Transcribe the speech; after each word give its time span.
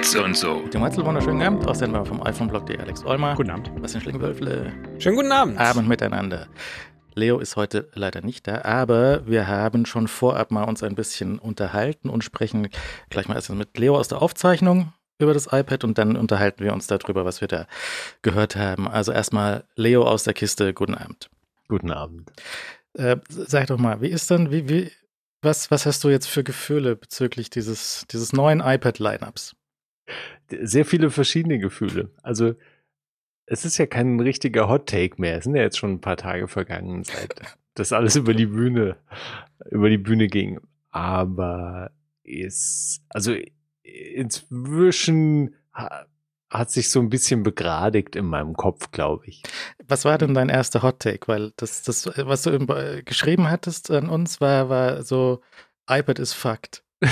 Bits 0.00 0.16
und 0.16 0.34
so. 0.34 0.66
Dem 0.68 0.80
Herzl 0.80 1.04
wunderschönen 1.04 1.42
Abend. 1.42 1.66
Aus 1.66 1.80
dem 1.80 1.92
vom 2.06 2.22
iPhone-Blog.de 2.22 2.78
Alex 2.78 3.04
Olmer. 3.04 3.34
Guten 3.34 3.50
Abend. 3.50 3.70
Was 3.80 3.92
den 3.92 4.00
Schlingwölfle. 4.00 4.72
Schönen 4.98 5.16
guten 5.16 5.30
Abend. 5.30 5.58
Abend 5.58 5.88
miteinander. 5.88 6.46
Leo 7.14 7.38
ist 7.38 7.56
heute 7.56 7.90
leider 7.92 8.22
nicht 8.22 8.48
da, 8.48 8.62
aber 8.62 9.26
wir 9.26 9.46
haben 9.46 9.84
schon 9.84 10.08
vorab 10.08 10.52
mal 10.52 10.62
uns 10.62 10.82
ein 10.82 10.94
bisschen 10.94 11.38
unterhalten 11.38 12.08
und 12.08 12.24
sprechen 12.24 12.70
gleich 13.10 13.28
mal 13.28 13.34
erst 13.34 13.50
mit 13.50 13.76
Leo 13.76 13.94
aus 13.94 14.08
der 14.08 14.22
Aufzeichnung 14.22 14.94
über 15.18 15.34
das 15.34 15.48
iPad 15.52 15.84
und 15.84 15.98
dann 15.98 16.16
unterhalten 16.16 16.64
wir 16.64 16.72
uns 16.72 16.86
darüber, 16.86 17.26
was 17.26 17.42
wir 17.42 17.48
da 17.48 17.66
gehört 18.22 18.56
haben. 18.56 18.88
Also 18.88 19.12
erstmal 19.12 19.64
Leo 19.76 20.04
aus 20.04 20.24
der 20.24 20.32
Kiste, 20.32 20.72
guten 20.72 20.94
Abend. 20.94 21.28
Guten 21.68 21.90
Abend. 21.90 22.32
Äh, 22.94 23.18
sag 23.28 23.66
doch 23.66 23.78
mal, 23.78 24.00
wie 24.00 24.08
ist 24.08 24.30
denn, 24.30 24.50
wie, 24.50 24.66
wie, 24.66 24.90
was, 25.42 25.70
was 25.70 25.84
hast 25.84 26.02
du 26.04 26.08
jetzt 26.08 26.26
für 26.26 26.42
Gefühle 26.42 26.96
bezüglich 26.96 27.50
dieses, 27.50 28.06
dieses 28.10 28.32
neuen 28.32 28.60
iPad-Lineups? 28.60 29.56
Sehr 30.48 30.84
viele 30.84 31.10
verschiedene 31.10 31.58
Gefühle. 31.58 32.10
Also 32.22 32.54
es 33.46 33.64
ist 33.64 33.78
ja 33.78 33.86
kein 33.86 34.20
richtiger 34.20 34.68
Hot 34.68 34.88
Take 34.88 35.20
mehr. 35.20 35.38
Es 35.38 35.44
sind 35.44 35.56
ja 35.56 35.62
jetzt 35.62 35.78
schon 35.78 35.94
ein 35.94 36.00
paar 36.00 36.16
Tage 36.16 36.48
vergangen, 36.48 37.04
seit 37.04 37.40
das 37.74 37.92
alles 37.92 38.16
über 38.16 38.34
die 38.34 38.46
Bühne, 38.46 38.96
über 39.70 39.90
die 39.90 39.98
Bühne 39.98 40.28
ging. 40.28 40.60
Aber 40.90 41.90
ist, 42.22 43.02
also 43.08 43.34
inzwischen 43.82 45.54
hat 46.50 46.70
sich 46.70 46.90
so 46.90 47.00
ein 47.00 47.10
bisschen 47.10 47.42
begradigt 47.42 48.16
in 48.16 48.26
meinem 48.26 48.54
Kopf, 48.54 48.90
glaube 48.90 49.26
ich. 49.26 49.42
Was 49.86 50.04
war 50.04 50.18
denn 50.18 50.34
dein 50.34 50.48
erster 50.48 50.82
Hot 50.82 51.00
Take? 51.00 51.28
Weil 51.28 51.52
das, 51.56 51.82
das, 51.82 52.06
was 52.16 52.42
du 52.42 52.58
geschrieben 53.04 53.50
hattest 53.50 53.90
an 53.90 54.08
uns, 54.08 54.40
war, 54.40 54.68
war 54.68 55.02
so, 55.02 55.42
iPad 55.88 56.18
ist 56.18 56.34
fucked. 56.34 56.84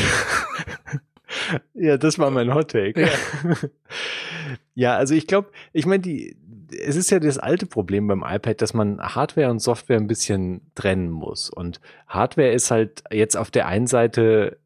ja, 1.74 1.96
das 1.96 2.18
war 2.18 2.30
mein 2.30 2.54
Hot 2.54 2.70
Take. 2.70 3.00
Ja, 3.00 3.08
ja 4.74 4.96
also 4.96 5.14
ich 5.14 5.26
glaube, 5.26 5.50
ich 5.72 5.86
meine, 5.86 6.00
die, 6.00 6.36
es 6.70 6.96
ist 6.96 7.10
ja 7.10 7.18
das 7.18 7.38
alte 7.38 7.66
Problem 7.66 8.06
beim 8.06 8.24
iPad, 8.26 8.60
dass 8.60 8.74
man 8.74 9.00
Hardware 9.00 9.50
und 9.50 9.60
Software 9.60 9.96
ein 9.96 10.06
bisschen 10.06 10.60
trennen 10.74 11.10
muss. 11.10 11.50
Und 11.50 11.80
Hardware 12.06 12.52
ist 12.52 12.70
halt 12.70 13.02
jetzt 13.10 13.36
auf 13.36 13.50
der 13.50 13.66
einen 13.66 13.86
Seite 13.86 14.58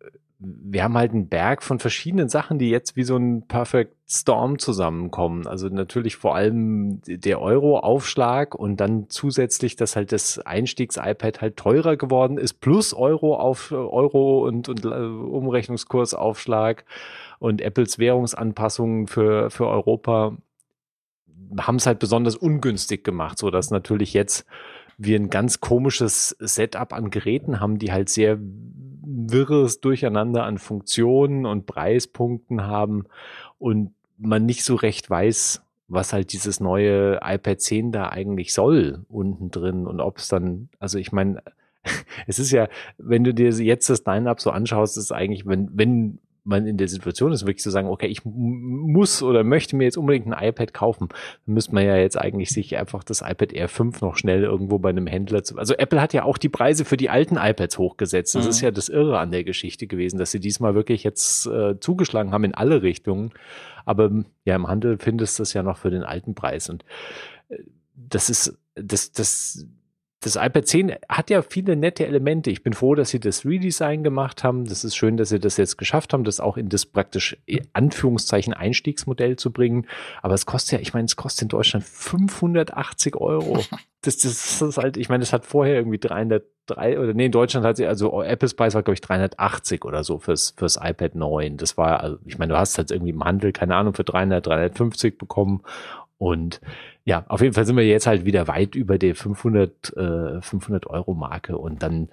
wir 0.45 0.83
haben 0.83 0.97
halt 0.97 1.13
einen 1.13 1.29
Berg 1.29 1.63
von 1.63 1.79
verschiedenen 1.79 2.29
Sachen, 2.29 2.59
die 2.59 2.69
jetzt 2.69 2.97
wie 2.97 3.05
so 3.05 3.17
ein 3.17 3.47
Perfect 3.47 3.95
Storm 4.09 4.59
zusammenkommen. 4.59 5.47
Also 5.47 5.69
natürlich 5.69 6.17
vor 6.17 6.35
allem 6.35 7.01
der 7.07 7.41
Euro-Aufschlag 7.41 8.55
und 8.55 8.79
dann 8.81 9.09
zusätzlich, 9.09 9.77
dass 9.77 9.95
halt 9.95 10.11
das 10.11 10.39
Einstiegs-iPad 10.41 11.41
halt 11.41 11.57
teurer 11.57 11.97
geworden 11.97 12.39
ist, 12.39 12.55
plus 12.55 12.93
Euro 12.93 13.37
auf 13.37 13.71
Euro 13.73 14.47
und, 14.47 14.69
und 14.69 14.85
äh, 14.85 14.89
Umrechnungskursaufschlag 14.89 16.85
und 17.39 17.61
Apples 17.61 17.99
Währungsanpassungen 17.99 19.07
für, 19.07 19.49
für 19.51 19.69
Europa 19.69 20.37
haben 21.59 21.77
es 21.77 21.87
halt 21.87 21.99
besonders 21.99 22.37
ungünstig 22.37 23.05
gemacht, 23.05 23.39
so 23.39 23.51
dass 23.51 23.71
natürlich 23.71 24.15
jetzt 24.15 24.47
wir 24.99 25.19
ein 25.19 25.31
ganz 25.31 25.61
komisches 25.61 26.37
Setup 26.39 26.93
an 26.93 27.11
Geräten 27.11 27.61
haben, 27.61 27.79
die 27.79 27.93
halt 27.93 28.09
sehr 28.09 28.39
wirres 29.05 29.81
Durcheinander 29.81 30.45
an 30.45 30.59
Funktionen 30.59 31.47
und 31.47 31.67
Preispunkten 31.67 32.63
haben 32.63 33.05
und 33.59 33.95
man 34.19 34.47
nicht 34.47 34.65
so 34.65 34.75
recht 34.75 35.09
weiß, 35.11 35.63
was 35.89 36.13
halt 36.13 36.33
dieses 36.33 36.61
neue 36.61 37.21
iPad 37.23 37.61
10 37.61 37.93
da 37.93 38.09
eigentlich 38.09 38.55
soll 38.55 39.05
unten 39.09 39.51
drin 39.51 39.87
und 39.87 40.01
ob 40.01 40.19
es 40.19 40.29
dann, 40.29 40.69
also 40.79 40.99
ich 40.99 41.13
meine, 41.13 41.43
es 42.27 42.39
ist 42.39 42.51
ja, 42.51 42.69
wenn 42.99 43.25
du 43.25 43.35
dir 43.35 43.51
jetzt 43.51 43.91
das 43.91 44.05
Line-Up 44.05 44.41
so 44.41 44.51
anschaust, 44.51 44.97
ist 44.97 45.13
eigentlich, 45.13 45.47
wenn, 45.47 45.69
wenn 45.73 46.19
man 46.45 46.67
in 46.67 46.77
der 46.77 46.89
Situation 46.89 47.33
ist, 47.33 47.43
wirklich 47.47 47.63
zu 47.63 47.71
sagen, 47.71 47.89
okay, 47.89 48.07
ich 48.07 48.25
muss 48.25 49.23
oder 49.23 49.45
möchte 49.45 49.77
mir 49.77 49.85
jetzt 49.85 49.97
unbedingt 49.97 50.27
ein 50.27 50.49
iPad 50.49 50.75
kaufen, 50.75 51.09
dann 51.47 51.55
müsste 51.55 51.75
man 51.75 51.85
ja 51.85 51.97
jetzt 51.97 52.19
eigentlich 52.19 52.51
sich 52.51 52.77
einfach 52.77 53.05
das 53.05 53.21
iPad 53.21 53.53
Air 53.53 53.69
5 53.69 54.01
noch 54.01 54.17
schnell 54.17 54.43
irgendwo 54.43 54.79
bei 54.79 54.89
einem 54.89 55.07
Händler 55.07 55.45
zu. 55.45 55.57
Also 55.57 55.75
Apple 55.75 56.01
hat 56.01 56.13
ja 56.13 56.25
auch 56.25 56.39
die 56.39 56.49
Preise 56.49 56.85
für 56.85 56.97
die 56.97 57.11
alten 57.11 57.37
iPads 57.37 57.79
hochgesetzt. 57.79 58.35
Das 58.35 58.45
mhm. 58.45 58.51
ist 58.51 58.61
ja 58.61 58.71
das 58.71 58.89
Irre 58.89 59.19
an 59.19 59.31
der 59.31 59.45
Geschichte 59.45 59.87
gewesen, 59.87 60.19
dass 60.19 60.33
sie 60.33 60.41
diesmal 60.41 60.75
wirklich 60.75 61.05
jetzt 61.05 61.47
äh, 61.47 61.79
zugeschlagen 61.79 62.33
haben 62.33 62.45
in 62.45 62.55
alle 62.55 62.83
Richtungen. 62.83 63.31
Aber 63.85 64.11
ja, 64.45 64.57
im 64.57 64.69
Handel 64.69 64.99
findest 64.99 65.39
du 65.39 65.43
das 65.43 65.53
ja 65.53 65.63
noch 65.63 65.79
für 65.79 65.91
den 65.91 66.03
alten 66.03 66.35
Preis. 66.35 66.69
Und 66.69 66.85
äh, 67.49 67.59
das 67.95 68.31
ist, 68.31 68.59
das, 68.75 69.13
das, 69.13 69.67
das 70.23 70.37
iPad 70.37 70.67
10 70.67 70.93
hat 71.09 71.31
ja 71.31 71.43
viele 71.43 71.75
nette 71.75 72.07
Elemente. 72.07 72.51
Ich 72.51 72.63
bin 72.63 72.75
froh, 72.75 72.95
dass 72.95 73.11
sie 73.11 73.19
das 73.19 73.45
Redesign 73.45 74.05
gemacht 74.05 74.45
haben. 74.45 74.67
Das 74.67 74.85
ist 74.85 74.95
schön, 74.95 75.17
dass 75.17 75.31
sie 75.31 75.41
das 75.41 75.57
jetzt 75.57 75.79
geschafft 75.79 76.13
haben, 76.13 76.23
das 76.23 76.39
auch 76.39 76.57
in 76.57 76.69
das 76.69 76.87
praktisch 76.87 77.37
äh, 77.47 77.61
Anführungszeichen 77.73 78.55
Einstiegsmodell 78.55 79.35
zu 79.35 79.53
bringen. 79.53 79.87
Aber 80.23 80.35
es 80.35 80.47
kostet 80.47 80.73
ja, 80.73 80.79
ich 80.79 80.95
meine, 80.95 81.07
es 81.07 81.17
kostet 81.17 81.43
in 81.43 81.49
Deutschland 81.49 81.85
580 81.85 83.17
Euro. 83.17 83.65
Das, 84.03 84.17
das, 84.19 84.59
das 84.59 84.63
ist 84.63 84.79
halt, 84.79 84.97
ich 84.97 85.09
meine, 85.09 85.23
das 85.23 85.33
hat 85.33 85.45
vorher 85.45 85.75
irgendwie 85.75 85.99
303 85.99 87.01
oder 87.01 87.15
nee, 87.15 87.27
in 87.27 87.33
Deutschland 87.33 87.67
hat 87.67 87.77
sie, 87.77 87.87
also 87.87 88.23
Apples 88.23 88.55
Preis 88.55 88.75
war, 88.75 88.85
glaube 88.85 88.95
ich, 88.95 89.01
380 89.01 89.85
oder 89.85 90.05
so 90.05 90.19
fürs, 90.19 90.55
fürs 90.57 90.79
iPad 90.81 91.17
9. 91.17 91.57
Das 91.57 91.77
war, 91.77 92.01
also, 92.01 92.19
ich 92.25 92.39
meine, 92.39 92.53
du 92.53 92.59
hast 92.59 92.79
halt 92.79 92.93
irgendwie 92.93 93.11
im 93.11 93.25
Handel, 93.25 93.51
keine 93.51 93.75
Ahnung, 93.75 93.95
für 93.95 94.05
300, 94.05 94.47
350 94.47 95.19
bekommen. 95.19 95.63
Und 96.19 96.61
ja, 97.05 97.25
auf 97.29 97.41
jeden 97.41 97.55
Fall 97.55 97.67
sind 97.67 97.77
wir 97.77 97.87
jetzt 97.87 98.07
halt 98.07 98.25
wieder 98.25 98.49
weit 98.49 98.75
über 98.75 98.99
der 98.99 99.15
500, 99.15 99.97
äh, 99.97 100.41
500 100.41 100.87
Euro 100.87 101.15
Marke 101.15 101.57
und 101.57 101.83
dann 101.83 102.09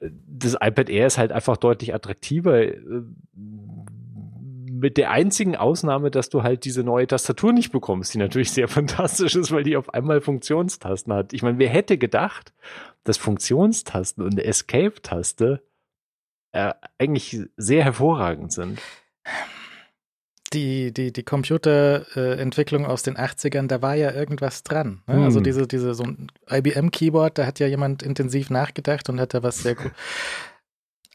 äh, 0.00 0.10
das 0.26 0.54
iPad 0.54 0.88
Air 0.88 1.06
ist 1.06 1.18
halt 1.18 1.32
einfach 1.32 1.56
deutlich 1.56 1.94
attraktiver. 1.94 2.62
Äh, 2.62 3.02
mit 4.76 4.98
der 4.98 5.10
einzigen 5.10 5.56
Ausnahme, 5.56 6.10
dass 6.10 6.28
du 6.28 6.42
halt 6.42 6.64
diese 6.64 6.82
neue 6.82 7.06
Tastatur 7.06 7.52
nicht 7.52 7.72
bekommst, 7.72 8.12
die 8.12 8.18
natürlich 8.18 8.50
sehr 8.50 8.68
fantastisch 8.68 9.34
ist, 9.34 9.52
weil 9.52 9.64
die 9.64 9.76
auf 9.76 9.92
einmal 9.94 10.20
Funktionstasten 10.20 11.12
hat. 11.12 11.32
Ich 11.32 11.42
meine, 11.42 11.58
wer 11.58 11.68
hätte 11.68 11.98
gedacht, 11.98 12.52
dass 13.04 13.16
Funktionstasten 13.16 14.22
und 14.22 14.38
Escape-Taste 14.38 15.62
äh, 16.52 16.74
eigentlich 16.98 17.40
sehr 17.56 17.84
hervorragend 17.84 18.52
sind? 18.52 18.80
Die, 20.56 20.92
die, 20.92 21.12
die 21.12 21.22
Computerentwicklung 21.22 22.86
aus 22.86 23.02
den 23.02 23.16
80ern, 23.16 23.66
da 23.66 23.82
war 23.82 23.94
ja 23.94 24.12
irgendwas 24.12 24.62
dran. 24.62 25.02
Ne? 25.06 25.14
Also 25.14 25.16
hm. 25.16 25.24
Also 25.24 25.40
diese, 25.40 25.66
diese, 25.66 25.94
so 25.94 26.04
ein 26.04 26.32
IBM-Keyboard, 26.50 27.38
da 27.38 27.46
hat 27.46 27.58
ja 27.60 27.66
jemand 27.66 28.02
intensiv 28.02 28.48
nachgedacht 28.48 29.08
und 29.10 29.20
hat 29.20 29.34
da 29.34 29.42
was 29.42 29.58
sehr 29.58 29.74
gut. 29.74 29.92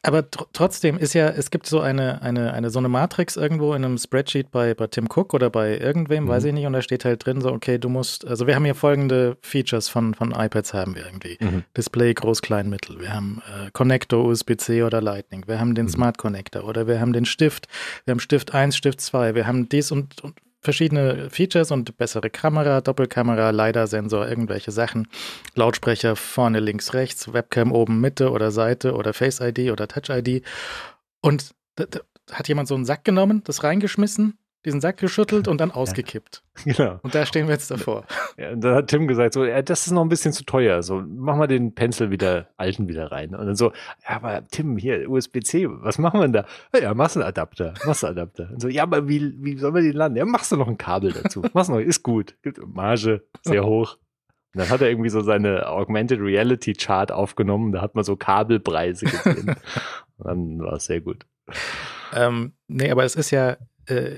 Aber 0.04 0.28
tr 0.28 0.46
trotzdem 0.52 0.98
ist 0.98 1.14
ja, 1.14 1.28
es 1.28 1.50
gibt 1.50 1.66
so 1.66 1.80
eine, 1.80 2.22
eine, 2.22 2.52
eine, 2.52 2.70
so 2.70 2.80
eine 2.80 2.88
Matrix 2.88 3.36
irgendwo 3.36 3.72
in 3.72 3.84
einem 3.84 3.98
Spreadsheet 3.98 4.50
bei, 4.50 4.74
bei 4.74 4.88
Tim 4.88 5.06
Cook 5.06 5.32
oder 5.32 5.48
bei 5.48 5.78
irgendwem, 5.78 6.24
mhm. 6.24 6.28
weiß 6.28 6.44
ich 6.44 6.52
nicht, 6.52 6.66
und 6.66 6.72
da 6.72 6.82
steht 6.82 7.04
halt 7.04 7.24
drin 7.24 7.40
so, 7.40 7.52
okay, 7.52 7.78
du 7.78 7.88
musst, 7.88 8.26
also 8.26 8.48
wir 8.48 8.56
haben 8.56 8.64
hier 8.64 8.74
folgende 8.74 9.36
Features 9.42 9.88
von, 9.88 10.14
von 10.14 10.32
iPads 10.32 10.74
haben 10.74 10.96
wir 10.96 11.06
irgendwie. 11.06 11.38
Mhm. 11.40 11.62
Display, 11.76 12.14
groß, 12.14 12.42
klein, 12.42 12.68
mittel. 12.68 12.98
Wir 12.98 13.14
haben 13.14 13.42
äh, 13.46 13.70
Connector, 13.70 14.24
USB-C 14.24 14.82
oder 14.82 15.00
Lightning. 15.00 15.44
Wir 15.46 15.60
haben 15.60 15.76
den 15.76 15.86
mhm. 15.86 15.90
Smart 15.90 16.18
Connector 16.18 16.64
oder 16.64 16.88
wir 16.88 17.00
haben 17.00 17.12
den 17.12 17.24
Stift. 17.24 17.68
Wir 18.04 18.12
haben 18.12 18.20
Stift 18.20 18.52
1, 18.52 18.76
Stift 18.76 19.00
2. 19.00 19.36
Wir 19.36 19.46
haben 19.46 19.68
dies 19.68 19.92
und, 19.92 20.20
und 20.22 20.34
verschiedene 20.62 21.28
Features 21.28 21.70
und 21.70 21.96
bessere 21.98 22.30
Kamera, 22.30 22.80
Doppelkamera, 22.80 23.50
LiDAR-Sensor, 23.50 24.28
irgendwelche 24.28 24.70
Sachen, 24.70 25.08
Lautsprecher 25.54 26.16
vorne, 26.16 26.60
links, 26.60 26.94
rechts, 26.94 27.32
Webcam 27.32 27.72
oben, 27.72 28.00
Mitte 28.00 28.30
oder 28.30 28.50
Seite 28.50 28.94
oder 28.94 29.12
Face 29.12 29.40
ID 29.40 29.70
oder 29.70 29.88
Touch 29.88 30.08
ID. 30.08 30.44
Und 31.20 31.50
da, 31.74 31.84
da 31.86 32.00
hat 32.30 32.48
jemand 32.48 32.68
so 32.68 32.74
einen 32.74 32.84
Sack 32.84 33.04
genommen, 33.04 33.42
das 33.44 33.64
reingeschmissen 33.64 34.38
diesen 34.64 34.80
Sack 34.80 34.98
geschüttelt 34.98 35.48
und 35.48 35.60
dann 35.60 35.70
ausgekippt. 35.70 36.42
Genau. 36.64 37.00
Und 37.02 37.14
da 37.14 37.24
stehen 37.24 37.46
wir 37.46 37.54
jetzt 37.54 37.70
davor. 37.70 38.04
Ja, 38.36 38.50
und 38.50 38.62
dann 38.62 38.74
hat 38.74 38.88
Tim 38.88 39.08
gesagt, 39.08 39.34
so, 39.34 39.44
ja, 39.44 39.60
das 39.62 39.86
ist 39.86 39.92
noch 39.92 40.02
ein 40.02 40.08
bisschen 40.08 40.32
zu 40.32 40.44
teuer. 40.44 40.82
So, 40.82 41.02
mach 41.06 41.36
mal 41.36 41.46
den 41.46 41.74
Pencil 41.74 42.10
wieder, 42.10 42.48
alten 42.56 42.88
wieder 42.88 43.10
rein. 43.10 43.34
Und 43.34 43.46
dann 43.46 43.56
so, 43.56 43.72
ja, 44.08 44.16
aber 44.16 44.46
Tim, 44.50 44.76
hier, 44.76 45.08
USB-C, 45.08 45.66
was 45.68 45.98
machen 45.98 46.20
wir 46.20 46.28
denn 46.28 46.32
da? 46.32 46.78
Ja, 46.78 46.94
machst 46.94 47.16
einen 47.16 47.24
Adapter, 47.24 47.74
machst 47.86 48.04
einen 48.04 48.18
Adapter. 48.18 48.50
Und 48.50 48.60
so, 48.60 48.68
ja, 48.68 48.82
aber 48.82 49.08
wie, 49.08 49.34
wie 49.42 49.56
sollen 49.56 49.74
wir 49.74 49.82
den 49.82 49.92
landen? 49.92 50.18
Ja, 50.18 50.24
machst 50.24 50.52
du 50.52 50.56
noch 50.56 50.68
ein 50.68 50.78
Kabel 50.78 51.12
dazu. 51.12 51.42
Machst 51.52 51.70
noch, 51.70 51.78
ist 51.78 52.02
gut. 52.02 52.36
Marge, 52.66 53.22
sehr 53.42 53.64
hoch. 53.64 53.98
Und 54.54 54.60
dann 54.60 54.70
hat 54.70 54.82
er 54.82 54.88
irgendwie 54.88 55.10
so 55.10 55.20
seine 55.22 55.68
Augmented 55.68 56.20
Reality 56.20 56.74
Chart 56.74 57.12
aufgenommen. 57.12 57.72
Da 57.72 57.80
hat 57.80 57.94
man 57.94 58.04
so 58.04 58.16
Kabelpreise 58.16 59.06
gesehen. 59.06 59.56
und 60.18 60.26
dann 60.26 60.58
war 60.60 60.74
es 60.74 60.86
sehr 60.86 61.00
gut. 61.00 61.26
Ähm, 62.14 62.52
nee, 62.68 62.90
aber 62.90 63.04
es 63.04 63.14
ist 63.14 63.30
ja, 63.30 63.56
äh, 63.86 64.16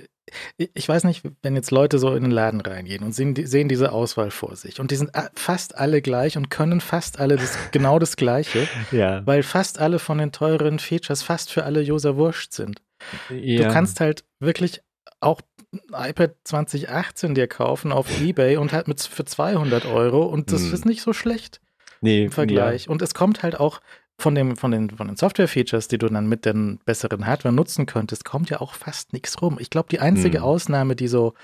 ich 0.57 0.89
weiß 0.89 1.05
nicht, 1.05 1.23
wenn 1.43 1.55
jetzt 1.55 1.71
Leute 1.71 1.99
so 1.99 2.15
in 2.15 2.23
den 2.23 2.31
Laden 2.31 2.61
reingehen 2.61 3.03
und 3.03 3.13
sehen, 3.13 3.35
sehen 3.47 3.69
diese 3.69 3.93
Auswahl 3.93 4.31
vor 4.31 4.57
sich 4.57 4.81
und 4.81 4.91
die 4.91 4.97
sind 4.97 5.11
fast 5.35 5.77
alle 5.77 6.03
gleich 6.03 6.37
und 6.37 6.51
können 6.51 6.81
fast 6.81 7.21
alle 7.21 7.37
das, 7.37 7.57
genau 7.73 7.99
das 7.99 8.17
Gleiche, 8.17 8.69
ja. 8.91 9.27
weil 9.27 9.43
fast 9.43 9.79
alle 9.79 9.99
von 9.99 10.19
den 10.19 10.33
teuren 10.33 10.79
Features 10.79 11.23
fast 11.23 11.51
für 11.51 11.65
alle 11.65 11.81
User 11.81 12.17
wurscht 12.17 12.53
sind. 12.53 12.83
Ja. 13.31 13.67
Du 13.67 13.73
kannst 13.73 14.01
halt 14.01 14.25
wirklich 14.41 14.81
auch 15.21 15.41
iPad 15.93 16.35
2018 16.45 17.35
dir 17.35 17.49
kaufen 17.49 17.93
auf 17.93 18.09
Ebay 18.23 18.57
und 18.57 18.73
halt 18.73 18.89
mit 18.89 19.03
für 19.03 19.25
200 19.25 19.87
Euro 19.87 20.25
und 20.25 20.53
das 20.53 20.63
hm. 20.63 20.75
ist 20.75 20.87
nicht 20.87 21.03
so 21.03 21.13
schlecht 21.13 21.61
nee, 22.05 22.25
im 22.25 22.31
Vergleich. 22.31 22.85
Ja. 22.85 22.91
Und 22.91 23.03
es 23.03 23.15
kommt 23.15 23.43
halt 23.43 23.59
auch 23.59 23.81
von, 24.19 24.35
dem, 24.35 24.57
von 24.57 24.71
den, 24.71 24.91
von 24.91 25.07
den 25.07 25.17
Software-Features, 25.17 25.89
die 25.89 25.99
du 25.99 26.09
dann 26.09 26.29
mit 26.29 26.45
den 26.45 26.79
besseren 26.85 27.27
Hardware 27.27 27.55
nutzen 27.55 27.87
könntest, 27.87 28.25
kommt 28.25 28.51
ja 28.51 28.61
auch 28.61 28.75
fast 28.75 29.13
nichts 29.13 29.41
rum. 29.43 29.59
Ich 29.61 29.71
glaube, 29.71 29.89
die 29.91 30.01
einzige 30.01 30.39
hm. 30.39 30.45
Ausnahme, 30.45 30.97
die 30.97 31.09
so, 31.09 31.35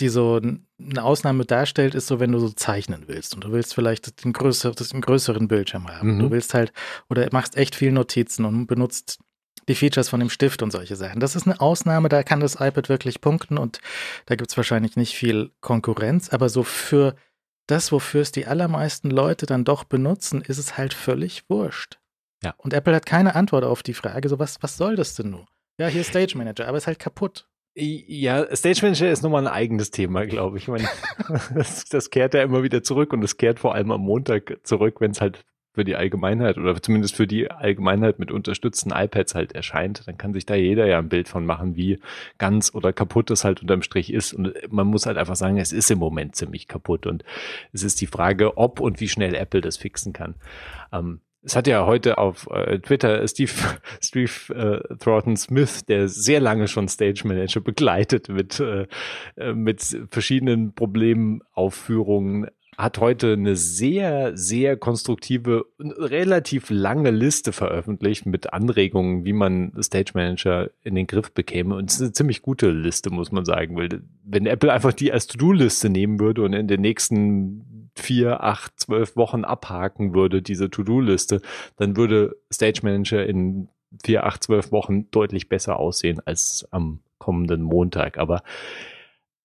die 0.00 0.08
so 0.08 0.40
eine 0.40 1.04
Ausnahme 1.04 1.44
darstellt, 1.44 1.94
ist 1.94 2.06
so, 2.06 2.18
wenn 2.18 2.32
du 2.32 2.38
so 2.38 2.48
zeichnen 2.48 3.04
willst 3.06 3.34
und 3.34 3.44
du 3.44 3.52
willst 3.52 3.74
vielleicht 3.74 4.24
den, 4.24 4.32
größer, 4.32 4.72
das, 4.72 4.92
einen 4.92 5.02
größeren 5.02 5.48
Bildschirm 5.48 5.88
haben. 5.88 6.16
Mhm. 6.16 6.20
Du 6.20 6.30
willst 6.30 6.54
halt, 6.54 6.72
oder 7.10 7.28
machst 7.30 7.56
echt 7.56 7.74
viel 7.74 7.92
Notizen 7.92 8.44
und 8.44 8.66
benutzt 8.66 9.20
die 9.68 9.74
Features 9.74 10.08
von 10.08 10.18
dem 10.18 10.30
Stift 10.30 10.62
und 10.62 10.72
solche 10.72 10.96
Sachen. 10.96 11.20
Das 11.20 11.36
ist 11.36 11.46
eine 11.46 11.60
Ausnahme, 11.60 12.08
da 12.08 12.22
kann 12.22 12.40
das 12.40 12.54
iPad 12.54 12.88
wirklich 12.88 13.20
punkten 13.20 13.58
und 13.58 13.80
da 14.26 14.34
gibt 14.34 14.50
es 14.50 14.56
wahrscheinlich 14.56 14.96
nicht 14.96 15.14
viel 15.14 15.52
Konkurrenz, 15.60 16.30
aber 16.30 16.48
so 16.48 16.64
für 16.64 17.14
das, 17.66 17.92
wofür 17.92 18.22
es 18.22 18.32
die 18.32 18.46
allermeisten 18.46 19.10
Leute 19.10 19.46
dann 19.46 19.64
doch 19.64 19.84
benutzen, 19.84 20.42
ist 20.42 20.58
es 20.58 20.76
halt 20.76 20.94
völlig 20.94 21.48
wurscht. 21.48 21.98
Ja. 22.42 22.54
Und 22.58 22.74
Apple 22.74 22.94
hat 22.94 23.06
keine 23.06 23.34
Antwort 23.34 23.64
auf 23.64 23.82
die 23.82 23.94
Frage, 23.94 24.28
so 24.28 24.38
was, 24.38 24.62
was 24.62 24.76
soll 24.76 24.96
das 24.96 25.14
denn 25.14 25.30
nun? 25.30 25.46
Ja, 25.78 25.86
hier 25.86 26.04
Stage 26.04 26.36
Manager, 26.36 26.66
aber 26.68 26.78
ist 26.78 26.86
halt 26.86 26.98
kaputt. 26.98 27.48
Ja, 27.74 28.54
Stage 28.54 28.80
Manager 28.82 29.10
ist 29.10 29.22
nochmal 29.22 29.46
ein 29.46 29.52
eigenes 29.52 29.90
Thema, 29.90 30.26
glaube 30.26 30.58
ich. 30.58 30.64
ich 30.64 30.68
meine, 30.68 30.88
das, 31.54 31.86
das 31.86 32.10
kehrt 32.10 32.34
ja 32.34 32.42
immer 32.42 32.62
wieder 32.62 32.82
zurück 32.82 33.12
und 33.12 33.22
es 33.22 33.38
kehrt 33.38 33.60
vor 33.60 33.74
allem 33.74 33.90
am 33.92 34.02
Montag 34.02 34.58
zurück, 34.64 35.00
wenn 35.00 35.12
es 35.12 35.20
halt 35.20 35.44
für 35.72 35.84
die 35.84 35.96
Allgemeinheit 35.96 36.58
oder 36.58 36.80
zumindest 36.80 37.16
für 37.16 37.26
die 37.26 37.50
Allgemeinheit 37.50 38.18
mit 38.18 38.30
unterstützten 38.30 38.90
iPads 38.90 39.34
halt 39.34 39.52
erscheint, 39.52 40.06
dann 40.06 40.18
kann 40.18 40.34
sich 40.34 40.44
da 40.44 40.54
jeder 40.54 40.86
ja 40.86 40.98
ein 40.98 41.08
Bild 41.08 41.28
von 41.28 41.46
machen, 41.46 41.76
wie 41.76 41.98
ganz 42.38 42.74
oder 42.74 42.92
kaputt 42.92 43.30
es 43.30 43.44
halt 43.44 43.62
unterm 43.62 43.82
Strich 43.82 44.12
ist. 44.12 44.34
Und 44.34 44.52
man 44.70 44.86
muss 44.86 45.06
halt 45.06 45.16
einfach 45.16 45.36
sagen, 45.36 45.58
es 45.58 45.72
ist 45.72 45.90
im 45.90 45.98
Moment 45.98 46.36
ziemlich 46.36 46.68
kaputt. 46.68 47.06
Und 47.06 47.24
es 47.72 47.82
ist 47.82 48.00
die 48.00 48.06
Frage, 48.06 48.56
ob 48.58 48.80
und 48.80 49.00
wie 49.00 49.08
schnell 49.08 49.34
Apple 49.34 49.62
das 49.62 49.78
fixen 49.78 50.12
kann. 50.12 50.34
Ähm, 50.92 51.20
es 51.44 51.56
hat 51.56 51.66
ja 51.66 51.86
heute 51.86 52.18
auf 52.18 52.48
äh, 52.50 52.78
Twitter 52.78 53.26
Steve, 53.26 53.50
Steve 54.00 54.30
äh, 54.54 54.96
Thornton 54.98 55.36
Smith, 55.36 55.84
der 55.86 56.08
sehr 56.08 56.40
lange 56.40 56.68
schon 56.68 56.88
Stage 56.88 57.22
Manager 57.24 57.60
begleitet 57.60 58.28
mit, 58.28 58.60
äh, 58.60 58.86
äh 59.36 59.52
mit 59.52 59.82
verschiedenen 60.10 60.74
Problemaufführungen, 60.74 62.48
hat 62.78 62.98
heute 62.98 63.34
eine 63.34 63.54
sehr, 63.54 64.36
sehr 64.36 64.76
konstruktive, 64.76 65.66
relativ 65.78 66.70
lange 66.70 67.10
Liste 67.10 67.52
veröffentlicht 67.52 68.24
mit 68.24 68.52
Anregungen, 68.52 69.24
wie 69.24 69.34
man 69.34 69.72
Stage 69.82 70.12
Manager 70.14 70.70
in 70.82 70.94
den 70.94 71.06
Griff 71.06 71.32
bekäme. 71.32 71.74
Und 71.74 71.90
es 71.90 71.96
ist 71.96 72.02
eine 72.02 72.12
ziemlich 72.12 72.40
gute 72.40 72.70
Liste, 72.70 73.10
muss 73.10 73.30
man 73.30 73.44
sagen. 73.44 73.76
Weil 73.76 74.02
wenn 74.24 74.46
Apple 74.46 74.72
einfach 74.72 74.94
die 74.94 75.12
als 75.12 75.26
To-Do-Liste 75.26 75.90
nehmen 75.90 76.18
würde 76.18 76.42
und 76.42 76.54
in 76.54 76.66
den 76.66 76.80
nächsten 76.80 77.90
vier, 77.94 78.42
acht, 78.42 78.80
zwölf 78.80 79.16
Wochen 79.16 79.44
abhaken 79.44 80.14
würde, 80.14 80.40
diese 80.40 80.70
To-Do-Liste, 80.70 81.42
dann 81.76 81.96
würde 81.96 82.36
Stage 82.50 82.80
Manager 82.82 83.24
in 83.26 83.68
vier, 84.02 84.24
acht, 84.24 84.42
zwölf 84.42 84.72
Wochen 84.72 85.10
deutlich 85.10 85.50
besser 85.50 85.78
aussehen 85.78 86.20
als 86.24 86.66
am 86.70 87.00
kommenden 87.18 87.62
Montag. 87.62 88.16
Aber 88.16 88.42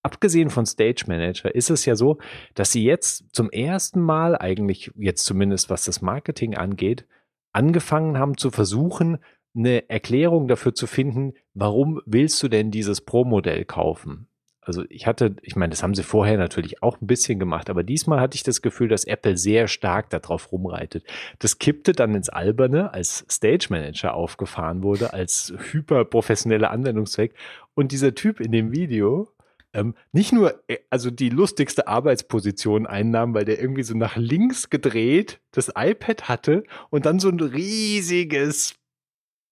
abgesehen 0.08 0.50
von 0.50 0.66
Stage 0.66 1.04
Manager 1.08 1.54
ist 1.54 1.70
es 1.70 1.84
ja 1.84 1.96
so, 1.96 2.18
dass 2.56 2.72
sie 2.72 2.86
jetzt 2.86 3.26
zum 3.34 3.50
ersten 3.50 4.00
Mal 4.00 4.38
eigentlich, 4.38 4.90
jetzt 4.96 5.26
zumindest 5.26 5.70
was 5.70 5.84
das 5.84 6.02
Marketing 6.02 6.56
angeht, 6.56 7.06
angefangen 7.52 8.18
haben 8.18 8.38
zu 8.38 8.50
versuchen, 8.50 9.18
eine 9.54 9.90
Erklärung 9.90 10.48
dafür 10.48 10.74
zu 10.74 10.88
finden, 10.88 11.34
warum 11.54 12.00
willst 12.06 12.42
du 12.42 12.48
denn 12.48 12.72
dieses 12.72 13.02
Pro-Modell 13.02 13.66
kaufen? 13.66 14.30
Also 14.62 14.84
ich 14.90 15.08
hatte, 15.08 15.36
ich 15.42 15.56
meine, 15.56 15.72
das 15.72 15.82
haben 15.82 15.94
sie 15.94 16.04
vorher 16.04 16.38
natürlich 16.38 16.84
auch 16.84 17.02
ein 17.02 17.08
bisschen 17.08 17.40
gemacht, 17.40 17.70
aber 17.70 17.84
diesmal 17.84 18.20
hatte 18.20 18.36
ich 18.36 18.44
das 18.44 18.62
Gefühl, 18.62 18.88
dass 18.90 19.06
Apple 19.06 19.38
sehr 19.38 19.68
stark 19.68 20.10
darauf 20.10 20.52
rumreitet. 20.52 21.06
Das 21.40 21.58
kippte 21.58 21.94
dann 21.94 22.16
ins 22.16 22.30
Alberne, 22.30 22.94
als 22.94 23.26
Stage 23.30 23.68
Manager 23.70 24.14
aufgefahren 24.14 24.84
wurde, 24.84 25.14
als 25.14 25.54
hyperprofessioneller 25.72 26.70
Anwendungszweck. 26.70 27.34
Und 27.76 27.94
dieser 27.94 28.14
Typ 28.14 28.42
in 28.42 28.52
dem 28.52 28.74
Video, 28.74 29.30
ähm, 29.78 29.94
nicht 30.12 30.34
nur 30.34 30.64
äh, 30.68 30.80
also 30.90 31.12
die 31.12 31.30
lustigste 31.30 31.88
Arbeitsposition 31.88 32.88
einnahm, 32.88 33.34
weil 33.36 33.46
der 33.46 33.62
irgendwie 33.62 33.84
so 33.84 33.96
nach 33.96 34.18
links 34.18 34.70
gedreht 34.70 35.40
das 35.52 35.72
iPad 35.76 36.28
hatte 36.28 36.64
und 36.90 37.06
dann 37.06 37.20
so 37.20 37.30
ein 37.30 37.40
riesiges 37.40 38.76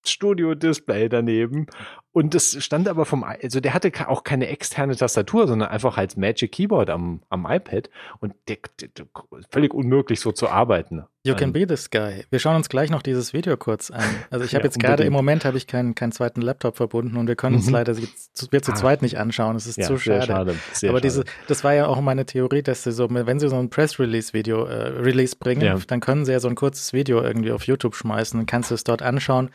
Studio-Display 0.06 1.10
daneben 1.10 1.68
und 2.16 2.34
das 2.34 2.64
stand 2.64 2.88
aber 2.88 3.04
vom, 3.04 3.26
also 3.26 3.60
der 3.60 3.74
hatte 3.74 3.92
auch 4.08 4.24
keine 4.24 4.48
externe 4.48 4.96
Tastatur, 4.96 5.50
sondern 5.50 5.68
einfach 5.68 5.98
als 5.98 6.16
Magic 6.16 6.54
Keyboard 6.54 6.90
am, 6.90 7.22
am 7.28 7.46
iPad 7.46 7.90
und 8.22 8.34
der, 8.48 8.56
der, 8.80 8.88
der, 8.88 9.06
völlig 9.52 9.74
unmöglich 9.74 10.22
so 10.22 10.32
zu 10.32 10.48
arbeiten. 10.48 11.04
You 11.26 11.36
can 11.36 11.52
be 11.52 11.68
this 11.68 11.90
guy. 11.90 12.24
Wir 12.30 12.40
schauen 12.40 12.56
uns 12.56 12.70
gleich 12.70 12.90
noch 12.90 13.02
dieses 13.02 13.34
Video 13.34 13.58
kurz 13.58 13.92
an. 13.92 14.02
Also 14.30 14.46
ich 14.46 14.56
habe 14.56 14.62
ja, 14.62 14.68
jetzt 14.68 14.80
gerade 14.80 15.04
im 15.04 15.12
Moment 15.12 15.44
habe 15.44 15.58
ich 15.58 15.68
keinen, 15.68 15.94
keinen 15.94 16.14
zweiten 16.14 16.42
Laptop 16.42 16.78
verbunden 16.78 17.18
und 17.18 17.28
wir 17.28 17.36
können 17.36 17.58
uns 17.58 17.66
mhm. 17.68 17.74
leider 17.74 17.94
zu, 17.96 18.48
wir 18.50 18.62
zu 18.62 18.72
ah. 18.72 18.76
zweit 18.76 19.02
nicht 19.02 19.18
anschauen. 19.18 19.58
Es 19.58 19.68
ist 19.68 19.78
ja, 19.78 19.86
zu 19.86 19.98
schade. 19.98 20.20
Sehr 20.20 20.26
schade. 20.26 20.56
Sehr 20.72 20.92
aber 20.92 21.02
diese, 21.02 21.26
das 21.48 21.66
war 21.66 21.74
ja 21.74 21.88
auch 21.88 22.00
meine 22.00 22.26
Theorie, 22.26 22.64
dass 22.64 22.84
sie 22.84 22.94
so, 22.94 23.10
wenn 23.10 23.40
sie 23.42 23.50
so 23.50 23.58
ein 23.58 23.70
Press 23.70 24.00
Release 24.00 24.32
Video 24.32 24.64
äh, 24.64 24.88
Release 25.02 25.36
bringen, 25.36 25.64
ja. 25.64 25.78
dann 25.86 26.00
können 26.00 26.24
sie 26.24 26.32
ja 26.32 26.40
so 26.40 26.48
ein 26.48 26.56
kurzes 26.56 26.94
Video 26.94 27.22
irgendwie 27.22 27.52
auf 27.52 27.64
YouTube 27.68 27.94
schmeißen. 27.94 28.40
Dann 28.40 28.46
kannst 28.46 28.72
du 28.72 28.76
es 28.76 28.86
dort 28.86 29.02
anschauen, 29.02 29.50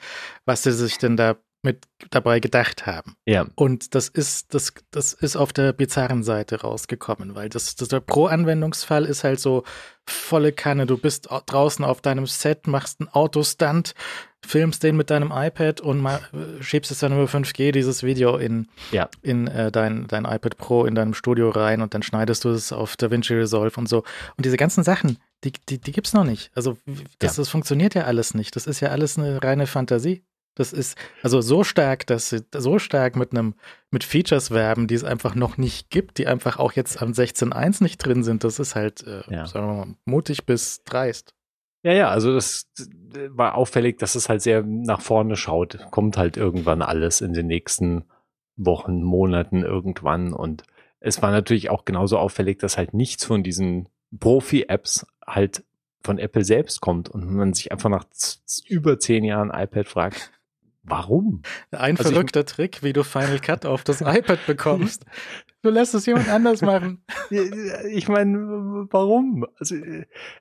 was 0.44 0.62
sie 0.62 0.72
sich 0.72 0.98
denn 0.98 1.16
da 1.16 1.36
mit 1.62 1.86
dabei 2.10 2.40
gedacht 2.40 2.86
haben. 2.86 3.16
Ja. 3.26 3.46
Und 3.54 3.94
das 3.94 4.08
ist, 4.08 4.54
das, 4.54 4.72
das 4.90 5.12
ist 5.12 5.36
auf 5.36 5.52
der 5.52 5.72
bizarren 5.72 6.22
Seite 6.22 6.62
rausgekommen, 6.62 7.34
weil 7.34 7.48
das, 7.48 7.76
das 7.76 7.88
der 7.88 8.00
Pro-Anwendungsfall 8.00 9.04
ist 9.04 9.24
halt 9.24 9.40
so 9.40 9.64
volle 10.06 10.52
Kanne. 10.52 10.86
Du 10.86 10.96
bist 10.96 11.28
draußen 11.46 11.84
auf 11.84 12.00
deinem 12.00 12.26
Set, 12.26 12.66
machst 12.66 13.00
einen 13.00 13.08
Autostunt, 13.10 13.94
filmst 14.44 14.82
den 14.82 14.96
mit 14.96 15.10
deinem 15.10 15.32
iPad 15.34 15.82
und 15.82 16.00
mal, 16.00 16.20
schiebst 16.60 16.90
es 16.90 17.00
dann 17.00 17.12
über 17.12 17.24
5G, 17.24 17.72
dieses 17.72 18.02
Video 18.02 18.36
in, 18.38 18.68
ja. 18.90 19.10
in 19.20 19.46
äh, 19.46 19.70
dein, 19.70 20.06
dein 20.08 20.24
iPad 20.24 20.56
Pro 20.56 20.86
in 20.86 20.94
deinem 20.94 21.12
Studio 21.12 21.50
rein 21.50 21.82
und 21.82 21.92
dann 21.92 22.02
schneidest 22.02 22.44
du 22.44 22.48
es 22.50 22.72
auf 22.72 22.96
DaVinci 22.96 23.34
Resolve 23.34 23.78
und 23.78 23.88
so. 23.88 23.98
Und 24.36 24.46
diese 24.46 24.56
ganzen 24.56 24.82
Sachen, 24.82 25.18
die, 25.44 25.52
die, 25.68 25.78
die 25.78 25.92
gibt's 25.92 26.14
noch 26.14 26.24
nicht. 26.24 26.50
Also 26.54 26.78
das, 27.18 27.36
ja. 27.36 27.42
das 27.42 27.48
funktioniert 27.50 27.94
ja 27.94 28.04
alles 28.04 28.34
nicht. 28.34 28.56
Das 28.56 28.66
ist 28.66 28.80
ja 28.80 28.88
alles 28.88 29.18
eine 29.18 29.42
reine 29.42 29.66
Fantasie. 29.66 30.22
Das 30.60 30.74
ist 30.74 30.98
also 31.22 31.40
so 31.40 31.64
stark, 31.64 32.06
dass 32.06 32.28
sie 32.28 32.44
so 32.54 32.78
stark 32.78 33.16
mit 33.16 33.32
einem 33.32 33.54
mit 33.90 34.04
Features 34.04 34.50
werben, 34.50 34.88
die 34.88 34.94
es 34.94 35.04
einfach 35.04 35.34
noch 35.34 35.56
nicht 35.56 35.88
gibt, 35.88 36.18
die 36.18 36.26
einfach 36.26 36.58
auch 36.58 36.72
jetzt 36.72 37.00
am 37.00 37.12
16.1 37.12 37.82
nicht 37.82 37.96
drin 37.96 38.22
sind. 38.22 38.44
Das 38.44 38.58
ist 38.58 38.74
halt, 38.74 39.02
äh, 39.06 39.22
ja. 39.30 39.46
sagen 39.46 39.66
wir 39.66 39.86
mal, 39.86 39.94
mutig 40.04 40.44
bis 40.44 40.84
dreist. 40.84 41.34
Ja, 41.82 41.94
ja, 41.94 42.08
also 42.10 42.34
das 42.34 42.70
war 43.30 43.54
auffällig, 43.54 43.96
dass 44.00 44.14
es 44.16 44.28
halt 44.28 44.42
sehr 44.42 44.62
nach 44.62 45.00
vorne 45.00 45.34
schaut. 45.36 45.78
Kommt 45.92 46.18
halt 46.18 46.36
irgendwann 46.36 46.82
alles 46.82 47.22
in 47.22 47.32
den 47.32 47.46
nächsten 47.46 48.04
Wochen, 48.56 49.02
Monaten 49.02 49.62
irgendwann. 49.62 50.34
Und 50.34 50.64
es 51.00 51.22
war 51.22 51.30
natürlich 51.30 51.70
auch 51.70 51.86
genauso 51.86 52.18
auffällig, 52.18 52.58
dass 52.58 52.76
halt 52.76 52.92
nichts 52.92 53.24
von 53.24 53.42
diesen 53.42 53.88
Profi-Apps 54.18 55.06
halt 55.26 55.64
von 56.02 56.18
Apple 56.18 56.44
selbst 56.44 56.82
kommt 56.82 57.08
und 57.08 57.32
man 57.32 57.54
sich 57.54 57.72
einfach 57.72 57.88
nach 57.88 58.04
über 58.66 58.98
zehn 58.98 59.24
Jahren 59.24 59.48
iPad 59.48 59.88
fragt, 59.88 60.32
Warum? 60.90 61.42
Ein 61.70 61.96
also 61.96 62.10
verrückter 62.10 62.44
Trick, 62.44 62.82
wie 62.82 62.92
du 62.92 63.04
Final 63.04 63.38
Cut 63.38 63.64
auf 63.64 63.84
das 63.84 64.00
iPad 64.00 64.44
bekommst. 64.46 65.04
Du 65.62 65.68
lässt 65.68 65.94
es 65.94 66.06
jemand 66.06 66.28
anders 66.28 66.62
machen. 66.62 67.02
Ich 67.92 68.08
meine, 68.08 68.88
warum? 68.90 69.46
Also, 69.60 69.76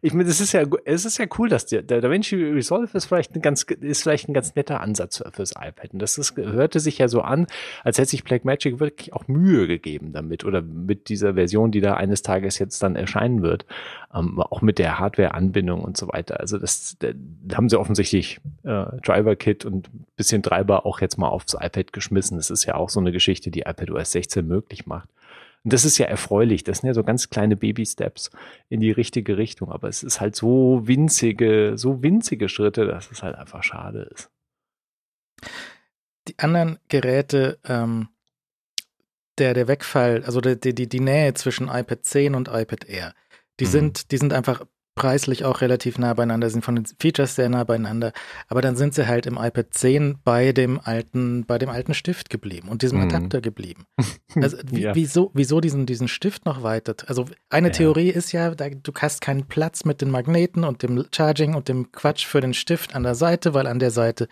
ich 0.02 0.14
meine, 0.14 0.28
es 0.28 0.42
ist 0.42 0.54
ja, 0.54 0.64
es 0.86 1.06
ist 1.06 1.20
ja 1.20 1.26
cool, 1.38 1.48
dass 1.48 1.68
der, 1.68 1.84
der 1.84 2.02
DaVinci 2.02 2.36
Resolve 2.36 2.98
ist 2.98 3.06
vielleicht 3.06 3.36
ein 3.36 3.44
ganz, 3.44 3.62
ist 3.62 4.02
vielleicht 4.02 4.28
ein 4.28 4.34
ganz 4.34 4.56
netter 4.56 4.82
Ansatz 4.82 5.22
fürs 5.32 5.52
iPad. 5.52 5.94
Und 5.94 6.00
das 6.00 6.18
ist, 6.18 6.36
hörte 6.36 6.80
sich 6.80 6.98
ja 6.98 7.08
so 7.08 7.22
an, 7.22 7.46
als 7.84 8.00
hätte 8.00 8.10
sich 8.10 8.24
Blackmagic 8.24 8.80
wirklich 8.80 9.14
auch 9.14 9.28
Mühe 9.28 9.68
gegeben 9.68 10.14
damit 10.14 10.46
oder 10.46 10.64
mit 10.64 11.10
dieser 11.10 11.36
Version, 11.36 11.72
die 11.72 11.82
da 11.82 11.94
eines 11.94 12.24
Tages 12.24 12.58
jetzt 12.58 12.82
dann 12.82 12.96
erscheinen 12.96 13.44
wird. 13.44 13.68
Ähm, 14.12 14.40
auch 14.40 14.64
mit 14.64 14.80
der 14.80 14.98
Hardware-Anbindung 14.98 15.82
und 15.82 15.96
so 15.96 16.08
weiter. 16.08 16.40
Also 16.40 16.58
das, 16.58 16.98
da 17.00 17.10
haben 17.56 17.70
sie 17.70 17.80
offensichtlich 17.80 18.40
äh, 18.64 18.86
Driver-Kit 19.04 19.64
und 19.64 19.92
bisschen 20.16 20.42
Treiber 20.42 20.88
auch 20.88 21.02
jetzt 21.02 21.18
mal 21.18 21.30
aufs 21.30 21.54
iPad 21.54 21.94
geschmissen. 21.94 22.38
Das 22.38 22.50
ist 22.50 22.66
ja 22.66 22.74
auch 22.76 22.90
so 22.90 23.00
eine 23.00 23.12
Geschichte, 23.12 23.52
die 23.52 23.62
iPadOS 23.62 24.14
16 24.14 24.48
möglich 24.48 24.88
macht. 24.88 25.09
Und 25.64 25.74
das 25.74 25.86
ist 25.86 25.98
ja 25.98 26.06
erfreulich. 26.06 26.64
Das 26.64 26.80
sind 26.80 26.88
ja 26.88 26.94
so 26.94 27.04
ganz 27.04 27.30
kleine 27.30 27.56
Baby-Steps 27.56 28.32
in 28.70 28.80
die 28.80 28.92
richtige 28.92 29.38
Richtung. 29.38 29.72
Aber 29.72 29.90
es 29.90 30.04
ist 30.04 30.22
halt 30.22 30.36
so 30.36 30.82
winzige, 30.88 31.74
so 31.76 32.02
winzige 32.02 32.48
Schritte, 32.48 32.86
dass 32.86 33.12
es 33.12 33.24
halt 33.24 33.36
einfach 33.36 33.64
schade 33.64 34.10
ist. 34.14 34.30
Die 36.28 36.40
anderen 36.40 36.80
Geräte, 36.88 37.60
ähm, 37.66 38.10
der, 39.38 39.54
der 39.54 39.68
Wegfall, 39.68 40.24
also 40.26 40.42
die, 40.42 40.74
die, 40.74 40.88
die 40.88 41.00
Nähe 41.00 41.34
zwischen 41.34 41.68
iPad 41.68 42.06
10 42.06 42.36
und 42.36 42.48
iPad 42.50 42.86
Air, 42.86 43.14
die 43.60 43.66
mhm. 43.66 43.70
sind, 43.70 44.12
die 44.12 44.18
sind 44.18 44.34
einfach 44.34 44.66
preislich 45.00 45.46
auch 45.46 45.62
relativ 45.62 45.98
nah 45.98 46.14
beieinander, 46.14 46.50
sind 46.50 46.66
von 46.66 46.76
den 46.76 46.86
Features 47.00 47.36
sehr 47.36 47.48
nah 47.48 47.64
beieinander. 47.64 48.12
Aber 48.50 48.62
dann 48.62 48.76
sind 48.76 48.94
sie 48.94 49.08
halt 49.08 49.26
im 49.26 49.38
iPad 49.38 49.68
10 49.72 50.18
bei 50.26 50.52
dem 50.52 50.80
alten, 50.84 51.46
bei 51.46 51.58
dem 51.58 51.70
alten 51.70 51.94
Stift 51.94 52.30
geblieben 52.30 52.68
und 52.68 52.82
diesem 52.82 53.00
mhm. 53.00 53.06
Adapter 53.06 53.42
geblieben. 53.42 53.86
Also 54.36 54.58
ja. 54.72 54.94
wieso, 54.94 55.32
wieso 55.34 55.60
diesen, 55.60 55.88
diesen 55.88 56.08
Stift 56.08 56.46
noch 56.46 56.62
weiter? 56.62 56.96
Also 57.08 57.26
eine 57.50 57.70
ja. 57.70 57.74
Theorie 57.74 58.10
ist 58.10 58.32
ja, 58.32 58.52
du 58.52 58.94
hast 59.00 59.22
keinen 59.22 59.48
Platz 59.48 59.86
mit 59.86 60.02
den 60.02 60.12
Magneten 60.12 60.64
und 60.64 60.84
dem 60.84 61.04
Charging 61.12 61.56
und 61.56 61.68
dem 61.68 61.92
Quatsch 61.92 62.28
für 62.28 62.40
den 62.40 62.54
Stift 62.54 62.94
an 62.94 63.02
der 63.02 63.16
Seite, 63.16 63.56
weil 63.56 63.66
an 63.66 63.80
der 63.80 63.90
Seite 63.90 64.28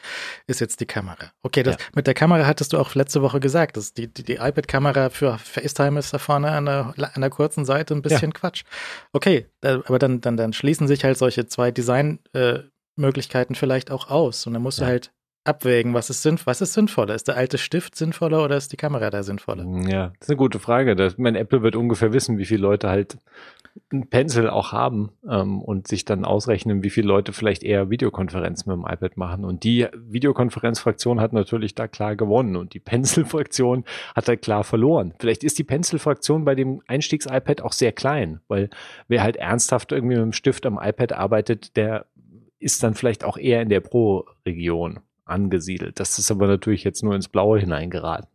ist 0.45 0.61
jetzt 0.61 0.81
die 0.81 0.85
Kamera. 0.85 1.31
Okay, 1.41 1.63
das, 1.63 1.77
ja. 1.77 1.85
mit 1.95 2.05
der 2.05 2.13
Kamera 2.13 2.45
hattest 2.45 2.73
du 2.73 2.77
auch 2.77 2.93
letzte 2.93 3.23
Woche 3.23 3.39
gesagt, 3.39 3.75
dass 3.75 3.93
die, 3.93 4.07
die, 4.07 4.23
die 4.23 4.35
iPad-Kamera 4.35 5.09
für 5.09 5.39
FaceTime 5.39 5.97
ist 5.97 6.13
da 6.13 6.19
vorne 6.19 6.51
an 6.51 6.65
der, 6.65 6.93
an 7.13 7.21
der 7.21 7.29
kurzen 7.31 7.65
Seite 7.65 7.95
ein 7.95 8.03
bisschen 8.03 8.33
Quatsch. 8.33 8.63
Okay, 9.13 9.47
aber 9.61 9.99
dann, 9.99 10.21
dann, 10.21 10.37
dann 10.37 10.53
schließen 10.53 10.87
sich 10.87 11.03
halt 11.03 11.17
solche 11.17 11.47
zwei 11.47 11.71
Designmöglichkeiten 11.71 13.55
äh, 13.55 13.57
vielleicht 13.57 13.91
auch 13.91 14.09
aus. 14.09 14.45
Und 14.47 14.53
dann 14.53 14.61
musst 14.61 14.79
ja. 14.79 14.85
du 14.85 14.91
halt 14.91 15.11
abwägen, 15.47 15.93
was 15.93 16.09
ist, 16.09 16.21
sinnv 16.21 16.45
was 16.45 16.61
ist 16.61 16.73
sinnvoller? 16.73 17.15
Ist 17.15 17.27
der 17.27 17.37
alte 17.37 17.57
Stift 17.57 17.95
sinnvoller 17.95 18.43
oder 18.43 18.57
ist 18.57 18.71
die 18.73 18.77
Kamera 18.77 19.09
da 19.09 19.23
sinnvoller? 19.23 19.63
Ja, 19.87 20.07
das 20.09 20.21
ist 20.21 20.29
eine 20.29 20.37
gute 20.37 20.59
Frage. 20.59 20.95
Das, 20.95 21.17
mein 21.17 21.35
Apple 21.35 21.63
wird 21.63 21.75
ungefähr 21.75 22.13
wissen, 22.13 22.37
wie 22.37 22.45
viele 22.45 22.61
Leute 22.61 22.89
halt 22.89 23.17
ein 23.91 24.09
Pencil 24.09 24.49
auch 24.49 24.71
haben 24.71 25.11
ähm, 25.29 25.61
und 25.61 25.87
sich 25.87 26.05
dann 26.05 26.25
ausrechnen, 26.25 26.83
wie 26.83 26.89
viele 26.89 27.07
Leute 27.07 27.33
vielleicht 27.33 27.63
eher 27.63 27.89
Videokonferenzen 27.89 28.71
mit 28.71 28.83
dem 28.83 28.91
iPad 28.91 29.17
machen. 29.17 29.45
Und 29.45 29.63
die 29.63 29.87
Videokonferenzfraktion 29.95 31.19
hat 31.19 31.33
natürlich 31.33 31.75
da 31.75 31.87
klar 31.87 32.15
gewonnen 32.15 32.55
und 32.55 32.73
die 32.73 32.79
Pencil-Fraktion 32.79 33.85
hat 34.15 34.27
da 34.27 34.35
klar 34.35 34.63
verloren. 34.63 35.13
Vielleicht 35.19 35.43
ist 35.43 35.59
die 35.59 35.63
Pencil-Fraktion 35.63 36.45
bei 36.45 36.55
dem 36.55 36.81
Einstiegs-iPad 36.87 37.61
auch 37.61 37.73
sehr 37.73 37.91
klein, 37.91 38.41
weil 38.47 38.69
wer 39.07 39.23
halt 39.23 39.35
ernsthaft 39.35 39.91
irgendwie 39.91 40.15
mit 40.15 40.23
dem 40.23 40.33
Stift 40.33 40.65
am 40.65 40.79
iPad 40.81 41.13
arbeitet, 41.13 41.75
der 41.75 42.05
ist 42.59 42.83
dann 42.83 42.93
vielleicht 42.93 43.23
auch 43.23 43.37
eher 43.37 43.61
in 43.61 43.69
der 43.69 43.81
Pro-Region 43.81 44.99
angesiedelt. 45.25 45.99
Das 45.99 46.17
ist 46.17 46.31
aber 46.31 46.47
natürlich 46.47 46.83
jetzt 46.83 47.03
nur 47.03 47.15
ins 47.15 47.27
Blaue 47.27 47.59
hineingeraten. 47.59 48.29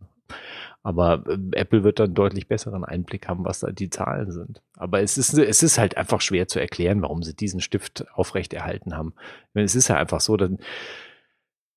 Aber 0.82 1.24
äh, 1.28 1.38
Apple 1.52 1.84
wird 1.84 1.98
dann 2.00 2.14
deutlich 2.14 2.48
besseren 2.48 2.84
Einblick 2.84 3.28
haben, 3.28 3.44
was 3.44 3.60
da 3.60 3.70
die 3.70 3.90
Zahlen 3.90 4.30
sind. 4.30 4.62
Aber 4.76 5.00
es 5.00 5.16
ist, 5.16 5.34
es 5.34 5.62
ist 5.62 5.78
halt 5.78 5.96
einfach 5.96 6.20
schwer 6.20 6.48
zu 6.48 6.60
erklären, 6.60 7.02
warum 7.02 7.22
sie 7.22 7.34
diesen 7.34 7.60
Stift 7.60 8.04
aufrechterhalten 8.14 8.96
haben. 8.96 9.14
Es 9.54 9.74
ist 9.74 9.88
ja 9.88 9.96
einfach 9.96 10.20
so, 10.20 10.36
dann, 10.36 10.58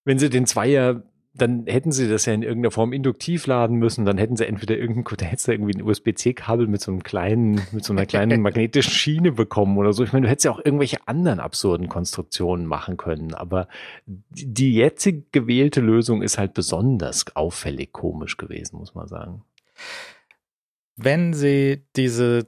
wenn 0.04 0.20
sie 0.20 0.30
den 0.30 0.46
Zweier 0.46 1.04
dann 1.38 1.66
hätten 1.68 1.92
sie 1.92 2.08
das 2.08 2.26
ja 2.26 2.34
in 2.34 2.44
irgendeiner 2.44 2.72
Form 2.72 2.94
induktiv 2.94 3.46
laden 3.46 3.78
müssen. 3.78 4.06
Dann 4.06 4.18
hätten 4.18 4.38
sie 4.38 4.48
entweder 4.48 4.78
irgendein, 4.78 5.04
da 5.18 5.26
hättest 5.26 5.48
du 5.48 5.52
irgendwie 5.52 5.74
ein 5.74 5.82
USB-C-Kabel 5.82 6.68
mit 6.68 6.82
so 6.82 6.92
einem 6.92 7.04
kleinen, 7.04 7.62
mit 7.72 7.84
so 7.84 7.94
einer 7.94 8.06
kleinen 8.06 8.42
magnetischen 8.44 8.92
Schiene 8.92 9.32
bekommen 9.34 9.78
oder 9.78 9.92
so. 9.92 10.04
Ich 10.04 10.14
meine, 10.14 10.26
du 10.26 10.32
hättest 10.32 10.46
ja 10.46 10.52
auch 10.52 10.64
irgendwelche 10.64 11.08
anderen 11.08 11.40
absurden 11.40 11.90
Konstruktionen 11.90 12.66
machen 12.66 12.96
können. 12.96 13.34
Aber 13.34 13.68
die 14.06 14.74
jetzig 14.74 15.32
gewählte 15.34 15.82
Lösung 15.82 16.22
ist 16.22 16.38
halt 16.38 16.54
besonders 16.54 17.26
auffällig 17.36 17.92
komisch 17.92 18.38
gewesen, 18.38 18.78
muss 18.78 18.96
man 18.96 19.08
sagen. 19.08 19.44
Wenn 20.96 21.34
sie 21.34 21.84
diese 21.98 22.48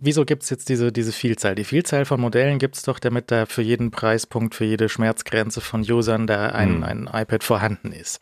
Wieso 0.00 0.24
gibt 0.24 0.42
es 0.42 0.50
jetzt 0.50 0.68
diese, 0.70 0.90
diese 0.90 1.12
Vielzahl? 1.12 1.54
Die 1.54 1.64
Vielzahl 1.64 2.06
von 2.06 2.20
Modellen 2.20 2.58
gibt 2.58 2.76
es 2.76 2.82
doch, 2.82 2.98
damit 2.98 3.30
da 3.30 3.44
für 3.44 3.62
jeden 3.62 3.90
Preispunkt, 3.90 4.54
für 4.54 4.64
jede 4.64 4.88
Schmerzgrenze 4.88 5.60
von 5.60 5.82
Usern 5.82 6.26
da 6.26 6.48
ein, 6.48 6.78
mhm. 6.78 6.82
ein 6.84 7.10
iPad 7.12 7.44
vorhanden 7.44 7.92
ist. 7.92 8.20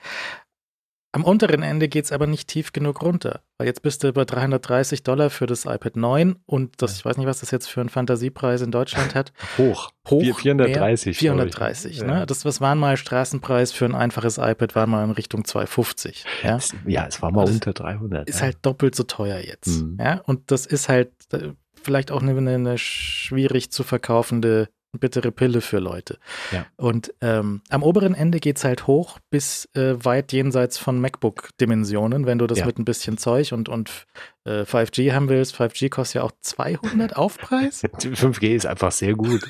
Am 1.15 1.23
unteren 1.23 1.63
Ende 1.63 1.87
geht 1.89 2.07
es 2.07 2.13
aber 2.13 2.27
nicht 2.27 2.49
tief 2.49 2.73
genug 2.73 3.01
runter, 3.01 3.41
weil 3.57 3.69
jetzt 3.69 3.83
bist 3.83 4.03
du 4.03 4.09
über 4.09 4.25
330 4.25 5.05
Dollar 5.05 5.31
für 5.31 5.47
das 5.47 5.65
iPad 5.65 5.95
9 5.95 6.35
und 6.45 6.83
das, 6.83 6.97
ich 6.97 7.05
weiß 7.05 7.19
nicht, 7.19 7.29
was 7.29 7.39
das 7.39 7.53
jetzt 7.53 7.69
für 7.69 7.79
einen 7.79 7.89
Fantasiepreis 7.89 8.63
in 8.63 8.73
Deutschland 8.73 9.15
hat. 9.15 9.33
Hoch. 9.57 9.93
Hoch. 10.11 10.41
430. 10.41 11.17
430, 11.17 12.03
ne? 12.03 12.09
Ja. 12.09 12.27
Das, 12.27 12.45
was 12.45 12.61
war 12.61 12.75
mal 12.75 12.97
Straßenpreis 12.97 13.71
für 13.71 13.85
ein 13.85 13.95
einfaches 13.95 14.39
iPad, 14.39 14.75
war 14.75 14.89
mal 14.89 15.05
in 15.05 15.13
Richtung 15.13 15.45
250. 15.45 16.25
Ja, 16.43 16.57
es, 16.57 16.75
ja, 16.85 17.07
es 17.07 17.23
war 17.23 17.31
mal 17.31 17.49
unter 17.49 17.73
300. 17.73 18.29
Ist 18.29 18.41
ja. 18.41 18.47
halt 18.47 18.59
doppelt 18.63 18.97
so 18.97 19.05
teuer 19.05 19.39
jetzt. 19.39 19.69
Mhm. 19.69 19.99
Ja, 20.01 20.21
und 20.27 20.51
das 20.51 20.67
ist 20.67 20.89
halt 20.89 21.13
äh, 21.33 21.51
vielleicht 21.81 22.11
auch 22.11 22.23
eine, 22.23 22.37
eine 22.37 22.77
schwierig 22.77 23.71
zu 23.71 23.85
verkaufende 23.85 24.69
bittere 24.99 25.33
Pille 25.33 25.61
für 25.61 25.79
Leute. 25.79 26.19
Ja. 26.53 26.67
Und 26.77 27.13
ähm, 27.21 27.63
am 27.71 27.83
oberen 27.83 28.15
Ende 28.15 28.41
geht 28.41 28.59
es 28.59 28.65
halt 28.65 28.87
hoch 28.87 29.19
bis 29.31 29.69
äh, 29.75 30.05
weit 30.05 30.33
jenseits 30.33 30.79
von 30.79 31.01
MacBook-Dimensionen, 31.01 32.27
wenn 32.27 32.39
du 32.39 32.47
das 32.47 32.61
ja. 32.61 32.67
mit 32.67 32.79
ein 32.79 32.85
bisschen 32.85 33.19
Zeug 33.19 33.53
und, 33.53 33.69
und 33.69 34.07
äh, 34.45 34.63
5G 34.63 35.13
haben 35.13 35.29
willst. 35.29 35.57
5G 35.57 35.89
kostet 35.89 36.17
ja 36.17 36.23
auch 36.23 36.33
200 36.41 37.17
Aufpreis. 37.17 37.85
5G 37.85 38.55
ist 38.55 38.67
einfach 38.67 38.93
sehr 38.93 39.15
gut. 39.15 39.43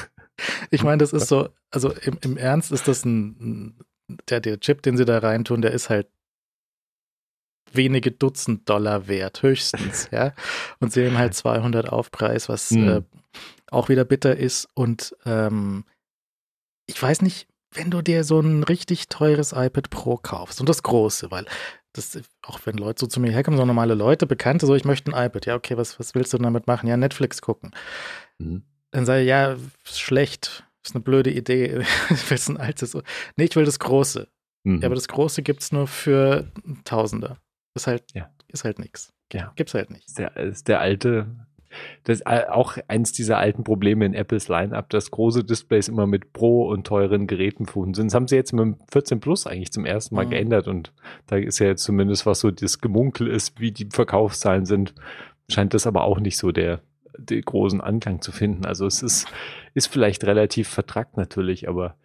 ich 0.70 0.82
meine, 0.82 0.98
das 0.98 1.12
ist 1.12 1.28
so, 1.28 1.48
also 1.70 1.92
im, 1.92 2.18
im 2.22 2.36
Ernst 2.36 2.72
ist 2.72 2.88
das 2.88 3.04
ein, 3.04 3.74
der, 4.28 4.40
der 4.40 4.60
Chip, 4.60 4.82
den 4.82 4.96
sie 4.96 5.04
da 5.04 5.18
reintun, 5.18 5.62
der 5.62 5.72
ist 5.72 5.90
halt 5.90 6.08
wenige 7.72 8.10
Dutzend 8.10 8.68
Dollar 8.68 9.08
wert, 9.08 9.42
höchstens, 9.42 10.08
ja. 10.12 10.32
Und 10.80 10.92
sie 10.92 11.06
haben 11.06 11.18
halt 11.18 11.34
200 11.34 11.88
Aufpreis, 11.88 12.48
was 12.48 12.70
mhm. 12.70 12.88
äh, 12.88 13.02
auch 13.70 13.88
wieder 13.88 14.04
bitter 14.04 14.36
ist. 14.36 14.68
Und 14.74 15.16
ähm, 15.24 15.84
ich 16.86 17.00
weiß 17.00 17.22
nicht, 17.22 17.48
wenn 17.72 17.90
du 17.90 18.02
dir 18.02 18.24
so 18.24 18.40
ein 18.40 18.62
richtig 18.62 19.08
teures 19.08 19.52
iPad 19.52 19.90
Pro 19.90 20.16
kaufst 20.16 20.60
und 20.60 20.68
das 20.68 20.82
große, 20.82 21.30
weil 21.30 21.44
das, 21.92 22.18
auch 22.42 22.60
wenn 22.64 22.76
Leute 22.76 23.00
so 23.00 23.06
zu 23.06 23.20
mir 23.20 23.30
herkommen, 23.30 23.58
so 23.58 23.64
normale 23.64 23.94
Leute, 23.94 24.26
Bekannte, 24.26 24.66
so, 24.66 24.74
ich 24.74 24.84
möchte 24.84 25.12
ein 25.12 25.26
iPad, 25.26 25.46
ja, 25.46 25.54
okay, 25.54 25.76
was, 25.76 25.98
was 25.98 26.14
willst 26.14 26.32
du 26.32 26.38
damit 26.38 26.66
machen? 26.66 26.88
Ja, 26.88 26.96
Netflix 26.96 27.42
gucken. 27.42 27.72
Mhm. 28.38 28.62
Dann 28.90 29.04
sage 29.04 29.22
ich, 29.22 29.28
ja, 29.28 29.56
ist 29.84 30.00
schlecht, 30.00 30.64
ist 30.84 30.94
eine 30.94 31.02
blöde 31.02 31.30
Idee, 31.30 31.84
ich 32.10 32.30
will 32.30 32.38
ein 32.48 32.56
altes. 32.56 32.96
Nee, 33.36 33.44
ich 33.44 33.56
will 33.56 33.64
das 33.64 33.78
große. 33.78 34.28
Mhm. 34.64 34.80
Ja, 34.80 34.86
aber 34.86 34.94
das 34.94 35.08
große 35.08 35.42
gibt 35.42 35.62
es 35.62 35.72
nur 35.72 35.86
für 35.86 36.50
Tausende. 36.84 37.38
Ist 37.74 37.86
halt, 37.86 38.04
ja. 38.14 38.30
ist 38.48 38.64
halt 38.64 38.78
nichts. 38.78 39.12
Ja. 39.32 39.52
Gibt's 39.56 39.74
halt 39.74 39.90
nicht. 39.90 40.18
Der, 40.18 40.36
ist 40.36 40.68
der 40.68 40.80
alte 40.80 41.26
das 42.04 42.18
ist 42.18 42.26
auch 42.26 42.76
eins 42.88 43.12
dieser 43.12 43.38
alten 43.38 43.64
Probleme 43.64 44.06
in 44.06 44.14
Apples 44.14 44.48
Line-Up, 44.48 44.90
dass 44.90 45.10
große 45.10 45.44
Displays 45.44 45.88
immer 45.88 46.06
mit 46.06 46.32
Pro 46.32 46.68
und 46.68 46.86
teuren 46.86 47.26
Geräten 47.26 47.66
verbunden 47.66 47.94
sind. 47.94 48.06
Das 48.06 48.14
haben 48.14 48.28
sie 48.28 48.36
jetzt 48.36 48.52
mit 48.52 48.62
dem 48.62 48.76
14 48.90 49.20
Plus 49.20 49.46
eigentlich 49.46 49.72
zum 49.72 49.84
ersten 49.84 50.14
Mal 50.14 50.26
mhm. 50.26 50.30
geändert 50.30 50.68
und 50.68 50.92
da 51.26 51.36
ist 51.36 51.58
ja 51.58 51.66
jetzt 51.66 51.84
zumindest, 51.84 52.26
was 52.26 52.40
so 52.40 52.50
das 52.50 52.80
Gemunkel 52.80 53.28
ist, 53.28 53.60
wie 53.60 53.72
die 53.72 53.88
Verkaufszahlen 53.90 54.64
sind, 54.64 54.94
scheint 55.50 55.74
das 55.74 55.86
aber 55.86 56.04
auch 56.04 56.20
nicht 56.20 56.36
so 56.36 56.52
der, 56.52 56.80
der 57.16 57.40
großen 57.40 57.80
Anklang 57.80 58.20
zu 58.20 58.32
finden. 58.32 58.64
Also 58.64 58.86
es 58.86 59.02
ist, 59.02 59.26
ist 59.74 59.88
vielleicht 59.88 60.24
relativ 60.24 60.68
vertrackt 60.68 61.16
natürlich, 61.16 61.68
aber 61.68 61.96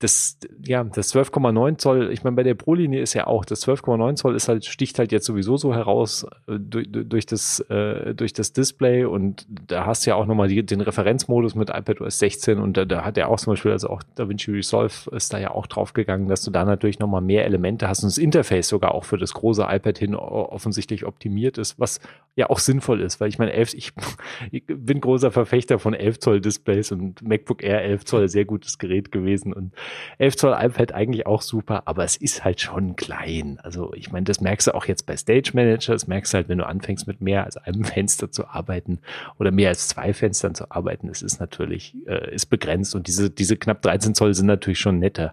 das, 0.00 0.38
ja, 0.64 0.82
das 0.82 1.14
12,9 1.14 1.76
Zoll, 1.76 2.10
ich 2.10 2.24
meine, 2.24 2.34
bei 2.34 2.42
der 2.42 2.54
Pro-Linie 2.54 3.02
ist 3.02 3.12
ja 3.12 3.26
auch, 3.26 3.44
das 3.44 3.66
12,9 3.68 4.16
Zoll 4.16 4.34
ist 4.34 4.48
halt, 4.48 4.64
sticht 4.64 4.98
halt 4.98 5.12
jetzt 5.12 5.26
sowieso 5.26 5.58
so 5.58 5.74
heraus 5.74 6.26
äh, 6.48 6.58
durch, 6.58 6.88
durch, 6.90 7.26
das, 7.26 7.60
äh, 7.68 8.14
durch 8.14 8.32
das 8.32 8.54
Display 8.54 9.04
und 9.04 9.46
da 9.48 9.84
hast 9.84 10.06
du 10.06 10.10
ja 10.10 10.16
auch 10.16 10.24
nochmal 10.24 10.48
den 10.48 10.80
Referenzmodus 10.80 11.54
mit 11.54 11.68
iPadOS 11.68 12.18
16 12.18 12.58
und 12.58 12.78
da, 12.78 12.86
da 12.86 13.04
hat 13.04 13.18
er 13.18 13.28
auch 13.28 13.38
zum 13.38 13.52
Beispiel, 13.52 13.72
also 13.72 13.90
auch 13.90 14.02
DaVinci 14.14 14.50
Resolve 14.52 15.14
ist 15.14 15.34
da 15.34 15.38
ja 15.38 15.50
auch 15.50 15.66
draufgegangen, 15.66 16.28
dass 16.28 16.42
du 16.44 16.50
da 16.50 16.64
natürlich 16.64 16.98
nochmal 16.98 17.20
mehr 17.20 17.44
Elemente 17.44 17.86
hast 17.86 18.02
und 18.02 18.08
das 18.08 18.16
Interface 18.16 18.68
sogar 18.68 18.94
auch 18.94 19.04
für 19.04 19.18
das 19.18 19.34
große 19.34 19.66
iPad 19.68 19.98
hin 19.98 20.14
offensichtlich 20.14 21.04
optimiert 21.04 21.58
ist, 21.58 21.78
was 21.78 22.00
ja 22.36 22.48
auch 22.48 22.58
sinnvoll 22.58 23.02
ist, 23.02 23.20
weil 23.20 23.28
ich 23.28 23.38
meine, 23.38 23.52
11, 23.52 23.74
ich, 23.74 23.92
ich 24.50 24.64
bin 24.66 25.02
großer 25.02 25.30
Verfechter 25.30 25.78
von 25.78 25.92
11 25.92 26.20
Zoll 26.20 26.40
Displays 26.40 26.90
und 26.90 27.20
MacBook 27.20 27.62
Air 27.62 27.82
11 27.82 28.04
Zoll, 28.06 28.28
sehr 28.28 28.46
gutes 28.46 28.78
Gerät 28.78 29.12
gewesen 29.12 29.52
und 29.52 29.74
11 30.18 30.36
Zoll 30.36 30.56
iPad 30.58 30.92
eigentlich 30.92 31.26
auch 31.26 31.42
super, 31.42 31.82
aber 31.86 32.04
es 32.04 32.16
ist 32.16 32.44
halt 32.44 32.60
schon 32.60 32.96
klein. 32.96 33.58
Also 33.62 33.92
ich 33.94 34.12
meine, 34.12 34.24
das 34.24 34.40
merkst 34.40 34.68
du 34.68 34.74
auch 34.74 34.86
jetzt 34.86 35.06
bei 35.06 35.16
Stage 35.16 35.50
Manager, 35.54 35.92
das 35.92 36.06
merkst 36.06 36.32
du 36.32 36.36
halt, 36.36 36.48
wenn 36.48 36.58
du 36.58 36.66
anfängst 36.66 37.06
mit 37.06 37.20
mehr 37.20 37.44
als 37.44 37.56
einem 37.56 37.84
Fenster 37.90 38.30
zu 38.30 38.46
arbeiten 38.48 39.00
oder 39.38 39.50
mehr 39.50 39.70
als 39.70 39.88
zwei 39.88 40.12
Fenstern 40.12 40.54
zu 40.54 40.70
arbeiten. 40.70 41.08
Es 41.08 41.22
ist 41.22 41.40
natürlich, 41.40 41.94
äh, 42.06 42.34
ist 42.34 42.46
begrenzt 42.46 42.94
und 42.94 43.06
diese, 43.06 43.30
diese 43.30 43.56
knapp 43.56 43.82
13 43.82 44.14
Zoll 44.14 44.34
sind 44.34 44.46
natürlich 44.46 44.78
schon 44.78 44.98
netter. 44.98 45.32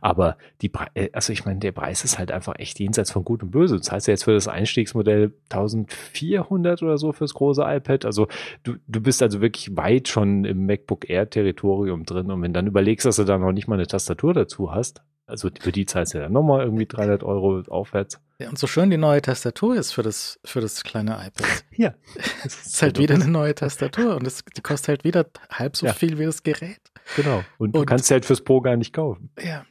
Aber 0.00 0.36
die, 0.62 0.70
äh, 0.94 1.10
also 1.12 1.32
ich 1.32 1.44
meine, 1.44 1.60
der 1.60 1.72
Preis 1.72 2.04
ist 2.04 2.18
halt 2.18 2.30
einfach 2.30 2.58
echt 2.58 2.78
jenseits 2.78 3.10
von 3.10 3.24
Gut 3.24 3.42
und 3.42 3.50
Böse. 3.50 3.76
Das 3.76 3.90
heißt 3.90 4.06
ja 4.08 4.12
jetzt 4.12 4.24
für 4.24 4.34
das 4.34 4.48
Einstiegsmodell 4.48 5.32
1400 5.50 6.82
oder 6.82 6.98
so 6.98 7.12
fürs 7.12 7.34
große 7.34 7.62
iPad. 7.62 8.04
Also 8.04 8.28
du, 8.62 8.76
du 8.86 9.00
bist 9.00 9.22
also 9.22 9.40
wirklich 9.40 9.76
weit 9.76 10.08
schon 10.08 10.44
im 10.44 10.66
MacBook 10.66 11.08
Air 11.08 11.28
Territorium 11.28 12.04
drin 12.04 12.30
und 12.30 12.42
wenn 12.42 12.52
dann 12.52 12.66
überlegst, 12.66 13.06
dass 13.06 13.16
du 13.16 13.24
da 13.24 13.38
noch 13.38 13.52
nicht 13.52 13.68
mal 13.68 13.74
eine 13.74 13.86
Tastatur 13.98 14.34
dazu 14.34 14.72
hast, 14.72 15.02
also 15.28 15.50
für 15.60 15.72
die 15.72 15.84
zahlst 15.84 16.14
du 16.14 16.18
ja 16.18 16.28
nochmal 16.30 16.64
irgendwie 16.64 16.86
300 16.86 17.22
Euro 17.22 17.60
aufwärts. 17.68 18.18
Ja, 18.40 18.48
und 18.48 18.58
so 18.58 18.66
schön 18.66 18.90
die 18.90 18.96
neue 18.96 19.20
Tastatur 19.20 19.76
ist 19.76 19.92
für 19.92 20.02
das, 20.02 20.40
für 20.44 20.60
das 20.60 20.82
kleine 20.84 21.12
iPad. 21.26 21.64
Ja. 21.76 21.94
Es 22.44 22.66
ist 22.66 22.82
halt 22.82 22.98
wieder 22.98 23.14
eine 23.14 23.28
neue 23.28 23.54
Tastatur 23.54 24.16
und 24.16 24.26
das, 24.26 24.42
die 24.44 24.62
kostet 24.62 24.88
halt 24.88 25.04
wieder 25.04 25.26
halb 25.48 25.76
so 25.76 25.86
ja. 25.86 25.92
viel 25.92 26.18
wie 26.18 26.24
das 26.24 26.42
Gerät. 26.42 26.80
Genau. 27.14 27.44
Und, 27.58 27.74
und 27.74 27.82
du 27.82 27.84
kannst 27.84 28.06
sie 28.06 28.14
halt 28.14 28.24
fürs 28.24 28.40
Pro 28.40 28.60
gar 28.60 28.76
nicht 28.76 28.92
kaufen. 28.92 29.30
Ja. 29.40 29.64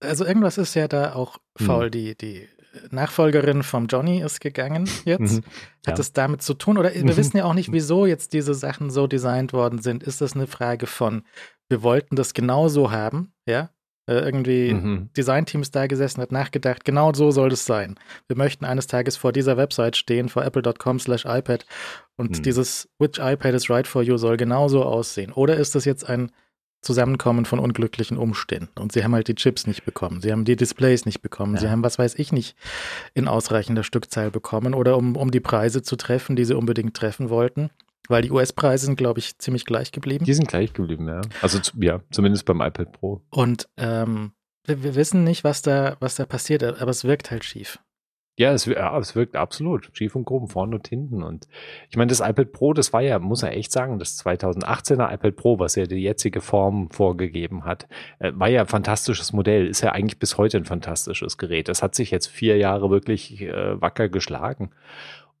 Also 0.00 0.26
irgendwas 0.26 0.58
ist 0.58 0.74
ja 0.74 0.88
da 0.88 1.14
auch 1.14 1.38
faul. 1.56 1.84
Hm. 1.84 1.90
Die, 1.92 2.16
die 2.18 2.48
Nachfolgerin 2.90 3.62
vom 3.62 3.86
Johnny 3.86 4.20
ist 4.20 4.40
gegangen 4.40 4.88
jetzt. 5.04 5.36
Mhm. 5.36 5.44
Hat 5.86 5.88
ja. 5.88 5.94
das 5.94 6.12
damit 6.12 6.42
zu 6.42 6.54
tun? 6.54 6.78
Oder 6.78 6.92
wir 6.92 7.02
mhm. 7.02 7.16
wissen 7.16 7.36
ja 7.36 7.44
auch 7.44 7.54
nicht, 7.54 7.72
wieso 7.72 8.06
jetzt 8.06 8.32
diese 8.32 8.54
Sachen 8.54 8.90
so 8.90 9.06
designt 9.06 9.52
worden 9.52 9.80
sind. 9.80 10.02
Ist 10.02 10.20
das 10.20 10.34
eine 10.34 10.46
Frage 10.46 10.86
von, 10.86 11.22
wir 11.68 11.82
wollten 11.82 12.16
das 12.16 12.34
genauso 12.34 12.90
haben, 12.90 13.32
ja? 13.46 13.70
Äh, 14.06 14.18
irgendwie 14.18 14.74
mhm. 14.74 15.08
Designteams 15.16 15.70
da 15.70 15.86
gesessen, 15.86 16.20
hat 16.20 16.30
nachgedacht, 16.30 16.84
genau 16.84 17.14
so 17.14 17.30
soll 17.30 17.52
es 17.52 17.64
sein. 17.64 17.94
Wir 18.26 18.36
möchten 18.36 18.66
eines 18.66 18.86
Tages 18.86 19.16
vor 19.16 19.32
dieser 19.32 19.56
Website 19.56 19.96
stehen, 19.96 20.28
vor 20.28 20.44
apple.com 20.44 21.00
slash 21.00 21.24
iPad 21.24 21.64
und 22.16 22.38
mhm. 22.38 22.42
dieses 22.42 22.88
Which 22.98 23.18
iPad 23.18 23.54
is 23.54 23.70
right 23.70 23.86
for 23.86 24.02
you 24.02 24.18
soll 24.18 24.36
genauso 24.36 24.82
aussehen. 24.84 25.32
Oder 25.32 25.56
ist 25.56 25.74
das 25.74 25.86
jetzt 25.86 26.06
ein 26.06 26.30
Zusammenkommen 26.84 27.46
von 27.46 27.58
unglücklichen 27.58 28.18
Umständen. 28.18 28.78
Und 28.78 28.92
sie 28.92 29.02
haben 29.02 29.14
halt 29.14 29.26
die 29.28 29.34
Chips 29.34 29.66
nicht 29.66 29.86
bekommen, 29.86 30.20
sie 30.20 30.30
haben 30.30 30.44
die 30.44 30.54
Displays 30.54 31.06
nicht 31.06 31.22
bekommen, 31.22 31.54
ja. 31.54 31.62
sie 31.62 31.70
haben, 31.70 31.82
was 31.82 31.98
weiß 31.98 32.14
ich 32.16 32.30
nicht, 32.30 32.56
in 33.14 33.26
ausreichender 33.26 33.82
Stückzahl 33.82 34.30
bekommen 34.30 34.74
oder 34.74 34.98
um, 34.98 35.16
um 35.16 35.30
die 35.30 35.40
Preise 35.40 35.82
zu 35.82 35.96
treffen, 35.96 36.36
die 36.36 36.44
sie 36.44 36.54
unbedingt 36.54 36.94
treffen 36.94 37.30
wollten. 37.30 37.70
Weil 38.08 38.22
die 38.22 38.30
US-Preise 38.30 38.86
sind, 38.86 38.96
glaube 38.96 39.18
ich, 39.20 39.38
ziemlich 39.38 39.64
gleich 39.64 39.92
geblieben. 39.92 40.24
Die 40.24 40.34
sind 40.34 40.48
gleich 40.48 40.72
geblieben, 40.72 41.08
ja. 41.08 41.22
Also 41.40 41.58
ja, 41.80 42.00
zumindest 42.10 42.44
beim 42.44 42.60
iPad 42.60 42.92
Pro. 42.92 43.22
Und 43.30 43.68
ähm, 43.76 44.32
wir, 44.64 44.82
wir, 44.82 44.94
wissen 44.94 45.24
nicht, 45.24 45.44
was 45.44 45.62
da, 45.62 45.96
was 46.00 46.16
da 46.16 46.26
passiert, 46.26 46.62
aber 46.62 46.90
es 46.90 47.04
wirkt 47.04 47.30
halt 47.30 47.44
schief. 47.44 47.78
Ja, 48.36 48.52
es, 48.52 48.64
ja, 48.64 48.98
es 48.98 49.14
wirkt 49.14 49.36
absolut 49.36 49.90
schief 49.92 50.16
und 50.16 50.24
grob 50.24 50.50
vorne 50.50 50.74
und 50.74 50.88
hinten. 50.88 51.22
Und 51.22 51.46
ich 51.88 51.96
meine, 51.96 52.08
das 52.08 52.18
iPad 52.18 52.50
Pro, 52.50 52.72
das 52.72 52.92
war 52.92 53.00
ja, 53.00 53.20
muss 53.20 53.44
er 53.44 53.56
echt 53.56 53.70
sagen, 53.70 54.00
das 54.00 54.24
2018er 54.24 55.14
iPad 55.14 55.36
Pro, 55.36 55.58
was 55.60 55.76
ja 55.76 55.86
die 55.86 56.02
jetzige 56.02 56.40
Form 56.40 56.90
vorgegeben 56.90 57.64
hat, 57.64 57.86
äh, 58.18 58.32
war 58.34 58.48
ja 58.48 58.62
ein 58.62 58.66
fantastisches 58.66 59.32
Modell, 59.32 59.68
ist 59.68 59.82
ja 59.82 59.92
eigentlich 59.92 60.18
bis 60.18 60.36
heute 60.36 60.56
ein 60.56 60.64
fantastisches 60.64 61.38
Gerät. 61.38 61.68
Das 61.68 61.80
hat 61.80 61.94
sich 61.94 62.10
jetzt 62.10 62.26
vier 62.26 62.56
Jahre 62.56 62.90
wirklich 62.90 63.40
äh, 63.40 63.80
wacker 63.80 64.08
geschlagen. 64.08 64.70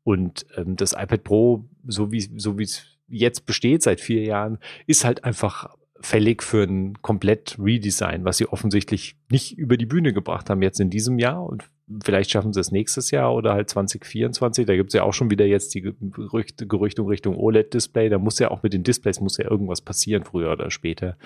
Und 0.04 0.46
ähm, 0.56 0.76
das 0.76 0.92
iPad 0.92 1.24
Pro, 1.24 1.64
so 1.86 2.12
wie 2.12 2.20
so 2.20 2.58
wie 2.58 2.64
es 2.64 2.84
jetzt 3.08 3.46
besteht 3.46 3.82
seit 3.82 4.00
vier 4.00 4.22
Jahren, 4.22 4.58
ist 4.86 5.04
halt 5.04 5.24
einfach 5.24 5.74
fällig 6.00 6.42
für 6.42 6.64
ein 6.64 7.00
komplett 7.00 7.56
Redesign, 7.58 8.24
was 8.24 8.36
sie 8.36 8.46
offensichtlich 8.46 9.16
nicht 9.30 9.56
über 9.56 9.76
die 9.76 9.86
Bühne 9.86 10.12
gebracht 10.12 10.50
haben 10.50 10.62
jetzt 10.62 10.78
in 10.78 10.90
diesem 10.90 11.18
Jahr 11.18 11.42
und 11.44 11.64
vielleicht 12.02 12.30
schaffen 12.30 12.52
sie 12.52 12.60
es 12.60 12.70
nächstes 12.70 13.10
Jahr 13.10 13.34
oder 13.34 13.54
halt 13.54 13.70
2024. 13.70 14.66
Da 14.66 14.76
gibt 14.76 14.90
es 14.90 14.94
ja 14.94 15.02
auch 15.02 15.12
schon 15.12 15.30
wieder 15.30 15.46
jetzt 15.46 15.74
die 15.74 15.80
Gerüchte, 15.80 16.66
Gerüchtung 16.66 17.08
Richtung 17.08 17.36
OLED-Display. 17.36 18.08
Da 18.08 18.18
muss 18.18 18.38
ja 18.38 18.50
auch 18.50 18.62
mit 18.62 18.72
den 18.72 18.82
Displays 18.82 19.20
muss 19.20 19.38
ja 19.38 19.50
irgendwas 19.50 19.80
passieren, 19.80 20.24
früher 20.24 20.52
oder 20.52 20.70
später, 20.70 21.16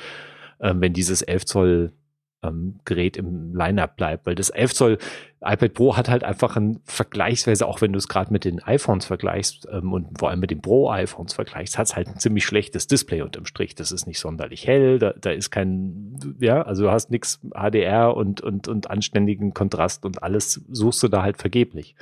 ähm, 0.60 0.80
wenn 0.80 0.92
dieses 0.92 1.22
11 1.22 1.44
Zoll 1.46 1.92
ähm, 2.42 2.80
Gerät 2.84 3.16
im 3.16 3.54
Lineup 3.54 3.96
bleibt, 3.96 4.26
weil 4.26 4.34
das 4.34 4.50
11 4.50 4.74
Zoll 4.74 4.98
iPad 5.40 5.74
Pro 5.74 5.96
hat 5.96 6.08
halt 6.08 6.24
einfach 6.24 6.56
ein 6.56 6.80
vergleichsweise, 6.84 7.66
auch 7.66 7.80
wenn 7.80 7.92
du 7.92 7.98
es 7.98 8.08
gerade 8.08 8.32
mit 8.32 8.44
den 8.44 8.62
iPhones 8.62 9.06
vergleichst 9.06 9.68
ähm, 9.70 9.92
und 9.92 10.18
vor 10.18 10.30
allem 10.30 10.40
mit 10.40 10.50
den 10.50 10.60
Pro 10.60 10.90
iPhones 10.90 11.32
vergleichst, 11.32 11.78
hat 11.78 11.86
es 11.86 11.96
halt 11.96 12.08
ein 12.08 12.18
ziemlich 12.18 12.44
schlechtes 12.44 12.86
Display 12.86 13.22
unterm 13.22 13.44
Strich. 13.44 13.74
Das 13.74 13.92
ist 13.92 14.06
nicht 14.06 14.18
sonderlich 14.18 14.66
hell, 14.66 14.98
da, 14.98 15.12
da 15.12 15.30
ist 15.30 15.50
kein, 15.50 16.18
ja, 16.40 16.62
also 16.62 16.84
du 16.84 16.90
hast 16.90 17.10
nichts 17.10 17.40
HDR 17.54 18.16
und, 18.16 18.40
und, 18.40 18.68
und 18.68 18.90
anständigen 18.90 19.54
Kontrast 19.54 20.04
und 20.04 20.22
alles 20.22 20.60
suchst 20.70 21.02
du 21.02 21.08
da 21.08 21.22
halt 21.22 21.38
vergeblich. 21.38 21.94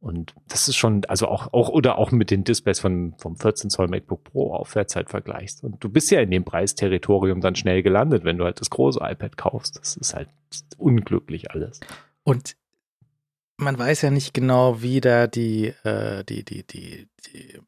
Und 0.00 0.34
das 0.48 0.66
ist 0.66 0.76
schon, 0.76 1.04
also 1.06 1.28
auch, 1.28 1.52
auch, 1.52 1.68
oder 1.68 1.98
auch 1.98 2.10
mit 2.10 2.30
den 2.30 2.42
Displays 2.42 2.80
von, 2.80 3.14
vom 3.18 3.36
14 3.36 3.68
Zoll 3.68 3.88
MacBook 3.88 4.24
Pro 4.24 4.54
aufwärts 4.54 4.96
halt 4.96 5.10
vergleichst. 5.10 5.62
Und 5.62 5.84
du 5.84 5.90
bist 5.90 6.10
ja 6.10 6.20
in 6.20 6.30
dem 6.30 6.44
Preisterritorium 6.44 7.42
dann 7.42 7.54
schnell 7.54 7.82
gelandet, 7.82 8.24
wenn 8.24 8.38
du 8.38 8.44
halt 8.44 8.60
das 8.60 8.70
große 8.70 8.98
iPad 9.02 9.36
kaufst. 9.36 9.78
Das 9.78 9.96
ist 9.96 10.14
halt 10.14 10.30
unglücklich 10.78 11.50
alles. 11.50 11.80
Und 12.24 12.56
man 13.58 13.78
weiß 13.78 14.00
ja 14.00 14.10
nicht 14.10 14.32
genau, 14.32 14.80
wie 14.80 15.02
da 15.02 15.26
die, 15.26 15.74
äh, 15.84 16.24
die, 16.24 16.46
die, 16.46 16.66
die, 16.66 17.08
die, 17.26 17.60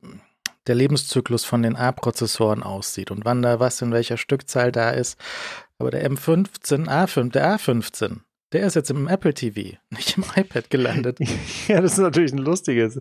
der 0.67 0.75
Lebenszyklus 0.75 1.45
von 1.45 1.63
den 1.63 1.77
A-Prozessoren 1.77 2.63
aussieht 2.63 3.11
und 3.11 3.27
wann 3.27 3.43
da 3.43 3.61
was 3.61 3.83
in 3.83 3.93
welcher 3.93 4.17
Stückzahl 4.17 4.73
da 4.73 4.91
ist. 4.91 5.19
Aber 5.79 5.91
der 5.91 6.09
M15, 6.11 6.87
A5, 6.87 7.31
der 7.33 7.57
A15, 7.57 8.21
der 8.53 8.67
ist 8.67 8.75
jetzt 8.75 8.91
im 8.91 9.09
Apple 9.09 9.35
TV, 9.35 9.77
nicht 9.91 10.17
im 10.17 10.25
iPad 10.37 10.71
gelandet. 10.71 11.19
ja, 11.69 11.81
das 11.81 11.93
ist 11.93 11.99
natürlich 11.99 12.33
ein 12.33 12.39
lustiges 12.39 12.99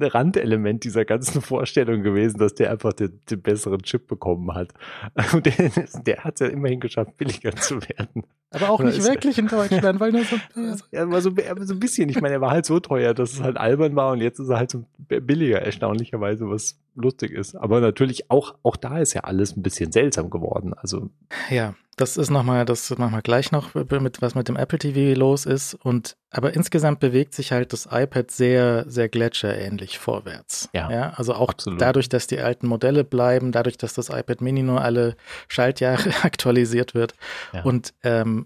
Randelement 0.00 0.84
dieser 0.84 1.04
ganzen 1.04 1.42
Vorstellung 1.42 2.02
gewesen, 2.02 2.38
dass 2.38 2.54
der 2.54 2.70
einfach 2.70 2.92
den, 2.92 3.20
den 3.30 3.42
besseren 3.42 3.82
Chip 3.82 4.06
bekommen 4.06 4.54
hat. 4.54 4.72
Und 5.32 5.46
der, 5.46 5.70
der 6.06 6.24
hat 6.24 6.34
es 6.34 6.40
ja 6.40 6.46
immerhin 6.46 6.80
geschafft, 6.80 7.16
billiger 7.16 7.54
zu 7.56 7.80
werden. 7.82 8.24
Aber 8.52 8.70
auch 8.70 8.80
nicht 8.80 9.04
wirklich 9.04 9.38
in 9.38 9.46
Deutschland, 9.46 10.00
weil 10.00 10.12
nur 10.12 10.24
so. 10.24 10.36
Ja, 10.90 11.08
war 11.08 11.20
so, 11.20 11.30
so 11.60 11.74
ein 11.74 11.80
bisschen. 11.80 12.08
Ich 12.08 12.20
meine, 12.20 12.34
er 12.34 12.40
war 12.40 12.50
halt 12.50 12.66
so 12.66 12.80
teuer, 12.80 13.14
dass 13.14 13.34
es 13.34 13.42
halt 13.42 13.56
albern 13.56 13.94
war 13.94 14.12
und 14.12 14.20
jetzt 14.20 14.40
ist 14.40 14.48
er 14.48 14.58
halt 14.58 14.70
so 14.70 14.84
billiger, 15.08 15.62
erstaunlicherweise, 15.62 16.48
was 16.48 16.76
lustig 16.96 17.32
ist. 17.32 17.54
Aber 17.54 17.80
natürlich 17.80 18.30
auch, 18.30 18.56
auch 18.62 18.76
da 18.76 18.98
ist 18.98 19.14
ja 19.14 19.22
alles 19.22 19.56
ein 19.56 19.62
bisschen 19.62 19.92
seltsam 19.92 20.30
geworden. 20.30 20.74
Also. 20.74 21.10
Ja, 21.48 21.74
das 22.00 22.16
ist 22.16 22.30
nochmal, 22.30 22.64
das 22.64 22.96
machen 22.96 23.12
wir 23.12 23.22
gleich 23.22 23.52
noch, 23.52 23.74
mit, 23.74 24.22
was 24.22 24.34
mit 24.34 24.48
dem 24.48 24.56
Apple 24.56 24.78
TV 24.78 25.18
los 25.18 25.44
ist. 25.44 25.74
Und 25.74 26.16
aber 26.30 26.54
insgesamt 26.54 27.00
bewegt 27.00 27.34
sich 27.34 27.52
halt 27.52 27.72
das 27.72 27.88
iPad 27.90 28.30
sehr, 28.30 28.84
sehr 28.88 29.08
gletscherähnlich 29.08 29.98
vorwärts. 29.98 30.68
Ja. 30.72 30.90
ja 30.90 31.10
also 31.16 31.34
auch 31.34 31.50
absolut. 31.50 31.80
dadurch, 31.80 32.08
dass 32.08 32.26
die 32.26 32.38
alten 32.38 32.68
Modelle 32.68 33.04
bleiben, 33.04 33.52
dadurch, 33.52 33.76
dass 33.76 33.94
das 33.94 34.08
iPad 34.08 34.40
Mini 34.40 34.62
nur 34.62 34.80
alle 34.80 35.16
Schaltjahre 35.48 36.10
aktualisiert 36.22 36.94
wird. 36.94 37.14
Ja. 37.52 37.62
Und 37.62 37.92
ähm, 38.02 38.39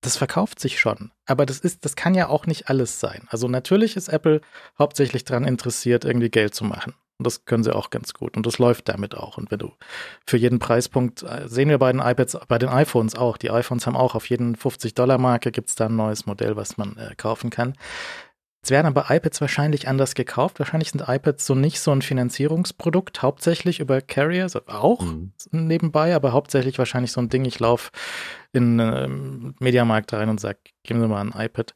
das 0.00 0.16
verkauft 0.16 0.60
sich 0.60 0.78
schon. 0.78 1.10
Aber 1.26 1.46
das 1.46 1.58
ist, 1.58 1.84
das 1.84 1.96
kann 1.96 2.14
ja 2.14 2.28
auch 2.28 2.46
nicht 2.46 2.68
alles 2.68 3.00
sein. 3.00 3.26
Also 3.28 3.48
natürlich 3.48 3.96
ist 3.96 4.08
Apple 4.08 4.40
hauptsächlich 4.78 5.24
daran 5.24 5.44
interessiert, 5.44 6.04
irgendwie 6.04 6.30
Geld 6.30 6.54
zu 6.54 6.64
machen. 6.64 6.94
Und 7.18 7.26
das 7.26 7.46
können 7.46 7.64
sie 7.64 7.74
auch 7.74 7.88
ganz 7.88 8.12
gut. 8.12 8.36
Und 8.36 8.44
das 8.44 8.58
läuft 8.58 8.88
damit 8.88 9.16
auch. 9.16 9.38
Und 9.38 9.50
wenn 9.50 9.58
du 9.58 9.72
für 10.26 10.36
jeden 10.36 10.58
Preispunkt, 10.58 11.22
äh, 11.22 11.48
sehen 11.48 11.70
wir 11.70 11.78
bei 11.78 11.90
den 11.90 12.00
iPads, 12.00 12.38
bei 12.46 12.58
den 12.58 12.68
iPhones 12.68 13.14
auch. 13.14 13.38
Die 13.38 13.50
iPhones 13.50 13.86
haben 13.86 13.96
auch 13.96 14.14
auf 14.14 14.28
jeden 14.28 14.54
50-Dollar-Marke 14.54 15.50
gibt 15.50 15.70
es 15.70 15.76
da 15.76 15.86
ein 15.86 15.96
neues 15.96 16.26
Modell, 16.26 16.56
was 16.56 16.76
man 16.76 16.96
äh, 16.98 17.14
kaufen 17.16 17.48
kann. 17.48 17.74
Es 18.66 18.70
werden 18.70 18.88
aber 18.88 19.06
iPads 19.14 19.40
wahrscheinlich 19.40 19.86
anders 19.86 20.16
gekauft. 20.16 20.58
Wahrscheinlich 20.58 20.90
sind 20.90 21.04
iPads 21.06 21.46
so 21.46 21.54
nicht 21.54 21.78
so 21.78 21.92
ein 21.92 22.02
Finanzierungsprodukt, 22.02 23.22
hauptsächlich 23.22 23.78
über 23.78 24.00
Carriers, 24.00 24.56
auch 24.66 25.02
mhm. 25.02 25.32
nebenbei, 25.52 26.16
aber 26.16 26.32
hauptsächlich 26.32 26.76
wahrscheinlich 26.76 27.12
so 27.12 27.20
ein 27.20 27.28
Ding. 27.28 27.44
Ich 27.44 27.60
laufe 27.60 27.92
in 28.56 28.78
äh, 28.80 29.06
Mediamarkt 29.60 30.12
rein 30.12 30.28
und 30.28 30.40
sage, 30.40 30.58
geben 30.82 31.00
Sie 31.00 31.08
mal 31.08 31.20
ein 31.20 31.32
iPad. 31.38 31.74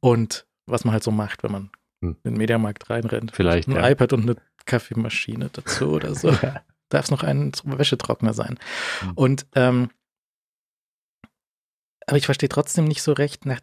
Und 0.00 0.46
was 0.66 0.84
man 0.84 0.92
halt 0.92 1.04
so 1.04 1.10
macht, 1.10 1.42
wenn 1.42 1.52
man 1.52 1.70
hm. 2.02 2.16
in 2.24 2.32
den 2.32 2.36
Mediamarkt 2.36 2.90
reinrennt. 2.90 3.32
Vielleicht. 3.34 3.68
Ein 3.68 3.76
ja. 3.76 3.88
iPad 3.88 4.12
und 4.12 4.22
eine 4.22 4.36
Kaffeemaschine 4.66 5.50
dazu 5.52 5.90
oder 5.92 6.14
so. 6.14 6.30
Darf 6.90 7.04
es 7.04 7.10
noch 7.10 7.22
ein 7.22 7.52
Wäschetrockner 7.64 8.32
sein. 8.32 8.58
Mhm. 9.02 9.12
Und 9.12 9.46
ähm, 9.54 9.90
aber 12.06 12.16
ich 12.16 12.24
verstehe 12.24 12.48
trotzdem 12.48 12.86
nicht 12.86 13.02
so 13.02 13.12
recht, 13.12 13.44
nach, 13.44 13.60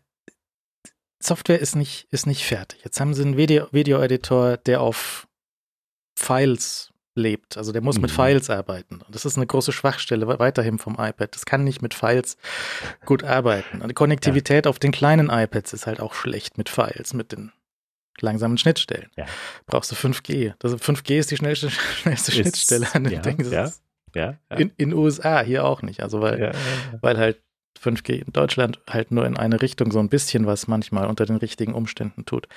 Software 1.19 1.59
ist 1.59 1.75
nicht, 1.75 2.07
ist 2.11 2.27
nicht 2.27 2.45
fertig. 2.45 2.83
Jetzt 2.83 2.99
haben 2.99 3.15
sie 3.15 3.23
einen 3.23 3.37
Video-Editor, 3.37 4.51
Video 4.51 4.57
der 4.57 4.81
auf 4.81 5.27
Files 6.15 6.93
lebt. 7.15 7.57
Also 7.57 7.71
der 7.71 7.81
muss 7.81 7.95
mhm. 7.95 8.03
mit 8.03 8.11
Files 8.11 8.49
arbeiten. 8.49 9.01
Und 9.01 9.15
das 9.15 9.25
ist 9.25 9.37
eine 9.37 9.47
große 9.47 9.71
Schwachstelle 9.71 10.27
weiterhin 10.39 10.77
vom 10.77 10.93
iPad. 10.93 11.33
Das 11.33 11.45
kann 11.45 11.63
nicht 11.63 11.81
mit 11.81 11.93
Files 11.93 12.37
gut 13.05 13.23
arbeiten. 13.23 13.81
Und 13.81 13.87
die 13.87 13.95
Konnektivität 13.95 14.65
ja. 14.65 14.69
auf 14.69 14.79
den 14.79 14.91
kleinen 14.91 15.29
iPads 15.29 15.73
ist 15.73 15.87
halt 15.87 15.99
auch 15.99 16.13
schlecht 16.13 16.57
mit 16.57 16.69
Files, 16.69 17.13
mit 17.13 17.31
den 17.31 17.51
langsamen 18.19 18.57
Schnittstellen. 18.57 19.09
Ja. 19.15 19.25
Brauchst 19.65 19.91
du 19.91 19.95
5G. 19.95 20.53
Also 20.61 20.75
5G 20.77 21.17
ist 21.17 21.31
die 21.31 21.37
schnellste, 21.37 21.69
schnellste 22.01 22.31
ist, 22.31 22.37
Schnittstelle 22.37 22.87
an 22.93 23.05
dem 23.05 23.13
ja, 23.13 23.21
Ding. 23.21 23.51
Ja, 23.51 23.71
ja, 24.13 24.37
ja. 24.49 24.57
In, 24.57 24.71
in 24.77 24.93
USA 24.93 25.41
hier 25.41 25.65
auch 25.65 25.81
nicht. 25.81 26.03
Also 26.03 26.21
weil, 26.21 26.53
weil 27.01 27.17
halt 27.17 27.41
5G 27.81 28.25
in 28.25 28.33
Deutschland 28.33 28.79
halt 28.89 29.11
nur 29.11 29.25
in 29.25 29.37
eine 29.37 29.61
Richtung 29.61 29.91
so 29.91 29.99
ein 29.99 30.09
bisschen 30.09 30.45
was 30.45 30.67
manchmal 30.67 31.07
unter 31.07 31.25
den 31.25 31.37
richtigen 31.37 31.73
Umständen 31.73 32.25
tut. 32.25 32.47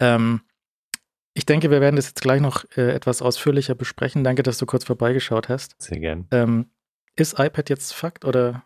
Ähm, 0.00 0.40
ich 1.34 1.46
denke, 1.46 1.70
wir 1.70 1.80
werden 1.80 1.96
das 1.96 2.06
jetzt 2.06 2.22
gleich 2.22 2.40
noch 2.40 2.64
äh, 2.76 2.92
etwas 2.92 3.20
ausführlicher 3.20 3.74
besprechen. 3.74 4.22
Danke, 4.24 4.42
dass 4.44 4.58
du 4.58 4.66
kurz 4.66 4.84
vorbeigeschaut 4.84 5.48
hast. 5.48 5.74
Sehr 5.82 5.98
gern. 5.98 6.26
Ähm, 6.30 6.70
ist 7.16 7.38
iPad 7.38 7.68
jetzt 7.68 7.92
Fakt 7.92 8.24
oder? 8.24 8.64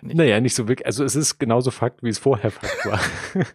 Nicht? 0.00 0.16
Naja, 0.16 0.40
nicht 0.40 0.54
so 0.54 0.68
wirklich. 0.68 0.86
Also 0.86 1.04
es 1.04 1.14
ist 1.16 1.38
genauso 1.38 1.70
Fakt, 1.70 2.02
wie 2.02 2.08
es 2.08 2.18
vorher 2.18 2.50
Fakt 2.50 2.86
war. 2.86 3.00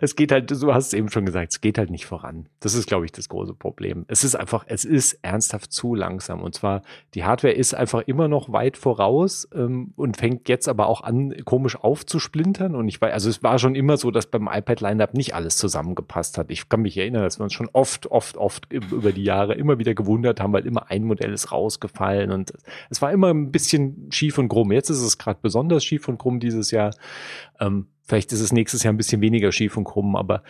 es 0.00 0.16
geht 0.16 0.32
halt, 0.32 0.50
du 0.50 0.74
hast 0.74 0.88
es 0.88 0.92
eben 0.94 1.10
schon 1.10 1.26
gesagt, 1.26 1.52
es 1.52 1.60
geht 1.60 1.78
halt 1.78 1.90
nicht 1.90 2.06
voran. 2.06 2.48
Das 2.60 2.74
ist, 2.74 2.86
glaube 2.86 3.04
ich, 3.04 3.12
das 3.12 3.28
große 3.28 3.54
Problem. 3.54 4.04
Es 4.08 4.24
ist 4.24 4.34
einfach, 4.34 4.64
es 4.66 4.84
ist 4.84 5.18
ernsthaft 5.22 5.72
zu 5.72 5.94
langsam. 5.94 6.42
Und 6.42 6.54
zwar, 6.54 6.82
die 7.14 7.24
Hardware 7.24 7.54
ist 7.54 7.74
einfach 7.74 8.02
immer 8.06 8.28
noch 8.28 8.52
weit 8.52 8.76
voraus 8.76 9.48
ähm, 9.54 9.92
und 9.96 10.16
fängt 10.16 10.48
jetzt 10.48 10.68
aber 10.68 10.86
auch 10.86 11.02
an, 11.02 11.34
komisch 11.44 11.76
aufzusplintern. 11.76 12.74
Und 12.74 12.88
ich 12.88 13.00
weiß, 13.00 13.12
also 13.12 13.28
es 13.28 13.42
war 13.42 13.58
schon 13.58 13.74
immer 13.74 13.96
so, 13.96 14.10
dass 14.10 14.26
beim 14.26 14.48
iPad-Lineup 14.50 15.14
nicht 15.14 15.34
alles 15.34 15.56
zusammengepasst 15.56 16.38
hat. 16.38 16.50
Ich 16.50 16.68
kann 16.68 16.82
mich 16.82 16.96
erinnern, 16.96 17.22
dass 17.22 17.38
wir 17.38 17.44
uns 17.44 17.52
schon 17.52 17.70
oft, 17.72 18.10
oft, 18.10 18.36
oft 18.36 18.72
über 18.72 19.12
die 19.12 19.24
Jahre 19.24 19.54
immer 19.54 19.78
wieder 19.78 19.94
gewundert 19.94 20.40
haben, 20.40 20.52
weil 20.52 20.66
immer 20.66 20.90
ein 20.90 21.04
Modell 21.04 21.32
ist 21.32 21.52
rausgefallen 21.52 22.30
und 22.30 22.52
es 22.90 23.02
war 23.02 23.12
immer 23.12 23.28
ein 23.32 23.52
bisschen 23.52 24.08
schief 24.10 24.38
und 24.38 24.48
krumm. 24.48 24.72
Jetzt 24.72 24.90
ist 24.90 25.02
es 25.02 25.18
gerade 25.18 25.38
besonders 25.42 25.84
schief 25.84 26.08
und 26.08 26.18
krumm 26.18 26.40
dieses 26.40 26.70
Jahr. 26.70 26.94
Ähm, 27.60 27.86
Vielleicht 28.12 28.30
ist 28.34 28.40
es 28.40 28.52
nächstes 28.52 28.82
Jahr 28.82 28.92
ein 28.92 28.98
bisschen 28.98 29.22
weniger 29.22 29.52
schief 29.52 29.74
und 29.78 29.84
krumm, 29.84 30.16
aber 30.16 30.42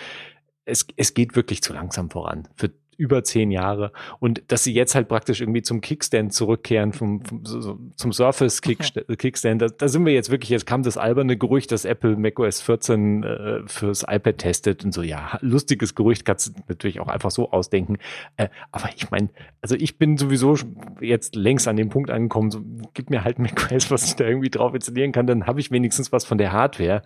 es, 0.65 0.85
es 0.97 1.15
geht 1.15 1.37
wirklich 1.37 1.63
zu 1.63 1.73
langsam 1.73 2.11
voran. 2.11 2.49
Für 2.57 2.73
über 2.97 3.25
zehn 3.25 3.51
Jahre. 3.51 3.93
Und 4.19 4.43
dass 4.49 4.65
sie 4.65 4.73
jetzt 4.73 4.95
halt 4.95 5.09
praktisch 5.09 5.41
irgendwie 5.41 5.63
zum 5.63 5.81
Kickstand 5.81 6.33
zurückkehren, 6.33 6.93
vom, 6.93 7.25
vom 7.25 7.45
so, 7.45 7.79
zum 7.97 8.13
Surface 8.13 8.61
Kickstand, 8.63 9.07
okay. 9.09 9.17
Kickstand, 9.17 9.63
da, 9.63 9.69
da, 9.69 9.89
sind 9.89 10.05
wir 10.05 10.13
jetzt 10.13 10.31
wirklich, 10.31 10.51
jetzt 10.51 10.67
kam 10.67 10.83
das 10.83 10.97
alberne 10.97 11.37
Gerücht, 11.37 11.73
dass 11.73 11.85
Apple 11.85 12.17
macOS 12.17 12.61
14 12.61 13.23
äh, 13.23 13.61
fürs 13.67 14.05
iPad 14.09 14.39
testet 14.39 14.85
und 14.85 14.93
so, 14.93 15.03
ja, 15.03 15.39
lustiges 15.41 15.95
Gerücht, 15.95 16.25
kannst 16.25 16.49
du 16.49 16.53
natürlich 16.69 17.01
auch 17.01 17.09
einfach 17.09 17.31
so 17.31 17.51
ausdenken. 17.51 17.99
Äh, 18.37 18.49
aber 18.71 18.91
ich 18.95 19.11
meine, 19.11 19.31
also 19.61 19.75
ich 19.75 19.99
bin 19.99 20.17
sowieso 20.17 20.57
jetzt 21.01 21.35
längst 21.35 21.69
an 21.69 21.77
dem 21.77 21.89
Punkt 21.89 22.11
angekommen, 22.11 22.51
so, 22.51 22.61
gib 22.95 23.11
mir 23.11 23.25
halt 23.25 23.39
macOS, 23.41 23.91
was 23.91 24.07
ich 24.07 24.17
da 24.17 24.25
irgendwie 24.25 24.51
drauf 24.51 24.75
installieren 24.75 25.13
kann, 25.13 25.27
dann 25.27 25.47
habe 25.47 25.61
ich 25.61 25.71
wenigstens 25.71 26.13
was 26.13 26.25
von 26.25 26.39
der 26.39 26.53
Hardware. 26.53 27.03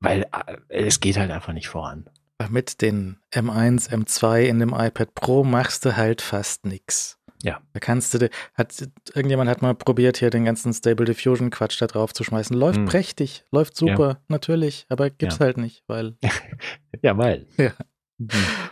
Weil 0.00 0.26
äh, 0.68 0.84
es 0.86 1.00
geht 1.00 1.18
halt 1.18 1.30
einfach 1.30 1.52
nicht 1.52 1.68
voran 1.68 2.08
mit 2.48 2.80
den 2.82 3.18
M1, 3.32 3.90
M2 3.90 4.42
in 4.42 4.60
dem 4.60 4.74
iPad 4.74 5.14
Pro 5.14 5.44
machst 5.44 5.84
du 5.84 5.96
halt 5.96 6.22
fast 6.22 6.64
nichts. 6.64 7.18
Ja. 7.42 7.60
Da 7.72 7.80
kannst 7.80 8.14
du, 8.14 8.30
hat, 8.54 8.88
irgendjemand 9.14 9.48
hat 9.48 9.62
mal 9.62 9.74
probiert, 9.74 10.18
hier 10.18 10.30
den 10.30 10.44
ganzen 10.44 10.72
Stable 10.72 11.04
Diffusion 11.04 11.50
Quatsch 11.50 11.80
da 11.80 11.86
drauf 11.86 12.12
zu 12.12 12.24
schmeißen. 12.24 12.56
Läuft 12.56 12.78
hm. 12.78 12.86
prächtig, 12.86 13.44
läuft 13.50 13.76
super, 13.76 14.08
ja. 14.08 14.20
natürlich, 14.28 14.86
aber 14.88 15.10
gibt's 15.10 15.38
ja. 15.38 15.46
halt 15.46 15.56
nicht, 15.56 15.84
weil. 15.86 16.16
ja, 17.02 17.16
weil. 17.16 17.46
Ja. 17.56 17.72
Mhm. 18.20 18.30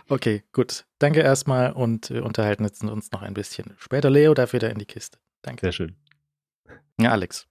Okay, 0.09 0.43
gut. 0.51 0.85
Danke 0.99 1.21
erstmal 1.21 1.71
und 1.71 2.09
wir 2.09 2.25
unterhalten 2.25 2.65
jetzt 2.65 2.83
uns 2.83 3.11
noch 3.11 3.21
ein 3.21 3.33
bisschen. 3.33 3.75
Später 3.77 4.09
Leo 4.09 4.33
darf 4.33 4.51
wieder 4.51 4.69
in 4.69 4.77
die 4.77 4.85
Kiste. 4.85 5.19
Danke. 5.41 5.67
Sehr 5.67 5.71
schön. 5.71 5.95
Ja, 6.99 7.11
Alex. 7.11 7.47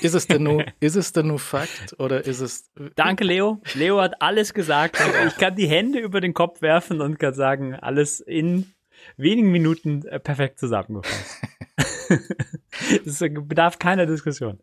Ist 0.00 0.14
es 0.14 0.26
denn 0.26 0.42
nur, 0.42 0.64
ist 0.80 0.96
es 0.96 1.12
denn 1.12 1.28
nur 1.28 1.38
Fakt 1.38 1.98
oder 1.98 2.24
ist 2.24 2.40
es. 2.40 2.70
Danke, 2.96 3.24
Leo. 3.24 3.60
Leo 3.74 4.00
hat 4.00 4.20
alles 4.20 4.54
gesagt. 4.54 4.98
Ich 5.28 5.36
kann 5.36 5.54
die 5.56 5.68
Hände 5.68 5.98
über 5.98 6.20
den 6.20 6.34
Kopf 6.34 6.62
werfen 6.62 7.00
und 7.00 7.18
kann 7.18 7.34
sagen, 7.34 7.74
alles 7.74 8.20
in 8.20 8.72
wenigen 9.16 9.50
Minuten 9.50 10.04
äh, 10.06 10.20
perfekt 10.20 10.58
zusammengefasst. 10.58 11.40
das 13.04 13.18
bedarf 13.20 13.78
keiner 13.78 14.06
Diskussion. 14.06 14.58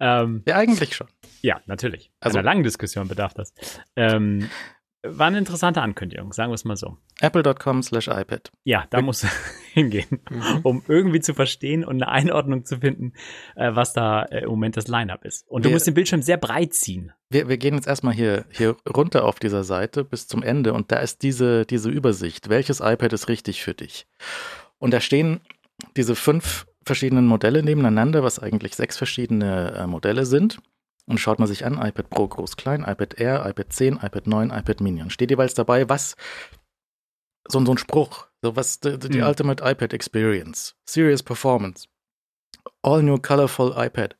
Ähm, 0.00 0.42
ja, 0.46 0.56
eigentlich 0.56 0.94
schon. 0.94 1.08
Ja, 1.40 1.60
natürlich. 1.66 2.12
Also 2.20 2.38
einer 2.38 2.44
langen 2.44 2.62
Diskussion 2.62 3.08
bedarf 3.08 3.34
das. 3.34 3.52
Ähm, 3.96 4.48
war 5.04 5.26
eine 5.26 5.38
interessante 5.38 5.82
Ankündigung, 5.82 6.32
sagen 6.32 6.50
wir 6.50 6.54
es 6.54 6.64
mal 6.64 6.76
so. 6.76 6.96
Apple.com 7.20 7.82
slash 7.82 8.08
iPad. 8.08 8.52
Ja, 8.64 8.86
da 8.90 9.00
muss 9.00 9.26
hingehen, 9.72 10.20
mhm. 10.30 10.60
um 10.62 10.82
irgendwie 10.86 11.20
zu 11.20 11.34
verstehen 11.34 11.84
und 11.84 12.02
eine 12.02 12.08
Einordnung 12.08 12.64
zu 12.64 12.78
finden, 12.78 13.12
äh, 13.56 13.74
was 13.74 13.92
da 13.92 14.22
äh, 14.24 14.44
im 14.44 14.50
Moment 14.50 14.76
das 14.76 14.88
Line-Up 14.88 15.24
ist. 15.24 15.48
Und 15.48 15.64
wir, 15.64 15.70
du 15.70 15.74
musst 15.74 15.86
den 15.86 15.94
Bildschirm 15.94 16.22
sehr 16.22 16.36
breit 16.36 16.74
ziehen. 16.74 17.12
Wir, 17.30 17.48
wir 17.48 17.58
gehen 17.58 17.74
jetzt 17.74 17.88
erstmal 17.88 18.14
hier, 18.14 18.44
hier 18.50 18.76
runter 18.88 19.24
auf 19.24 19.40
dieser 19.40 19.64
Seite 19.64 20.04
bis 20.04 20.28
zum 20.28 20.42
Ende 20.42 20.72
und 20.72 20.92
da 20.92 20.98
ist 20.98 21.22
diese, 21.22 21.66
diese 21.66 21.90
Übersicht. 21.90 22.48
Welches 22.48 22.80
iPad 22.80 23.12
ist 23.12 23.28
richtig 23.28 23.62
für 23.62 23.74
dich? 23.74 24.06
Und 24.78 24.92
da 24.92 25.00
stehen 25.00 25.40
diese 25.96 26.14
fünf 26.14 26.66
verschiedenen 26.84 27.26
Modelle 27.26 27.62
nebeneinander, 27.62 28.22
was 28.22 28.38
eigentlich 28.38 28.74
sechs 28.74 28.96
verschiedene 28.96 29.74
äh, 29.76 29.86
Modelle 29.86 30.26
sind. 30.26 30.58
Und 31.06 31.18
schaut 31.18 31.38
man 31.38 31.48
sich 31.48 31.64
an, 31.64 31.74
iPad 31.74 32.10
Pro 32.10 32.28
groß, 32.28 32.56
klein, 32.56 32.82
iPad 32.82 33.18
Air, 33.18 33.44
iPad 33.46 33.72
10, 33.72 33.96
iPad 33.96 34.26
9, 34.26 34.50
iPad 34.50 34.80
Mini. 34.80 35.02
Und 35.02 35.12
steht 35.12 35.30
jeweils 35.30 35.54
dabei, 35.54 35.88
was, 35.88 36.16
so, 37.48 37.64
so 37.64 37.72
ein 37.72 37.78
Spruch, 37.78 38.28
so 38.40 38.54
was, 38.54 38.80
die, 38.80 38.98
die 38.98 39.18
mhm. 39.18 39.26
Ultimate 39.26 39.64
iPad 39.64 39.92
Experience, 39.92 40.76
Serious 40.88 41.22
Performance, 41.22 41.88
All 42.82 43.02
New 43.02 43.18
Colorful 43.18 43.74
iPad, 43.76 44.16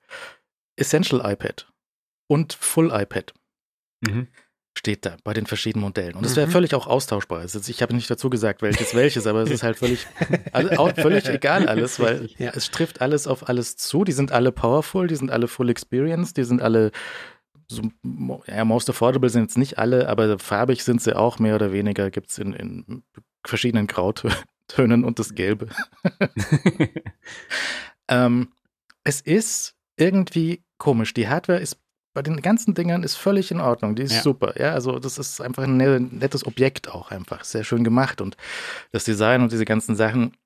Essential 0.76 1.20
iPad 1.24 1.72
und 2.28 2.52
Full 2.52 2.90
iPad. 2.92 3.32
Mhm 4.00 4.28
steht 4.74 5.04
da 5.04 5.16
bei 5.22 5.32
den 5.32 5.46
verschiedenen 5.46 5.84
Modellen. 5.84 6.14
Und 6.14 6.24
es 6.24 6.34
wäre 6.34 6.46
mhm. 6.46 6.52
völlig 6.52 6.74
auch 6.74 6.86
austauschbar. 6.86 7.40
Also 7.40 7.60
ich 7.66 7.82
habe 7.82 7.94
nicht 7.94 8.10
dazu 8.10 8.30
gesagt, 8.30 8.62
welches 8.62 8.94
welches, 8.94 9.26
aber 9.26 9.42
es 9.42 9.50
ist 9.50 9.62
halt 9.62 9.76
völlig, 9.76 10.06
all, 10.52 10.94
völlig 10.94 11.28
egal 11.28 11.68
alles, 11.68 12.00
weil 12.00 12.30
ja. 12.38 12.52
es 12.54 12.70
trifft 12.70 13.00
alles 13.00 13.26
auf 13.26 13.48
alles 13.48 13.76
zu. 13.76 14.04
Die 14.04 14.12
sind 14.12 14.32
alle 14.32 14.50
powerful, 14.50 15.06
die 15.06 15.16
sind 15.16 15.30
alle 15.30 15.48
full 15.48 15.68
experience, 15.68 16.32
die 16.32 16.44
sind 16.44 16.62
alle 16.62 16.90
so, 17.68 17.82
ja, 18.46 18.64
most 18.64 18.90
affordable 18.90 19.30
sind 19.30 19.42
jetzt 19.42 19.58
nicht 19.58 19.78
alle, 19.78 20.08
aber 20.08 20.38
farbig 20.38 20.84
sind 20.84 21.00
sie 21.00 21.16
auch 21.16 21.38
mehr 21.38 21.54
oder 21.54 21.72
weniger, 21.72 22.10
gibt 22.10 22.30
es 22.30 22.38
in, 22.38 22.52
in 22.52 23.02
verschiedenen 23.44 23.86
Grautönen 23.86 25.04
und 25.04 25.18
das 25.18 25.34
Gelbe. 25.34 25.68
ähm, 28.08 28.52
es 29.04 29.20
ist 29.20 29.74
irgendwie 29.96 30.62
komisch. 30.78 31.14
Die 31.14 31.28
Hardware 31.28 31.60
ist 31.60 31.78
bei 32.14 32.22
den 32.22 32.42
ganzen 32.42 32.74
Dingern 32.74 33.02
ist 33.02 33.16
völlig 33.16 33.50
in 33.50 33.60
Ordnung. 33.60 33.94
Die 33.94 34.02
ist 34.02 34.14
ja. 34.14 34.22
super. 34.22 34.60
Ja, 34.60 34.72
also 34.72 34.98
das 34.98 35.18
ist 35.18 35.40
einfach 35.40 35.64
ein 35.64 35.76
nettes 35.76 36.46
Objekt 36.46 36.90
auch 36.90 37.10
einfach. 37.10 37.44
Sehr 37.44 37.64
schön 37.64 37.84
gemacht. 37.84 38.20
Und 38.20 38.36
das 38.90 39.04
Design 39.04 39.42
und 39.42 39.52
diese 39.52 39.64
ganzen 39.64 39.96
Sachen, 39.96 40.36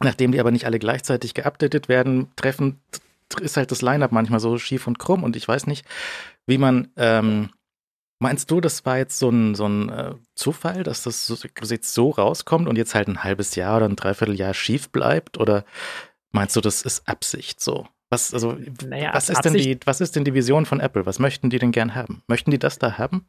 nachdem 0.00 0.32
die 0.32 0.40
aber 0.40 0.50
nicht 0.50 0.66
alle 0.66 0.78
gleichzeitig 0.78 1.34
geupdatet 1.34 1.88
werden, 1.88 2.30
treffen, 2.36 2.80
ist 3.40 3.56
halt 3.56 3.70
das 3.70 3.82
Line-Up 3.82 4.12
manchmal 4.12 4.40
so 4.40 4.58
schief 4.58 4.86
und 4.86 4.98
krumm. 4.98 5.24
Und 5.24 5.36
ich 5.36 5.46
weiß 5.46 5.66
nicht, 5.66 5.84
wie 6.46 6.58
man, 6.58 6.88
ähm, 6.96 7.50
meinst 8.20 8.50
du, 8.50 8.60
das 8.60 8.84
war 8.86 8.98
jetzt 8.98 9.18
so 9.18 9.30
ein, 9.30 9.54
so 9.54 9.66
ein 9.66 9.88
äh, 9.88 10.14
Zufall, 10.34 10.84
dass 10.84 11.02
das 11.02 11.26
so, 11.26 11.36
jetzt 11.62 11.92
so 11.92 12.10
rauskommt 12.10 12.68
und 12.68 12.76
jetzt 12.76 12.94
halt 12.94 13.08
ein 13.08 13.24
halbes 13.24 13.56
Jahr 13.56 13.78
oder 13.78 13.88
ein 13.88 13.96
Dreivierteljahr 13.96 14.54
schief 14.54 14.90
bleibt? 14.90 15.38
Oder 15.38 15.64
meinst 16.30 16.54
du, 16.54 16.60
das 16.60 16.82
ist 16.82 17.08
Absicht 17.08 17.60
so? 17.60 17.88
Was, 18.10 18.34
also, 18.34 18.58
naja, 18.86 19.14
was, 19.14 19.30
ist 19.30 19.42
denn 19.42 19.54
die, 19.54 19.78
was 19.84 20.00
ist 20.00 20.16
denn 20.16 20.24
die 20.24 20.34
Vision 20.34 20.66
von 20.66 20.80
Apple? 20.80 21.06
Was 21.06 21.20
möchten 21.20 21.48
die 21.48 21.58
denn 21.58 21.70
gern 21.70 21.94
haben? 21.94 22.22
Möchten 22.26 22.50
die 22.50 22.58
das 22.58 22.78
da 22.78 22.98
haben? 22.98 23.28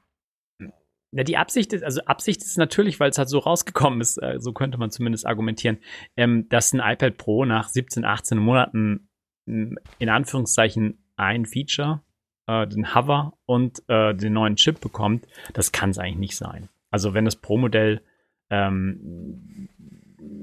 Ja, 1.11 1.23
die 1.23 1.37
Absicht 1.37 1.73
ist, 1.73 1.83
also 1.83 2.01
Absicht 2.05 2.41
ist 2.41 2.57
natürlich, 2.57 2.99
weil 2.99 3.09
es 3.09 3.17
halt 3.17 3.29
so 3.29 3.39
rausgekommen 3.39 4.01
ist, 4.01 4.17
äh, 4.17 4.39
so 4.39 4.53
könnte 4.53 4.77
man 4.77 4.91
zumindest 4.91 5.25
argumentieren, 5.27 5.77
ähm, 6.17 6.47
dass 6.49 6.73
ein 6.73 6.79
iPad 6.79 7.17
Pro 7.17 7.45
nach 7.45 7.67
17, 7.67 8.05
18 8.05 8.37
Monaten 8.37 9.09
in 9.45 10.09
Anführungszeichen 10.09 11.03
ein 11.15 11.45
Feature, 11.45 12.01
äh, 12.47 12.65
den 12.67 12.95
Hover 12.95 13.33
und 13.45 13.83
äh, 13.87 14.15
den 14.15 14.33
neuen 14.33 14.55
Chip 14.55 14.79
bekommt. 14.79 15.27
Das 15.53 15.71
kann 15.71 15.89
es 15.89 15.97
eigentlich 15.97 16.17
nicht 16.17 16.37
sein. 16.37 16.69
Also 16.89 17.13
wenn 17.13 17.25
das 17.25 17.35
Pro-Modell 17.35 18.01
ähm, 18.49 19.69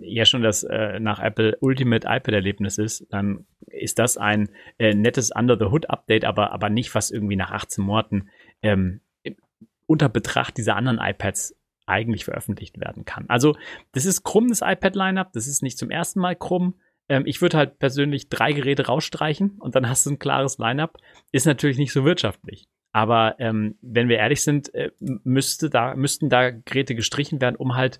ja 0.00 0.24
schon 0.24 0.42
das 0.42 0.64
äh, 0.64 0.98
nach 1.00 1.20
Apple 1.20 1.56
Ultimate 1.60 2.06
iPad-Erlebnis 2.06 2.78
ist, 2.78 3.06
dann 3.10 3.46
ist 3.66 3.98
das 3.98 4.16
ein 4.16 4.48
äh, 4.78 4.94
nettes 4.94 5.30
Under-the-Hood-Update, 5.30 6.24
aber, 6.24 6.52
aber 6.52 6.70
nicht, 6.70 6.94
was 6.94 7.10
irgendwie 7.10 7.36
nach 7.36 7.50
18 7.50 7.84
Monaten 7.84 8.28
ähm, 8.62 9.00
unter 9.86 10.08
Betracht 10.08 10.56
dieser 10.56 10.76
anderen 10.76 10.98
iPads 11.00 11.56
eigentlich 11.86 12.24
veröffentlicht 12.24 12.78
werden 12.78 13.04
kann. 13.04 13.24
Also, 13.28 13.56
das 13.92 14.04
ist 14.04 14.22
krumm, 14.22 14.48
das 14.48 14.60
iPad-Lineup. 14.62 15.32
Das 15.32 15.46
ist 15.46 15.62
nicht 15.62 15.78
zum 15.78 15.90
ersten 15.90 16.20
Mal 16.20 16.36
krumm. 16.36 16.74
Ähm, 17.08 17.24
ich 17.26 17.40
würde 17.40 17.56
halt 17.56 17.78
persönlich 17.78 18.28
drei 18.28 18.52
Geräte 18.52 18.86
rausstreichen 18.86 19.56
und 19.58 19.74
dann 19.74 19.88
hast 19.88 20.04
du 20.04 20.10
ein 20.10 20.18
klares 20.18 20.58
Lineup. 20.58 20.98
Ist 21.32 21.46
natürlich 21.46 21.78
nicht 21.78 21.92
so 21.92 22.04
wirtschaftlich. 22.04 22.68
Aber 22.92 23.36
ähm, 23.38 23.78
wenn 23.80 24.08
wir 24.08 24.18
ehrlich 24.18 24.42
sind, 24.42 24.74
äh, 24.74 24.90
müsste 24.98 25.70
da, 25.70 25.94
müssten 25.94 26.28
da 26.28 26.50
Geräte 26.50 26.94
gestrichen 26.94 27.40
werden, 27.40 27.56
um 27.56 27.74
halt 27.74 27.98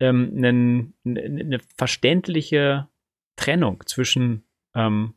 ähm, 0.00 0.32
einen, 0.36 0.94
eine 1.04 1.60
verständliche 1.76 2.88
Trennung 3.36 3.82
zwischen 3.86 4.44
ähm, 4.74 5.14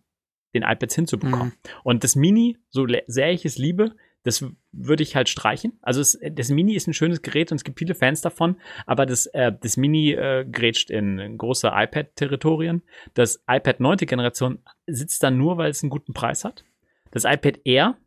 den 0.54 0.63
iPads 0.63 0.96
hinzubekommen. 0.96 1.48
Mhm. 1.48 1.70
Und 1.84 2.04
das 2.04 2.16
Mini, 2.16 2.58
so 2.70 2.88
sehr 3.08 3.32
ich 3.32 3.46
es 3.46 3.58
liebe, 3.58 3.96
das 4.24 4.44
würde 4.72 5.04
ich 5.04 5.16
halt 5.16 5.30
streichen. 5.30 5.78
Also 5.82 6.02
es, 6.02 6.20
das 6.32 6.50
Mini 6.50 6.76
ist 6.76 6.88
ein 6.88 6.94
schönes 6.94 7.22
Gerät 7.22 7.52
und 7.52 7.58
es 7.58 7.63
gibt 7.63 7.80
viele 7.80 7.96
Fans 7.96 8.22
davon, 8.22 8.58
aber 8.86 9.06
das, 9.06 9.28
äh, 9.28 9.54
das 9.58 9.78
Mini 9.78 10.12
äh, 10.12 10.46
grätscht 10.50 10.90
in, 10.90 11.18
in 11.20 11.38
große 11.38 11.72
iPad-Territorien. 11.74 12.82
Das 13.13 13.44
iPad 13.48 13.80
9. 13.80 13.98
Generation 14.00 14.60
sitzt 14.86 15.24
dann 15.24 15.38
nur, 15.38 15.58
weil 15.58 15.70
es 15.70 15.82
einen 15.82 15.90
guten 15.90 16.13
Preis 16.13 16.44
hat. 16.44 16.66
Das 17.12 17.24
iPad 17.24 17.60
Air 17.63 17.98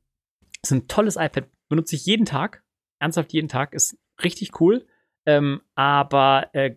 ist 0.63 0.73
ein 0.73 0.89
tolles 0.89 1.17
iPad, 1.17 1.49
benutze 1.69 1.97
ich 1.97 2.05
jeden 2.05 2.27
Tag, 2.27 2.63
ernsthaft 2.99 3.33
jeden 3.33 3.49
Tag, 3.49 3.73
ist 3.73 3.99
richtig 4.23 4.61
cool 4.61 4.87
ähm, 5.27 5.61
aber 5.75 6.49
äh, 6.53 6.77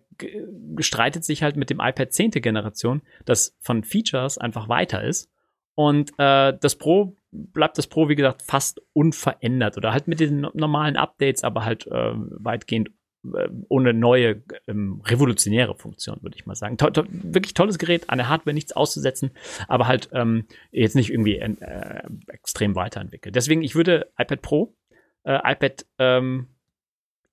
streitet 0.78 1.24
sich 1.24 1.42
halt 1.42 1.56
mit 1.56 1.70
dem 1.70 1.80
iPad 1.80 2.12
10. 2.12 2.30
Generation, 2.32 3.02
das 3.24 3.56
von 3.60 3.84
Features 3.84 4.38
einfach 4.38 4.68
weiter 4.68 5.02
ist. 5.02 5.30
Und 5.74 6.12
äh, 6.18 6.56
das 6.58 6.76
Pro 6.76 7.16
bleibt 7.32 7.78
das 7.78 7.88
Pro, 7.88 8.08
wie 8.08 8.14
gesagt, 8.14 8.42
fast 8.42 8.80
unverändert 8.92 9.76
oder 9.76 9.92
halt 9.92 10.06
mit 10.06 10.20
den 10.20 10.46
normalen 10.54 10.96
Updates, 10.96 11.42
aber 11.42 11.64
halt 11.64 11.86
äh, 11.88 12.12
weitgehend 12.14 12.90
äh, 13.24 13.48
ohne 13.68 13.92
neue 13.92 14.42
ähm, 14.68 15.02
revolutionäre 15.04 15.74
Funktion, 15.74 16.18
würde 16.22 16.36
ich 16.36 16.46
mal 16.46 16.54
sagen. 16.54 16.76
To 16.76 16.90
to 16.90 17.04
wirklich 17.08 17.54
tolles 17.54 17.78
Gerät, 17.78 18.08
an 18.08 18.18
der 18.18 18.28
Hardware 18.28 18.54
nichts 18.54 18.72
auszusetzen, 18.72 19.32
aber 19.66 19.88
halt 19.88 20.10
ähm, 20.12 20.46
jetzt 20.70 20.94
nicht 20.94 21.10
irgendwie 21.10 21.38
äh, 21.38 22.02
extrem 22.28 22.76
weiterentwickelt. 22.76 23.34
Deswegen, 23.34 23.62
ich 23.62 23.74
würde 23.74 24.12
iPad 24.16 24.42
Pro, 24.42 24.76
äh, 25.24 25.40
iPad 25.42 25.86
ähm, 25.98 26.53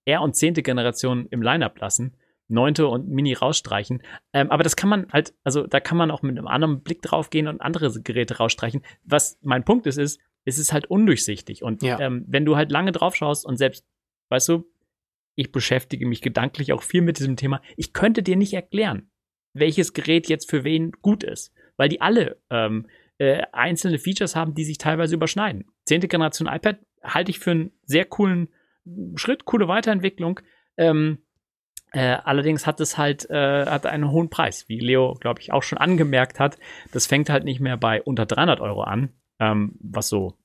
R 0.05 0.21
und 0.21 0.35
zehnte 0.35 0.63
Generation 0.63 1.27
im 1.29 1.41
Lineup 1.41 1.79
lassen, 1.79 2.15
neunte 2.47 2.87
und 2.87 3.07
Mini 3.07 3.33
rausstreichen. 3.33 4.01
Ähm, 4.33 4.51
aber 4.51 4.63
das 4.63 4.75
kann 4.75 4.89
man 4.89 5.07
halt, 5.11 5.33
also 5.43 5.65
da 5.67 5.79
kann 5.79 5.97
man 5.97 6.11
auch 6.11 6.21
mit 6.21 6.37
einem 6.37 6.47
anderen 6.47 6.81
Blick 6.81 7.01
drauf 7.01 7.29
gehen 7.29 7.47
und 7.47 7.61
andere 7.61 7.91
Geräte 8.01 8.37
rausstreichen. 8.37 8.81
Was 9.03 9.37
mein 9.41 9.63
Punkt 9.63 9.87
ist, 9.87 9.97
ist, 9.97 10.19
ist 10.43 10.57
es 10.57 10.73
halt 10.73 10.87
undurchsichtig. 10.87 11.63
Und 11.63 11.83
Ja. 11.83 11.99
ähm, 11.99 12.25
wenn 12.27 12.45
du 12.45 12.55
halt 12.55 12.71
lange 12.71 12.91
drauf 12.91 13.15
schaust 13.15 13.45
und 13.45 13.57
selbst, 13.57 13.85
weißt 14.29 14.49
du, 14.49 14.65
ich 15.35 15.51
beschäftige 15.51 16.05
mich 16.05 16.21
gedanklich 16.21 16.73
auch 16.73 16.81
viel 16.81 17.01
mit 17.01 17.19
diesem 17.19 17.37
Thema, 17.37 17.61
ich 17.77 17.93
könnte 17.93 18.21
dir 18.21 18.35
nicht 18.35 18.53
erklären, 18.53 19.09
welches 19.53 19.93
Gerät 19.93 20.27
jetzt 20.27 20.49
für 20.49 20.63
wen 20.63 20.91
gut 21.01 21.23
ist, 21.23 21.53
weil 21.77 21.89
die 21.89 22.01
alle 22.01 22.37
ähm, 22.49 22.87
äh, 23.17 23.43
einzelne 23.51 23.97
Features 23.99 24.35
haben, 24.35 24.55
die 24.55 24.63
sich 24.65 24.77
teilweise 24.77 25.15
überschneiden. 25.15 25.65
Zehnte 25.85 26.07
Generation 26.07 26.47
iPad 26.47 26.79
halte 27.03 27.31
ich 27.31 27.39
für 27.39 27.51
einen 27.51 27.71
sehr 27.85 28.05
coolen 28.05 28.49
Schritt, 29.15 29.45
coole 29.45 29.67
Weiterentwicklung. 29.67 30.39
Ähm, 30.77 31.19
äh, 31.91 32.17
allerdings 32.23 32.65
hat 32.65 32.79
es 32.79 32.97
halt 32.97 33.29
äh, 33.29 33.65
hat 33.65 33.85
einen 33.85 34.11
hohen 34.11 34.29
Preis, 34.29 34.69
wie 34.69 34.79
Leo, 34.79 35.13
glaube 35.19 35.41
ich, 35.41 35.51
auch 35.51 35.63
schon 35.63 35.77
angemerkt 35.77 36.39
hat. 36.39 36.57
Das 36.91 37.05
fängt 37.05 37.29
halt 37.29 37.43
nicht 37.43 37.59
mehr 37.59 37.77
bei 37.77 38.01
unter 38.01 38.25
300 38.25 38.61
Euro 38.61 38.83
an, 38.83 39.09
ähm, 39.39 39.75
was 39.81 40.07
so 40.07 40.37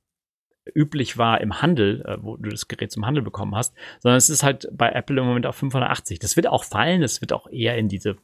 üblich 0.75 1.16
war 1.16 1.40
im 1.40 1.62
Handel, 1.62 2.03
äh, 2.05 2.16
wo 2.20 2.37
du 2.37 2.51
das 2.51 2.66
Gerät 2.66 2.90
zum 2.90 3.07
Handel 3.07 3.22
bekommen 3.22 3.55
hast, 3.55 3.75
sondern 4.01 4.18
es 4.18 4.29
ist 4.29 4.42
halt 4.42 4.68
bei 4.72 4.90
Apple 4.90 5.20
im 5.20 5.27
Moment 5.27 5.46
auf 5.46 5.57
580. 5.57 6.18
Das 6.18 6.35
wird 6.35 6.49
auch 6.49 6.64
fallen, 6.64 7.03
es 7.03 7.20
wird 7.20 7.33
auch 7.33 7.49
eher 7.49 7.79
in 7.79 7.88
diese 7.88 8.16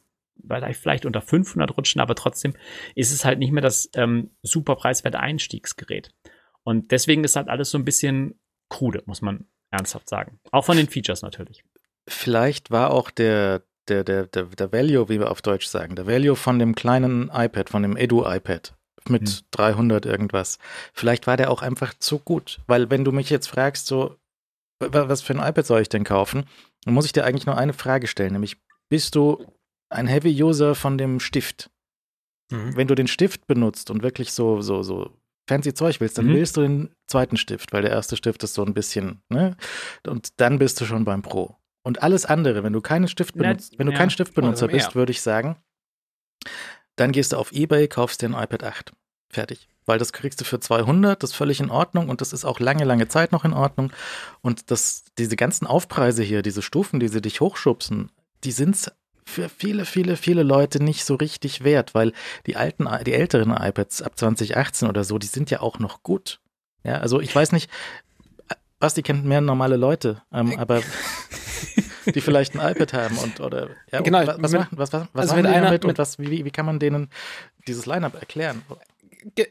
vielleicht 0.73 1.05
unter 1.05 1.21
500 1.21 1.77
rutschen, 1.77 2.01
aber 2.01 2.15
trotzdem 2.15 2.53
ist 2.95 3.11
es 3.11 3.23
halt 3.23 3.39
nicht 3.39 3.51
mehr 3.51 3.61
das 3.61 3.89
ähm, 3.93 4.31
super 4.41 4.75
preiswerte 4.75 5.19
Einstiegsgerät. 5.19 6.11
Und 6.63 6.91
deswegen 6.91 7.23
ist 7.23 7.35
halt 7.35 7.49
alles 7.49 7.69
so 7.69 7.77
ein 7.77 7.85
bisschen 7.85 8.39
krude, 8.67 9.03
muss 9.05 9.21
man 9.21 9.45
ernsthaft 9.73 10.07
sagen. 10.09 10.39
Auch 10.51 10.65
von 10.65 10.77
den 10.77 10.87
Features 10.87 11.21
natürlich. 11.21 11.63
Vielleicht 12.07 12.71
war 12.71 12.91
auch 12.91 13.11
der, 13.11 13.63
der, 13.87 14.03
der, 14.03 14.27
der, 14.27 14.43
der 14.43 14.71
Value, 14.71 15.09
wie 15.09 15.19
wir 15.19 15.31
auf 15.31 15.41
Deutsch 15.41 15.65
sagen, 15.67 15.95
der 15.95 16.07
Value 16.07 16.35
von 16.35 16.59
dem 16.59 16.75
kleinen 16.75 17.29
iPad, 17.33 17.69
von 17.69 17.81
dem 17.83 17.97
Edu-iPad 17.97 18.73
mit 19.09 19.27
Hm. 19.29 19.37
300 19.51 20.05
irgendwas, 20.05 20.59
vielleicht 20.93 21.27
war 21.27 21.35
der 21.35 21.51
auch 21.51 21.61
einfach 21.61 21.93
zu 21.99 22.19
gut. 22.19 22.61
Weil 22.67 22.89
wenn 22.89 23.03
du 23.03 23.11
mich 23.11 23.29
jetzt 23.29 23.47
fragst, 23.47 23.87
so, 23.87 24.15
wa- 24.79 25.09
was 25.09 25.21
für 25.21 25.33
ein 25.33 25.45
iPad 25.45 25.65
soll 25.65 25.81
ich 25.81 25.89
denn 25.89 26.05
kaufen, 26.05 26.45
dann 26.85 26.93
muss 26.93 27.05
ich 27.05 27.11
dir 27.11 27.25
eigentlich 27.25 27.45
nur 27.45 27.57
eine 27.57 27.73
Frage 27.73 28.07
stellen, 28.07 28.31
nämlich, 28.33 28.57
bist 28.89 29.15
du 29.15 29.45
ein 29.89 30.07
Heavy-User 30.07 30.75
von 30.75 30.97
dem 30.97 31.19
Stift? 31.19 31.69
Mhm. 32.51 32.75
Wenn 32.77 32.87
du 32.87 32.95
den 32.95 33.07
Stift 33.07 33.45
benutzt 33.47 33.89
und 33.91 34.03
wirklich 34.03 34.31
so, 34.31 34.61
so, 34.61 34.83
so 34.83 35.09
fancy 35.47 35.73
Zeug 35.73 35.99
willst, 35.99 36.17
dann 36.17 36.27
Mhm. 36.27 36.33
willst 36.33 36.57
du 36.57 36.61
den 36.61 36.95
zweiten 37.07 37.37
Stift, 37.37 37.73
weil 37.73 37.81
der 37.81 37.91
erste 37.91 38.15
Stift 38.15 38.43
ist 38.43 38.53
so 38.53 38.63
ein 38.65 38.73
bisschen, 38.73 39.21
ne? 39.29 39.55
Und 40.07 40.39
dann 40.39 40.59
bist 40.59 40.79
du 40.79 40.85
schon 40.85 41.05
beim 41.05 41.21
Pro. 41.21 41.57
Und 41.83 42.01
alles 42.01 42.25
andere, 42.25 42.63
wenn 42.63 42.73
du 42.73 42.81
keinen 42.81 43.07
Stift 43.09 43.35
benutzt, 43.35 43.77
wenn 43.77 43.87
du 43.87 43.91
ja. 43.93 43.97
kein 43.97 44.09
Stiftbenutzer 44.09 44.67
bist, 44.69 44.95
würde 44.95 45.11
ich 45.11 45.21
sagen, 45.21 45.57
dann 46.95 47.11
gehst 47.11 47.33
du 47.33 47.37
auf 47.37 47.51
Ebay, 47.51 47.87
kaufst 47.87 48.21
dir 48.21 48.27
ein 48.29 48.41
iPad 48.41 48.63
8. 48.63 48.93
Fertig. 49.29 49.67
Weil 49.85 49.99
das 49.99 50.13
kriegst 50.13 50.39
du 50.39 50.45
für 50.45 50.59
200, 50.61 51.21
das 51.21 51.31
ist 51.31 51.35
völlig 51.35 51.59
in 51.59 51.69
Ordnung 51.69 52.07
und 52.07 52.21
das 52.21 52.31
ist 52.31 52.45
auch 52.45 52.61
lange, 52.61 52.85
lange 52.85 53.09
Zeit 53.09 53.33
noch 53.33 53.43
in 53.43 53.51
Ordnung. 53.53 53.91
Und 54.41 54.71
das, 54.71 55.03
diese 55.17 55.35
ganzen 55.35 55.67
Aufpreise 55.67 56.23
hier, 56.23 56.41
diese 56.41 56.61
Stufen, 56.61 57.01
die 57.01 57.09
sie 57.09 57.21
dich 57.21 57.41
hochschubsen, 57.41 58.11
die 58.45 58.51
sind 58.51 58.93
für 59.25 59.49
viele, 59.49 59.85
viele, 59.85 60.15
viele 60.17 60.43
Leute 60.43 60.83
nicht 60.83 61.05
so 61.05 61.15
richtig 61.15 61.63
wert, 61.63 61.93
weil 61.95 62.13
die 62.47 62.55
alten, 62.55 62.87
die 63.05 63.13
älteren 63.13 63.51
iPads 63.51 64.01
ab 64.01 64.17
2018 64.17 64.87
oder 64.89 65.03
so, 65.03 65.17
die 65.17 65.27
sind 65.27 65.49
ja 65.51 65.61
auch 65.61 65.79
noch 65.79 66.03
gut. 66.03 66.39
Ja, 66.83 66.99
also 66.99 67.19
ich 67.21 67.33
weiß 67.33 67.51
nicht, 67.53 67.69
Basti 68.79 69.01
kennt 69.01 69.23
mehr 69.25 69.39
normale 69.41 69.77
Leute, 69.77 70.21
ähm, 70.33 70.59
aber 70.59 70.81
die 72.13 72.19
vielleicht 72.21 72.57
ein 72.59 72.71
iPad 72.71 72.93
haben 72.93 73.17
und 73.17 73.39
oder 73.39 73.69
ja, 73.91 74.01
Genau, 74.01 74.19
und 74.21 74.27
wa- 74.27 74.35
was 74.39 74.51
wenn- 74.51 74.59
machen, 74.61 74.77
was, 74.77 74.91
was, 74.93 75.07
was 75.13 75.21
also 75.21 75.33
machen 75.35 75.43
die 75.45 75.49
einer 75.51 75.67
damit 75.67 75.85
und 75.85 75.97
was, 75.97 76.19
wie, 76.19 76.43
wie 76.43 76.51
kann 76.51 76.65
man 76.65 76.79
denen 76.79 77.09
dieses 77.67 77.85
Line-Up 77.85 78.15
erklären? 78.19 78.61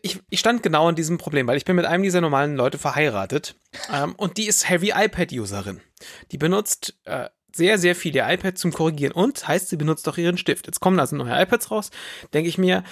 Ich, 0.02 0.20
ich 0.28 0.38
stand 0.38 0.62
genau 0.62 0.86
in 0.90 0.96
diesem 0.96 1.16
Problem, 1.16 1.46
weil 1.46 1.56
ich 1.56 1.64
bin 1.64 1.76
mit 1.76 1.86
einem 1.86 2.02
dieser 2.02 2.20
normalen 2.20 2.56
Leute 2.56 2.76
verheiratet 2.76 3.54
ähm, 3.90 4.14
und 4.16 4.36
die 4.36 4.46
ist 4.46 4.68
Heavy 4.68 4.92
iPad-Userin. 4.94 5.80
Die 6.30 6.36
benutzt 6.36 6.94
äh, 7.04 7.30
sehr, 7.54 7.78
sehr 7.78 7.94
viel 7.94 8.14
ihr 8.14 8.28
iPad 8.28 8.58
zum 8.58 8.72
Korrigieren 8.72 9.12
und 9.12 9.46
heißt, 9.46 9.68
sie 9.68 9.76
benutzt 9.76 10.08
auch 10.08 10.16
ihren 10.18 10.38
Stift. 10.38 10.66
Jetzt 10.66 10.80
kommen 10.80 10.98
also 11.00 11.16
neue 11.16 11.40
iPads 11.42 11.70
raus, 11.70 11.90
denke 12.32 12.48
ich 12.48 12.58
mir, 12.58 12.84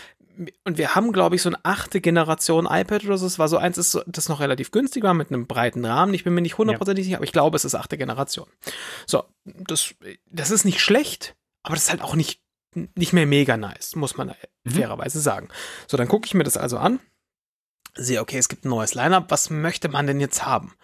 und 0.64 0.79
wir 0.79 0.94
haben, 0.94 1.12
glaube 1.12 1.37
ich, 1.37 1.42
so 1.42 1.51
eine 1.51 1.59
achte 1.64 2.01
Generation 2.01 2.66
iPad 2.70 3.05
oder 3.05 3.18
so. 3.18 3.27
Es 3.27 3.38
war 3.38 3.49
so 3.49 3.59
eins, 3.59 3.77
ist 3.77 4.01
das 4.07 4.29
noch 4.29 4.40
relativ 4.40 4.70
günstig 4.70 5.03
war, 5.03 5.12
mit 5.12 5.31
einem 5.31 5.46
breiten 5.46 5.85
Rahmen. 5.85 6.14
Ich 6.14 6.25
bin 6.25 6.33
mir 6.33 6.40
nicht 6.40 6.57
hundertprozentig 6.57 7.05
sicher, 7.05 7.16
aber 7.18 7.25
ich 7.25 7.33
glaube, 7.33 7.57
es 7.57 7.64
ist 7.64 7.75
achte 7.75 7.99
Generation. 7.99 8.46
So, 9.07 9.25
das, 9.44 9.94
das 10.31 10.51
ist 10.51 10.64
nicht 10.64 10.81
schlecht, 10.81 11.35
aber 11.62 11.75
das 11.75 11.85
ist 11.85 11.90
halt 11.90 12.01
auch 12.03 12.14
nicht, 12.14 12.40
nicht 12.75 13.12
mehr 13.12 13.27
mega 13.27 13.57
nice, 13.57 13.96
muss 13.96 14.16
man 14.16 14.35
Mhm. 14.64 14.70
fairerweise 14.70 15.20
sagen. 15.20 15.49
So, 15.87 15.96
dann 15.96 16.09
gucke 16.09 16.27
ich 16.27 16.35
mir 16.35 16.44
das 16.44 16.57
also 16.57 16.79
an, 16.79 17.01
sehe, 17.94 18.20
okay, 18.20 18.38
es 18.38 18.49
gibt 18.49 18.64
ein 18.64 18.70
neues 18.70 18.94
Lineup, 18.94 19.27
was 19.29 19.51
möchte 19.51 19.88
man 19.88 20.07
denn 20.07 20.20
jetzt 20.20 20.44
haben? 20.46 20.75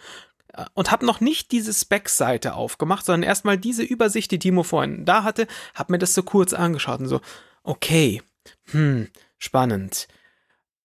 Und 0.74 0.90
habe 0.90 1.04
noch 1.04 1.20
nicht 1.20 1.52
diese 1.52 1.74
Specs-Seite 1.74 2.54
aufgemacht, 2.54 3.04
sondern 3.04 3.28
erstmal 3.28 3.58
diese 3.58 3.82
Übersicht, 3.82 4.30
die 4.30 4.38
Timo 4.38 4.62
vorhin 4.62 5.04
da 5.04 5.22
hatte, 5.24 5.46
habe 5.74 5.92
mir 5.92 5.98
das 5.98 6.14
so 6.14 6.22
kurz 6.22 6.52
angeschaut 6.54 7.00
und 7.00 7.08
so, 7.08 7.20
okay, 7.62 8.22
hm, 8.70 9.08
spannend. 9.38 10.08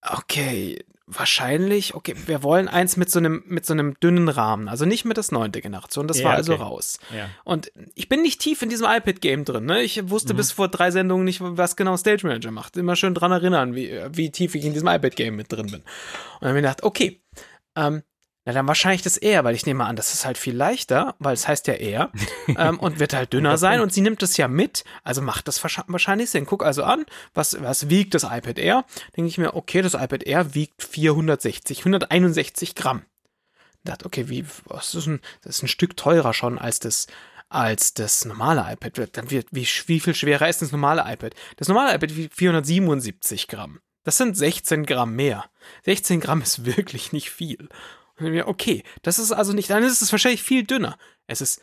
Okay, 0.01 0.83
wahrscheinlich, 1.05 1.93
okay, 1.93 2.15
wir 2.25 2.41
wollen 2.41 2.67
eins 2.67 2.97
mit 2.97 3.11
so 3.11 3.19
einem, 3.19 3.43
mit 3.45 3.65
so 3.65 3.73
einem 3.73 3.99
dünnen 3.99 4.29
Rahmen, 4.29 4.67
also 4.67 4.85
nicht 4.85 5.05
mit 5.05 5.17
das 5.17 5.31
neunte 5.31 5.61
Generation, 5.61 6.07
das 6.07 6.19
Ja, 6.19 6.25
war 6.25 6.33
also 6.35 6.53
okay. 6.53 6.63
raus. 6.63 6.99
Ja. 7.15 7.29
Und 7.43 7.71
ich 7.95 8.09
bin 8.09 8.21
nicht 8.21 8.39
tief 8.41 8.61
in 8.61 8.69
diesem 8.69 8.87
iPad-Game 8.89 9.45
drin. 9.45 9.65
Ne? 9.65 9.83
Ich 9.83 10.09
wusste 10.09 10.33
Mhm. 10.33 10.37
bis 10.37 10.51
vor 10.51 10.69
drei 10.69 10.89
Sendungen 10.89 11.25
nicht, 11.25 11.39
was 11.41 11.75
genau 11.75 11.97
Stage 11.97 12.25
Manager 12.25 12.51
macht. 12.51 12.77
Immer 12.77 12.95
schön 12.95 13.13
dran 13.13 13.31
erinnern, 13.31 13.75
wie, 13.75 13.91
wie 14.11 14.31
tief 14.31 14.55
ich 14.55 14.65
in 14.65 14.73
diesem 14.73 14.87
iPad-Game 14.87 15.35
mit 15.35 15.51
drin 15.51 15.67
bin. 15.67 15.81
Und 15.81 15.85
dann 16.41 16.49
habe 16.49 16.49
ich 16.49 16.53
mir 16.55 16.61
gedacht, 16.61 16.83
okay, 16.83 17.21
ähm, 17.75 18.03
na 18.45 18.53
dann 18.53 18.67
wahrscheinlich 18.67 19.03
das 19.03 19.17
eher, 19.17 19.43
weil 19.43 19.53
ich 19.55 19.65
nehme 19.67 19.85
an, 19.85 19.95
das 19.95 20.13
ist 20.13 20.25
halt 20.25 20.37
viel 20.37 20.55
leichter, 20.55 21.15
weil 21.19 21.33
es 21.33 21.47
heißt 21.47 21.67
ja 21.67 21.75
eher 21.75 22.11
ähm, 22.57 22.79
und 22.79 22.99
wird 22.99 23.13
halt 23.13 23.33
dünner 23.33 23.57
sein 23.57 23.81
und 23.81 23.93
sie 23.93 24.01
nimmt 24.01 24.21
das 24.21 24.35
ja 24.37 24.47
mit, 24.47 24.83
also 25.03 25.21
macht 25.21 25.47
das 25.47 25.61
wahrsch- 25.63 25.83
wahrscheinlich 25.87 26.29
Sinn. 26.31 26.45
Guck 26.45 26.63
also 26.65 26.83
an, 26.83 27.05
was, 27.33 27.61
was 27.61 27.89
wiegt 27.89 28.13
das 28.15 28.23
iPad 28.23 28.57
Air? 28.57 28.85
Denke 29.15 29.29
ich 29.29 29.37
mir, 29.37 29.53
okay, 29.55 29.81
das 29.81 29.93
iPad 29.93 30.23
Air 30.23 30.55
wiegt 30.55 30.81
460, 30.83 31.79
161 31.79 32.73
Gramm. 32.75 33.03
dachte, 33.83 34.05
okay, 34.05 34.27
wie, 34.29 34.45
was 34.65 34.95
ist 34.95 35.05
ein, 35.07 35.21
das 35.43 35.57
ist 35.57 35.63
ein 35.63 35.67
Stück 35.67 35.95
teurer 35.95 36.33
schon 36.33 36.57
als 36.57 36.79
das, 36.79 37.05
als 37.49 37.93
das 37.93 38.25
normale 38.25 38.65
iPad. 38.73 39.09
Dann 39.17 39.29
wird, 39.29 39.47
wie, 39.51 39.67
wie 39.85 39.99
viel 39.99 40.15
schwerer 40.15 40.49
ist 40.49 40.61
das 40.63 40.71
normale 40.71 41.03
iPad? 41.05 41.35
Das 41.57 41.67
normale 41.67 41.93
iPad 41.95 42.15
wiegt 42.15 42.33
477 42.35 43.47
Gramm. 43.47 43.81
Das 44.03 44.17
sind 44.17 44.35
16 44.35 44.85
Gramm 44.87 45.15
mehr. 45.15 45.45
16 45.85 46.21
Gramm 46.21 46.41
ist 46.41 46.65
wirklich 46.65 47.11
nicht 47.11 47.29
viel. 47.29 47.69
Okay, 48.45 48.83
das 49.01 49.19
ist 49.19 49.31
also 49.31 49.53
nicht, 49.53 49.69
dann 49.69 49.83
ist 49.83 50.01
es 50.01 50.11
wahrscheinlich 50.11 50.43
viel 50.43 50.63
dünner. 50.63 50.97
Es 51.27 51.41
ist 51.41 51.61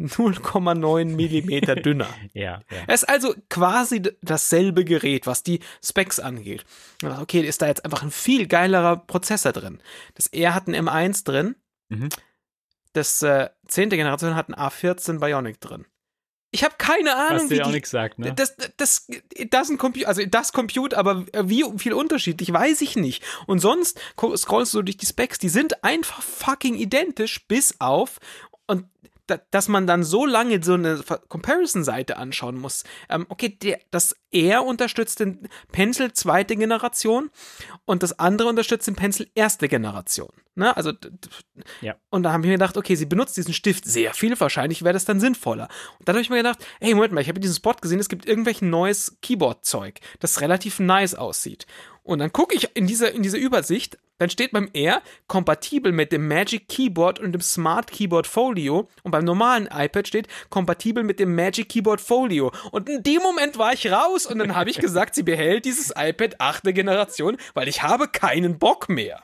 0,9 0.00 1.04
Millimeter 1.14 1.74
dünner. 1.76 2.08
Ja, 2.32 2.62
ja. 2.70 2.84
Es 2.88 3.02
ist 3.02 3.08
also 3.08 3.34
quasi 3.48 4.02
dasselbe 4.22 4.84
Gerät, 4.84 5.26
was 5.26 5.42
die 5.42 5.60
Specs 5.84 6.18
angeht. 6.20 6.64
Okay, 7.02 7.40
ist 7.40 7.62
da 7.62 7.66
jetzt 7.68 7.84
einfach 7.84 8.02
ein 8.02 8.10
viel 8.10 8.46
geilerer 8.46 8.96
Prozessor 8.96 9.52
drin. 9.52 9.80
Das 10.14 10.26
R 10.28 10.54
hat 10.54 10.66
einen 10.68 10.88
M1 10.88 11.24
drin, 11.24 11.54
Mhm. 11.90 12.08
das 12.94 13.20
äh, 13.22 13.50
10. 13.68 13.90
Generation 13.90 14.34
hat 14.34 14.48
einen 14.48 14.56
A14 14.56 15.20
Bionic 15.20 15.60
drin. 15.60 15.84
Ich 16.54 16.62
habe 16.62 16.76
keine 16.78 17.10
Was 17.10 17.30
Ahnung, 17.30 17.50
wie 17.50 17.56
dir 17.56 17.66
auch 17.66 17.72
nichts 17.72 17.90
sagt, 17.90 18.20
ne? 18.20 18.32
das, 18.32 18.54
das, 18.76 19.08
das 19.50 19.68
ein 19.70 19.76
Computer, 19.76 20.06
also 20.06 20.24
das 20.24 20.52
Compute, 20.52 20.96
aber 20.96 21.24
wie 21.42 21.64
viel 21.78 21.92
unterschiedlich, 21.92 22.52
weiß 22.52 22.80
ich 22.82 22.94
nicht. 22.94 23.24
Und 23.48 23.58
sonst 23.58 24.00
scrollst 24.16 24.72
du 24.72 24.82
durch 24.82 24.96
die 24.96 25.06
Specs, 25.06 25.40
die 25.40 25.48
sind 25.48 25.82
einfach 25.82 26.22
fucking 26.22 26.76
identisch, 26.76 27.44
bis 27.48 27.80
auf, 27.80 28.20
und 28.68 28.84
da, 29.26 29.38
dass 29.50 29.68
man 29.68 29.86
dann 29.86 30.02
so 30.02 30.26
lange 30.26 30.62
so 30.62 30.74
eine 30.74 31.02
Comparison-Seite 31.28 32.16
anschauen 32.16 32.58
muss. 32.58 32.84
Ähm, 33.08 33.26
okay, 33.28 33.48
der, 33.48 33.80
das 33.90 34.16
R 34.30 34.64
unterstützt 34.64 35.20
den 35.20 35.48
Pencil 35.72 36.12
zweite 36.12 36.56
Generation 36.56 37.30
und 37.84 38.02
das 38.02 38.18
andere 38.18 38.48
unterstützt 38.48 38.86
den 38.86 38.96
Pencil 38.96 39.30
erste 39.34 39.68
Generation. 39.68 40.30
Ne? 40.56 40.76
Also, 40.76 40.92
Ja. 41.80 41.96
und 42.10 42.22
da 42.22 42.32
habe 42.32 42.42
ich 42.42 42.46
mir 42.48 42.54
gedacht, 42.54 42.76
okay, 42.76 42.94
sie 42.94 43.06
benutzt 43.06 43.36
diesen 43.36 43.54
Stift 43.54 43.84
sehr 43.84 44.14
viel, 44.14 44.38
wahrscheinlich 44.38 44.82
wäre 44.82 44.92
das 44.92 45.04
dann 45.04 45.20
sinnvoller. 45.20 45.68
Und 45.98 46.08
dann 46.08 46.14
habe 46.16 46.22
ich 46.22 46.30
mir 46.30 46.36
gedacht, 46.36 46.64
hey, 46.80 46.94
Moment 46.94 47.12
mal, 47.12 47.20
ich 47.20 47.28
habe 47.28 47.40
diesen 47.40 47.56
Spot 47.56 47.74
gesehen, 47.74 48.00
es 48.00 48.08
gibt 48.08 48.26
irgendwelchen 48.26 48.70
neues 48.70 49.16
Keyboard-Zeug, 49.22 50.00
das 50.20 50.40
relativ 50.40 50.80
nice 50.80 51.14
aussieht. 51.14 51.66
Und 52.02 52.18
dann 52.18 52.32
gucke 52.32 52.54
ich 52.54 52.76
in 52.76 52.86
dieser, 52.86 53.12
in 53.12 53.22
dieser 53.22 53.38
Übersicht, 53.38 53.98
dann 54.18 54.30
steht 54.30 54.52
beim 54.52 54.68
R 54.72 55.02
kompatibel 55.26 55.92
mit 55.92 56.12
dem 56.12 56.28
Magic 56.28 56.68
Keyboard 56.68 57.18
und 57.18 57.32
dem 57.32 57.40
Smart 57.40 57.90
Keyboard 57.90 58.26
Folio 58.26 58.88
und 59.02 59.10
beim 59.10 59.24
normalen 59.24 59.68
iPad 59.72 60.06
steht 60.06 60.28
kompatibel 60.50 61.02
mit 61.02 61.18
dem 61.18 61.34
Magic 61.34 61.68
Keyboard 61.68 62.00
Folio. 62.00 62.52
Und 62.70 62.88
in 62.88 63.02
dem 63.02 63.22
Moment 63.22 63.58
war 63.58 63.72
ich 63.72 63.90
raus 63.90 64.26
und 64.26 64.38
dann 64.38 64.54
habe 64.54 64.70
ich 64.70 64.78
gesagt, 64.78 65.14
sie 65.14 65.22
behält 65.22 65.64
dieses 65.64 65.92
iPad 65.96 66.40
achte 66.40 66.72
Generation, 66.72 67.36
weil 67.54 67.68
ich 67.68 67.82
habe 67.82 68.08
keinen 68.08 68.58
Bock 68.58 68.88
mehr. 68.88 69.22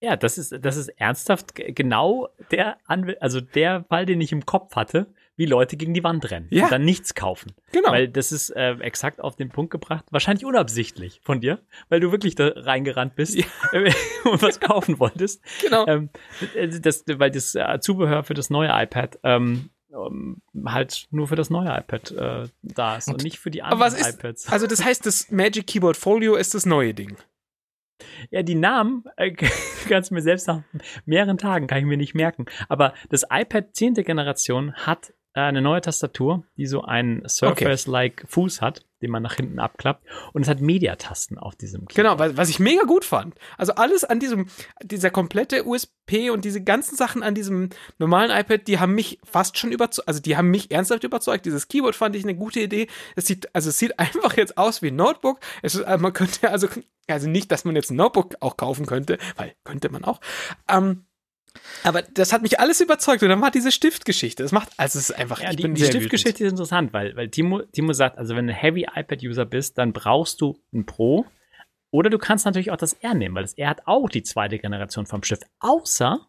Ja, 0.00 0.16
das 0.16 0.36
ist, 0.36 0.54
das 0.60 0.76
ist 0.76 0.88
ernsthaft 0.88 1.54
genau 1.54 2.28
der, 2.50 2.76
Anw 2.86 3.16
also 3.20 3.40
der 3.40 3.84
Fall, 3.84 4.04
den 4.04 4.20
ich 4.20 4.30
im 4.32 4.44
Kopf 4.44 4.76
hatte, 4.76 5.06
wie 5.36 5.46
Leute 5.46 5.76
gegen 5.76 5.92
die 5.94 6.02
Wand 6.02 6.30
rennen 6.30 6.48
Ja. 6.50 6.64
und 6.64 6.72
dann 6.72 6.84
nichts 6.84 7.14
kaufen. 7.14 7.52
Genau. 7.72 7.90
Weil 7.90 8.08
das 8.08 8.32
ist 8.32 8.50
äh, 8.50 8.72
exakt 8.80 9.20
auf 9.20 9.36
den 9.36 9.50
Punkt 9.50 9.70
gebracht, 9.70 10.04
wahrscheinlich 10.10 10.44
unabsichtlich 10.44 11.20
von 11.22 11.40
dir, 11.40 11.60
weil 11.88 12.00
du 12.00 12.10
wirklich 12.12 12.34
da 12.34 12.48
reingerannt 12.54 13.14
bist 13.16 13.36
äh, 13.36 13.92
und 14.24 14.42
was 14.42 14.60
kaufen 14.60 14.98
wolltest. 14.98 15.42
genau. 15.62 15.86
Ähm, 15.86 16.10
das, 16.82 17.04
weil 17.06 17.30
das 17.30 17.54
äh, 17.54 17.78
Zubehör 17.80 18.24
für 18.24 18.34
das 18.34 18.50
neue 18.50 18.70
iPad 18.70 19.18
ähm, 19.24 19.70
ähm, 19.92 20.42
halt 20.66 21.06
nur 21.10 21.28
für 21.28 21.36
das 21.36 21.48
neue 21.50 21.68
iPad 21.68 22.10
äh, 22.12 22.48
da 22.62 22.96
ist 22.96 23.08
und, 23.08 23.14
Und- 23.14 23.24
nicht 23.24 23.38
für 23.38 23.50
die 23.50 23.62
anderen 23.62 23.80
was 23.80 23.94
ist- 23.98 24.14
iPads. 24.18 24.50
Also 24.52 24.66
das 24.66 24.84
heißt, 24.84 25.04
das 25.06 25.30
Magic 25.30 25.66
Keyboard 25.66 25.96
Folio 25.96 26.34
ist 26.36 26.54
das 26.54 26.66
neue 26.66 26.92
Ding. 26.94 27.16
Ja, 28.30 28.42
die 28.42 28.54
Namen 28.56 29.04
äh, 29.16 29.32
kannst 29.88 30.10
du 30.10 30.14
mir 30.14 30.20
selbst 30.20 30.46
nach 30.48 30.62
mehreren 31.06 31.38
Tagen 31.38 31.66
kann 31.66 31.78
ich 31.78 31.84
mir 31.86 31.96
nicht 31.96 32.14
merken. 32.14 32.44
Aber 32.68 32.92
das 33.08 33.24
iPad 33.30 33.74
10. 33.74 33.94
Generation 33.94 34.74
hat 34.74 35.10
äh, 35.10 35.12
eine 35.44 35.60
neue 35.60 35.80
Tastatur, 35.80 36.44
die 36.56 36.66
so 36.66 36.82
einen 36.82 37.28
Surface-like 37.28 38.24
Fuß 38.28 38.62
hat, 38.62 38.86
den 39.02 39.10
man 39.10 39.22
nach 39.22 39.34
hinten 39.34 39.58
abklappt. 39.58 40.04
Und 40.32 40.42
es 40.42 40.48
hat 40.48 40.60
Mediatasten 40.60 41.38
auf 41.38 41.54
diesem 41.54 41.86
Keyboard. 41.86 42.18
Genau, 42.18 42.36
was, 42.36 42.48
ich 42.48 42.58
mega 42.58 42.84
gut 42.84 43.04
fand. 43.04 43.34
Also 43.58 43.74
alles 43.74 44.04
an 44.04 44.18
diesem, 44.18 44.48
dieser 44.82 45.10
komplette 45.10 45.66
USP 45.66 46.30
und 46.30 46.44
diese 46.44 46.62
ganzen 46.62 46.96
Sachen 46.96 47.22
an 47.22 47.34
diesem 47.34 47.70
normalen 47.98 48.30
iPad, 48.30 48.66
die 48.66 48.78
haben 48.78 48.94
mich 48.94 49.18
fast 49.24 49.58
schon 49.58 49.72
überzeugt, 49.72 50.08
also 50.08 50.20
die 50.20 50.36
haben 50.36 50.50
mich 50.50 50.70
ernsthaft 50.70 51.04
überzeugt. 51.04 51.44
Dieses 51.44 51.68
Keyboard 51.68 51.94
fand 51.94 52.16
ich 52.16 52.24
eine 52.24 52.34
gute 52.34 52.60
Idee. 52.60 52.86
Es 53.14 53.26
sieht, 53.26 53.54
also 53.54 53.68
es 53.68 53.78
sieht 53.78 53.98
einfach 53.98 54.36
jetzt 54.36 54.56
aus 54.56 54.80
wie 54.80 54.88
ein 54.88 54.96
Notebook. 54.96 55.40
Es 55.62 55.74
ist, 55.74 55.82
äh, 55.82 55.98
man 55.98 56.12
könnte 56.12 56.50
also, 56.50 56.68
also 57.08 57.28
nicht, 57.28 57.52
dass 57.52 57.64
man 57.64 57.76
jetzt 57.76 57.90
ein 57.90 57.96
Notebook 57.96 58.36
auch 58.40 58.56
kaufen 58.56 58.86
könnte, 58.86 59.18
weil 59.36 59.54
könnte 59.64 59.90
man 59.90 60.04
auch. 60.04 60.20
Ähm, 60.68 61.04
aber 61.82 62.02
das 62.02 62.32
hat 62.32 62.42
mich 62.42 62.60
alles 62.60 62.80
überzeugt 62.80 63.22
und 63.22 63.28
dann 63.28 63.40
war 63.40 63.50
diese 63.50 63.72
Stiftgeschichte. 63.72 64.42
Das 64.42 64.52
macht, 64.52 64.70
also 64.76 64.98
es 64.98 65.10
ist 65.10 65.16
einfach, 65.16 65.40
Ja, 65.40 65.50
ich 65.50 65.56
die, 65.56 65.62
bin 65.62 65.74
die 65.74 65.82
sehr 65.82 65.90
Stiftgeschichte 65.90 66.44
ist 66.44 66.50
interessant, 66.50 66.92
weil, 66.92 67.16
weil 67.16 67.28
Timo, 67.28 67.62
Timo 67.62 67.92
sagt, 67.92 68.18
also 68.18 68.36
wenn 68.36 68.46
du 68.46 68.52
Heavy 68.52 68.86
iPad-User 68.94 69.44
bist, 69.44 69.78
dann 69.78 69.92
brauchst 69.92 70.40
du 70.40 70.58
ein 70.72 70.86
Pro. 70.86 71.26
Oder 71.90 72.10
du 72.10 72.18
kannst 72.18 72.44
natürlich 72.44 72.70
auch 72.70 72.76
das 72.76 72.94
R 72.94 73.14
nehmen, 73.14 73.34
weil 73.34 73.44
das 73.44 73.54
R 73.54 73.70
hat 73.70 73.82
auch 73.86 74.08
die 74.08 74.22
zweite 74.22 74.58
Generation 74.58 75.06
vom 75.06 75.22
Stift. 75.22 75.44
Außer 75.60 76.26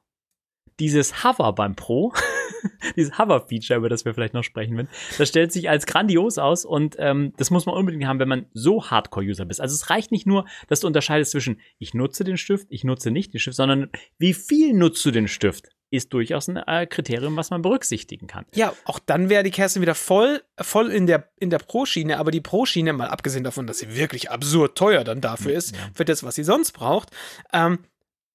dieses 0.79 1.23
Hover 1.23 1.53
beim 1.53 1.75
Pro, 1.75 2.13
dieses 2.95 3.17
Hover-Feature, 3.17 3.79
über 3.79 3.89
das 3.89 4.05
wir 4.05 4.13
vielleicht 4.13 4.33
noch 4.33 4.43
sprechen 4.43 4.75
werden, 4.75 4.89
das 5.17 5.29
stellt 5.29 5.51
sich 5.51 5.69
als 5.69 5.85
grandios 5.85 6.37
aus 6.37 6.65
und 6.65 6.95
ähm, 6.99 7.33
das 7.37 7.51
muss 7.51 7.65
man 7.65 7.75
unbedingt 7.75 8.05
haben, 8.05 8.19
wenn 8.19 8.29
man 8.29 8.45
so 8.53 8.89
Hardcore-User 8.89 9.45
bist. 9.45 9.61
Also 9.61 9.75
es 9.75 9.89
reicht 9.89 10.11
nicht 10.11 10.27
nur, 10.27 10.45
dass 10.67 10.81
du 10.81 10.87
unterscheidest 10.87 11.31
zwischen 11.31 11.59
ich 11.79 11.93
nutze 11.93 12.23
den 12.23 12.37
Stift, 12.37 12.67
ich 12.69 12.83
nutze 12.83 13.11
nicht 13.11 13.33
den 13.33 13.39
Stift, 13.39 13.57
sondern 13.57 13.89
wie 14.17 14.33
viel 14.33 14.73
nutzt 14.73 15.05
du 15.05 15.11
den 15.11 15.27
Stift, 15.27 15.69
ist 15.89 16.13
durchaus 16.13 16.49
ein 16.49 16.57
äh, 16.57 16.85
Kriterium, 16.85 17.35
was 17.37 17.49
man 17.49 17.61
berücksichtigen 17.61 18.27
kann. 18.27 18.45
Ja, 18.53 18.73
auch 18.85 18.99
dann 18.99 19.29
wäre 19.29 19.43
die 19.43 19.51
Kerstin 19.51 19.81
wieder 19.81 19.95
voll, 19.95 20.41
voll 20.59 20.91
in 20.91 21.07
der, 21.07 21.29
in 21.37 21.49
der 21.49 21.59
Pro-Schiene, 21.59 22.17
aber 22.17 22.31
die 22.31 22.41
Pro-Schiene, 22.41 22.93
mal 22.93 23.07
abgesehen 23.07 23.43
davon, 23.43 23.67
dass 23.67 23.79
sie 23.79 23.95
wirklich 23.95 24.29
absurd 24.29 24.77
teuer 24.77 25.03
dann 25.03 25.21
dafür 25.21 25.53
ist, 25.53 25.75
für 25.93 26.05
das, 26.05 26.23
was 26.23 26.35
sie 26.35 26.43
sonst 26.43 26.73
braucht, 26.73 27.11
ähm, 27.53 27.79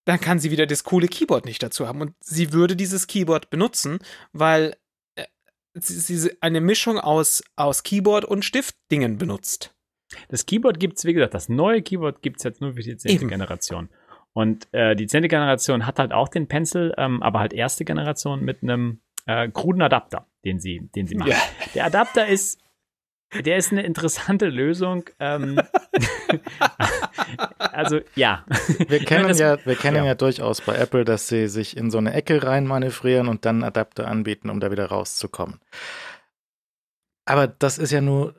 dann 0.04 0.20
kann 0.20 0.38
sie 0.38 0.50
wieder 0.50 0.66
das 0.66 0.84
coole 0.84 1.08
Keyboard 1.08 1.44
nicht 1.44 1.62
dazu 1.62 1.86
haben. 1.86 2.00
Und 2.00 2.14
sie 2.20 2.52
würde 2.52 2.76
dieses 2.76 3.06
Keyboard 3.06 3.50
benutzen, 3.50 3.98
weil 4.32 4.76
äh, 5.14 5.24
sie, 5.74 6.32
eine 6.40 6.60
Mischung 6.60 6.98
aus, 6.98 7.42
aus 7.56 7.82
Keyboard 7.82 8.24
und 8.24 8.44
Stiftdingen 8.44 9.18
benutzt. 9.18 9.74
Das 10.28 10.46
Keyboard 10.46 10.78
gibt's, 10.78 11.04
wie 11.04 11.14
gesagt, 11.14 11.34
das 11.34 11.48
neue 11.48 11.82
Keyboard 11.82 12.22
gibt's 12.22 12.42
jetzt 12.42 12.60
nur 12.60 12.74
für 12.74 12.82
die 12.82 12.96
10. 12.96 13.10
Eben. 13.10 13.28
Generation. 13.28 13.88
Und 14.34 14.68
äh, 14.72 14.96
die 14.96 15.06
10. 15.06 15.28
Generation 15.28 15.86
hat 15.86 15.98
halt 15.98 16.12
auch 16.12 16.28
den 16.28 16.48
Pencil, 16.48 16.94
ähm, 16.96 17.22
aber 17.22 17.40
halt 17.40 17.52
erste 17.52 17.84
Generation 17.84 18.44
mit 18.44 18.62
einem 18.62 19.00
äh, 19.26 19.48
kruden 19.48 19.82
Adapter, 19.82 20.26
den 20.44 20.58
sie, 20.58 20.88
den 20.94 21.06
sie 21.06 21.14
machen. 21.14 21.30
Ja. 21.30 21.38
Der 21.74 21.86
Adapter 21.86 22.26
ist, 22.26 22.61
der 23.40 23.56
ist 23.56 23.72
eine 23.72 23.82
interessante 23.82 24.46
Lösung. 24.46 25.04
Ähm, 25.18 25.60
also 27.58 28.00
ja. 28.14 28.44
Wir 28.88 29.00
kennen 29.04 29.28
das- 29.28 29.38
ja, 29.38 29.58
wir 29.64 29.76
kennen 29.76 29.98
ja. 29.98 30.04
ja. 30.06 30.14
durchaus 30.14 30.60
bei 30.60 30.74
Apple, 30.76 31.04
dass 31.04 31.28
sie 31.28 31.48
sich 31.48 31.76
in 31.76 31.90
so 31.90 31.98
eine 31.98 32.12
Ecke 32.12 32.42
reinmanövrieren 32.42 33.28
und 33.28 33.44
dann 33.44 33.62
Adapter 33.64 34.08
anbieten, 34.08 34.50
um 34.50 34.60
da 34.60 34.70
wieder 34.70 34.86
rauszukommen. 34.86 35.58
Aber 37.24 37.46
das 37.46 37.78
ist 37.78 37.92
ja 37.92 38.00
nur, 38.00 38.34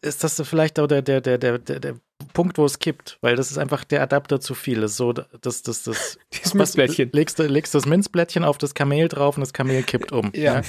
ist 0.00 0.22
das 0.22 0.40
vielleicht 0.48 0.78
auch 0.78 0.86
der, 0.86 1.02
der, 1.02 1.20
der, 1.20 1.38
der, 1.38 1.58
der, 1.58 1.80
der 1.80 1.94
Punkt, 2.34 2.56
wo 2.56 2.64
es 2.64 2.78
kippt, 2.78 3.18
weil 3.20 3.34
das 3.34 3.50
ist 3.50 3.58
einfach 3.58 3.82
der 3.82 4.00
Adapter 4.00 4.40
zu 4.40 4.54
viel. 4.54 4.80
Das 4.80 4.92
ist 4.92 4.96
so, 4.96 5.12
das, 5.12 5.62
das, 5.62 5.82
das, 5.82 6.18
Dieses 6.32 6.46
was- 6.52 6.54
Minzblättchen. 6.54 7.10
Legst, 7.12 7.38
du- 7.38 7.46
legst 7.46 7.74
das 7.74 7.84
Minzblättchen 7.86 8.44
auf 8.44 8.58
das 8.58 8.74
Kamel 8.74 9.08
drauf 9.08 9.36
und 9.36 9.40
das 9.40 9.52
Kamel 9.52 9.82
kippt 9.82 10.12
um. 10.12 10.30
Ja. 10.34 10.62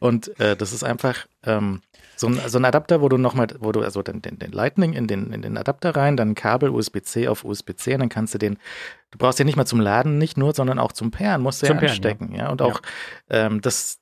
Und 0.00 0.38
äh, 0.40 0.56
das 0.56 0.72
ist 0.72 0.82
einfach 0.82 1.26
ähm, 1.44 1.82
so, 2.16 2.28
ein, 2.28 2.40
so 2.46 2.58
ein 2.58 2.64
Adapter, 2.64 3.00
wo 3.00 3.08
du 3.08 3.16
nochmal, 3.16 3.48
wo 3.58 3.72
du 3.72 3.80
also 3.82 4.02
den, 4.02 4.22
den, 4.22 4.38
den 4.38 4.52
Lightning 4.52 4.92
in 4.92 5.06
den, 5.06 5.32
in 5.32 5.42
den 5.42 5.56
Adapter 5.56 5.96
rein, 5.96 6.16
dann 6.16 6.34
Kabel 6.34 6.70
USB-C 6.70 7.28
auf 7.28 7.44
USB-C 7.44 7.94
und 7.94 8.00
dann 8.00 8.08
kannst 8.08 8.34
du 8.34 8.38
den, 8.38 8.58
du 9.10 9.18
brauchst 9.18 9.38
den 9.38 9.46
nicht 9.46 9.56
mal 9.56 9.66
zum 9.66 9.80
Laden, 9.80 10.18
nicht 10.18 10.36
nur, 10.36 10.54
sondern 10.54 10.78
auch 10.78 10.92
zum 10.92 11.10
Pairen, 11.10 11.42
musst 11.42 11.62
du 11.62 11.66
Zum 11.66 11.76
ja 11.76 11.80
Pairen, 11.80 11.90
anstecken. 11.92 12.34
Ja. 12.34 12.50
Und 12.50 12.62
auch 12.62 12.80
ähm, 13.30 13.60
das, 13.60 13.98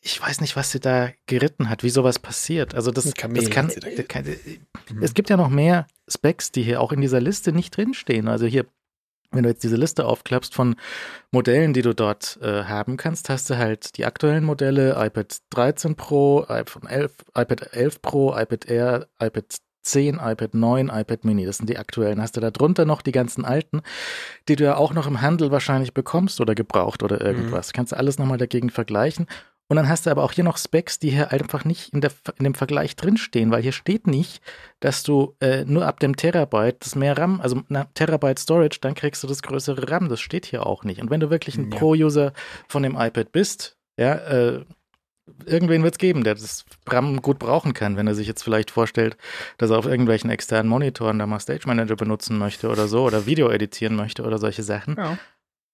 ich 0.00 0.20
weiß 0.20 0.40
nicht, 0.40 0.56
was 0.56 0.70
sie 0.70 0.80
da 0.80 1.10
geritten 1.26 1.68
hat, 1.68 1.82
wie 1.82 1.90
sowas 1.90 2.18
passiert. 2.18 2.74
Also 2.74 2.90
das, 2.90 3.14
Kamel 3.14 3.40
das 3.40 3.50
kann, 3.50 3.68
das 3.68 4.08
kann, 4.08 4.26
es 5.00 5.14
gibt 5.14 5.30
ja 5.30 5.36
noch 5.36 5.48
mehr 5.48 5.86
Specs, 6.08 6.52
die 6.52 6.62
hier 6.62 6.80
auch 6.80 6.92
in 6.92 7.00
dieser 7.00 7.20
Liste 7.20 7.52
nicht 7.52 7.76
drinstehen. 7.76 8.28
Also 8.28 8.46
hier 8.46 8.66
wenn 9.32 9.42
du 9.42 9.48
jetzt 9.48 9.62
diese 9.62 9.76
Liste 9.76 10.04
aufklappst 10.06 10.54
von 10.54 10.76
Modellen, 11.30 11.72
die 11.72 11.82
du 11.82 11.94
dort 11.94 12.38
äh, 12.42 12.64
haben 12.64 12.96
kannst, 12.96 13.28
hast 13.28 13.50
du 13.50 13.56
halt 13.56 13.96
die 13.96 14.04
aktuellen 14.04 14.44
Modelle, 14.44 14.96
iPad 14.98 15.38
13 15.50 15.96
Pro, 15.96 16.44
iPhone 16.48 16.86
11, 16.86 17.12
iPad 17.36 17.72
11 17.72 18.02
Pro, 18.02 18.36
iPad 18.36 18.66
Air, 18.66 19.08
iPad 19.20 19.56
10, 19.82 20.20
iPad 20.22 20.54
9, 20.54 20.88
iPad 20.88 21.24
Mini. 21.24 21.44
Das 21.44 21.58
sind 21.58 21.68
die 21.68 21.78
aktuellen. 21.78 22.22
Hast 22.22 22.36
du 22.36 22.40
da 22.40 22.50
drunter 22.50 22.84
noch 22.84 23.02
die 23.02 23.12
ganzen 23.12 23.44
alten, 23.44 23.82
die 24.48 24.56
du 24.56 24.64
ja 24.64 24.76
auch 24.76 24.92
noch 24.94 25.06
im 25.06 25.20
Handel 25.20 25.50
wahrscheinlich 25.50 25.92
bekommst 25.92 26.40
oder 26.40 26.54
gebraucht 26.54 27.02
oder 27.02 27.20
irgendwas. 27.20 27.72
Kannst 27.72 27.92
du 27.92 27.96
alles 27.96 28.18
nochmal 28.18 28.38
dagegen 28.38 28.70
vergleichen. 28.70 29.26
Und 29.68 29.76
dann 29.76 29.88
hast 29.88 30.04
du 30.04 30.10
aber 30.10 30.22
auch 30.22 30.32
hier 30.32 30.44
noch 30.44 30.58
Specs, 30.58 30.98
die 30.98 31.10
hier 31.10 31.32
einfach 31.32 31.64
nicht 31.64 31.94
in, 31.94 32.02
der, 32.02 32.10
in 32.38 32.44
dem 32.44 32.54
Vergleich 32.54 32.94
drinstehen, 32.94 33.50
weil 33.50 33.62
hier 33.62 33.72
steht 33.72 34.06
nicht, 34.06 34.42
dass 34.80 35.02
du 35.02 35.34
äh, 35.40 35.64
nur 35.64 35.86
ab 35.86 35.98
dem 36.00 36.14
Terabyte 36.14 36.76
das 36.84 36.94
mehr 36.94 37.16
RAM, 37.16 37.40
also 37.40 37.62
na, 37.68 37.84
Terabyte 37.94 38.38
Storage, 38.38 38.78
dann 38.82 38.94
kriegst 38.94 39.22
du 39.22 39.26
das 39.28 39.40
größere 39.42 39.90
RAM. 39.90 40.08
Das 40.10 40.20
steht 40.20 40.44
hier 40.44 40.66
auch 40.66 40.84
nicht. 40.84 41.00
Und 41.00 41.10
wenn 41.10 41.20
du 41.20 41.30
wirklich 41.30 41.56
ein 41.56 41.70
Ja. 41.70 41.78
Pro-User 41.78 42.32
von 42.68 42.82
dem 42.82 42.96
iPad 42.96 43.32
bist, 43.32 43.78
ja, 43.98 44.14
äh, 44.14 44.64
irgendwen 45.46 45.82
wird 45.82 45.94
es 45.94 45.98
geben, 45.98 46.24
der 46.24 46.34
das 46.34 46.64
RAM 46.86 47.22
gut 47.22 47.38
brauchen 47.38 47.72
kann, 47.72 47.96
wenn 47.96 48.06
er 48.06 48.14
sich 48.14 48.26
jetzt 48.26 48.42
vielleicht 48.42 48.70
vorstellt, 48.70 49.16
dass 49.56 49.70
er 49.70 49.78
auf 49.78 49.86
irgendwelchen 49.86 50.28
externen 50.28 50.68
Monitoren 50.68 51.18
da 51.18 51.26
mal 51.26 51.40
Stage 51.40 51.66
Manager 51.66 51.96
benutzen 51.96 52.36
möchte 52.36 52.68
oder 52.68 52.88
so 52.88 53.04
oder 53.04 53.24
Video 53.24 53.48
editieren 53.48 53.96
möchte 53.96 54.24
oder 54.24 54.38
solche 54.38 54.62
Sachen. 54.64 54.96
Ja. 54.98 55.16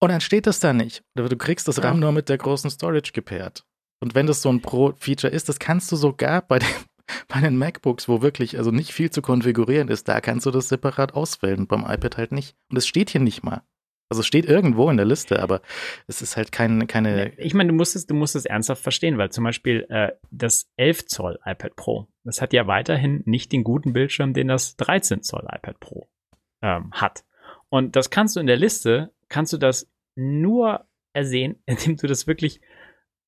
Und 0.00 0.10
dann 0.10 0.20
steht 0.20 0.46
das 0.46 0.60
da 0.60 0.72
nicht. 0.72 1.02
Du 1.16 1.26
kriegst 1.36 1.66
das 1.66 1.78
Ja. 1.78 1.84
RAM 1.84 1.98
nur 1.98 2.12
mit 2.12 2.28
der 2.28 2.38
großen 2.38 2.70
Storage 2.70 3.10
gepaart. 3.12 3.64
Und 4.00 4.14
wenn 4.14 4.26
das 4.26 4.42
so 4.42 4.48
ein 4.48 4.60
Pro-Feature 4.62 5.32
ist, 5.32 5.48
das 5.48 5.58
kannst 5.58 5.90
du 5.90 5.96
sogar 5.96 6.42
bei, 6.42 6.58
dem, 6.58 6.68
bei 7.28 7.40
den 7.40 7.56
MacBooks, 7.56 8.08
wo 8.08 8.22
wirklich 8.22 8.56
also 8.58 8.70
nicht 8.70 8.92
viel 8.92 9.10
zu 9.10 9.22
konfigurieren 9.22 9.88
ist, 9.88 10.08
da 10.08 10.20
kannst 10.20 10.46
du 10.46 10.50
das 10.50 10.68
separat 10.68 11.14
auswählen, 11.14 11.66
beim 11.66 11.84
iPad 11.84 12.16
halt 12.16 12.32
nicht. 12.32 12.56
Und 12.70 12.76
es 12.76 12.86
steht 12.86 13.10
hier 13.10 13.20
nicht 13.20 13.42
mal. 13.42 13.62
Also 14.10 14.20
es 14.20 14.26
steht 14.26 14.46
irgendwo 14.46 14.88
in 14.88 14.96
der 14.96 15.04
Liste, 15.04 15.42
aber 15.42 15.60
es 16.06 16.22
ist 16.22 16.38
halt 16.38 16.50
kein, 16.50 16.86
keine. 16.86 17.38
Ich 17.38 17.52
meine, 17.52 17.68
du 17.68 17.74
musst 17.74 17.94
es, 17.94 18.06
du 18.06 18.14
musst 18.14 18.36
es 18.36 18.46
ernsthaft 18.46 18.82
verstehen, 18.82 19.18
weil 19.18 19.30
zum 19.30 19.44
Beispiel 19.44 19.86
äh, 19.90 20.12
das 20.30 20.70
11 20.76 21.06
Zoll 21.06 21.38
iPad 21.44 21.76
Pro, 21.76 22.08
das 22.24 22.40
hat 22.40 22.54
ja 22.54 22.66
weiterhin 22.66 23.22
nicht 23.26 23.52
den 23.52 23.64
guten 23.64 23.92
Bildschirm, 23.92 24.32
den 24.32 24.48
das 24.48 24.76
13 24.76 25.22
Zoll 25.22 25.46
iPad 25.52 25.78
Pro 25.80 26.08
ähm, 26.62 26.90
hat. 26.92 27.24
Und 27.68 27.96
das 27.96 28.08
kannst 28.08 28.36
du 28.36 28.40
in 28.40 28.46
der 28.46 28.56
Liste, 28.56 29.12
kannst 29.28 29.52
du 29.52 29.58
das 29.58 29.90
nur 30.16 30.86
ersehen, 31.12 31.62
indem 31.66 31.96
du 31.96 32.06
das 32.06 32.26
wirklich, 32.26 32.62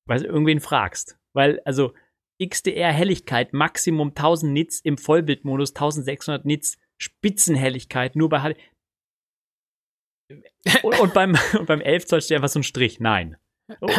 weil 0.05 0.23
irgendwen 0.23 0.59
fragst. 0.59 1.17
Weil, 1.33 1.61
also 1.65 1.93
XDR-Helligkeit, 2.41 3.53
Maximum 3.53 4.09
1000 4.09 4.51
Nits 4.51 4.79
im 4.81 4.97
Vollbildmodus, 4.97 5.71
1600 5.71 6.45
Nits 6.45 6.77
Spitzenhelligkeit, 6.97 8.15
nur 8.15 8.29
bei 8.29 8.39
HD. 8.39 8.57
Und, 10.83 10.97
und, 10.99 11.13
beim, 11.13 11.37
und 11.59 11.65
beim 11.65 11.81
11 11.81 12.05
Zoll 12.05 12.21
steht 12.21 12.35
einfach 12.35 12.47
so 12.47 12.59
ein 12.59 12.63
Strich. 12.63 13.01
Nein. 13.01 13.35
Oh. 13.81 13.89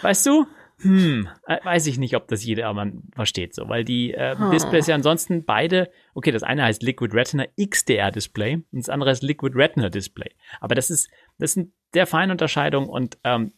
Weißt 0.00 0.24
du? 0.24 0.46
Hm, 0.82 1.28
äh, 1.46 1.58
weiß 1.62 1.86
ich 1.86 1.98
nicht, 1.98 2.16
ob 2.16 2.26
das 2.28 2.44
jedermann 2.44 3.02
versteht 3.14 3.54
so, 3.54 3.68
weil 3.68 3.84
die 3.84 4.12
äh. 4.12 4.34
Displays 4.50 4.86
ja 4.88 4.94
ansonsten 4.94 5.44
beide, 5.44 5.90
okay, 6.14 6.32
das 6.32 6.42
eine 6.42 6.64
heißt 6.64 6.82
Liquid 6.82 7.14
Retina 7.14 7.46
XDR 7.60 8.10
Display 8.10 8.54
und 8.54 8.66
das 8.72 8.88
andere 8.88 9.10
heißt 9.10 9.22
Liquid 9.22 9.54
Retina 9.56 9.90
Display. 9.90 10.34
Aber 10.60 10.74
das 10.74 10.90
ist, 10.90 11.08
das 11.38 11.52
sind 11.52 11.72
sehr 11.92 12.06
feine 12.06 12.32
Unterscheidungen 12.32 12.88
und 12.88 13.18
ähm, 13.22 13.52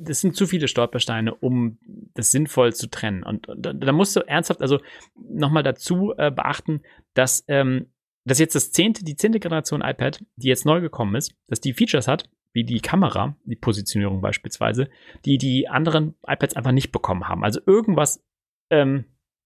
das 0.00 0.20
sind 0.20 0.36
zu 0.36 0.46
viele 0.46 0.68
Stolpersteine, 0.68 1.34
um 1.34 1.78
das 2.14 2.30
sinnvoll 2.30 2.74
zu 2.74 2.88
trennen. 2.88 3.22
Und, 3.22 3.46
da, 3.56 3.72
da 3.72 3.92
musst 3.92 4.14
du 4.16 4.20
ernsthaft, 4.20 4.60
also 4.60 4.80
nochmal 5.14 5.62
dazu 5.62 6.12
äh, 6.16 6.30
beachten, 6.30 6.82
dass, 7.14 7.44
ähm, 7.48 7.92
dass 8.24 8.38
jetzt 8.38 8.54
das 8.54 8.72
zehnte, 8.72 9.04
die 9.04 9.16
zehnte 9.16 9.40
Generation 9.40 9.80
iPad, 9.82 10.22
die 10.36 10.48
jetzt 10.48 10.66
neu 10.66 10.80
gekommen 10.80 11.14
ist, 11.14 11.34
dass 11.48 11.60
die 11.60 11.72
Features 11.72 12.08
hat, 12.08 12.28
wie 12.52 12.64
die 12.64 12.80
Kamera, 12.80 13.36
die 13.44 13.56
Positionierung 13.56 14.20
beispielsweise, 14.20 14.90
die 15.24 15.38
die 15.38 15.68
anderen 15.68 16.14
iPads 16.26 16.56
einfach 16.56 16.72
nicht 16.72 16.92
bekommen 16.92 17.28
haben. 17.28 17.44
Also 17.44 17.60
irgendwas 17.64 18.24
ähm, 18.70 19.04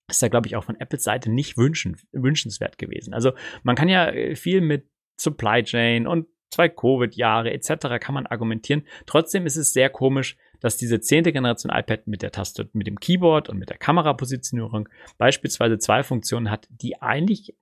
ist 0.09 0.23
da, 0.23 0.29
glaube 0.29 0.47
ich, 0.47 0.57
auch 0.57 0.65
von 0.65 0.81
Apples 0.81 1.05
Seite 1.05 1.31
nicht 1.31 1.57
wünschen, 1.57 1.97
wünschenswert 2.13 2.79
gewesen. 2.79 3.15
Also 3.15 3.33
man 3.63 3.77
kann 3.77 3.89
ja 3.89 4.09
äh, 4.09 4.37
viel 4.37 4.61
mit 4.61 4.89
Supply 5.21 5.63
Chain 5.63 6.07
und 6.07 6.27
zwei 6.55 6.69
Covid-Jahre 6.69 7.53
etc. 7.53 7.99
kann 8.01 8.15
man 8.15 8.27
argumentieren. 8.27 8.85
Trotzdem 9.07 9.47
ist 9.47 9.57
es 9.57 9.73
sehr 9.73 9.91
komisch, 9.91 10.37
dass 10.61 10.77
diese 10.77 11.01
zehnte 11.01 11.33
Generation 11.33 11.73
iPad 11.75 12.07
mit 12.07 12.23
der 12.23 12.31
Taste, 12.31 12.69
mit 12.73 12.87
dem 12.87 12.99
Keyboard 12.99 13.49
und 13.49 13.59
mit 13.59 13.71
der 13.71 13.77
Kamerapositionierung 13.77 14.89
beispielsweise 15.19 15.79
zwei 15.79 16.03
Funktionen 16.03 16.51
hat, 16.51 16.69
die 16.71 17.03
eigentlich 17.03 17.55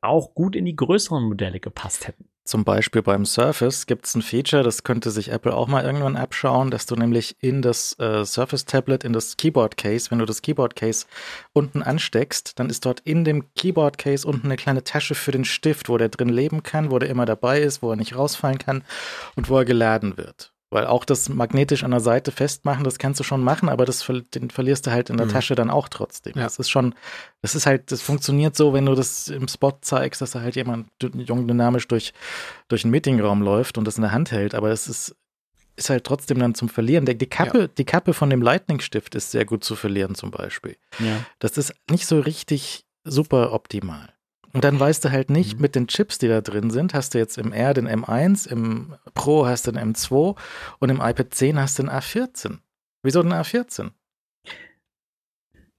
auch 0.00 0.34
gut 0.34 0.56
in 0.56 0.64
die 0.64 0.76
größeren 0.76 1.22
Modelle 1.24 1.60
gepasst 1.60 2.06
hätten. 2.06 2.30
Zum 2.44 2.64
Beispiel 2.64 3.02
beim 3.02 3.26
Surface 3.26 3.86
gibt 3.86 4.06
es 4.06 4.16
ein 4.16 4.22
Feature, 4.22 4.64
das 4.64 4.82
könnte 4.82 5.10
sich 5.10 5.30
Apple 5.30 5.54
auch 5.54 5.68
mal 5.68 5.84
irgendwann 5.84 6.16
abschauen, 6.16 6.72
dass 6.72 6.84
du 6.84 6.96
nämlich 6.96 7.36
in 7.40 7.62
das 7.62 7.96
äh, 8.00 8.24
Surface 8.24 8.64
Tablet, 8.64 9.04
in 9.04 9.12
das 9.12 9.36
Keyboard 9.36 9.76
Case, 9.76 10.10
wenn 10.10 10.18
du 10.18 10.24
das 10.24 10.42
Keyboard 10.42 10.74
Case 10.74 11.06
unten 11.52 11.82
ansteckst, 11.82 12.58
dann 12.58 12.68
ist 12.68 12.86
dort 12.86 13.00
in 13.00 13.24
dem 13.24 13.54
Keyboard 13.54 13.98
Case 13.98 14.26
unten 14.26 14.46
eine 14.46 14.56
kleine 14.56 14.82
Tasche 14.82 15.14
für 15.14 15.30
den 15.30 15.44
Stift, 15.44 15.88
wo 15.88 15.96
der 15.96 16.08
drin 16.08 16.28
leben 16.28 16.64
kann, 16.64 16.90
wo 16.90 16.98
der 16.98 17.10
immer 17.10 17.24
dabei 17.24 17.60
ist, 17.60 17.82
wo 17.82 17.90
er 17.90 17.96
nicht 17.96 18.16
rausfallen 18.16 18.58
kann 18.58 18.82
und 19.36 19.48
wo 19.48 19.58
er 19.58 19.64
geladen 19.64 20.16
wird. 20.16 20.52
Weil 20.70 20.86
auch 20.86 21.04
das 21.04 21.28
magnetisch 21.28 21.82
an 21.82 21.90
der 21.90 22.00
Seite 22.00 22.30
festmachen, 22.30 22.84
das 22.84 22.98
kannst 22.98 23.18
du 23.18 23.24
schon 23.24 23.42
machen, 23.42 23.68
aber 23.68 23.84
das 23.84 24.06
den 24.34 24.50
verlierst 24.50 24.86
du 24.86 24.92
halt 24.92 25.10
in 25.10 25.16
der 25.16 25.26
mhm. 25.26 25.32
Tasche 25.32 25.56
dann 25.56 25.68
auch 25.68 25.88
trotzdem. 25.88 26.34
Ja. 26.36 26.44
Das 26.44 26.60
ist 26.60 26.70
schon, 26.70 26.94
das 27.42 27.56
ist 27.56 27.66
halt, 27.66 27.90
das 27.90 28.02
funktioniert 28.02 28.54
so, 28.56 28.72
wenn 28.72 28.86
du 28.86 28.94
das 28.94 29.28
im 29.28 29.48
Spot 29.48 29.76
zeigst, 29.80 30.20
dass 30.20 30.30
da 30.30 30.40
halt 30.42 30.54
jemand 30.54 30.88
jung 31.02 31.48
dynamisch 31.48 31.88
durch, 31.88 32.12
durch 32.68 32.84
einen 32.84 32.92
Meetingraum 32.92 33.42
läuft 33.42 33.78
und 33.78 33.84
das 33.84 33.96
in 33.96 34.02
der 34.02 34.12
Hand 34.12 34.30
hält, 34.30 34.54
aber 34.54 34.70
es 34.70 34.86
ist, 34.86 35.16
ist 35.74 35.90
halt 35.90 36.04
trotzdem 36.04 36.38
dann 36.38 36.54
zum 36.54 36.68
Verlieren. 36.68 37.04
Die 37.04 37.16
Kappe, 37.26 37.60
ja. 37.62 37.66
die 37.66 37.84
Kappe 37.84 38.14
von 38.14 38.30
dem 38.30 38.40
Lightning-Stift 38.40 39.16
ist 39.16 39.32
sehr 39.32 39.44
gut 39.44 39.64
zu 39.64 39.74
verlieren, 39.74 40.14
zum 40.14 40.30
Beispiel. 40.30 40.76
Ja. 41.00 41.24
Das 41.40 41.58
ist 41.58 41.74
nicht 41.90 42.06
so 42.06 42.20
richtig 42.20 42.84
super 43.02 43.52
optimal. 43.52 44.14
Und 44.52 44.64
dann 44.64 44.80
weißt 44.80 45.04
du 45.04 45.10
halt 45.10 45.30
nicht, 45.30 45.56
mhm. 45.56 45.62
mit 45.62 45.74
den 45.74 45.86
Chips, 45.86 46.18
die 46.18 46.28
da 46.28 46.40
drin 46.40 46.70
sind, 46.70 46.94
hast 46.94 47.14
du 47.14 47.18
jetzt 47.18 47.38
im 47.38 47.52
R 47.52 47.74
den 47.74 47.88
M1, 47.88 48.50
im 48.50 48.94
Pro 49.14 49.46
hast 49.46 49.66
du 49.66 49.72
den 49.72 49.94
M2 49.94 50.36
und 50.78 50.88
im 50.88 51.00
iPad 51.00 51.32
10 51.32 51.58
hast 51.58 51.78
du 51.78 51.84
den 51.84 51.90
A14. 51.90 52.58
Wieso 53.02 53.22
den 53.22 53.32
A14? 53.32 53.90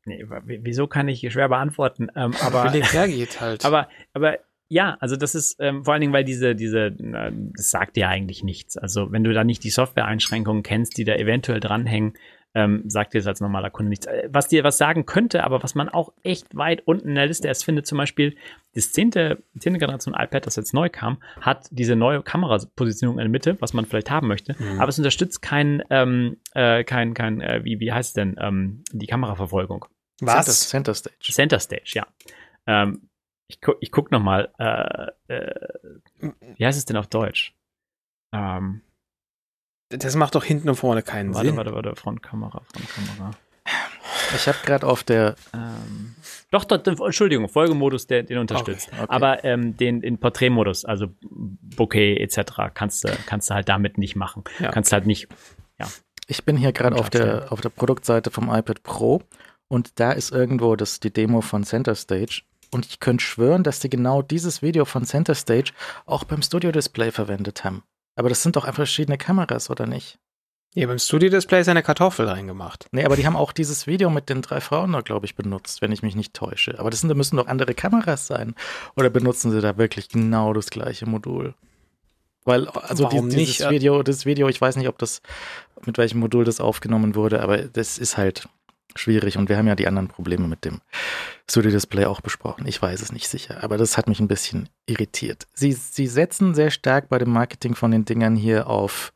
Nee, 0.06 0.26
wieso 0.64 0.88
kann 0.88 1.08
ich 1.08 1.32
schwer 1.32 1.50
beantworten. 1.50 2.08
Ähm, 2.16 2.34
aber, 2.42 2.72
hergeht 2.72 3.40
halt. 3.42 3.66
Aber, 3.66 3.88
aber 4.14 4.40
ja, 4.68 4.98
also 5.00 5.16
das 5.16 5.36
ist 5.36 5.58
ähm, 5.60 5.84
vor 5.84 5.94
allen 5.94 6.02
Dingen, 6.02 6.14
weil 6.14 6.24
diese, 6.24 6.56
diese, 6.56 6.88
äh, 6.88 7.32
das 7.56 7.70
sagt 7.70 7.98
dir 7.98 8.08
eigentlich 8.08 8.42
nichts. 8.42 8.78
Also 8.78 9.12
wenn 9.12 9.24
du 9.24 9.34
da 9.34 9.44
nicht 9.44 9.64
die 9.64 9.70
Software-Einschränkungen 9.70 10.64
kennst, 10.64 10.98
die 10.98 11.04
da 11.04 11.14
eventuell 11.16 11.60
dranhängen, 11.60 12.14
ähm, 12.54 12.84
sagt 12.88 13.14
dir 13.14 13.20
das 13.20 13.28
als 13.28 13.42
normaler 13.42 13.70
Kunde 13.70 13.90
nichts. 13.90 14.06
Äh, 14.06 14.30
was 14.32 14.48
dir 14.48 14.64
was 14.64 14.78
sagen 14.78 15.06
könnte, 15.06 15.44
aber 15.44 15.64
was 15.64 15.76
man 15.76 15.90
auch 15.90 16.12
echt 16.24 16.56
weit 16.56 16.82
unten 16.86 17.10
in 17.10 17.16
der 17.16 17.28
Liste 17.28 17.48
erst 17.48 17.64
findet, 17.64 17.88
zum 17.88 17.98
Beispiel 17.98 18.36
das 18.74 18.92
zehnte, 18.92 19.44
zehnte 19.58 19.80
Generation 19.80 20.14
iPad, 20.14 20.46
das 20.46 20.56
jetzt 20.56 20.74
neu 20.74 20.90
kam, 20.90 21.22
hat 21.40 21.68
diese 21.72 21.96
neue 21.96 22.22
Kamerapositionierung 22.22 23.20
in 23.20 23.26
der 23.26 23.30
Mitte, 23.30 23.58
was 23.62 23.74
man 23.74 23.86
vielleicht 23.86 24.12
haben 24.12 24.28
möchte, 24.28 24.56
mhm. 24.58 24.80
aber 24.80 24.90
es 24.90 24.98
unterstützt 24.98 25.42
kein, 25.42 25.84
ähm, 25.90 26.38
äh, 26.54 26.84
kein, 26.84 27.14
kein, 27.14 27.42
äh, 27.42 27.64
wie, 27.64 27.80
wie 27.80 27.92
heißt 27.92 28.10
es 28.10 28.14
denn, 28.14 28.36
ähm, 28.40 28.84
die 28.92 29.08
Kameraverfolgung. 29.08 29.86
Was? 30.22 30.46
Center, 30.46 30.94
Center 30.94 30.94
Stage. 30.94 31.34
Center 31.34 31.60
Stage, 31.60 31.92
ja. 31.96 32.08
Ähm, 32.68 33.10
ich, 33.48 33.60
gu 33.60 33.74
ich 33.80 33.92
guck 33.92 34.12
noch 34.12 34.22
mal, 34.22 34.54
äh, 34.60 35.34
äh, 35.34 36.32
wie 36.56 36.66
heißt 36.66 36.78
es 36.78 36.86
denn 36.86 36.98
auf 36.98 37.08
Deutsch? 37.08 37.54
Ähm, 38.34 38.82
das 39.92 40.16
macht 40.16 40.36
doch 40.36 40.44
hinten 40.44 40.70
und 40.70 40.76
vorne 40.76 41.04
keinen 41.04 41.34
warte, 41.34 41.48
Sinn. 41.48 41.58
Warte, 41.58 41.74
warte, 41.74 41.96
Frontkamera, 41.96 42.62
Frontkamera. 42.74 43.32
Ich 44.36 44.48
habe 44.48 44.58
gerade 44.66 44.88
auf 44.88 45.04
der. 45.04 45.36
Ähm, 45.54 46.16
doch, 46.52 46.64
doch, 46.66 46.86
Entschuldigung, 46.86 47.48
Folgemodus, 47.50 48.08
der 48.08 48.24
den 48.24 48.38
unterstützt. 48.38 48.90
Okay, 48.90 49.04
okay. 49.04 49.14
Aber 49.14 49.44
ähm, 49.44 49.78
den 49.78 50.02
in 50.02 50.18
Porträtmodus, 50.18 50.86
also 50.86 51.08
Bokeh 51.22 52.18
etc., 52.18 52.74
kannst 52.74 53.04
du, 53.04 53.10
kannst 53.26 53.50
du 53.50 53.54
halt 53.54 53.70
damit 53.70 53.98
nicht 53.98 54.16
machen. 54.16 54.44
Ja. 54.60 54.72
Kannst 54.72 54.92
halt 54.92 55.06
nicht. 55.06 55.28
Ja. 55.80 55.88
Ich 56.28 56.46
bin 56.46 56.58
hier 56.58 56.72
gerade 56.72 56.96
auf 56.96 57.10
der, 57.10 57.52
auf 57.52 57.62
der 57.62 57.70
Produktseite 57.70 58.32
vom 58.32 58.50
iPad 58.54 58.84
Pro 58.84 59.22
und 59.68 60.00
da 60.00 60.12
ist 60.12 60.32
irgendwo 60.32 60.76
das, 60.76 61.00
die 61.00 61.12
Demo 61.12 61.42
von 61.42 61.64
Center 61.64 61.96
Stage. 61.96 62.44
Und 62.74 62.86
ich 62.86 63.02
könnte 63.02 63.24
schwören, 63.24 63.64
dass 63.64 63.80
die 63.80 63.90
genau 63.90 64.22
dieses 64.22 64.62
Video 64.62 64.86
von 64.86 65.04
Center 65.04 65.36
Stage 65.36 65.74
auch 66.06 66.24
beim 66.24 66.42
Studio 66.42 66.72
Display 66.72 67.12
verwendet 67.12 67.66
haben. 67.66 67.84
Aber 68.16 68.30
das 68.30 68.44
sind 68.44 68.56
doch 68.56 68.66
einfach 68.66 68.78
verschiedene 68.78 69.18
Kameras, 69.18 69.70
oder 69.70 69.86
nicht? 69.86 70.20
Ja, 70.74 70.88
beim 70.88 71.00
Studio-Display 71.00 71.62
ist 71.62 71.68
eine 71.68 71.84
Kartoffel 71.84 72.28
reingemacht. 72.28 72.88
Nee, 72.92 73.04
aber 73.04 73.18
die 73.18 73.26
haben 73.26 73.36
auch 73.36 73.52
dieses 73.52 73.88
Video 73.88 74.10
mit 74.10 74.30
den 74.30 74.42
drei 74.42 74.62
Frauen 74.62 74.94
da, 74.94 75.02
glaube 75.02 75.26
ich, 75.26 75.36
benutzt, 75.36 75.82
wenn 75.82 75.92
ich 75.92 76.02
mich 76.02 76.16
nicht 76.16 76.34
täusche. 76.34 76.80
Aber 76.80 76.90
das 76.90 77.02
sind, 77.02 77.14
müssen 77.16 77.36
doch 77.36 77.48
andere 77.48 77.74
Kameras 77.74 78.28
sein. 78.28 78.56
Oder 78.96 79.10
benutzen 79.10 79.52
sie 79.52 79.60
da 79.60 79.78
wirklich 79.78 80.08
genau 80.08 80.54
das 80.54 80.70
gleiche 80.70 81.06
Modul? 81.06 81.56
Weil, 82.46 82.70
also 82.70 83.10
die, 83.10 83.22
dieses 83.22 83.36
nicht? 83.36 83.70
Video, 83.70 84.02
das 84.02 84.26
Video, 84.26 84.48
ich 84.48 84.62
weiß 84.62 84.78
nicht, 84.78 84.88
ob 84.88 84.98
das, 84.98 85.22
mit 85.86 85.98
welchem 85.98 86.20
Modul 86.22 86.46
das 86.46 86.62
aufgenommen 86.62 87.16
wurde, 87.16 87.44
aber 87.44 87.58
das 87.58 87.98
ist 87.98 88.16
halt 88.18 88.48
schwierig 88.96 89.38
und 89.38 89.50
wir 89.50 89.58
haben 89.58 89.68
ja 89.68 89.76
die 89.76 89.88
anderen 89.88 90.08
Probleme 90.08 90.48
mit 90.48 90.66
dem 90.66 90.82
Studio 91.50 91.72
Display 91.72 92.06
auch 92.06 92.22
besprochen. 92.22 92.66
Ich 92.68 92.82
weiß 92.82 93.02
es 93.02 93.12
nicht 93.12 93.28
sicher, 93.28 93.64
aber 93.64 93.78
das 93.78 93.98
hat 93.98 94.08
mich 94.08 94.20
ein 94.20 94.28
bisschen 94.28 94.70
irritiert. 94.86 95.48
Sie, 95.54 95.74
sie 95.74 96.08
setzen 96.08 96.54
sehr 96.54 96.72
stark 96.72 97.10
bei 97.10 97.18
dem 97.18 97.32
Marketing 97.32 97.76
von 97.76 97.92
den 97.92 98.06
Dingern 98.06 98.36
hier 98.36 98.68
auf, 98.68 99.14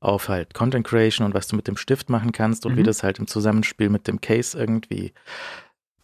auf 0.00 0.28
halt 0.28 0.54
Content 0.54 0.86
Creation 0.86 1.24
und 1.26 1.34
was 1.34 1.48
du 1.48 1.56
mit 1.56 1.68
dem 1.68 1.76
Stift 1.76 2.10
machen 2.10 2.32
kannst 2.32 2.66
und 2.66 2.72
mhm. 2.72 2.78
wie 2.78 2.82
das 2.82 3.02
halt 3.02 3.18
im 3.18 3.26
Zusammenspiel 3.26 3.88
mit 3.88 4.08
dem 4.08 4.20
Case 4.20 4.58
irgendwie 4.58 5.12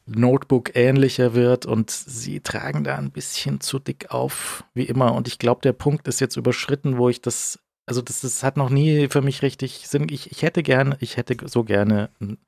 Notebook 0.06 0.74
ähnlicher 0.74 1.34
wird 1.34 1.66
und 1.66 1.90
sie 1.90 2.40
tragen 2.40 2.84
da 2.84 2.96
ein 2.96 3.12
bisschen 3.12 3.60
zu 3.60 3.78
dick 3.78 4.10
auf, 4.10 4.64
wie 4.74 4.84
immer. 4.84 5.14
Und 5.14 5.28
ich 5.28 5.38
glaube, 5.38 5.60
der 5.62 5.72
Punkt 5.72 6.08
ist 6.08 6.20
jetzt 6.20 6.36
überschritten, 6.36 6.98
wo 6.98 7.08
ich 7.08 7.20
das, 7.20 7.58
also 7.86 8.02
das, 8.02 8.20
das 8.20 8.42
hat 8.42 8.56
noch 8.56 8.70
nie 8.70 9.08
für 9.08 9.22
mich 9.22 9.42
richtig 9.42 9.86
Sinn. 9.88 10.08
Ich, 10.10 10.30
ich 10.30 10.42
hätte 10.42 10.62
gerne, 10.62 10.96
ich 11.00 11.16
hätte 11.16 11.36
so 11.48 11.64
gerne 11.64 12.10
ein 12.20 12.38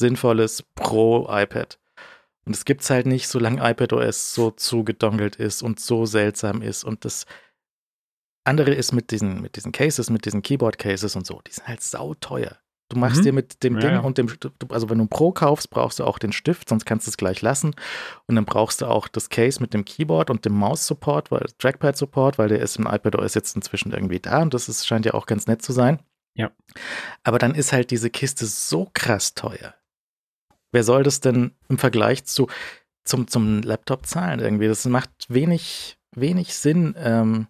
sinnvolles 0.00 0.64
Pro-iPad. 0.74 1.78
Und 2.44 2.56
es 2.56 2.64
gibt 2.64 2.80
es 2.80 2.90
halt 2.90 3.06
nicht, 3.06 3.28
solange 3.28 3.62
iPadOS 3.62 4.34
so 4.34 4.50
zugedongelt 4.50 5.36
ist 5.36 5.62
und 5.62 5.78
so 5.78 6.06
seltsam 6.06 6.62
ist. 6.62 6.82
Und 6.82 7.04
das 7.04 7.26
andere 8.44 8.74
ist 8.74 8.92
mit 8.92 9.12
diesen, 9.12 9.40
mit 9.40 9.56
diesen 9.56 9.70
Cases, 9.70 10.10
mit 10.10 10.24
diesen 10.24 10.42
Keyboard-Cases 10.42 11.14
und 11.14 11.26
so, 11.26 11.40
die 11.46 11.52
sind 11.52 11.68
halt 11.68 11.82
sauteuer. 11.82 12.56
Du 12.88 12.98
machst 12.98 13.20
mhm. 13.20 13.24
dir 13.24 13.32
mit 13.32 13.62
dem 13.62 13.74
ja, 13.74 13.80
Ding 13.80 13.90
ja. 13.92 14.00
und 14.00 14.18
dem, 14.18 14.28
also 14.70 14.90
wenn 14.90 14.98
du 14.98 15.04
ein 15.04 15.08
Pro 15.08 15.30
kaufst, 15.30 15.70
brauchst 15.70 16.00
du 16.00 16.04
auch 16.04 16.18
den 16.18 16.32
Stift, 16.32 16.68
sonst 16.68 16.86
kannst 16.86 17.06
du 17.06 17.10
es 17.10 17.16
gleich 17.16 17.40
lassen. 17.40 17.76
Und 18.26 18.34
dann 18.34 18.44
brauchst 18.44 18.80
du 18.80 18.86
auch 18.86 19.06
das 19.06 19.28
Case 19.28 19.60
mit 19.60 19.72
dem 19.74 19.84
Keyboard 19.84 20.28
und 20.28 20.44
dem 20.44 20.54
Maus-Support, 20.54 21.30
weil 21.30 21.46
Trackpad-Support, 21.58 22.36
weil 22.38 22.48
der 22.48 22.58
ist 22.58 22.76
im 22.78 22.86
iPadOS 22.86 23.34
jetzt 23.34 23.54
inzwischen 23.54 23.92
irgendwie 23.92 24.18
da 24.18 24.42
und 24.42 24.54
das 24.54 24.68
ist, 24.68 24.88
scheint 24.88 25.06
ja 25.06 25.14
auch 25.14 25.26
ganz 25.26 25.46
nett 25.46 25.62
zu 25.62 25.72
sein. 25.72 26.00
Ja. 26.34 26.50
Aber 27.22 27.38
dann 27.38 27.54
ist 27.54 27.72
halt 27.72 27.92
diese 27.92 28.10
Kiste 28.10 28.46
so 28.46 28.90
krass 28.92 29.34
teuer. 29.34 29.74
Wer 30.72 30.84
soll 30.84 31.02
das 31.02 31.20
denn 31.20 31.52
im 31.68 31.78
Vergleich 31.78 32.24
zu, 32.24 32.48
zum, 33.04 33.28
zum 33.28 33.62
Laptop 33.62 34.06
zahlen 34.06 34.40
irgendwie? 34.40 34.68
Das 34.68 34.84
macht 34.86 35.10
wenig, 35.28 35.98
wenig 36.14 36.54
Sinn, 36.54 36.94
ähm, 36.98 37.48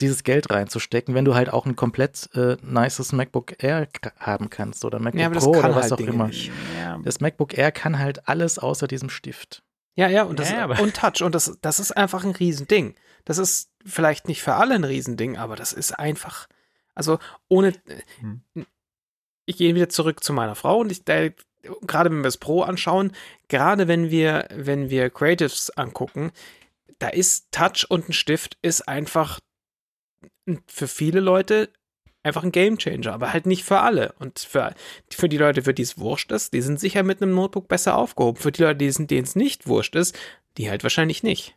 dieses 0.00 0.24
Geld 0.24 0.50
reinzustecken, 0.50 1.14
wenn 1.14 1.24
du 1.24 1.34
halt 1.34 1.52
auch 1.52 1.66
ein 1.66 1.76
komplett 1.76 2.28
äh, 2.34 2.56
nices 2.62 3.12
MacBook 3.12 3.62
Air 3.62 3.88
haben 4.18 4.50
kannst 4.50 4.84
oder 4.84 4.98
MacBook 4.98 5.20
ja, 5.20 5.30
Pro 5.30 5.50
oder 5.50 5.74
was 5.74 5.82
halt 5.82 5.92
auch 5.92 5.96
Dinge 5.96 6.10
immer. 6.10 6.30
Ja. 6.78 6.98
Das 7.04 7.20
MacBook 7.20 7.56
Air 7.56 7.72
kann 7.72 7.98
halt 7.98 8.28
alles 8.28 8.58
außer 8.58 8.86
diesem 8.88 9.08
Stift. 9.08 9.62
Ja, 9.96 10.08
ja, 10.08 10.24
und, 10.24 10.40
das, 10.40 10.50
ja, 10.50 10.66
und 10.66 10.96
Touch. 10.96 11.22
Und 11.22 11.34
das, 11.34 11.56
das 11.62 11.78
ist 11.78 11.96
einfach 11.96 12.24
ein 12.24 12.32
Riesending. 12.32 12.96
Das 13.24 13.38
ist 13.38 13.70
vielleicht 13.86 14.26
nicht 14.26 14.42
für 14.42 14.54
alle 14.54 14.74
ein 14.74 14.84
Riesending, 14.84 15.36
aber 15.36 15.56
das 15.56 15.72
ist 15.72 15.92
einfach. 15.92 16.48
Also 16.94 17.18
ohne. 17.48 17.72
Hm. 18.20 18.42
Ich 19.46 19.58
gehe 19.58 19.74
wieder 19.74 19.88
zurück 19.88 20.24
zu 20.24 20.32
meiner 20.32 20.54
Frau 20.54 20.78
und 20.78 20.90
ich, 20.90 21.04
da 21.04 21.28
gerade 21.86 22.10
wenn 22.10 22.18
wir 22.18 22.24
das 22.24 22.38
Pro 22.38 22.62
anschauen, 22.62 23.12
gerade 23.48 23.88
wenn 23.88 24.10
wir, 24.10 24.48
wenn 24.54 24.90
wir 24.90 25.10
Creatives 25.10 25.70
angucken, 25.70 26.32
da 26.98 27.08
ist 27.08 27.50
Touch 27.50 27.86
und 27.88 28.08
ein 28.08 28.12
Stift 28.12 28.58
ist 28.62 28.88
einfach 28.88 29.40
für 30.66 30.88
viele 30.88 31.20
Leute 31.20 31.70
einfach 32.22 32.42
ein 32.42 32.52
Gamechanger, 32.52 33.12
aber 33.12 33.32
halt 33.32 33.46
nicht 33.46 33.64
für 33.64 33.80
alle. 33.80 34.14
Und 34.18 34.38
für, 34.38 34.74
für 35.10 35.28
die 35.28 35.36
Leute, 35.36 35.62
für 35.62 35.74
die 35.74 35.82
es 35.82 35.98
wurscht 35.98 36.32
ist, 36.32 36.52
die 36.54 36.62
sind 36.62 36.80
sicher 36.80 37.02
mit 37.02 37.22
einem 37.22 37.34
Notebook 37.34 37.68
besser 37.68 37.96
aufgehoben. 37.96 38.40
Für 38.40 38.50
die 38.50 38.62
Leute, 38.62 38.78
denen 38.78 39.24
es 39.24 39.36
nicht 39.36 39.66
wurscht 39.66 39.94
ist, 39.94 40.18
die 40.56 40.70
halt 40.70 40.82
wahrscheinlich 40.82 41.22
nicht. 41.22 41.54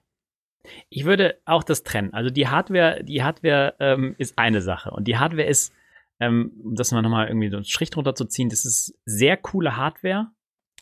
Ich 0.89 1.05
würde 1.05 1.39
auch 1.45 1.63
das 1.63 1.83
trennen. 1.83 2.13
Also 2.13 2.29
die 2.29 2.49
Hardware, 2.49 3.01
die 3.03 3.23
Hardware 3.23 3.75
ähm, 3.79 4.15
ist 4.17 4.37
eine 4.37 4.61
Sache 4.61 4.91
und 4.91 5.07
die 5.07 5.17
Hardware 5.17 5.47
ist 5.47 5.73
ähm, 6.19 6.51
um 6.63 6.75
das 6.75 6.91
mal 6.91 7.01
nochmal 7.01 7.27
irgendwie 7.27 7.49
so 7.49 7.57
einen 7.57 7.65
Strich 7.65 7.89
drunter 7.89 8.15
zu 8.15 8.25
ziehen, 8.25 8.49
das 8.49 8.65
ist 8.65 8.97
sehr 9.05 9.37
coole 9.37 9.77
Hardware. 9.77 10.31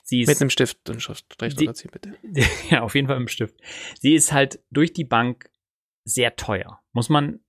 Sie 0.03 0.21
ist, 0.21 0.27
mit 0.27 0.39
einem 0.39 0.49
Stift 0.49 0.89
und 0.89 1.01
Strich 1.01 1.55
drunter 1.55 1.73
ziehen, 1.73 1.91
bitte. 1.91 2.13
ja, 2.69 2.81
auf 2.81 2.95
jeden 2.95 3.07
Fall 3.07 3.17
mit 3.17 3.21
einem 3.21 3.27
Stift. 3.27 3.59
Sie 3.99 4.13
ist 4.13 4.31
halt 4.31 4.59
durch 4.69 4.93
die 4.93 5.03
Bank 5.03 5.49
sehr 6.03 6.36
teuer. 6.36 6.79
Muss 6.93 7.09
man 7.09 7.39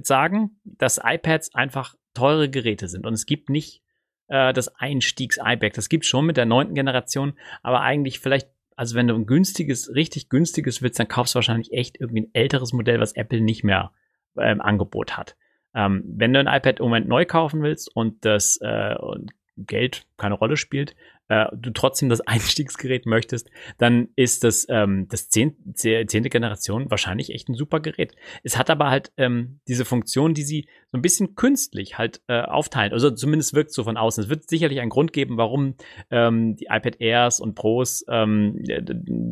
sagen, 0.00 0.60
dass 0.64 1.00
iPads 1.02 1.54
einfach 1.54 1.96
teure 2.14 2.50
Geräte 2.50 2.88
sind 2.88 3.06
und 3.06 3.14
es 3.14 3.26
gibt 3.26 3.48
nicht 3.48 3.82
äh, 4.28 4.52
das 4.52 4.68
Einstiegs-iPad. 4.76 5.76
Das 5.76 5.88
gibt 5.88 6.04
schon 6.04 6.26
mit 6.26 6.36
der 6.36 6.46
neunten 6.46 6.74
Generation, 6.74 7.34
aber 7.62 7.80
eigentlich 7.80 8.20
vielleicht, 8.20 8.48
also 8.76 8.94
wenn 8.94 9.08
du 9.08 9.14
ein 9.14 9.26
günstiges, 9.26 9.94
richtig 9.94 10.28
günstiges 10.28 10.82
willst, 10.82 11.00
dann 11.00 11.08
kaufst 11.08 11.34
du 11.34 11.36
wahrscheinlich 11.36 11.72
echt 11.72 11.98
irgendwie 11.98 12.22
ein 12.22 12.34
älteres 12.34 12.72
Modell, 12.72 13.00
was 13.00 13.12
Apple 13.12 13.40
nicht 13.40 13.64
mehr 13.64 13.92
im 14.36 14.60
Angebot 14.60 15.16
hat. 15.16 15.36
Ähm, 15.74 16.02
wenn 16.06 16.32
du 16.32 16.40
ein 16.40 16.46
iPad 16.46 16.80
im 16.80 16.86
Moment 16.86 17.08
neu 17.08 17.24
kaufen 17.24 17.62
willst 17.62 17.94
und 17.94 18.24
das 18.24 18.58
äh, 18.62 18.94
Geld 19.56 20.06
keine 20.16 20.34
Rolle 20.34 20.56
spielt, 20.56 20.94
äh, 21.28 21.46
du 21.54 21.70
trotzdem 21.70 22.08
das 22.08 22.20
Einstiegsgerät 22.26 23.06
möchtest, 23.06 23.50
dann 23.78 24.08
ist 24.16 24.44
das 24.44 24.66
ähm, 24.68 25.06
das 25.08 25.28
zehnte, 25.28 26.30
Generation 26.30 26.90
wahrscheinlich 26.90 27.30
echt 27.30 27.48
ein 27.48 27.54
super 27.54 27.80
Gerät. 27.80 28.14
Es 28.42 28.58
hat 28.58 28.70
aber 28.70 28.90
halt 28.90 29.12
ähm, 29.16 29.60
diese 29.68 29.84
Funktion, 29.84 30.34
die 30.34 30.42
sie 30.42 30.68
so 30.90 30.98
ein 30.98 31.02
bisschen 31.02 31.34
künstlich 31.34 31.98
halt 31.98 32.22
äh, 32.28 32.40
aufteilt. 32.40 32.92
Also 32.92 33.10
zumindest 33.10 33.54
wirkt 33.54 33.72
so 33.72 33.84
von 33.84 33.96
außen. 33.96 34.24
Es 34.24 34.30
wird 34.30 34.48
sicherlich 34.48 34.80
einen 34.80 34.90
Grund 34.90 35.12
geben, 35.12 35.36
warum 35.36 35.74
ähm, 36.10 36.56
die 36.56 36.66
iPad 36.70 37.00
Airs 37.00 37.40
und 37.40 37.54
Pros 37.54 38.04
ähm, 38.08 38.62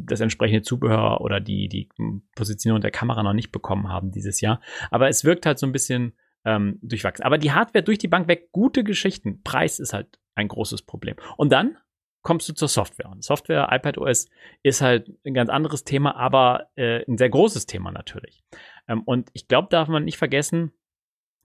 das 0.07 0.21
entsprechende 0.21 0.63
Zubehör 0.63 1.21
oder 1.21 1.41
die, 1.41 1.69
die 1.69 1.89
Positionierung 2.35 2.83
der 2.83 2.91
Kamera 2.91 3.23
noch 3.23 3.33
nicht 3.33 3.53
bekommen 3.53 3.89
haben 3.89 4.11
dieses 4.11 4.41
Jahr. 4.41 4.61
Aber 4.91 5.09
es 5.09 5.25
wirkt 5.25 5.47
halt 5.47 5.59
so 5.59 5.67
ein 5.67 5.73
bisschen 5.73 6.15
ähm, 6.47 6.79
durchwachsen. 6.81 7.25
Aber 7.25 7.37
die 7.37 7.53
Hardware 7.53 7.83
durch 7.83 7.99
die 7.99 8.09
Bank 8.09 8.29
weg, 8.29 8.51
gute 8.53 8.85
Geschichten. 8.85 9.43
Preis 9.43 9.79
ist 9.79 9.93
halt 9.93 10.19
ein 10.35 10.49
großes 10.49 10.83
Problem. 10.83 11.17
Und 11.37 11.53
dann 11.53 11.77
kommst 12.23 12.49
du 12.49 12.55
zur 12.55 12.69
Software. 12.69 13.11
Und 13.11 13.23
Software, 13.23 13.69
iPadOS 13.71 14.29
ist 14.63 14.81
halt 14.81 15.13
ein 15.25 15.35
ganz 15.35 15.51
anderes 15.51 15.85
Thema, 15.85 16.17
aber 16.17 16.71
äh, 16.77 17.05
ein 17.07 17.19
sehr 17.19 17.29
großes 17.29 17.67
Thema 17.67 17.91
natürlich. 17.91 18.43
Ähm, 18.89 19.03
und 19.03 19.29
ich 19.33 19.49
glaube, 19.49 19.69
darf 19.71 19.89
man 19.89 20.05
nicht 20.05 20.17
vergessen, 20.17 20.73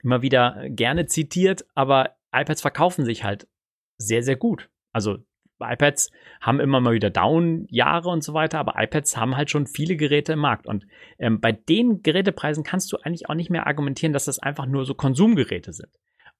immer 0.04 0.22
wieder 0.22 0.70
gerne 0.70 1.08
zitiert, 1.08 1.66
aber 1.76 2.16
iPads 2.34 2.62
verkaufen 2.62 3.06
sich 3.06 3.24
halt 3.24 3.48
sehr, 3.98 4.24
sehr 4.24 4.36
gut. 4.36 4.70
Also 4.94 5.20
iPads 5.62 6.12
haben 6.42 6.60
immer 6.60 6.80
mal 6.80 6.94
wieder 6.94 7.10
Down-Jahre 7.10 8.10
und 8.10 8.24
so 8.24 8.34
weiter, 8.34 8.60
aber 8.60 8.76
iPads 8.78 9.18
haben 9.18 9.38
halt 9.38 9.50
schon 9.50 9.68
viele 9.68 9.96
Geräte 9.96 10.34
im 10.34 10.40
Markt. 10.40 10.68
Und 10.68 10.86
ähm, 11.20 11.40
bei 11.40 11.52
den 11.52 12.02
Gerätepreisen 12.02 12.64
kannst 12.64 12.92
du 12.92 12.98
eigentlich 12.98 13.30
auch 13.30 13.36
nicht 13.36 13.50
mehr 13.50 13.68
argumentieren, 13.68 14.14
dass 14.14 14.26
das 14.26 14.40
einfach 14.40 14.66
nur 14.66 14.86
so 14.86 14.94
Konsumgeräte 14.94 15.74
sind. 15.74 15.90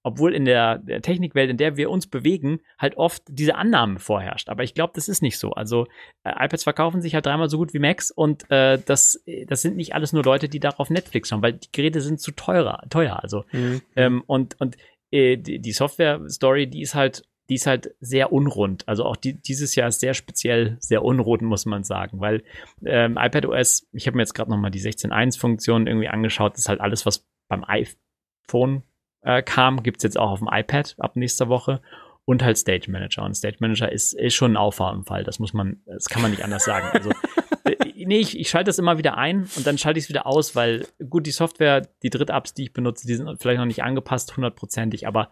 Obwohl 0.04 0.34
in 0.34 0.44
der, 0.44 0.78
der 0.78 1.00
Technikwelt, 1.00 1.48
in 1.48 1.56
der 1.56 1.76
wir 1.76 1.88
uns 1.88 2.08
bewegen, 2.08 2.60
halt 2.76 2.96
oft 2.96 3.22
diese 3.28 3.54
Annahme 3.54 4.00
vorherrscht. 4.00 4.48
Aber 4.48 4.64
ich 4.64 4.74
glaube, 4.74 4.92
das 4.96 5.08
ist 5.08 5.22
nicht 5.22 5.38
so. 5.38 5.52
Also 5.52 5.86
äh, 6.24 6.30
iPads 6.44 6.64
verkaufen 6.64 7.00
sich 7.00 7.14
halt 7.14 7.26
dreimal 7.26 7.48
so 7.48 7.56
gut 7.56 7.72
wie 7.72 7.78
Macs 7.78 8.10
und 8.10 8.50
äh, 8.50 8.80
das, 8.84 9.22
das 9.46 9.62
sind 9.62 9.76
nicht 9.76 9.94
alles 9.94 10.12
nur 10.12 10.24
Leute, 10.24 10.48
die 10.48 10.58
darauf 10.58 10.90
Netflix 10.90 11.28
schauen, 11.28 11.42
weil 11.42 11.52
die 11.52 11.70
Geräte 11.70 12.00
sind 12.00 12.20
zu 12.20 12.32
teurer, 12.32 12.82
teuer. 12.90 13.22
Also 13.22 13.44
mhm. 13.52 13.80
ähm, 13.94 14.24
und 14.26 14.60
und 14.60 14.76
äh, 15.12 15.36
die, 15.36 15.60
die 15.60 15.72
Software-Story, 15.72 16.68
die 16.68 16.80
ist 16.80 16.94
halt 16.94 17.22
die 17.52 17.56
ist 17.56 17.66
halt 17.66 17.94
sehr 18.00 18.32
unrund. 18.32 18.88
Also 18.88 19.04
auch 19.04 19.14
die, 19.14 19.34
dieses 19.34 19.74
Jahr 19.74 19.88
ist 19.88 20.00
sehr 20.00 20.14
speziell, 20.14 20.78
sehr 20.80 21.04
unrund, 21.04 21.42
muss 21.42 21.66
man 21.66 21.84
sagen, 21.84 22.18
weil 22.18 22.42
ähm, 22.82 23.18
iPadOS, 23.20 23.88
ich 23.92 24.06
habe 24.06 24.16
mir 24.16 24.22
jetzt 24.22 24.32
gerade 24.32 24.50
nochmal 24.50 24.70
die 24.70 24.80
16.1-Funktion 24.80 25.86
irgendwie 25.86 26.08
angeschaut, 26.08 26.56
ist 26.56 26.70
halt 26.70 26.80
alles, 26.80 27.04
was 27.04 27.28
beim 27.48 27.62
iPhone 27.64 28.84
äh, 29.20 29.42
kam, 29.42 29.82
gibt's 29.82 30.02
jetzt 30.02 30.18
auch 30.18 30.30
auf 30.30 30.38
dem 30.38 30.48
iPad 30.50 30.94
ab 30.98 31.14
nächster 31.14 31.50
Woche 31.50 31.82
und 32.24 32.42
halt 32.42 32.56
Stage 32.56 32.90
Manager. 32.90 33.22
Und 33.22 33.34
Stage 33.34 33.58
Manager 33.58 33.92
ist, 33.92 34.14
ist 34.14 34.32
schon 34.32 34.52
ein 34.52 34.56
Auffahrunfall, 34.56 35.22
das 35.22 35.38
muss 35.38 35.52
man, 35.52 35.82
das 35.84 36.06
kann 36.06 36.22
man 36.22 36.30
nicht 36.30 36.42
anders 36.42 36.64
sagen. 36.64 36.88
Also 36.94 37.10
äh, 37.64 38.06
nee, 38.06 38.20
ich, 38.20 38.40
ich 38.40 38.48
schalte 38.48 38.70
das 38.70 38.78
immer 38.78 38.96
wieder 38.96 39.18
ein 39.18 39.46
und 39.56 39.66
dann 39.66 39.76
schalte 39.76 39.98
ich 39.98 40.06
es 40.06 40.08
wieder 40.08 40.26
aus, 40.26 40.56
weil 40.56 40.86
gut, 41.10 41.26
die 41.26 41.32
Software, 41.32 41.86
die 42.02 42.08
Dritt-Apps, 42.08 42.54
die 42.54 42.62
ich 42.62 42.72
benutze, 42.72 43.06
die 43.06 43.14
sind 43.14 43.28
vielleicht 43.42 43.58
noch 43.58 43.66
nicht 43.66 43.82
angepasst 43.82 44.38
hundertprozentig, 44.38 45.06
aber 45.06 45.28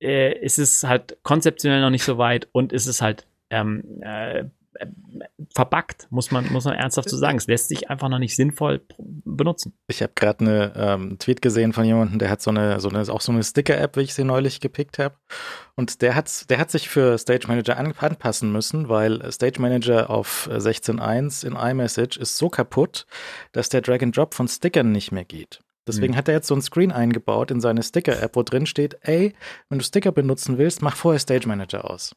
äh, 0.00 0.38
ist 0.38 0.58
es 0.58 0.84
halt 0.84 1.18
konzeptionell 1.22 1.80
noch 1.80 1.90
nicht 1.90 2.04
so 2.04 2.18
weit 2.18 2.48
und 2.52 2.72
ist 2.72 2.86
es 2.86 3.02
halt 3.02 3.26
ähm, 3.50 4.00
äh, 4.02 4.44
verbuggt, 5.54 6.06
muss 6.10 6.30
man, 6.30 6.50
muss 6.52 6.64
man 6.64 6.74
ernsthaft 6.74 7.10
so 7.10 7.16
sagen. 7.16 7.36
Es 7.36 7.46
lässt 7.46 7.68
sich 7.68 7.90
einfach 7.90 8.08
noch 8.08 8.18
nicht 8.18 8.36
sinnvoll 8.36 8.80
benutzen. 8.98 9.74
Ich 9.88 10.02
habe 10.02 10.12
gerade 10.14 10.40
eine 10.40 10.72
ähm, 10.76 11.18
Tweet 11.18 11.42
gesehen 11.42 11.72
von 11.72 11.84
jemandem, 11.84 12.18
der 12.18 12.30
hat 12.30 12.40
so 12.40 12.50
eine, 12.50 12.80
so 12.80 12.88
eine 12.88 13.00
auch 13.12 13.20
so 13.20 13.32
eine 13.32 13.42
Sticker-App, 13.42 13.96
wie 13.96 14.02
ich 14.02 14.14
sie 14.14 14.24
neulich 14.24 14.60
gepickt 14.60 14.98
habe. 14.98 15.16
Und 15.74 16.02
der 16.02 16.14
hat, 16.14 16.48
der 16.50 16.58
hat 16.58 16.70
sich 16.70 16.88
für 16.88 17.18
Stage 17.18 17.48
Manager 17.48 17.76
anpassen 17.76 18.52
müssen, 18.52 18.88
weil 18.88 19.30
Stage 19.32 19.60
Manager 19.60 20.08
auf 20.08 20.48
16.1 20.50 21.46
in 21.46 21.56
iMessage 21.56 22.16
ist 22.16 22.36
so 22.36 22.48
kaputt, 22.48 23.06
dass 23.52 23.68
der 23.68 23.80
Drag 23.80 24.02
and 24.02 24.16
Drop 24.16 24.34
von 24.34 24.48
Stickern 24.48 24.92
nicht 24.92 25.12
mehr 25.12 25.24
geht. 25.24 25.60
Deswegen 25.86 26.12
mhm. 26.12 26.16
hat 26.16 26.28
er 26.28 26.34
jetzt 26.34 26.46
so 26.46 26.54
ein 26.54 26.62
Screen 26.62 26.92
eingebaut 26.92 27.50
in 27.50 27.60
seine 27.60 27.82
Sticker-App, 27.82 28.36
wo 28.36 28.42
drin 28.42 28.66
steht, 28.66 28.98
ey, 29.02 29.34
wenn 29.68 29.78
du 29.78 29.84
Sticker 29.84 30.12
benutzen 30.12 30.58
willst, 30.58 30.82
mach 30.82 30.96
vorher 30.96 31.18
Stage 31.18 31.48
Manager 31.48 31.90
aus. 31.90 32.14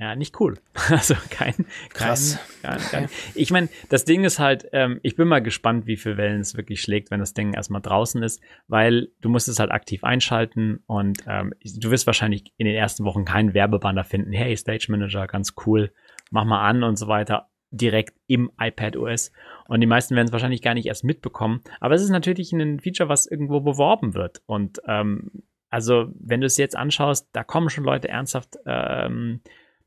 Ja, 0.00 0.14
nicht 0.14 0.40
cool. 0.40 0.58
Also 0.90 1.14
kein, 1.28 1.54
krass. 1.92 2.38
Kein, 2.62 2.78
kein, 2.78 2.90
kein. 2.90 3.08
Ich 3.34 3.50
meine, 3.50 3.68
das 3.88 4.04
Ding 4.04 4.24
ist 4.24 4.38
halt, 4.38 4.68
ähm, 4.72 5.00
ich 5.02 5.16
bin 5.16 5.26
mal 5.26 5.42
gespannt, 5.42 5.86
wie 5.86 5.96
viel 5.96 6.16
Wellen 6.16 6.40
es 6.40 6.56
wirklich 6.56 6.80
schlägt, 6.80 7.10
wenn 7.10 7.18
das 7.18 7.34
Ding 7.34 7.52
erstmal 7.52 7.82
draußen 7.82 8.22
ist, 8.22 8.40
weil 8.68 9.08
du 9.20 9.28
musst 9.28 9.48
es 9.48 9.58
halt 9.58 9.72
aktiv 9.72 10.04
einschalten 10.04 10.84
und 10.86 11.24
ähm, 11.26 11.52
du 11.62 11.90
wirst 11.90 12.06
wahrscheinlich 12.06 12.52
in 12.58 12.66
den 12.66 12.76
ersten 12.76 13.04
Wochen 13.04 13.24
keinen 13.24 13.54
Werbebanner 13.54 14.04
finden. 14.04 14.32
Hey, 14.32 14.56
Stage 14.56 14.86
Manager, 14.88 15.26
ganz 15.26 15.54
cool, 15.66 15.92
mach 16.30 16.44
mal 16.44 16.64
an 16.66 16.84
und 16.84 16.96
so 16.96 17.08
weiter 17.08 17.48
direkt 17.70 18.14
im 18.26 18.50
iPad 18.58 18.96
OS. 18.96 19.32
Und 19.66 19.80
die 19.80 19.86
meisten 19.86 20.14
werden 20.14 20.28
es 20.28 20.32
wahrscheinlich 20.32 20.62
gar 20.62 20.74
nicht 20.74 20.86
erst 20.86 21.04
mitbekommen. 21.04 21.62
Aber 21.80 21.94
es 21.94 22.02
ist 22.02 22.10
natürlich 22.10 22.52
ein 22.52 22.80
Feature, 22.80 23.08
was 23.08 23.26
irgendwo 23.26 23.60
beworben 23.60 24.14
wird. 24.14 24.42
Und 24.46 24.80
ähm, 24.86 25.30
also, 25.70 26.08
wenn 26.18 26.40
du 26.40 26.46
es 26.46 26.56
jetzt 26.56 26.76
anschaust, 26.76 27.28
da 27.32 27.44
kommen 27.44 27.68
schon 27.68 27.84
Leute 27.84 28.08
ernsthaft 28.08 28.56
ähm, 28.66 29.40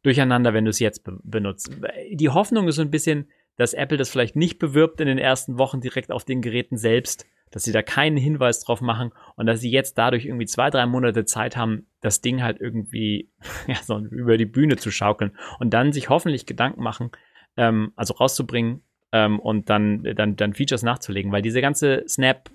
durcheinander, 0.03 0.53
wenn 0.53 0.65
du 0.65 0.69
es 0.69 0.79
jetzt 0.79 1.03
be 1.03 1.17
benutzt. 1.23 1.71
Die 2.11 2.29
Hoffnung 2.29 2.67
ist 2.67 2.75
so 2.75 2.81
ein 2.81 2.91
bisschen, 2.91 3.29
dass 3.57 3.73
Apple 3.73 3.97
das 3.97 4.09
vielleicht 4.09 4.35
nicht 4.35 4.59
bewirbt 4.59 5.01
in 5.01 5.07
den 5.07 5.17
ersten 5.17 5.57
Wochen 5.57 5.81
direkt 5.81 6.11
auf 6.11 6.23
den 6.23 6.41
Geräten 6.41 6.77
selbst, 6.77 7.25
dass 7.51 7.63
sie 7.63 7.71
da 7.71 7.81
keinen 7.81 8.17
Hinweis 8.17 8.61
drauf 8.61 8.81
machen 8.81 9.11
und 9.35 9.45
dass 9.45 9.59
sie 9.59 9.69
jetzt 9.69 9.97
dadurch 9.97 10.25
irgendwie 10.25 10.45
zwei, 10.45 10.69
drei 10.69 10.85
Monate 10.85 11.25
Zeit 11.25 11.57
haben, 11.57 11.85
das 11.99 12.21
Ding 12.21 12.41
halt 12.41 12.59
irgendwie 12.61 13.29
ja, 13.67 13.75
so 13.83 13.99
über 13.99 14.37
die 14.37 14.45
Bühne 14.45 14.77
zu 14.77 14.91
schaukeln 14.91 15.37
und 15.59 15.73
dann 15.73 15.91
sich 15.91 16.09
hoffentlich 16.09 16.45
Gedanken 16.45 16.81
machen, 16.81 17.11
ähm, 17.57 17.93
also 17.95 18.13
rauszubringen 18.13 18.81
ähm, 19.11 19.39
und 19.39 19.69
dann, 19.69 20.03
dann, 20.15 20.35
dann 20.35 20.53
Features 20.53 20.83
nachzulegen, 20.83 21.31
weil 21.31 21.41
diese 21.41 21.61
ganze 21.61 22.03
Snap 22.07 22.49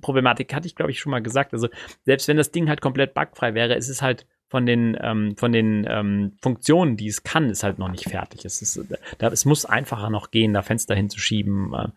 Problematik 0.00 0.52
hatte 0.54 0.66
ich, 0.66 0.74
glaube 0.74 0.90
ich, 0.90 1.00
schon 1.00 1.10
mal 1.10 1.22
gesagt. 1.22 1.52
Also 1.52 1.68
selbst 2.04 2.28
wenn 2.28 2.36
das 2.36 2.50
Ding 2.50 2.68
halt 2.68 2.80
komplett 2.80 3.14
bugfrei 3.14 3.54
wäre, 3.54 3.74
ist 3.74 3.88
es 3.88 4.02
halt 4.02 4.26
von 4.48 4.64
den, 4.64 4.96
ähm, 5.00 5.36
von 5.36 5.52
den 5.52 5.86
ähm, 5.88 6.32
Funktionen, 6.40 6.96
die 6.96 7.08
es 7.08 7.22
kann, 7.22 7.50
ist 7.50 7.62
halt 7.62 7.78
noch 7.78 7.90
nicht 7.90 8.08
fertig. 8.08 8.44
Es, 8.44 8.62
ist, 8.62 8.80
da, 9.18 9.28
es 9.28 9.44
muss 9.44 9.66
einfacher 9.66 10.08
noch 10.08 10.30
gehen, 10.30 10.54
da 10.54 10.62
Fenster 10.62 10.94
hinzuschieben 10.94 11.74
äh, 11.74 11.88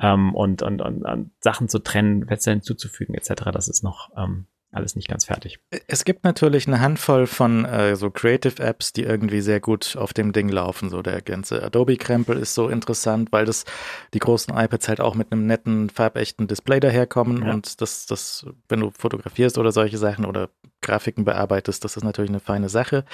ähm, 0.00 0.34
und, 0.34 0.62
und, 0.62 0.80
und, 0.80 1.02
und 1.04 1.30
Sachen 1.40 1.68
zu 1.68 1.80
trennen, 1.80 2.26
Fenster 2.26 2.52
hinzuzufügen 2.52 3.14
etc. 3.14 3.50
Das 3.52 3.68
ist 3.68 3.84
noch 3.84 4.10
ähm, 4.16 4.46
alles 4.70 4.96
nicht 4.96 5.08
ganz 5.08 5.24
fertig. 5.24 5.58
Es 5.86 6.04
gibt 6.04 6.24
natürlich 6.24 6.66
eine 6.66 6.80
Handvoll 6.80 7.26
von 7.26 7.64
äh, 7.64 7.96
so 7.96 8.10
Creative 8.10 8.62
Apps, 8.62 8.92
die 8.92 9.02
irgendwie 9.02 9.40
sehr 9.40 9.60
gut 9.60 9.96
auf 9.96 10.12
dem 10.12 10.32
Ding 10.32 10.50
laufen. 10.50 10.90
So 10.90 11.00
der 11.00 11.22
ganze 11.22 11.62
Adobe-Krempel 11.62 12.36
ist 12.36 12.54
so 12.54 12.68
interessant, 12.68 13.32
weil 13.32 13.46
das 13.46 13.64
die 14.12 14.18
großen 14.18 14.54
iPads 14.54 14.88
halt 14.88 15.00
auch 15.00 15.14
mit 15.14 15.32
einem 15.32 15.46
netten, 15.46 15.88
farbechten 15.88 16.48
Display 16.48 16.80
daherkommen 16.80 17.46
ja. 17.46 17.52
und 17.52 17.80
das, 17.80 18.04
das, 18.04 18.46
wenn 18.68 18.80
du 18.80 18.90
fotografierst 18.90 19.56
oder 19.56 19.72
solche 19.72 19.96
Sachen 19.96 20.26
oder 20.26 20.50
Grafiken 20.82 21.24
bearbeitest, 21.24 21.82
das 21.84 21.96
ist 21.96 22.04
natürlich 22.04 22.30
eine 22.30 22.40
feine 22.40 22.68
Sache. 22.68 23.04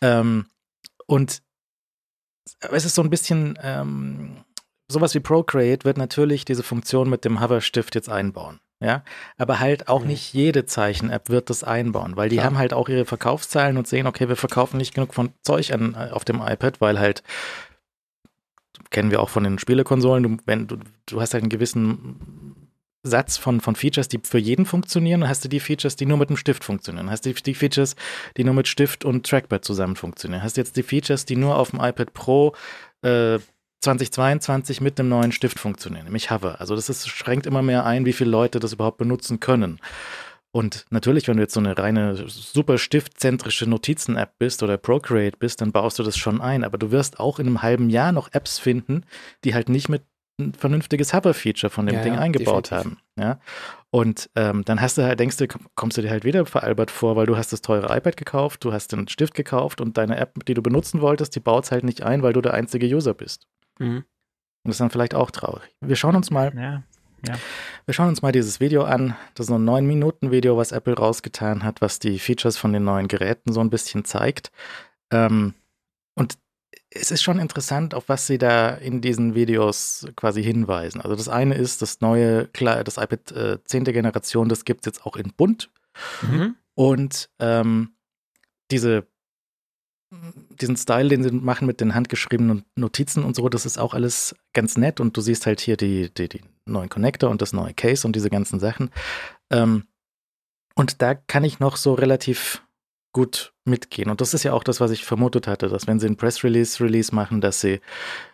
Ähm, 0.00 0.46
und 1.06 1.42
es 2.70 2.84
ist 2.84 2.94
so 2.94 3.02
ein 3.02 3.10
bisschen 3.10 3.58
ähm, 3.62 4.44
sowas 4.86 5.14
wie 5.14 5.20
Procreate 5.20 5.84
wird 5.84 5.96
natürlich 5.96 6.44
diese 6.44 6.62
Funktion 6.62 7.10
mit 7.10 7.24
dem 7.24 7.40
Hover-Stift 7.40 7.96
jetzt 7.96 8.08
einbauen 8.08 8.60
ja. 8.80 9.02
Aber 9.36 9.60
halt 9.60 9.88
auch 9.88 10.02
mhm. 10.02 10.08
nicht 10.08 10.32
jede 10.32 10.66
Zeichen-App 10.66 11.28
wird 11.28 11.50
das 11.50 11.64
einbauen, 11.64 12.16
weil 12.16 12.28
die 12.28 12.36
Klar. 12.36 12.46
haben 12.46 12.58
halt 12.58 12.72
auch 12.72 12.88
ihre 12.88 13.04
Verkaufszahlen 13.04 13.76
und 13.76 13.86
sehen, 13.86 14.06
okay, 14.06 14.28
wir 14.28 14.36
verkaufen 14.36 14.76
nicht 14.76 14.94
genug 14.94 15.14
von 15.14 15.30
Zeug 15.42 15.72
an, 15.72 15.94
äh, 15.94 16.10
auf 16.12 16.24
dem 16.24 16.40
iPad, 16.40 16.80
weil 16.80 16.98
halt 16.98 17.22
kennen 18.90 19.10
wir 19.10 19.20
auch 19.20 19.28
von 19.28 19.44
den 19.44 19.58
Spielekonsolen, 19.58 20.22
du, 20.22 20.36
wenn 20.46 20.66
du, 20.66 20.78
du 21.06 21.20
hast 21.20 21.34
halt 21.34 21.42
einen 21.42 21.50
gewissen 21.50 22.70
Satz 23.02 23.36
von, 23.36 23.60
von 23.60 23.76
Features, 23.76 24.08
die 24.08 24.20
für 24.22 24.38
jeden 24.38 24.66
funktionieren, 24.66 25.20
dann 25.20 25.28
hast 25.28 25.44
du 25.44 25.48
die 25.48 25.60
Features, 25.60 25.96
die 25.96 26.06
nur 26.06 26.16
mit 26.16 26.30
dem 26.30 26.36
Stift 26.36 26.64
funktionieren. 26.64 27.10
Hast 27.10 27.26
du 27.26 27.32
die, 27.32 27.42
die 27.42 27.54
Features, 27.54 27.96
die 28.36 28.44
nur 28.44 28.54
mit 28.54 28.66
Stift 28.66 29.04
und 29.04 29.26
Trackpad 29.26 29.64
zusammen 29.64 29.94
funktionieren. 29.94 30.42
Hast 30.42 30.56
du 30.56 30.62
jetzt 30.62 30.76
die 30.76 30.82
Features, 30.82 31.26
die 31.26 31.36
nur 31.36 31.56
auf 31.56 31.70
dem 31.70 31.80
iPad 31.80 32.14
Pro 32.14 32.54
äh, 33.02 33.38
2022 33.84 34.80
mit 34.80 34.98
einem 34.98 35.08
neuen 35.08 35.32
Stift 35.32 35.58
funktionieren, 35.60 36.04
nämlich 36.04 36.30
Hover. 36.30 36.60
Also 36.60 36.74
das 36.74 36.88
ist, 36.88 37.08
schränkt 37.08 37.46
immer 37.46 37.62
mehr 37.62 37.84
ein, 37.86 38.04
wie 38.06 38.12
viele 38.12 38.30
Leute 38.30 38.58
das 38.60 38.72
überhaupt 38.72 38.98
benutzen 38.98 39.40
können. 39.40 39.80
Und 40.50 40.86
natürlich, 40.90 41.26
wenn 41.26 41.36
du 41.36 41.42
jetzt 41.42 41.54
so 41.54 41.60
eine 41.60 41.76
reine 41.76 42.28
super 42.28 42.78
stiftzentrische 42.78 43.68
Notizen-App 43.68 44.34
bist 44.38 44.62
oder 44.62 44.76
Procreate 44.76 45.36
bist, 45.36 45.60
dann 45.60 45.72
baust 45.72 45.98
du 45.98 46.04
das 46.04 46.16
schon 46.16 46.40
ein. 46.40 46.62
Aber 46.62 46.78
du 46.78 46.92
wirst 46.92 47.18
auch 47.18 47.40
in 47.40 47.48
einem 47.48 47.62
halben 47.62 47.90
Jahr 47.90 48.12
noch 48.12 48.28
Apps 48.32 48.58
finden, 48.60 49.04
die 49.42 49.54
halt 49.54 49.68
nicht 49.68 49.88
mit 49.88 50.02
ein 50.38 50.54
vernünftiges 50.54 51.12
Hover-Feature 51.12 51.70
von 51.70 51.86
dem 51.86 51.96
Ja, 51.96 52.02
Ding 52.02 52.14
ja, 52.14 52.20
eingebaut 52.20 52.70
definitiv. 52.70 52.92
haben. 52.92 52.98
Ja. 53.18 53.40
Und 53.90 54.30
ähm, 54.36 54.64
dann 54.64 54.80
hast 54.80 54.96
du 54.98 55.02
halt, 55.02 55.18
denkst 55.20 55.36
du, 55.38 55.46
kommst 55.74 55.96
du 55.96 56.02
dir 56.02 56.10
halt 56.10 56.24
wieder 56.24 56.46
veralbert 56.46 56.90
vor, 56.90 57.16
weil 57.16 57.26
du 57.26 57.36
hast 57.36 57.52
das 57.52 57.60
teure 57.60 57.96
iPad 57.96 58.16
gekauft, 58.16 58.64
du 58.64 58.72
hast 58.72 58.92
den 58.92 59.08
Stift 59.08 59.34
gekauft 59.34 59.80
und 59.80 59.96
deine 59.96 60.16
App, 60.18 60.44
die 60.46 60.54
du 60.54 60.62
benutzen 60.62 61.00
wolltest, 61.00 61.34
die 61.36 61.40
baut 61.40 61.64
es 61.64 61.70
halt 61.72 61.84
nicht 61.84 62.02
ein, 62.02 62.22
weil 62.22 62.32
du 62.32 62.40
der 62.40 62.54
einzige 62.54 62.86
User 62.86 63.14
bist. 63.14 63.46
Mhm. 63.78 63.98
Und 63.98 64.04
das 64.64 64.76
ist 64.76 64.80
dann 64.80 64.90
vielleicht 64.90 65.14
auch 65.14 65.30
traurig. 65.30 65.74
Wir 65.80 65.96
schauen 65.96 66.16
uns 66.16 66.30
mal, 66.30 66.52
Ja. 66.56 66.82
wir 67.84 67.94
schauen 67.94 68.08
uns 68.08 68.22
mal 68.22 68.32
dieses 68.32 68.60
Video 68.60 68.84
an. 68.84 69.16
Das 69.34 69.44
ist 69.44 69.48
so 69.48 69.56
ein 69.58 69.64
9-Minuten-Video, 69.64 70.56
was 70.56 70.72
Apple 70.72 70.94
rausgetan 70.94 71.64
hat, 71.64 71.80
was 71.80 71.98
die 71.98 72.18
Features 72.18 72.56
von 72.56 72.72
den 72.72 72.84
neuen 72.84 73.08
Geräten 73.08 73.52
so 73.52 73.60
ein 73.60 73.70
bisschen 73.70 74.04
zeigt. 74.04 74.50
Ähm, 75.10 75.54
und 76.14 76.38
es 76.90 77.10
ist 77.10 77.22
schon 77.22 77.38
interessant, 77.38 77.92
auf 77.94 78.08
was 78.08 78.26
sie 78.26 78.38
da 78.38 78.70
in 78.70 79.00
diesen 79.00 79.34
Videos 79.34 80.06
quasi 80.16 80.42
hinweisen. 80.42 81.00
Also 81.00 81.16
das 81.16 81.28
eine 81.28 81.54
ist 81.56 81.82
das 81.82 82.00
neue, 82.00 82.46
klar, 82.48 82.84
das 82.84 82.96
iPad 82.98 83.32
äh, 83.32 83.64
10. 83.64 83.84
Generation, 83.84 84.48
das 84.48 84.64
gibt 84.64 84.82
es 84.82 84.86
jetzt 84.86 85.04
auch 85.06 85.16
in 85.16 85.32
bunt. 85.36 85.70
Mhm. 86.22 86.56
Und 86.74 87.30
ähm, 87.40 87.94
diese, 88.70 89.06
diesen 90.60 90.76
Style, 90.76 91.08
den 91.08 91.22
sie 91.22 91.30
machen 91.30 91.66
mit 91.66 91.80
den 91.80 91.94
handgeschriebenen 91.94 92.64
Notizen 92.76 93.24
und 93.24 93.36
so, 93.36 93.48
das 93.48 93.66
ist 93.66 93.78
auch 93.78 93.94
alles 93.94 94.34
ganz 94.52 94.76
nett. 94.76 95.00
Und 95.00 95.16
du 95.16 95.20
siehst 95.20 95.46
halt 95.46 95.60
hier 95.60 95.76
die, 95.76 96.12
die, 96.12 96.28
die 96.28 96.40
neuen 96.66 96.88
Connector 96.88 97.30
und 97.30 97.42
das 97.42 97.52
neue 97.52 97.74
Case 97.74 98.06
und 98.06 98.16
diese 98.16 98.30
ganzen 98.30 98.60
Sachen. 98.60 98.90
Ähm, 99.50 99.84
und 100.74 101.02
da 101.02 101.14
kann 101.14 101.44
ich 101.44 101.60
noch 101.60 101.76
so 101.76 101.94
relativ 101.94 102.62
gut 103.12 103.52
mitgehen. 103.64 104.10
Und 104.10 104.20
das 104.20 104.34
ist 104.34 104.42
ja 104.42 104.52
auch 104.52 104.64
das, 104.64 104.80
was 104.80 104.90
ich 104.90 105.04
vermutet 105.04 105.46
hatte, 105.46 105.68
dass 105.68 105.86
wenn 105.86 106.00
sie 106.00 106.06
ein 106.06 106.16
Press 106.16 106.42
Release 106.42 106.82
Release 106.82 107.14
machen, 107.14 107.40
dass 107.40 107.60
sie, 107.60 107.80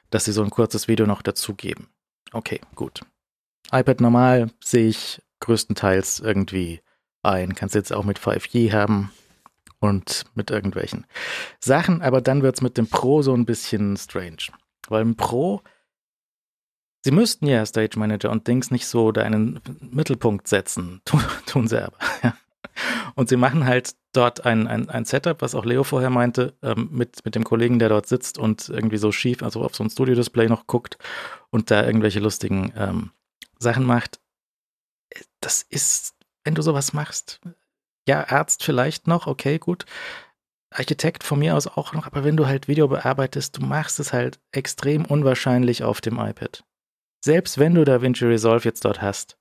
dass 0.08 0.24
sie 0.24 0.32
so 0.32 0.42
ein 0.42 0.50
kurzes 0.50 0.88
Video 0.88 1.06
noch 1.06 1.22
dazugeben. 1.22 1.88
Okay, 2.32 2.60
gut. 2.74 3.00
iPad 3.72 4.00
normal 4.00 4.50
sehe 4.62 4.88
ich 4.88 5.20
größtenteils 5.40 6.20
irgendwie 6.20 6.80
ein. 7.22 7.54
Kannst 7.54 7.74
jetzt 7.74 7.92
auch 7.92 8.04
mit 8.04 8.18
5G 8.18 8.72
haben 8.72 9.12
und 9.80 10.24
mit 10.34 10.50
irgendwelchen 10.50 11.06
Sachen, 11.58 12.02
aber 12.02 12.20
dann 12.20 12.42
wird 12.42 12.56
es 12.56 12.62
mit 12.62 12.76
dem 12.76 12.86
Pro 12.86 13.22
so 13.22 13.34
ein 13.34 13.46
bisschen 13.46 13.96
strange. 13.96 14.52
Weil 14.88 15.02
im 15.02 15.16
Pro, 15.16 15.62
sie 17.02 17.10
müssten 17.10 17.46
ja 17.46 17.64
Stage 17.64 17.98
Manager 17.98 18.30
und 18.30 18.46
Dings 18.46 18.70
nicht 18.70 18.86
so 18.86 19.10
da 19.10 19.22
einen 19.22 19.60
Mittelpunkt 19.80 20.46
setzen. 20.48 21.00
Tun, 21.04 21.22
tun 21.46 21.66
sie 21.66 21.82
aber. 21.82 21.96
Und 23.14 23.28
sie 23.28 23.36
machen 23.36 23.66
halt 23.66 23.94
dort 24.12 24.46
ein, 24.46 24.66
ein, 24.66 24.88
ein 24.88 25.04
Setup, 25.04 25.42
was 25.42 25.54
auch 25.54 25.64
Leo 25.64 25.84
vorher 25.84 26.10
meinte, 26.10 26.54
ähm, 26.62 26.88
mit, 26.92 27.24
mit 27.24 27.34
dem 27.34 27.44
Kollegen, 27.44 27.78
der 27.78 27.88
dort 27.88 28.06
sitzt 28.06 28.38
und 28.38 28.68
irgendwie 28.68 28.96
so 28.96 29.12
schief, 29.12 29.42
also 29.42 29.62
auf 29.62 29.74
so 29.74 29.84
ein 29.84 29.90
Studio-Display 29.90 30.48
noch 30.48 30.66
guckt 30.66 30.98
und 31.50 31.70
da 31.70 31.84
irgendwelche 31.84 32.20
lustigen 32.20 32.72
ähm, 32.76 33.10
Sachen 33.58 33.84
macht. 33.84 34.20
Das 35.40 35.62
ist, 35.62 36.14
wenn 36.44 36.54
du 36.54 36.62
sowas 36.62 36.92
machst, 36.92 37.40
ja, 38.10 38.28
Arzt 38.28 38.64
vielleicht 38.64 39.06
noch, 39.06 39.28
okay, 39.28 39.60
gut. 39.60 39.86
Architekt 40.72 41.22
von 41.22 41.38
mir 41.38 41.56
aus 41.56 41.68
auch 41.68 41.92
noch, 41.92 42.06
aber 42.06 42.24
wenn 42.24 42.36
du 42.36 42.48
halt 42.48 42.66
Video 42.66 42.88
bearbeitest, 42.88 43.58
du 43.58 43.62
machst 43.62 44.00
es 44.00 44.12
halt 44.12 44.40
extrem 44.50 45.04
unwahrscheinlich 45.04 45.84
auf 45.84 46.00
dem 46.00 46.18
iPad. 46.18 46.64
Selbst 47.24 47.58
wenn 47.58 47.74
du 47.74 47.84
DaVinci 47.84 48.24
Resolve 48.24 48.64
jetzt 48.64 48.84
dort 48.84 49.00
hast, 49.00 49.36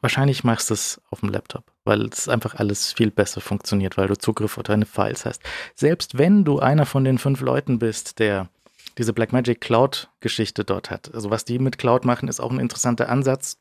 wahrscheinlich 0.00 0.44
machst 0.44 0.70
du 0.70 0.74
es 0.74 1.02
auf 1.10 1.20
dem 1.20 1.28
Laptop, 1.28 1.70
weil 1.84 2.06
es 2.06 2.26
einfach 2.26 2.54
alles 2.54 2.94
viel 2.94 3.10
besser 3.10 3.42
funktioniert, 3.42 3.98
weil 3.98 4.08
du 4.08 4.16
Zugriff 4.16 4.56
auf 4.56 4.62
deine 4.62 4.86
Files 4.86 5.26
hast. 5.26 5.42
Selbst 5.74 6.16
wenn 6.16 6.44
du 6.44 6.58
einer 6.58 6.86
von 6.86 7.04
den 7.04 7.18
fünf 7.18 7.42
Leuten 7.42 7.78
bist, 7.78 8.18
der 8.18 8.48
diese 8.96 9.12
Blackmagic 9.12 9.60
Cloud-Geschichte 9.60 10.64
dort 10.64 10.90
hat. 10.90 11.14
Also 11.14 11.28
was 11.28 11.44
die 11.44 11.58
mit 11.58 11.76
Cloud 11.76 12.06
machen, 12.06 12.30
ist 12.30 12.40
auch 12.40 12.50
ein 12.50 12.60
interessanter 12.60 13.10
Ansatz, 13.10 13.58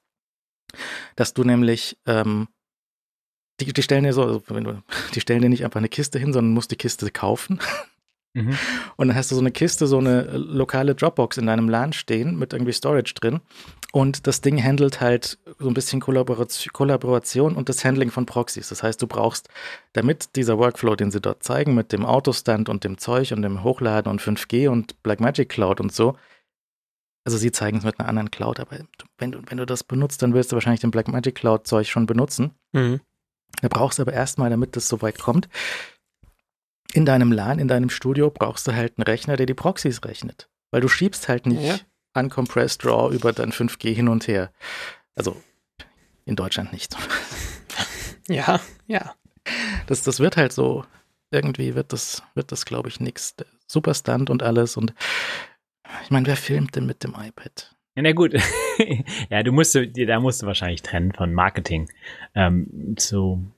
dass 1.17 1.33
du 1.33 1.43
nämlich 1.43 1.97
ähm, 2.05 2.47
die, 3.59 3.71
die 3.71 3.83
stellen 3.83 4.03
dir 4.03 4.13
so, 4.13 4.23
also 4.23 4.43
wenn 4.49 4.63
du, 4.63 4.81
die 5.13 5.21
stellen 5.21 5.41
dir 5.41 5.49
nicht 5.49 5.63
einfach 5.63 5.79
eine 5.79 5.89
Kiste 5.89 6.19
hin, 6.19 6.33
sondern 6.33 6.53
musst 6.53 6.71
die 6.71 6.75
Kiste 6.75 7.09
kaufen. 7.11 7.59
Mhm. 8.35 8.57
Und 8.97 9.07
dann 9.07 9.15
hast 9.15 9.31
du 9.31 9.35
so 9.35 9.41
eine 9.41 9.51
Kiste, 9.51 9.87
so 9.87 9.97
eine 9.97 10.27
äh, 10.27 10.37
lokale 10.37 10.93
Dropbox 10.93 11.37
in 11.37 11.47
deinem 11.47 11.69
LAN 11.69 11.93
stehen 11.93 12.37
mit 12.37 12.51
irgendwie 12.51 12.73
Storage 12.73 13.13
drin. 13.13 13.39
Und 13.93 14.27
das 14.27 14.41
Ding 14.41 14.61
handelt 14.61 14.99
halt 14.99 15.37
so 15.57 15.69
ein 15.69 15.73
bisschen 15.73 16.01
Kollaboration, 16.01 16.73
Kollaboration 16.73 17.55
und 17.55 17.69
das 17.69 17.85
Handling 17.85 18.11
von 18.11 18.25
Proxys. 18.25 18.67
Das 18.67 18.83
heißt, 18.83 19.01
du 19.01 19.07
brauchst, 19.07 19.47
damit 19.93 20.35
dieser 20.35 20.57
Workflow, 20.57 20.97
den 20.97 21.11
sie 21.11 21.21
dort 21.21 21.43
zeigen, 21.43 21.75
mit 21.75 21.93
dem 21.93 22.05
Autostand 22.05 22.67
und 22.67 22.83
dem 22.83 22.97
Zeug 22.97 23.31
und 23.31 23.41
dem 23.41 23.63
Hochladen 23.63 24.11
und 24.11 24.21
5G 24.21 24.67
und 24.67 25.01
Blackmagic 25.01 25.47
Cloud 25.47 25.79
und 25.79 25.93
so, 25.93 26.17
also 27.23 27.37
sie 27.37 27.51
zeigen 27.51 27.77
es 27.77 27.83
mit 27.83 27.99
einer 27.99 28.07
anderen 28.07 28.29
Cloud, 28.29 28.59
aber 28.59 28.77
wenn 29.17 29.31
du, 29.31 29.39
wenn 29.47 29.57
du 29.57 29.65
das 29.65 29.83
benutzt, 29.83 30.21
dann 30.21 30.33
willst 30.33 30.51
du 30.51 30.55
wahrscheinlich 30.55 30.81
den 30.81 30.91
Blackmagic 30.91 31.35
Cloud 31.35 31.65
Zeug 31.65 31.87
schon 31.87 32.05
benutzen. 32.05 32.51
Mhm. 32.73 32.99
Da 33.61 33.67
brauchst 33.67 33.99
du 33.99 34.03
aber 34.03 34.13
erstmal, 34.13 34.49
damit 34.49 34.75
das 34.75 34.87
so 34.87 35.01
weit 35.01 35.19
kommt, 35.19 35.47
in 36.93 37.05
deinem 37.05 37.31
LAN, 37.31 37.59
in 37.59 37.67
deinem 37.67 37.89
Studio 37.89 38.29
brauchst 38.29 38.67
du 38.67 38.73
halt 38.73 38.97
einen 38.97 39.03
Rechner, 39.03 39.35
der 39.37 39.45
die 39.45 39.53
Proxys 39.53 40.03
rechnet. 40.05 40.49
Weil 40.71 40.81
du 40.81 40.87
schiebst 40.87 41.27
halt 41.27 41.45
nicht 41.45 41.61
Ja. 41.63 41.79
uncompressed 42.13 42.85
RAW 42.85 43.13
über 43.13 43.33
dein 43.33 43.51
5G 43.51 43.93
hin 43.93 44.07
und 44.07 44.27
her. 44.27 44.51
Also 45.15 45.41
in 46.25 46.35
Deutschland 46.35 46.73
nicht. 46.73 46.95
Ja, 48.27 48.59
ja. 48.87 49.13
Das, 49.85 50.01
das 50.01 50.19
wird 50.19 50.35
halt 50.35 50.51
so, 50.51 50.83
irgendwie 51.29 51.75
wird 51.75 51.93
das, 51.93 52.23
wird 52.33 52.51
das 52.51 52.65
glaube 52.65 52.89
ich, 52.89 52.99
nix. 52.99 53.35
Super 53.67 53.93
Stunt 53.93 54.31
und 54.31 54.41
alles 54.41 54.77
und 54.77 54.95
ich 56.03 56.09
meine, 56.09 56.25
wer 56.25 56.35
filmt 56.35 56.75
denn 56.75 56.87
mit 56.87 57.03
dem 57.03 57.13
iPad? 57.13 57.75
Ja, 57.95 58.01
na 58.01 58.13
gut. 58.13 58.33
ja, 59.29 59.43
du 59.43 59.51
musst, 59.51 59.75
da 59.75 60.19
musst 60.19 60.41
du 60.41 60.47
wahrscheinlich 60.47 60.81
trennen 60.81 61.11
von 61.11 61.33
Marketing 61.33 61.89
ähm, 62.33 62.95
zu 62.97 63.51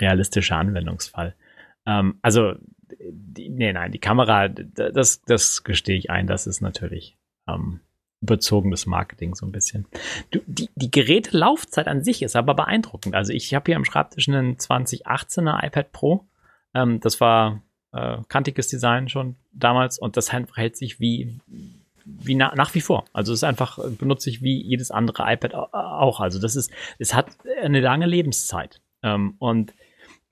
realistischer 0.00 0.56
Anwendungsfall. 0.56 1.34
Ähm, 1.86 2.18
also, 2.22 2.54
die, 2.98 3.48
nee, 3.48 3.72
nein, 3.72 3.92
die 3.92 3.98
Kamera, 3.98 4.48
das, 4.48 5.22
das 5.22 5.64
gestehe 5.64 5.96
ich 5.96 6.10
ein, 6.10 6.26
das 6.26 6.46
ist 6.46 6.60
natürlich 6.60 7.16
ähm, 7.48 7.80
überzogenes 8.20 8.86
Marketing 8.86 9.34
so 9.34 9.46
ein 9.46 9.52
bisschen. 9.52 9.86
Du, 10.30 10.40
die, 10.46 10.68
die 10.74 10.90
Gerätelaufzeit 10.90 11.88
an 11.88 12.04
sich 12.04 12.22
ist 12.22 12.36
aber 12.36 12.54
beeindruckend. 12.54 13.14
Also 13.14 13.32
ich 13.32 13.54
habe 13.54 13.64
hier 13.66 13.76
am 13.76 13.84
Schreibtisch 13.84 14.28
einen 14.28 14.56
2018er 14.56 15.64
iPad 15.64 15.92
Pro. 15.92 16.26
Ähm, 16.74 17.00
das 17.00 17.20
war 17.20 17.62
äh, 17.92 18.18
kantiges 18.28 18.68
Design 18.68 19.08
schon 19.08 19.36
damals 19.52 19.98
und 19.98 20.16
das 20.16 20.28
verhält 20.28 20.76
sich 20.76 21.00
wie 21.00 21.40
wie 22.04 22.34
na, 22.34 22.54
nach 22.54 22.74
wie 22.74 22.80
vor. 22.80 23.04
Also 23.12 23.32
es 23.32 23.40
ist 23.40 23.44
einfach, 23.44 23.78
benutze 23.98 24.30
ich 24.30 24.42
wie 24.42 24.60
jedes 24.62 24.90
andere 24.90 25.24
iPad 25.32 25.54
au- 25.54 25.68
auch. 25.72 26.20
Also 26.20 26.38
das 26.40 26.56
ist, 26.56 26.70
es 26.98 27.14
hat 27.14 27.28
eine 27.62 27.80
lange 27.80 28.06
Lebenszeit. 28.06 28.80
Ähm, 29.02 29.34
und 29.38 29.72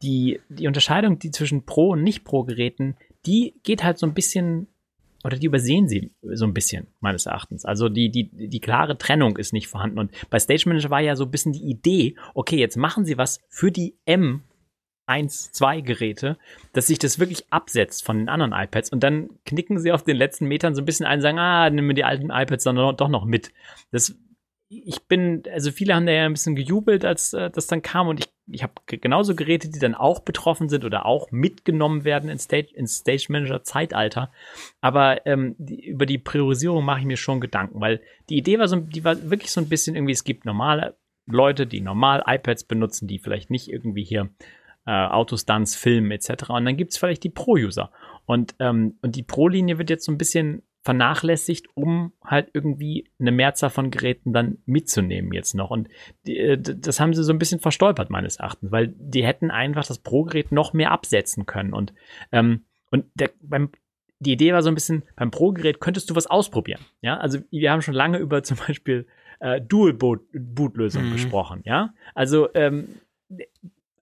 die, 0.02 0.40
die 0.48 0.66
Unterscheidung, 0.66 1.18
die 1.18 1.30
zwischen 1.30 1.64
Pro- 1.64 1.90
und 1.90 2.02
Nicht-Pro-Geräten, 2.02 2.96
die 3.26 3.54
geht 3.62 3.82
halt 3.82 3.98
so 3.98 4.06
ein 4.06 4.14
bisschen, 4.14 4.68
oder 5.24 5.36
die 5.36 5.46
übersehen 5.46 5.88
sie 5.88 6.12
so 6.22 6.44
ein 6.46 6.54
bisschen, 6.54 6.86
meines 7.00 7.26
Erachtens. 7.26 7.64
Also 7.64 7.88
die, 7.88 8.10
die, 8.10 8.30
die 8.48 8.60
klare 8.60 8.96
Trennung 8.96 9.36
ist 9.36 9.52
nicht 9.52 9.66
vorhanden. 9.66 9.98
Und 9.98 10.12
bei 10.30 10.38
Stage 10.38 10.64
Manager 10.66 10.90
war 10.90 11.00
ja 11.00 11.16
so 11.16 11.24
ein 11.24 11.30
bisschen 11.30 11.52
die 11.52 11.64
Idee, 11.68 12.14
okay, 12.34 12.56
jetzt 12.56 12.76
machen 12.76 13.04
sie 13.04 13.18
was 13.18 13.40
für 13.48 13.72
die 13.72 13.96
M 14.04 14.42
1, 15.08 15.52
2 15.52 15.80
Geräte, 15.80 16.36
dass 16.72 16.86
sich 16.86 16.98
das 16.98 17.18
wirklich 17.18 17.50
absetzt 17.50 18.04
von 18.04 18.18
den 18.18 18.28
anderen 18.28 18.52
iPads 18.52 18.90
und 18.90 19.02
dann 19.02 19.30
knicken 19.44 19.78
sie 19.78 19.92
auf 19.92 20.04
den 20.04 20.16
letzten 20.16 20.46
Metern 20.46 20.74
so 20.74 20.82
ein 20.82 20.84
bisschen 20.84 21.06
ein 21.06 21.18
und 21.18 21.22
sagen, 21.22 21.38
ah, 21.38 21.70
nehmen 21.70 21.88
wir 21.88 21.94
die 21.94 22.04
alten 22.04 22.30
iPads 22.30 22.64
dann 22.64 22.76
doch 22.76 23.08
noch 23.08 23.24
mit. 23.24 23.52
Das, 23.90 24.14
ich 24.68 25.00
bin, 25.08 25.42
also 25.50 25.72
viele 25.72 25.94
haben 25.94 26.04
da 26.04 26.12
ja 26.12 26.26
ein 26.26 26.32
bisschen 26.32 26.54
gejubelt, 26.54 27.04
als 27.04 27.32
äh, 27.32 27.50
das 27.50 27.66
dann 27.66 27.80
kam 27.80 28.08
und 28.08 28.20
ich, 28.20 28.28
ich 28.50 28.62
habe 28.62 28.74
genauso 28.86 29.34
Geräte, 29.34 29.70
die 29.70 29.78
dann 29.78 29.94
auch 29.94 30.20
betroffen 30.20 30.68
sind 30.68 30.84
oder 30.84 31.06
auch 31.06 31.30
mitgenommen 31.30 32.04
werden 32.04 32.28
in 32.28 32.38
Stage, 32.38 32.68
in 32.74 32.86
Stage 32.86 33.26
Manager 33.30 33.62
Zeitalter. 33.62 34.30
Aber 34.80 35.26
ähm, 35.26 35.54
die, 35.58 35.86
über 35.86 36.04
die 36.04 36.18
Priorisierung 36.18 36.84
mache 36.84 37.00
ich 37.00 37.06
mir 37.06 37.16
schon 37.16 37.40
Gedanken, 37.40 37.80
weil 37.80 38.02
die 38.28 38.36
Idee 38.36 38.58
war 38.58 38.68
so, 38.68 38.76
die 38.76 39.04
war 39.04 39.30
wirklich 39.30 39.50
so 39.50 39.60
ein 39.60 39.68
bisschen 39.68 39.96
irgendwie, 39.96 40.12
es 40.12 40.24
gibt 40.24 40.44
normale 40.44 40.96
Leute, 41.26 41.66
die 41.66 41.80
normal 41.80 42.22
iPads 42.26 42.64
benutzen, 42.64 43.06
die 43.06 43.18
vielleicht 43.18 43.50
nicht 43.50 43.68
irgendwie 43.68 44.04
hier 44.04 44.30
äh, 44.88 45.06
Autostunts 45.06 45.76
filmen 45.76 46.10
etc. 46.10 46.48
Und 46.48 46.64
dann 46.64 46.78
gibt 46.78 46.92
es 46.92 46.98
vielleicht 46.98 47.22
die 47.22 47.28
Pro-User. 47.28 47.90
Und, 48.24 48.54
ähm, 48.58 48.96
und 49.02 49.16
die 49.16 49.22
Pro-Linie 49.22 49.76
wird 49.76 49.90
jetzt 49.90 50.06
so 50.06 50.12
ein 50.12 50.16
bisschen 50.16 50.62
vernachlässigt, 50.80 51.66
um 51.74 52.12
halt 52.24 52.48
irgendwie 52.54 53.10
eine 53.20 53.30
Mehrzahl 53.30 53.68
von 53.68 53.90
Geräten 53.90 54.32
dann 54.32 54.58
mitzunehmen 54.64 55.32
jetzt 55.34 55.54
noch. 55.54 55.70
Und 55.70 55.88
die, 56.26 56.38
äh, 56.38 56.56
das 56.58 57.00
haben 57.00 57.12
sie 57.12 57.22
so 57.22 57.32
ein 57.34 57.38
bisschen 57.38 57.60
verstolpert, 57.60 58.08
meines 58.08 58.36
Erachtens, 58.36 58.72
weil 58.72 58.94
die 58.96 59.26
hätten 59.26 59.50
einfach 59.50 59.84
das 59.86 59.98
Pro-Gerät 59.98 60.52
noch 60.52 60.72
mehr 60.72 60.90
absetzen 60.90 61.44
können. 61.44 61.74
Und, 61.74 61.92
ähm, 62.32 62.64
und 62.90 63.04
der, 63.14 63.30
beim, 63.42 63.70
die 64.20 64.32
Idee 64.32 64.54
war 64.54 64.62
so 64.62 64.70
ein 64.70 64.74
bisschen, 64.74 65.02
beim 65.16 65.30
Pro-Gerät 65.30 65.80
könntest 65.80 66.08
du 66.08 66.16
was 66.16 66.26
ausprobieren. 66.26 66.80
Ja, 67.02 67.18
also 67.18 67.40
wir 67.50 67.70
haben 67.70 67.82
schon 67.82 67.92
lange 67.94 68.16
über 68.16 68.42
zum 68.48 68.56
Beispiel 68.56 69.06
äh, 69.40 69.60
Dual-Boot-Lösungen 69.60 71.08
Mhm. 71.08 71.12
gesprochen. 71.12 71.60
Ja, 71.64 71.92
also 72.14 72.48
ähm, 72.54 72.88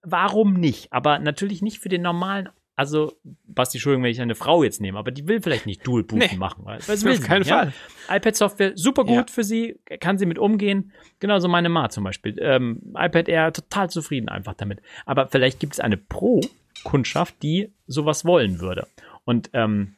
warum 0.06 0.54
nicht? 0.54 0.92
Aber 0.92 1.18
natürlich 1.18 1.60
nicht 1.62 1.78
für 1.80 1.88
den 1.88 2.02
normalen 2.02 2.48
also, 2.78 3.14
Basti, 3.46 3.78
Entschuldigung, 3.78 4.04
wenn 4.04 4.10
ich 4.10 4.20
eine 4.20 4.34
Frau 4.34 4.62
jetzt 4.62 4.82
nehme, 4.82 4.98
aber 4.98 5.10
die 5.10 5.26
will 5.26 5.40
vielleicht 5.40 5.64
nicht 5.64 5.86
Dual 5.86 6.02
Booten 6.02 6.28
Nee. 6.32 6.36
machen. 6.36 6.66
Weil, 6.66 6.78
sie 6.82 7.06
will 7.06 7.14
Auf 7.14 7.22
keinen 7.22 7.46
ja? 7.46 7.70
Fall. 8.06 8.16
iPad-Software 8.18 8.72
super 8.74 9.04
gut 9.06 9.14
Ja. 9.16 9.24
für 9.32 9.44
sie, 9.44 9.80
kann 9.98 10.18
sie 10.18 10.26
mit 10.26 10.38
umgehen. 10.38 10.92
Genauso 11.18 11.48
meine 11.48 11.70
Ma 11.70 11.88
zum 11.88 12.04
Beispiel. 12.04 12.36
Ähm, 12.38 12.82
iPad 12.94 13.30
Air 13.30 13.52
total 13.54 13.88
zufrieden 13.88 14.28
einfach 14.28 14.52
damit. 14.52 14.82
Aber 15.06 15.26
vielleicht 15.28 15.58
gibt 15.58 15.72
es 15.72 15.80
eine 15.80 15.96
Pro-Kundschaft, 15.96 17.42
die 17.42 17.72
sowas 17.86 18.26
wollen 18.26 18.60
würde. 18.60 18.86
Und 19.24 19.48
ähm, 19.54 19.94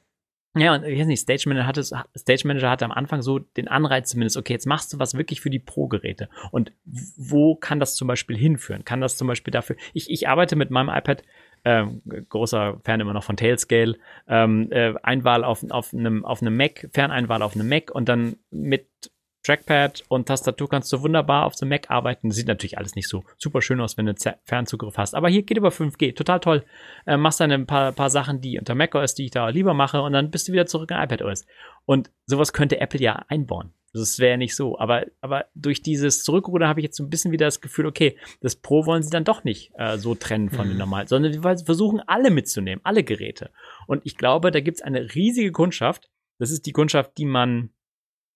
ja, 0.56 0.74
und 0.74 0.84
ich 0.84 0.98
weiß 0.98 1.06
nicht, 1.06 1.20
Stage 1.20 1.44
Manager 1.46 1.66
hatte, 1.66 1.84
Stage 1.84 2.42
Manager 2.46 2.70
hatte 2.70 2.84
am 2.84 2.90
Anfang 2.90 3.22
so 3.22 3.38
den 3.38 3.68
Anreiz 3.68 4.10
zumindest, 4.10 4.36
okay, 4.36 4.54
jetzt 4.54 4.66
machst 4.66 4.92
du 4.92 4.98
was 4.98 5.14
wirklich 5.14 5.40
für 5.40 5.50
die 5.50 5.58
Pro-Geräte. 5.58 6.28
Und 6.50 6.72
wo 7.16 7.54
kann 7.54 7.80
das 7.80 7.96
zum 7.96 8.08
Beispiel 8.08 8.36
hinführen? 8.36 8.84
Kann 8.84 9.00
das 9.00 9.16
zum 9.16 9.28
Beispiel 9.28 9.52
dafür, 9.52 9.76
ich, 9.92 10.10
ich 10.10 10.28
arbeite 10.28 10.56
mit 10.56 10.70
meinem 10.70 10.88
iPad, 10.88 11.22
ähm, 11.64 12.02
großer 12.28 12.80
Fan 12.84 13.00
immer 13.00 13.12
noch 13.12 13.24
von 13.24 13.36
Tailscale, 13.36 13.98
ähm, 14.26 14.68
äh, 14.70 14.94
Einwahl 15.02 15.44
auf, 15.44 15.64
auf, 15.70 15.92
einem, 15.92 16.24
auf 16.24 16.40
einem 16.40 16.56
Mac, 16.56 16.88
Ferneinwahl 16.92 17.42
auf 17.42 17.54
einem 17.54 17.68
Mac 17.68 17.90
und 17.90 18.08
dann 18.08 18.36
mit 18.50 18.88
Trackpad 19.48 20.04
und 20.08 20.28
Tastatur 20.28 20.68
kannst 20.68 20.92
du 20.92 21.00
wunderbar 21.02 21.46
auf 21.46 21.54
dem 21.56 21.70
Mac 21.70 21.90
arbeiten. 21.90 22.30
Sieht 22.30 22.48
natürlich 22.48 22.76
alles 22.76 22.94
nicht 22.94 23.08
so 23.08 23.24
super 23.38 23.62
schön 23.62 23.80
aus, 23.80 23.96
wenn 23.96 24.04
du 24.06 24.14
Z- 24.14 24.36
Fernzugriff 24.44 24.98
hast. 24.98 25.14
Aber 25.14 25.28
hier 25.30 25.42
geht 25.42 25.56
über 25.56 25.70
5G. 25.70 26.14
Total 26.14 26.38
toll. 26.38 26.64
Äh, 27.06 27.16
machst 27.16 27.40
dann 27.40 27.50
ein 27.50 27.66
paar, 27.66 27.92
paar 27.92 28.10
Sachen, 28.10 28.42
die 28.42 28.58
unter 28.58 28.74
macOS, 28.74 29.14
die 29.14 29.24
ich 29.24 29.30
da 29.30 29.48
lieber 29.48 29.72
mache, 29.72 30.02
und 30.02 30.12
dann 30.12 30.30
bist 30.30 30.48
du 30.48 30.52
wieder 30.52 30.66
zurück 30.66 30.90
in 30.90 30.98
iPadOS. 30.98 31.46
Und 31.86 32.10
sowas 32.26 32.52
könnte 32.52 32.78
Apple 32.80 33.00
ja 33.00 33.24
einbauen. 33.28 33.72
Das 33.94 34.18
wäre 34.18 34.36
nicht 34.36 34.54
so. 34.54 34.78
Aber, 34.78 35.06
aber 35.22 35.46
durch 35.54 35.80
dieses 35.80 36.22
Zurückrudern 36.24 36.68
habe 36.68 36.80
ich 36.80 36.84
jetzt 36.84 36.98
so 36.98 37.02
ein 37.04 37.08
bisschen 37.08 37.32
wieder 37.32 37.46
das 37.46 37.62
Gefühl, 37.62 37.86
okay, 37.86 38.18
das 38.42 38.54
Pro 38.54 38.84
wollen 38.84 39.02
sie 39.02 39.08
dann 39.10 39.24
doch 39.24 39.44
nicht 39.44 39.72
äh, 39.78 39.96
so 39.96 40.14
trennen 40.14 40.50
von 40.50 40.66
Mhm. 40.66 40.72
den 40.72 40.78
normalen, 40.78 41.06
sondern 41.06 41.32
die 41.32 41.38
versuchen 41.40 42.00
alle 42.06 42.30
mitzunehmen, 42.30 42.84
alle 42.84 43.02
Geräte. 43.02 43.50
Und 43.86 44.02
ich 44.04 44.18
glaube, 44.18 44.50
da 44.50 44.60
gibt 44.60 44.76
es 44.76 44.82
eine 44.82 45.14
riesige 45.14 45.52
Kundschaft. 45.52 46.10
Das 46.38 46.50
ist 46.50 46.66
die 46.66 46.72
Kundschaft, 46.72 47.16
die 47.16 47.24
man 47.24 47.70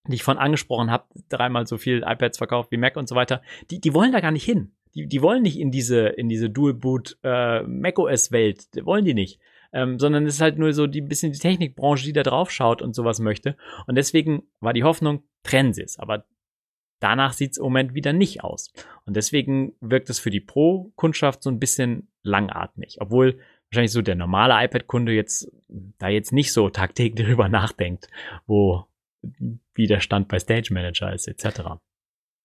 die 0.09 0.15
ich 0.15 0.23
von 0.23 0.39
angesprochen 0.39 0.91
habe, 0.91 1.05
dreimal 1.29 1.67
so 1.67 1.79
viel 1.79 2.03
iPads 2.07 2.39
verkauft 2.39 2.71
wie 2.73 2.77
Mac 2.77 2.97
und 2.97 3.09
so 3.09 3.15
weiter, 3.15 3.43
die, 3.71 3.81
die 3.81 3.95
wollen 3.95 4.13
da 4.13 4.21
gar 4.21 4.33
nicht 4.33 4.45
hin. 4.45 4.73
Die, 4.95 5.07
die 5.07 5.23
wollen 5.23 5.43
nicht 5.43 5.59
in 5.59 5.71
diese, 5.71 6.09
in 6.09 6.29
diese 6.29 6.51
Dual-Boot 6.51 7.19
äh, 7.23 7.63
macOS-Welt. 7.63 8.67
Wollen 8.85 9.05
die 9.05 9.15
nicht. 9.15 9.41
Ähm, 9.73 9.99
sondern 9.99 10.27
es 10.27 10.35
ist 10.35 10.41
halt 10.43 10.59
nur 10.59 10.75
so 10.75 10.87
die 10.87 11.01
bisschen 11.01 11.33
die 11.33 11.39
Technikbranche, 11.39 12.05
die 12.05 12.13
da 12.13 12.23
drauf 12.23 12.51
schaut 12.51 12.83
und 12.83 12.95
sowas 12.95 13.21
möchte. 13.21 13.57
Und 13.87 13.95
deswegen 13.95 14.43
war 14.61 14.75
die 14.75 14.85
Hoffnung, 14.85 15.23
trennen 15.45 15.73
sie 15.73 15.83
es. 15.83 15.99
Aber 15.99 16.27
danach 17.01 17.33
sieht 17.33 17.53
es 17.53 17.59
im 17.59 17.65
Moment 17.65 17.95
wieder 17.95 18.13
nicht 18.13 18.45
aus. 18.45 18.73
Und 19.07 19.17
deswegen 19.17 19.75
wirkt 19.81 20.11
es 20.11 20.19
für 20.19 20.31
die 20.31 20.41
Pro-Kundschaft 20.41 21.43
so 21.43 21.51
ein 21.51 21.59
bisschen 21.59 22.09
langatmig. 22.23 22.99
Obwohl 23.01 23.39
wahrscheinlich 23.71 23.93
so 23.93 24.03
der 24.03 24.15
normale 24.15 24.63
iPad-Kunde 24.63 25.13
jetzt 25.13 25.51
da 25.69 26.09
jetzt 26.09 26.33
nicht 26.33 26.53
so 26.53 26.69
tagtäglich 26.71 27.27
drüber 27.27 27.49
nachdenkt, 27.49 28.09
wo 28.47 28.87
wie 29.75 29.87
der 29.87 30.01
Stand 30.01 30.29
bei 30.29 30.39
Stage 30.39 30.73
Manager 30.73 31.13
ist, 31.13 31.29
etc. 31.29 31.63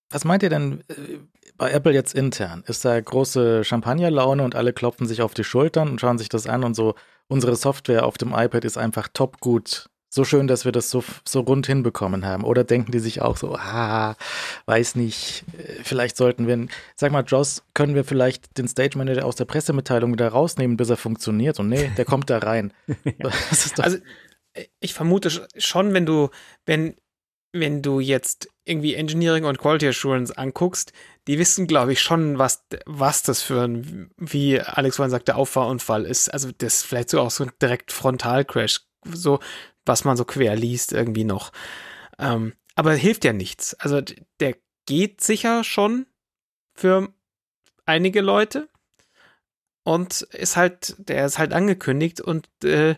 Was 0.09 0.23
meint 0.23 0.43
ihr 0.43 0.49
denn 0.49 0.81
äh, 0.87 1.19
bei 1.57 1.71
Apple 1.71 1.93
jetzt 1.93 2.13
intern? 2.13 2.63
Ist 2.67 2.85
da 2.85 2.99
große 2.99 3.63
Champagnerlaune 3.63 4.43
und 4.43 4.55
alle 4.55 4.73
klopfen 4.73 5.07
sich 5.07 5.21
auf 5.21 5.33
die 5.33 5.43
Schultern 5.43 5.89
und 5.89 6.01
schauen 6.01 6.17
sich 6.17 6.29
das 6.29 6.47
an 6.47 6.63
und 6.63 6.75
so, 6.75 6.95
unsere 7.27 7.55
Software 7.55 8.05
auf 8.05 8.17
dem 8.17 8.33
iPad 8.33 8.63
ist 8.63 8.77
einfach 8.77 9.09
top 9.13 9.39
gut. 9.41 9.89
So 10.09 10.23
schön, 10.23 10.47
dass 10.47 10.63
wir 10.63 10.71
das 10.71 10.89
so, 10.89 11.03
so 11.27 11.41
rund 11.41 11.67
hinbekommen 11.67 12.25
haben. 12.25 12.45
Oder 12.45 12.63
denken 12.63 12.93
die 12.93 12.99
sich 12.99 13.21
auch 13.21 13.35
so, 13.35 13.55
ah, 13.55 14.15
weiß 14.65 14.95
nicht, 14.95 15.43
äh, 15.57 15.83
vielleicht 15.83 16.15
sollten 16.15 16.47
wir, 16.47 16.67
sag 16.95 17.11
mal, 17.11 17.25
Joss, 17.27 17.63
können 17.73 17.93
wir 17.93 18.05
vielleicht 18.05 18.57
den 18.57 18.69
Stage 18.69 18.97
Manager 18.97 19.25
aus 19.25 19.35
der 19.35 19.43
Pressemitteilung 19.43 20.13
wieder 20.13 20.29
rausnehmen, 20.29 20.77
bis 20.77 20.89
er 20.89 20.95
funktioniert? 20.95 21.59
Und 21.59 21.67
nee, 21.67 21.91
der 21.97 22.05
kommt 22.05 22.29
da 22.29 22.37
rein. 22.37 22.71
Das 23.19 23.65
ist 23.65 23.77
doch, 23.77 23.83
Also 23.83 23.97
ich 24.79 24.93
vermute 24.93 25.29
sch- 25.29 25.47
schon, 25.57 25.93
wenn 25.93 26.05
du, 26.05 26.29
wenn, 26.65 26.95
wenn 27.53 27.81
du 27.81 27.99
jetzt 27.99 28.49
irgendwie 28.65 28.95
Engineering 28.95 29.45
und 29.45 29.57
Quality 29.57 29.87
Assurance 29.87 30.37
anguckst, 30.37 30.91
die 31.27 31.39
wissen, 31.39 31.67
glaube 31.67 31.93
ich, 31.93 32.01
schon, 32.01 32.37
was, 32.37 32.65
was 32.85 33.23
das 33.23 33.41
für 33.41 33.63
ein, 33.63 34.11
wie 34.17 34.59
Alex 34.61 34.97
vorhin 34.97 35.11
sagte, 35.11 35.35
Auffahrunfall 35.35 36.05
ist. 36.05 36.29
Also 36.29 36.51
das 36.57 36.75
ist 36.75 36.85
vielleicht 36.85 37.09
so 37.09 37.21
auch 37.21 37.31
so 37.31 37.45
ein 37.45 37.51
direkt 37.61 37.91
Frontalcrash, 37.91 38.81
so 39.05 39.39
was 39.85 40.03
man 40.03 40.17
so 40.17 40.25
quer 40.25 40.55
liest 40.55 40.91
irgendwie 40.91 41.23
noch. 41.23 41.51
Ähm, 42.19 42.53
aber 42.75 42.93
hilft 42.93 43.23
ja 43.23 43.33
nichts. 43.33 43.73
Also 43.75 44.01
der 44.39 44.55
geht 44.85 45.21
sicher 45.21 45.63
schon 45.63 46.05
für 46.75 47.13
einige 47.85 48.21
Leute 48.21 48.69
und 49.83 50.21
ist 50.21 50.57
halt, 50.57 50.95
der 50.97 51.25
ist 51.25 51.39
halt 51.39 51.53
angekündigt 51.53 52.19
und 52.21 52.49
äh, 52.63 52.95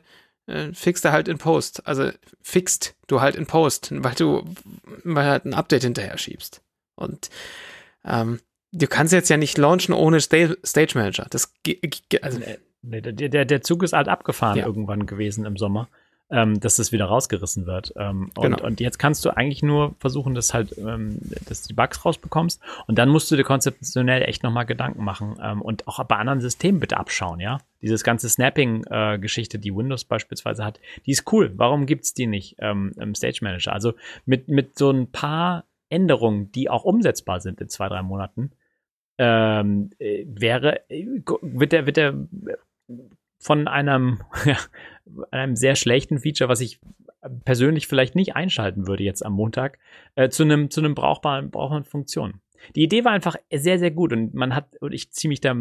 äh, 0.49 0.73
fixt 0.73 1.05
er 1.05 1.11
halt 1.11 1.27
in 1.27 1.37
Post. 1.37 1.85
Also 1.87 2.11
fixt 2.41 2.95
du 3.07 3.21
halt 3.21 3.35
in 3.35 3.45
Post, 3.45 3.89
weil 3.91 4.15
du 4.15 4.43
weil 5.03 5.27
halt 5.27 5.45
ein 5.45 5.53
Update 5.53 5.83
hinterher 5.83 6.17
schiebst. 6.17 6.61
Und 6.95 7.29
ähm, 8.03 8.39
du 8.71 8.87
kannst 8.87 9.13
jetzt 9.13 9.29
ja 9.29 9.37
nicht 9.37 9.57
launchen 9.57 9.93
ohne 9.93 10.19
Sta 10.21 10.49
Stage 10.65 10.97
Manager. 10.97 11.27
Das 11.29 11.53
also, 12.21 12.39
Nee, 12.81 13.01
der, 13.01 13.11
der, 13.11 13.45
der 13.45 13.61
Zug 13.61 13.83
ist 13.83 13.93
halt 13.93 14.07
abgefahren 14.07 14.57
Ja. 14.57 14.65
irgendwann 14.65 15.05
gewesen 15.05 15.45
im 15.45 15.57
Sommer, 15.57 15.89
ähm, 16.31 16.59
dass 16.59 16.75
das 16.75 16.91
wieder 16.91 17.05
rausgerissen 17.05 17.65
wird. 17.65 17.93
Ähm, 17.95 18.31
und, 18.35 18.43
Genau. 18.43 18.63
und 18.63 18.79
jetzt 18.79 18.99
kannst 18.99 19.25
du 19.25 19.35
eigentlich 19.35 19.63
nur 19.63 19.95
versuchen, 19.99 20.35
dass 20.35 20.53
halt, 20.53 20.77
ähm, 20.77 21.17
dass 21.47 21.63
du 21.63 21.69
die 21.69 21.73
Bugs 21.73 22.05
rausbekommst. 22.05 22.61
Und 22.87 22.99
dann 22.99 23.09
musst 23.09 23.31
du 23.31 23.35
dir 23.35 23.43
konzeptionell 23.43 24.21
echt 24.21 24.43
nochmal 24.43 24.65
Gedanken 24.65 25.03
machen 25.03 25.37
ähm, 25.41 25.61
und 25.61 25.87
auch 25.87 26.03
bei 26.03 26.17
anderen 26.17 26.41
Systemen 26.41 26.79
bitte 26.79 26.97
abschauen, 26.97 27.39
ja. 27.39 27.59
Dieses 27.81 28.03
ganze 28.03 28.27
Snapping-Geschichte, 28.29 29.57
die 29.57 29.73
Windows 29.73 30.03
beispielsweise 30.03 30.65
hat, 30.65 30.79
die 31.05 31.11
ist 31.11 31.31
cool. 31.31 31.53
Warum 31.55 31.85
gibt's 31.85 32.13
die 32.13 32.27
nicht 32.27 32.57
ähm, 32.59 32.91
im 32.99 33.15
Stage 33.15 33.39
Manager? 33.41 33.71
Also 33.71 33.93
mit, 34.25 34.49
mit 34.49 34.77
so 34.77 34.91
ein 34.91 35.11
paar 35.11 35.63
Änderungen, 35.89 36.51
die 36.51 36.69
auch 36.69 36.83
umsetzbar 36.83 37.39
sind 37.39 37.61
in 37.61 37.69
zwei, 37.69 37.87
drei 37.87 38.01
Monaten, 38.01 38.51
ähm, 39.17 39.89
äh, 39.97 40.25
wäre, 40.27 40.89
äh, 40.89 41.05
wird 41.41 41.71
der, 41.71 41.85
wird 41.85 41.97
der 41.97 42.15
von 43.39 43.67
einem, 43.67 44.21
einem 45.31 45.55
sehr 45.55 45.75
schlechten 45.75 46.19
Feature, 46.19 46.49
was 46.49 46.61
ich 46.61 46.79
persönlich 47.45 47.87
vielleicht 47.87 48.15
nicht 48.15 48.35
einschalten 48.35 48.87
würde 48.87 49.03
jetzt 49.03 49.25
am 49.25 49.33
Montag, 49.33 49.79
äh, 50.15 50.29
zu 50.29 50.43
einem, 50.43 50.69
zu 50.69 50.81
einem 50.81 50.95
brauchbaren, 50.95 51.49
brauchbaren 51.49 51.85
Funktion. 51.85 52.41
Die 52.75 52.83
Idee 52.83 53.05
war 53.05 53.13
einfach 53.13 53.35
sehr, 53.53 53.79
sehr 53.79 53.91
gut 53.91 54.13
und 54.13 54.33
man 54.33 54.55
hat, 54.55 54.75
und 54.81 54.93
ich 54.93 55.11
ziehe 55.11 55.29
mich 55.29 55.41
da, 55.41 55.51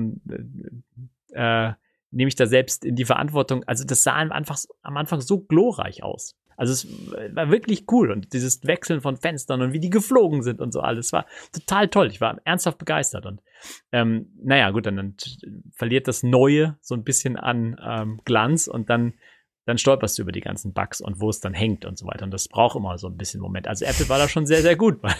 äh, 1.32 1.72
nehme 2.10 2.28
ich 2.28 2.34
da 2.34 2.46
selbst 2.46 2.84
in 2.84 2.96
die 2.96 3.04
Verantwortung. 3.04 3.64
Also 3.64 3.84
das 3.84 4.02
sah 4.02 4.14
einfach 4.14 4.58
am 4.82 4.96
Anfang 4.96 5.20
so 5.20 5.40
glorreich 5.40 6.02
aus. 6.02 6.36
Also 6.58 6.72
es 6.72 6.86
war 7.34 7.50
wirklich 7.50 7.84
cool 7.92 8.10
und 8.10 8.32
dieses 8.32 8.66
Wechseln 8.66 9.00
von 9.00 9.16
Fenstern 9.16 9.62
und 9.62 9.72
wie 9.72 9.78
die 9.78 9.90
geflogen 9.90 10.42
sind 10.42 10.60
und 10.60 10.72
so 10.72 10.80
alles 10.80 11.12
war 11.12 11.24
total 11.52 11.86
toll. 11.86 12.08
Ich 12.08 12.20
war 12.20 12.40
ernsthaft 12.44 12.78
begeistert 12.78 13.26
und 13.26 13.40
ähm, 13.92 14.32
naja, 14.42 14.70
gut, 14.70 14.84
dann, 14.84 14.96
dann 14.96 15.14
verliert 15.72 16.08
das 16.08 16.24
Neue 16.24 16.76
so 16.80 16.96
ein 16.96 17.04
bisschen 17.04 17.36
an 17.36 17.80
ähm, 17.80 18.20
Glanz 18.24 18.66
und 18.66 18.90
dann, 18.90 19.14
dann 19.66 19.78
stolperst 19.78 20.18
du 20.18 20.22
über 20.22 20.32
die 20.32 20.40
ganzen 20.40 20.72
Bugs 20.72 21.00
und 21.00 21.20
wo 21.20 21.30
es 21.30 21.38
dann 21.38 21.54
hängt 21.54 21.84
und 21.84 21.96
so 21.96 22.08
weiter. 22.08 22.24
Und 22.24 22.32
das 22.32 22.48
braucht 22.48 22.76
immer 22.76 22.98
so 22.98 23.06
ein 23.06 23.16
bisschen 23.16 23.40
Moment. 23.40 23.68
Also 23.68 23.84
Apple 23.84 24.08
war 24.08 24.18
da 24.18 24.28
schon 24.28 24.44
sehr, 24.44 24.62
sehr 24.62 24.74
gut 24.74 25.00
bei, 25.00 25.14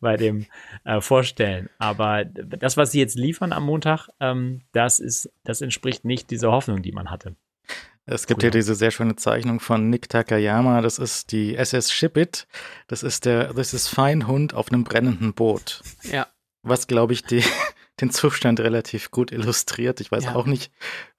bei 0.00 0.16
dem 0.16 0.46
äh, 0.84 1.00
Vorstellen. 1.00 1.70
Aber 1.78 2.24
das, 2.24 2.76
was 2.76 2.90
sie 2.90 2.98
jetzt 2.98 3.16
liefern 3.16 3.52
am 3.52 3.66
Montag, 3.66 4.08
ähm, 4.18 4.62
das 4.72 4.98
ist, 4.98 5.30
das 5.44 5.60
entspricht 5.60 6.04
nicht 6.04 6.32
dieser 6.32 6.50
Hoffnung, 6.50 6.82
die 6.82 6.92
man 6.92 7.08
hatte. 7.08 7.36
Es 8.08 8.26
gibt 8.26 8.38
Cool. 8.38 8.42
hier 8.42 8.50
diese 8.52 8.74
sehr 8.76 8.92
schöne 8.92 9.16
Zeichnung 9.16 9.58
von 9.60 9.90
Nick 9.90 10.08
Takayama. 10.08 10.80
Das 10.80 10.98
ist 10.98 11.32
die 11.32 11.56
SS 11.56 11.92
Shipit. 11.92 12.46
Das 12.86 13.02
ist 13.02 13.24
der, 13.24 13.52
das 13.52 13.74
ist 13.74 13.88
Feinhund 13.88 14.54
auf 14.54 14.70
einem 14.70 14.84
brennenden 14.84 15.34
Boot. 15.34 15.82
ja. 16.04 16.26
Was, 16.62 16.86
glaube 16.88 17.12
ich, 17.12 17.22
die, 17.22 17.42
den 18.00 18.10
Zustand 18.10 18.58
relativ 18.60 19.10
gut 19.10 19.30
illustriert. 19.32 20.00
Ich 20.00 20.10
weiß 20.12 20.24
Ja. 20.24 20.34
auch 20.34 20.46
nicht, 20.46 20.70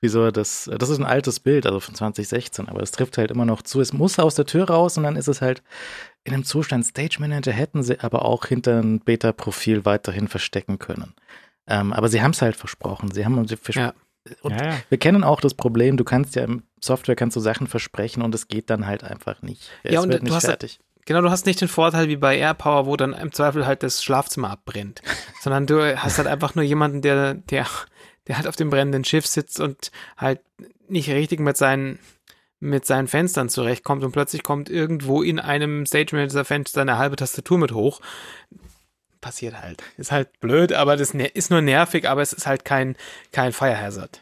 wieso 0.01 0.23
er 0.23 0.31
das, 0.31 0.69
das 0.77 0.89
ist 0.89 0.97
ein 0.99 1.05
altes 1.05 1.39
Bild, 1.39 1.65
also 1.65 1.79
von 1.79 1.95
2016, 1.95 2.67
aber 2.69 2.81
es 2.81 2.91
trifft 2.91 3.17
halt 3.17 3.31
immer 3.31 3.45
noch 3.45 3.61
zu. 3.61 3.79
Es 3.81 3.93
muss 3.93 4.19
aus 4.19 4.35
der 4.35 4.45
Tür 4.45 4.69
raus 4.69 4.97
und 4.97 5.03
dann 5.03 5.15
ist 5.15 5.27
es 5.27 5.41
halt 5.41 5.63
in 6.25 6.33
einem 6.33 6.43
Zustand 6.43 6.85
Stage 6.85 7.17
Manager 7.19 7.51
hätten 7.53 7.81
sie 7.83 7.99
aber 8.01 8.25
auch 8.25 8.45
hinter 8.45 8.79
ein 8.81 8.99
Beta-Profil 8.99 9.85
weiterhin 9.85 10.27
verstecken 10.27 10.79
können. 10.79 11.13
Ähm, 11.67 11.93
aber 11.93 12.09
sie 12.09 12.21
haben 12.21 12.31
es 12.31 12.41
halt 12.41 12.55
versprochen. 12.57 13.11
Sie 13.11 13.23
haben 13.25 13.37
uns 13.37 13.51
Ja. 13.73 13.93
Und 14.41 14.51
ja, 14.53 14.69
ja. 14.71 14.77
wir 14.89 14.97
kennen 14.97 15.23
auch 15.23 15.41
das 15.41 15.53
Problem, 15.53 15.97
du 15.97 16.03
kannst 16.03 16.35
ja 16.35 16.43
im 16.43 16.63
Software 16.81 17.15
kannst 17.15 17.35
du 17.35 17.39
Sachen 17.39 17.67
versprechen 17.67 18.21
und 18.21 18.33
es 18.35 18.47
geht 18.47 18.69
dann 18.69 18.85
halt 18.85 19.03
einfach 19.03 19.41
nicht. 19.41 19.69
Ja, 19.83 19.99
es 19.99 20.03
und 20.05 20.09
wird 20.09 20.21
du 20.21 20.25
nicht 20.25 20.35
hast 20.35 20.43
ja- 20.43 20.49
fertig. 20.49 20.79
Genau, 21.05 21.21
du 21.21 21.29
hast 21.29 21.45
nicht 21.45 21.61
den 21.61 21.69
Vorteil 21.69 22.09
wie 22.09 22.17
bei 22.17 22.37
AirPower, 22.37 22.85
wo 22.85 22.97
dann 22.97 23.13
im 23.13 23.31
Zweifel 23.31 23.65
halt 23.65 23.81
das 23.81 24.03
Schlafzimmer 24.03 24.49
abbrennt, 24.49 25.01
sondern 25.41 25.65
du 25.65 25.97
hast 25.97 26.17
halt 26.17 26.27
einfach 26.27 26.53
nur 26.55 26.65
jemanden, 26.65 27.01
der, 27.01 27.35
der, 27.35 27.65
der 28.27 28.35
halt 28.35 28.45
auf 28.45 28.57
dem 28.57 28.69
brennenden 28.69 29.05
Schiff 29.05 29.25
sitzt 29.25 29.61
und 29.61 29.91
halt 30.17 30.41
nicht 30.89 31.09
richtig 31.09 31.39
mit 31.39 31.55
seinen, 31.55 31.97
mit 32.59 32.85
seinen 32.85 33.07
Fenstern 33.07 33.47
zurechtkommt 33.47 34.03
und 34.03 34.11
plötzlich 34.11 34.43
kommt 34.43 34.69
irgendwo 34.69 35.21
in 35.21 35.39
einem 35.39 35.85
Stage 35.85 36.13
Manager 36.13 36.43
Fenster 36.43 36.81
eine 36.81 36.97
halbe 36.97 37.15
Tastatur 37.15 37.57
mit 37.57 37.71
hoch. 37.71 38.01
Passiert 39.21 39.61
halt. 39.61 39.83
Ist 39.97 40.11
halt 40.11 40.39
blöd, 40.39 40.73
aber 40.73 40.95
das 40.95 41.13
ne- 41.13 41.27
ist 41.27 41.51
nur 41.51 41.61
nervig, 41.61 42.07
aber 42.07 42.21
es 42.21 42.33
ist 42.33 42.47
halt 42.47 42.65
kein, 42.65 42.95
kein 43.31 43.51
Fire 43.51 43.79
Hazard. 43.79 44.21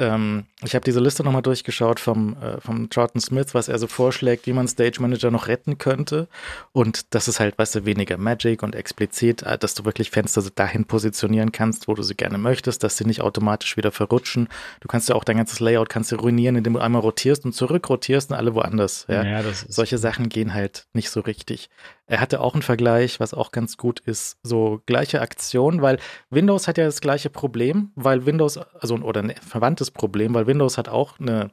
Ähm, 0.00 0.44
ich 0.64 0.74
habe 0.74 0.84
diese 0.84 1.00
Liste 1.00 1.22
nochmal 1.22 1.42
durchgeschaut 1.42 2.00
vom, 2.00 2.36
äh, 2.40 2.60
vom 2.60 2.88
Charlton 2.90 3.20
Smith, 3.20 3.54
was 3.54 3.68
er 3.68 3.78
so 3.78 3.86
vorschlägt, 3.86 4.46
wie 4.46 4.52
man 4.52 4.66
Stage 4.66 5.00
Manager 5.00 5.30
noch 5.30 5.48
retten 5.48 5.78
könnte. 5.78 6.28
Und 6.72 7.14
das 7.14 7.28
ist 7.28 7.38
halt, 7.38 7.58
weißt 7.58 7.74
du, 7.74 7.84
weniger 7.84 8.16
Magic 8.16 8.62
und 8.62 8.74
explizit, 8.74 9.42
äh, 9.42 9.58
dass 9.58 9.74
du 9.74 9.84
wirklich 9.84 10.10
Fenster 10.10 10.42
dahin 10.54 10.86
positionieren 10.86 11.52
kannst, 11.52 11.86
wo 11.86 11.94
du 11.94 12.02
sie 12.02 12.14
gerne 12.14 12.38
möchtest, 12.38 12.82
dass 12.82 12.96
sie 12.96 13.04
nicht 13.04 13.20
automatisch 13.20 13.76
wieder 13.76 13.92
verrutschen. 13.92 14.48
Du 14.80 14.88
kannst 14.88 15.08
ja 15.08 15.14
auch 15.14 15.24
dein 15.24 15.36
ganzes 15.36 15.60
Layout 15.60 15.90
kannst 15.90 16.12
du 16.12 16.16
ruinieren, 16.16 16.56
indem 16.56 16.74
du 16.74 16.80
einmal 16.80 17.02
rotierst 17.02 17.44
und 17.44 17.52
zurückrotierst 17.52 18.30
und 18.30 18.36
alle 18.36 18.54
woanders. 18.54 19.06
Ja, 19.08 19.24
ja 19.24 19.42
Solche 19.68 19.98
Sachen 19.98 20.28
gehen 20.28 20.54
halt 20.54 20.86
nicht 20.94 21.10
so 21.10 21.20
richtig. 21.20 21.68
Er 22.10 22.20
hatte 22.20 22.40
auch 22.40 22.54
einen 22.54 22.62
Vergleich, 22.62 23.20
was 23.20 23.34
auch 23.34 23.52
ganz 23.52 23.76
gut 23.76 24.00
ist, 24.00 24.36
so 24.42 24.82
gleiche 24.84 25.20
Aktion, 25.20 25.80
weil 25.80 26.00
Windows 26.28 26.66
hat 26.66 26.76
ja 26.76 26.84
das 26.84 27.00
gleiche 27.00 27.30
Problem, 27.30 27.92
weil 27.94 28.26
Windows, 28.26 28.58
also 28.58 28.96
oder 28.96 29.22
ein 29.22 29.32
verwandtes 29.36 29.92
Problem, 29.92 30.34
weil 30.34 30.48
Windows 30.48 30.76
hat 30.76 30.88
auch 30.88 31.20
eine 31.20 31.52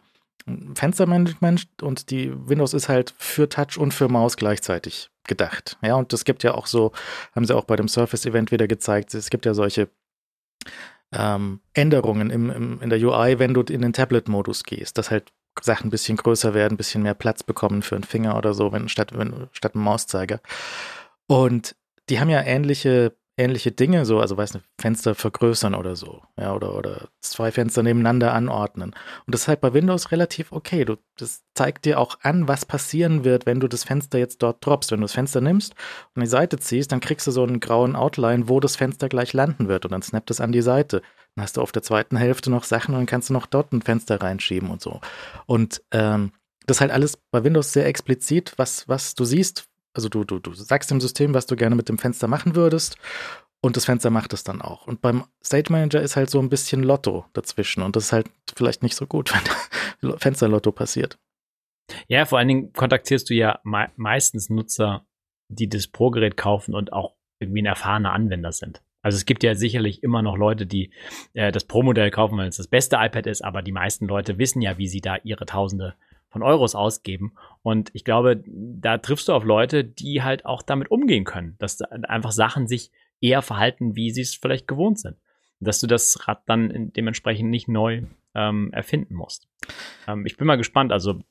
Fenstermanagement 0.73 1.67
und 1.83 2.09
die 2.09 2.33
Windows 2.33 2.73
ist 2.73 2.89
halt 2.89 3.13
für 3.19 3.47
Touch 3.47 3.77
und 3.77 3.93
für 3.93 4.07
Maus 4.09 4.35
gleichzeitig 4.35 5.11
gedacht. 5.25 5.77
Ja, 5.83 5.93
und 5.93 6.11
es 6.11 6.25
gibt 6.25 6.41
ja 6.41 6.55
auch 6.55 6.65
so, 6.65 6.91
haben 7.35 7.45
sie 7.45 7.55
auch 7.55 7.65
bei 7.65 7.75
dem 7.75 7.87
Surface-Event 7.87 8.51
wieder 8.51 8.67
gezeigt, 8.67 9.13
es 9.13 9.29
gibt 9.29 9.45
ja 9.45 9.53
solche 9.53 9.89
ähm, 11.11 11.59
Änderungen 11.73 12.31
im, 12.31 12.49
im, 12.49 12.81
in 12.81 12.89
der 12.89 12.99
UI, 12.99 13.37
wenn 13.37 13.53
du 13.53 13.61
in 13.61 13.83
den 13.83 13.93
Tablet-Modus 13.93 14.63
gehst, 14.63 14.97
dass 14.97 15.11
halt 15.11 15.31
Sachen 15.63 15.87
ein 15.87 15.91
bisschen 15.91 16.17
größer 16.17 16.53
werden, 16.53 16.73
ein 16.73 16.77
bisschen 16.77 17.03
mehr 17.03 17.13
Platz 17.13 17.43
bekommen 17.43 17.81
für 17.81 17.95
einen 17.95 18.03
Finger 18.03 18.37
oder 18.37 18.53
so, 18.53 18.71
wenn 18.71 18.89
statt, 18.89 19.11
wenn, 19.17 19.47
statt 19.51 19.75
einem 19.75 19.83
Mauszeiger. 19.83 20.39
Und 21.27 21.75
die 22.09 22.19
haben 22.19 22.29
ja 22.29 22.41
ähnliche 22.41 23.13
ähnliche 23.37 23.71
Dinge, 23.71 24.05
so, 24.05 24.19
also 24.19 24.35
weiß 24.35 24.55
nicht, 24.55 24.65
Fenster 24.79 25.13
vergrößern 25.13 25.75
oder 25.75 25.95
so, 25.95 26.23
ja, 26.39 26.53
oder, 26.53 26.75
oder 26.75 27.09
zwei 27.21 27.51
Fenster 27.51 27.83
nebeneinander 27.83 28.33
anordnen. 28.33 28.95
Und 29.25 29.33
das 29.33 29.41
ist 29.41 29.47
halt 29.47 29.61
bei 29.61 29.73
Windows 29.73 30.11
relativ 30.11 30.51
okay. 30.51 30.85
Du, 30.85 30.97
das 31.17 31.43
zeigt 31.53 31.85
dir 31.85 31.99
auch 31.99 32.17
an, 32.23 32.47
was 32.47 32.65
passieren 32.65 33.23
wird, 33.23 33.45
wenn 33.45 33.59
du 33.59 33.67
das 33.67 33.83
Fenster 33.83 34.17
jetzt 34.17 34.41
dort 34.41 34.65
droppst. 34.65 34.91
Wenn 34.91 35.01
du 35.01 35.05
das 35.05 35.13
Fenster 35.13 35.39
nimmst 35.39 35.75
und 36.15 36.23
die 36.23 36.27
Seite 36.27 36.57
ziehst, 36.57 36.91
dann 36.91 36.99
kriegst 36.99 37.27
du 37.27 37.31
so 37.31 37.43
einen 37.43 37.59
grauen 37.59 37.95
Outline, 37.95 38.49
wo 38.49 38.59
das 38.59 38.75
Fenster 38.75 39.07
gleich 39.07 39.33
landen 39.33 39.67
wird 39.67 39.85
und 39.85 39.91
dann 39.91 40.01
snappt 40.01 40.31
es 40.31 40.41
an 40.41 40.51
die 40.51 40.61
Seite. 40.61 41.03
Dann 41.37 41.43
hast 41.43 41.57
du 41.57 41.61
auf 41.61 41.71
der 41.71 41.83
zweiten 41.83 42.17
Hälfte 42.17 42.49
noch 42.49 42.63
Sachen 42.63 42.95
und 42.95 43.01
dann 43.01 43.05
kannst 43.05 43.29
du 43.29 43.33
noch 43.33 43.45
dort 43.45 43.71
ein 43.71 43.83
Fenster 43.83 44.19
reinschieben 44.19 44.71
und 44.71 44.81
so. 44.81 45.01
Und 45.45 45.83
ähm, 45.91 46.31
das 46.65 46.77
ist 46.77 46.81
halt 46.81 46.89
alles 46.89 47.17
bei 47.29 47.43
Windows 47.43 47.73
sehr 47.73 47.85
explizit, 47.85 48.53
was, 48.57 48.89
was 48.89 49.13
du 49.13 49.23
siehst, 49.23 49.67
also 49.93 50.09
du, 50.09 50.23
du, 50.23 50.39
du 50.39 50.53
sagst 50.53 50.89
dem 50.89 50.99
System, 50.99 51.35
was 51.35 51.45
du 51.45 51.55
gerne 51.55 51.75
mit 51.75 51.89
dem 51.89 51.99
Fenster 51.99 52.27
machen 52.27 52.55
würdest 52.55 52.97
und 53.61 53.77
das 53.77 53.85
Fenster 53.85 54.09
macht 54.09 54.33
es 54.33 54.43
dann 54.43 54.63
auch. 54.63 54.87
Und 54.87 55.01
beim 55.01 55.25
Stage 55.45 55.71
Manager 55.71 56.01
ist 56.01 56.15
halt 56.15 56.31
so 56.31 56.39
ein 56.39 56.49
bisschen 56.49 56.81
Lotto 56.81 57.25
dazwischen 57.33 57.83
und 57.83 57.95
das 57.95 58.05
ist 58.05 58.13
halt 58.13 58.31
vielleicht 58.55 58.81
nicht 58.81 58.95
so 58.95 59.05
gut, 59.05 59.31
wenn 60.01 60.17
Fensterlotto 60.17 60.71
passiert. 60.71 61.19
Ja, 62.07 62.25
vor 62.25 62.39
allen 62.39 62.47
Dingen 62.47 62.73
kontaktierst 62.73 63.29
du 63.29 63.35
ja 63.35 63.59
me 63.63 63.91
meistens 63.95 64.49
Nutzer, 64.49 65.05
die 65.49 65.69
das 65.69 65.87
Pro-Gerät 65.87 66.35
kaufen 66.35 66.73
und 66.73 66.93
auch 66.93 67.13
irgendwie 67.39 67.61
ein 67.61 67.67
erfahrener 67.67 68.13
Anwender 68.13 68.51
sind. 68.51 68.81
Also 69.01 69.15
es 69.15 69.25
gibt 69.25 69.43
ja 69.43 69.55
sicherlich 69.55 70.03
immer 70.03 70.21
noch 70.21 70.37
Leute, 70.37 70.65
die 70.65 70.91
äh, 71.33 71.51
das 71.51 71.65
Pro-Modell 71.65 72.11
kaufen, 72.11 72.37
weil 72.37 72.47
es 72.47 72.57
das 72.57 72.67
beste 72.67 72.97
iPad 72.97 73.27
ist, 73.27 73.43
aber 73.43 73.61
die 73.61 73.71
meisten 73.71 74.07
Leute 74.07 74.37
wissen 74.37 74.61
ja, 74.61 74.77
wie 74.77 74.87
sie 74.87 75.01
da 75.01 75.17
ihre 75.23 75.45
Tausende 75.45 75.95
von 76.29 76.43
Euros 76.43 76.75
ausgeben. 76.75 77.33
Und 77.63 77.89
ich 77.93 78.03
glaube, 78.03 78.43
da 78.45 78.97
triffst 78.97 79.27
du 79.27 79.33
auf 79.33 79.43
Leute, 79.43 79.83
die 79.83 80.23
halt 80.23 80.45
auch 80.45 80.61
damit 80.61 80.91
umgehen 80.91 81.23
können, 81.23 81.55
dass 81.59 81.81
einfach 81.81 82.31
Sachen 82.31 82.67
sich 82.67 82.91
eher 83.21 83.41
verhalten, 83.41 83.95
wie 83.95 84.11
sie 84.11 84.21
es 84.21 84.35
vielleicht 84.35 84.67
gewohnt 84.67 84.99
sind. 84.99 85.17
Dass 85.59 85.79
du 85.79 85.87
das 85.87 86.27
Rad 86.27 86.43
dann 86.45 86.91
dementsprechend 86.95 87.49
nicht 87.49 87.67
neu 87.67 88.03
ähm, 88.35 88.71
erfinden 88.73 89.15
musst. 89.15 89.47
Ähm, 90.07 90.25
ich 90.25 90.37
bin 90.37 90.45
mal 90.45 90.57
gespannt. 90.57 90.91
Also, 90.91 91.21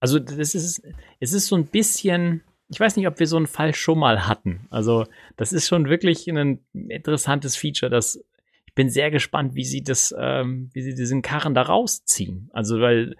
also 0.00 0.18
das 0.18 0.54
ist, 0.54 0.82
es 1.20 1.32
ist 1.32 1.46
so 1.46 1.56
ein 1.56 1.66
bisschen, 1.66 2.42
ich 2.68 2.80
weiß 2.80 2.96
nicht, 2.96 3.06
ob 3.06 3.18
wir 3.18 3.26
so 3.26 3.36
einen 3.36 3.46
Fall 3.46 3.74
schon 3.74 3.98
mal 3.98 4.26
hatten. 4.26 4.66
Also, 4.70 5.04
das 5.36 5.52
ist 5.52 5.68
schon 5.68 5.88
wirklich 5.88 6.26
ein 6.28 6.64
interessantes 6.72 7.56
Feature, 7.56 7.90
das 7.90 8.24
ich 8.66 8.74
bin 8.74 8.90
sehr 8.90 9.10
gespannt, 9.10 9.54
wie 9.54 9.64
sie 9.64 9.82
das, 9.82 10.14
ähm, 10.18 10.68
wie 10.74 10.82
sie 10.82 10.94
diesen 10.94 11.22
Karren 11.22 11.54
da 11.54 11.62
rausziehen. 11.62 12.50
Also, 12.52 12.80
weil 12.80 13.16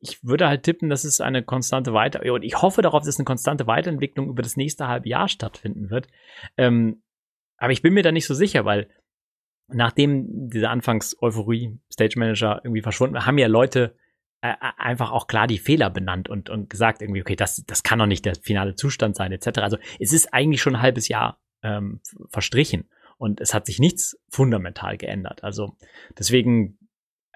ich 0.00 0.22
würde 0.22 0.48
halt 0.48 0.62
tippen, 0.62 0.88
dass 0.88 1.04
es 1.04 1.20
eine 1.20 1.42
konstante 1.42 1.92
Weiter 1.92 2.20
und 2.32 2.42
ich 2.42 2.60
hoffe 2.60 2.82
darauf, 2.82 3.04
dass 3.04 3.18
eine 3.18 3.24
konstante 3.24 3.66
Weiterentwicklung 3.66 4.28
über 4.28 4.42
das 4.42 4.56
nächste 4.56 4.88
halbe 4.88 5.08
Jahr 5.08 5.28
stattfinden 5.28 5.90
wird. 5.90 6.08
Ähm, 6.56 7.02
aber 7.56 7.72
ich 7.72 7.82
bin 7.82 7.94
mir 7.94 8.02
da 8.02 8.12
nicht 8.12 8.26
so 8.26 8.34
sicher, 8.34 8.64
weil 8.64 8.88
nachdem 9.68 10.50
diese 10.50 10.68
Anfangs-Euphorie 10.68 11.78
Stage 11.92 12.18
Manager 12.18 12.60
irgendwie 12.64 12.82
verschwunden 12.82 13.14
war, 13.14 13.26
haben 13.26 13.38
ja 13.38 13.46
Leute 13.46 13.96
äh, 14.42 14.50
äh, 14.50 14.72
einfach 14.76 15.10
auch 15.10 15.26
klar 15.26 15.46
die 15.46 15.58
Fehler 15.58 15.88
benannt 15.88 16.28
und, 16.28 16.50
und 16.50 16.68
gesagt 16.68 17.00
irgendwie, 17.00 17.22
okay, 17.22 17.36
das, 17.36 17.64
das 17.66 17.82
kann 17.82 17.98
doch 17.98 18.06
nicht 18.06 18.24
der 18.24 18.34
finale 18.34 18.74
Zustand 18.74 19.16
sein, 19.16 19.32
etc. 19.32 19.60
Also 19.60 19.78
es 19.98 20.12
ist 20.12 20.34
eigentlich 20.34 20.60
schon 20.60 20.76
ein 20.76 20.82
halbes 20.82 21.08
Jahr 21.08 21.38
ähm, 21.62 22.00
verstrichen 22.28 22.88
und 23.18 23.40
es 23.40 23.54
hat 23.54 23.66
sich 23.66 23.78
nichts 23.78 24.18
fundamental 24.28 24.96
geändert. 24.98 25.44
Also 25.44 25.76
deswegen 26.18 26.78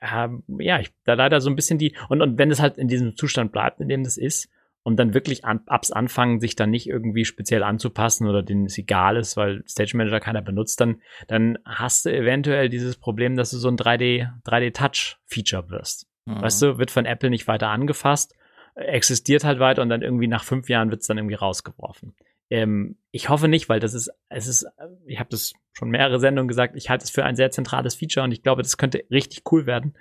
ähm, 0.02 0.42
ja, 0.58 0.80
ich 0.80 0.92
da 1.04 1.14
leider 1.14 1.40
so 1.40 1.48
ein 1.48 1.56
bisschen 1.56 1.78
die, 1.78 1.96
und, 2.08 2.20
und 2.20 2.38
wenn 2.38 2.50
es 2.50 2.60
halt 2.60 2.76
in 2.76 2.88
diesem 2.88 3.16
Zustand 3.16 3.52
bleibt, 3.52 3.80
in 3.80 3.88
dem 3.88 4.04
das 4.04 4.18
ist, 4.18 4.50
und 4.82 4.96
dann 5.00 5.14
wirklich 5.14 5.44
an, 5.44 5.62
abs 5.66 5.90
anfangen, 5.90 6.38
sich 6.38 6.54
dann 6.54 6.70
nicht 6.70 6.88
irgendwie 6.88 7.24
speziell 7.24 7.64
anzupassen 7.64 8.28
oder 8.28 8.44
denen 8.44 8.66
es 8.66 8.78
egal 8.78 9.16
ist, 9.16 9.36
weil 9.36 9.64
Stage 9.66 9.96
Manager 9.96 10.20
keiner 10.20 10.42
benutzt, 10.42 10.80
dann, 10.80 11.00
dann 11.26 11.58
hast 11.64 12.06
du 12.06 12.16
eventuell 12.16 12.68
dieses 12.68 12.96
Problem, 12.96 13.34
dass 13.34 13.50
du 13.50 13.56
so 13.56 13.66
ein 13.66 13.76
3D, 13.76 14.28
3D-Touch-Feature 14.44 15.70
wirst. 15.70 16.06
Mhm. 16.26 16.42
Weißt 16.42 16.60
du, 16.60 16.78
wird 16.78 16.90
von 16.90 17.06
Apple 17.06 17.30
nicht 17.30 17.48
weiter 17.48 17.68
angefasst, 17.68 18.34
existiert 18.74 19.44
halt 19.44 19.58
weiter 19.58 19.82
und 19.82 19.88
dann 19.88 20.02
irgendwie 20.02 20.26
nach 20.26 20.44
fünf 20.44 20.68
Jahren 20.68 20.90
wird 20.90 21.00
es 21.00 21.06
dann 21.06 21.16
irgendwie 21.16 21.36
rausgeworfen. 21.36 22.14
Ähm, 22.50 22.96
ich 23.10 23.28
hoffe 23.28 23.48
nicht, 23.48 23.68
weil 23.68 23.80
das 23.80 23.94
ist, 23.94 24.10
es 24.28 24.46
ist, 24.46 24.66
ich 25.06 25.18
habe 25.18 25.30
das 25.30 25.52
schon 25.72 25.90
mehrere 25.90 26.20
Sendungen 26.20 26.48
gesagt, 26.48 26.76
ich 26.76 26.90
halte 26.90 27.04
es 27.04 27.10
für 27.10 27.24
ein 27.24 27.36
sehr 27.36 27.50
zentrales 27.50 27.94
Feature 27.94 28.24
und 28.24 28.32
ich 28.32 28.42
glaube, 28.42 28.62
das 28.62 28.76
könnte 28.76 29.04
richtig 29.10 29.42
cool 29.50 29.66
werden, 29.66 29.94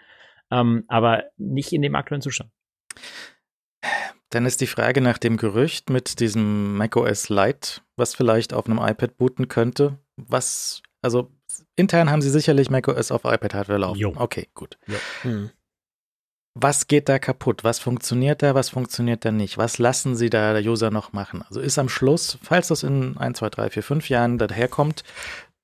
ähm, 0.52 0.84
aber 0.88 1.24
nicht 1.38 1.72
in 1.74 1.82
dem 1.82 1.96
aktuellen 1.96 2.22
Zustand. 2.22 2.52
Dann 4.30 4.46
ist 4.46 4.62
die 4.62 4.68
Frage 4.68 5.02
nach 5.02 5.18
dem 5.18 5.38
Gerücht 5.38 5.90
mit 5.90 6.20
diesem 6.20 6.76
macOS 6.76 7.30
Lite, 7.30 7.82
was 7.96 8.16
vielleicht 8.16 8.54
auf 8.54 8.66
einem 8.66 8.80
iPad 8.80 9.18
booten 9.18 9.48
könnte. 9.48 10.00
Was, 10.18 10.82
also 11.02 11.32
intern 11.76 12.10
haben 12.12 12.22
sie 12.22 12.30
sicherlich 12.30 12.70
macOS 12.70 13.12
auf 13.12 13.24
iPad-Hardware 13.24 13.80
laufen. 13.80 14.00
Jo. 14.00 14.14
Okay, 14.16 14.50
gut. 14.54 14.78
Hm 15.22 15.52
was 16.56 16.88
geht 16.88 17.10
da 17.10 17.20
kaputt? 17.20 17.66
Was 17.66 17.80
funktioniert 17.80 18.42
da? 18.42 18.56
Was 18.56 18.70
funktioniert 18.70 19.26
da 19.26 19.32
nicht? 19.32 19.58
Was 19.58 19.78
lassen 19.78 20.16
sie 20.16 20.30
da 20.30 20.54
der 20.54 20.64
User 20.64 20.90
noch 20.90 21.12
machen? 21.12 21.44
Also 21.48 21.60
ist 21.60 21.78
am 21.78 21.90
Schluss, 21.90 22.40
falls 22.42 22.70
das 22.70 22.84
in 22.84 23.18
1, 23.18 23.38
2, 23.40 23.50
3, 23.50 23.70
4, 23.72 23.84
5 23.84 24.10
Jahren 24.10 24.38
daherkommt, 24.38 25.04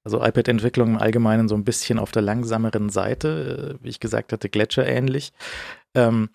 also 0.04 0.24
iPad-Entwicklung 0.24 0.90
im 0.90 0.98
Allgemeinen 0.98 1.48
so 1.48 1.56
ein 1.56 1.64
bisschen 1.64 1.98
auf 1.98 2.12
der 2.12 2.24
langsameren 2.24 2.90
Seite, 2.90 3.78
äh, 3.80 3.84
wie 3.84 3.90
ich 3.90 4.00
gesagt 4.00 4.34
hatte, 4.34 4.50
Gletscher 4.50 4.86
ähnlich. 4.86 5.32
Ähm, 5.96 6.30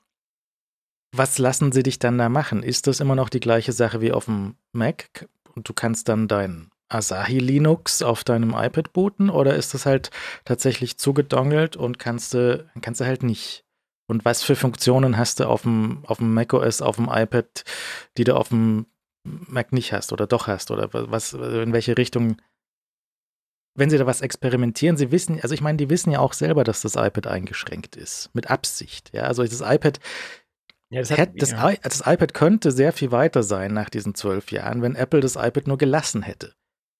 was 1.12 1.38
lassen 1.38 1.72
sie 1.72 1.82
dich 1.82 1.98
dann 1.98 2.16
da 2.16 2.28
machen? 2.28 2.62
Ist 2.62 2.86
das 2.86 3.00
immer 3.00 3.14
noch 3.14 3.28
die 3.28 3.40
gleiche 3.40 3.72
Sache 3.72 4.00
wie 4.00 4.12
auf 4.12 4.24
dem 4.24 4.56
Mac 4.72 5.28
und 5.54 5.68
du 5.68 5.74
kannst 5.74 6.08
dann 6.08 6.28
dein 6.28 6.70
Asahi 6.88 7.38
Linux 7.38 8.02
auf 8.02 8.24
deinem 8.24 8.50
iPad 8.50 8.92
booten 8.92 9.28
oder 9.28 9.56
ist 9.56 9.74
das 9.74 9.84
halt 9.84 10.10
tatsächlich 10.44 10.98
zugedongelt 10.98 11.76
und 11.76 11.98
kannst 11.98 12.32
du, 12.32 12.64
kannst 12.80 13.00
du 13.00 13.04
halt 13.04 13.22
nicht? 13.22 13.65
Und 14.06 14.24
was 14.24 14.42
für 14.42 14.56
Funktionen 14.56 15.16
hast 15.16 15.40
du 15.40 15.48
auf 15.48 15.62
dem, 15.62 16.04
auf 16.06 16.18
dem 16.18 16.32
macOS, 16.32 16.80
auf 16.80 16.96
dem 16.96 17.08
iPad, 17.10 17.64
die 18.16 18.24
du 18.24 18.36
auf 18.36 18.48
dem 18.48 18.86
Mac 19.24 19.72
nicht 19.72 19.92
hast 19.92 20.12
oder 20.12 20.26
doch 20.26 20.46
hast? 20.46 20.70
Oder 20.70 20.90
was, 20.92 21.32
in 21.32 21.72
welche 21.72 21.98
Richtung? 21.98 22.36
Wenn 23.74 23.90
sie 23.90 23.98
da 23.98 24.06
was 24.06 24.22
experimentieren, 24.22 24.96
sie 24.96 25.10
wissen, 25.10 25.40
also 25.42 25.54
ich 25.54 25.60
meine, 25.60 25.76
die 25.76 25.90
wissen 25.90 26.10
ja 26.10 26.20
auch 26.20 26.32
selber, 26.32 26.64
dass 26.64 26.80
das 26.80 26.94
iPad 26.94 27.26
eingeschränkt 27.26 27.96
ist. 27.96 28.30
Mit 28.32 28.48
Absicht. 28.48 29.12
Ja, 29.12 29.24
also 29.24 29.42
das 29.42 29.60
iPad, 29.60 30.00
ja, 30.88 31.00
das, 31.00 31.10
hat, 31.10 31.30
das, 31.34 31.50
das 31.82 32.00
iPad 32.06 32.32
könnte 32.32 32.70
sehr 32.70 32.92
viel 32.92 33.10
weiter 33.10 33.42
sein 33.42 33.74
nach 33.74 33.90
diesen 33.90 34.14
zwölf 34.14 34.52
Jahren, 34.52 34.82
wenn 34.82 34.94
Apple 34.94 35.20
das 35.20 35.36
iPad 35.36 35.66
nur 35.66 35.78
gelassen 35.78 36.22
hätte. 36.22 36.54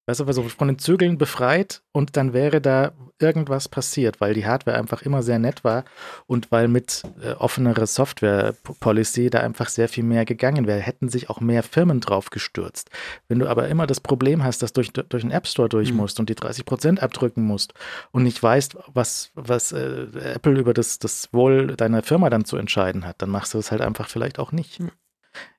Weißt 0.06 0.20
du, 0.20 0.24
also 0.24 0.42
von 0.44 0.68
den 0.68 0.78
Zügeln 0.78 1.18
befreit 1.18 1.82
und 1.92 2.16
dann 2.16 2.32
wäre 2.32 2.60
da 2.60 2.92
irgendwas 3.18 3.68
passiert, 3.68 4.20
weil 4.20 4.34
die 4.34 4.46
Hardware 4.46 4.76
einfach 4.76 5.02
immer 5.02 5.22
sehr 5.22 5.38
nett 5.38 5.64
war 5.64 5.84
und 6.26 6.52
weil 6.52 6.68
mit 6.68 7.02
äh, 7.22 7.32
offenerer 7.32 7.86
Software-Policy 7.86 9.30
da 9.30 9.40
einfach 9.40 9.68
sehr 9.68 9.88
viel 9.88 10.04
mehr 10.04 10.24
gegangen 10.24 10.66
wäre, 10.66 10.78
hätten 10.80 11.08
sich 11.08 11.30
auch 11.30 11.40
mehr 11.40 11.62
Firmen 11.62 12.00
drauf 12.00 12.30
gestürzt. 12.30 12.90
Wenn 13.28 13.38
du 13.38 13.48
aber 13.48 13.68
immer 13.68 13.86
das 13.86 14.00
Problem 14.00 14.44
hast, 14.44 14.62
dass 14.62 14.72
du 14.72 14.82
durch, 14.82 14.92
durch 14.92 15.22
den 15.22 15.32
App 15.32 15.46
Store 15.46 15.68
durch 15.68 15.90
mhm. 15.90 15.98
musst 15.98 16.20
und 16.20 16.28
die 16.28 16.34
30% 16.34 17.00
abdrücken 17.00 17.42
musst 17.42 17.74
und 18.12 18.22
nicht 18.22 18.40
weißt, 18.42 18.76
was, 18.92 19.30
was 19.34 19.72
äh, 19.72 20.06
Apple 20.34 20.58
über 20.58 20.74
das, 20.74 20.98
das 20.98 21.32
Wohl 21.32 21.68
deiner 21.76 22.02
Firma 22.02 22.30
dann 22.30 22.44
zu 22.44 22.56
entscheiden 22.56 23.06
hat, 23.06 23.22
dann 23.22 23.30
machst 23.30 23.54
du 23.54 23.58
es 23.58 23.70
halt 23.70 23.80
einfach 23.80 24.08
vielleicht 24.08 24.38
auch 24.38 24.52
nicht. 24.52 24.78
Mhm. 24.80 24.92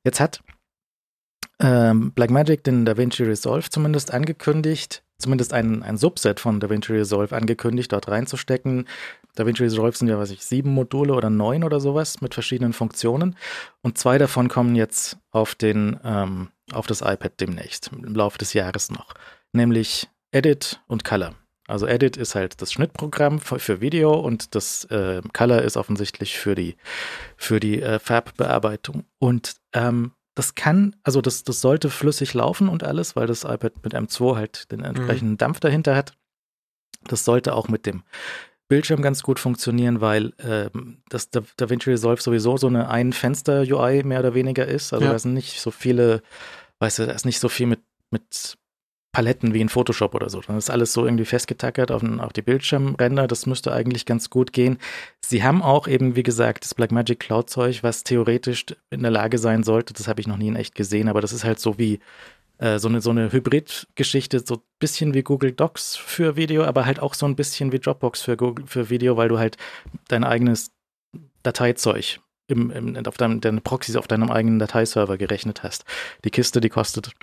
Jetzt 0.04 0.20
hat 0.20 0.42
ähm, 1.60 2.12
Blackmagic 2.12 2.64
den 2.64 2.86
DaVinci 2.86 3.24
Resolve 3.24 3.70
zumindest 3.70 4.14
angekündigt, 4.14 5.04
zumindest 5.18 5.54
ein, 5.54 5.84
ein 5.84 5.98
Subset 5.98 6.40
von 6.40 6.60
DaVinci 6.60 6.94
Resolve 6.94 7.36
angekündigt, 7.36 7.92
dort 7.92 8.08
reinzustecken. 8.08 8.88
DaVinci 9.36 9.64
Resolve 9.64 9.98
sind 9.98 10.08
ja, 10.08 10.18
was 10.20 10.32
ich, 10.32 10.44
sieben 10.44 10.72
Module 10.72 11.14
oder 11.14 11.30
neun 11.30 11.64
oder 11.64 11.80
sowas 11.80 12.22
mit 12.22 12.34
verschiedenen 12.34 12.74
Funktionen. 12.74 13.36
Und 13.82 13.98
zwei 13.98 14.18
davon 14.18 14.50
kommen 14.50 14.76
jetzt 14.76 15.18
auf 15.32 15.56
den, 15.56 16.00
ähm, 16.04 16.50
auf 16.72 16.88
das 16.88 17.02
iPad 17.02 17.40
demnächst, 17.40 17.92
im 17.92 18.16
Laufe 18.16 18.38
des 18.38 18.54
Jahres 18.54 18.92
noch. 18.92 19.14
Nämlich 19.54 20.08
Edit 20.32 20.82
und 20.88 21.04
Color. 21.04 21.34
Also 21.68 21.86
Edit 21.86 22.16
ist 22.16 22.36
halt 22.36 22.62
das 22.62 22.72
Schnittprogramm 22.72 23.40
für, 23.40 23.60
für 23.60 23.82
Video 23.82 24.14
und 24.14 24.56
das 24.56 24.86
äh, 24.86 25.22
Color 25.34 25.64
ist 25.64 25.76
offensichtlich 25.76 26.38
für 26.38 26.56
die, 26.56 26.78
für 27.36 27.60
die 27.60 27.82
äh, 27.82 28.00
Farbbearbeitung. 28.00 29.04
Und 29.20 29.56
ähm, 29.74 30.14
das 30.38 30.54
kann, 30.54 30.96
also 31.02 31.20
das, 31.20 31.44
das 31.44 31.62
sollte 31.62 31.90
flüssig 31.90 32.36
laufen 32.36 32.70
und 32.70 32.84
alles, 32.84 33.16
weil 33.16 33.26
das 33.26 33.44
iPad 33.44 33.84
mit 33.84 33.96
M2 33.96 34.36
halt 34.36 34.72
den 34.72 34.84
entsprechenden 34.84 35.32
mhm. 35.32 35.38
Dampf 35.38 35.60
dahinter 35.60 35.96
hat. 35.96 36.14
Das 37.06 37.26
sollte 37.26 37.56
auch 37.56 37.70
mit 37.70 37.88
dem 37.88 38.04
Bildschirm 38.68 39.02
ganz 39.02 39.24
gut 39.24 39.40
funktionieren, 39.40 40.00
weil 40.00 40.34
ähm, 40.38 41.02
das 41.10 41.32
DaVinci 41.32 41.90
Resolve 41.90 42.22
sowieso 42.22 42.56
so 42.56 42.68
eine 42.68 42.88
Ein-Fenster-UI 42.88 44.04
mehr 44.04 44.20
oder 44.20 44.36
weniger 44.36 44.68
ist. 44.68 44.94
Also 44.94 45.06
ja. 45.06 45.12
da 45.12 45.18
sind 45.18 45.34
nicht 45.34 45.60
so 45.60 45.72
viele, 45.72 46.22
weißt 46.78 47.00
du, 47.00 47.08
da 47.08 47.14
ist 47.14 47.26
nicht 47.26 47.40
so 47.40 47.50
viel 47.50 47.66
mit, 47.66 47.80
mit 48.12 48.60
Paletten 49.18 49.56
wie 49.56 49.62
in 49.62 49.70
Photoshop 49.70 50.14
oder 50.14 50.30
so. 50.30 50.42
Das 50.42 50.56
ist 50.56 50.70
alles 50.70 50.94
so 50.94 51.04
irgendwie 51.04 51.26
festgetackert 51.26 51.90
auf, 51.90 52.04
auf 52.04 52.34
die 52.34 52.44
Bildschirmränder. 52.44 53.26
Das 53.26 53.48
müsste 53.48 53.74
eigentlich 53.74 54.06
ganz 54.06 54.30
gut 54.30 54.54
gehen. 54.54 54.78
Sie 55.22 55.44
haben 55.44 55.64
auch 55.64 55.88
eben, 55.88 56.16
wie 56.16 56.22
gesagt, 56.22 56.64
das 56.64 56.76
Blackmagic 56.76 57.22
Cloud 57.22 57.50
Zeug, 57.50 57.82
was 57.82 58.04
theoretisch 58.04 58.68
in 58.92 59.02
der 59.02 59.10
Lage 59.10 59.40
sein 59.40 59.64
sollte. 59.64 59.96
Das 59.96 60.08
habe 60.08 60.22
ich 60.22 60.28
noch 60.28 60.38
nie 60.38 60.50
in 60.50 60.56
echt 60.56 60.76
gesehen, 60.76 61.10
aber 61.10 61.20
das 61.20 61.34
ist 61.34 61.46
halt 61.46 61.60
so 61.60 61.80
wie 61.80 62.00
äh, 62.60 62.78
so 62.78 62.90
eine, 62.90 63.02
so 63.02 63.10
eine 63.10 63.32
Hybrid-Geschichte, 63.32 64.44
so 64.46 64.58
ein 64.58 64.62
bisschen 64.78 65.16
wie 65.16 65.24
Google 65.24 65.52
Docs 65.52 65.96
für 65.96 66.36
Video, 66.36 66.64
aber 66.64 66.86
halt 66.86 67.00
auch 67.00 67.16
so 67.16 67.26
ein 67.26 67.36
bisschen 67.36 67.72
wie 67.72 67.80
Dropbox 67.80 68.22
für, 68.22 68.38
Google, 68.38 68.68
für 68.68 68.92
Video, 68.92 69.18
weil 69.18 69.30
du 69.30 69.40
halt 69.40 69.58
dein 70.10 70.26
eigenes 70.26 70.70
Dateizeug 71.42 72.20
im, 72.46 72.70
im, 72.70 73.08
auf 73.08 73.18
deinem, 73.18 73.42
deine 73.42 73.62
Proxys 73.62 73.96
auf 73.96 74.06
deinem 74.06 74.30
eigenen 74.30 74.60
Dateiserver 74.60 75.18
gerechnet 75.18 75.64
hast. 75.64 75.86
Die 76.24 76.30
Kiste, 76.30 76.62
die 76.62 76.70
kostet, 76.70 77.14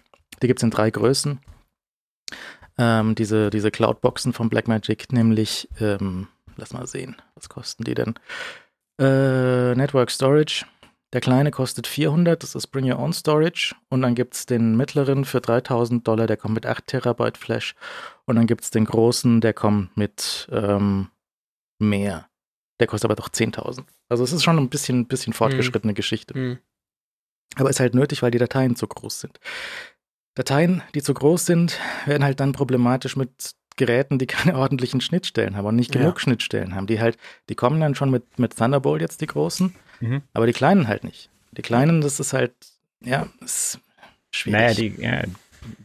die 0.42 0.48
gibt 0.48 0.58
es 0.58 0.64
in 0.64 0.70
drei 0.70 0.90
Größen 0.90 1.38
ähm, 2.78 3.14
diese, 3.14 3.50
diese 3.50 3.70
Cloud-Boxen 3.70 4.32
von 4.32 4.48
Blackmagic, 4.48 5.12
nämlich, 5.12 5.68
ähm, 5.80 6.28
lass 6.56 6.72
mal 6.72 6.86
sehen, 6.86 7.16
was 7.34 7.48
kosten 7.48 7.84
die 7.84 7.94
denn? 7.94 8.14
Äh, 8.98 9.74
Network 9.74 10.10
Storage. 10.10 10.66
Der 11.12 11.20
kleine 11.20 11.52
kostet 11.52 11.86
400, 11.86 12.42
das 12.42 12.56
ist 12.56 12.66
Bring 12.68 12.90
Your 12.90 12.98
Own 12.98 13.12
Storage. 13.12 13.76
Und 13.88 14.02
dann 14.02 14.16
gibt 14.16 14.34
es 14.34 14.46
den 14.46 14.76
mittleren 14.76 15.24
für 15.24 15.40
3000 15.40 16.06
Dollar, 16.06 16.26
der 16.26 16.36
kommt 16.36 16.54
mit 16.54 16.66
8 16.66 16.88
Terabyte 16.88 17.38
Flash. 17.38 17.76
Und 18.24 18.34
dann 18.34 18.48
gibt 18.48 18.64
es 18.64 18.70
den 18.70 18.84
großen, 18.84 19.40
der 19.40 19.52
kommt 19.52 19.96
mit 19.96 20.48
ähm, 20.50 21.08
mehr. 21.78 22.28
Der 22.80 22.88
kostet 22.88 23.04
aber 23.04 23.14
doch 23.14 23.28
10.000. 23.28 23.84
Also 24.08 24.24
es 24.24 24.32
ist 24.32 24.42
schon 24.42 24.58
ein 24.58 24.68
bisschen, 24.68 25.06
bisschen 25.06 25.32
fortgeschrittene 25.32 25.92
mhm. 25.92 25.96
Geschichte. 25.96 26.36
Mhm. 26.36 26.58
Aber 27.56 27.70
ist 27.70 27.78
halt 27.78 27.94
nötig, 27.94 28.22
weil 28.22 28.32
die 28.32 28.38
Dateien 28.38 28.74
zu 28.74 28.88
groß 28.88 29.20
sind. 29.20 29.38
Dateien, 30.34 30.82
die 30.94 31.02
zu 31.02 31.14
groß 31.14 31.46
sind, 31.46 31.78
werden 32.06 32.24
halt 32.24 32.40
dann 32.40 32.52
problematisch 32.52 33.16
mit 33.16 33.54
Geräten, 33.76 34.18
die 34.18 34.26
keine 34.26 34.56
ordentlichen 34.58 35.00
Schnittstellen 35.00 35.56
haben 35.56 35.66
und 35.66 35.76
nicht 35.76 35.92
genug 35.92 36.16
ja. 36.16 36.20
Schnittstellen 36.20 36.74
haben. 36.74 36.86
Die 36.86 37.00
halt, 37.00 37.18
die 37.48 37.54
kommen 37.54 37.80
dann 37.80 37.94
schon 37.94 38.10
mit, 38.10 38.38
mit 38.38 38.56
Thunderbolt 38.56 39.00
jetzt 39.00 39.20
die 39.20 39.26
großen, 39.26 39.74
mhm. 40.00 40.22
aber 40.32 40.46
die 40.46 40.52
kleinen 40.52 40.88
halt 40.88 41.04
nicht. 41.04 41.30
Die 41.52 41.62
kleinen, 41.62 42.00
das 42.00 42.18
ist 42.18 42.32
halt, 42.32 42.52
ja, 43.00 43.28
ist 43.40 43.78
schwierig. 44.32 44.60
Naja, 44.60 44.74
die, 44.74 45.02
ja, 45.02 45.22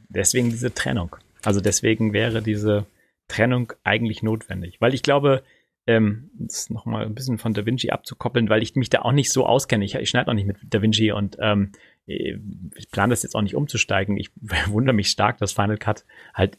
deswegen 0.09 0.49
diese 0.49 0.73
Trennung. 0.73 1.15
Also 1.43 1.61
deswegen 1.61 2.11
wäre 2.13 2.41
diese 2.41 2.85
Trennung 3.27 3.73
eigentlich 3.83 4.23
notwendig. 4.23 4.81
Weil 4.81 4.93
ich 4.93 5.03
glaube, 5.03 5.43
ähm, 5.87 6.29
das 6.33 6.69
nochmal 6.69 7.05
ein 7.05 7.15
bisschen 7.15 7.37
von 7.37 7.53
DaVinci 7.53 7.91
abzukoppeln, 7.91 8.49
weil 8.49 8.63
ich 8.63 8.75
mich 8.75 8.89
da 8.89 9.01
auch 9.03 9.11
nicht 9.11 9.31
so 9.31 9.45
auskenne. 9.45 9.85
Ich, 9.85 9.95
ich 9.95 10.09
schneide 10.09 10.29
auch 10.29 10.35
nicht 10.35 10.47
mit 10.47 10.57
DaVinci 10.63 11.11
und 11.11 11.37
ähm, 11.39 11.71
ich 12.09 12.89
plane 12.91 13.11
das 13.11 13.23
jetzt 13.23 13.35
auch 13.35 13.41
nicht 13.41 13.55
umzusteigen. 13.55 14.17
Ich 14.17 14.31
wundere 14.67 14.95
mich 14.95 15.09
stark, 15.09 15.37
dass 15.37 15.53
Final 15.53 15.77
Cut 15.77 16.05
halt, 16.33 16.57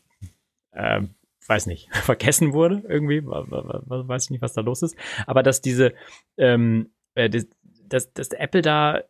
äh, 0.72 1.02
weiß 1.46 1.66
nicht, 1.66 1.94
vergessen 1.94 2.52
wurde 2.52 2.82
irgendwie. 2.88 3.24
Weiß 3.24 4.24
ich 4.24 4.30
nicht, 4.30 4.42
was 4.42 4.52
da 4.52 4.60
los 4.60 4.82
ist. 4.82 4.96
Aber 5.26 5.42
dass 5.42 5.60
diese, 5.60 5.92
ähm, 6.36 6.90
äh, 7.14 7.28
dass, 7.88 8.12
dass 8.12 8.28
Apple 8.30 8.62
da 8.62 9.02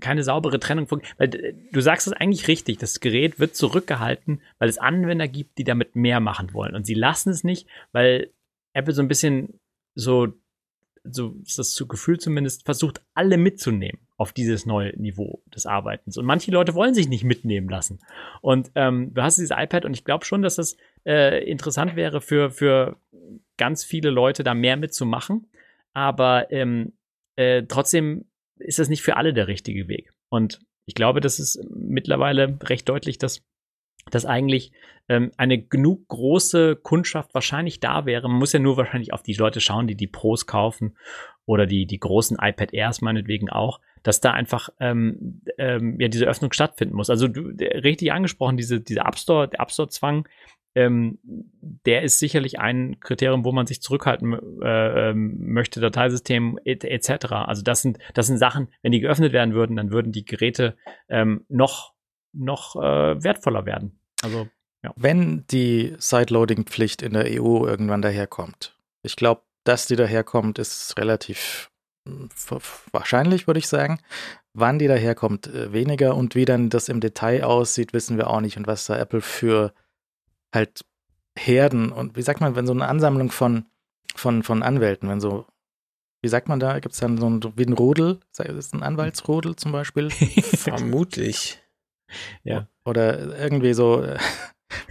keine 0.00 0.24
saubere 0.24 0.58
Trennung 0.58 0.88
von, 0.88 1.00
weil 1.16 1.28
du 1.28 1.80
sagst 1.80 2.08
es 2.08 2.12
eigentlich 2.12 2.48
richtig, 2.48 2.78
das 2.78 2.98
Gerät 2.98 3.38
wird 3.38 3.54
zurückgehalten, 3.54 4.42
weil 4.58 4.68
es 4.68 4.78
Anwender 4.78 5.28
gibt, 5.28 5.58
die 5.58 5.64
damit 5.64 5.94
mehr 5.94 6.18
machen 6.18 6.52
wollen. 6.54 6.74
Und 6.74 6.86
sie 6.86 6.94
lassen 6.94 7.30
es 7.30 7.44
nicht, 7.44 7.68
weil 7.92 8.32
Apple 8.72 8.94
so 8.94 9.02
ein 9.02 9.06
bisschen 9.06 9.60
so 9.94 10.32
so 11.04 11.34
ist 11.44 11.58
das 11.58 11.82
Gefühl 11.88 12.18
zumindest, 12.18 12.64
versucht, 12.64 13.02
alle 13.14 13.36
mitzunehmen 13.36 14.00
auf 14.22 14.32
dieses 14.32 14.66
neue 14.66 14.96
Niveau 14.96 15.42
des 15.52 15.66
Arbeitens. 15.66 16.16
Und 16.16 16.26
manche 16.26 16.52
Leute 16.52 16.74
wollen 16.74 16.94
sich 16.94 17.08
nicht 17.08 17.24
mitnehmen 17.24 17.68
lassen. 17.68 17.98
Und 18.40 18.70
ähm, 18.76 19.12
du 19.12 19.20
hast 19.20 19.36
dieses 19.36 19.50
iPad 19.50 19.84
und 19.84 19.94
ich 19.94 20.04
glaube 20.04 20.24
schon, 20.24 20.42
dass 20.42 20.54
das 20.54 20.76
äh, 21.04 21.42
interessant 21.42 21.96
wäre 21.96 22.20
für, 22.20 22.52
für 22.52 22.96
ganz 23.56 23.82
viele 23.82 24.10
Leute, 24.10 24.44
da 24.44 24.54
mehr 24.54 24.76
mitzumachen. 24.76 25.48
Aber 25.92 26.52
ähm, 26.52 26.92
äh, 27.34 27.64
trotzdem 27.64 28.26
ist 28.60 28.78
das 28.78 28.88
nicht 28.88 29.02
für 29.02 29.16
alle 29.16 29.34
der 29.34 29.48
richtige 29.48 29.88
Weg. 29.88 30.12
Und 30.28 30.60
ich 30.86 30.94
glaube, 30.94 31.20
das 31.20 31.40
ist 31.40 31.60
mittlerweile 31.68 32.56
recht 32.62 32.88
deutlich, 32.88 33.18
dass 33.18 33.42
dass 34.10 34.26
eigentlich 34.26 34.72
ähm, 35.08 35.30
eine 35.36 35.62
genug 35.62 36.08
große 36.08 36.76
Kundschaft 36.76 37.34
wahrscheinlich 37.34 37.78
da 37.78 38.04
wäre. 38.04 38.28
Man 38.28 38.38
muss 38.38 38.52
ja 38.52 38.58
nur 38.58 38.76
wahrscheinlich 38.76 39.12
auf 39.12 39.22
die 39.22 39.34
Leute 39.34 39.60
schauen, 39.60 39.86
die 39.86 39.94
die 39.94 40.08
Pros 40.08 40.46
kaufen 40.46 40.96
oder 41.46 41.66
die, 41.66 41.86
die 41.86 42.00
großen 42.00 42.36
iPad 42.40 42.72
Airs 42.72 43.00
meinetwegen 43.00 43.48
auch, 43.48 43.80
dass 44.02 44.20
da 44.20 44.32
einfach 44.32 44.68
ähm, 44.80 45.42
ähm, 45.58 46.00
ja 46.00 46.08
diese 46.08 46.26
Öffnung 46.26 46.52
stattfinden 46.52 46.94
muss. 46.94 47.10
Also 47.10 47.28
du, 47.28 47.40
richtig 47.60 48.12
angesprochen, 48.12 48.56
diese, 48.56 48.80
diese 48.80 49.00
App 49.00 49.18
Store, 49.18 49.48
der 49.48 49.60
App 49.60 49.70
Store 49.70 49.88
Zwang, 49.88 50.26
ähm, 50.74 51.18
der 51.22 52.02
ist 52.02 52.18
sicherlich 52.18 52.58
ein 52.58 52.98
Kriterium, 53.00 53.44
wo 53.44 53.52
man 53.52 53.66
sich 53.66 53.82
zurückhalten 53.82 54.62
äh, 54.62 55.10
ähm, 55.10 55.52
möchte, 55.52 55.80
Dateisystem 55.80 56.58
etc. 56.64 57.10
Et 57.10 57.32
also 57.32 57.62
das 57.62 57.82
sind, 57.82 57.98
das 58.14 58.26
sind 58.26 58.38
Sachen, 58.38 58.68
wenn 58.80 58.92
die 58.92 59.00
geöffnet 59.00 59.32
werden 59.32 59.54
würden, 59.54 59.76
dann 59.76 59.90
würden 59.90 60.12
die 60.12 60.24
Geräte 60.24 60.76
ähm, 61.08 61.44
noch 61.48 61.92
noch 62.32 62.76
äh, 62.76 63.22
wertvoller 63.22 63.66
werden. 63.66 63.98
Also, 64.22 64.48
ja. 64.82 64.92
Wenn 64.96 65.46
die 65.48 65.94
Sideloading-Pflicht 65.98 67.02
in 67.02 67.12
der 67.12 67.26
EU 67.26 67.66
irgendwann 67.66 68.00
daherkommt, 68.00 68.76
ich 69.02 69.16
glaube, 69.16 69.42
dass 69.64 69.86
die 69.86 69.96
daherkommt, 69.96 70.58
ist 70.58 70.96
relativ 70.98 71.70
wahrscheinlich, 72.92 73.46
würde 73.46 73.58
ich 73.58 73.68
sagen. 73.68 73.98
Wann 74.54 74.78
die 74.78 74.88
daherkommt, 74.88 75.46
äh, 75.46 75.72
weniger. 75.72 76.16
Und 76.16 76.34
wie 76.34 76.44
dann 76.44 76.70
das 76.70 76.88
im 76.88 77.00
Detail 77.00 77.44
aussieht, 77.44 77.92
wissen 77.92 78.16
wir 78.16 78.28
auch 78.28 78.40
nicht. 78.40 78.56
Und 78.56 78.66
was 78.66 78.86
da 78.86 78.98
Apple 78.98 79.20
für 79.20 79.72
halt 80.54 80.84
Herden 81.36 81.92
und 81.92 82.16
wie 82.16 82.22
sagt 82.22 82.40
man, 82.40 82.56
wenn 82.56 82.66
so 82.66 82.72
eine 82.72 82.86
Ansammlung 82.86 83.30
von, 83.30 83.64
von, 84.14 84.42
von 84.42 84.62
Anwälten, 84.62 85.08
wenn 85.08 85.20
so, 85.20 85.46
wie 86.20 86.28
sagt 86.28 86.48
man 86.48 86.60
da, 86.60 86.78
gibt 86.78 86.92
es 86.92 87.00
dann 87.00 87.18
so 87.18 87.28
ein, 87.28 87.40
wie 87.56 87.64
ein 87.64 87.72
Rudel, 87.72 88.20
ist 88.30 88.40
es 88.40 88.72
ein 88.72 88.82
Anwaltsrudel 88.82 89.56
zum 89.56 89.72
Beispiel? 89.72 90.10
Vermutlich. 90.10 91.58
Ja. 92.44 92.68
Oder 92.84 93.38
irgendwie 93.38 93.72
so 93.72 94.02
äh, 94.02 94.18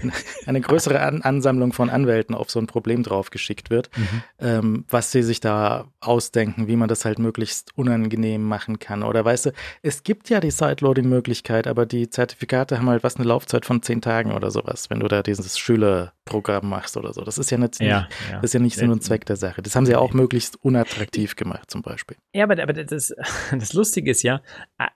eine 0.45 0.61
größere 0.61 0.99
An 0.99 1.21
Ansammlung 1.21 1.73
von 1.73 1.89
Anwälten 1.89 2.35
auf 2.35 2.49
so 2.49 2.59
ein 2.59 2.67
Problem 2.67 3.03
draufgeschickt 3.03 3.69
wird, 3.69 3.89
mhm. 3.97 4.23
ähm, 4.39 4.85
was 4.89 5.11
sie 5.11 5.23
sich 5.23 5.39
da 5.39 5.85
ausdenken, 5.99 6.67
wie 6.67 6.75
man 6.75 6.87
das 6.87 7.05
halt 7.05 7.19
möglichst 7.19 7.77
unangenehm 7.77 8.43
machen 8.43 8.79
kann. 8.79 9.03
Oder 9.03 9.23
weißt 9.23 9.47
du, 9.47 9.51
es 9.81 10.03
gibt 10.03 10.29
ja 10.29 10.39
die 10.39 10.51
Sideloading-Möglichkeit, 10.51 11.67
aber 11.67 11.85
die 11.85 12.09
Zertifikate 12.09 12.77
haben 12.77 12.89
halt 12.89 13.03
was 13.03 13.15
eine 13.15 13.25
Laufzeit 13.25 13.65
von 13.65 13.81
zehn 13.81 14.01
Tagen 14.01 14.31
oder 14.31 14.51
sowas, 14.51 14.89
wenn 14.89 14.99
du 14.99 15.07
da 15.07 15.23
dieses 15.23 15.57
Schülerprogramm 15.57 16.67
machst 16.67 16.97
oder 16.97 17.13
so. 17.13 17.21
Das 17.21 17.37
ist 17.37 17.51
ja 17.51 17.57
nicht, 17.57 17.79
ja, 17.79 17.87
ja. 17.87 18.07
Das 18.35 18.45
ist 18.45 18.53
ja 18.53 18.59
nicht 18.59 18.75
Sinn 18.75 18.91
und 18.91 19.03
Zweck 19.03 19.25
der 19.25 19.35
Sache. 19.35 19.61
Das 19.61 19.75
haben 19.75 19.85
sie 19.85 19.93
ja 19.93 19.99
auch 19.99 20.13
möglichst 20.13 20.63
unattraktiv 20.63 21.35
gemacht, 21.35 21.69
zum 21.69 21.81
Beispiel. 21.81 22.17
Ja, 22.33 22.43
aber, 22.43 22.61
aber 22.61 22.73
das, 22.73 23.13
das 23.51 23.73
Lustige 23.73 24.11
ist 24.11 24.23
ja, 24.23 24.41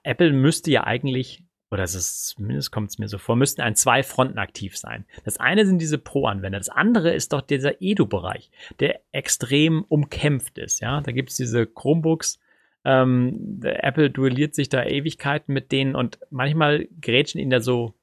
Apple 0.02 0.32
müsste 0.32 0.70
ja 0.70 0.84
eigentlich 0.84 1.42
oder 1.76 1.84
es 1.84 1.94
ist, 1.94 2.28
zumindest 2.28 2.72
kommt 2.72 2.88
es 2.88 2.98
mir 2.98 3.06
so 3.06 3.18
vor, 3.18 3.36
müssten 3.36 3.60
an 3.60 3.76
zwei 3.76 4.02
Fronten 4.02 4.38
aktiv 4.38 4.78
sein. 4.78 5.04
Das 5.26 5.36
eine 5.36 5.66
sind 5.66 5.78
diese 5.78 5.98
Pro-Anwender, 5.98 6.58
das 6.58 6.70
andere 6.70 7.12
ist 7.12 7.34
doch 7.34 7.42
dieser 7.42 7.82
Edu-Bereich, 7.82 8.50
der 8.80 9.00
extrem 9.12 9.84
umkämpft 9.84 10.56
ist. 10.56 10.80
Ja, 10.80 11.02
da 11.02 11.12
gibt 11.12 11.30
es 11.30 11.36
diese 11.36 11.66
Chromebooks, 11.66 12.40
ähm, 12.86 13.60
Apple 13.62 14.10
duelliert 14.10 14.54
sich 14.54 14.70
da 14.70 14.84
Ewigkeiten 14.84 15.52
mit 15.52 15.70
denen 15.70 15.94
und 15.94 16.18
manchmal 16.30 16.88
grätschen 17.02 17.42
ihnen 17.42 17.50
da 17.50 17.60
so 17.60 17.94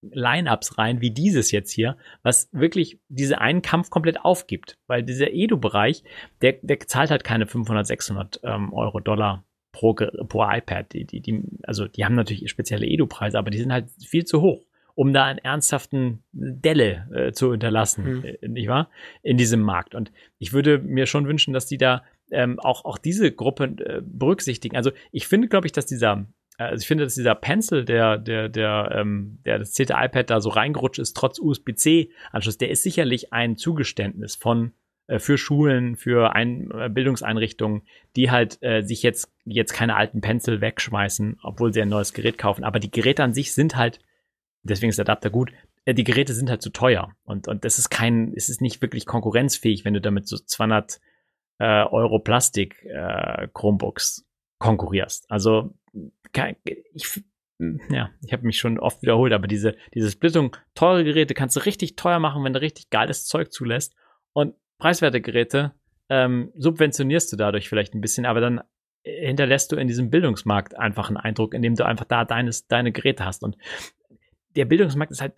Line-ups 0.00 0.78
rein, 0.78 1.02
wie 1.02 1.10
dieses 1.10 1.50
jetzt 1.50 1.70
hier, 1.70 1.98
was 2.22 2.48
wirklich 2.52 2.98
diese 3.08 3.42
einen 3.42 3.60
Kampf 3.60 3.90
komplett 3.90 4.24
aufgibt, 4.24 4.78
weil 4.86 5.02
dieser 5.02 5.32
Edu-Bereich, 5.32 6.02
der, 6.40 6.54
der 6.62 6.80
zahlt 6.80 7.10
halt 7.10 7.24
keine 7.24 7.46
500, 7.46 7.86
600 7.86 8.40
ähm, 8.44 8.72
Euro, 8.72 9.00
Dollar 9.00 9.44
pro, 9.78 9.94
pro 9.94 10.44
iPad. 10.44 10.92
Die, 10.92 11.04
die, 11.04 11.20
die, 11.20 11.42
also 11.62 11.86
die 11.86 12.04
haben 12.04 12.14
natürlich 12.16 12.48
spezielle 12.50 12.86
Edu-Preise, 12.86 13.38
aber 13.38 13.50
die 13.50 13.58
sind 13.58 13.72
halt 13.72 13.86
viel 14.04 14.24
zu 14.24 14.40
hoch. 14.40 14.62
um 14.94 15.12
da 15.12 15.26
einen 15.26 15.38
ernsthaften 15.38 16.24
Delle 16.32 17.06
äh, 17.14 17.32
zu 17.32 17.50
unterlassen, 17.50 18.04
Mhm. 18.04 18.24
äh, 18.24 18.48
nicht 18.48 18.66
wahr? 18.68 18.90
In 19.22 19.36
diesem 19.36 19.60
Markt. 19.60 19.94
Und 19.94 20.10
ich 20.40 20.52
würde 20.52 20.80
mir 20.80 21.06
schon 21.06 21.28
wünschen, 21.28 21.54
dass 21.54 21.66
die 21.66 21.78
da 21.78 22.02
ähm, 22.32 22.58
auch, 22.58 22.84
auch 22.84 22.98
diese 22.98 23.30
Gruppe 23.30 23.64
äh, 23.78 24.02
berücksichtigen. 24.04 24.74
Also 24.76 24.90
ich 25.12 25.28
finde, 25.28 25.46
glaube 25.46 25.66
ich, 25.68 25.72
dass 25.72 25.86
dieser, 25.86 26.26
äh, 26.58 26.64
also 26.64 26.82
ich 26.82 26.88
finde, 26.88 27.04
dass 27.04 27.14
dieser 27.14 27.36
Pencil, 27.36 27.84
der, 27.84 28.18
der, 28.18 28.48
der, 28.48 28.90
ähm, 28.92 29.38
der 29.46 29.60
das 29.60 29.70
zehnte 29.72 29.94
iPad 29.96 30.30
da 30.30 30.40
so 30.40 30.48
reingerutscht 30.48 30.98
ist, 30.98 31.16
trotz 31.16 31.38
USB-C-Anschluss, 31.38 32.58
der 32.58 32.70
ist 32.70 32.82
sicherlich 32.82 33.32
ein 33.32 33.56
Zugeständnis 33.56 34.34
von 34.34 34.72
für 35.18 35.38
Schulen, 35.38 35.96
für 35.96 36.34
ein, 36.34 36.70
äh, 36.70 36.88
Bildungseinrichtungen, 36.90 37.82
die 38.14 38.30
halt 38.30 38.58
äh, 38.62 38.82
sich 38.82 39.02
jetzt, 39.02 39.32
jetzt 39.44 39.72
keine 39.72 39.96
alten 39.96 40.20
Pencil 40.20 40.60
wegschmeißen, 40.60 41.38
obwohl 41.42 41.72
sie 41.72 41.80
ein 41.80 41.88
neues 41.88 42.12
Gerät 42.12 42.36
kaufen. 42.36 42.64
Aber 42.64 42.78
die 42.78 42.90
Geräte 42.90 43.24
an 43.24 43.32
sich 43.32 43.52
sind 43.54 43.76
halt, 43.76 44.00
deswegen 44.62 44.90
ist 44.90 44.98
der 44.98 45.06
Adapter 45.06 45.30
gut, 45.30 45.52
äh, 45.86 45.94
die 45.94 46.04
Geräte 46.04 46.34
sind 46.34 46.50
halt 46.50 46.60
zu 46.60 46.70
teuer. 46.70 47.14
Und, 47.24 47.48
und 47.48 47.64
das 47.64 47.78
ist 47.78 47.88
kein, 47.88 48.34
es 48.36 48.50
ist 48.50 48.60
nicht 48.60 48.82
wirklich 48.82 49.06
konkurrenzfähig, 49.06 49.84
wenn 49.84 49.94
du 49.94 50.00
damit 50.00 50.28
so 50.28 50.36
200 50.36 51.00
äh, 51.58 51.84
Euro 51.84 52.18
Plastik 52.18 52.84
äh, 52.84 53.48
Chromebooks 53.54 54.26
konkurrierst. 54.58 55.30
Also 55.30 55.74
ich, 56.92 57.24
ja, 57.90 58.10
ich 58.22 58.32
habe 58.32 58.46
mich 58.46 58.58
schon 58.58 58.78
oft 58.78 59.02
wiederholt, 59.02 59.32
aber 59.32 59.46
diese, 59.46 59.76
diese 59.94 60.10
Splittung, 60.10 60.54
teure 60.74 61.04
Geräte 61.04 61.34
kannst 61.34 61.56
du 61.56 61.60
richtig 61.60 61.96
teuer 61.96 62.18
machen, 62.18 62.44
wenn 62.44 62.52
du 62.52 62.60
richtig 62.60 62.90
geiles 62.90 63.26
Zeug 63.26 63.52
zulässt. 63.52 63.94
Und 64.32 64.54
preiswerte 64.78 65.20
Geräte 65.20 65.72
ähm, 66.08 66.52
subventionierst 66.56 67.32
du 67.32 67.36
dadurch 67.36 67.68
vielleicht 67.68 67.94
ein 67.94 68.00
bisschen, 68.00 68.24
aber 68.26 68.40
dann 68.40 68.60
äh, 69.02 69.26
hinterlässt 69.26 69.72
du 69.72 69.76
in 69.76 69.88
diesem 69.88 70.10
Bildungsmarkt 70.10 70.76
einfach 70.78 71.08
einen 71.08 71.16
Eindruck, 71.18 71.54
indem 71.54 71.74
du 71.74 71.84
einfach 71.84 72.06
da 72.06 72.24
deines, 72.24 72.66
deine 72.66 72.92
Geräte 72.92 73.24
hast. 73.24 73.42
Und 73.42 73.56
der 74.56 74.64
Bildungsmarkt 74.64 75.12
ist 75.12 75.20
halt, 75.20 75.34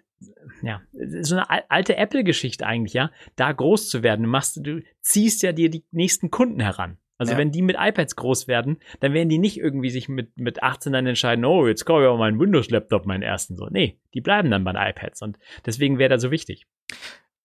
ja, 0.62 0.80
so 1.22 1.34
eine 1.34 1.50
al- 1.50 1.64
alte 1.68 1.96
Apple-Geschichte 1.96 2.64
eigentlich, 2.66 2.92
ja, 2.94 3.10
da 3.36 3.50
groß 3.52 3.88
zu 3.88 4.02
werden. 4.02 4.22
Du 4.22 4.28
machst, 4.28 4.58
du 4.64 4.82
ziehst 5.00 5.42
ja 5.42 5.52
dir 5.52 5.70
die 5.70 5.84
nächsten 5.90 6.30
Kunden 6.30 6.60
heran. 6.60 6.98
Also 7.18 7.32
Ja. 7.32 7.38
wenn 7.38 7.50
die 7.50 7.60
mit 7.60 7.76
iPads 7.78 8.16
groß 8.16 8.48
werden, 8.48 8.78
dann 9.00 9.12
werden 9.12 9.28
die 9.28 9.38
nicht 9.38 9.58
irgendwie 9.58 9.90
sich 9.90 10.08
mit, 10.08 10.38
mit 10.38 10.62
18 10.62 10.92
dann 10.92 11.06
entscheiden, 11.06 11.44
oh, 11.44 11.66
jetzt 11.66 11.84
kaufe 11.84 12.02
ich 12.02 12.08
auch 12.08 12.16
meinen 12.16 12.40
Windows-Laptop, 12.40 13.04
meinen 13.04 13.22
ersten 13.22 13.56
so. 13.56 13.66
Nee, 13.70 13.98
die 14.14 14.22
bleiben 14.22 14.50
dann 14.50 14.64
bei 14.64 14.72
den 14.72 14.80
iPads 14.80 15.20
und 15.20 15.38
deswegen 15.66 15.98
wäre 15.98 16.08
das 16.08 16.22
so 16.22 16.30
wichtig. 16.30 16.66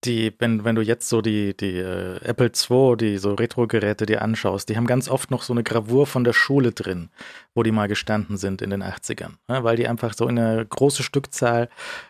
Die, 0.06 0.34
wenn, 0.40 0.64
wenn 0.64 0.76
du 0.76 0.82
jetzt 0.82 1.10
so 1.10 1.22
die, 1.22 1.56
die 1.58 1.78
äh, 1.78 2.20
Apple 2.24 2.52
II, 2.70 2.96
die 2.98 3.18
so 3.18 3.34
Retro-Geräte 3.34 4.06
dir 4.06 4.22
anschaust, 4.22 4.70
die 4.70 4.78
haben 4.78 4.88
ganz 4.88 5.10
oft 5.10 5.32
noch 5.32 5.42
so 5.42 5.54
eine 5.54 5.64
Gravur 5.64 6.06
von 6.08 6.24
der 6.24 6.34
Schule 6.34 6.72
drin, 6.72 7.10
wo 7.54 7.64
die 7.64 7.72
mal 7.72 7.88
gestanden 7.88 8.38
sind 8.38 8.62
in 8.62 8.70
den 8.70 8.84
80ern. 8.84 9.34
Ja, 9.48 9.64
weil 9.64 9.78
die 9.78 9.88
einfach 9.88 10.14
so 10.14 10.28
in 10.28 10.38
einer 10.38 10.64
großen 10.64 11.04
Stückzahl 11.04 11.70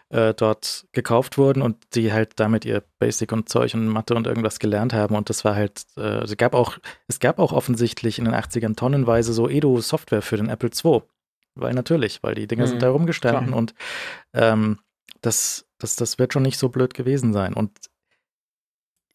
äh, 0.09 0.33
dort 0.33 0.87
gekauft 0.91 1.37
wurden 1.37 1.61
und 1.61 1.77
die 1.95 2.11
halt 2.11 2.33
damit 2.39 2.65
ihr 2.65 2.83
Basic 2.99 3.31
und 3.31 3.49
Zeug 3.49 3.73
und 3.73 3.87
Mathe 3.87 4.15
und 4.15 4.27
irgendwas 4.27 4.59
gelernt 4.59 4.93
haben. 4.93 5.15
Und 5.15 5.29
das 5.29 5.45
war 5.45 5.55
halt, 5.55 5.85
äh, 5.97 6.23
es 6.23 6.35
gab 6.37 6.53
auch, 6.53 6.77
es 7.07 7.19
gab 7.19 7.39
auch 7.39 7.53
offensichtlich 7.53 8.19
in 8.19 8.25
den 8.25 8.33
80ern 8.35 8.75
tonnenweise 8.75 9.33
so 9.33 9.49
Edu-Software 9.49 10.21
für 10.21 10.37
den 10.37 10.49
Apple 10.49 10.69
II. 10.69 11.01
Weil 11.55 11.73
natürlich, 11.73 12.21
weil 12.21 12.35
die 12.35 12.47
Dinger 12.47 12.63
Mhm, 12.65 12.67
sind 12.67 12.81
da 12.81 12.89
rumgestanden 12.89 13.47
klar. 13.47 13.57
und 13.57 13.73
ähm, 14.33 14.79
das, 15.21 15.65
das, 15.85 15.95
das 15.95 16.17
wird 16.17 16.33
schon 16.33 16.43
nicht 16.43 16.57
so 16.57 16.69
blöd 16.69 16.93
gewesen 16.95 17.31
sein. 17.31 17.53
Und 17.53 17.71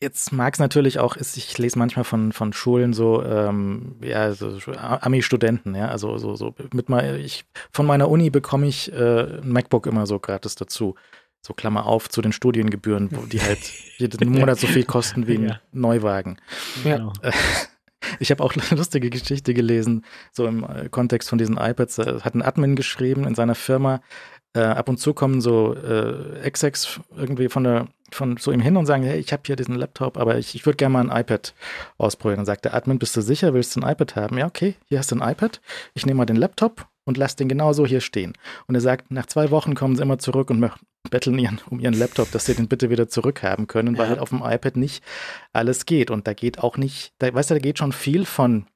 jetzt 0.01 0.33
mag 0.33 0.55
es 0.55 0.61
natürlich 0.61 0.99
auch, 1.01 1.17
ist, 1.17 1.37
ich 1.37 1.59
lese 1.59 1.79
manchmal 1.79 2.05
von, 2.05 2.33
von 2.33 2.53
Schulen 2.53 2.93
so, 2.93 3.25
ähm, 3.25 3.97
ja, 4.03 4.33
so 4.33 4.57
Ami-Studenten, 4.77 5.75
ja, 5.75 5.89
also 5.89 6.17
so, 6.19 6.37
so 6.37 6.55
mit 6.73 6.89
mal, 6.89 7.19
ich, 7.19 7.45
von 7.73 7.87
meiner 7.87 8.09
Uni 8.09 8.31
bekomme 8.31 8.69
ich 8.69 8.93
äh, 8.93 9.41
ein 9.43 9.51
MacBook 9.51 9.87
immer 9.87 10.07
so 10.07 10.19
gratis 10.19 10.55
dazu. 10.55 10.95
So 11.43 11.55
Klammer 11.55 11.87
auf 11.87 12.11
zu 12.11 12.21
den 12.21 12.33
Studiengebühren, 12.33 13.09
wo 13.13 13.25
die 13.25 13.41
halt 13.41 13.61
jeden 13.97 14.29
Monat 14.39 14.61
so 14.61 14.67
viel 14.67 14.85
kosten 14.85 15.27
wie 15.27 15.39
ein 15.39 15.49
Ja. 15.49 15.61
Neuwagen. 15.73 16.39
Ja. 16.85 17.13
Ich 18.19 18.31
habe 18.31 18.43
auch 18.43 18.55
eine 18.55 18.79
lustige 18.79 19.11
Geschichte 19.11 19.53
gelesen, 19.53 20.05
so 20.33 20.47
im 20.47 20.65
äh, 20.65 20.89
Kontext 20.89 21.29
von 21.29 21.39
diesen 21.39 21.59
iPads. 21.59 21.99
Hat 21.99 22.35
ein 22.35 22.43
Admin 22.43 22.75
geschrieben 22.75 23.27
in 23.27 23.35
seiner 23.35 23.55
Firma, 23.55 24.01
äh, 24.55 24.61
ab 24.61 24.89
und 24.89 24.99
zu 24.99 25.15
kommen 25.15 25.41
so 25.41 25.75
äh, 25.75 26.41
Execs 26.41 27.01
irgendwie 27.17 27.49
von 27.49 27.65
der 27.65 27.89
von 28.13 28.37
zu 28.39 28.51
ihm 28.51 28.61
hin 28.61 28.77
und 28.77 28.87
sagen, 28.87 29.05
hey, 29.05 29.21
ich 29.21 29.33
habe 29.33 29.43
hier 29.47 29.55
diesen 29.55 29.77
Laptop, 29.77 30.17
aber 30.19 30.37
ich, 30.37 30.57
ich 30.57 30.67
würde 30.67 30.77
gerne 30.79 30.93
mal 30.95 31.09
ein 31.09 31.21
iPad 31.21 31.55
ausprobieren. 31.97 32.39
Dann 32.39 32.47
sagt 32.47 32.65
der 32.65 32.75
Admin, 32.75 32.99
bist 32.99 33.17
du 33.17 33.21
sicher, 33.21 33.55
willst 33.55 33.77
du 33.77 33.81
ein 33.81 33.89
iPad 33.89 34.17
haben? 34.17 34.37
Ja, 34.37 34.47
okay, 34.47 34.75
hier 34.87 34.99
hast 34.99 35.13
du 35.13 35.17
ein 35.21 35.31
iPad. 35.31 35.61
Ich 35.95 36.07
nehme 36.07 36.19
mal 36.19 36.27
den 36.27 36.35
Laptop 36.35 36.89
und 37.05 37.17
lass 37.17 37.37
den 37.37 37.49
genauso 37.49 37.87
hier 37.87 38.01
stehen. 38.01 38.33
Und 38.67 38.75
er 38.75 38.81
sagt, 38.81 39.13
nach 39.13 39.27
zwei 39.27 39.53
Wochen 39.53 39.77
kommen 39.77 39.95
sie 39.95 40.03
immer 40.03 40.19
zurück 40.19 40.51
und 40.51 40.69
betteln 41.09 41.39
ihren, 41.39 41.61
um 41.71 41.79
ihren 41.79 41.95
Laptop, 41.95 42.33
dass 42.33 42.47
sie 42.47 42.55
den 42.55 42.67
bitte 42.67 42.91
wieder 42.91 43.09
zurückhaben 43.09 43.69
können, 43.69 43.97
weil 43.97 44.07
Ja. 44.07 44.11
halt 44.11 44.19
auf 44.21 44.31
dem 44.31 44.43
iPad 44.45 44.77
nicht 44.77 45.05
alles 45.53 45.87
geht. 45.87 46.11
Und 46.11 46.27
da 46.27 46.35
geht 46.35 46.59
auch 46.59 46.77
nicht, 46.77 47.13
da, 47.19 47.33
weißt 47.33 47.51
du, 47.51 47.55
da 47.55 47.61
geht 47.61 47.79
schon 47.79 47.93
viel 47.93 48.25
von, 48.25 48.67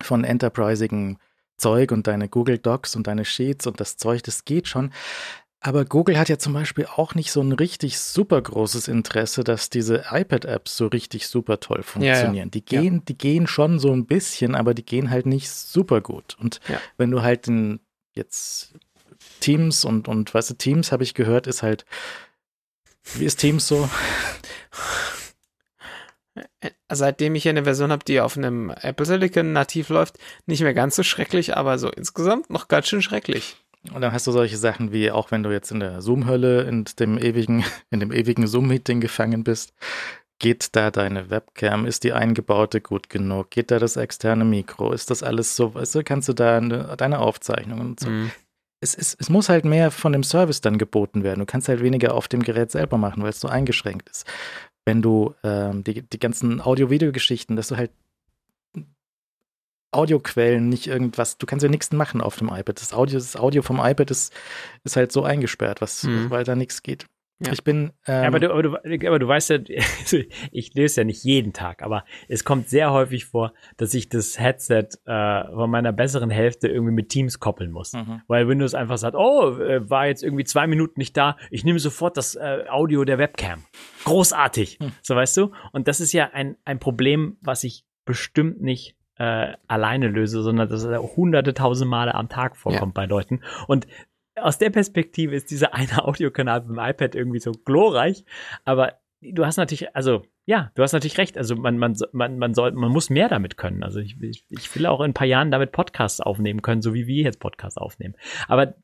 von 0.00 0.24
enterprisigen 0.24 1.18
Zeug 1.56 1.92
und 1.92 2.06
deine 2.06 2.28
Google 2.28 2.58
Docs 2.58 2.96
und 2.96 3.06
deine 3.06 3.24
Sheets 3.24 3.66
und 3.66 3.80
das 3.80 3.96
Zeug, 3.96 4.22
das 4.22 4.44
geht 4.44 4.68
schon. 4.68 4.92
Aber 5.60 5.86
Google 5.86 6.18
hat 6.18 6.28
ja 6.28 6.36
zum 6.38 6.52
Beispiel 6.52 6.84
auch 6.84 7.14
nicht 7.14 7.32
so 7.32 7.40
ein 7.40 7.52
richtig 7.52 7.98
super 7.98 8.42
großes 8.42 8.86
Interesse, 8.86 9.44
dass 9.44 9.70
diese 9.70 10.04
iPad-Apps 10.10 10.76
so 10.76 10.88
richtig 10.88 11.26
super 11.26 11.58
toll 11.58 11.82
funktionieren. 11.82 12.50
Die 12.50 12.58
Ja. 12.68 12.80
gehen, 12.82 13.02
die 13.06 13.16
gehen 13.16 13.46
schon 13.46 13.78
so 13.78 13.90
ein 13.90 14.04
bisschen, 14.04 14.54
aber 14.54 14.74
die 14.74 14.84
gehen 14.84 15.08
halt 15.08 15.24
nicht 15.24 15.50
super 15.50 16.02
gut. 16.02 16.36
Und 16.38 16.60
Ja. 16.68 16.78
wenn 16.98 17.10
du 17.10 17.22
halt 17.22 17.46
den 17.46 17.80
jetzt 18.12 18.74
Teams 19.40 19.86
und, 19.86 20.06
und 20.06 20.34
weißt 20.34 20.50
du, 20.50 20.54
Teams 20.54 20.92
habe 20.92 21.02
ich 21.02 21.14
gehört, 21.14 21.46
ist 21.46 21.62
halt, 21.62 21.86
wie 23.14 23.24
ist 23.24 23.36
Teams 23.36 23.66
so? 23.66 23.88
Äh, 26.60 26.70
Seitdem 26.90 27.34
ich 27.34 27.42
hier 27.42 27.50
eine 27.50 27.64
Version 27.64 27.90
habe, 27.90 28.04
die 28.04 28.20
auf 28.20 28.36
einem 28.36 28.70
Apple 28.70 29.06
Silicon 29.06 29.52
nativ 29.52 29.88
läuft, 29.88 30.18
nicht 30.46 30.62
mehr 30.62 30.74
ganz 30.74 30.96
so 30.96 31.02
schrecklich, 31.02 31.56
aber 31.56 31.78
so 31.78 31.90
insgesamt 31.90 32.50
noch 32.50 32.68
ganz 32.68 32.88
schön 32.88 33.02
schrecklich. 33.02 33.56
Und 33.92 34.00
dann 34.00 34.12
hast 34.12 34.26
du 34.26 34.32
solche 34.32 34.56
Sachen 34.56 34.92
wie, 34.92 35.10
auch 35.10 35.30
wenn 35.30 35.42
du 35.42 35.50
jetzt 35.50 35.70
in 35.70 35.80
der 35.80 36.00
Zoom-Hölle, 36.00 36.62
in 36.62 36.84
dem 36.98 37.18
ewigen, 37.18 37.64
in 37.90 38.00
dem 38.00 38.12
ewigen 38.12 38.46
Zoom-Meeting 38.46 39.00
gefangen 39.00 39.44
bist, 39.44 39.74
geht 40.38 40.74
da 40.74 40.90
deine 40.90 41.30
Webcam, 41.30 41.86
ist 41.86 42.04
die 42.04 42.12
eingebaute 42.12 42.80
gut 42.80 43.08
genug, 43.08 43.50
geht 43.50 43.70
da 43.70 43.78
das 43.78 43.96
externe 43.96 44.44
Mikro, 44.44 44.92
ist 44.92 45.10
das 45.10 45.22
alles 45.22 45.56
so, 45.56 45.74
weißt 45.74 45.94
du, 45.94 46.04
kannst 46.04 46.28
du 46.28 46.32
da 46.32 46.56
eine, 46.56 46.96
deine 46.96 47.20
Aufzeichnungen 47.20 47.86
und 47.88 48.00
so. 48.00 48.08
Mhm. 48.08 48.30
Es, 48.80 48.94
es, 48.94 49.16
es 49.18 49.30
muss 49.30 49.48
halt 49.48 49.64
mehr 49.64 49.90
von 49.90 50.12
dem 50.12 50.22
Service 50.22 50.60
dann 50.60 50.76
geboten 50.76 51.22
werden. 51.22 51.40
Du 51.40 51.46
kannst 51.46 51.68
halt 51.68 51.82
weniger 51.82 52.12
auf 52.14 52.28
dem 52.28 52.42
Gerät 52.42 52.70
selber 52.70 52.98
machen, 52.98 53.22
weil 53.22 53.30
es 53.30 53.40
so 53.40 53.48
eingeschränkt 53.48 54.10
ist. 54.10 54.26
Wenn 54.84 55.00
du 55.02 55.34
ähm, 55.42 55.82
die, 55.84 56.02
die 56.02 56.18
ganzen 56.18 56.60
Audio-Video-Geschichten, 56.60 57.56
dass 57.56 57.68
du 57.68 57.76
halt 57.76 57.90
Audioquellen, 59.92 60.68
nicht 60.68 60.88
irgendwas, 60.88 61.38
du 61.38 61.46
kannst 61.46 61.62
ja 61.62 61.68
nichts 61.68 61.92
machen 61.92 62.20
auf 62.20 62.36
dem 62.36 62.48
iPad. 62.48 62.80
Das 62.80 62.92
Audio, 62.92 63.16
das 63.18 63.36
Audio 63.36 63.62
vom 63.62 63.78
iPad 63.78 64.10
ist, 64.10 64.32
ist 64.82 64.96
halt 64.96 65.12
so 65.12 65.22
eingesperrt, 65.22 65.80
was, 65.80 66.02
Mhm. 66.02 66.30
weil 66.30 66.42
da 66.42 66.56
nichts 66.56 66.82
geht. 66.82 67.06
Ja. 67.40 67.52
Ich 67.52 67.64
bin. 67.64 67.92
Ähm, 68.06 68.22
Ja, 68.22 68.26
aber, 68.28 68.40
du, 68.40 68.50
aber, 68.50 68.62
du, 68.62 69.08
aber 69.08 69.18
du 69.18 69.28
weißt 69.28 69.50
ja, 69.50 69.58
ich 70.52 70.74
lese 70.74 71.00
ja 71.00 71.04
nicht 71.04 71.24
jeden 71.24 71.52
Tag, 71.52 71.82
aber 71.82 72.04
es 72.28 72.44
kommt 72.44 72.68
sehr 72.68 72.92
häufig 72.92 73.24
vor, 73.24 73.52
dass 73.76 73.92
ich 73.94 74.08
das 74.08 74.38
Headset 74.38 74.88
äh, 75.06 75.44
von 75.48 75.70
meiner 75.70 75.92
besseren 75.92 76.30
Hälfte 76.30 76.68
irgendwie 76.68 76.92
mit 76.92 77.08
Teams 77.08 77.40
koppeln 77.40 77.72
muss. 77.72 77.92
Mhm. 77.92 78.22
Weil 78.28 78.48
Windows 78.48 78.74
einfach 78.74 78.98
sagt, 78.98 79.16
oh, 79.16 79.58
äh, 79.58 79.88
war 79.90 80.06
jetzt 80.06 80.22
irgendwie 80.22 80.44
zwei 80.44 80.66
Minuten 80.66 80.98
nicht 80.98 81.16
da, 81.16 81.36
ich 81.50 81.64
nehme 81.64 81.78
sofort 81.78 82.16
das 82.16 82.36
äh, 82.36 82.64
Audio 82.68 83.04
der 83.04 83.18
Webcam. 83.18 83.64
Großartig. 84.04 84.78
Hm. 84.80 84.92
So 85.02 85.16
weißt 85.16 85.36
du? 85.38 85.52
Und 85.72 85.88
das 85.88 86.00
ist 86.00 86.12
ja 86.12 86.30
ein, 86.32 86.56
ein 86.64 86.78
Problem, 86.78 87.38
was 87.40 87.64
ich 87.64 87.84
bestimmt 88.04 88.60
nicht 88.60 88.96
äh, 89.16 89.54
alleine 89.66 90.08
löse, 90.08 90.42
sondern 90.42 90.68
das 90.68 90.84
hunderte, 90.84 91.54
tausend 91.54 91.90
Male 91.90 92.14
am 92.14 92.28
Tag 92.28 92.56
vorkommt 92.56 92.94
bei 92.94 93.06
Leuten. 93.06 93.40
Und 93.66 93.86
aus 94.36 94.58
der 94.58 94.70
Perspektive 94.70 95.34
ist 95.34 95.50
dieser 95.50 95.74
eine 95.74 96.04
Audiokanal 96.04 96.62
beim 96.62 96.78
iPad 96.78 97.14
irgendwie 97.14 97.40
so 97.40 97.52
glorreich, 97.52 98.24
aber 98.64 99.00
du 99.20 99.44
hast 99.46 99.56
natürlich, 99.56 99.94
also 99.94 100.22
ja, 100.46 100.70
du 100.74 100.82
hast 100.82 100.92
natürlich 100.92 101.18
recht. 101.18 101.38
Also 101.38 101.56
man, 101.56 101.78
man, 101.78 101.96
man, 102.12 102.38
man 102.38 102.54
soll, 102.54 102.72
man 102.72 102.92
muss 102.92 103.08
mehr 103.08 103.28
damit 103.28 103.56
können. 103.56 103.82
Also 103.82 104.00
ich, 104.00 104.20
ich, 104.20 104.44
ich 104.50 104.74
will 104.74 104.86
auch 104.86 105.00
in 105.00 105.10
ein 105.10 105.14
paar 105.14 105.26
Jahren 105.26 105.50
damit 105.50 105.72
Podcasts 105.72 106.20
aufnehmen 106.20 106.60
können, 106.60 106.82
so 106.82 106.92
wie 106.92 107.06
wir 107.06 107.22
jetzt 107.22 107.40
Podcasts 107.40 107.78
aufnehmen. 107.78 108.14
Aber, 108.46 108.74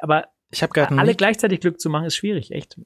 aber 0.00 0.28
Ich 0.50 0.62
habe 0.62 0.72
gerade 0.72 0.96
alle 0.96 1.10
Mik 1.10 1.18
gleichzeitig 1.18 1.60
Glück 1.60 1.80
zu 1.80 1.90
machen, 1.90 2.06
ist 2.06 2.16
schwierig, 2.16 2.50
echt, 2.52 2.80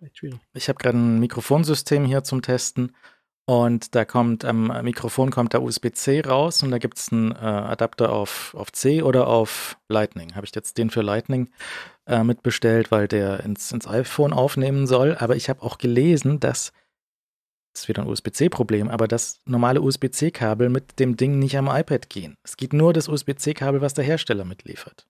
echt 0.00 0.18
schwierig. 0.18 0.38
ich 0.54 0.68
hab 0.68 0.78
grad 0.78 0.94
ein 0.94 1.18
Mikrofonsystem 1.18 2.04
hier 2.04 2.22
zum 2.22 2.42
Testen 2.42 2.94
und 3.44 3.94
da 3.94 4.04
kommt 4.04 4.44
am 4.44 4.68
Mikrofon 4.84 5.30
kommt 5.30 5.52
der 5.52 5.62
USB-C 5.62 6.20
raus 6.20 6.62
und 6.62 6.70
da 6.70 6.78
gibt 6.78 6.98
es 6.98 7.10
einen 7.12 7.32
äh, 7.32 7.36
Adapter 7.38 8.12
auf, 8.12 8.54
auf 8.56 8.70
C 8.72 9.02
oder 9.02 9.26
auf 9.26 9.76
Lightning. 9.88 10.34
Habe 10.34 10.46
ich 10.46 10.54
jetzt 10.54 10.78
den 10.78 10.90
für 10.90 11.02
Lightning 11.02 11.50
äh, 12.06 12.22
mitbestellt, 12.22 12.90
weil 12.90 13.08
der 13.08 13.40
ins, 13.40 13.72
ins 13.72 13.86
iPhone 13.88 14.32
aufnehmen 14.32 14.86
soll. 14.86 15.16
Aber 15.18 15.34
ich 15.36 15.48
habe 15.48 15.62
auch 15.62 15.78
gelesen, 15.78 16.38
dass 16.40 16.72
das 17.74 17.84
ist 17.84 17.88
wieder 17.88 18.02
ein 18.02 18.08
USB-C-Problem, 18.08 18.88
aber 18.90 19.08
dass 19.08 19.40
normale 19.46 19.80
USB-C-Kabel 19.80 20.68
mit 20.68 20.98
dem 21.00 21.16
Ding 21.16 21.38
nicht 21.38 21.56
am 21.56 21.68
iPad 21.68 22.10
gehen. 22.10 22.36
Es 22.44 22.58
geht 22.58 22.74
nur 22.74 22.92
das 22.92 23.08
USB-C-Kabel, 23.08 23.80
was 23.80 23.94
der 23.94 24.04
Hersteller 24.04 24.44
mitliefert. 24.44 25.06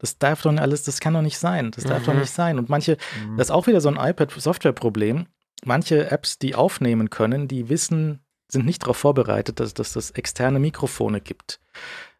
Das 0.00 0.18
darf 0.18 0.42
doch 0.42 0.54
alles, 0.56 0.82
das 0.82 0.98
kann 0.98 1.14
doch 1.14 1.22
nicht 1.22 1.38
sein. 1.38 1.70
Das 1.70 1.84
darf 1.84 2.02
Mhm. 2.02 2.06
doch 2.06 2.14
nicht 2.14 2.30
sein. 2.32 2.58
Und 2.58 2.68
manche, 2.68 2.96
Mhm. 3.24 3.36
das 3.36 3.46
ist 3.46 3.50
auch 3.52 3.68
wieder 3.68 3.80
so 3.80 3.88
ein 3.88 3.96
iPad-Software-Problem. 3.96 5.26
Manche 5.64 6.10
Apps, 6.10 6.38
die 6.38 6.54
aufnehmen 6.54 7.10
können, 7.10 7.48
die 7.48 7.68
wissen, 7.68 8.20
sind 8.48 8.66
nicht 8.66 8.82
darauf 8.82 8.96
vorbereitet, 8.96 9.60
dass, 9.60 9.74
dass 9.74 9.92
das 9.94 10.10
externe 10.12 10.58
Mikrofone 10.58 11.20
gibt. 11.20 11.60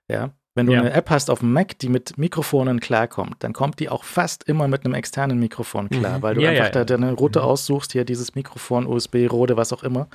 Ja. 0.08 0.30
Wenn 0.56 0.66
du 0.66 0.72
Ja. 0.72 0.80
eine 0.80 0.92
App 0.92 1.10
hast 1.10 1.30
auf 1.30 1.40
dem 1.40 1.52
Mac, 1.52 1.78
die 1.80 1.88
mit 1.88 2.16
Mikrofonen 2.16 2.78
klarkommt, 2.78 3.36
dann 3.42 3.52
kommt 3.52 3.80
die 3.80 3.88
auch 3.88 4.04
fast 4.04 4.44
immer 4.44 4.68
mit 4.68 4.84
einem 4.84 4.94
externen 4.94 5.38
Mikrofon 5.40 5.90
klar, 5.90 6.18
Mhm. 6.18 6.22
weil 6.22 6.34
du 6.36 6.42
Ja, 6.42 6.50
einfach 6.50 6.66
ja, 6.66 6.70
da 6.70 6.84
deine 6.84 7.12
Route 7.12 7.40
Mhm. 7.40 7.44
aussuchst, 7.46 7.90
hier 7.92 8.04
dieses 8.04 8.34
Mikrofon, 8.36 8.86
USB, 8.86 9.26
Rode, 9.26 9.56
was 9.56 9.72
auch 9.72 9.82
immer. 9.82 10.08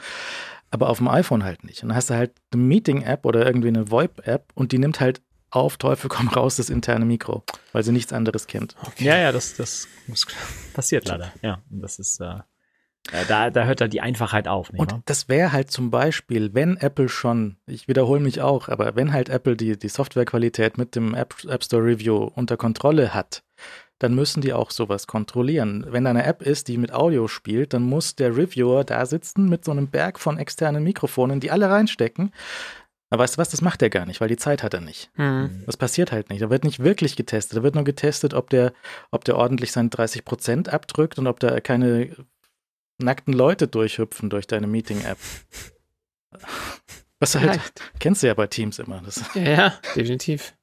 Aber 0.72 0.90
auf 0.90 1.00
dem 1.00 1.08
iPhone 1.10 1.44
halt 1.44 1.64
nicht. 1.66 1.84
Und 1.84 1.90
dann 1.90 1.98
hast 1.98 2.10
du 2.10 2.14
halt 2.14 2.32
eine 2.54 2.62
Meeting-App 2.62 3.26
oder 3.26 3.46
irgendwie 3.46 3.68
eine 3.70 3.92
VoIP-App 3.92 4.52
und 4.56 4.72
die 4.72 4.78
nimmt 4.78 5.00
halt 5.02 5.22
auf 5.52 5.78
Teufel 5.78 6.10
komm 6.10 6.28
raus 6.30 6.56
das 6.58 6.70
interne 6.70 7.06
Mikro, 7.06 7.44
weil 7.74 7.84
sie 7.84 7.92
nichts 7.92 8.14
anderes 8.14 8.46
kennt. 8.48 8.76
Ja, 8.98 9.18
ja, 9.18 9.32
das, 9.32 9.56
das, 9.56 9.88
passiert 10.74 11.08
leider. 11.08 11.34
Ja, 11.42 11.62
das 11.70 11.98
ist, 12.00 12.22
äh, 12.22 12.36
da, 13.28 13.50
da 13.50 13.66
hört 13.66 13.82
da 13.82 13.88
die 13.88 14.02
Einfachheit 14.02 14.48
auf, 14.48 14.72
nicht 14.72 14.82
Und 14.82 14.92
wahr? 14.92 15.02
das 15.06 15.30
wäre 15.30 15.52
halt 15.52 15.72
zum 15.72 15.90
Beispiel, 15.90 16.54
wenn 16.54 16.78
Apple 16.78 17.10
schon, 17.10 17.58
ich 17.66 17.88
wiederhole 17.88 18.20
mich 18.20 18.42
auch, 18.42 18.70
aber 18.70 18.96
wenn 18.96 19.14
halt 19.14 19.30
Apple 19.30 19.56
die, 19.56 19.78
die 19.78 19.90
Softwarequalität 19.90 20.78
mit 20.78 20.96
dem 20.96 21.14
App, 21.16 21.36
App 21.48 21.64
Store 21.64 21.84
Review 21.84 22.30
unter 22.36 22.58
Kontrolle 22.58 23.14
hat, 23.14 23.44
dann 23.98 24.16
müssen 24.16 24.42
die 24.42 24.54
auch 24.54 24.72
sowas 24.72 25.08
kontrollieren. 25.08 25.86
Wenn 25.90 26.06
da 26.06 26.12
eine 26.12 26.24
App 26.26 26.42
ist, 26.42 26.68
die 26.68 26.78
mit 26.78 26.94
Audio 26.94 27.28
spielt, 27.28 27.74
dann 27.74 27.84
muss 27.84 28.16
der 28.16 28.36
Reviewer 28.38 28.84
da 28.84 29.06
sitzen 29.06 29.50
mit 29.50 29.66
so 29.66 29.72
einem 29.72 29.90
Berg 29.90 30.20
von 30.20 30.38
externen 30.38 30.84
Mikrofonen, 30.84 31.40
die 31.40 31.52
alle 31.52 31.70
reinstecken. 31.70 32.32
Aber 33.10 33.24
weißt 33.24 33.36
du 33.36 33.40
was, 33.40 33.50
das 33.50 33.62
macht 33.62 33.82
er 33.82 33.90
gar 33.90 34.06
nicht, 34.06 34.22
weil 34.22 34.28
die 34.28 34.38
Zeit 34.38 34.62
hat 34.62 34.74
er 34.74 34.82
nicht. 34.82 35.10
Mhm. 35.16 35.64
Das 35.66 35.78
passiert 35.78 36.12
halt 36.12 36.30
nicht. 36.30 36.42
Da 36.42 36.50
wird 36.50 36.64
nicht 36.64 36.80
wirklich 36.80 37.16
getestet. 37.16 37.58
Da 37.58 37.64
wird 37.64 37.76
nur 37.76 37.84
getestet, 37.84 38.34
ob 38.34 38.50
der, 38.52 38.72
ob 39.12 39.26
der 39.26 39.36
ordentlich 39.36 39.72
seine 39.72 39.90
30 39.90 40.24
Prozent 40.24 40.70
abdrückt 40.70 41.18
und 41.18 41.26
ob 41.28 41.40
da 41.40 41.60
keine 41.60 42.16
nackten 43.00 43.34
Leute 43.34 43.68
durchhüpfen 43.68 44.30
durch 44.30 44.48
deine 44.48 44.68
Meeting-App. 44.68 45.18
Was 47.20 47.36
halt, 47.36 47.52
Vielleicht. 47.52 48.00
kennst 48.00 48.24
du 48.24 48.28
ja 48.28 48.34
bei 48.34 48.48
Teams 48.48 48.80
immer. 48.80 49.02
Das, 49.02 49.24
Ja, 49.36 49.42
ja, 49.42 49.80
definitiv. 49.96 50.56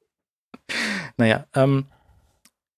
naja, 1.17 1.45
ähm, 1.53 1.85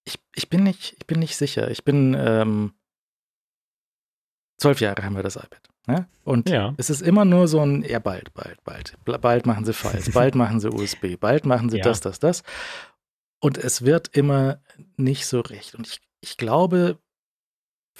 ich, 0.06 0.19
ich, 0.36 0.49
bin 0.49 0.64
nicht, 0.64 0.95
ich 0.98 1.07
bin 1.07 1.19
nicht 1.19 1.36
sicher. 1.38 1.69
Ich 1.72 1.84
bin, 1.84 2.15
ähm, 2.19 2.73
zwölf 4.57 4.81
Jahre 4.81 5.03
haben 5.03 5.15
wir 5.15 5.23
das 5.23 5.36
iPad. 5.38 5.69
Ne? 5.88 6.07
Und 6.23 6.49
Ja. 6.49 6.73
es 6.77 6.90
ist 6.90 7.02
immer 7.02 7.26
nur 7.26 7.48
so 7.48 7.61
ein, 7.65 7.84
ja, 7.84 7.99
bald, 7.99 8.34
bald, 8.34 8.64
bald. 8.64 8.98
Bald 9.06 9.45
machen 9.45 9.65
sie 9.65 9.73
Files, 9.73 10.11
bald 10.14 10.36
machen 10.36 10.60
sie 10.60 10.69
USB, 10.69 11.15
bald 11.19 11.45
machen 11.45 11.69
sie 11.69 11.77
Ja. 11.77 11.84
das, 11.84 12.02
das, 12.02 12.19
das. 12.19 12.44
Und 13.41 13.57
es 13.57 13.84
wird 13.84 14.10
immer 14.10 14.61
nicht 14.98 15.26
so 15.26 15.40
recht. 15.40 15.76
Und 15.76 15.88
ich, 15.88 16.02
ich 16.22 16.36
glaube, 16.38 16.99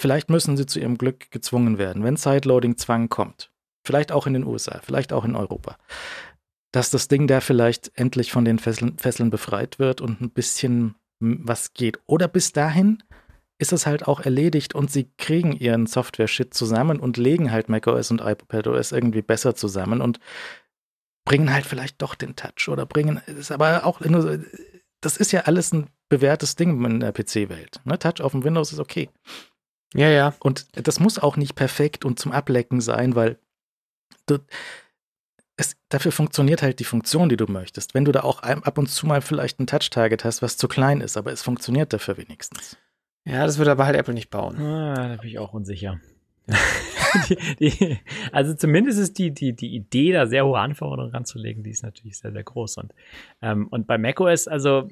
vielleicht 0.00 0.30
müssen 0.30 0.56
sie 0.56 0.66
zu 0.66 0.80
ihrem 0.80 0.96
Glück 0.96 1.30
gezwungen 1.30 1.78
werden, 1.78 2.02
wenn 2.02 2.16
Sideloading-Zwang 2.16 3.08
kommt. 3.10 3.50
Vielleicht 3.86 4.12
auch 4.12 4.26
in 4.26 4.32
den 4.32 4.44
USA, 4.44 4.80
vielleicht 4.82 5.12
auch 5.12 5.24
in 5.24 5.36
Europa. 5.36 5.76
Dass 6.72 6.90
das 6.90 7.08
Ding 7.08 7.26
da 7.26 7.40
vielleicht 7.40 7.92
endlich 7.94 8.32
von 8.32 8.44
den 8.44 8.58
Fesseln, 8.58 8.96
Fesseln 8.98 9.30
befreit 9.30 9.78
wird 9.78 10.00
und 10.00 10.20
ein 10.20 10.30
bisschen 10.30 10.94
was 11.20 11.74
geht. 11.74 11.98
Oder 12.06 12.28
bis 12.28 12.52
dahin 12.52 13.02
ist 13.58 13.74
es 13.74 13.84
halt 13.84 14.08
auch 14.08 14.20
erledigt 14.20 14.74
und 14.74 14.90
sie 14.90 15.10
kriegen 15.18 15.52
ihren 15.52 15.86
Software-Shit 15.86 16.54
zusammen 16.54 16.98
und 16.98 17.18
legen 17.18 17.52
halt 17.52 17.68
macOS 17.68 18.10
und 18.10 18.22
iPadOS 18.22 18.92
irgendwie 18.92 19.20
besser 19.20 19.54
zusammen 19.54 20.00
und 20.00 20.18
bringen 21.26 21.52
halt 21.52 21.66
vielleicht 21.66 22.00
doch 22.00 22.14
den 22.14 22.36
Touch 22.36 22.68
oder 22.68 22.86
bringen, 22.86 23.20
ist 23.26 23.52
aber 23.52 23.84
auch 23.84 24.00
das 25.02 25.16
ist 25.18 25.32
ja 25.32 25.42
alles 25.42 25.72
ein 25.72 25.88
bewährtes 26.08 26.56
Ding 26.56 26.82
in 26.84 27.00
der 27.00 27.12
PC-Welt. 27.12 27.80
Ne? 27.84 27.98
Touch 27.98 28.22
auf 28.22 28.32
dem 28.32 28.44
Windows 28.44 28.72
ist 28.72 28.78
okay. 28.78 29.10
Ja, 29.94 30.08
ja. 30.08 30.34
Und 30.40 30.66
das 30.72 31.00
muss 31.00 31.18
auch 31.18 31.36
nicht 31.36 31.54
perfekt 31.54 32.04
und 32.04 32.18
zum 32.18 32.32
Ablecken 32.32 32.80
sein, 32.80 33.14
weil 33.14 33.38
du, 34.26 34.38
es, 35.56 35.76
dafür 35.88 36.12
funktioniert 36.12 36.62
halt 36.62 36.78
die 36.78 36.84
Funktion, 36.84 37.28
die 37.28 37.36
du 37.36 37.46
möchtest. 37.46 37.94
Wenn 37.94 38.04
du 38.04 38.12
da 38.12 38.20
auch 38.22 38.42
ab 38.42 38.78
und 38.78 38.86
zu 38.88 39.06
mal 39.06 39.20
vielleicht 39.20 39.60
ein 39.60 39.66
Touch-Target 39.66 40.24
hast, 40.24 40.42
was 40.42 40.56
zu 40.56 40.68
klein 40.68 41.00
ist, 41.00 41.16
aber 41.16 41.32
es 41.32 41.42
funktioniert 41.42 41.92
dafür 41.92 42.16
wenigstens. 42.16 42.76
Ja, 43.24 43.44
das 43.44 43.58
wird 43.58 43.68
aber 43.68 43.84
halt 43.84 43.96
Apple 43.96 44.14
nicht 44.14 44.30
bauen. 44.30 44.56
Ah, 44.58 45.08
da 45.08 45.16
bin 45.16 45.28
ich 45.28 45.38
auch 45.38 45.52
unsicher. 45.52 46.00
die, 47.28 47.36
die, 47.60 47.98
also 48.32 48.54
zumindest 48.54 48.98
ist 48.98 49.18
die, 49.18 49.32
die, 49.32 49.54
die 49.54 49.74
Idee, 49.74 50.12
da 50.12 50.26
sehr 50.26 50.46
hohe 50.46 50.58
Anforderungen 50.58 51.12
ranzulegen, 51.12 51.62
die 51.62 51.70
ist 51.70 51.82
natürlich 51.82 52.18
sehr, 52.18 52.32
sehr 52.32 52.42
groß. 52.42 52.78
Und, 52.78 52.94
ähm, 53.42 53.68
und 53.68 53.86
bei 53.86 53.98
macOS, 53.98 54.48
also 54.48 54.88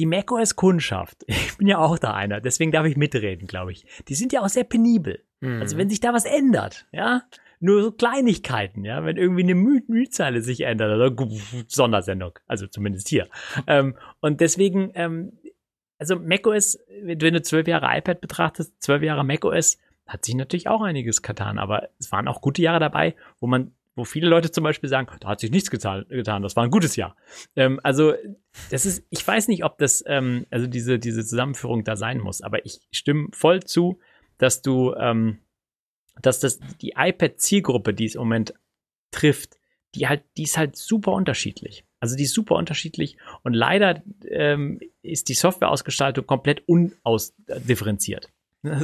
die 0.00 0.06
macOS-Kundschaft, 0.06 1.22
ich 1.26 1.58
bin 1.58 1.66
ja 1.66 1.78
auch 1.78 1.98
da 1.98 2.14
einer, 2.14 2.40
deswegen 2.40 2.72
darf 2.72 2.86
ich 2.86 2.96
mitreden, 2.96 3.46
glaube 3.46 3.72
ich. 3.72 3.84
Die 4.08 4.14
sind 4.14 4.32
ja 4.32 4.40
auch 4.40 4.48
sehr 4.48 4.64
penibel. 4.64 5.22
Mhm. 5.40 5.60
Also 5.60 5.76
wenn 5.76 5.90
sich 5.90 6.00
da 6.00 6.14
was 6.14 6.24
ändert, 6.24 6.86
ja, 6.90 7.22
nur 7.60 7.82
so 7.82 7.92
Kleinigkeiten, 7.92 8.84
ja, 8.84 9.04
wenn 9.04 9.18
irgendwie 9.18 9.42
eine 9.42 9.54
Müh 9.54 9.82
Mühzeile 9.86 10.40
sich 10.40 10.62
ändert, 10.62 10.96
oder 10.96 11.28
Sondersendung, 11.68 12.38
also 12.46 12.66
zumindest 12.66 13.08
hier. 13.08 13.28
ähm, 13.66 13.94
und 14.20 14.40
deswegen, 14.40 14.90
ähm, 14.94 15.38
also 15.98 16.16
macOS, 16.16 16.78
wenn 17.02 17.18
du 17.18 17.26
wenn 17.26 17.34
du 17.34 17.42
zwölf 17.42 17.68
Jahre 17.68 17.98
iPad 17.98 18.22
betrachtest, 18.22 18.82
zwölf 18.82 19.02
Jahre 19.02 19.22
macOS, 19.22 19.78
hat 20.06 20.24
sich 20.24 20.34
natürlich 20.34 20.68
auch 20.68 20.80
einiges 20.80 21.20
getan, 21.20 21.58
aber 21.58 21.90
es 21.98 22.10
waren 22.10 22.26
auch 22.26 22.40
gute 22.40 22.62
Jahre 22.62 22.80
dabei, 22.80 23.14
wo 23.38 23.46
man, 23.46 23.74
wo 24.00 24.04
viele 24.04 24.28
Leute 24.28 24.50
zum 24.50 24.64
Beispiel 24.64 24.88
sagen, 24.88 25.08
da 25.20 25.28
hat 25.28 25.40
sich 25.40 25.50
nichts 25.50 25.70
getan, 25.70 26.06
getan 26.08 26.42
das 26.42 26.56
war 26.56 26.64
ein 26.64 26.70
gutes 26.70 26.96
Jahr. 26.96 27.14
Ähm, 27.54 27.78
also 27.82 28.14
das 28.70 28.86
ist, 28.86 29.04
ich 29.10 29.26
weiß 29.26 29.48
nicht, 29.48 29.62
ob 29.62 29.76
das, 29.76 30.02
ähm, 30.06 30.46
also 30.50 30.66
diese, 30.66 30.98
diese 30.98 31.24
Zusammenführung 31.24 31.84
da 31.84 31.96
sein 31.96 32.18
muss, 32.18 32.40
aber 32.40 32.64
ich 32.64 32.80
stimme 32.90 33.28
voll 33.32 33.62
zu, 33.62 34.00
dass 34.38 34.62
du, 34.62 34.94
ähm, 34.94 35.38
dass 36.22 36.40
das 36.40 36.58
die 36.80 36.94
iPad-Zielgruppe, 36.96 37.92
die 37.92 38.06
es 38.06 38.14
im 38.14 38.22
Moment 38.22 38.54
trifft, 39.10 39.58
die 39.94 40.08
halt, 40.08 40.24
die 40.38 40.44
ist 40.44 40.56
halt 40.56 40.76
super 40.76 41.12
unterschiedlich. 41.12 41.84
Also 42.00 42.16
die 42.16 42.22
ist 42.22 42.32
super 42.32 42.54
unterschiedlich 42.54 43.18
und 43.42 43.52
leider 43.52 44.02
ähm, 44.26 44.80
ist 45.02 45.28
die 45.28 45.34
Softwareausgestaltung 45.34 46.26
komplett 46.26 46.66
unausdifferenziert. 46.66 48.30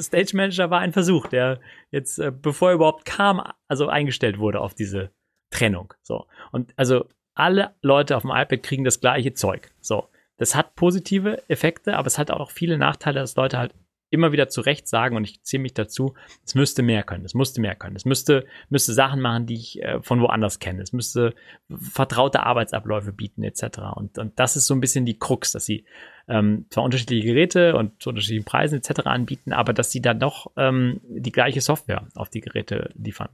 Stage 0.00 0.36
Manager 0.36 0.70
war 0.70 0.80
ein 0.80 0.92
Versuch, 0.92 1.26
der 1.26 1.60
jetzt, 1.90 2.18
äh, 2.18 2.30
bevor 2.30 2.70
er 2.70 2.74
überhaupt 2.74 3.04
kam, 3.04 3.42
also 3.68 3.88
eingestellt 3.88 4.38
wurde 4.38 4.60
auf 4.60 4.74
diese 4.74 5.10
Trennung. 5.50 5.94
So. 6.02 6.26
Und 6.52 6.72
also 6.76 7.06
alle 7.34 7.74
Leute 7.82 8.16
auf 8.16 8.22
dem 8.22 8.30
iPad 8.30 8.62
kriegen 8.62 8.84
das 8.84 9.00
gleiche 9.00 9.34
Zeug. 9.34 9.70
So. 9.80 10.08
Das 10.38 10.54
hat 10.54 10.74
positive 10.74 11.42
Effekte, 11.48 11.96
aber 11.96 12.06
es 12.06 12.18
hat 12.18 12.30
auch 12.30 12.50
viele 12.50 12.78
Nachteile, 12.78 13.20
dass 13.20 13.36
Leute 13.36 13.58
halt 13.58 13.74
immer 14.10 14.32
wieder 14.32 14.48
zu 14.48 14.60
Recht 14.60 14.86
sagen, 14.86 15.16
und 15.16 15.24
ich 15.24 15.42
ziehe 15.42 15.60
mich 15.60 15.74
dazu, 15.74 16.14
es 16.44 16.54
müsste 16.54 16.82
mehr 16.82 17.02
können, 17.02 17.24
es 17.24 17.34
musste 17.34 17.60
mehr 17.60 17.74
können, 17.74 17.96
es 17.96 18.04
müsste, 18.04 18.46
müsste 18.68 18.92
Sachen 18.92 19.20
machen, 19.20 19.46
die 19.46 19.54
ich 19.54 19.82
äh, 19.82 20.00
von 20.02 20.20
woanders 20.20 20.58
kenne, 20.58 20.82
es 20.82 20.92
müsste 20.92 21.34
vertraute 21.68 22.44
Arbeitsabläufe 22.44 23.12
bieten, 23.12 23.42
etc. 23.42 23.80
Und, 23.94 24.18
und 24.18 24.38
das 24.38 24.56
ist 24.56 24.66
so 24.66 24.74
ein 24.74 24.80
bisschen 24.80 25.06
die 25.06 25.18
Krux, 25.18 25.52
dass 25.52 25.66
sie 25.66 25.84
ähm, 26.28 26.66
zwar 26.70 26.84
unterschiedliche 26.84 27.26
Geräte 27.26 27.76
und 27.76 28.02
zu 28.02 28.10
unterschiedlichen 28.10 28.44
Preisen 28.44 28.78
etc. 28.78 29.06
anbieten, 29.06 29.52
aber 29.52 29.72
dass 29.72 29.92
sie 29.92 30.00
dann 30.00 30.20
doch 30.20 30.50
ähm, 30.56 31.00
die 31.04 31.32
gleiche 31.32 31.60
Software 31.60 32.08
auf 32.14 32.28
die 32.28 32.40
Geräte 32.40 32.90
liefern. 32.96 33.28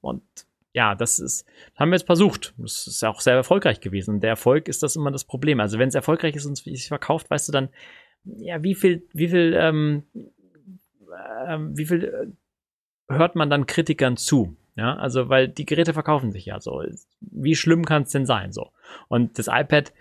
Und 0.00 0.22
ja, 0.74 0.94
das 0.94 1.18
ist, 1.18 1.46
haben 1.76 1.90
wir 1.90 1.96
jetzt 1.96 2.06
versucht. 2.06 2.54
Das 2.56 2.86
ist 2.86 3.04
auch 3.04 3.20
sehr 3.20 3.34
erfolgreich 3.34 3.80
gewesen. 3.80 4.14
Und 4.14 4.20
der 4.22 4.30
Erfolg 4.30 4.68
ist 4.68 4.82
das 4.82 4.96
immer 4.96 5.10
das 5.10 5.24
Problem. 5.24 5.60
Also 5.60 5.78
wenn 5.78 5.88
es 5.88 5.94
erfolgreich 5.94 6.34
ist 6.34 6.46
und 6.46 6.52
es 6.52 6.64
sich 6.64 6.88
verkauft, 6.88 7.30
weißt 7.30 7.48
du 7.48 7.52
dann, 7.52 7.68
ja, 8.24 8.62
wie 8.62 8.74
viel, 8.74 9.06
wie 9.12 9.28
viel, 9.28 9.54
ähm, 9.58 10.04
ähm, 11.46 11.76
wie 11.76 11.84
viel 11.84 12.04
äh, 12.04 13.14
hört 13.14 13.34
man 13.34 13.50
dann 13.50 13.66
Kritikern 13.66 14.16
zu? 14.16 14.56
Ja, 14.74 14.96
also 14.96 15.28
weil 15.28 15.48
die 15.48 15.66
Geräte 15.66 15.92
verkaufen 15.92 16.32
sich 16.32 16.46
ja 16.46 16.58
so. 16.58 16.82
Wie 17.20 17.56
schlimm 17.56 17.84
kann 17.84 18.04
es 18.04 18.10
denn 18.10 18.24
sein? 18.24 18.52
So. 18.52 18.70
Und 19.08 19.38
das 19.38 19.48
iPad 19.48 19.92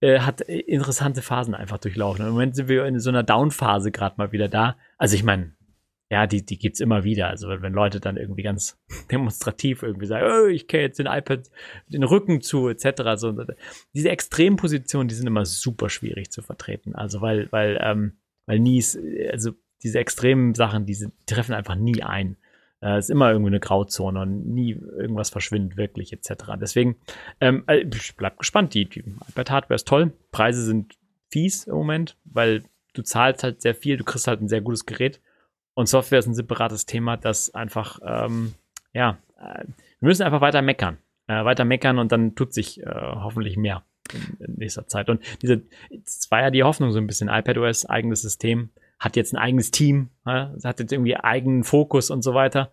äh, 0.00 0.20
hat 0.20 0.40
interessante 0.40 1.22
Phasen 1.22 1.54
einfach 1.54 1.78
durchlaufen. 1.78 2.22
Und 2.22 2.28
Im 2.28 2.32
Moment 2.34 2.56
sind 2.56 2.68
wir 2.68 2.84
in 2.84 2.98
so 3.00 3.10
einer 3.10 3.22
Down-Phase 3.22 3.90
gerade 3.90 4.16
mal 4.18 4.32
wieder 4.32 4.48
da. 4.48 4.76
Also 4.98 5.14
ich 5.14 5.24
meine, 5.24 5.52
ja, 6.10 6.26
die, 6.26 6.44
die 6.44 6.58
gibt's 6.58 6.80
immer 6.80 7.04
wieder. 7.04 7.28
Also 7.28 7.48
wenn, 7.48 7.72
Leute 7.72 8.00
dann 8.00 8.16
irgendwie 8.16 8.42
ganz 8.42 8.78
demonstrativ 9.10 9.82
irgendwie 9.82 10.06
sagen, 10.06 10.26
oh, 10.28 10.46
ich 10.48 10.66
kehre 10.66 10.82
jetzt 10.82 10.98
den 10.98 11.06
iPad 11.06 11.48
den 11.86 12.02
Rücken 12.02 12.40
zu, 12.40 12.68
etc. 12.68 13.02
So, 13.16 13.36
diese 13.94 14.10
Extrempositionen, 14.10 15.06
die 15.06 15.14
sind 15.14 15.28
immer 15.28 15.44
super 15.44 15.88
schwierig 15.88 16.32
zu 16.32 16.42
vertreten. 16.42 16.94
Also 16.94 17.20
weil, 17.20 17.50
weil, 17.52 17.78
ähm, 17.80 18.18
weil 18.46 18.58
nie 18.58 18.78
ist, 18.78 18.98
also 19.30 19.52
diese 19.82 20.00
extremen 20.00 20.54
Sachen, 20.54 20.84
diese 20.84 21.12
treffen 21.26 21.54
einfach 21.54 21.76
nie 21.76 22.02
ein. 22.02 22.36
Äh, 22.82 22.98
ist 22.98 23.10
immer 23.10 23.30
irgendwie 23.30 23.50
eine 23.50 23.60
Grauzone 23.60 24.20
und 24.20 24.46
nie 24.46 24.72
irgendwas 24.72 25.30
verschwindet 25.30 25.76
wirklich, 25.76 26.12
etc. 26.12 26.52
Deswegen, 26.60 26.96
ähm, 27.40 27.64
äh, 27.66 27.84
ich 27.92 28.16
bleib 28.16 28.38
gespannt. 28.38 28.72
Die, 28.74 28.88
die 28.88 29.00
iPad-Hardware 29.00 29.74
ist 29.74 29.86
toll. 29.86 30.12
Preise 30.32 30.64
sind 30.64 30.96
fies 31.30 31.64
im 31.64 31.74
Moment, 31.74 32.16
weil 32.24 32.62
du 32.94 33.02
zahlst 33.02 33.44
halt 33.44 33.60
sehr 33.60 33.74
viel, 33.74 33.96
du 33.96 34.04
kriegst 34.04 34.26
halt 34.26 34.40
ein 34.40 34.48
sehr 34.48 34.62
gutes 34.62 34.86
Gerät. 34.86 35.20
Und 35.74 35.88
Software 35.88 36.18
ist 36.18 36.26
ein 36.26 36.34
separates 36.34 36.86
Thema, 36.86 37.16
das 37.16 37.54
einfach, 37.54 37.98
ähm, 38.04 38.54
ja, 38.92 39.18
äh, 39.38 39.64
wir 39.64 40.08
müssen 40.08 40.22
einfach 40.22 40.40
weiter 40.40 40.62
meckern. 40.62 40.98
Äh, 41.26 41.44
weiter 41.44 41.64
meckern 41.64 41.98
und 41.98 42.12
dann 42.12 42.34
tut 42.34 42.54
sich 42.54 42.82
äh, 42.82 42.86
hoffentlich 42.86 43.56
mehr. 43.56 43.84
in, 44.12 44.44
in 44.44 44.54
nächster 44.54 44.86
Zeit. 44.88 45.08
Und 45.08 45.22
diese, 45.42 45.62
es 46.04 46.30
war 46.30 46.40
ja 46.40 46.50
die 46.50 46.62
Hoffnung 46.62 46.92
so 46.92 46.98
ein 46.98 47.06
bisschen, 47.06 47.28
iPadOS, 47.28 47.86
eigenes 47.86 48.22
System, 48.22 48.70
hat 49.00 49.16
jetzt 49.16 49.32
ein 49.32 49.38
eigenes 49.38 49.70
Team, 49.70 50.10
ja, 50.26 50.54
hat 50.62 50.78
jetzt 50.78 50.92
irgendwie 50.92 51.16
eigenen 51.16 51.64
Fokus 51.64 52.10
und 52.10 52.22
so 52.22 52.34
weiter. 52.34 52.70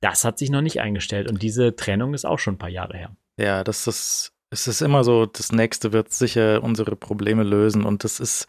Das 0.00 0.24
hat 0.24 0.38
sich 0.38 0.50
noch 0.50 0.60
nicht 0.60 0.80
eingestellt 0.80 1.28
und 1.28 1.42
diese 1.42 1.74
Trennung 1.74 2.14
ist 2.14 2.26
auch 2.26 2.38
schon 2.38 2.54
ein 2.54 2.58
paar 2.58 2.68
Jahre 2.68 2.96
her. 2.96 3.16
Ja, 3.38 3.64
das 3.64 3.86
ist, 3.86 4.32
es 4.50 4.68
ist 4.68 4.82
immer 4.82 5.02
so, 5.04 5.26
das 5.26 5.52
nächste 5.52 5.92
wird 5.92 6.12
sicher 6.12 6.62
unsere 6.62 6.96
Probleme 6.96 7.42
lösen 7.42 7.84
und 7.84 8.04
das 8.04 8.20
ist, 8.20 8.46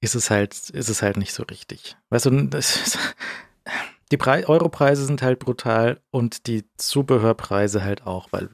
ist 0.00 0.14
es 0.14 0.30
halt, 0.30 0.70
ist 0.70 0.88
es 0.88 1.02
halt 1.02 1.16
nicht 1.16 1.32
so 1.32 1.44
richtig. 1.44 1.96
Weißt 2.10 2.26
du, 2.26 2.46
das 2.48 2.76
ist, 2.76 2.98
die 4.12 4.16
Pre 4.16 4.48
Europreise 4.48 5.04
sind 5.04 5.22
halt 5.22 5.38
brutal 5.38 6.00
und 6.10 6.46
die 6.46 6.64
Zubehörpreise 6.76 7.82
halt 7.82 8.06
auch, 8.06 8.28
weil 8.32 8.50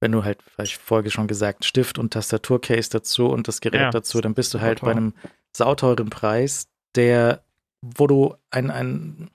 wenn 0.00 0.12
du 0.12 0.24
halt, 0.24 0.38
weil 0.56 0.66
ich 0.66 0.78
vorher 0.78 1.10
schon 1.10 1.26
gesagt, 1.26 1.64
Stift 1.64 1.98
und 1.98 2.12
Tastaturcase 2.12 2.90
dazu 2.90 3.28
und 3.28 3.48
das 3.48 3.60
Gerät 3.60 3.80
ja, 3.80 3.90
dazu, 3.90 4.20
dann 4.20 4.34
bist 4.34 4.54
du 4.54 4.60
halt 4.60 4.80
bei 4.80 4.92
einem 4.92 5.14
sauteuren 5.54 6.08
Preis, 6.08 6.68
der, 6.94 7.42
wo 7.82 8.06
du 8.06 8.34
ein, 8.50 8.70
ein 8.70 9.30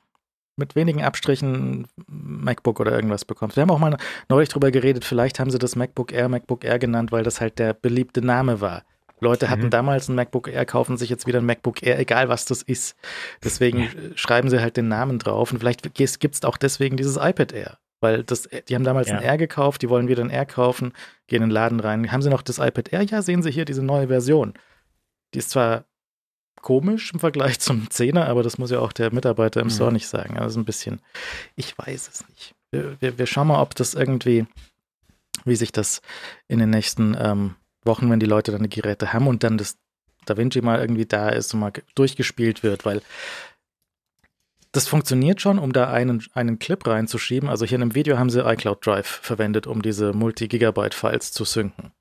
mit 0.57 0.75
wenigen 0.75 1.03
Abstrichen 1.03 1.87
MacBook 2.07 2.79
oder 2.79 2.93
irgendwas 2.93 3.25
bekommst. 3.25 3.57
Wir 3.57 3.61
haben 3.61 3.71
auch 3.71 3.79
mal 3.79 3.97
neulich 4.29 4.49
drüber 4.49 4.71
geredet, 4.71 5.03
vielleicht 5.03 5.39
haben 5.39 5.51
sie 5.51 5.59
das 5.59 5.75
MacBook 5.75 6.13
Air 6.13 6.29
MacBook 6.29 6.63
Air 6.63 6.79
genannt, 6.79 7.11
weil 7.11 7.23
das 7.23 7.41
halt 7.41 7.59
der 7.59 7.73
beliebte 7.73 8.21
Name 8.21 8.61
war. 8.61 8.83
Leute 9.19 9.49
hatten 9.49 9.65
mhm. 9.65 9.69
damals 9.69 10.07
ein 10.07 10.15
MacBook 10.15 10.47
Air, 10.47 10.65
kaufen 10.65 10.97
sich 10.97 11.09
jetzt 11.09 11.25
wieder 11.25 11.39
ein 11.39 11.45
MacBook 11.45 11.83
Air, 11.83 11.99
egal 11.99 12.29
was 12.29 12.45
das 12.45 12.61
ist. 12.61 12.95
Deswegen 13.43 13.83
ja. 13.83 13.89
schreiben 14.15 14.49
sie 14.49 14.61
halt 14.61 14.77
den 14.77 14.87
Namen 14.87 15.19
drauf 15.19 15.51
und 15.51 15.59
vielleicht 15.59 15.93
gibt 15.93 16.35
es 16.35 16.43
auch 16.43 16.57
deswegen 16.57 16.97
dieses 16.97 17.17
iPad 17.17 17.51
Air. 17.53 17.77
Weil 18.01 18.23
das, 18.23 18.47
die 18.67 18.75
haben 18.75 18.83
damals 18.83 19.07
ja. 19.07 19.17
ein 19.17 19.23
Air 19.23 19.37
gekauft, 19.37 19.81
die 19.81 19.89
wollen 19.89 20.07
wieder 20.07 20.23
ein 20.23 20.29
Air 20.29 20.45
kaufen, 20.45 20.93
gehen 21.27 21.41
in 21.41 21.49
den 21.49 21.51
Laden 21.51 21.79
rein. 21.79 22.11
Haben 22.11 22.21
sie 22.21 22.29
noch 22.29 22.41
das 22.41 22.59
iPad 22.59 22.91
Air? 22.91 23.03
Ja, 23.03 23.21
sehen 23.21 23.41
Sie 23.41 23.51
hier 23.51 23.65
diese 23.65 23.83
neue 23.83 24.07
Version. 24.07 24.53
Die 25.33 25.39
ist 25.39 25.49
zwar 25.49 25.85
komisch 26.65 27.13
im 27.13 27.19
Vergleich 27.21 27.59
zum 27.61 27.89
Zehner, 27.89 28.27
aber 28.27 28.43
das 28.43 28.57
muss 28.57 28.71
ja 28.71 28.79
auch 28.79 28.91
der 28.91 29.13
Mitarbeiter 29.13 29.61
im 29.61 29.67
mhm. 29.67 29.71
Store 29.71 29.93
nicht 29.93 30.09
sagen. 30.09 30.37
Also 30.37 30.59
ein 30.59 30.65
bisschen, 30.65 30.99
ich 31.55 31.77
weiß 31.77 32.09
es 32.11 32.27
nicht. 32.27 32.55
Wir, 32.71 32.97
wir, 32.99 33.17
wir, 33.17 33.25
schauen 33.25 33.47
mal, 33.47 33.61
ob 33.61 33.75
das 33.75 33.93
irgendwie, 33.93 34.45
wie 35.45 35.55
sich 35.55 35.71
das 35.71 36.01
in 36.49 36.59
den 36.59 36.71
nächsten 36.71 37.15
ähm, 37.17 37.55
Wochen, 37.85 38.09
wenn 38.09 38.19
die 38.19 38.25
Leute 38.25 38.51
dann 38.51 38.63
die 38.63 38.69
Geräte 38.81 39.13
haben 39.13 39.27
und 39.27 39.43
dann 39.43 39.57
das 39.57 39.77
Da 40.25 40.35
Vinci 40.35 40.61
mal 40.61 40.81
irgendwie 40.81 41.05
da 41.05 41.29
ist 41.29 41.53
und 41.53 41.61
mal 41.61 41.71
durchgespielt 41.93 42.63
wird, 42.63 42.83
weil 42.83 43.01
das 44.71 44.87
funktioniert 44.87 45.39
schon, 45.39 45.59
um 45.59 45.71
da 45.71 45.89
einen, 45.89 46.25
einen 46.33 46.59
Clip 46.59 46.85
reinzuschieben. 46.85 47.47
Also 47.47 47.65
hier 47.65 47.77
in 47.77 47.83
einem 47.83 47.95
Video 47.95 48.17
haben 48.17 48.29
sie 48.29 48.45
iCloud 48.45 48.85
Drive 48.85 49.07
verwendet, 49.07 49.67
um 49.67 49.81
diese 49.81 50.11
Multi-Gigabyte-Files 50.11 51.31
zu 51.31 51.45
synken. 51.45 51.93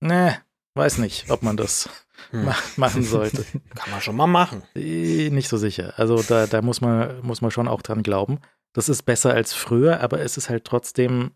Nee, 0.00 0.32
weiß 0.74 0.98
nicht, 0.98 1.30
ob 1.30 1.42
man 1.42 1.56
das 1.56 1.88
hm. 2.30 2.48
machen 2.76 3.02
sollte. 3.04 3.44
Kann 3.74 3.90
man 3.90 4.00
schon 4.00 4.16
mal 4.16 4.26
machen. 4.26 4.62
Äh, 4.74 5.30
nicht 5.30 5.48
so 5.48 5.56
sicher. 5.56 5.94
Also 5.96 6.22
da, 6.22 6.46
da 6.46 6.62
muss, 6.62 6.80
man, 6.80 7.20
muss 7.22 7.40
man 7.40 7.50
schon 7.50 7.68
auch 7.68 7.82
dran 7.82 8.02
glauben. 8.02 8.40
Das 8.72 8.88
ist 8.88 9.02
besser 9.02 9.32
als 9.32 9.52
früher, 9.52 10.00
aber 10.00 10.20
es 10.20 10.36
ist 10.36 10.48
halt 10.48 10.64
trotzdem. 10.64 11.32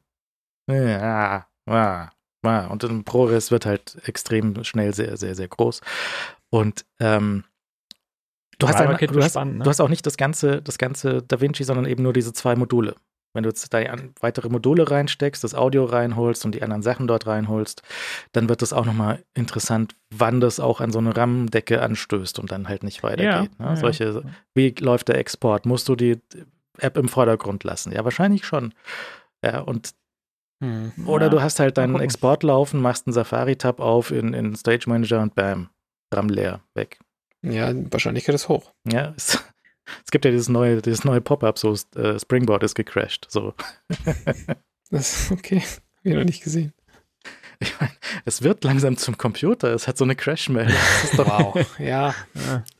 Ja, 0.68 1.46
ja, 1.68 2.10
ja. 2.44 2.66
Und 2.66 2.84
ein 2.84 3.04
ProRes 3.04 3.50
wird 3.50 3.66
halt 3.66 3.98
extrem 4.04 4.64
schnell 4.64 4.94
sehr, 4.94 5.16
sehr, 5.16 5.34
sehr 5.34 5.48
groß. 5.48 5.80
Und 6.50 6.84
ähm, 6.98 7.44
du, 8.58 8.68
hast, 8.68 8.76
ein, 8.76 8.96
du, 8.96 9.22
hast, 9.22 9.30
spannend, 9.30 9.58
ne? 9.58 9.64
du 9.64 9.70
hast 9.70 9.80
auch 9.80 9.88
nicht 9.88 10.06
das 10.06 10.16
ganze, 10.16 10.60
das 10.60 10.78
ganze 10.78 11.22
DaVinci, 11.22 11.64
sondern 11.64 11.86
eben 11.86 12.02
nur 12.02 12.12
diese 12.12 12.32
zwei 12.32 12.56
Module. 12.56 12.96
Wenn 13.34 13.44
du 13.44 13.48
jetzt 13.48 13.72
da 13.72 13.80
weitere 14.20 14.48
Module 14.48 14.90
reinsteckst, 14.90 15.42
das 15.42 15.54
Audio 15.54 15.84
reinholst 15.84 16.44
und 16.44 16.54
die 16.54 16.62
anderen 16.62 16.82
Sachen 16.82 17.06
dort 17.06 17.26
reinholst, 17.26 17.82
dann 18.32 18.48
wird 18.48 18.62
es 18.62 18.72
auch 18.72 18.84
nochmal 18.84 19.24
interessant, 19.34 19.94
wann 20.10 20.40
das 20.40 20.60
auch 20.60 20.80
an 20.80 20.92
so 20.92 20.98
eine 20.98 21.16
RAM-Decke 21.16 21.80
anstößt 21.80 22.38
und 22.38 22.52
dann 22.52 22.68
halt 22.68 22.82
nicht 22.82 23.02
weitergeht. 23.02 23.50
Ja, 23.58 23.64
ne? 23.64 23.70
ja, 23.70 23.76
Solche, 23.76 24.22
wie 24.54 24.74
läuft 24.78 25.08
der 25.08 25.18
Export? 25.18 25.64
Musst 25.64 25.88
du 25.88 25.96
die 25.96 26.20
App 26.78 26.96
im 26.96 27.08
Vordergrund 27.08 27.64
lassen? 27.64 27.92
Ja, 27.92 28.04
wahrscheinlich 28.04 28.44
schon. 28.44 28.74
Ja, 29.42 29.60
und 29.60 29.94
hm. 30.62 30.92
Oder 31.06 31.26
ja, 31.26 31.30
du 31.30 31.42
hast 31.42 31.58
halt 31.58 31.76
deinen 31.76 31.98
Export 31.98 32.44
laufen, 32.44 32.80
machst 32.80 33.08
einen 33.08 33.14
Safari-Tab 33.14 33.80
auf 33.80 34.12
in, 34.12 34.32
in 34.32 34.54
Stage 34.54 34.88
Manager 34.88 35.20
und 35.20 35.34
bam, 35.34 35.70
RAM 36.14 36.28
leer, 36.28 36.60
weg. 36.74 37.00
Ja, 37.42 37.72
Wahrscheinlichkeit 37.90 38.36
ist 38.36 38.48
hoch. 38.48 38.72
Ja, 38.88 39.06
ist, 39.16 39.42
es 40.04 40.10
gibt 40.10 40.24
ja 40.24 40.30
dieses 40.30 40.48
neue, 40.48 40.82
dieses 40.82 41.04
neue 41.04 41.20
Pop-up, 41.20 41.58
so 41.58 41.76
äh, 41.96 42.18
Springboard 42.18 42.62
ist 42.62 42.74
gecrashed. 42.74 43.26
So. 43.28 43.54
das, 44.90 45.30
okay, 45.30 45.60
habe 45.60 46.08
ich 46.08 46.14
noch 46.14 46.24
nicht 46.24 46.42
gesehen. 46.42 46.72
Ich 47.60 47.78
meine, 47.80 47.92
es 48.24 48.42
wird 48.42 48.64
langsam 48.64 48.96
zum 48.96 49.16
Computer. 49.16 49.72
Es 49.72 49.86
hat 49.86 49.96
so 49.96 50.04
eine 50.04 50.16
Crash-Meldung. 50.16 50.74
Wow. 51.16 51.64
ja. 51.78 52.14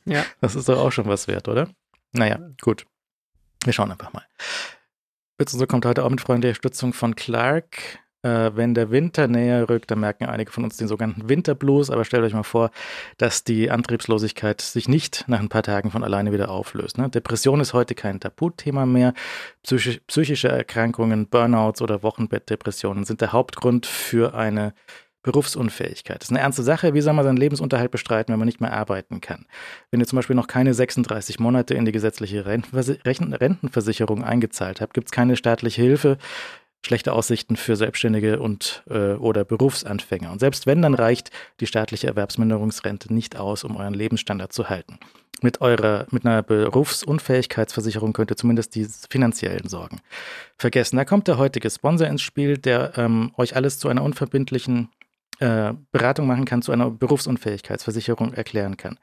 ja. 0.05 0.25
Das 0.41 0.57
ist 0.57 0.69
doch 0.69 0.79
auch 0.79 0.91
schon 0.91 1.07
was 1.07 1.29
wert, 1.29 1.47
oder? 1.47 1.69
Naja, 2.13 2.41
gut. 2.61 2.85
Wir 3.65 3.73
schauen 3.73 3.93
einfach 3.93 4.13
mal. 4.13 4.27
Und 5.39 5.49
so 5.49 5.67
kommt 5.67 5.87
heute 5.87 6.05
auch 6.05 6.11
mit 6.11 6.21
freundlicher 6.21 6.57
Stützung 6.57 6.93
von 6.93 7.15
Clark. 7.15 8.01
Äh, 8.23 8.53
wenn 8.55 8.75
der 8.75 8.91
Winter 8.91 9.27
näher 9.27 9.69
rückt, 9.69 9.91
dann 9.91 10.01
merken 10.01 10.27
einige 10.27 10.53
von 10.53 10.63
uns 10.65 10.77
den 10.77 10.87
sogenannten 10.87 11.29
Winterblues. 11.29 11.91
Aber 11.91 12.05
stellt 12.05 12.23
euch 12.23 12.35
mal 12.35 12.45
vor, 12.45 12.71
dass 13.19 13.43
die 13.43 13.71
Antriebslosigkeit 13.71 14.61
sich 14.61 14.89
nicht 14.89 15.25
nach 15.27 15.41
ein 15.41 15.49
paar 15.49 15.65
Tagen 15.65 15.91
von 15.91 16.05
alleine 16.05 16.33
wieder 16.33 16.51
auflöst. 16.51 16.99
Ne? 16.99 17.09
Depression 17.09 17.61
ist 17.61 17.73
heute 17.73 17.95
kein 17.95 18.21
Tabuthema 18.21 18.87
mehr. 18.87 19.13
Psychisch, 19.63 20.01
psychische 20.07 20.49
Erkrankungen, 20.49 21.27
Burnouts 21.27 21.83
oder 21.83 22.03
Wochenbettdepressionen 22.03 23.05
sind 23.05 23.21
der 23.21 23.33
Hauptgrund 23.33 23.87
für 23.87 24.35
eine 24.35 24.73
Berufsunfähigkeit. 25.23 26.21
Das 26.21 26.29
ist 26.29 26.33
eine 26.33 26.41
ernste 26.41 26.63
Sache. 26.63 26.95
Wie 26.95 27.01
soll 27.01 27.13
man 27.13 27.25
seinen 27.25 27.37
Lebensunterhalt 27.37 27.91
bestreiten, 27.91 28.33
wenn 28.33 28.41
man 28.41 28.47
nicht 28.47 28.61
mehr 28.61 28.73
arbeiten 28.73 29.21
kann? 29.21 29.47
Wenn 29.91 30.01
ihr 30.01 30.07
zum 30.07 30.17
Beispiel 30.17 30.35
noch 30.35 30.49
keine 30.49 30.75
36 30.75 31.39
Monate 31.39 31.75
in 31.75 31.85
die 31.85 31.93
gesetzliche 31.93 32.45
Rentenversicherung 32.45 34.25
eingezahlt 34.25 34.81
habt, 34.81 34.95
gibt 34.95 35.09
es 35.09 35.13
keine 35.13 35.37
staatliche 35.37 35.83
Hilfe 35.83 36.19
schlechte 36.85 37.13
Aussichten 37.13 37.57
für 37.57 37.77
Selbstständige 37.77 38.41
und 38.41 38.83
äh, 38.91 39.15
oder 39.15 39.45
Berufsanfänger. 39.45 40.33
Und 40.33 40.41
selbst 40.41 40.67
wenn, 40.67 40.83
dann 40.83 40.95
reicht 40.95 41.31
die 41.61 41.67
staatliche 41.67 42.09
Erwerbsminderungsrente 42.09 43.13
nicht 43.13 43.37
aus, 43.37 43.65
um 43.65 43.77
euren 43.77 43.95
Lebensstandard 43.95 44.53
zu 44.53 44.69
halten. 44.69 44.99
Mit 45.43 45.61
eurer, 45.61 46.07
mit 46.11 46.25
einer 46.25 46.43
Berufsunfähigkeitsversicherung 46.43 48.13
könnt 48.13 48.31
ihr 48.31 48.37
zumindest 48.37 48.77
die 48.77 48.87
finanziellen 49.11 49.69
Sorgen 49.69 50.01
vergessen. 50.57 50.97
Da 50.97 51.05
kommt 51.05 51.27
der 51.27 51.39
heutige 51.39 51.69
Sponsor 51.69 52.07
ins 52.07 52.23
Spiel, 52.23 52.59
der 52.59 52.93
ähm, 52.97 53.33
euch 53.37 53.57
alles 53.57 53.79
zu 53.79 53.89
einer 53.89 54.05
unverbindlichen 54.05 54.89
äh, 55.43 55.75
Beratung 55.91 56.29
machen 56.29 56.45
kann, 56.45 56.63
zu 56.63 56.71
einer 56.71 56.89
Berufsunfähigkeitsversicherung 56.89 58.33
erklären 58.33 58.77
kann. 58.77 58.99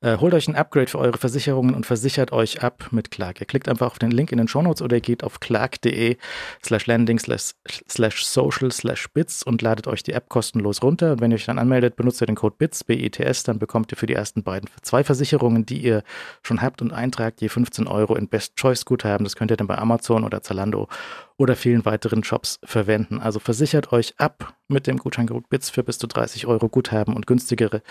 Äh, 0.00 0.16
holt 0.16 0.34
euch 0.34 0.48
ein 0.48 0.56
Upgrade 0.56 0.88
für 0.88 0.98
eure 0.98 1.18
Versicherungen 1.18 1.72
und 1.72 1.86
versichert 1.86 2.32
euch 2.32 2.64
ab 2.64 2.88
mit 2.90 3.12
Clark. 3.12 3.40
Ihr 3.40 3.46
klickt 3.46 3.68
einfach 3.68 3.86
auf 3.86 4.00
den 4.00 4.10
Link 4.10 4.32
in 4.32 4.38
den 4.38 4.48
Shownotes 4.48 4.82
oder 4.82 4.96
ihr 4.96 5.00
geht 5.00 5.22
auf 5.22 5.38
clark.de 5.38 6.16
slash 6.64 6.86
landing 6.86 7.20
slash 7.20 8.24
social 8.26 8.72
slash 8.72 9.08
bits 9.14 9.44
und 9.44 9.62
ladet 9.62 9.86
euch 9.86 10.02
die 10.02 10.14
App 10.14 10.28
kostenlos 10.28 10.82
runter. 10.82 11.12
Und 11.12 11.20
wenn 11.20 11.30
ihr 11.30 11.36
euch 11.36 11.46
dann 11.46 11.60
anmeldet, 11.60 11.94
benutzt 11.94 12.20
ihr 12.20 12.26
den 12.26 12.34
Code 12.34 12.56
BITS, 12.58 12.82
BITS, 12.82 13.44
dann 13.44 13.60
bekommt 13.60 13.92
ihr 13.92 13.96
für 13.96 14.06
die 14.06 14.14
ersten 14.14 14.42
beiden 14.42 14.68
zwei 14.82 15.04
Versicherungen, 15.04 15.64
die 15.64 15.78
ihr 15.78 16.02
schon 16.42 16.60
habt 16.60 16.82
und 16.82 16.92
eintragt, 16.92 17.40
je 17.40 17.48
15 17.48 17.86
Euro 17.86 18.16
in 18.16 18.26
Best 18.26 18.56
Choice 18.56 18.84
Guthaben. 18.84 19.22
Das 19.22 19.36
könnt 19.36 19.52
ihr 19.52 19.56
dann 19.56 19.68
bei 19.68 19.78
Amazon 19.78 20.24
oder 20.24 20.42
Zalando 20.42 20.88
oder 21.36 21.56
vielen 21.56 21.84
weiteren 21.84 22.24
Shops 22.24 22.60
verwenden. 22.64 23.20
Also 23.20 23.40
versichert 23.40 23.92
euch 23.92 24.14
ab 24.18 24.56
mit 24.68 24.86
dem 24.86 24.98
Gutscheincode 24.98 25.48
BITS 25.48 25.70
für 25.70 25.82
bis 25.82 25.98
zu 25.98 26.06
30 26.06 26.46
Euro 26.46 26.68
Guthaben 26.68 27.14
und 27.14 27.26
günstigere 27.26 27.82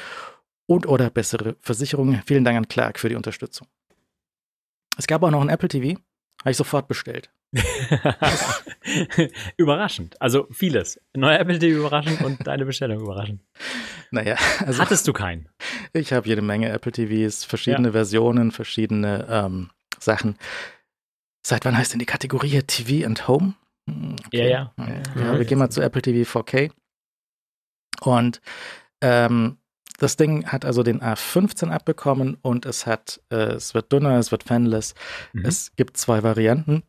und 0.65 0.87
oder 0.87 1.09
bessere 1.09 1.55
Versicherungen. 1.59 2.21
Vielen 2.25 2.43
Dank 2.43 2.57
an 2.57 2.67
Clark 2.67 2.99
für 2.99 3.09
die 3.09 3.15
Unterstützung. 3.15 3.67
Es 4.97 5.07
gab 5.07 5.23
auch 5.23 5.31
noch 5.31 5.41
ein 5.41 5.49
Apple 5.49 5.67
TV, 5.67 5.99
habe 6.41 6.51
ich 6.51 6.57
sofort 6.57 6.87
bestellt. 6.87 7.31
überraschend. 9.57 10.19
Also 10.21 10.47
vieles. 10.51 10.99
Neuer 11.15 11.39
Apple 11.39 11.59
TV 11.59 11.79
überraschend 11.79 12.21
und 12.21 12.47
deine 12.47 12.65
Bestellung 12.65 13.01
überraschend. 13.01 13.41
Naja, 14.11 14.35
also. 14.59 14.79
Hattest 14.79 15.07
du 15.07 15.13
keinen? 15.13 15.49
Ich 15.91 16.13
habe 16.13 16.27
jede 16.27 16.43
Menge 16.43 16.69
Apple 16.69 16.91
TVs, 16.91 17.45
verschiedene 17.45 17.87
ja. 17.87 17.91
Versionen, 17.93 18.51
verschiedene 18.51 19.25
ähm, 19.27 19.71
Sachen. 19.99 20.37
Seit 21.45 21.65
wann 21.65 21.77
heißt 21.77 21.91
denn 21.91 21.99
die 21.99 22.05
Kategorie 22.05 22.61
TV 22.63 23.05
and 23.05 23.27
Home? 23.27 23.55
Hm, 23.89 24.15
okay. 24.25 24.49
Ja, 24.49 24.73
ja. 24.77 25.01
ja, 25.15 25.37
wir 25.37 25.45
gehen 25.45 25.57
mal 25.59 25.69
zu 25.69 25.81
Apple 25.81 26.01
TV 26.01 26.39
4K. 26.39 26.71
Und 28.01 28.41
ähm, 29.01 29.57
das 29.99 30.15
Ding 30.15 30.47
hat 30.47 30.65
also 30.65 30.83
den 30.83 31.01
A15 31.01 31.69
abbekommen 31.69 32.37
und 32.41 32.65
es 32.65 32.85
hat, 32.85 33.21
äh, 33.29 33.53
es 33.53 33.73
wird 33.73 33.91
dünner, 33.91 34.17
es 34.17 34.31
wird 34.31 34.43
fanless. 34.43 34.95
Mhm. 35.33 35.45
Es 35.45 35.75
gibt 35.75 35.97
zwei 35.97 36.23
Varianten. 36.23 36.83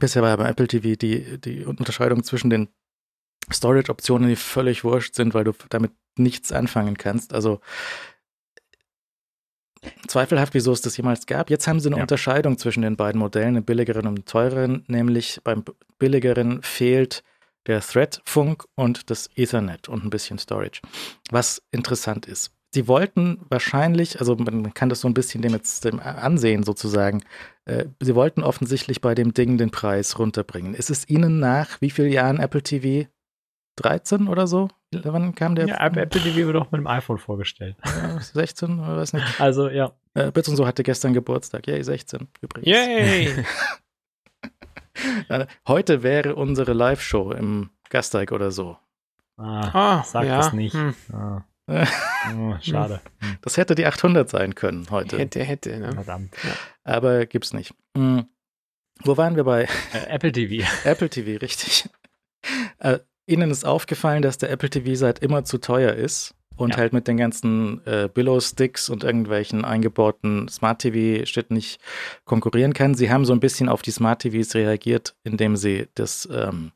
Bisher 0.00 0.22
war 0.22 0.30
ja 0.30 0.36
bei 0.36 0.48
Apple 0.48 0.68
TV 0.68 0.96
die, 0.96 1.40
die 1.40 1.64
Unterscheidung 1.64 2.24
zwischen 2.24 2.50
den 2.50 2.68
Storage-Optionen, 3.52 4.28
die 4.28 4.36
völlig 4.36 4.84
wurscht 4.84 5.14
sind, 5.14 5.34
weil 5.34 5.44
du 5.44 5.52
damit 5.68 5.92
nichts 6.16 6.52
anfangen 6.52 6.96
kannst. 6.96 7.34
Also 7.34 7.60
zweifelhaft, 10.06 10.54
wieso 10.54 10.72
es 10.72 10.82
das 10.82 10.96
jemals 10.96 11.26
gab. 11.26 11.50
Jetzt 11.50 11.66
haben 11.66 11.80
sie 11.80 11.88
eine 11.88 11.96
ja. 11.96 12.02
Unterscheidung 12.02 12.58
zwischen 12.58 12.82
den 12.82 12.96
beiden 12.96 13.18
Modellen, 13.18 13.54
den 13.54 13.64
billigeren 13.64 14.06
und 14.06 14.26
teureren, 14.26 14.84
nämlich 14.86 15.40
beim 15.44 15.64
billigeren 15.98 16.62
fehlt 16.62 17.22
der 17.66 17.80
Thread-Funk 17.80 18.64
und 18.74 19.10
das 19.10 19.30
Ethernet 19.36 19.88
und 19.88 20.04
ein 20.04 20.10
bisschen 20.10 20.38
Storage. 20.38 20.80
Was 21.30 21.62
interessant 21.70 22.26
ist. 22.26 22.52
Sie 22.74 22.88
wollten 22.88 23.38
wahrscheinlich, 23.50 24.18
also 24.18 24.34
man 24.34 24.72
kann 24.72 24.88
das 24.88 25.02
so 25.02 25.08
ein 25.08 25.12
bisschen 25.12 25.42
dem 25.42 25.52
jetzt 25.52 25.84
dem 25.84 26.00
ansehen 26.00 26.62
sozusagen, 26.62 27.22
äh, 27.66 27.84
sie 28.00 28.14
wollten 28.14 28.42
offensichtlich 28.42 29.02
bei 29.02 29.14
dem 29.14 29.34
Ding 29.34 29.58
den 29.58 29.70
Preis 29.70 30.18
runterbringen. 30.18 30.74
Ist 30.74 30.88
es 30.88 31.06
Ihnen 31.08 31.38
nach 31.38 31.80
wie 31.82 31.90
vielen 31.90 32.10
Jahren 32.10 32.40
Apple 32.40 32.62
TV 32.62 33.08
13 33.76 34.28
oder 34.28 34.46
so? 34.46 34.68
Wann 34.92 35.34
kam 35.34 35.54
der? 35.54 35.66
Ja, 35.66 35.84
Apple 35.86 36.08
TV 36.08 36.46
wird 36.46 36.56
doch 36.56 36.70
mit 36.70 36.78
dem 36.80 36.86
iPhone 36.86 37.18
vorgestellt. 37.18 37.76
Ja, 37.84 38.20
16 38.20 38.78
oder 38.80 38.96
weiß 38.98 39.12
nicht. 39.14 39.26
Also, 39.40 39.68
ja. 39.68 39.92
Äh, 40.14 40.30
Bits 40.30 40.48
und 40.48 40.56
so 40.56 40.66
hatte 40.66 40.82
gestern 40.82 41.14
Geburtstag. 41.14 41.66
Yay, 41.66 41.82
16 41.82 42.28
übrigens. 42.42 42.68
Yay! 42.68 43.44
Heute 45.66 46.02
wäre 46.02 46.34
unsere 46.34 46.74
Live-Show 46.74 47.32
im 47.32 47.70
Gasteig 47.88 48.30
oder 48.32 48.50
so. 48.50 48.76
Ah, 49.38 49.70
Ah, 49.72 50.02
sag 50.04 50.26
ja. 50.26 50.36
das 50.36 50.52
nicht. 50.52 50.74
Hm. 50.74 50.94
Ah. 51.12 51.42
Oh, 51.66 52.54
schade. 52.60 53.00
Hm, 53.20 53.38
Das 53.40 53.56
hätte 53.56 53.74
die 53.74 53.86
800 53.86 54.28
sein 54.28 54.54
können 54.54 54.86
heute. 54.90 55.18
Hätte, 55.18 55.42
hätte, 55.42 55.78
ne? 55.78 55.92
Verdammt. 55.92 56.34
Aber 56.84 57.24
gibt's 57.26 57.52
nicht. 57.54 57.74
Hm. 57.96 58.26
Wo 59.04 59.16
waren 59.16 59.36
wir 59.36 59.44
bei 59.44 59.62
Äh, 59.94 60.06
Apple 60.08 60.32
TV. 60.32 60.66
Apple 60.84 61.08
TV, 61.08 61.38
richtig? 61.40 61.88
Äh, 62.78 62.98
Ihnen 63.26 63.50
ist 63.50 63.64
aufgefallen, 63.64 64.22
dass 64.22 64.38
der 64.38 64.50
Apple 64.50 64.70
TV 64.70 64.94
seit 64.94 65.20
immer 65.20 65.44
zu 65.44 65.58
teuer 65.58 65.92
ist 65.92 66.34
und 66.56 66.70
Ja. 66.70 66.76
halt 66.78 66.92
mit 66.92 67.08
den 67.08 67.16
ganzen 67.16 67.84
äh, 67.86 68.08
Billow-Sticks 68.12 68.88
und 68.88 69.04
irgendwelchen 69.04 69.64
eingebauten 69.64 70.48
Smart-TV-Shit 70.48 71.50
nicht 71.50 71.80
konkurrieren 72.24 72.74
kann. 72.74 72.94
Sie 72.94 73.10
haben 73.10 73.24
so 73.24 73.32
ein 73.32 73.40
bisschen 73.40 73.68
auf 73.68 73.82
die 73.82 73.90
Smart-TVs 73.92 74.54
reagiert, 74.54 75.14
indem 75.24 75.56
sie 75.56 75.88
das, 75.94 76.28
ähm, 76.32 76.72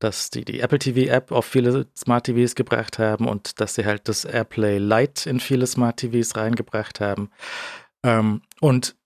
dass 0.00 0.30
die, 0.30 0.44
die 0.44 0.60
Apple 0.60 0.78
TV-App 0.78 1.30
auf 1.32 1.46
viele 1.46 1.86
Smart-TVs 1.96 2.54
gebracht 2.56 2.98
haben 2.98 3.26
und 3.28 3.60
dass 3.60 3.74
sie 3.74 3.84
halt 3.86 4.08
das 4.08 4.24
AirPlay 4.24 4.78
Lite 4.78 5.30
in 5.30 5.40
viele 5.40 5.66
Smart-TVs 5.66 6.36
reingebracht 6.36 7.00
haben. 7.00 7.30
Ähm, 8.02 8.42
und 8.60 8.96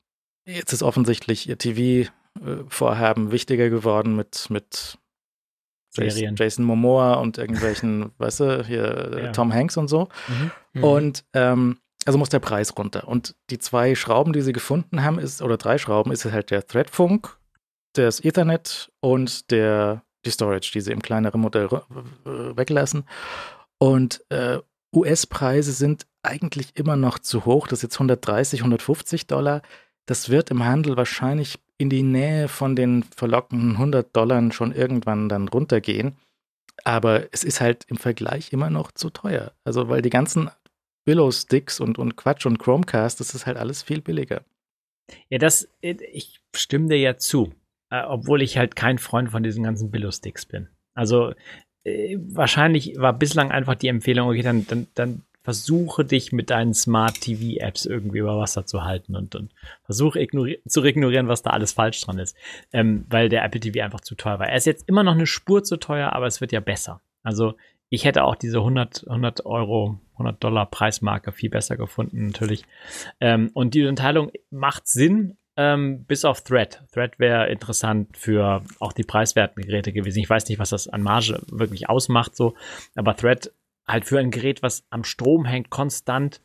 jetzt 0.47 0.73
ist 0.73 0.82
offensichtlich 0.82 1.49
ihr 1.49 1.59
TV-Vorhaben 1.59 3.31
wichtiger 3.32 3.70
geworden 3.70 4.16
mit, 4.16 4.47
mit 4.51 4.99
Serien. 5.95 6.37
Jason 6.37 6.65
Momoa 6.65 7.15
und 7.15 7.39
irgendwelchen, 7.39 8.12
weißt 8.19 8.41
du, 8.41 8.65
hier 8.65 9.12
äh, 9.12 9.25
Ja. 9.25 9.33
Tom 9.33 9.53
Hanks 9.53 9.77
und 9.77 9.89
so. 9.89 10.09
Mhm. 10.29 10.51
Mhm. 10.73 10.85
Und 10.85 11.25
ähm, 11.33 11.79
also 12.05 12.19
muss 12.19 12.29
der 12.29 12.41
Preis 12.41 12.77
runter. 12.77 13.09
Und 13.09 13.35
die 13.51 13.59
zwei 13.59 13.95
Schrauben, 13.95 14.33
die 14.33 14.43
sie 14.43 14.53
gefunden 14.53 15.03
haben, 15.03 15.19
ist, 15.19 15.41
oder 15.41 15.57
drei 15.57 15.79
Schrauben, 15.79 16.12
ist 16.12 16.25
halt 16.25 16.51
der 16.51 16.66
Threadfunk, 16.66 17.37
das 17.95 18.23
Ethernet 18.23 18.93
und 19.01 19.51
der 19.51 20.03
die 20.25 20.31
Storage, 20.31 20.71
die 20.73 20.81
sie 20.81 20.93
im 20.93 21.03
kleineren 21.03 21.41
Modell 21.41 21.69
weglassen. 22.25 23.05
Und 23.79 24.25
äh, 24.31 24.59
US-Preise 24.95 25.73
sind 25.73 26.07
eigentlich 26.23 26.77
immer 26.77 26.97
noch 26.97 27.19
zu 27.19 27.45
hoch. 27.45 27.69
Das 27.69 27.81
ist 27.81 27.83
jetzt 27.83 27.97
130, 27.97 28.61
150 28.61 29.27
Dollar. 29.27 29.62
Das 30.07 30.31
wird 30.31 30.51
im 30.51 30.65
Handel 30.65 30.97
wahrscheinlich 30.97 31.59
in 31.79 31.91
die 31.91 32.03
Nähe 32.03 32.49
von 32.49 32.77
den 32.77 33.03
verlockenden 33.03 33.73
100 33.73 34.15
Dollar 34.15 34.53
schon 34.53 34.73
irgendwann 34.73 35.29
dann 35.29 35.49
runtergehen. 35.49 36.17
Aber 36.85 37.33
es 37.33 37.45
ist 37.45 37.61
halt 37.61 37.85
im 37.89 37.97
Vergleich 37.97 38.53
immer 38.53 38.71
noch 38.71 38.93
zu 38.93 39.11
teuer. 39.11 39.53
Also, 39.65 39.89
weil 39.89 40.03
die 40.03 40.11
ganzen 40.11 40.51
Willow-Sticks 41.07 41.81
und, 41.81 41.99
und 41.99 42.17
Quatsch 42.17 42.47
und 42.47 42.59
Chromecast, 42.59 43.21
das 43.21 43.35
ist 43.35 43.47
halt 43.47 43.57
alles 43.57 43.83
viel 43.83 44.01
billiger. 44.01 44.43
Ja, 45.29 45.39
das, 45.39 45.69
ich 45.81 46.41
stimme 46.55 46.89
dir 46.89 46.99
ja 46.99 47.17
zu, 47.17 47.53
äh, 47.91 48.03
obwohl 48.03 48.43
ich 48.43 48.57
halt 48.57 48.75
kein 48.75 48.99
Freund 48.99 49.31
von 49.31 49.43
diesen 49.43 49.63
ganzen 49.63 49.91
Billo-Sticks 49.91 50.47
bin. 50.47 50.69
Also 50.95 51.35
äh, 51.85 52.17
wahrscheinlich 52.19 52.99
war 52.99 53.13
bislang 53.13 53.51
einfach 53.51 53.75
die 53.75 53.89
Empfehlung, 53.89 54.29
okay, 54.29 54.43
dann, 54.43 54.67
dann, 54.67 54.87
dann 54.95 55.23
versuche 55.45 56.07
dich 56.07 56.33
mit 56.33 56.51
deinen 56.51 56.73
Smart 56.73 57.21
TV-Apps 57.21 57.85
irgendwie 57.85 58.19
über 58.19 58.39
Wasser 58.39 58.65
zu 58.65 58.83
halten 58.83 59.15
und, 59.15 59.37
und 59.37 59.53
versuche 59.85 60.19
ignori 60.19 60.61
zu 60.66 60.83
ignorieren, 60.83 61.29
was 61.29 61.43
da 61.43 61.51
alles 61.51 61.75
falsch 61.75 62.01
dran 62.01 62.19
ist, 62.19 62.35
ähm, 62.73 63.05
weil 63.11 63.29
der 63.29 63.45
Apple 63.45 63.61
TV 63.61 63.85
einfach 63.85 64.01
zu 64.01 64.15
teuer 64.15 64.39
war. 64.39 64.49
Er 64.49 64.57
ist 64.57 64.66
jetzt 64.66 64.89
immer 64.89 65.03
noch 65.03 65.12
eine 65.12 65.27
Spur 65.27 65.62
zu 65.62 65.77
teuer, 65.77 66.15
aber 66.15 66.27
es 66.27 66.41
wird 66.41 66.51
ja 66.51 66.61
besser. 66.61 67.03
Also 67.23 67.55
ich 67.91 68.07
hätte 68.07 68.25
auch 68.25 68.37
diese 68.37 68.59
100, 68.59 69.07
100 69.07 69.45
Euro, 69.45 70.01
100 70.15 70.43
Dollar 70.43 70.66
Preismarke 70.66 71.31
viel 71.31 71.51
besser 71.51 71.77
gefunden, 71.77 72.27
natürlich. 72.27 72.65
Ähm, 73.21 73.51
und 73.53 73.75
die 73.75 73.85
Unterteilung 73.85 74.33
macht 74.51 74.89
Sinn, 74.89 75.37
ähm, 75.57 76.05
bis 76.05 76.25
auf 76.25 76.43
Thread. 76.43 76.83
Thread 76.93 77.19
wäre 77.19 77.49
interessant 77.49 78.16
für 78.16 78.62
auch 78.81 78.93
die 78.93 79.05
preiswerten 79.05 79.62
Geräte 79.62 79.93
gewesen. 79.93 80.21
Ich 80.21 80.31
weiß 80.31 80.49
nicht, 80.49 80.59
was 80.59 80.71
das 80.71 80.89
an 80.89 81.03
Marge 81.03 81.41
wirklich 81.51 81.89
ausmacht, 81.89 82.35
so, 82.35 82.55
aber 82.97 83.15
Thread 83.15 83.53
halt 83.86 84.05
für 84.05 84.19
ein 84.19 84.31
Gerät, 84.31 84.62
was 84.62 84.85
am 84.90 85.05
Strom 85.05 85.44
hängt, 85.44 85.70
konstant. 85.70 86.40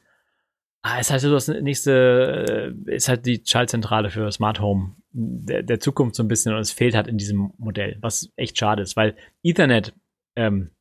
Ah, 0.81 0.99
ist 0.99 1.11
halt 1.11 1.21
so 1.21 1.31
das 1.31 1.47
nächste, 1.47 2.73
äh, 2.87 2.95
ist 2.95 3.09
halt 3.09 3.25
die 3.25 3.43
Schaltzentrale 3.45 4.09
für 4.09 4.31
Smart 4.31 4.59
Home 4.59 4.95
der, 5.11 5.63
der 5.63 5.79
Zukunft 5.79 6.15
so 6.15 6.23
ein 6.23 6.27
bisschen 6.27 6.53
und 6.53 6.59
es 6.59 6.71
fehlt 6.71 6.95
halt 6.95 7.07
in 7.07 7.17
diesem 7.17 7.51
Modell, 7.57 7.97
was 8.01 8.31
echt 8.35 8.57
schade 8.57 8.83
ist, 8.83 8.95
weil 8.95 9.15
Ethernet, 9.43 9.93
ähm, 10.35 10.71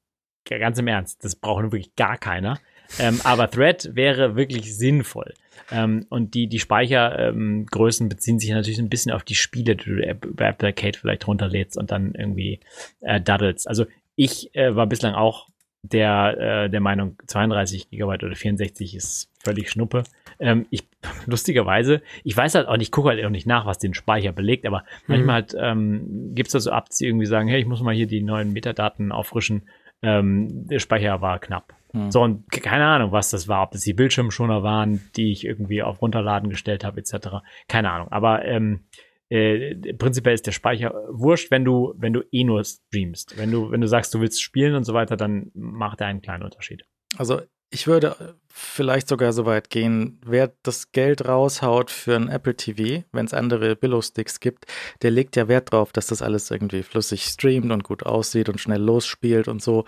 ganz 0.44 0.78
im 0.78 0.88
Ernst, 0.88 1.24
das 1.24 1.36
braucht 1.36 1.62
wirklich 1.64 1.94
gar 1.96 2.16
keiner. 2.16 2.58
Ähm, 2.98 3.20
aber 3.24 3.50
Thread 3.50 3.90
wäre 3.94 4.34
wirklich 4.34 4.76
sinnvoll. 4.76 5.34
Ähm, 5.70 6.06
und 6.08 6.32
die, 6.32 6.46
die 6.46 6.58
Speichergrößen 6.58 8.04
ähm, 8.04 8.08
beziehen 8.08 8.38
sich 8.38 8.50
natürlich 8.50 8.78
ein 8.78 8.88
bisschen 8.88 9.12
auf 9.12 9.24
die 9.24 9.34
Spiele, 9.34 9.76
die 9.76 9.84
du 9.84 10.26
über 10.26 10.46
Apple 10.46 10.68
Arcade 10.68 10.98
vielleicht 10.98 11.26
runterlädst 11.26 11.76
und 11.76 11.90
dann 11.90 12.14
irgendwie 12.14 12.60
äh, 13.00 13.20
daddelst. 13.20 13.68
Also 13.68 13.84
ich 14.16 14.54
äh, 14.54 14.74
war 14.74 14.86
bislang 14.86 15.14
auch 15.14 15.48
der, 15.82 16.64
äh, 16.64 16.70
der 16.70 16.80
Meinung, 16.80 17.16
32 17.26 17.90
Gigabyte 17.90 18.24
oder 18.24 18.34
64 18.34 18.94
ist 18.94 19.30
völlig 19.42 19.70
Schnuppe. 19.70 20.04
Ähm, 20.40 20.66
ich, 20.70 20.86
lustigerweise, 21.26 22.02
ich 22.24 22.36
weiß 22.36 22.54
halt 22.54 22.68
auch 22.68 22.76
nicht, 22.76 22.92
gucke 22.92 23.10
halt 23.10 23.24
auch 23.24 23.30
nicht 23.30 23.46
nach, 23.46 23.66
was 23.66 23.78
den 23.78 23.94
Speicher 23.94 24.32
belegt, 24.32 24.66
aber 24.66 24.84
manchmal 25.06 25.34
halt, 25.36 25.56
ähm, 25.58 26.32
gibt 26.34 26.48
es 26.48 26.52
da 26.52 26.60
so 26.60 26.70
Apps, 26.70 26.98
die 26.98 27.06
irgendwie 27.06 27.26
sagen, 27.26 27.48
hey, 27.48 27.60
ich 27.60 27.66
muss 27.66 27.82
mal 27.82 27.94
hier 27.94 28.06
die 28.06 28.22
neuen 28.22 28.52
Metadaten 28.52 29.12
auffrischen. 29.12 29.68
Ähm, 30.02 30.66
der 30.68 30.78
Speicher 30.78 31.20
war 31.20 31.38
knapp. 31.38 31.74
Hm. 31.92 32.10
So, 32.10 32.22
und 32.22 32.50
keine 32.50 32.86
Ahnung, 32.86 33.12
was 33.12 33.30
das 33.30 33.48
war, 33.48 33.62
ob 33.62 33.72
das 33.72 33.82
die 33.82 33.94
Bildschirmschoner 33.94 34.62
waren, 34.62 35.00
die 35.16 35.32
ich 35.32 35.44
irgendwie 35.44 35.82
auf 35.82 36.02
Runterladen 36.02 36.50
gestellt 36.50 36.84
habe, 36.84 37.00
etc. 37.00 37.38
Keine 37.66 37.90
Ahnung. 37.90 38.08
Aber 38.10 38.44
ähm, 38.44 38.84
äh, 39.30 39.74
prinzipiell 39.94 40.34
ist 40.34 40.46
der 40.46 40.52
Speicher 40.52 40.94
wurscht, 41.10 41.50
wenn 41.50 41.64
du, 41.64 41.94
wenn 41.96 42.12
du 42.12 42.22
eh 42.32 42.44
nur 42.44 42.64
streamst. 42.64 43.36
Wenn 43.36 43.50
du, 43.50 43.70
wenn 43.70 43.80
du 43.80 43.88
sagst, 43.88 44.14
du 44.14 44.20
willst 44.20 44.42
spielen 44.42 44.74
und 44.74 44.84
so 44.84 44.94
weiter, 44.94 45.16
dann 45.16 45.50
macht 45.54 46.00
er 46.00 46.06
einen 46.06 46.22
kleinen 46.22 46.44
Unterschied. 46.44 46.84
Also 47.16 47.40
ich 47.70 47.86
würde 47.86 48.36
vielleicht 48.48 49.08
sogar 49.08 49.32
so 49.32 49.44
weit 49.44 49.68
gehen, 49.68 50.20
wer 50.24 50.54
das 50.62 50.90
Geld 50.92 51.28
raushaut 51.28 51.90
für 51.90 52.16
ein 52.16 52.28
Apple 52.28 52.56
TV, 52.56 53.04
wenn 53.12 53.26
es 53.26 53.34
andere 53.34 53.76
Billo-Sticks 53.76 54.40
gibt, 54.40 54.64
der 55.02 55.10
legt 55.10 55.36
ja 55.36 55.48
Wert 55.48 55.72
drauf, 55.72 55.92
dass 55.92 56.06
das 56.06 56.22
alles 56.22 56.50
irgendwie 56.50 56.82
flüssig 56.82 57.24
streamt 57.24 57.70
und 57.70 57.84
gut 57.84 58.04
aussieht 58.04 58.48
und 58.48 58.60
schnell 58.60 58.80
losspielt 58.80 59.48
und 59.48 59.62
so. 59.62 59.84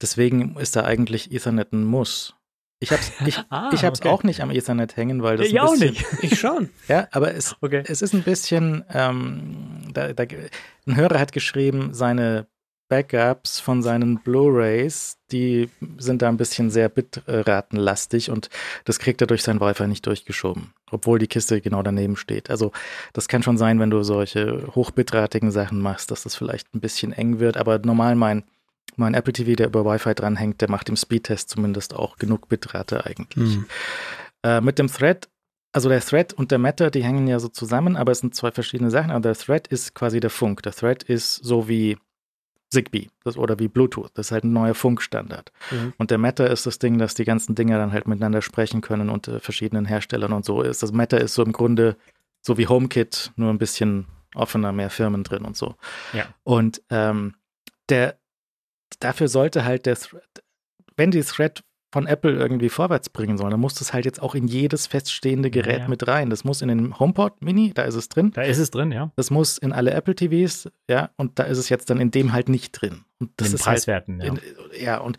Deswegen 0.00 0.56
ist 0.56 0.76
da 0.76 0.84
eigentlich 0.84 1.30
Ethernet 1.30 1.72
ein 1.72 1.84
Muss. 1.84 2.34
Ich 2.80 2.90
hab's, 2.92 3.12
ich, 3.26 3.38
Ah, 3.50 3.70
ich 3.72 3.84
hab's 3.84 4.00
okay. 4.00 4.08
auch 4.08 4.22
nicht 4.22 4.40
am 4.40 4.50
Ethernet 4.50 4.96
hängen, 4.96 5.22
weil 5.22 5.36
das 5.36 5.46
Ich 5.46 5.60
auch 5.60 5.72
bisschen, 5.72 5.90
nicht. 5.90 6.04
Ich 6.22 6.38
schon. 6.40 6.70
Ja, 6.88 7.06
aber 7.12 7.34
es, 7.34 7.54
Okay. 7.60 7.82
es 7.86 8.02
ist 8.02 8.14
ein 8.14 8.22
bisschen, 8.22 8.84
ähm, 8.92 9.82
da, 9.92 10.12
da, 10.12 10.24
ein 10.86 10.96
Hörer 10.96 11.20
hat 11.20 11.32
geschrieben, 11.32 11.90
seine 11.92 12.46
Backups 12.88 13.60
von 13.60 13.82
seinen 13.84 14.18
Blu-rays, 14.18 15.18
die 15.30 15.68
sind 15.98 16.22
da 16.22 16.28
ein 16.28 16.36
bisschen 16.36 16.70
sehr 16.70 16.88
bitratenlastig 16.88 18.30
und 18.30 18.50
das 18.84 18.98
kriegt 18.98 19.20
er 19.20 19.28
durch 19.28 19.42
sein 19.44 19.60
Wi-Fi 19.60 19.86
nicht 19.86 20.06
durchgeschoben, 20.06 20.72
obwohl 20.90 21.20
die 21.20 21.28
Kiste 21.28 21.60
genau 21.60 21.82
daneben 21.84 22.16
steht. 22.16 22.50
Also 22.50 22.72
das 23.12 23.28
kann 23.28 23.44
schon 23.44 23.58
sein, 23.58 23.78
wenn 23.78 23.90
du 23.90 24.02
solche 24.02 24.66
hochbitratigen 24.74 25.52
Sachen 25.52 25.80
machst, 25.80 26.10
dass 26.10 26.24
das 26.24 26.34
vielleicht 26.34 26.74
ein 26.74 26.80
bisschen 26.80 27.12
eng 27.12 27.38
wird, 27.38 27.56
aber 27.56 27.78
normal 27.78 28.16
mein 28.16 28.42
mein 28.98 29.14
Apple 29.14 29.32
TV, 29.32 29.54
der 29.54 29.66
über 29.68 29.84
Wi-Fi 29.84 30.14
dranhängt, 30.14 30.60
der 30.60 30.70
macht 30.70 30.88
im 30.88 30.96
Speedtest 30.96 31.50
zumindest 31.50 31.94
auch 31.94 32.16
genug 32.16 32.48
Bitrate 32.48 33.06
eigentlich. 33.06 33.54
Hm. 33.54 33.66
Äh, 34.42 34.60
mit 34.60 34.78
dem 34.78 34.88
Thread, 34.88 35.28
also 35.72 35.88
der 35.88 36.00
Thread 36.00 36.32
und 36.32 36.50
der 36.50 36.58
Matter, 36.58 36.90
die 36.90 37.04
hängen 37.04 37.26
ja 37.26 37.38
so 37.38 37.48
zusammen, 37.48 37.96
aber 37.96 38.12
es 38.12 38.20
sind 38.20 38.34
zwei 38.34 38.50
verschiedene 38.50 38.90
Sachen. 38.90 39.10
Aber 39.10 39.20
der 39.20 39.34
Thread 39.34 39.68
ist 39.68 39.94
quasi 39.94 40.20
der 40.20 40.30
Funk. 40.30 40.62
Der 40.62 40.72
Thread 40.72 41.02
ist 41.02 41.36
so 41.36 41.68
wie 41.68 41.96
Zigbee 42.70 43.08
das, 43.24 43.36
oder 43.36 43.58
wie 43.58 43.68
Bluetooth. 43.68 44.10
Das 44.14 44.26
ist 44.26 44.32
halt 44.32 44.44
ein 44.44 44.52
neuer 44.52 44.74
Funkstandard. 44.74 45.52
Mhm. 45.70 45.92
Und 45.98 46.10
der 46.10 46.18
Matter 46.18 46.50
ist 46.50 46.66
das 46.66 46.78
Ding, 46.78 46.98
dass 46.98 47.14
die 47.14 47.24
ganzen 47.24 47.54
Dinger 47.54 47.78
dann 47.78 47.92
halt 47.92 48.06
miteinander 48.06 48.42
sprechen 48.42 48.80
können 48.80 49.10
unter 49.10 49.40
verschiedenen 49.40 49.84
Herstellern 49.84 50.32
und 50.32 50.44
so 50.44 50.62
ist. 50.62 50.82
Das 50.82 50.92
Matter 50.92 51.20
ist 51.20 51.34
so 51.34 51.42
im 51.42 51.52
Grunde 51.52 51.96
so 52.42 52.56
wie 52.56 52.68
HomeKit, 52.68 53.32
nur 53.36 53.50
ein 53.50 53.58
bisschen 53.58 54.06
offener, 54.34 54.72
mehr 54.72 54.90
Firmen 54.90 55.24
drin 55.24 55.44
und 55.44 55.56
so. 55.56 55.74
Ja. 56.12 56.26
Und 56.44 56.80
ähm, 56.90 57.34
der 57.88 58.19
dafür 58.98 59.28
sollte 59.28 59.64
halt 59.64 59.86
der 59.86 59.96
Thread, 59.96 60.22
wenn 60.96 61.10
die 61.10 61.22
Thread 61.22 61.62
von 61.92 62.06
Apple 62.06 62.32
irgendwie 62.32 62.68
vorwärts 62.68 63.08
bringen 63.08 63.36
sollen, 63.36 63.50
dann 63.50 63.60
muss 63.60 63.74
das 63.74 63.92
halt 63.92 64.04
jetzt 64.04 64.22
auch 64.22 64.36
in 64.36 64.46
jedes 64.46 64.86
feststehende 64.86 65.50
Gerät 65.50 65.78
Ja, 65.78 65.82
ja. 65.82 65.88
mit 65.88 66.06
rein. 66.06 66.30
Das 66.30 66.44
muss 66.44 66.62
in 66.62 66.68
den 66.68 66.98
HomePod 66.98 67.42
Mini, 67.42 67.72
da 67.74 67.82
ist 67.82 67.96
es 67.96 68.08
drin. 68.08 68.30
Da 68.32 68.42
ist 68.42 68.58
es 68.58 68.70
drin, 68.70 68.92
ja. 68.92 69.10
Das 69.16 69.30
muss 69.30 69.58
in 69.58 69.72
alle 69.72 69.90
Apple 69.92 70.14
TVs, 70.14 70.70
ja, 70.88 71.10
und 71.16 71.38
da 71.40 71.44
ist 71.44 71.58
es 71.58 71.68
jetzt 71.68 71.90
dann 71.90 72.00
in 72.00 72.12
dem 72.12 72.32
halt 72.32 72.48
nicht 72.48 72.72
drin. 72.72 73.04
Und 73.18 73.32
das 73.36 73.48
in 73.48 73.54
ist 73.54 73.66
halt, 73.66 73.76
Preiswerten, 73.78 74.20
ja. 74.20 74.26
in, 74.28 74.40
ja, 74.80 74.98
und 74.98 75.16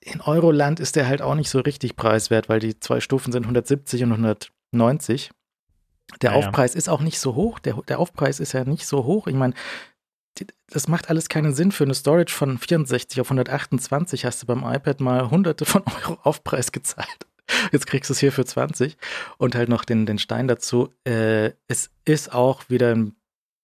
in 0.00 0.20
Euroland 0.20 0.78
ist 0.78 0.94
der 0.94 1.08
halt 1.08 1.22
auch 1.22 1.34
nicht 1.34 1.50
so 1.50 1.58
richtig 1.58 1.96
preiswert, 1.96 2.48
weil 2.48 2.60
die 2.60 2.78
zwei 2.78 3.00
Stufen 3.00 3.32
sind 3.32 3.42
170 3.42 4.04
und 4.04 4.12
190. 4.12 5.30
Der 6.22 6.30
Ja, 6.30 6.38
ja. 6.38 6.46
Aufpreis 6.46 6.76
ist 6.76 6.88
auch 6.88 7.00
nicht 7.00 7.18
so 7.18 7.34
hoch. 7.34 7.58
Der, 7.58 7.74
der 7.88 7.98
Aufpreis 7.98 8.38
ist 8.38 8.52
ja 8.52 8.64
nicht 8.64 8.86
so 8.86 9.04
hoch. 9.04 9.26
Ich 9.26 9.34
meine, 9.34 9.54
das 10.68 10.88
macht 10.88 11.10
alles 11.10 11.28
keinen 11.28 11.54
Sinn. 11.54 11.72
Für 11.72 11.84
eine 11.84 11.94
Storage 11.94 12.32
von 12.32 12.58
64 12.58 13.20
auf 13.20 13.28
128 13.28 14.24
hast 14.24 14.42
du 14.42 14.46
beim 14.46 14.64
iPad 14.64 15.00
mal 15.00 15.30
hunderte 15.30 15.64
von 15.64 15.82
Euro 16.02 16.18
Aufpreis 16.22 16.72
gezahlt. 16.72 17.26
Jetzt 17.72 17.86
kriegst 17.86 18.10
du 18.10 18.12
es 18.12 18.18
hier 18.18 18.32
für 18.32 18.44
20 18.44 18.96
und 19.38 19.54
halt 19.54 19.68
noch 19.68 19.84
den, 19.84 20.06
den 20.06 20.18
Stein 20.18 20.48
dazu. 20.48 20.92
Äh, 21.04 21.52
es 21.68 21.90
ist 22.04 22.32
auch 22.32 22.68
wieder 22.68 22.94
ein 22.94 23.14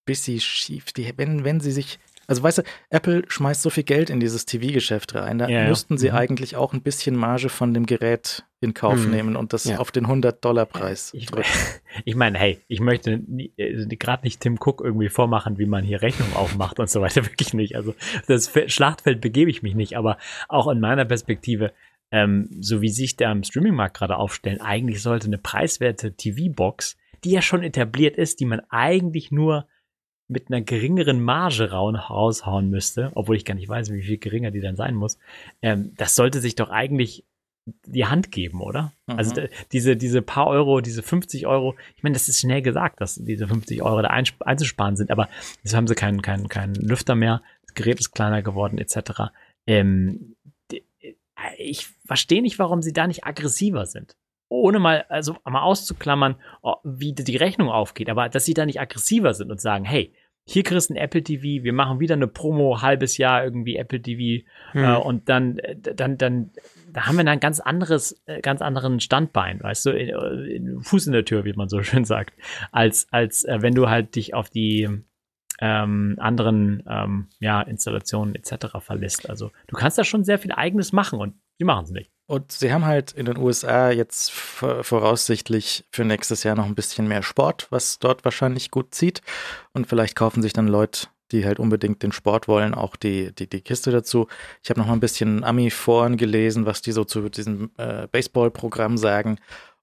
bisschen 0.05 0.41
schief. 0.41 0.93
Die, 0.93 1.13
wenn, 1.17 1.45
wenn 1.45 1.61
sie 1.61 1.73
sich, 1.73 1.99
also 2.33 2.43
weißt 2.43 2.59
du, 2.59 2.63
Apple 2.91 3.23
schmeißt 3.29 3.63
so 3.63 3.71
viel 3.71 3.85
Geld 3.85 4.11
in 4.11 4.19
dieses 4.21 4.47
TV-Geschäft 4.47 5.15
rein, 5.15 5.39
da 5.39 5.49
Ja, 5.49 5.63
ja. 5.63 5.69
müssten 5.69 5.99
sie 5.99 6.09
Mhm. 6.11 6.17
eigentlich 6.17 6.57
auch 6.57 6.73
ein 6.73 6.83
bisschen 6.83 7.15
Marge 7.17 7.49
von 7.49 7.75
dem 7.75 7.87
Gerät 7.87 8.45
in 8.61 8.75
Kauf 8.75 9.05
Mhm. 9.05 9.11
nehmen 9.11 9.37
und 9.37 9.53
das 9.53 9.65
Ja. 9.65 9.79
auf 9.79 9.91
den 9.91 10.07
100-Dollar-Preis 10.07 11.13
Ich, 11.15 11.27
drücken. 11.27 11.45
ich 12.05 12.15
meine, 12.15 12.39
hey, 12.39 12.61
ich 12.69 12.81
möchte 12.81 13.23
äh, 13.57 13.87
gerade 13.97 14.25
nicht 14.25 14.41
Tim 14.41 14.59
Cook 14.61 14.81
irgendwie 14.85 15.09
vormachen, 15.09 15.59
wie 15.59 15.67
man 15.67 15.85
hier 15.85 16.03
Rechnung 16.03 16.35
aufmacht 16.35 16.79
und 16.81 16.89
so 16.91 17.01
weiter. 17.01 17.25
Wirklich 17.27 17.55
nicht. 17.55 17.77
Also 17.77 17.95
das 18.27 18.49
Fe- 18.49 18.69
Schlachtfeld 18.69 19.21
begebe 19.21 19.51
ich 19.51 19.63
mich 19.63 19.75
nicht, 19.75 19.97
aber 19.97 20.19
auch 20.49 20.69
in 20.69 20.81
meiner 20.81 21.05
Perspektive, 21.05 21.73
ähm, 22.11 22.49
so 22.61 22.83
wie 22.83 22.89
sich 22.89 23.17
der 23.17 23.31
am 23.31 23.43
Streamingmarkt 23.45 23.97
gerade 23.97 24.17
aufstellen, 24.17 24.61
eigentlich 24.61 25.03
sollte 25.03 25.27
eine 25.27 25.39
preiswerte 25.39 26.13
TV-Box, 26.15 26.97
die 27.25 27.31
ja 27.31 27.43
schon 27.43 27.63
etabliert 27.63 28.17
ist, 28.17 28.41
die 28.41 28.47
man 28.47 28.61
eigentlich 28.71 29.31
nur 29.33 29.67
mit 30.33 30.49
einer 30.49 30.61
geringeren 30.63 31.23
Marge 31.23 31.71
raushauen 31.71 32.69
müsste, 32.71 33.13
obwohl 33.15 33.37
ich 33.37 33.45
gar 33.45 33.55
nicht 33.55 33.69
weiß, 33.69 33.93
wie 33.93 34.03
viel 34.03 34.19
geringer 34.19 34.51
die 34.51 34.61
dann 34.61 34.77
sein 34.77 34.95
muss, 34.95 35.19
ähm, 35.63 35.93
das 35.97 36.15
sollte 36.17 36.41
sich 36.41 36.55
doch 36.57 36.71
eigentlich 36.71 37.25
die 37.87 38.07
Hand 38.07 38.33
geben, 38.33 38.61
oder? 38.61 38.93
Mhm. 39.07 39.19
Also 39.19 39.35
diese, 39.71 39.97
diese 39.97 40.21
paar 40.21 40.49
Euro, 40.49 40.81
diese 40.81 41.03
50 41.03 41.47
Euro, 41.47 41.77
ich 41.97 42.03
meine, 42.03 42.15
das 42.15 42.29
ist 42.29 42.41
schnell 42.41 42.61
gesagt, 42.63 43.01
dass 43.01 43.15
diese 43.15 43.47
50 43.47 43.83
Euro 43.83 44.03
da 44.03 44.09
einzusparen 44.09 44.97
sind, 44.97 45.13
aber 45.13 45.29
jetzt 45.63 45.75
haben 45.75 45.87
sie 45.87 45.95
keinen, 45.95 46.23
keinen, 46.23 46.49
keinen 46.49 46.75
Lüfter 46.75 47.15
mehr, 47.15 47.41
das 47.65 47.75
Gerät 47.75 48.01
ist 48.01 48.11
kleiner 48.11 48.43
geworden, 48.43 48.79
etc. 48.79 49.31
Ähm, 49.69 50.35
die- 50.73 50.83
ich 51.59 51.87
verstehe 52.05 52.43
nicht, 52.43 52.59
warum 52.59 52.83
sie 52.83 52.93
da 52.93 53.07
nicht 53.07 53.25
aggressiver 53.25 53.87
sind. 53.87 54.17
Ohne 54.49 54.79
mal, 54.81 55.05
also 55.09 55.37
mal 55.45 55.63
auszuklammern, 55.63 56.37
oh, 56.63 56.75
wie 56.85 57.13
die 57.15 57.37
Rechnung 57.37 57.69
aufgeht, 57.71 58.11
aber 58.11 58.29
dass 58.29 58.45
sie 58.45 58.55
da 58.55 58.67
nicht 58.67 58.81
aggressiver 58.81 59.35
sind 59.35 59.51
und 59.51 59.61
sagen, 59.61 59.85
hey, 59.85 60.13
hier 60.45 60.63
kriegst 60.63 60.91
du 60.91 60.95
ein 60.95 60.97
Apple 60.97 61.23
TV, 61.23 61.63
wir 61.65 61.73
machen 61.73 62.01
wieder 62.01 62.15
eine 62.15 62.27
Promo, 62.27 62.83
halbes 62.83 63.17
Jahr 63.17 63.45
irgendwie 63.45 63.77
Apple 63.77 64.03
TV 64.03 64.45
Hm. 64.73 64.85
äh, 64.85 64.97
und 64.97 65.29
dann, 65.29 65.59
äh, 65.59 65.77
dann, 65.77 66.19
dann, 66.19 66.51
da 66.93 67.07
haben 67.07 67.17
wir 67.17 67.25
dann 67.25 67.35
ein 67.35 67.41
ganz 67.41 67.61
anderes, 67.61 68.21
äh, 68.27 68.41
ganz 68.41 68.63
anderen 68.63 69.01
Standbein, 69.01 69.63
weißt 69.63 69.87
du, 69.87 69.91
in, 69.91 70.09
äh, 70.09 70.55
in 70.55 70.81
Fuß 70.81 71.07
in 71.07 71.13
der 71.13 71.25
Tür, 71.25 71.45
wie 71.45 71.53
man 71.53 71.69
so 71.69 71.83
schön 71.83 72.05
sagt, 72.05 72.35
als, 72.71 73.07
als 73.11 73.45
äh, 73.45 73.59
wenn 73.61 73.75
du 73.75 73.89
halt 73.89 74.17
dich 74.17 74.35
auf 74.35 74.51
die 74.51 74.89
ähm, 75.61 76.17
anderen 76.19 76.83
ähm, 76.89 77.29
ja, 77.39 77.63
Installationen 77.63 78.35
etc. 78.35 78.79
verlässt. 78.81 79.31
Also 79.31 79.53
du 79.69 79.77
kannst 79.77 79.97
da 79.97 80.05
schon 80.05 80.25
sehr 80.25 80.39
viel 80.39 80.53
eigenes 80.53 80.93
machen 80.93 81.21
und 81.21 81.35
die 81.61 81.65
machen 81.65 81.85
es 81.85 81.91
nicht. 81.91 82.12
Und 82.33 82.51
sie 82.51 82.73
haben 82.73 82.87
halt 82.87 83.13
in 83.13 83.27
den 83.27 83.37
USA 83.37 83.91
jetzt 83.91 84.33
vor- 84.33 84.83
voraussichtlich 84.85 85.85
für 85.93 86.03
nächstes 86.03 86.45
Jahr 86.45 86.57
noch 86.57 86.65
ein 86.65 86.75
bisschen 86.75 87.07
mehr 87.07 87.23
Sport, 87.23 87.67
was 87.69 87.99
dort 87.99 88.25
wahrscheinlich 88.25 88.71
gut 88.71 88.95
zieht. 88.95 89.21
Und 89.75 89.87
vielleicht 89.87 90.17
kaufen 90.17 90.41
sich 90.41 90.55
dann 90.55 90.67
Leute, 90.67 91.09
die 91.31 91.45
halt 91.45 91.59
unbedingt 91.59 92.03
den 92.03 92.11
Sport 92.11 92.49
wollen, 92.49 92.73
auch 92.75 92.97
die, 92.97 93.35
die, 93.35 93.51
die 93.51 93.61
Kiste 93.61 93.91
dazu. 93.91 94.29
Ich 94.63 94.71
habe 94.71 94.81
noch 94.81 94.87
mal 94.87 94.95
ein 94.95 95.01
bisschen 95.01 95.45
Ami-Foren 95.45 96.17
gelesen, 96.17 96.65
was 96.65 96.81
die 96.81 96.93
so 96.93 97.05
zu 97.05 97.29
diesem 97.29 97.71
äh, 97.77 98.07
Baseball-Programm 98.11 98.97
sagen. 98.97 99.37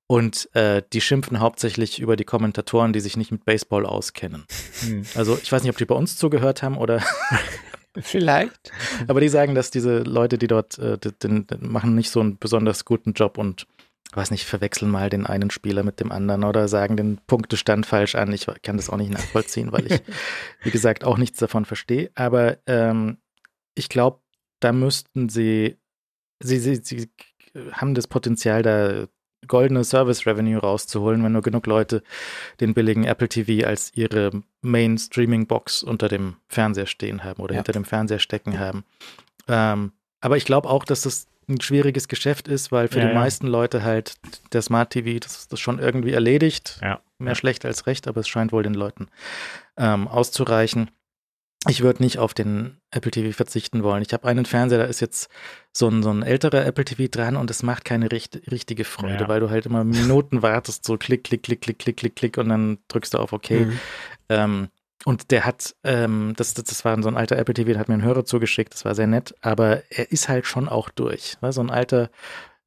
Und 0.08 0.50
äh, 0.56 0.82
die 0.92 1.02
schimpfen 1.02 1.42
hauptsächlich 1.42 2.00
über 2.00 2.16
die 2.16 2.26
Kommentatoren, 2.26 2.94
die 2.94 3.00
sich 3.00 3.16
nicht 3.16 3.32
mit 3.32 3.46
Baseball 3.46 3.86
auskennen. 3.86 4.48
Hm. 4.80 5.04
Also 5.14 5.38
ich 5.40 5.52
weiß 5.52 5.62
nicht, 5.62 5.70
ob 5.70 5.78
die 5.78 5.86
bei 5.86 5.94
uns 5.94 6.18
zugehört 6.18 6.64
haben 6.64 6.78
oder 6.78 7.04
Vielleicht. 8.02 8.72
aber 9.08 9.22
die 9.22 9.30
sagen, 9.30 9.56
dass 9.56 9.72
diese 9.72 10.00
Leute, 10.00 10.38
die 10.38 10.48
dort 10.48 10.78
äh, 10.80 10.98
den, 10.98 11.48
machen 11.60 11.96
nicht 11.96 12.10
so 12.10 12.20
einen 12.20 12.38
besonders 12.38 12.86
guten 12.86 13.14
Job 13.14 13.38
und 13.38 13.68
weiß 14.14 14.32
nicht, 14.32 14.46
verwechseln 14.46 14.90
mal 14.90 15.10
den 15.10 15.26
einen 15.26 15.52
Spieler 15.52 15.84
mit 15.84 16.00
dem 16.00 16.12
anderen 16.12 16.44
oder 16.44 16.68
sagen 16.68 16.98
den 16.98 17.20
Punktestand 17.28 17.86
falsch 17.86 18.16
an. 18.16 18.34
Ich 18.34 18.48
kann 18.64 18.78
das 18.78 18.90
auch 18.90 18.98
nicht 18.98 19.12
nachvollziehen, 19.12 19.72
weil 19.72 19.92
ich, 19.92 20.02
wie 20.64 20.72
gesagt, 20.72 21.04
auch 21.04 21.18
nichts 21.18 21.38
davon 21.38 21.66
verstehe. 21.66 22.10
Aber 22.16 22.58
ähm, 22.66 23.18
ich 23.76 23.88
glaube, 23.88 24.22
da 24.60 24.72
müssten 24.72 25.30
sie, 25.30 25.78
sie, 26.40 26.60
sie, 26.60 26.78
sie 26.78 27.12
haben 27.72 27.94
das 27.94 28.08
Potenzial, 28.08 28.64
da 28.64 29.08
goldene 29.48 29.84
Service 29.84 30.26
Revenue 30.26 30.60
rauszuholen, 30.60 31.24
wenn 31.24 31.32
nur 31.32 31.42
genug 31.42 31.66
Leute 31.66 32.04
den 32.60 32.74
billigen 32.74 33.04
Apple 33.06 33.30
TV 33.30 33.66
als 33.68 33.92
ihre 33.96 34.32
Main 34.62 34.98
Streaming 34.98 35.48
Box 35.48 35.82
unter 35.84 36.08
dem 36.10 36.36
Fernseher 36.48 36.86
stehen 36.86 37.24
haben 37.24 37.42
oder 37.42 37.54
Ja. 37.54 37.60
hinter 37.60 37.72
dem 37.74 37.86
Fernseher 37.86 38.20
stecken 38.20 38.60
haben. 38.60 38.84
Ähm, 39.48 39.92
aber 40.22 40.38
ich 40.38 40.46
glaube 40.46 40.70
auch, 40.70 40.84
dass 40.84 41.02
das 41.02 41.28
ein 41.48 41.62
schwieriges 41.62 42.08
Geschäft 42.08 42.48
ist, 42.48 42.72
weil 42.72 42.88
für 42.90 43.00
Ja, 43.00 43.06
die 43.08 43.14
ja. 43.14 43.20
meisten 43.20 43.48
Leute 43.48 43.82
halt 43.84 44.14
der 44.54 44.62
Smart 44.62 44.92
TV 44.92 45.20
das, 45.20 45.48
das 45.48 45.60
schon 45.60 45.80
irgendwie 45.80 46.12
erledigt. 46.12 46.80
Ja. 46.84 47.00
Mehr 47.18 47.36
schlecht 47.36 47.66
als 47.66 47.88
recht, 47.88 48.08
aber 48.08 48.22
es 48.22 48.28
scheint 48.28 48.52
wohl 48.52 48.64
den 48.64 48.76
Leuten 48.76 49.08
ähm, 49.78 50.08
auszureichen. 50.08 50.92
Ich 51.68 51.82
würde 51.82 52.02
nicht 52.02 52.20
auf 52.20 52.34
den 52.34 52.78
Apple 52.90 53.12
TV 53.12 53.36
verzichten 53.36 53.84
wollen. 53.84 54.02
Ich 54.02 54.14
habe 54.14 54.28
einen 54.28 54.46
Fernseher, 54.46 54.80
da 54.80 54.86
ist 54.86 55.02
jetzt 55.02 55.30
so 55.74 55.90
ein, 55.90 56.02
so 56.04 56.10
ein 56.10 56.24
älterer 56.24 56.66
Apple 56.66 56.86
TV 56.86 57.10
dran 57.12 57.36
und 57.36 57.52
es 57.52 57.64
macht 57.64 57.84
keine 57.84 58.12
richt 58.12 58.40
richtige 58.50 58.86
Freude, 58.86 59.24
Ja. 59.24 59.28
weil 59.28 59.42
du 59.42 59.50
halt 59.50 59.66
immer 59.66 59.84
Minuten 59.84 60.42
wartest, 60.42 60.86
so 60.86 60.98
klick, 60.98 61.26
klick, 61.26 61.44
klick, 61.44 61.62
klick, 61.62 61.78
klick, 61.78 61.98
klick, 61.98 62.16
klick 62.16 62.38
und 62.38 62.48
dann 62.48 62.78
drückst 62.88 63.14
du 63.14 63.18
auf 63.18 63.34
OK. 63.34 63.50
Mhm. 63.52 63.80
Ähm, 64.30 64.68
und 65.06 65.32
der 65.32 65.46
hat, 65.46 65.76
ähm, 65.84 66.34
das, 66.38 66.54
das, 66.54 66.64
das 66.66 66.86
war 66.86 67.02
so 67.02 67.10
ein 67.10 67.18
alter 67.18 67.38
Apple 67.38 67.54
TV, 67.54 67.72
der 67.72 67.80
hat 67.80 67.88
mir 67.90 67.94
einen 67.96 68.04
Hörer 68.04 68.24
zugeschickt, 68.26 68.74
das 68.74 68.86
war 68.86 68.96
sehr 68.96 69.08
nett, 69.08 69.36
aber 69.42 69.84
er 69.92 70.12
ist 70.12 70.30
halt 70.30 70.46
schon 70.46 70.70
auch 70.70 70.90
durch. 70.90 71.36
Ne? 71.42 71.52
So 71.52 71.62
ein 71.62 71.70
alter 71.70 72.10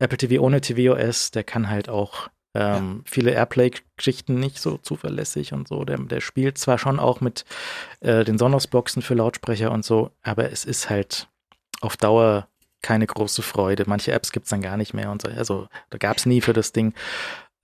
Apple 0.00 0.18
TV 0.18 0.42
ohne 0.42 0.60
tvOS, 0.60 1.30
der 1.30 1.44
kann 1.44 1.70
halt 1.70 1.88
auch 1.88 2.28
ähm, 2.54 3.02
viele 3.06 3.30
Airplay-Geschichten 3.32 4.34
nicht 4.38 4.58
so 4.58 4.76
zuverlässig 4.78 5.52
und 5.52 5.68
so. 5.68 5.84
Der, 5.84 5.98
der 5.98 6.20
spielt 6.20 6.58
zwar 6.58 6.78
schon 6.78 7.00
auch 7.00 7.20
mit 7.20 7.44
äh, 8.00 8.24
den 8.24 8.38
Sonos-Boxen 8.38 9.02
für 9.02 9.14
Lautsprecher 9.14 9.70
und 9.72 9.84
so, 9.84 10.10
aber 10.22 10.50
es 10.52 10.64
ist 10.64 10.90
halt 10.90 11.28
auf 11.80 11.96
Dauer 11.96 12.48
keine 12.82 13.06
große 13.06 13.42
Freude. 13.42 13.84
Manche 13.86 14.12
Apps 14.12 14.32
gibt 14.32 14.44
es 14.44 14.50
dann 14.50 14.60
gar 14.60 14.76
nicht 14.76 14.92
mehr 14.92 15.10
und 15.10 15.22
so. 15.22 15.28
Also 15.28 15.68
da 15.90 15.98
gab 15.98 16.16
es 16.18 16.26
nie 16.26 16.40
für 16.40 16.52
das 16.52 16.72
Ding. 16.72 16.94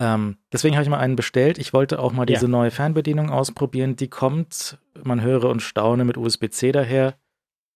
Ähm, 0.01 0.39
deswegen 0.52 0.77
habe 0.77 0.85
ich 0.85 0.89
mal 0.89 1.01
einen 1.01 1.16
bestellt. 1.16 1.59
Ich 1.59 1.73
wollte 1.73 1.98
auch 1.98 2.12
mal 2.12 2.23
Ja. 2.23 2.36
diese 2.36 2.47
neue 2.48 2.70
Fernbedienung 2.70 3.31
ausprobieren. 3.31 3.97
Die 3.97 4.09
kommt, 4.09 4.78
man 5.02 5.20
höre 5.23 5.44
und 5.51 5.60
staune, 5.60 6.05
mit 6.05 6.16
USB-C 6.16 6.70
daher. 6.73 7.15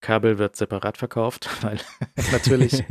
Kabel 0.00 0.38
wird 0.38 0.54
separat 0.56 0.98
verkauft, 0.98 1.48
weil 1.62 1.78
natürlich. 2.32 2.84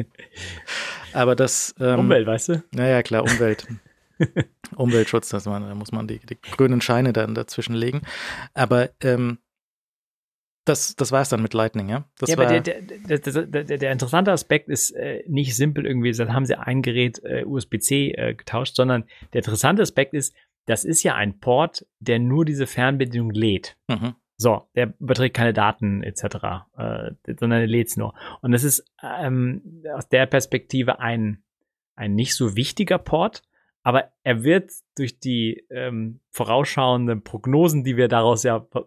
Aber 1.14 1.36
das. 1.36 1.74
Ähm, 1.80 2.00
Umwelt, 2.02 2.28
weißt 2.28 2.50
du? 2.50 2.64
Naja, 2.72 3.02
klar, 3.04 3.24
Umwelt. 3.24 3.66
Umweltschutz, 4.76 5.30
das 5.30 5.46
man, 5.46 5.64
da 5.64 5.76
muss 5.76 5.92
man 5.92 6.08
die, 6.08 6.20
die 6.20 6.40
grünen 6.40 6.82
Scheine 6.82 7.14
dann 7.14 7.36
dazwischen 7.36 7.74
legen. 7.74 8.02
Aber 8.54 8.90
ähm, 9.02 9.40
das, 10.66 10.96
das 10.96 11.12
war 11.12 11.22
es 11.22 11.30
dann 11.30 11.42
mit 11.42 11.54
Lightning, 11.54 11.90
ja? 11.90 12.06
Das 12.20 12.30
ja, 12.30 12.38
aber 12.38 12.60
der, 12.60 12.82
der, 12.82 13.20
der, 13.20 13.78
der 13.78 13.92
interessante 13.92 14.32
Aspekt 14.32 14.70
ist 14.70 14.92
äh, 14.92 15.24
nicht 15.28 15.56
simpel 15.56 15.86
irgendwie, 15.86 16.12
dann 16.12 16.34
haben 16.34 16.46
sie 16.46 16.58
ein 16.58 16.82
Gerät 16.82 17.20
äh, 17.24 17.44
USB-C 17.46 18.12
äh, 18.12 18.36
getauscht, 18.36 18.76
sondern 18.76 19.06
der 19.34 19.40
interessante 19.40 19.82
Aspekt 19.82 20.14
ist, 20.14 20.36
das 20.68 20.86
ist 20.86 21.02
ja 21.02 21.16
ein 21.16 21.40
Port, 21.40 21.86
der 22.00 22.20
nur 22.20 22.46
diese 22.46 22.68
Fernbedienung 22.68 23.32
lädt. 23.32 23.78
mhm. 23.88 24.16
So, 24.38 24.68
der 24.76 24.96
überträgt 25.00 25.36
keine 25.36 25.54
Daten 25.54 26.02
etc., 26.02 26.24
äh, 26.76 27.12
sondern 27.40 27.62
er 27.62 27.68
lädt 27.68 27.90
es 27.90 27.98
nur. 27.98 28.16
Und 28.42 28.52
das 28.52 28.64
ist 28.64 28.84
ähm, 29.04 29.84
aus 29.94 30.10
der 30.10 30.26
Perspektive 30.26 31.00
ein, 31.00 31.44
ein 31.96 32.16
nicht 32.16 32.36
so 32.36 32.56
wichtiger 32.56 32.98
Port, 32.98 33.44
aber 33.84 34.12
er 34.24 34.44
wird 34.44 34.72
durch 34.96 35.20
die 35.20 35.66
ähm, 35.70 36.20
vorausschauenden 36.32 37.24
Prognosen, 37.24 37.84
die 37.84 37.98
wir 37.98 38.08
daraus 38.08 38.44
ja 38.44 38.66
ver- 38.72 38.86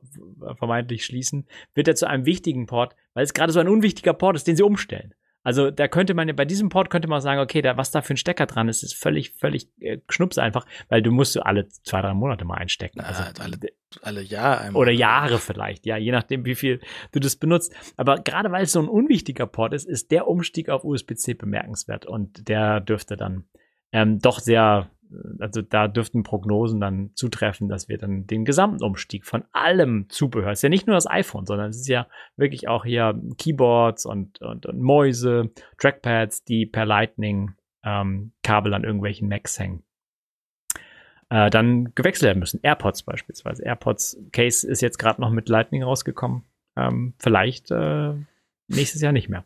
vermeintlich 0.57 1.05
schließen, 1.05 1.47
wird 1.75 1.89
er 1.89 1.95
zu 1.97 2.09
einem 2.09 2.27
wichtigen 2.27 2.67
Port, 2.67 2.95
weil 3.15 3.25
es 3.25 3.35
gerade 3.35 3.53
so 3.53 3.61
ein 3.61 3.69
unwichtiger 3.69 4.13
Port 4.15 4.37
ist, 4.37 4.47
den 4.47 4.57
sie 4.57 4.63
umstellen. 4.63 5.15
Also 5.47 5.71
da 5.71 5.89
könnte 5.89 6.15
man 6.15 6.27
ja, 6.27 6.33
bei 6.33 6.47
diesem 6.47 6.71
Port 6.71 6.89
könnte 6.89 7.07
man 7.07 7.21
sagen, 7.21 7.39
okay, 7.39 7.61
da, 7.61 7.77
was 7.77 7.91
da 7.91 8.01
für 8.01 8.15
ein 8.15 8.17
Stecker 8.17 8.47
dran 8.47 8.67
ist, 8.69 8.83
ist 8.83 8.95
völlig, 8.95 9.33
völlig 9.33 9.69
äh, 9.79 9.99
schnups 10.09 10.39
einfach, 10.39 10.65
weil 10.89 11.03
du 11.03 11.11
musst 11.11 11.37
du 11.37 11.45
alle 11.45 11.69
zwei, 11.69 12.01
drei 12.01 12.15
Monate 12.15 12.47
mal 12.47 12.55
einstecken. 12.55 13.01
Na, 13.03 13.09
also 13.09 13.43
alle, 13.43 13.59
alle 14.01 14.23
Jahre 14.23 14.61
einmal. 14.63 14.81
Oder 14.81 14.93
Jahre 14.93 15.39
vielleicht, 15.39 15.85
ja, 15.85 15.99
je 15.99 16.13
nachdem, 16.13 16.47
wie 16.47 16.55
viel 16.55 16.81
du 17.13 17.21
das 17.21 17.37
benutzt. 17.37 17.75
Aber 17.99 18.21
gerade 18.21 18.51
weil 18.53 18.63
es 18.65 18.73
so 18.73 18.81
ein 18.81 18.89
unwichtiger 18.89 19.47
Port 19.47 19.75
ist, 19.75 19.85
ist 19.87 20.11
der 20.13 20.29
Umstieg 20.29 20.71
auf 20.71 20.83
USB-C 20.83 21.35
bemerkenswert 21.35 22.07
und 22.07 22.49
der 22.49 22.81
dürfte 22.81 23.19
dann 23.19 23.45
ähm, 23.95 24.19
doch 24.19 24.41
sehr 24.41 24.91
also 25.39 25.63
da 25.63 25.89
dürften 25.89 26.23
Prognosen 26.23 26.81
dann 26.81 27.11
zutreffen, 27.15 27.69
dass 27.69 27.89
wir 27.89 27.99
dann 27.99 28.27
den 28.27 28.45
gesamten 28.45 28.83
Umstieg 28.83 29.25
von 29.25 29.45
allem 29.53 30.07
Zubehör, 30.09 30.51
es 30.51 30.59
ist 30.59 30.63
ja 30.63 30.69
nicht 30.69 30.87
nur 30.87 30.97
das 30.97 31.09
iPhone, 31.09 31.47
sondern 31.47 31.71
es 31.71 31.79
ist 31.79 31.89
ja 31.89 32.07
wirklich 32.37 32.69
auch 32.69 32.85
hier 32.85 33.21
Keyboards 33.39 34.07
und, 34.07 34.41
und, 34.41 34.67
und 34.67 34.81
Mäuse, 34.81 35.51
Trackpads, 35.79 36.45
die 36.45 36.67
per 36.67 36.87
Lightning 36.87 37.55
ähm, 37.85 38.33
Kabel 38.43 38.75
an 38.75 38.85
irgendwelchen 38.85 39.29
Macs 39.29 39.59
hängen. 39.59 39.83
Äh, 41.31 41.51
dann 41.51 41.95
gewechselt 41.95 42.29
werden 42.29 42.41
müssen. 42.41 42.61
AirPods 42.63 43.03
beispielsweise. 43.03 43.65
AirPods 43.65 44.19
Case 44.33 44.67
ist 44.67 44.81
jetzt 44.81 44.99
gerade 44.99 45.21
noch 45.21 45.31
mit 45.31 45.49
Lightning 45.49 45.83
rausgekommen. 45.83 46.45
Ähm, 46.77 47.15
vielleicht 47.19 47.71
äh, 47.71 48.15
nächstes 48.69 49.01
Jahr 49.01 49.13
nicht 49.13 49.29
mehr. 49.29 49.45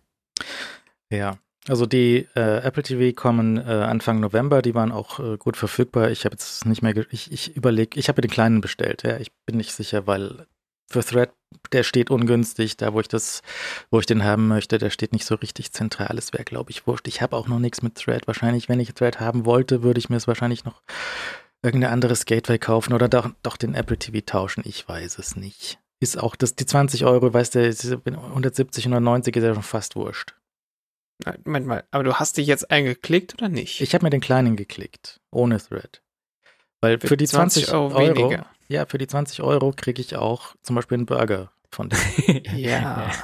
Ja, 1.10 1.38
also 1.68 1.86
die 1.86 2.26
äh, 2.34 2.62
Apple 2.62 2.82
TV 2.82 3.14
kommen 3.14 3.58
äh, 3.58 3.60
Anfang 3.60 4.20
November, 4.20 4.62
die 4.62 4.74
waren 4.74 4.90
auch 4.90 5.20
äh, 5.20 5.36
gut 5.36 5.56
verfügbar. 5.56 6.10
Ich 6.10 6.24
habe 6.24 6.34
jetzt 6.34 6.64
nicht 6.66 6.82
mehr, 6.82 6.94
ich, 7.10 7.30
ich 7.30 7.56
überlege, 7.56 7.98
ich 7.98 8.08
habe 8.08 8.22
den 8.22 8.30
kleinen 8.30 8.60
bestellt. 8.60 9.02
Ja, 9.02 9.18
ich 9.18 9.32
bin 9.46 9.56
nicht 9.56 9.72
sicher, 9.72 10.06
weil 10.06 10.46
für 10.90 11.04
Thread, 11.04 11.30
der 11.72 11.82
steht 11.82 12.10
ungünstig, 12.10 12.78
da 12.78 12.94
wo 12.94 13.00
ich 13.00 13.08
das, 13.08 13.42
wo 13.90 14.00
ich 14.00 14.06
den 14.06 14.24
haben 14.24 14.48
möchte, 14.48 14.78
der 14.78 14.90
steht 14.90 15.12
nicht 15.12 15.26
so 15.26 15.34
richtig 15.34 15.72
zentral. 15.72 16.16
Es 16.16 16.32
wäre, 16.32 16.44
glaube 16.44 16.70
ich, 16.70 16.86
wurscht. 16.86 17.06
Ich 17.08 17.20
habe 17.20 17.36
auch 17.36 17.48
noch 17.48 17.58
nichts 17.58 17.82
mit 17.82 17.96
Thread. 17.96 18.26
Wahrscheinlich, 18.26 18.68
wenn 18.68 18.80
ich 18.80 18.94
Thread 18.94 19.20
haben 19.20 19.44
wollte, 19.44 19.82
würde 19.82 19.98
ich 19.98 20.08
mir 20.08 20.16
es 20.16 20.26
wahrscheinlich 20.26 20.64
noch 20.64 20.82
irgendein 21.62 21.92
anderes 21.92 22.24
Gateway 22.24 22.58
kaufen 22.58 22.94
oder 22.94 23.08
doch, 23.08 23.30
doch 23.42 23.56
den 23.58 23.74
Apple 23.74 23.98
TV 23.98 24.24
tauschen. 24.24 24.62
Ich 24.64 24.88
weiß 24.88 25.18
es 25.18 25.36
nicht. 25.36 25.78
Ist 26.00 26.18
auch 26.18 26.36
das, 26.36 26.54
die 26.54 26.64
20 26.64 27.04
Euro, 27.04 27.34
weißt 27.34 27.56
du, 27.56 27.60
170, 27.60 28.84
190 28.84 29.36
ist 29.36 29.42
ja 29.42 29.54
schon 29.54 29.62
fast 29.62 29.96
wurscht. 29.96 30.34
Moment 31.44 31.66
mal, 31.66 31.84
aber 31.90 32.04
du 32.04 32.14
hast 32.14 32.36
dich 32.36 32.46
jetzt 32.46 32.70
eingeklickt 32.70 33.34
oder 33.34 33.48
nicht? 33.48 33.80
Ich 33.80 33.94
habe 33.94 34.04
mir 34.04 34.10
den 34.10 34.20
kleinen 34.20 34.56
geklickt, 34.56 35.20
ohne 35.30 35.58
Thread. 35.58 36.02
Weil 36.80 37.00
für, 37.00 37.08
für 37.08 37.16
die 37.16 37.26
20, 37.26 37.66
20 37.66 37.74
Euro, 37.74 37.94
Euro, 37.96 38.16
weniger. 38.16 38.46
Ja, 38.68 38.86
für 38.86 38.98
die 38.98 39.06
20 39.06 39.42
Euro 39.42 39.72
kriege 39.76 40.00
ich 40.00 40.16
auch 40.16 40.54
zum 40.62 40.76
Beispiel 40.76 40.96
einen 40.96 41.06
Burger 41.06 41.50
von 41.70 41.88
dem. 41.88 41.98
ja. 42.56 43.10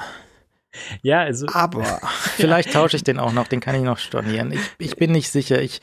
Ja, 1.03 1.21
also. 1.21 1.45
Aber. 1.53 1.83
Vielleicht 2.35 2.73
tausche 2.73 2.97
ich 2.97 3.03
den 3.05 3.17
auch 3.17 3.31
noch, 3.31 3.47
den 3.47 3.61
kann 3.61 3.75
ich 3.75 3.81
noch 3.81 3.97
stornieren. 3.97 4.51
Ich, 4.51 4.59
ich 4.77 4.95
bin 4.97 5.13
nicht 5.13 5.29
sicher. 5.29 5.61
Ich, 5.61 5.79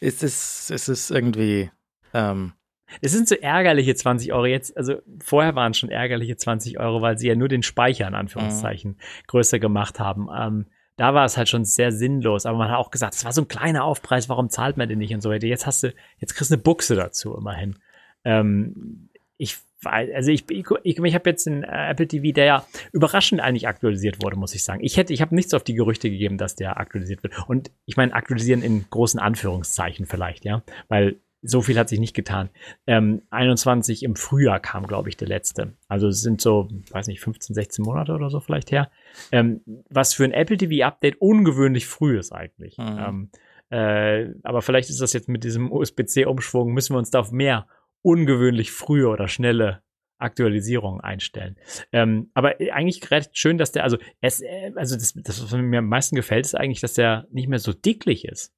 es, 0.00 0.22
ist, 0.22 0.70
es 0.70 0.88
ist 0.88 1.10
irgendwie. 1.10 1.70
Ähm, 2.14 2.54
es 3.02 3.12
sind 3.12 3.28
so 3.28 3.34
ärgerliche 3.34 3.94
20 3.94 4.32
Euro 4.32 4.46
jetzt, 4.46 4.76
also 4.76 5.02
vorher 5.22 5.54
waren 5.54 5.72
es 5.72 5.78
schon 5.78 5.90
ärgerliche 5.90 6.36
20 6.36 6.80
Euro, 6.80 7.02
weil 7.02 7.18
sie 7.18 7.28
ja 7.28 7.36
nur 7.36 7.48
den 7.48 7.62
Speicher 7.62 8.08
in 8.08 8.14
Anführungszeichen 8.14 8.92
mhm. 8.92 9.26
größer 9.26 9.58
gemacht 9.60 10.00
haben. 10.00 10.28
Ähm, 10.34 10.66
da 11.00 11.14
war 11.14 11.24
es 11.24 11.38
halt 11.38 11.48
schon 11.48 11.64
sehr 11.64 11.92
sinnlos. 11.92 12.44
Aber 12.44 12.58
man 12.58 12.68
hat 12.68 12.76
auch 12.76 12.90
gesagt, 12.90 13.14
es 13.14 13.24
war 13.24 13.32
so 13.32 13.40
ein 13.40 13.48
kleiner 13.48 13.84
Aufpreis, 13.84 14.28
warum 14.28 14.50
zahlt 14.50 14.76
man 14.76 14.86
den 14.86 14.98
nicht 14.98 15.14
und 15.14 15.22
so 15.22 15.30
weiter. 15.30 15.46
Jetzt 15.46 15.64
hast 15.64 15.82
du, 15.82 15.94
jetzt 16.18 16.34
kriegst 16.34 16.50
du 16.50 16.56
eine 16.56 16.62
Buchse 16.62 16.94
dazu 16.94 17.34
immerhin. 17.34 17.78
Ähm, 18.22 19.08
ich 19.38 19.56
also 19.82 20.30
ich, 20.30 20.44
ich, 20.50 20.66
ich, 20.82 21.14
habe 21.14 21.30
jetzt 21.30 21.46
den 21.46 21.64
Apple 21.64 22.06
TV, 22.06 22.34
der 22.34 22.44
ja 22.44 22.66
überraschend 22.92 23.40
eigentlich 23.40 23.66
aktualisiert 23.66 24.22
wurde, 24.22 24.36
muss 24.36 24.54
ich 24.54 24.62
sagen. 24.62 24.84
Ich 24.84 24.98
hätte, 24.98 25.14
ich 25.14 25.22
habe 25.22 25.34
nichts 25.34 25.54
auf 25.54 25.64
die 25.64 25.72
Gerüchte 25.72 26.10
gegeben, 26.10 26.36
dass 26.36 26.54
der 26.54 26.76
aktualisiert 26.76 27.22
wird. 27.22 27.48
Und 27.48 27.70
ich 27.86 27.96
meine, 27.96 28.12
aktualisieren 28.12 28.62
in 28.62 28.84
großen 28.90 29.18
Anführungszeichen 29.18 30.04
vielleicht, 30.04 30.44
ja, 30.44 30.62
weil 30.88 31.16
so 31.42 31.62
viel 31.62 31.78
hat 31.78 31.88
sich 31.88 32.00
nicht 32.00 32.14
getan. 32.14 32.50
Ähm, 32.86 33.22
21 33.30 34.02
im 34.02 34.14
Frühjahr 34.14 34.60
kam, 34.60 34.86
glaube 34.86 35.08
ich, 35.08 35.16
der 35.16 35.28
letzte. 35.28 35.72
Also 35.88 36.08
es 36.08 36.20
sind 36.20 36.40
so, 36.40 36.68
weiß 36.90 37.06
nicht, 37.06 37.20
15, 37.20 37.54
16 37.54 37.84
Monate 37.84 38.12
oder 38.12 38.28
so 38.30 38.40
vielleicht 38.40 38.70
her. 38.72 38.90
Ähm, 39.32 39.62
was 39.88 40.14
für 40.14 40.24
ein 40.24 40.32
Apple 40.32 40.58
TV-Update 40.58 41.20
ungewöhnlich 41.20 41.86
früh 41.86 42.18
ist 42.18 42.32
eigentlich. 42.32 42.76
Mhm. 42.76 42.98
Ähm, 42.98 43.30
äh, 43.70 44.34
aber 44.42 44.62
vielleicht 44.62 44.90
ist 44.90 45.00
das 45.00 45.12
jetzt 45.12 45.28
mit 45.28 45.44
diesem 45.44 45.72
USB-C-Umschwung, 45.72 46.72
müssen 46.72 46.94
wir 46.94 46.98
uns 46.98 47.10
da 47.10 47.20
auf 47.20 47.32
mehr 47.32 47.66
ungewöhnlich 48.02 48.72
frühe 48.72 49.08
oder 49.08 49.28
schnelle 49.28 49.82
Aktualisierungen 50.18 51.00
einstellen. 51.00 51.56
Ähm, 51.92 52.30
aber 52.34 52.56
eigentlich 52.72 53.10
recht 53.10 53.36
schön, 53.38 53.56
dass 53.56 53.72
der, 53.72 53.84
also, 53.84 53.96
es, 54.20 54.42
äh, 54.42 54.72
also 54.76 54.96
das, 54.96 55.14
das, 55.14 55.42
was 55.42 55.52
mir 55.52 55.78
am 55.78 55.88
meisten 55.88 56.16
gefällt, 56.16 56.44
ist 56.44 56.54
eigentlich, 56.54 56.80
dass 56.80 56.94
der 56.94 57.26
nicht 57.30 57.48
mehr 57.48 57.58
so 57.58 57.72
dicklich 57.72 58.26
ist 58.26 58.52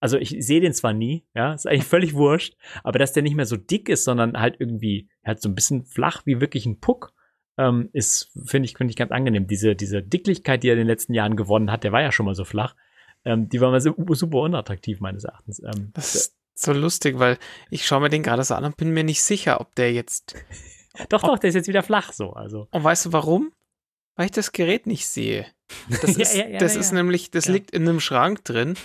also 0.00 0.18
ich 0.18 0.36
sehe 0.38 0.60
den 0.60 0.72
zwar 0.72 0.92
nie, 0.92 1.26
ja, 1.34 1.54
ist 1.54 1.66
eigentlich 1.66 1.84
völlig 1.84 2.14
wurscht, 2.14 2.54
aber 2.84 2.98
dass 2.98 3.12
der 3.12 3.22
nicht 3.22 3.36
mehr 3.36 3.46
so 3.46 3.56
dick 3.56 3.88
ist, 3.88 4.04
sondern 4.04 4.38
halt 4.38 4.56
irgendwie 4.58 5.08
halt 5.24 5.40
so 5.40 5.48
ein 5.48 5.54
bisschen 5.54 5.84
flach 5.84 6.22
wie 6.26 6.40
wirklich 6.40 6.66
ein 6.66 6.80
Puck, 6.80 7.12
ähm, 7.58 7.88
ist, 7.92 8.30
finde 8.44 8.66
ich, 8.66 8.76
finde 8.76 8.90
ich 8.90 8.96
ganz 8.96 9.12
angenehm. 9.12 9.46
Diese, 9.46 9.74
diese 9.74 10.02
Dicklichkeit, 10.02 10.62
die 10.62 10.68
er 10.68 10.74
in 10.74 10.80
den 10.80 10.86
letzten 10.86 11.14
Jahren 11.14 11.36
gewonnen 11.36 11.70
hat, 11.70 11.84
der 11.84 11.92
war 11.92 12.02
ja 12.02 12.12
schon 12.12 12.26
mal 12.26 12.34
so 12.34 12.44
flach, 12.44 12.76
ähm, 13.24 13.48
die 13.48 13.60
war 13.60 13.70
mal 13.70 13.80
so, 13.80 13.94
super 14.10 14.38
unattraktiv 14.38 15.00
meines 15.00 15.24
Erachtens. 15.24 15.60
Ähm, 15.62 15.90
das 15.94 16.14
ist 16.14 16.36
so 16.54 16.72
lustig, 16.72 17.18
weil 17.18 17.38
ich 17.70 17.86
schaue 17.86 18.00
mir 18.00 18.08
den 18.08 18.22
gerade 18.22 18.44
so 18.44 18.54
an 18.54 18.64
und 18.64 18.76
bin 18.76 18.90
mir 18.90 19.04
nicht 19.04 19.22
sicher, 19.22 19.60
ob 19.60 19.74
der 19.74 19.92
jetzt. 19.92 20.34
doch, 21.08 21.22
doch, 21.22 21.38
der 21.38 21.48
ist 21.48 21.54
jetzt 21.56 21.68
wieder 21.68 21.82
flach 21.82 22.12
so. 22.12 22.32
Also. 22.32 22.68
Und 22.70 22.84
weißt 22.84 23.06
du 23.06 23.12
warum? 23.12 23.52
Weil 24.14 24.26
ich 24.26 24.32
das 24.32 24.52
Gerät 24.52 24.86
nicht 24.86 25.06
sehe. 25.06 25.46
Das 25.88 26.16
ist, 26.16 26.34
ja, 26.34 26.44
ja, 26.44 26.50
ja, 26.50 26.58
das 26.58 26.76
ist 26.76 26.92
nämlich, 26.92 27.32
das 27.32 27.48
liegt 27.48 27.72
in 27.72 27.82
einem 27.82 27.98
Schrank 27.98 28.44
drin. 28.44 28.76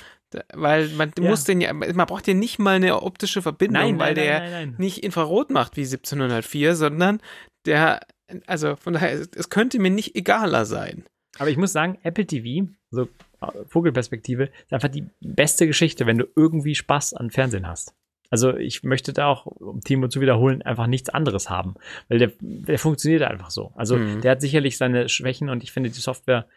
Weil 0.53 0.89
man 0.89 1.11
ja. 1.19 1.29
muss 1.29 1.43
den 1.43 1.61
ja, 1.61 1.73
man 1.73 1.93
braucht 2.07 2.27
ja 2.27 2.33
nicht 2.33 2.59
mal 2.59 2.75
eine 2.75 3.01
optische 3.01 3.41
Verbindung, 3.41 3.81
nein, 3.81 3.99
weil 3.99 4.13
nein, 4.13 4.23
der 4.23 4.49
nein, 4.49 4.75
nicht 4.77 5.03
Infrarot 5.03 5.49
macht 5.49 5.77
wie 5.77 5.81
1704, 5.81 6.75
sondern 6.75 7.21
der, 7.65 8.01
also 8.47 8.75
von 8.75 8.93
daher, 8.93 9.27
es 9.35 9.49
könnte 9.49 9.79
mir 9.79 9.91
nicht 9.91 10.15
egaler 10.15 10.65
sein. 10.65 11.05
Aber 11.37 11.49
ich 11.49 11.57
muss 11.57 11.71
sagen, 11.71 11.97
Apple 12.03 12.25
TV, 12.25 12.69
so 12.89 13.03
äh, 13.03 13.47
Vogelperspektive, 13.67 14.45
ist 14.45 14.73
einfach 14.73 14.89
die 14.89 15.07
beste 15.19 15.67
Geschichte, 15.67 16.05
wenn 16.05 16.17
du 16.17 16.25
irgendwie 16.35 16.75
Spaß 16.75 17.13
an 17.13 17.31
Fernsehen 17.31 17.67
hast. 17.67 17.93
Also 18.29 18.55
ich 18.55 18.83
möchte 18.83 19.11
da 19.11 19.27
auch, 19.27 19.45
um 19.45 19.81
Timo 19.81 20.07
zu 20.07 20.21
wiederholen, 20.21 20.61
einfach 20.61 20.87
nichts 20.87 21.09
anderes 21.09 21.49
haben, 21.49 21.75
weil 22.07 22.17
der, 22.17 22.31
der 22.39 22.79
funktioniert 22.79 23.23
einfach 23.23 23.51
so. 23.51 23.73
Also 23.75 23.97
mhm. 23.97 24.21
der 24.21 24.31
hat 24.31 24.41
sicherlich 24.41 24.77
seine 24.77 25.09
Schwächen 25.09 25.49
und 25.49 25.63
ich 25.63 25.73
finde 25.73 25.89
die 25.89 25.99
Software 25.99 26.47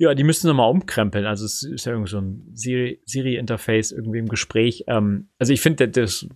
ja, 0.00 0.14
die 0.14 0.24
müssen 0.24 0.46
nochmal 0.46 0.70
umkrempeln. 0.70 1.26
Also 1.26 1.44
es 1.44 1.62
ist 1.62 1.84
ja 1.84 1.92
irgendwie 1.92 2.10
so 2.10 2.22
ein 2.22 2.50
Siri-Interface 2.54 3.92
irgendwie 3.92 4.18
im 4.18 4.28
Gespräch. 4.28 4.84
Ähm, 4.86 5.28
also 5.38 5.52
ich 5.52 5.60
finde, 5.60 5.88
das 5.88 6.26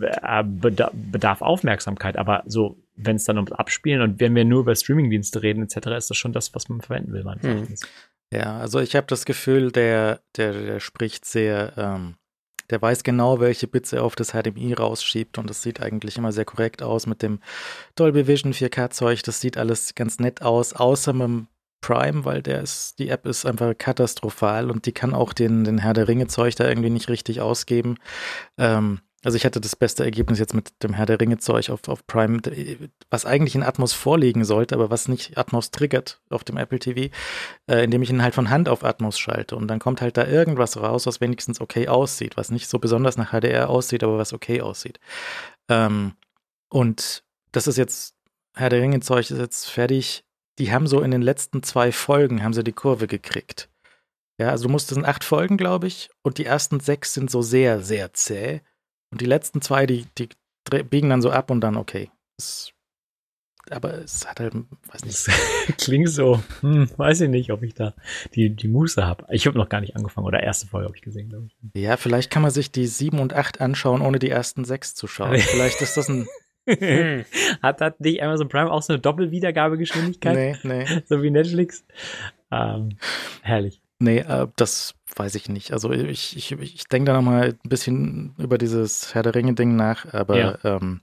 äh, 0.00 0.44
bedarf 0.44 1.42
Aufmerksamkeit, 1.42 2.16
aber 2.16 2.44
so, 2.46 2.76
wenn 2.94 3.16
es 3.16 3.24
dann 3.24 3.36
ums 3.36 3.50
Abspielen 3.50 4.00
und 4.00 4.20
wenn 4.20 4.36
wir 4.36 4.44
nur 4.44 4.60
über 4.60 4.76
Streamingdienste 4.76 5.42
reden 5.42 5.64
etc., 5.64 5.88
ist 5.88 6.10
das 6.10 6.18
schon 6.18 6.32
das, 6.32 6.54
was 6.54 6.68
man 6.68 6.82
verwenden 6.82 7.12
will, 7.12 7.24
meines 7.24 7.42
hm. 7.42 7.74
Ja, 8.32 8.58
also 8.58 8.78
ich 8.78 8.94
habe 8.94 9.08
das 9.08 9.24
Gefühl, 9.24 9.72
der, 9.72 10.20
der, 10.36 10.52
der 10.52 10.78
spricht 10.78 11.24
sehr, 11.24 11.72
ähm, 11.76 12.14
der 12.70 12.80
weiß 12.80 13.02
genau, 13.02 13.40
welche 13.40 13.66
Bits 13.66 13.92
er 13.92 14.04
auf 14.04 14.14
das 14.14 14.34
HDMI 14.34 14.74
rausschiebt 14.74 15.36
und 15.36 15.50
das 15.50 15.62
sieht 15.62 15.80
eigentlich 15.82 16.16
immer 16.16 16.30
sehr 16.30 16.44
korrekt 16.44 16.80
aus 16.80 17.08
mit 17.08 17.22
dem 17.22 17.40
Dolby 17.96 18.28
Vision 18.28 18.52
4K-Zeug. 18.52 19.24
Das 19.24 19.40
sieht 19.40 19.56
alles 19.56 19.96
ganz 19.96 20.20
nett 20.20 20.42
aus, 20.42 20.74
außer 20.74 21.12
mit 21.12 21.26
dem 21.26 21.48
Prime, 21.80 22.24
weil 22.24 22.42
der 22.42 22.62
ist, 22.62 22.98
die 22.98 23.08
App 23.08 23.26
ist 23.26 23.46
einfach 23.46 23.76
katastrophal 23.76 24.70
und 24.70 24.86
die 24.86 24.92
kann 24.92 25.14
auch 25.14 25.32
den, 25.32 25.64
den 25.64 25.78
Herr 25.78 25.94
der 25.94 26.08
Ringe-Zeug 26.08 26.54
da 26.56 26.68
irgendwie 26.68 26.90
nicht 26.90 27.08
richtig 27.08 27.40
ausgeben. 27.40 27.96
Ähm, 28.58 29.00
also 29.22 29.36
ich 29.36 29.44
hatte 29.44 29.60
das 29.60 29.76
beste 29.76 30.02
Ergebnis 30.02 30.38
jetzt 30.38 30.54
mit 30.54 30.82
dem 30.82 30.94
Herr 30.94 31.04
der 31.04 31.20
Ringe-Zeug 31.20 31.68
auf, 31.68 31.88
auf 31.88 32.06
Prime, 32.06 32.40
was 33.10 33.26
eigentlich 33.26 33.54
in 33.54 33.62
Atmos 33.62 33.92
vorliegen 33.92 34.44
sollte, 34.44 34.74
aber 34.74 34.90
was 34.90 35.08
nicht 35.08 35.36
Atmos 35.36 35.70
triggert 35.70 36.22
auf 36.30 36.42
dem 36.42 36.56
Apple 36.56 36.78
TV, 36.78 37.12
äh, 37.66 37.84
indem 37.84 38.00
ich 38.00 38.08
ihn 38.08 38.22
halt 38.22 38.34
von 38.34 38.48
Hand 38.48 38.70
auf 38.70 38.82
Atmos 38.82 39.18
schalte. 39.18 39.56
Und 39.56 39.68
dann 39.68 39.78
kommt 39.78 40.00
halt 40.00 40.16
da 40.16 40.26
irgendwas 40.26 40.78
raus, 40.78 41.06
was 41.06 41.20
wenigstens 41.20 41.60
okay 41.60 41.88
aussieht, 41.88 42.38
was 42.38 42.50
nicht 42.50 42.68
so 42.68 42.78
besonders 42.78 43.18
nach 43.18 43.32
HDR 43.32 43.68
aussieht, 43.68 44.02
aber 44.02 44.16
was 44.16 44.32
okay 44.32 44.62
aussieht. 44.62 44.98
Ähm, 45.68 46.14
und 46.70 47.22
das 47.52 47.66
ist 47.66 47.76
jetzt, 47.76 48.14
Herr 48.54 48.70
der 48.70 48.80
Ringe-Zeug 48.80 49.30
ist 49.30 49.38
jetzt 49.38 49.68
fertig 49.68 50.24
die 50.60 50.70
haben 50.72 50.86
so 50.86 51.00
in 51.00 51.10
den 51.10 51.22
letzten 51.22 51.62
zwei 51.62 51.90
Folgen 51.90 52.44
haben 52.44 52.52
sie 52.52 52.62
die 52.62 52.72
Kurve 52.72 53.06
gekriegt. 53.06 53.70
Ja, 54.38 54.50
also 54.50 54.64
du 54.64 54.70
musstest 54.70 55.04
acht 55.04 55.24
Folgen, 55.24 55.56
glaube 55.56 55.86
ich, 55.86 56.10
und 56.22 56.38
die 56.38 56.44
ersten 56.44 56.80
sechs 56.80 57.14
sind 57.14 57.30
so 57.30 57.42
sehr, 57.42 57.80
sehr 57.80 58.12
zäh. 58.12 58.60
Und 59.10 59.20
die 59.20 59.26
letzten 59.26 59.60
zwei, 59.62 59.86
die, 59.86 60.06
die 60.16 60.28
biegen 60.84 61.10
dann 61.10 61.22
so 61.22 61.30
ab 61.30 61.50
und 61.50 61.62
dann 61.62 61.76
okay. 61.76 62.10
Das, 62.36 62.72
aber 63.70 63.94
es 63.94 64.26
hat 64.26 64.40
halt, 64.40 64.54
weiß 64.54 65.04
nicht. 65.04 65.28
Klingt 65.78 66.10
so, 66.10 66.42
hm, 66.60 66.90
weiß 66.96 67.22
ich 67.22 67.30
nicht, 67.30 67.52
ob 67.52 67.62
ich 67.62 67.74
da 67.74 67.94
die, 68.34 68.50
die 68.50 68.68
Muße 68.68 69.04
habe. 69.04 69.26
Ich 69.30 69.46
habe 69.46 69.58
noch 69.58 69.68
gar 69.68 69.80
nicht 69.80 69.96
angefangen, 69.96 70.26
oder 70.26 70.42
erste 70.42 70.66
Folge 70.66 70.86
habe 70.86 70.96
ich 70.96 71.02
gesehen, 71.02 71.30
glaube 71.30 71.46
ich. 71.46 71.80
Ja, 71.80 71.96
vielleicht 71.96 72.30
kann 72.30 72.42
man 72.42 72.50
sich 72.50 72.70
die 72.70 72.86
sieben 72.86 73.18
und 73.18 73.32
acht 73.32 73.60
anschauen, 73.60 74.02
ohne 74.02 74.18
die 74.18 74.30
ersten 74.30 74.64
sechs 74.64 74.94
zu 74.94 75.06
schauen. 75.06 75.38
vielleicht 75.38 75.80
ist 75.80 75.96
das 75.96 76.08
ein 76.08 76.28
hm. 76.78 77.24
hat, 77.62 77.80
hat 77.80 78.00
nicht 78.00 78.22
Amazon 78.22 78.48
Prime 78.48 78.70
auch 78.70 78.82
so 78.82 78.92
eine 78.92 79.00
Doppelwiedergabegeschwindigkeit? 79.00 80.34
Nee, 80.36 80.56
nee. 80.62 81.02
So 81.08 81.22
wie 81.22 81.30
Netflix? 81.30 81.84
Ähm, 82.50 82.96
herrlich. 83.42 83.80
Nee, 83.98 84.18
äh, 84.20 84.46
das 84.56 84.94
weiß 85.14 85.34
ich 85.34 85.48
nicht. 85.48 85.72
Also 85.72 85.90
ich, 85.92 86.36
ich, 86.36 86.52
ich 86.52 86.84
denke 86.84 87.06
da 87.06 87.12
nochmal 87.12 87.56
ein 87.64 87.68
bisschen 87.68 88.34
über 88.38 88.56
dieses 88.58 89.14
Herr 89.14 89.22
der 89.22 89.34
Ringe-Ding 89.34 89.76
nach, 89.76 90.12
aber 90.14 90.38
Ja. 90.38 90.58
ähm, 90.64 91.02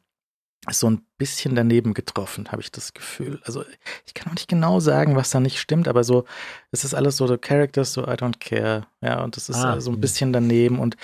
ist 0.68 0.80
so 0.80 0.90
ein 0.90 1.06
bisschen 1.18 1.56
daneben 1.56 1.94
getroffen, 1.94 2.52
habe 2.52 2.62
ich 2.62 2.72
das 2.72 2.94
Gefühl. 2.94 3.40
Also 3.46 3.64
ich 4.06 4.14
kann 4.14 4.30
auch 4.30 4.36
nicht 4.36 4.50
genau 4.50 4.80
sagen, 4.80 5.16
was 5.16 5.30
da 5.30 5.40
nicht 5.40 5.60
stimmt, 5.60 5.88
aber 5.88 6.04
so, 6.04 6.26
es 6.72 6.84
ist 6.84 6.94
alles 6.94 7.18
so, 7.18 7.28
the 7.28 7.38
characters, 7.38 7.94
so 7.94 8.04
I 8.04 8.16
don't 8.16 8.40
care. 8.40 8.88
Ja, 9.02 9.24
und 9.24 9.38
es 9.38 9.48
ist 9.50 9.58
Ah, 9.64 9.80
so 9.80 9.92
ein 9.92 9.96
hm. 9.96 10.02
bisschen 10.02 10.34
daneben 10.34 10.80
und 10.80 10.98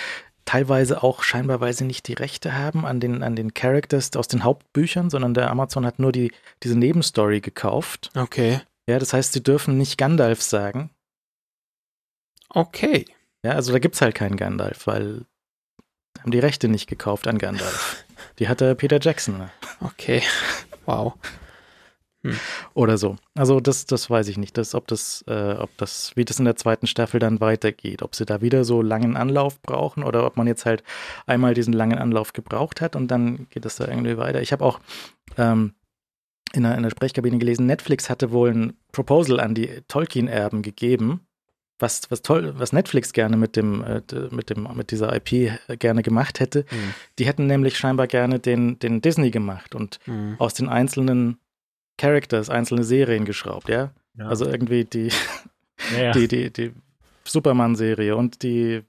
teilweise 0.45 1.03
auch 1.03 1.23
scheinbar, 1.23 1.61
weil 1.61 1.73
sie 1.73 1.85
nicht 1.85 2.07
die 2.07 2.13
Rechte 2.13 2.53
haben 2.53 2.85
an 2.85 2.99
den, 2.99 3.23
an 3.23 3.35
den 3.35 3.53
Characters 3.53 4.11
aus 4.15 4.27
den 4.27 4.43
Hauptbüchern, 4.43 5.09
sondern 5.09 5.33
der 5.33 5.49
Amazon 5.49 5.85
hat 5.85 5.99
nur 5.99 6.11
die, 6.11 6.31
diese 6.63 6.77
Nebenstory 6.77 7.41
gekauft. 7.41 8.11
Okay. 8.15 8.61
Ja, 8.87 8.99
das 8.99 9.13
heißt, 9.13 9.33
sie 9.33 9.43
dürfen 9.43 9.77
nicht 9.77 9.97
Gandalf 9.97 10.41
sagen. 10.41 10.89
Okay. 12.49 13.05
Ja, 13.43 13.53
also 13.53 13.71
da 13.71 13.79
gibt's 13.79 14.01
halt 14.01 14.15
keinen 14.15 14.37
Gandalf, 14.37 14.87
weil 14.87 15.25
haben 16.19 16.31
die 16.31 16.39
Rechte 16.39 16.67
nicht 16.67 16.87
gekauft 16.87 17.27
an 17.27 17.37
Gandalf. 17.37 18.05
Die 18.39 18.47
hatte 18.47 18.73
Peter 18.73 18.99
Jackson 18.99 19.37
ne? 19.37 19.51
Okay. 19.81 20.23
Wow. 20.85 21.13
Oder 22.73 22.97
so. 22.97 23.17
Also 23.35 23.59
das, 23.59 23.85
das 23.85 24.09
weiß 24.09 24.27
ich 24.29 24.37
nicht, 24.37 24.57
das, 24.57 24.75
ob 24.75 24.87
das, 24.87 25.23
äh, 25.27 25.55
ob 25.59 25.75
das, 25.77 26.11
wie 26.15 26.25
das 26.25 26.39
in 26.39 26.45
der 26.45 26.55
zweiten 26.55 26.87
Staffel 26.87 27.19
dann 27.19 27.39
weitergeht, 27.41 28.01
ob 28.01 28.15
sie 28.15 28.25
da 28.25 28.41
wieder 28.41 28.63
so 28.63 28.81
langen 28.81 29.17
Anlauf 29.17 29.61
brauchen 29.61 30.03
oder 30.03 30.25
ob 30.25 30.37
man 30.37 30.47
jetzt 30.47 30.65
halt 30.65 30.83
einmal 31.25 31.53
diesen 31.53 31.73
langen 31.73 31.97
Anlauf 31.97 32.33
gebraucht 32.33 32.81
hat 32.81 32.95
und 32.95 33.09
dann 33.09 33.47
geht 33.49 33.65
es 33.65 33.75
da 33.75 33.87
irgendwie 33.87 34.17
weiter. 34.17 34.41
Ich 34.41 34.51
habe 34.51 34.63
auch 34.63 34.79
ähm, 35.37 35.73
in, 36.53 36.63
der, 36.63 36.75
in 36.75 36.83
der 36.83 36.91
Sprechkabine 36.91 37.37
gelesen, 37.39 37.65
Netflix 37.65 38.09
hatte 38.09 38.31
wohl 38.31 38.51
ein 38.51 38.73
Proposal 38.91 39.39
an 39.39 39.55
die 39.55 39.81
Tolkien-Erben 39.87 40.61
gegeben, 40.61 41.21
was, 41.79 42.09
was 42.09 42.21
toll, 42.21 42.53
was 42.57 42.71
Netflix 42.71 43.11
gerne 43.13 43.35
mit 43.35 43.55
dem, 43.55 43.83
äh, 43.83 44.01
mit 44.31 44.49
dem, 44.49 44.67
mit 44.75 44.91
dieser 44.91 45.13
IP 45.15 45.51
gerne 45.79 46.03
gemacht 46.03 46.39
hätte. 46.39 46.65
Hm. 46.69 46.93
Die 47.19 47.25
hätten 47.25 47.47
nämlich 47.47 47.77
scheinbar 47.77 48.07
gerne 48.07 48.39
den, 48.39 48.79
den 48.79 49.01
Disney 49.01 49.31
gemacht 49.31 49.75
und 49.75 49.99
Hm. 50.05 50.35
aus 50.37 50.53
den 50.53 50.69
einzelnen 50.69 51.39
Characters 51.97 52.49
einzelne 52.49 52.83
Serien 52.83 53.25
geschraubt, 53.25 53.69
ja. 53.69 53.91
Ja. 54.17 54.27
Also 54.27 54.45
irgendwie 54.45 54.85
die, 54.85 55.09
ja, 55.97 56.11
die, 56.13 56.27
die, 56.27 56.51
die 56.51 56.73
Superman-Serie 57.25 58.15
und 58.15 58.43
die 58.43 58.83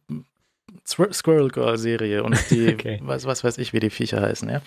Squirrel 0.87 1.49
Girl-Serie 1.51 2.23
und 2.23 2.39
die, 2.51 2.69
Okay. 2.75 3.01
was, 3.03 3.25
was 3.25 3.45
weiß 3.45 3.59
ich, 3.59 3.73
wie 3.73 3.81
die 3.81 3.91
Viecher 3.91 4.21
heißen, 4.21 4.49
ja. 4.51 4.61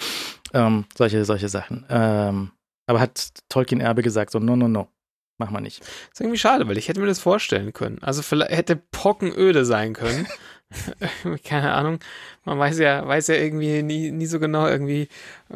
Ähm, 0.53 0.85
solche, 0.95 1.25
solche 1.25 1.49
Sachen. 1.49 1.85
Ähm, 1.89 2.51
aber 2.87 2.99
hat 2.99 3.29
Tolkien 3.49 3.81
Erbe 3.81 4.01
gesagt, 4.01 4.31
so, 4.31 4.39
no, 4.39 4.55
no, 4.55 4.67
no. 4.67 4.87
Mach 5.39 5.51
mal 5.51 5.61
nicht. 5.61 5.81
ist 5.81 6.19
irgendwie 6.19 6.39
schade, 6.39 6.67
weil 6.67 6.79
ich 6.79 6.87
hätte 6.87 6.99
mir 6.99 7.05
das 7.05 7.19
vorstellen 7.19 7.71
können. 7.71 7.99
Also 8.01 8.23
vielleicht 8.23 8.51
hätte 8.51 8.75
Pockenöde 8.75 9.65
sein 9.65 9.93
können. 9.93 10.27
keine 11.43 11.73
Ahnung. 11.73 11.99
Man 12.43 12.59
weiß 12.59 12.79
ja, 12.79 13.07
weiß 13.07 13.27
ja 13.27 13.35
irgendwie 13.35 13.83
nie, 13.83 14.11
nie 14.11 14.25
so 14.25 14.39
genau 14.39 14.67
irgendwie, 14.67 15.07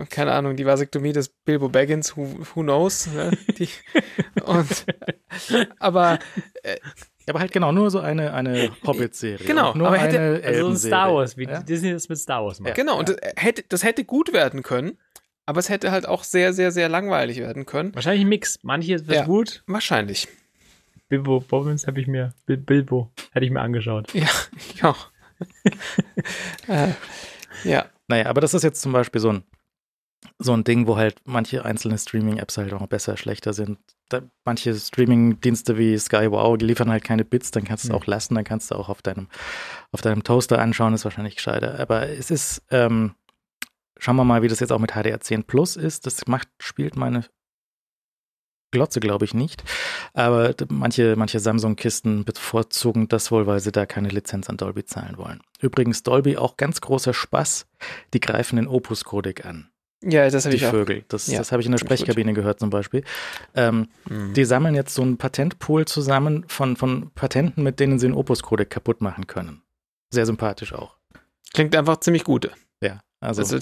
keine 0.10 0.32
Ahnung, 0.32 0.56
die 0.56 0.66
Vasektomie 0.66 1.12
des 1.14 1.30
Bilbo 1.30 1.70
Baggins, 1.70 2.16
who, 2.16 2.28
who 2.56 2.62
knows? 2.62 3.08
Ne? 3.08 3.32
Die, 3.58 3.68
und, 4.46 4.86
aber 5.80 6.20
Aber 7.28 7.40
halt 7.40 7.52
genau, 7.52 7.72
nur 7.72 7.92
so 7.92 8.00
eine, 8.00 8.34
eine 8.34 8.72
Hobbit-Serie. 8.86 9.46
Genau, 9.46 9.74
nur 9.76 9.88
aber 9.88 9.98
hätte- 9.98 10.18
eine 10.20 10.28
Also 10.28 10.40
so 10.40 10.48
ein 10.48 10.54
Elbenserie. 10.56 10.90
Star 10.90 11.14
Wars, 11.14 11.38
wie 11.38 11.44
ja? 11.46 11.62
Disney 11.62 11.92
das 11.92 12.10
mit 12.10 12.18
Star 12.18 12.44
Wars 12.44 12.60
macht. 12.60 12.76
genau, 12.76 12.98
und 12.98 13.10
das 13.10 13.18
hätte, 13.36 13.64
das 13.70 13.84
hätte 13.84 14.04
gut 14.06 14.34
werden 14.34 14.64
können, 14.64 14.98
aber 15.46 15.60
es 15.60 15.70
hätte 15.70 15.92
halt 15.92 16.08
auch 16.08 16.24
sehr, 16.24 16.54
sehr, 16.54 16.72
sehr 16.72 16.90
langweilig 16.90 17.38
werden 17.40 17.66
können. 17.66 17.94
Wahrscheinlich 17.96 18.24
ein 18.26 18.30
Mix. 18.30 18.60
Manches 18.64 19.08
wird 19.08 19.18
Ja. 19.20 19.26
gut. 19.26 19.64
Wahrscheinlich. 19.68 20.28
Bilbo 21.12 21.42
Bobbins 21.42 21.88
habe 21.88 22.00
ich 22.00 22.08
mir, 22.08 22.34
Bil 22.46 22.56
Bilbo, 22.56 23.12
hätte 23.34 23.46
ich 23.46 23.52
mir 23.52 23.60
angeschaut. 23.60 24.14
Ja, 24.14 24.30
ich 24.56 24.82
auch. 24.86 25.10
äh, 26.70 26.94
ja. 27.66 27.86
Naja, 28.08 28.28
aber 28.28 28.40
das 28.40 28.54
ist 28.54 28.64
jetzt 28.64 28.82
zum 28.82 28.94
Beispiel 28.94 29.20
so 29.20 29.34
ein, 29.34 29.44
so 30.40 30.54
ein 30.54 30.64
Ding, 30.64 30.88
wo 30.88 30.96
halt 30.96 31.16
manche 31.26 31.66
einzelne 31.66 31.98
Streaming-Apps 31.98 32.58
halt 32.58 32.72
auch 32.72 32.88
besser, 32.88 33.18
schlechter 33.18 33.52
sind. 33.52 33.78
Da, 34.08 34.22
manche 34.46 34.74
Streaming-Dienste 34.74 35.78
wie 35.78 35.98
Sky 35.98 36.32
Wow 36.32 36.58
die 36.58 36.66
liefern 36.66 36.90
halt 36.90 37.04
keine 37.04 37.26
Bits, 37.26 37.52
dann 37.52 37.66
kannst 37.66 37.84
du 37.84 37.90
es 37.90 37.94
Hm. 37.94 38.02
auch 38.02 38.06
lassen, 38.06 38.36
dann 38.36 38.46
kannst 38.46 38.72
du 38.72 38.76
auch 38.76 38.88
auf 38.88 39.02
deinem, 39.02 39.28
auf 39.92 40.00
deinem 40.00 40.24
Toaster 40.24 40.60
anschauen, 40.60 40.94
ist 40.94 41.04
wahrscheinlich 41.04 41.36
gescheiter. 41.36 41.78
Aber 41.78 42.08
es 42.08 42.32
ist, 42.32 42.64
ähm, 42.70 43.16
schauen 43.98 44.16
wir 44.16 44.24
mal, 44.24 44.44
wie 44.44 44.48
das 44.48 44.62
jetzt 44.62 44.72
auch 44.72 44.80
mit 44.80 44.94
HDR10 44.94 45.44
Plus 45.44 45.76
ist. 45.76 46.06
Das 46.06 46.26
macht, 46.28 46.48
spielt 46.60 46.96
meine 46.96 47.26
Glotze, 48.72 49.00
glaube 49.00 49.26
ich, 49.26 49.34
nicht. 49.34 49.64
Aber 50.14 50.54
manche, 50.70 51.16
manche 51.18 51.40
Samsung-Kisten 51.40 52.26
bevorzugen 52.26 53.08
das 53.08 53.30
wohl, 53.32 53.46
weil 53.48 53.60
sie 53.60 53.72
da 53.72 53.86
keine 53.86 54.10
Lizenz 54.10 54.50
an 54.50 54.58
Dolby 54.58 54.86
zahlen 54.86 55.18
wollen. 55.18 55.42
Übrigens, 55.60 56.04
Dolby 56.04 56.38
auch 56.38 56.58
ganz 56.58 56.82
großer 56.82 57.14
Spaß. 57.14 57.68
Die 58.14 58.20
greifen 58.20 58.56
den 58.56 58.68
Opus-Codec 58.68 59.46
an, 59.46 59.70
Ja, 60.04 60.28
das 60.30 60.46
habe 60.46 60.56
ich 60.56 60.66
auch. 60.66 60.72
Vögel. 60.72 61.04
Das, 61.10 61.28
Ja, 61.28 61.38
das 61.40 61.52
habe 61.52 61.62
ich 61.62 61.66
in 61.68 61.74
der. 61.74 61.78
Sprechkabine 61.80 62.34
gehört 62.34 62.60
zum 62.60 62.70
Beispiel. 62.72 63.04
Ähm, 63.56 63.88
Mhm. 64.10 64.34
die 64.34 64.46
sammeln 64.46 64.74
jetzt 64.76 64.94
so 64.96 65.02
einen 65.04 65.18
Patentpool 65.18 65.86
zusammen 65.86 66.46
von, 66.48 66.76
von 66.78 67.12
Patenten, 67.14 67.62
mit 67.64 67.80
denen 67.80 68.00
sie 68.00 68.08
den 68.08 68.16
Opus-Codec 68.16 68.70
kaputt 68.70 69.02
machen 69.02 69.28
können. 69.28 69.62
Sehr 70.10 70.26
sympathisch 70.26 70.74
auch. 70.74 70.96
Klingt 71.54 71.76
einfach 71.76 72.00
ziemlich 72.00 72.24
gut. 72.24 72.50
Ja, 72.82 73.02
also, 73.20 73.42
Also, 73.42 73.60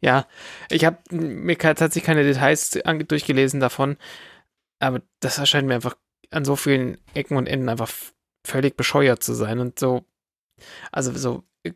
ja, 0.00 0.26
ich 0.70 0.84
habe 0.84 0.98
mir 1.10 1.58
tatsächlich 1.58 2.04
keine 2.04 2.24
Details 2.24 2.70
durchgelesen 3.08 3.60
davon, 3.60 3.96
aber 4.78 5.02
das 5.20 5.38
erscheint 5.38 5.66
mir 5.68 5.74
einfach 5.74 5.96
an 6.30 6.44
so 6.44 6.56
vielen 6.56 6.98
Ecken 7.14 7.36
und 7.36 7.46
Enden 7.46 7.68
einfach 7.68 7.90
völlig 8.46 8.76
bescheuert 8.76 9.22
zu 9.22 9.34
sein 9.34 9.58
und 9.58 9.78
so, 9.78 10.04
also 10.92 11.12
so, 11.16 11.44
äh, 11.62 11.72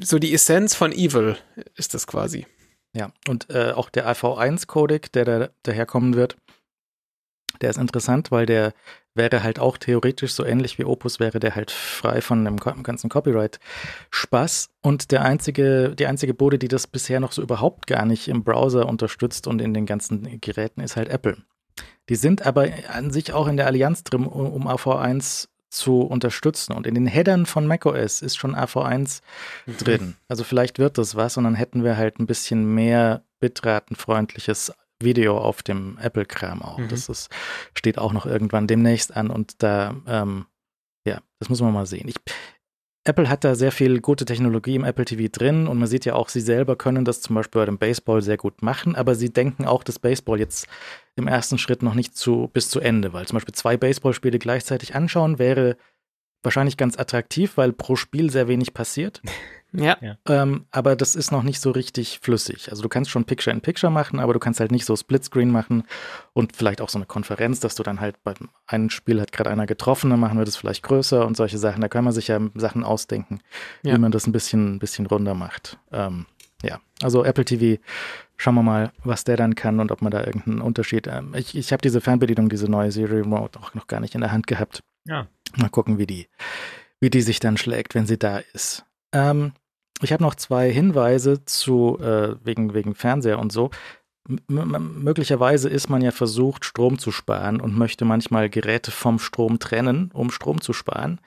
so 0.00 0.18
die 0.18 0.32
Essenz 0.32 0.74
von 0.74 0.92
Evil 0.92 1.36
ist 1.76 1.94
das 1.94 2.06
quasi. 2.06 2.46
Ja, 2.94 3.10
und 3.26 3.48
äh, 3.48 3.72
auch 3.72 3.88
der 3.88 4.06
AV1-Codec, 4.06 5.12
der 5.12 5.24
da 5.24 5.48
daherkommen 5.62 6.14
wird, 6.14 6.36
der 7.60 7.70
ist 7.70 7.78
interessant, 7.78 8.30
weil 8.30 8.46
der 8.46 8.72
wäre 9.14 9.42
halt 9.42 9.58
auch 9.58 9.76
theoretisch 9.76 10.32
so 10.32 10.44
ähnlich 10.44 10.78
wie 10.78 10.84
Opus, 10.84 11.20
wäre 11.20 11.38
der 11.38 11.54
halt 11.54 11.70
frei 11.70 12.20
von 12.20 12.44
dem 12.44 12.56
ganzen 12.56 13.10
Copyright-Spaß. 13.10 14.70
Und 14.80 15.10
der 15.12 15.22
einzige, 15.22 15.94
die 15.94 16.06
einzige 16.06 16.34
Bude, 16.34 16.58
die 16.58 16.68
das 16.68 16.86
bisher 16.86 17.20
noch 17.20 17.32
so 17.32 17.42
überhaupt 17.42 17.86
gar 17.86 18.06
nicht 18.06 18.28
im 18.28 18.42
Browser 18.42 18.88
unterstützt 18.88 19.46
und 19.46 19.60
in 19.60 19.74
den 19.74 19.86
ganzen 19.86 20.40
Geräten, 20.40 20.80
ist 20.80 20.96
halt 20.96 21.08
Apple. 21.08 21.36
Die 22.08 22.16
sind 22.16 22.44
aber 22.46 22.68
an 22.88 23.10
sich 23.10 23.32
auch 23.32 23.46
in 23.46 23.56
der 23.56 23.66
Allianz 23.66 24.02
drin, 24.04 24.26
um, 24.26 24.52
um 24.52 24.66
AV1 24.66 25.48
zu 25.68 26.02
unterstützen. 26.02 26.72
Und 26.74 26.86
in 26.86 26.94
den 26.94 27.06
Headern 27.06 27.46
von 27.46 27.66
macOS 27.66 28.22
ist 28.22 28.36
schon 28.36 28.54
AV1 28.54 29.20
drin. 29.78 30.16
Also 30.28 30.44
vielleicht 30.44 30.78
wird 30.78 30.98
das 30.98 31.16
was 31.16 31.36
und 31.36 31.44
dann 31.44 31.54
hätten 31.54 31.82
wir 31.84 31.96
halt 31.96 32.18
ein 32.18 32.26
bisschen 32.26 32.74
mehr 32.74 33.22
bitratenfreundliches 33.40 34.72
Video 35.04 35.38
auf 35.38 35.62
dem 35.62 35.98
Apple-Kram 35.98 36.62
auch. 36.62 36.78
Mhm. 36.78 36.88
Das 36.88 37.08
ist, 37.08 37.30
steht 37.74 37.98
auch 37.98 38.12
noch 38.12 38.26
irgendwann 38.26 38.66
demnächst 38.66 39.16
an 39.16 39.30
und 39.30 39.62
da, 39.62 39.94
ähm, 40.06 40.46
ja, 41.06 41.20
das 41.38 41.48
muss 41.48 41.60
man 41.60 41.72
mal 41.72 41.86
sehen. 41.86 42.08
Ich, 42.08 42.16
Apple 43.04 43.28
hat 43.28 43.42
da 43.42 43.56
sehr 43.56 43.72
viel 43.72 44.00
gute 44.00 44.24
Technologie 44.24 44.76
im 44.76 44.84
Apple 44.84 45.04
TV 45.04 45.28
drin 45.30 45.66
und 45.66 45.78
man 45.78 45.88
sieht 45.88 46.04
ja 46.04 46.14
auch, 46.14 46.28
sie 46.28 46.40
selber 46.40 46.76
können 46.76 47.04
das 47.04 47.20
zum 47.20 47.34
Beispiel 47.34 47.60
bei 47.60 47.66
dem 47.66 47.78
Baseball 47.78 48.22
sehr 48.22 48.36
gut 48.36 48.62
machen, 48.62 48.94
aber 48.94 49.16
sie 49.16 49.32
denken 49.32 49.64
auch 49.64 49.82
das 49.82 49.98
Baseball 49.98 50.38
jetzt 50.38 50.68
im 51.16 51.26
ersten 51.26 51.58
Schritt 51.58 51.82
noch 51.82 51.94
nicht 51.94 52.16
zu, 52.16 52.48
bis 52.52 52.70
zu 52.70 52.78
Ende, 52.78 53.12
weil 53.12 53.26
zum 53.26 53.36
Beispiel 53.36 53.54
zwei 53.54 53.76
Baseballspiele 53.76 54.38
gleichzeitig 54.38 54.94
anschauen 54.94 55.38
wäre 55.40 55.76
wahrscheinlich 56.44 56.76
ganz 56.76 56.98
attraktiv, 56.98 57.56
weil 57.56 57.72
pro 57.72 57.96
Spiel 57.96 58.30
sehr 58.30 58.48
wenig 58.48 58.74
passiert. 58.74 59.20
Ja, 59.74 59.96
Ähm, 60.28 60.66
aber 60.70 60.96
das 60.96 61.14
ist 61.16 61.32
noch 61.32 61.42
nicht 61.42 61.60
so 61.60 61.70
richtig 61.70 62.18
flüssig. 62.20 62.70
Also 62.70 62.82
du 62.82 62.88
kannst 62.88 63.10
schon 63.10 63.24
Picture-in-Picture 63.24 63.90
machen, 63.90 64.20
aber 64.20 64.34
du 64.34 64.38
kannst 64.38 64.60
halt 64.60 64.70
nicht 64.70 64.84
so 64.84 64.94
Splitscreen 64.96 65.50
machen 65.50 65.84
und 66.34 66.54
vielleicht 66.54 66.80
auch 66.82 66.88
so 66.90 66.98
eine 66.98 67.06
Konferenz, 67.06 67.60
dass 67.60 67.74
du 67.74 67.82
dann 67.82 68.00
halt 68.00 68.22
beim 68.22 68.50
einen 68.66 68.90
Spiel 68.90 69.20
hat 69.20 69.32
gerade 69.32 69.50
einer 69.50 69.66
getroffen, 69.66 70.10
dann 70.10 70.20
machen 70.20 70.36
wir 70.38 70.44
das 70.44 70.56
vielleicht 70.56 70.82
größer 70.82 71.26
und 71.26 71.36
solche 71.36 71.58
Sachen. 71.58 71.80
Da 71.80 71.88
kann 71.88 72.04
man 72.04 72.12
sich 72.12 72.28
ja 72.28 72.38
Sachen 72.54 72.84
ausdenken, 72.84 73.40
Ja. 73.82 73.94
wie 73.94 73.98
man 73.98 74.12
das 74.12 74.26
ein 74.26 74.32
bisschen, 74.32 74.74
ein 74.74 74.78
bisschen 74.78 75.06
runder 75.06 75.34
macht. 75.34 75.78
Ähm, 75.90 76.26
ja, 76.62 76.78
also 77.02 77.24
Apple 77.24 77.44
TV, 77.44 77.82
schauen 78.36 78.54
wir 78.54 78.62
mal, 78.62 78.92
was 79.04 79.24
der 79.24 79.36
dann 79.36 79.54
kann 79.54 79.80
und 79.80 79.90
ob 79.90 80.02
man 80.02 80.10
da 80.12 80.24
irgendeinen 80.24 80.60
Unterschied. 80.60 81.06
Ähm, 81.06 81.34
ich 81.34 81.56
ich 81.56 81.72
habe 81.72 81.80
diese 81.82 82.00
Fernbedienung, 82.00 82.48
diese 82.50 82.68
neue 82.70 82.92
Siri 82.92 83.16
Remote 83.20 83.58
auch 83.58 83.74
noch 83.74 83.86
gar 83.86 84.00
nicht 84.00 84.14
in 84.14 84.20
der 84.20 84.32
Hand 84.32 84.46
gehabt. 84.46 84.82
Ja. 85.06 85.26
Mal 85.56 85.70
gucken, 85.70 85.98
wie 85.98 86.06
die, 86.06 86.28
wie 87.00 87.10
die 87.10 87.22
sich 87.22 87.40
dann 87.40 87.56
schlägt, 87.56 87.94
wenn 87.94 88.06
sie 88.06 88.18
da 88.18 88.38
ist. 88.52 88.84
Ähm, 89.12 89.52
ich 90.04 90.12
habe 90.12 90.22
noch 90.22 90.34
zwei 90.34 90.70
Hinweise 90.70 91.44
zu 91.44 91.98
äh, 92.00 92.36
wegen, 92.44 92.74
wegen 92.74 92.94
Fernseher 92.94 93.38
und 93.38 93.52
so. 93.52 93.70
M 94.28 95.02
möglicherweise 95.02 95.68
ist 95.68 95.88
man 95.90 96.00
ja 96.00 96.12
versucht, 96.12 96.64
Strom 96.64 96.98
zu 96.98 97.10
sparen 97.10 97.60
und 97.60 97.76
möchte 97.76 98.04
manchmal 98.04 98.48
Geräte 98.48 98.90
vom 98.90 99.18
Strom 99.18 99.58
trennen, 99.58 100.10
um 100.12 100.30
Strom 100.30 100.60
zu 100.60 100.72
sparen. 100.72 101.20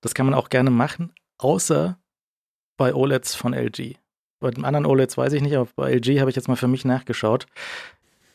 Das 0.00 0.14
kann 0.14 0.26
man 0.26 0.34
auch 0.34 0.48
gerne 0.48 0.70
machen, 0.70 1.12
außer 1.38 1.98
bei 2.76 2.94
OLEDs 2.94 3.36
von 3.36 3.54
LG. 3.54 3.94
Bei 4.40 4.50
den 4.50 4.64
anderen 4.64 4.86
OLEDs 4.86 5.16
weiß 5.16 5.34
ich 5.34 5.42
nicht, 5.42 5.54
aber 5.54 5.68
bei 5.76 5.92
LG 5.92 6.18
habe 6.18 6.30
ich 6.30 6.36
jetzt 6.36 6.48
mal 6.48 6.56
für 6.56 6.66
mich 6.66 6.84
nachgeschaut. 6.84 7.46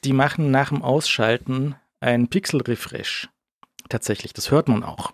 Die 0.05 0.14
machen 0.14 0.51
nach 0.51 0.69
dem 0.69 0.81
Ausschalten 0.81 1.76
einen 1.99 2.30
Pixel-Refresh 2.30 3.27
Tatsächlich, 3.89 4.34
das 4.34 4.51
hört 4.51 4.68
man 4.68 4.84
auch. 4.84 5.14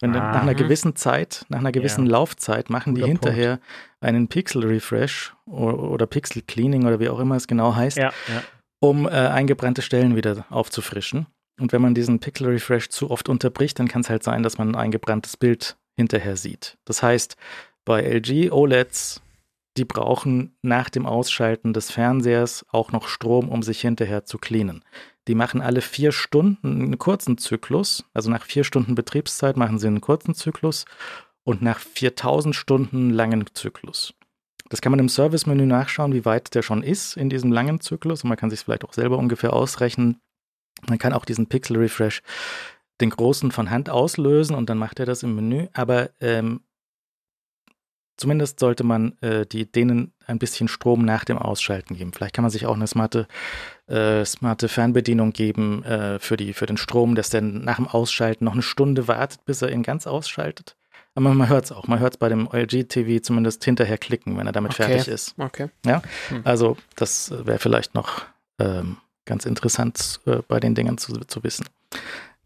Wenn 0.00 0.12
dann 0.12 0.32
nach 0.32 0.42
einer 0.42 0.54
gewissen 0.54 0.96
Zeit, 0.96 1.46
nach 1.48 1.60
einer 1.60 1.72
gewissen 1.72 2.06
Ja. 2.06 2.12
Laufzeit 2.12 2.68
machen 2.68 2.94
die 2.94 3.00
Guter 3.00 3.12
hinterher 3.12 3.60
einen 4.00 4.28
Pixel 4.28 4.64
Refresh 4.64 5.34
oder, 5.46 5.78
oder 5.78 6.06
Pixel 6.06 6.42
Cleaning 6.42 6.84
oder 6.86 7.00
wie 7.00 7.08
auch 7.08 7.20
immer 7.20 7.36
es 7.36 7.46
genau 7.46 7.74
heißt, 7.74 7.96
Ja, 7.96 8.12
ja. 8.28 8.42
um 8.80 9.06
äh, 9.06 9.10
eingebrannte 9.10 9.82
Stellen 9.82 10.16
wieder 10.16 10.46
aufzufrischen. 10.50 11.26
Und 11.60 11.72
wenn 11.72 11.80
man 11.80 11.94
diesen 11.94 12.18
Pixel 12.18 12.48
Refresh 12.48 12.88
zu 12.88 13.10
oft 13.10 13.28
unterbricht, 13.28 13.78
dann 13.78 13.86
kann 13.88 14.00
es 14.00 14.10
halt 14.10 14.24
sein, 14.24 14.42
dass 14.42 14.58
man 14.58 14.70
ein 14.70 14.74
eingebranntes 14.76 15.36
Bild 15.36 15.76
hinterher 15.96 16.36
sieht. 16.36 16.76
Das 16.84 17.02
heißt, 17.02 17.36
bei 17.84 18.02
LG 18.02 18.50
OLEDs, 18.50 19.22
die 19.76 19.84
brauchen 19.84 20.56
nach 20.62 20.90
dem 20.90 21.06
Ausschalten 21.06 21.72
des 21.72 21.92
Fernsehers 21.92 22.66
auch 22.72 22.90
noch 22.90 23.06
Strom, 23.06 23.48
um 23.48 23.62
sich 23.62 23.80
hinterher 23.80 24.24
zu 24.24 24.38
cleanen. 24.38 24.84
Die 25.28 25.34
machen 25.34 25.60
alle 25.60 25.80
vier 25.80 26.12
Stunden 26.12 26.82
einen 26.82 26.98
kurzen 26.98 27.38
Zyklus, 27.38 28.04
also 28.12 28.30
nach 28.30 28.44
vier 28.44 28.64
Stunden 28.64 28.94
Betriebszeit 28.94 29.56
machen 29.56 29.78
sie 29.78 29.86
einen 29.86 30.00
kurzen 30.00 30.34
Zyklus 30.34 30.84
und 31.44 31.62
nach 31.62 31.78
4000 31.78 32.54
Stunden 32.54 33.10
langen 33.10 33.46
Zyklus. 33.54 34.14
Das 34.68 34.80
kann 34.80 34.90
man 34.90 34.98
im 34.98 35.08
Service-Menü 35.08 35.66
nachschauen, 35.66 36.14
wie 36.14 36.24
weit 36.24 36.54
der 36.54 36.62
schon 36.62 36.82
ist 36.82 37.16
in 37.16 37.30
diesem 37.30 37.52
langen 37.52 37.80
Zyklus 37.80 38.22
und 38.22 38.28
man 38.28 38.38
kann 38.38 38.50
sich 38.50 38.60
vielleicht 38.60 38.84
auch 38.84 38.92
selber 38.92 39.18
ungefähr 39.18 39.52
ausrechnen. 39.52 40.20
Man 40.88 40.98
kann 40.98 41.12
auch 41.12 41.24
diesen 41.24 41.48
Pixel 41.48 41.76
Refresh, 41.76 42.22
den 43.00 43.10
großen 43.10 43.50
von 43.50 43.70
Hand 43.70 43.90
auslösen 43.90 44.54
und 44.54 44.68
dann 44.68 44.78
macht 44.78 45.00
er 45.00 45.06
das 45.06 45.22
im 45.22 45.34
Menü, 45.34 45.68
aber 45.72 46.10
ähm, 46.20 46.60
zumindest 48.16 48.60
sollte 48.60 48.84
man 48.84 49.16
äh, 49.20 49.46
die, 49.46 49.70
denen 49.70 50.12
ein 50.26 50.38
bisschen 50.38 50.68
Strom 50.68 51.04
nach 51.04 51.24
dem 51.24 51.38
Ausschalten 51.38 51.96
geben. 51.96 52.12
Vielleicht 52.12 52.34
kann 52.34 52.42
man 52.42 52.50
sich 52.50 52.66
auch 52.66 52.74
eine 52.74 52.86
smarte, 52.86 53.26
äh, 53.86 54.24
smarte 54.24 54.68
Fernbedienung 54.68 55.32
geben 55.32 55.84
äh, 55.84 56.18
für, 56.18 56.36
die, 56.36 56.52
für 56.52 56.66
den 56.66 56.76
Strom, 56.76 57.14
dass 57.14 57.30
der 57.30 57.42
nach 57.42 57.76
dem 57.76 57.88
Ausschalten 57.88 58.44
noch 58.44 58.52
eine 58.54 58.62
Stunde 58.62 59.08
wartet, 59.08 59.44
bis 59.44 59.62
er 59.62 59.70
ihn 59.70 59.82
ganz 59.82 60.06
ausschaltet. 60.06 60.76
Aber 61.16 61.32
man 61.32 61.48
hört 61.48 61.66
es 61.66 61.72
auch. 61.72 61.86
Man 61.86 62.00
hört 62.00 62.14
es 62.14 62.18
bei 62.18 62.28
dem 62.28 62.48
LG-TV 62.52 63.22
zumindest 63.22 63.64
hinterher 63.64 63.98
klicken, 63.98 64.36
wenn 64.36 64.46
er 64.46 64.52
damit 64.52 64.72
Okay. 64.72 64.84
fertig 64.84 65.08
ist. 65.08 65.34
Okay. 65.38 65.68
Also 66.42 66.76
das 66.96 67.30
wäre 67.44 67.58
vielleicht 67.60 67.94
noch 67.94 68.22
ähm, 68.58 68.96
ganz 69.24 69.46
interessant 69.46 70.20
äh, 70.26 70.38
bei 70.48 70.58
den 70.58 70.74
Dingen 70.74 70.98
zu, 70.98 71.12
zu 71.20 71.44
wissen. 71.44 71.66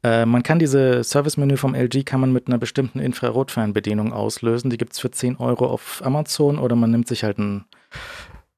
Äh, 0.02 0.26
man 0.26 0.42
kann 0.42 0.58
diese 0.58 1.02
Service-Menü 1.02 1.56
vom 1.56 1.74
LG 1.74 2.04
kann 2.04 2.20
man 2.20 2.32
mit 2.32 2.46
einer 2.46 2.58
bestimmten 2.58 3.00
Infrarotfernbedienung 3.00 4.12
auslösen. 4.12 4.70
Die 4.70 4.78
gibt 4.78 4.92
es 4.92 4.98
für 5.00 5.10
10 5.10 5.36
Euro 5.36 5.66
auf 5.66 6.02
Amazon 6.04 6.58
oder 6.58 6.76
man 6.76 6.90
nimmt 6.90 7.08
sich 7.08 7.24
halt 7.24 7.38
ein, 7.38 7.64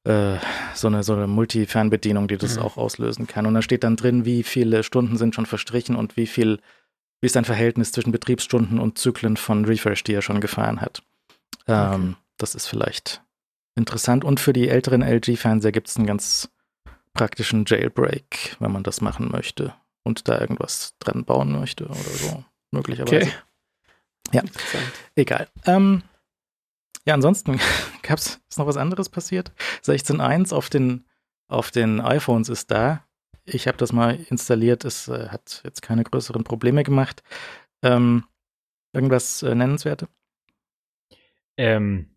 äh, 0.03 0.35
so 0.75 0.87
eine, 0.87 1.03
so 1.03 1.13
eine 1.13 1.27
Multi-Fernbedienung, 1.27 2.27
die 2.27 2.37
das 2.37 2.57
Mhm. 2.57 2.61
auch 2.63 2.77
auslösen 2.77 3.27
kann. 3.27 3.45
Und 3.45 3.55
da 3.55 3.61
steht 3.61 3.83
dann 3.83 3.95
drin, 3.95 4.25
wie 4.25 4.43
viele 4.43 4.83
Stunden 4.83 5.17
sind 5.17 5.33
schon 5.33 5.45
verstrichen 5.47 5.95
und 5.95 6.15
wie 6.15 6.27
viel, 6.27 6.59
wie 7.21 7.25
ist 7.25 7.37
ein 7.37 7.45
Verhältnis 7.45 7.91
zwischen 7.91 8.11
Betriebsstunden 8.11 8.79
und 8.79 8.97
Zyklen 8.99 9.37
von 9.37 9.65
Refresh, 9.65 10.03
die 10.03 10.13
er 10.13 10.21
schon 10.21 10.41
gefahren 10.41 10.81
hat. 10.81 11.01
Ähm, 11.67 12.15
Das 12.37 12.55
ist 12.55 12.65
vielleicht 12.65 13.21
interessant. 13.75 14.23
Und 14.25 14.39
für 14.39 14.51
die 14.53 14.67
älteren 14.69 15.03
LG-Fernseher 15.03 15.71
gibt 15.71 15.89
es 15.89 15.97
einen 15.97 16.07
ganz 16.07 16.49
praktischen 17.13 17.65
Jailbreak, 17.67 18.55
wenn 18.59 18.71
man 18.71 18.81
das 18.83 19.01
machen 19.01 19.29
möchte 19.31 19.73
und 20.03 20.27
da 20.27 20.39
irgendwas 20.39 20.95
dran 20.99 21.25
bauen 21.25 21.51
möchte 21.51 21.85
oder 21.85 21.95
so. 21.95 22.43
Möglicherweise. 22.71 23.15
Okay. 23.15 23.31
Ja. 24.31 24.43
Egal. 25.15 25.47
Ähm, 25.65 26.03
ja, 27.05 27.13
ansonsten 27.13 27.59
gab's, 28.01 28.39
ist 28.49 28.59
noch 28.59 28.67
was 28.67 28.77
anderes 28.77 29.09
passiert. 29.09 29.51
16.1 29.83 30.53
auf 30.53 30.69
den, 30.69 31.05
auf 31.47 31.71
den 31.71 31.99
iPhones 31.99 32.49
ist 32.49 32.71
da. 32.71 33.05
Ich 33.43 33.67
habe 33.67 33.77
das 33.77 33.91
mal 33.91 34.19
installiert. 34.29 34.85
Es 34.85 35.07
äh, 35.07 35.29
hat 35.29 35.61
jetzt 35.63 35.81
keine 35.81 36.03
größeren 36.03 36.43
Probleme 36.43 36.83
gemacht. 36.83 37.23
Ähm, 37.81 38.25
irgendwas 38.93 39.43
äh, 39.43 39.55
Nennenswertes? 39.55 40.07
Ähm, 41.57 42.15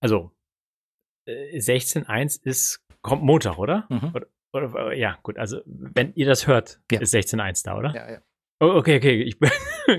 also, 0.00 0.32
äh, 1.26 1.58
16.1 1.58 2.42
ist, 2.42 2.84
kommt 3.02 3.22
Montag, 3.22 3.58
oder? 3.58 3.86
Mhm. 3.88 4.10
oder? 4.14 4.26
Oder, 4.52 4.94
ja, 4.94 5.18
gut, 5.22 5.38
also, 5.38 5.60
wenn 5.66 6.12
ihr 6.14 6.26
das 6.26 6.46
hört, 6.46 6.80
Ja. 6.90 7.00
ist 7.00 7.14
16.1 7.14 7.64
da, 7.64 7.76
oder? 7.78 7.94
Ja, 7.94 8.10
ja. 8.12 8.18
Oh, 8.60 8.74
okay, 8.76 8.98
okay, 8.98 9.22
ich 9.22 9.38
bin 9.40 9.50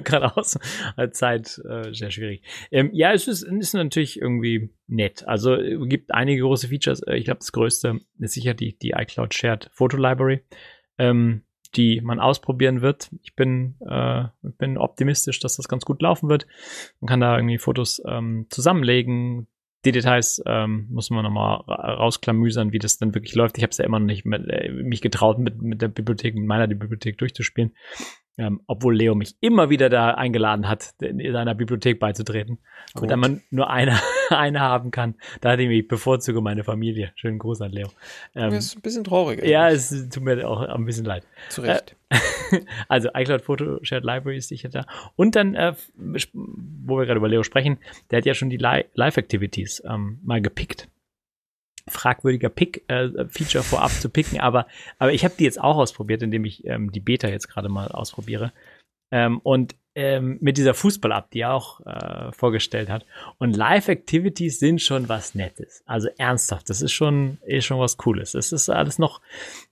gerade 0.05 0.37
aus 0.37 0.57
Zeit 1.11 1.61
äh, 1.69 1.93
sehr 1.93 2.11
schwierig. 2.11 2.43
Ähm, 2.71 2.91
ja, 2.93 3.11
es 3.11 3.27
ist, 3.27 3.43
ist 3.43 3.73
natürlich 3.73 4.21
irgendwie 4.21 4.69
nett. 4.87 5.27
Also 5.27 5.55
äh, 5.55 5.77
gibt 5.87 6.13
einige 6.13 6.43
große 6.43 6.69
Features. 6.69 7.01
Äh, 7.01 7.17
ich 7.17 7.25
glaube, 7.25 7.39
das 7.39 7.51
größte 7.51 7.99
ist 8.19 8.33
sicher 8.33 8.53
die, 8.53 8.77
die 8.77 8.91
iCloud 8.91 9.33
Shared 9.33 9.69
Photo 9.73 9.97
Library, 9.97 10.43
ähm, 10.97 11.43
die 11.75 11.99
man 11.99 12.21
ausprobieren 12.21 12.81
wird. 12.81 13.09
Ich 13.21 13.35
bin, 13.35 13.75
äh, 13.85 14.25
bin 14.43 14.77
optimistisch, 14.77 15.41
dass 15.41 15.57
das 15.57 15.67
ganz 15.67 15.83
gut 15.83 16.01
laufen 16.01 16.29
wird. 16.29 16.47
Man 17.01 17.09
kann 17.09 17.19
da 17.19 17.35
irgendwie 17.35 17.57
Fotos 17.57 18.01
ähm, 18.07 18.45
zusammenlegen. 18.49 19.47
Die 19.85 19.91
Details 19.91 20.41
ähm, 20.45 20.87
muss 20.89 21.09
man 21.09 21.23
nochmal 21.23 21.57
ra- 21.67 21.93
rausklamüsern, 21.95 22.71
wie 22.71 22.79
das 22.79 22.97
dann 22.97 23.13
wirklich 23.13 23.35
läuft. 23.35 23.57
Ich 23.57 23.63
habe 23.63 23.71
es 23.71 23.77
ja 23.77 23.85
immer 23.85 23.99
noch 23.99 24.05
nicht 24.05 24.25
mit, 24.25 24.47
äh, 24.47 24.71
mich 24.71 25.01
getraut, 25.01 25.39
mit, 25.39 25.61
mit 25.61 25.81
der 25.81 25.89
Bibliothek, 25.89 26.35
mit 26.35 26.45
meiner 26.45 26.67
Bibliothek 26.67 27.17
durchzuspielen. 27.17 27.73
Ähm, 28.35 28.61
obwohl 28.65 28.95
Leo 28.95 29.13
mich 29.13 29.35
immer 29.41 29.69
wieder 29.69 29.89
da 29.89 30.15
eingeladen 30.15 30.67
hat, 30.67 30.95
in 30.99 31.31
seiner 31.31 31.53
Bibliothek 31.53 31.99
beizutreten. 31.99 32.57
Aber 32.93 33.01
Gut. 33.01 33.11
da 33.11 33.15
man 33.15 33.41
nur 33.51 33.69
eine, 33.69 33.99
eine 34.29 34.59
haben 34.59 34.89
kann, 34.89 35.15
da 35.41 35.51
hatte 35.51 35.61
ich 35.61 35.67
mich 35.67 35.87
bevorzuge 35.87 36.41
meine 36.41 36.63
Familie. 36.63 37.11
Schönen 37.15 37.37
Gruß 37.37 37.61
an 37.61 37.71
Leo. 37.71 37.89
Ähm, 38.33 38.49
Das 38.51 38.65
ist 38.65 38.77
ein 38.77 38.81
bisschen 38.81 39.03
traurig. 39.03 39.45
ja, 39.45 39.65
eigentlich. 39.65 39.91
es 39.91 40.09
tut 40.09 40.23
mir 40.23 40.49
auch 40.49 40.61
ein 40.61 40.85
bisschen 40.85 41.05
leid. 41.05 41.25
zu 41.49 41.61
Recht. 41.61 41.95
Also 42.87 43.09
iCloud 43.13 43.41
Photo 43.41 43.79
Shared 43.83 44.03
Library 44.03 44.37
ist 44.37 44.49
sicher 44.49 44.69
da. 44.69 44.85
Und 45.15 45.35
dann, 45.35 45.55
äh, 45.55 45.73
wo 45.95 46.97
wir 46.99 47.05
gerade 47.05 47.17
über 47.17 47.27
Leo 47.27 47.41
sprechen, 47.41 47.79
der 48.11 48.17
hat 48.17 48.25
ja 48.25 48.35
schon 48.35 48.51
die 48.51 48.57
Li 48.57 48.85
Live-Activities 48.93 49.81
ähm, 49.89 50.19
mal 50.23 50.39
gepickt. 50.41 50.87
Fragwürdiger 51.87 52.49
Pick, 52.49 52.83
äh, 52.87 53.09
vorab 53.61 53.91
zu 53.91 54.09
picken, 54.09 54.39
aber, 54.39 54.67
aber 54.99 55.13
ich 55.13 55.25
habe 55.25 55.35
die 55.37 55.43
jetzt 55.43 55.59
auch 55.59 55.77
ausprobiert, 55.77 56.21
indem 56.21 56.45
ich 56.45 56.65
ähm, 56.65 56.91
die 56.91 57.01
Beta 57.01 57.27
jetzt 57.27 57.49
gerade 57.49 57.69
mal 57.69 57.89
ausprobiere. 57.89 58.53
Ähm, 59.11 59.39
und 59.43 59.75
ähm, 59.95 60.39
mit 60.41 60.57
dieser 60.57 60.73
Fußball-App, 60.73 61.29
die 61.31 61.41
er 61.41 61.53
auch 61.53 61.85
äh, 61.85 62.31
vorgestellt 62.31 62.89
hat. 62.89 63.05
Und 63.37 63.55
Live-Activities 63.55 64.59
sind 64.59 64.81
schon 64.81 65.07
was 65.07 65.35
Nettes. 65.35 65.83
Also 65.85 66.09
ernsthaft, 66.17 66.69
das 66.69 66.81
ist 66.81 66.93
schon, 66.93 67.37
ist 67.45 67.65
schon 67.65 67.79
was 67.79 67.97
Cooles. 67.97 68.31
Das 68.31 68.51
ist 68.51 68.69
alles 68.69 68.97
noch, 68.97 69.21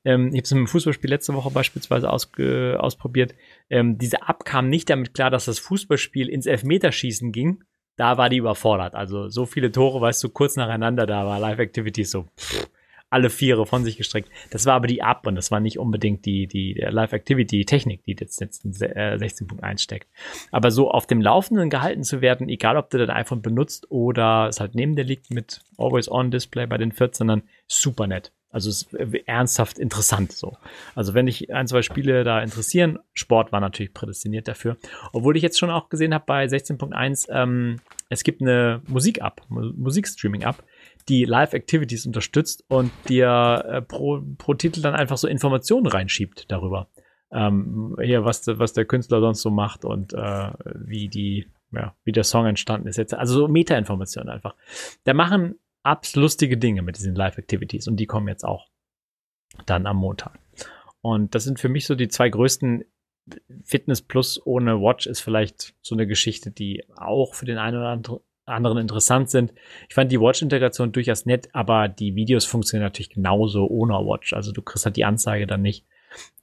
ähm, 0.06 0.28
ich 0.28 0.34
habe 0.34 0.44
es 0.44 0.52
im 0.52 0.68
Fußballspiel 0.68 1.10
letzte 1.10 1.34
Woche 1.34 1.50
beispielsweise 1.50 2.10
ausge, 2.10 2.78
ausprobiert. 2.80 3.34
Ähm, 3.70 3.98
diese 3.98 4.18
App 4.28 4.46
kam 4.46 4.70
nicht 4.70 4.90
damit 4.90 5.16
klar, 5.16 5.32
dass 5.32 5.46
das 5.46 5.60
Fußballspiel 5.60 6.30
ins 6.30 6.46
Elfmeterschießen 6.46 7.32
ging. 7.32 7.64
Da 8.02 8.18
war 8.18 8.30
die 8.30 8.38
überfordert. 8.38 8.96
Also 8.96 9.28
so 9.30 9.46
viele 9.46 9.72
Tore, 9.72 10.02
weißt 10.02 10.24
du, 10.24 10.30
kurz 10.30 10.56
nacheinander, 10.56 11.06
da 11.06 11.24
war 11.28 11.40
Live-Activities 11.40 12.10
so 12.10 12.24
pff, 12.36 12.68
alle 13.12 13.30
Viere 13.30 13.68
von 13.68 13.84
sich 13.84 13.96
gestreckt. 13.96 14.28
Das 14.50 14.66
war 14.66 14.74
aber 14.74 14.88
die 14.88 15.00
App 15.02 15.28
und 15.28 15.36
das 15.36 15.52
war 15.52 15.60
nicht 15.60 15.78
unbedingt 15.78 16.26
die, 16.26 16.48
die 16.48 16.74
der 16.74 16.92
Live-Activity-Technik, 16.92 18.04
die 18.06 18.16
jetzt, 18.20 18.42
jetzt 18.42 18.66
in 18.66 18.74
se- 18.74 18.96
äh, 18.96 19.18
16.1 19.18 19.78
steckt. 19.84 20.08
Aber 20.52 20.72
so 20.72 20.90
auf 20.90 21.06
dem 21.06 21.22
Laufenden 21.22 21.70
gehalten 21.70 22.04
zu 22.04 22.22
werden, 22.22 22.50
egal 22.50 22.76
ob 22.76 22.90
du 22.90 22.98
dein 22.98 23.12
iPhone 23.16 23.44
benutzt 23.44 23.86
oder 23.92 24.48
es 24.48 24.60
halt 24.60 24.74
neben 24.74 24.96
dir 24.96 25.04
liegt 25.04 25.30
mit 25.30 25.62
Always-On-Display 25.78 26.66
bei 26.66 26.78
den 26.80 26.94
14ern, 26.94 27.44
super 27.68 28.08
nett. 28.08 28.32
Also 28.52 28.70
es 28.70 28.84
ist 28.84 28.94
äh, 28.94 29.24
ernsthaft 29.26 29.80
interessant 29.80 30.34
so. 30.34 30.58
Also 30.94 31.14
wenn 31.14 31.26
dich 31.26 31.54
ein, 31.54 31.68
zwei 31.68 31.82
Spiele 31.82 32.24
da 32.24 32.42
interessieren, 32.42 33.00
Sport 33.14 33.52
war 33.52 33.60
natürlich 33.60 33.94
prädestiniert 33.94 34.48
dafür. 34.48 34.78
Obwohl 35.14 35.38
ich 35.38 35.44
jetzt 35.44 35.58
schon 35.60 35.70
auch 35.72 35.90
gesehen 35.90 36.14
habe 36.14 36.26
bei 36.28 36.46
16.1, 36.46 37.30
ähm, 37.32 37.80
es 38.10 38.24
gibt 38.24 38.42
eine 38.42 38.82
Musik-App, 38.88 39.42
Mu- 39.50 39.72
Musikstreaming-App, 39.78 40.64
die 41.08 41.26
Live-Activities 41.26 42.06
unterstützt 42.06 42.64
und 42.68 42.92
dir 43.08 43.64
äh, 43.68 43.82
pro, 43.82 44.22
pro 44.38 44.54
Titel 44.54 44.82
dann 44.82 44.96
einfach 44.96 45.18
so 45.18 45.28
Informationen 45.28 45.88
reinschiebt 45.88 46.52
darüber. 46.52 46.88
Ähm, 47.32 47.96
hier, 48.02 48.26
was, 48.26 48.46
was 48.48 48.74
der 48.74 48.84
Künstler 48.86 49.22
sonst 49.22 49.42
so 49.42 49.50
macht 49.50 49.86
und 49.86 50.14
äh, 50.14 50.52
wie 50.76 51.08
die, 51.08 51.48
ja, 51.72 51.96
wie 52.04 52.12
der 52.12 52.26
Song 52.26 52.46
entstanden 52.46 52.90
ist 52.90 52.98
jetzt. 52.98 53.14
Also 53.14 53.34
so 53.36 53.48
Meta-Informationen 53.48 54.30
einfach. 54.30 54.56
Da 55.06 55.14
machen 55.14 55.56
Apps 55.84 56.16
lustige 56.16 56.58
Dinge 56.58 56.82
mit 56.82 56.98
diesen 56.98 57.16
Live-Activities 57.16 57.88
und 57.88 57.98
die 57.98 58.06
kommen 58.06 58.28
jetzt 58.28 58.44
auch 58.44 58.68
dann 59.66 59.86
am 59.86 59.98
Montag. 59.98 60.40
Und 61.02 61.34
das 61.36 61.44
sind 61.44 61.60
für 61.60 61.70
mich 61.70 61.86
so 61.86 61.96
die 61.96 62.08
zwei 62.08 62.30
größten 62.30 62.86
Fitness 63.64 64.02
Plus 64.02 64.42
ohne 64.46 64.82
Watch 64.82 65.08
ist 65.08 65.22
vielleicht 65.22 65.76
so 65.82 65.96
eine 65.96 66.08
Geschichte, 66.08 66.52
die 66.52 66.84
auch 66.96 67.34
für 67.36 67.46
den 67.46 67.58
einen 67.58 67.78
oder 67.78 68.22
anderen 68.46 68.78
interessant 68.78 69.30
sind. 69.30 69.54
Ich 69.88 69.96
fand 69.96 70.12
die 70.12 70.20
Watch-Integration 70.20 70.92
durchaus 70.92 71.26
nett, 71.26 71.50
aber 71.54 71.88
die 71.88 72.16
Videos 72.16 72.46
funktionieren 72.46 72.88
natürlich 72.88 73.10
genauso 73.10 73.68
ohne 73.68 73.94
Watch. 73.94 74.34
Also 74.34 74.52
du 74.52 74.62
kriegst 74.62 74.86
halt 74.86 74.98
die 74.98 75.06
Anzeige 75.06 75.48
dann 75.48 75.62
nicht, 75.62 75.86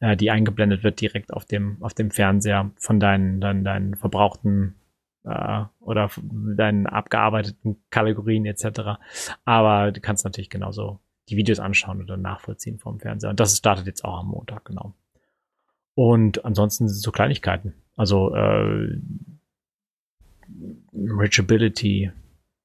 äh, 0.01 0.17
die 0.17 0.31
eingeblendet 0.31 0.85
wird 0.85 1.01
direkt 1.01 1.33
auf 1.33 1.45
dem, 1.45 1.83
auf 1.83 1.95
dem 1.95 2.11
Fernseher 2.11 2.71
von 2.77 3.01
deinen, 3.01 3.41
deinen, 3.41 3.65
deinen 3.65 3.95
verbrauchten 3.97 4.77
äh, 5.29 5.65
oder 5.81 6.11
deinen 6.23 6.87
abgearbeiteten 6.87 7.83
Kategorien 7.91 8.47
etc. 8.47 8.99
Aber 9.45 9.93
du 9.93 10.01
kannst 10.01 10.25
natürlich 10.25 10.51
genauso 10.51 11.01
die 11.29 11.37
Videos 11.37 11.61
anschauen 11.61 12.03
oder 12.03 12.17
nachvollziehen 12.17 12.79
vom 12.79 13.01
Fernseher. 13.01 13.31
Und 13.31 13.41
das 13.41 13.57
startet 13.57 13.87
jetzt 13.87 14.05
auch 14.05 14.21
am 14.21 14.29
Montag, 14.29 14.65
genau. 14.65 14.95
Und 15.95 16.45
ansonsten 16.45 16.89
so 16.89 17.11
Kleinigkeiten. 17.13 17.75
Also 17.97 18.35
äh, 18.35 18.99
Reachability, 20.95 22.13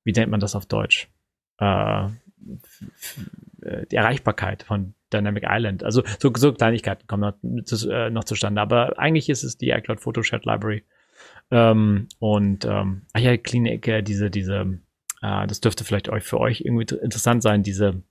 wie 0.03 0.11
nennt 0.11 0.31
man 0.31 0.39
das 0.39 0.55
auf 0.55 0.65
Deutsch? 0.65 1.09
Äh, 1.57 2.07
die 3.91 3.95
Erreichbarkeit 3.95 4.63
von 4.63 4.93
Dynamic 5.11 5.45
Island. 5.47 5.83
Also 5.83 6.03
so, 6.19 6.31
so 6.35 6.53
Kleinigkeiten 6.53 7.07
kommen 7.07 7.33
noch, 7.41 7.89
äh, 7.89 8.09
noch 8.09 8.23
zustande. 8.23 8.61
Aber 8.61 8.99
eigentlich 8.99 9.29
ist 9.29 9.43
es 9.43 9.57
die 9.57 9.69
iCloud 9.69 10.01
Photoshat 10.01 10.45
Library. 10.45 10.83
Ähm, 11.51 12.07
und 12.19 12.65
ähm, 12.65 13.03
ach 13.13 13.19
ja, 13.19 13.37
Clean 13.37 13.65
Ecke, 13.65 14.03
diese, 14.03 14.29
diese, 14.29 14.79
äh, 15.21 15.47
das 15.47 15.61
dürfte 15.61 15.83
vielleicht 15.83 16.09
euch 16.09 16.23
für 16.23 16.39
euch 16.39 16.61
irgendwie 16.61 16.95
interessant 16.95 17.43
sein, 17.43 17.63
diese 17.63 18.03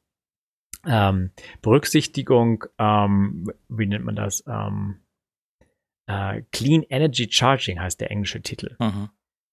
ähm, 0.86 1.30
Berücksichtigung, 1.60 2.64
ähm, 2.78 3.52
wie 3.68 3.86
nennt 3.86 4.05
man 4.05 4.16
das? 4.16 4.44
Ähm, 4.47 5.01
äh, 6.06 6.43
Clean 6.52 6.82
Energy 6.82 7.28
Charging 7.30 7.80
heißt 7.80 8.01
der 8.01 8.10
englische 8.10 8.43
Titel. 8.43 8.76
Mhm. 8.78 9.09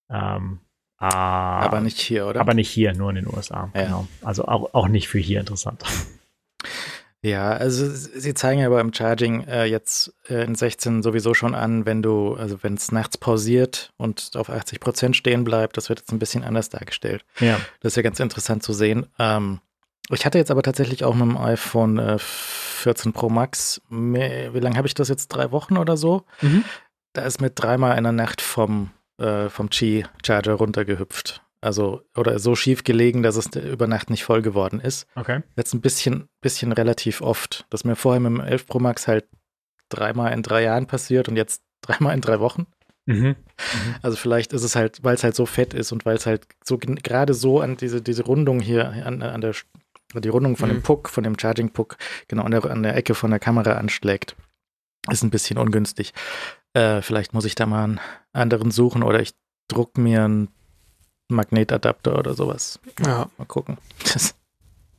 Ähm, 0.10 0.60
Ah, 1.02 1.61
aber 1.61 1.80
nicht 1.80 1.98
hier, 1.98 2.27
oder? 2.27 2.41
Aber 2.41 2.53
nicht 2.53 2.69
hier, 2.69 2.94
nur 2.94 3.10
in 3.10 3.15
den 3.15 3.27
USA. 3.27 3.72
Ja. 3.73 3.84
Genau. 3.86 4.07
Also 4.22 4.45
auch, 4.45 4.73
auch 4.73 4.90
nicht 4.90 5.07
für 5.07 5.19
hier 5.19 5.40
interessant. 5.40 5.81
Ja, 7.22 7.52
also 7.52 7.86
sie 7.90 8.34
zeigen 8.34 8.62
ja 8.62 8.70
beim 8.70 8.94
Charging 8.94 9.44
äh, 9.46 9.66
jetzt 9.66 10.14
äh, 10.30 10.46
in 10.46 10.56
16 10.56 11.04
sowieso 11.04 11.34
schon 11.34 11.54
an, 11.54 11.86
wenn 11.86 12.02
du, 12.02 12.36
also 12.36 12.64
wenn 12.64 12.76
es 12.76 12.94
nachts 12.94 13.18
pausiert 13.18 13.91
und 13.98 14.32
auf 14.36 14.50
80 14.50 14.80
Prozent 14.80 15.16
stehen 15.18 15.44
bleibt, 15.44 15.76
das 15.76 15.90
wird 15.90 16.00
jetzt 16.00 16.14
ein 16.14 16.20
bisschen 16.20 16.46
anders 16.46 16.70
dargestellt. 16.70 17.26
Ja. 17.40 17.60
Das 17.82 17.94
ist 17.94 17.96
ja 17.98 18.04
ganz 18.04 18.22
interessant 18.22 18.64
zu 18.64 18.72
sehen. 18.72 19.08
Ähm, 19.20 19.60
ich 20.12 20.26
hatte 20.26 20.38
jetzt 20.38 20.50
aber 20.50 20.64
tatsächlich 20.64 21.04
auch 21.04 21.14
mit 21.14 21.28
dem 21.28 21.38
iPhone 21.38 22.00
äh, 22.00 22.18
14 22.20 23.12
Pro 23.12 23.30
Max, 23.30 23.82
mehr, 23.90 24.54
wie 24.54 24.60
lange 24.60 24.78
habe 24.78 24.88
ich 24.88 24.94
das 24.94 25.10
jetzt? 25.10 25.28
Drei 25.28 25.52
Wochen 25.52 25.78
oder 25.78 25.98
so? 25.98 26.24
Mhm. 26.41 26.64
Da 27.12 27.24
ist 27.24 27.41
mir 27.41 27.50
dreimal 27.50 27.98
in 27.98 28.04
der 28.06 28.14
Nacht 28.14 28.40
vom 28.41 28.91
äh, 29.20 29.50
vom 29.50 29.70
Qi-Charger 29.70 30.54
runtergehüpft. 30.54 31.41
Also, 31.61 32.02
oder 32.15 32.40
so 32.40 32.56
schief 32.56 32.84
gelegen, 32.84 33.22
dass 33.22 33.36
es 33.36 33.48
über 33.56 33.88
Nacht 33.88 34.10
nicht 34.10 34.23
voll 34.23 34.41
geworden 34.41 34.80
ist. 34.80 35.07
Okay. 35.15 35.41
Jetzt 35.57 35.73
ein 35.73 35.81
bisschen, 35.81 36.30
bisschen 36.41 36.72
relativ 36.72 37.22
oft. 37.22 37.65
Das 37.69 37.81
ist 37.81 37.86
mir 37.86 37.98
vorher 37.98 38.22
mit 38.22 38.31
dem 38.31 38.40
11 38.40 38.65
Pro 38.65 38.80
Max 38.80 39.07
halt 39.07 39.26
dreimal 39.90 40.31
in 40.31 40.41
drei 40.41 40.64
Jahren 40.64 40.88
passiert 40.88 41.27
und 41.27 41.36
jetzt 41.36 41.64
dreimal 41.81 42.15
in 42.15 42.22
drei 42.22 42.40
Wochen. 42.40 42.68
Mhm. 43.06 43.26
Mhm. 43.26 43.36
Also 44.02 44.15
vielleicht 44.15 44.53
ist 44.53 44.64
es 44.64 44.76
halt, 44.76 45.03
weil 45.03 45.15
es 45.15 45.23
halt 45.23 45.36
so 45.36 45.45
fett 45.45 45.73
ist 45.73 45.91
und 45.91 46.06
weil 46.06 46.15
es 46.15 46.26
halt 46.26 46.48
so 46.64 46.77
gerade 46.77 47.34
so 47.34 47.60
an 47.60 47.76
diese, 47.76 48.02
diese 48.02 48.23
Rundung 48.23 48.60
hier, 48.60 48.90
an, 49.06 49.22
an 49.22 49.41
der 49.41 49.53
die 50.15 50.30
Rundung 50.30 50.56
von 50.57 50.69
mhm. 50.69 50.76
dem 50.76 50.81
Puck, 50.81 51.10
von 51.10 51.23
dem 51.23 51.38
Charging 51.38 51.69
Puck, 51.69 51.98
genau 52.27 52.44
an 52.44 52.52
der, 52.52 52.65
an 52.65 52.84
der 52.84 52.95
Ecke 52.95 53.14
von 53.14 53.30
der 53.30 53.40
Kamera 53.40 53.73
anschlägt, 53.73 54.36
ist 55.10 55.23
ein 55.23 55.30
bisschen 55.30 55.57
ungünstig. 55.57 56.14
Äh, 56.73 57.02
vielleicht 57.02 57.34
muss 57.34 57.45
ich 57.45 57.56
da 57.56 57.65
mal 57.65 57.84
einen 57.84 57.99
anderen 58.34 58.72
suchen 58.72 59.03
oder 59.03 59.19
ich 59.19 59.34
druck 59.68 59.98
mir 59.98 60.26
einen 60.26 60.49
Magnetadapter 61.30 62.18
oder 62.18 62.34
sowas. 62.34 62.80
Ja. 63.06 63.30
Mal 63.38 63.46
gucken. 63.46 63.78
Das, 64.12 64.36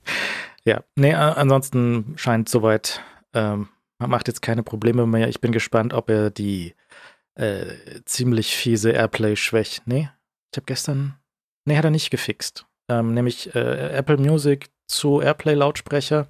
ja, 0.64 0.82
nee, 0.96 1.14
ansonsten 1.14 2.14
scheint 2.16 2.48
soweit, 2.48 3.02
ähm, 3.34 3.68
man 3.98 4.10
macht 4.10 4.28
jetzt 4.28 4.42
keine 4.42 4.62
Probleme 4.62 5.06
mehr. 5.06 5.28
Ich 5.28 5.40
bin 5.40 5.52
gespannt, 5.52 5.92
ob 5.92 6.08
er 6.08 6.30
die 6.30 6.74
äh, 7.34 7.66
ziemlich 8.04 8.56
fiese 8.56 8.90
Airplay-Schwäche, 8.92 9.82
nee, 9.84 10.10
ich 10.52 10.56
habe 10.56 10.66
gestern, 10.66 11.16
nee, 11.64 11.76
hat 11.76 11.84
er 11.84 11.90
nicht 11.90 12.10
gefixt. 12.10 12.66
Ähm, 12.88 13.14
nämlich 13.14 13.54
äh, 13.54 13.90
Apple 13.96 14.16
Music 14.16 14.70
zu 14.86 15.20
Airplay-Lautsprecher. 15.20 16.28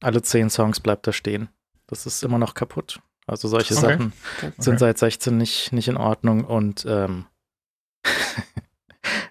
Alle 0.00 0.22
zehn 0.22 0.48
Songs 0.50 0.80
bleibt 0.80 1.06
da 1.06 1.12
stehen. 1.12 1.48
Das 1.88 2.06
ist 2.06 2.22
immer 2.22 2.38
noch 2.38 2.54
kaputt. 2.54 3.00
Also 3.26 3.48
solche 3.48 3.74
okay. 3.74 3.82
Sachen 3.82 4.12
okay. 4.38 4.52
sind 4.58 4.78
seit 4.78 4.98
16 4.98 5.36
nicht, 5.36 5.72
nicht 5.72 5.88
in 5.88 5.96
Ordnung 5.96 6.44
und 6.44 6.86
ähm, 6.88 7.26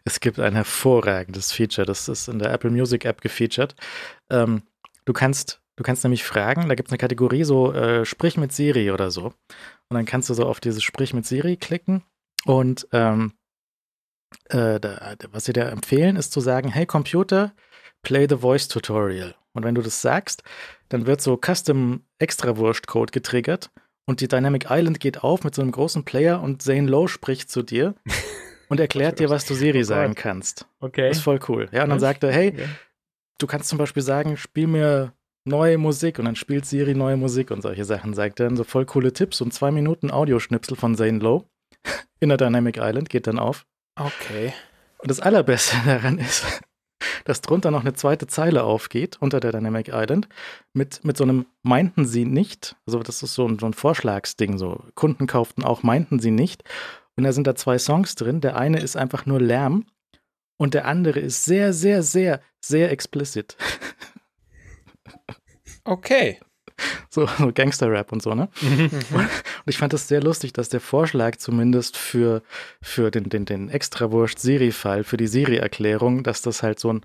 es 0.10 0.20
gibt 0.20 0.40
ein 0.40 0.56
hervorragendes 0.56 1.52
Feature, 1.52 1.86
das 1.86 2.10
ist 2.10 2.28
in 2.28 2.40
der 2.40 2.52
Apple 2.52 2.72
Music 2.72 3.06
App 3.06 3.22
gefeatured. 3.22 3.76
Ähm, 4.32 4.64
du 5.06 5.14
kannst, 5.14 5.62
du 5.76 5.84
kannst 5.84 6.04
nämlich 6.04 6.24
fragen, 6.24 6.68
da 6.68 6.74
gibt 6.74 6.90
es 6.90 6.92
eine 6.92 6.98
Kategorie 6.98 7.44
so, 7.44 7.72
äh, 7.74 8.06
sprich 8.06 8.36
mit 8.36 8.52
Siri 8.52 8.90
oder 8.92 9.12
so. 9.12 9.26
Und 9.26 9.96
dann 9.96 10.06
kannst 10.06 10.30
du 10.30 10.34
so 10.34 10.46
auf 10.48 10.60
dieses 10.60 10.84
Sprich 10.84 11.14
mit 11.14 11.28
Siri 11.28 11.58
klicken 11.58 12.04
und 12.46 12.88
ähm, 12.92 13.34
äh, 14.50 14.80
da, 14.80 15.16
was 15.32 15.46
sie 15.46 15.54
dir 15.54 15.66
empfehlen, 15.66 16.16
ist 16.16 16.32
zu 16.32 16.40
sagen, 16.40 16.70
hey 16.70 16.88
Computer, 16.88 17.54
play 18.02 18.26
the 18.28 18.38
voice 18.38 18.68
tutorial. 18.68 19.36
Und 19.54 19.64
wenn 19.64 19.76
du 19.76 19.82
das 19.82 20.02
sagst, 20.02 20.42
dann 20.90 21.06
wird 21.06 21.22
so 21.22 21.38
Custom 21.38 22.04
Extrawurst-Code 22.18 23.12
getriggert 23.12 23.70
und 24.08 24.22
die 24.22 24.28
Dynamic 24.28 24.68
Island 24.70 25.00
geht 25.00 25.24
auf 25.24 25.44
mit 25.44 25.54
so 25.54 25.62
einem 25.62 25.72
großen 25.72 26.04
Player 26.04 26.42
und 26.42 26.64
Zane 26.64 26.88
Lowe 26.88 27.08
spricht 27.08 27.52
zu 27.52 27.62
dir 27.62 27.94
und 28.70 28.80
erklärt 28.80 29.20
dir, 29.20 29.30
was 29.30 29.46
du 29.46 29.54
Siri 29.56 29.82
oh 29.82 29.84
sagen 29.84 30.16
kannst. 30.16 30.68
Okay. 30.80 31.10
Das 31.10 31.18
ist 31.18 31.24
voll 31.24 31.40
cool. 31.50 31.68
Ja, 31.72 31.84
und 31.84 31.90
dann 31.90 32.00
sagt 32.00 32.24
er, 32.24 32.32
hey, 32.32 32.54
okay. 32.54 32.70
du 33.38 33.48
kannst 33.48 33.68
zum 33.68 33.78
Beispiel 33.78 34.04
sagen, 34.04 34.38
spiel 34.38 34.68
mir 34.68 35.14
neue 35.46 35.78
Musik 35.78 36.20
und 36.20 36.26
dann 36.26 36.36
spielt 36.36 36.66
Siri 36.66 36.96
neue 36.96 37.18
Musik 37.18 37.52
und 37.52 37.62
solche 37.62 37.86
Sachen, 37.86 38.14
sagt 38.14 38.40
er 38.40 38.48
dann 38.48 38.58
so 38.58 38.64
voll 38.64 38.86
coole 38.86 39.12
Tipps 39.12 39.42
und 39.42 39.54
zwei 39.54 39.72
Minuten 39.72 40.12
Audioschnipsel 40.12 40.78
von 40.78 40.96
Zane 40.96 41.20
Lowe 41.20 41.46
in 42.20 42.30
der 42.30 42.38
Dynamic 42.38 42.78
Island 42.78 43.10
geht 43.10 43.28
dann 43.28 43.40
auf. 43.40 43.66
Okay. 43.96 44.54
Und 45.00 45.10
das 45.12 45.20
Allerbeste 45.20 45.76
daran 45.86 46.20
ist, 46.20 46.46
dass 47.26 47.42
drunter 47.42 47.72
noch 47.72 47.82
eine 47.82 47.94
zweite 47.94 48.28
Zeile 48.28 48.64
aufgeht 48.64 49.18
unter 49.20 49.40
der 49.40 49.52
Dynamic 49.52 49.90
Island 49.90 50.28
mit, 50.74 51.04
mit 51.04 51.18
so 51.18 51.24
einem 51.24 51.46
meinten 51.64 52.06
sie 52.06 52.26
nicht. 52.26 52.76
Also 52.86 53.00
das 53.00 53.24
ist 53.24 53.34
so 53.34 53.48
ein, 53.48 53.60
so 53.60 53.66
ein 53.66 53.74
Vorschlagsding, 53.74 54.58
so 54.58 54.84
Kunden 54.96 55.28
kauften 55.28 55.64
auch 55.64 55.84
meinten 55.84 56.20
sie 56.20 56.32
nicht. 56.32 56.64
Und 57.20 57.26
da 57.26 57.34
sind 57.34 57.48
da 57.48 57.54
zwei 57.54 57.78
Songs 57.78 58.16
drin. 58.16 58.40
Der 58.40 58.56
eine 58.56 58.80
ist 58.80 58.96
einfach 58.96 59.26
nur 59.26 59.42
Lärm 59.42 59.86
und 60.56 60.74
der 60.74 60.86
andere 60.86 61.20
ist 61.20 61.44
sehr, 61.44 61.74
sehr, 61.74 62.02
sehr, 62.02 62.40
sehr 62.62 62.92
explicit. 62.92 63.58
Okay. 65.84 66.40
so, 67.10 67.28
so 67.38 67.52
Gangster-Rap 67.52 68.14
und 68.14 68.22
so, 68.22 68.36
ne? 68.36 68.48
Mhm. 68.62 68.90
und 69.12 69.30
ich 69.66 69.78
fand 69.78 69.92
das 69.92 70.08
sehr 70.08 70.22
lustig, 70.22 70.54
dass 70.54 70.70
der 70.70 70.80
Vorschlag 70.80 71.36
zumindest 71.36 71.98
für, 71.98 72.42
für 72.82 73.12
den, 73.12 73.28
den, 73.28 73.44
den 73.44 73.68
Extrawurst-Siri-Fall, 73.68 75.04
für 75.04 75.18
die 75.18 75.28
Siri-Erklärung, 75.28 76.24
dass 76.24 76.42
das 76.42 76.64
halt 76.64 76.80
so 76.80 76.94
ein 76.94 77.02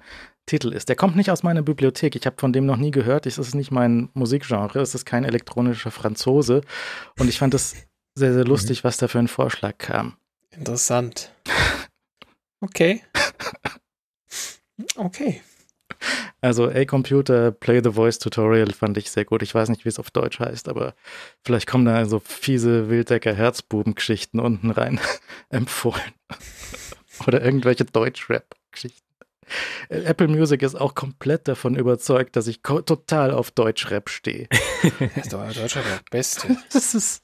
Titel 0.46 0.72
ist. 0.72 0.88
Der 0.88 0.94
kommt 0.94 1.16
nicht 1.16 1.32
aus 1.32 1.42
meiner 1.42 1.62
Bibliothek. 1.62 2.14
Ich 2.14 2.24
habe 2.24 2.36
von 2.38 2.52
dem 2.52 2.66
noch 2.66 2.76
nie 2.76 2.92
gehört. 2.92 3.26
Es 3.26 3.38
ist 3.38 3.54
nicht 3.56 3.72
mein 3.72 4.10
Musikgenre. 4.12 4.78
Es 4.78 4.94
ist 4.94 5.06
kein 5.06 5.24
elektronischer 5.24 5.90
Franzose. 5.90 6.60
Und 7.18 7.28
ich 7.28 7.38
fand 7.38 7.54
das 7.54 7.74
sehr, 8.14 8.32
sehr 8.32 8.44
lustig, 8.44 8.82
mhm. 8.82 8.88
was 8.88 8.96
da 8.96 9.08
für 9.08 9.18
ein 9.18 9.28
Vorschlag 9.28 9.78
kam. 9.78 10.16
Interessant. 10.50 11.30
Okay. 12.60 13.02
Okay. 14.96 15.42
Also 16.40 16.68
A-Computer 16.68 17.50
Play 17.52 17.80
the 17.82 17.92
Voice 17.92 18.18
Tutorial 18.18 18.72
fand 18.72 18.96
ich 18.98 19.10
sehr 19.10 19.24
gut. 19.24 19.42
Ich 19.42 19.54
weiß 19.54 19.68
nicht, 19.68 19.84
wie 19.84 19.88
es 19.88 19.98
auf 19.98 20.10
Deutsch 20.10 20.40
heißt, 20.40 20.68
aber 20.68 20.94
vielleicht 21.42 21.66
kommen 21.66 21.84
da 21.84 22.04
so 22.06 22.20
fiese 22.20 22.90
Wilddecker 22.90 23.34
Herzbuben-Geschichten 23.34 24.40
unten 24.40 24.70
rein 24.70 25.00
empfohlen. 25.50 26.12
Oder 27.26 27.42
irgendwelche 27.42 27.84
Deutsch-Rap-Geschichten. 27.84 29.00
Äh, 29.88 30.02
Apple 30.02 30.28
Music 30.28 30.62
ist 30.62 30.74
auch 30.74 30.94
komplett 30.94 31.48
davon 31.48 31.76
überzeugt, 31.76 32.36
dass 32.36 32.46
ich 32.46 32.62
total 32.62 33.30
auf 33.30 33.50
Deutsch-Rap 33.50 34.08
stehe. 34.08 34.48
ist 35.16 35.32
doch 35.32 35.46
Deutschrap 35.52 35.84
der 35.84 36.00
Beste. 36.10 36.56
Das 36.72 36.94
ist. 36.94 37.23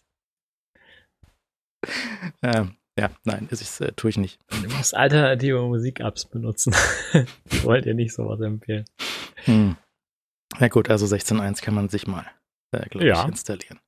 Ähm, 2.42 2.76
ja, 2.98 3.10
nein, 3.24 3.48
das 3.50 3.80
äh, 3.80 3.92
tue 3.92 4.10
ich 4.10 4.18
nicht. 4.18 4.38
Du 4.62 4.68
musst 4.76 4.94
alternative 4.94 5.60
Musik-Apps 5.62 6.26
benutzen. 6.26 6.74
Wollt 7.62 7.86
ihr 7.86 7.94
nicht 7.94 8.14
sowas 8.14 8.40
empfehlen? 8.40 8.84
Hm. 9.44 9.76
Na 10.58 10.68
gut, 10.68 10.90
also 10.90 11.06
16.1 11.06 11.62
kann 11.62 11.74
man 11.74 11.88
sich 11.88 12.06
mal, 12.06 12.26
äh, 12.72 12.88
glaube 12.88 13.06
ja. 13.06 13.22
ich, 13.22 13.28
installieren. 13.28 13.78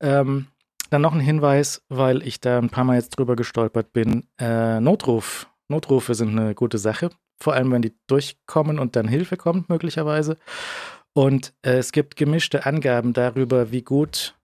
Ja. 0.00 0.20
Ähm, 0.20 0.46
dann 0.90 1.02
noch 1.02 1.14
ein 1.14 1.20
Hinweis, 1.20 1.82
weil 1.88 2.26
ich 2.26 2.40
da 2.40 2.58
ein 2.58 2.70
paar 2.70 2.84
Mal 2.84 2.96
jetzt 2.96 3.10
drüber 3.10 3.36
gestolpert 3.36 3.92
bin. 3.92 4.26
Äh, 4.38 4.80
Notruf. 4.80 5.48
Notrufe 5.68 6.14
sind 6.14 6.38
eine 6.38 6.54
gute 6.54 6.78
Sache. 6.78 7.10
Vor 7.40 7.54
allem, 7.54 7.72
wenn 7.72 7.82
die 7.82 7.96
durchkommen 8.06 8.78
und 8.78 8.96
dann 8.96 9.08
Hilfe 9.08 9.36
kommt, 9.36 9.68
möglicherweise. 9.68 10.38
Und 11.12 11.54
äh, 11.62 11.78
es 11.78 11.92
gibt 11.92 12.16
gemischte 12.16 12.66
Angaben 12.66 13.12
darüber, 13.12 13.70
wie 13.70 13.82
gut 13.82 14.36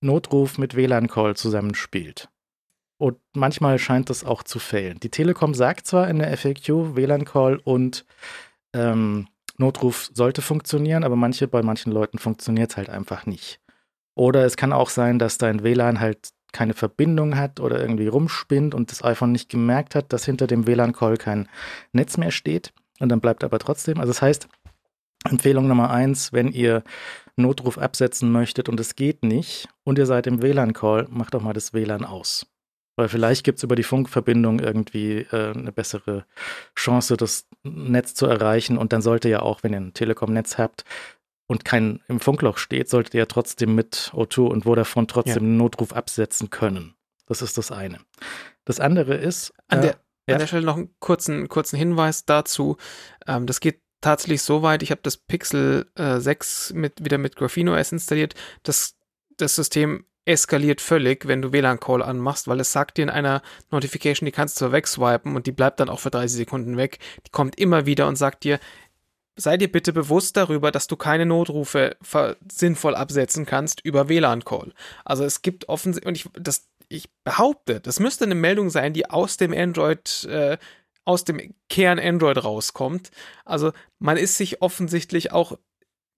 Notruf 0.00 0.58
mit 0.58 0.76
WLAN-Call 0.76 1.36
zusammenspielt. 1.36 2.28
Und 2.98 3.18
manchmal 3.34 3.78
scheint 3.78 4.10
das 4.10 4.24
auch 4.24 4.42
zu 4.42 4.58
fehlen. 4.58 4.98
Die 5.00 5.10
Telekom 5.10 5.54
sagt 5.54 5.86
zwar 5.86 6.08
in 6.08 6.18
der 6.18 6.36
FAQ, 6.36 6.96
WLAN-Call 6.96 7.60
und 7.62 8.04
ähm, 8.74 9.28
Notruf 9.56 10.10
sollte 10.14 10.42
funktionieren, 10.42 11.04
aber 11.04 11.16
manche, 11.16 11.48
bei 11.48 11.62
manchen 11.62 11.92
Leuten 11.92 12.18
funktioniert 12.18 12.70
es 12.70 12.76
halt 12.76 12.90
einfach 12.90 13.26
nicht. 13.26 13.60
Oder 14.14 14.44
es 14.44 14.56
kann 14.56 14.72
auch 14.72 14.90
sein, 14.90 15.18
dass 15.18 15.38
dein 15.38 15.62
WLAN 15.62 16.00
halt 16.00 16.30
keine 16.52 16.74
Verbindung 16.74 17.36
hat 17.36 17.60
oder 17.60 17.80
irgendwie 17.80 18.08
rumspinnt 18.08 18.74
und 18.74 18.90
das 18.90 19.04
iPhone 19.04 19.32
nicht 19.32 19.48
gemerkt 19.48 19.94
hat, 19.94 20.12
dass 20.12 20.24
hinter 20.24 20.46
dem 20.46 20.66
WLAN-Call 20.66 21.16
kein 21.16 21.48
Netz 21.92 22.16
mehr 22.16 22.30
steht 22.30 22.72
und 23.00 23.10
dann 23.10 23.20
bleibt 23.20 23.44
aber 23.44 23.58
trotzdem. 23.58 23.98
Also 23.98 24.10
das 24.10 24.22
heißt, 24.22 24.48
Empfehlung 25.24 25.66
Nummer 25.66 25.90
eins, 25.90 26.32
wenn 26.32 26.52
ihr 26.52 26.82
Notruf 27.36 27.78
absetzen 27.78 28.30
möchtet 28.30 28.68
und 28.68 28.78
es 28.80 28.94
geht 28.94 29.22
nicht 29.24 29.68
und 29.84 29.98
ihr 29.98 30.06
seid 30.06 30.26
im 30.26 30.42
WLAN-Call, 30.42 31.06
macht 31.10 31.34
doch 31.34 31.42
mal 31.42 31.52
das 31.52 31.72
WLAN 31.72 32.04
aus. 32.04 32.46
Weil 32.96 33.08
vielleicht 33.08 33.44
gibt 33.44 33.58
es 33.58 33.62
über 33.62 33.76
die 33.76 33.84
Funkverbindung 33.84 34.58
irgendwie 34.58 35.18
äh, 35.30 35.52
eine 35.54 35.70
bessere 35.70 36.24
Chance, 36.74 37.16
das 37.16 37.46
Netz 37.62 38.14
zu 38.14 38.26
erreichen. 38.26 38.76
Und 38.76 38.92
dann 38.92 39.02
sollte 39.02 39.28
ja 39.28 39.40
auch, 39.40 39.62
wenn 39.62 39.72
ihr 39.72 39.78
ein 39.78 39.94
Telekom-Netz 39.94 40.58
habt 40.58 40.84
und 41.46 41.64
kein 41.64 42.00
im 42.08 42.18
Funkloch 42.18 42.58
steht, 42.58 42.88
solltet 42.88 43.14
ihr 43.14 43.20
ja 43.20 43.26
trotzdem 43.26 43.76
mit 43.76 44.10
O2 44.14 44.48
und 44.48 44.64
Vodafone 44.64 45.06
trotzdem 45.06 45.34
ja. 45.34 45.48
einen 45.48 45.56
Notruf 45.58 45.92
absetzen 45.92 46.50
können. 46.50 46.94
Das 47.26 47.40
ist 47.40 47.56
das 47.56 47.70
eine. 47.70 48.00
Das 48.64 48.80
andere 48.80 49.14
ist. 49.14 49.52
An, 49.68 49.82
der, 49.82 50.00
äh, 50.26 50.32
an 50.32 50.40
der 50.40 50.48
Stelle 50.48 50.66
noch 50.66 50.76
einen 50.76 50.92
kurzen, 50.98 51.48
kurzen 51.48 51.78
Hinweis 51.78 52.24
dazu. 52.24 52.78
Ähm, 53.28 53.46
das 53.46 53.60
geht 53.60 53.80
tatsächlich 54.00 54.42
so 54.42 54.62
weit, 54.62 54.82
ich 54.82 54.90
habe 54.90 55.00
das 55.02 55.16
Pixel 55.16 55.86
äh, 55.96 56.18
6 56.18 56.72
mit, 56.74 57.04
wieder 57.04 57.18
mit 57.18 57.36
Graphene 57.36 57.72
OS 57.72 57.92
installiert. 57.92 58.34
Das, 58.62 58.96
das 59.36 59.54
System 59.54 60.04
eskaliert 60.24 60.80
völlig, 60.80 61.26
wenn 61.26 61.40
du 61.40 61.52
WLAN-Call 61.52 62.02
anmachst, 62.02 62.48
weil 62.48 62.60
es 62.60 62.70
sagt 62.70 62.98
dir 62.98 63.02
in 63.02 63.10
einer 63.10 63.42
Notification, 63.70 64.26
die 64.26 64.32
kannst 64.32 64.60
du 64.60 64.70
wegswipen 64.70 65.34
und 65.34 65.46
die 65.46 65.52
bleibt 65.52 65.80
dann 65.80 65.88
auch 65.88 66.00
für 66.00 66.10
30 66.10 66.36
Sekunden 66.36 66.76
weg. 66.76 66.98
Die 67.26 67.30
kommt 67.30 67.58
immer 67.58 67.86
wieder 67.86 68.06
und 68.06 68.16
sagt 68.16 68.44
dir, 68.44 68.60
sei 69.36 69.56
dir 69.56 69.72
bitte 69.72 69.92
bewusst 69.92 70.36
darüber, 70.36 70.70
dass 70.70 70.86
du 70.86 70.96
keine 70.96 71.24
Notrufe 71.24 71.96
sinnvoll 72.52 72.94
absetzen 72.94 73.46
kannst 73.46 73.80
über 73.84 74.08
WLAN-Call. 74.08 74.74
Also 75.04 75.24
es 75.24 75.40
gibt 75.40 75.68
offensichtlich, 75.68 76.08
und 76.08 76.16
ich, 76.16 76.42
das, 76.42 76.68
ich 76.88 77.08
behaupte, 77.24 77.80
das 77.80 77.98
müsste 77.98 78.24
eine 78.24 78.34
Meldung 78.34 78.68
sein, 78.68 78.92
die 78.92 79.08
aus 79.08 79.38
dem 79.38 79.54
Android, 79.54 80.24
äh, 80.24 80.58
aus 81.08 81.24
dem 81.24 81.54
Kern 81.70 81.98
Android 81.98 82.44
rauskommt. 82.44 83.10
Also 83.46 83.72
man 83.98 84.18
ist 84.18 84.36
sich 84.36 84.60
offensichtlich 84.60 85.32
auch 85.32 85.58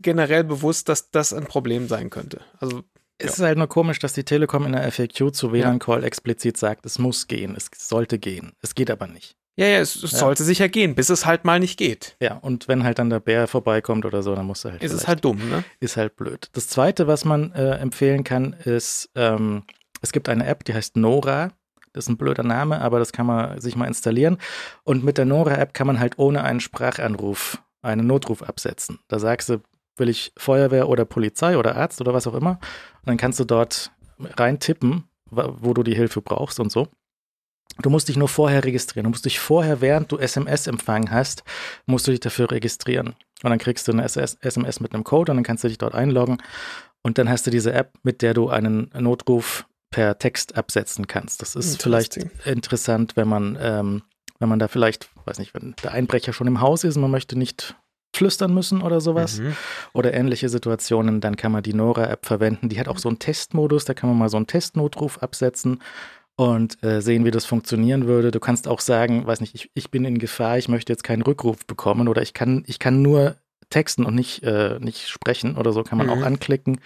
generell 0.01 0.43
bewusst, 0.43 0.89
dass 0.89 1.13
das 1.13 1.33
ein 1.33 1.45
Problem 1.45 1.87
sein 1.87 2.11
könnte. 2.11 2.41
Also 2.59 2.83
es 3.19 3.35
ist 3.35 3.41
halt 3.41 3.57
nur 3.57 3.69
komisch, 3.69 4.01
dass 4.01 4.15
die 4.15 4.25
Telekom 4.25 4.67
in 4.67 4.73
der 4.73 4.91
FAQ 4.91 5.33
zu 5.33 5.53
WLAN-Call 5.53 6.03
explizit 6.03 6.57
sagt, 6.57 6.87
es 6.87 6.99
muss 6.99 7.29
gehen, 7.29 7.55
es 7.55 7.71
sollte 7.77 8.19
gehen. 8.19 8.53
Es 8.63 8.75
geht 8.75 8.91
aber 8.91 9.07
nicht. 9.07 9.37
Ja, 9.57 9.67
ja, 9.67 9.79
es, 9.79 9.95
es 10.03 10.13
ja. 10.13 10.19
sollte 10.19 10.43
sicher 10.43 10.69
gehen, 10.69 10.95
bis 10.95 11.11
es 11.11 11.27
halt 11.27 11.45
mal 11.45 11.61
nicht 11.61 11.77
geht. 11.77 12.17
Ja, 12.21 12.39
und 12.39 12.67
wenn 12.67 12.83
halt 12.83 12.99
dann 12.99 13.11
der 13.11 13.21
Bär 13.21 13.47
vorbeikommt 13.47 14.07
oder 14.07 14.23
so, 14.23 14.35
dann 14.35 14.47
muss 14.47 14.65
er 14.65 14.73
halt. 14.73 14.83
Ist 14.83 14.93
es 14.93 15.07
halt 15.07 15.25
dumm, 15.25 15.51
ne? 15.51 15.65
Ist 15.81 15.99
halt 15.99 16.17
blöd. 16.17 16.49
Das 16.53 16.67
zweite, 16.67 17.07
was 17.07 17.25
man 17.25 17.53
äh, 17.53 17.77
empfehlen 17.77 18.25
kann, 18.25 18.55
ist, 18.55 19.11
ähm, 19.15 19.65
es 20.01 20.13
gibt 20.13 20.29
eine 20.29 20.47
App, 20.47 20.65
die 20.65 20.75
heißt 20.75 20.97
Nora. 20.97 21.53
Das 21.93 22.05
ist 22.05 22.09
ein 22.09 22.17
blöder 22.17 22.43
Name, 22.43 22.81
aber 22.81 22.99
das 22.99 23.13
kann 23.13 23.27
man 23.27 23.61
sich 23.61 23.77
mal 23.77 23.87
installieren. 23.87 24.39
Und 24.85 25.05
mit 25.05 25.19
der 25.19 25.25
Nora-App 25.25 25.75
kann 25.75 25.87
man 25.87 25.99
halt 25.99 26.19
ohne 26.19 26.45
einen 26.45 26.61
Sprachanruf 26.61 27.63
einen 27.83 28.07
Notruf 28.07 28.43
absetzen. 28.43 28.99
Da 29.09 29.19
sagst 29.19 29.49
du, 29.49 29.63
will 29.97 30.09
ich 30.09 30.33
Feuerwehr 30.37 30.89
oder 30.89 31.05
Polizei 31.05 31.57
oder 31.57 31.77
Arzt 31.77 32.01
oder 32.01 32.15
was 32.15 32.27
auch 32.27 32.35
immer. 32.35 32.59
Und 33.01 33.07
dann 33.07 33.17
kannst 33.17 33.41
du 33.41 33.45
dort 33.45 33.91
reintippen, 34.19 35.05
wo 35.31 35.75
du 35.75 35.83
die 35.83 35.95
Hilfe 35.95 36.23
brauchst 36.23 36.61
und 36.61 36.71
so. 36.71 36.89
Du 37.79 37.89
musst 37.89 38.09
dich 38.09 38.17
nur 38.17 38.29
vorher 38.29 38.65
registrieren. 38.65 39.05
Du 39.05 39.11
musst 39.11 39.25
dich 39.25 39.39
vorher, 39.39 39.81
während 39.81 40.13
du 40.13 40.19
SMS 40.19 40.67
empfangen 40.67 41.11
hast, 41.11 41.45
musst 41.87 42.07
du 42.07 42.11
dich 42.11 42.21
dafür 42.21 42.51
registrieren. 42.51 43.15
Und 43.43 43.51
dann 43.51 43.59
kriegst 43.59 43.89
du 43.89 43.93
eine 43.93 44.05
SMS 44.05 44.81
mit 44.81 44.93
einem 44.93 45.05
Code 45.05 45.33
und 45.33 45.39
dann 45.39 45.45
kannst 45.45 45.65
du 45.65 45.69
dich 45.69 45.79
dort 45.79 45.95
einloggen. 45.95 46.39
Und 47.03 47.17
dann 47.17 47.31
hast 47.31 47.47
du 47.47 47.51
diese 47.51 47.73
App, 47.73 47.95
mit 48.03 48.21
der 48.21 48.35
du 48.35 48.51
einen 48.51 48.91
Notruf 48.99 49.67
per 49.91 50.19
Text 50.19 50.57
absetzen 50.57 51.07
kannst. 51.07 51.43
Das 51.43 51.57
ist 51.57 51.83
vielleicht 51.83 52.17
interessant, 52.45 53.17
wenn 53.17 53.29
man, 53.29 53.59
ähm, 53.61 54.03
wenn 54.39 54.49
man 54.49 54.59
da 54.59 54.69
vielleicht, 54.69 55.11
weiß 55.25 55.39
nicht, 55.39 55.55
wenn 55.55 55.75
der 55.83 55.93
Einbrecher 55.93 56.33
schon 56.33 56.47
im 56.47 56.61
Haus 56.61 56.85
ist 56.85 56.97
und 56.97 57.03
man 57.03 57.11
möchte 57.11 57.37
nicht 57.37 57.75
flüstern 58.15 58.53
müssen 58.53 58.83
oder 58.83 59.01
sowas 59.01 59.39
mhm. 59.39 59.57
oder 59.93 60.13
ähnliche 60.15 60.49
Situationen, 60.49 61.21
dann 61.21 61.37
kann 61.37 61.53
man 61.53 61.63
die 61.63 61.75
Nora-App 61.75 62.27
verwenden. 62.27 62.69
Die 62.69 62.79
hat 62.81 62.89
auch 62.89 62.99
so 62.99 63.09
einen 63.09 63.19
Testmodus, 63.19 63.85
da 63.85 63.95
kann 63.95 64.09
man 64.09 64.19
mal 64.19 64.29
so 64.29 64.37
einen 64.37 64.47
Testnotruf 64.47 65.19
absetzen 65.19 65.81
und 66.37 66.83
äh, 66.83 67.01
sehen, 67.03 67.25
wie 67.25 67.31
das 67.31 67.45
funktionieren 67.45 68.07
würde. 68.07 68.31
Du 68.31 68.41
kannst 68.41 68.67
auch 68.67 68.81
sagen, 68.81 69.27
weiß 69.27 69.41
nicht, 69.41 69.55
ich, 69.55 69.71
ich 69.75 69.91
bin 69.91 70.05
in 70.05 70.19
Gefahr, 70.19 70.59
ich 70.59 70.69
möchte 70.69 70.93
jetzt 70.93 71.05
keinen 71.05 71.23
Rückruf 71.23 71.67
bekommen 71.67 72.09
oder 72.09 72.23
ich 72.23 72.35
kann, 72.35 72.65
ich 72.67 72.79
kann 72.79 73.03
nur 73.03 73.37
texten 73.71 74.05
und 74.05 74.15
nicht, 74.15 74.43
äh, 74.43 74.79
nicht 74.81 75.09
sprechen 75.09 75.57
oder 75.57 75.73
so, 75.73 75.83
kann 75.83 75.99
man 75.99 76.09
mhm. 76.09 76.13
auch 76.13 76.23
anklicken 76.23 76.81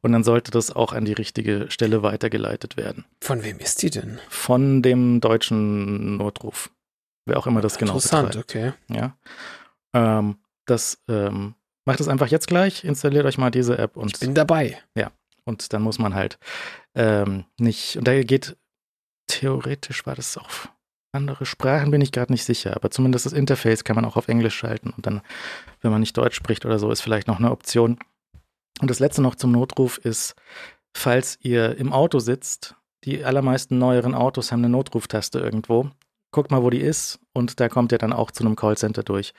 und 0.00 0.12
dann 0.12 0.24
sollte 0.24 0.50
das 0.50 0.74
auch 0.74 0.92
an 0.92 1.04
die 1.04 1.12
richtige 1.12 1.70
Stelle 1.70 2.02
weitergeleitet 2.02 2.76
werden. 2.76 3.04
Von 3.20 3.44
wem 3.44 3.58
ist 3.58 3.82
die 3.82 3.90
denn? 3.90 4.18
Von 4.28 4.82
dem 4.82 5.20
deutschen 5.20 6.16
Notruf. 6.16 6.70
Wer 7.26 7.38
auch 7.38 7.46
immer 7.46 7.60
das 7.60 7.78
genau 7.78 7.92
Interessant, 7.92 8.32
betreibt. 8.32 8.50
okay. 8.50 8.72
Ja. 8.88 9.16
Ähm, 9.94 10.38
das 10.66 11.02
ähm, 11.08 11.54
macht 11.84 12.00
es 12.00 12.08
einfach 12.08 12.28
jetzt 12.28 12.48
gleich, 12.48 12.84
installiert 12.84 13.26
euch 13.26 13.38
mal 13.38 13.50
diese 13.50 13.78
App 13.78 13.96
und. 13.96 14.12
Ich 14.12 14.20
bin 14.20 14.34
dabei. 14.34 14.78
Ja. 14.96 15.12
Und 15.44 15.72
dann 15.72 15.82
muss 15.82 15.98
man 15.98 16.14
halt 16.14 16.38
ähm, 16.94 17.44
nicht, 17.58 17.96
und 17.96 18.06
da 18.06 18.22
geht 18.22 18.56
theoretisch 19.26 20.06
war 20.06 20.14
das 20.14 20.36
auf 20.36 20.70
andere 21.12 21.46
Sprachen, 21.46 21.90
bin 21.90 22.00
ich 22.00 22.12
gerade 22.12 22.32
nicht 22.32 22.44
sicher, 22.44 22.74
aber 22.74 22.90
zumindest 22.90 23.26
das 23.26 23.32
Interface 23.32 23.84
kann 23.84 23.96
man 23.96 24.04
auch 24.04 24.16
auf 24.16 24.28
Englisch 24.28 24.54
schalten 24.54 24.90
und 24.96 25.06
dann, 25.06 25.20
wenn 25.80 25.90
man 25.90 26.00
nicht 26.00 26.16
Deutsch 26.16 26.36
spricht 26.36 26.64
oder 26.64 26.78
so, 26.78 26.90
ist 26.90 27.02
vielleicht 27.02 27.28
noch 27.28 27.38
eine 27.38 27.50
Option. 27.50 27.98
Und 28.80 28.90
das 28.90 28.98
letzte 28.98 29.22
noch 29.22 29.34
zum 29.34 29.52
Notruf 29.52 29.98
ist, 29.98 30.34
falls 30.94 31.38
ihr 31.42 31.76
im 31.76 31.92
Auto 31.92 32.18
sitzt, 32.18 32.76
die 33.04 33.24
allermeisten 33.24 33.78
neueren 33.78 34.14
Autos 34.14 34.52
haben 34.52 34.60
eine 34.60 34.70
Notruftaste 34.70 35.38
irgendwo 35.38 35.90
guckt 36.32 36.50
mal, 36.50 36.62
wo 36.62 36.70
die 36.70 36.80
ist 36.80 37.20
und 37.32 37.60
da 37.60 37.68
kommt 37.68 37.92
ihr 37.92 37.98
dann 37.98 38.12
auch 38.12 38.30
zu 38.32 38.44
einem 38.44 38.56
Callcenter 38.56 39.04
durch, 39.04 39.32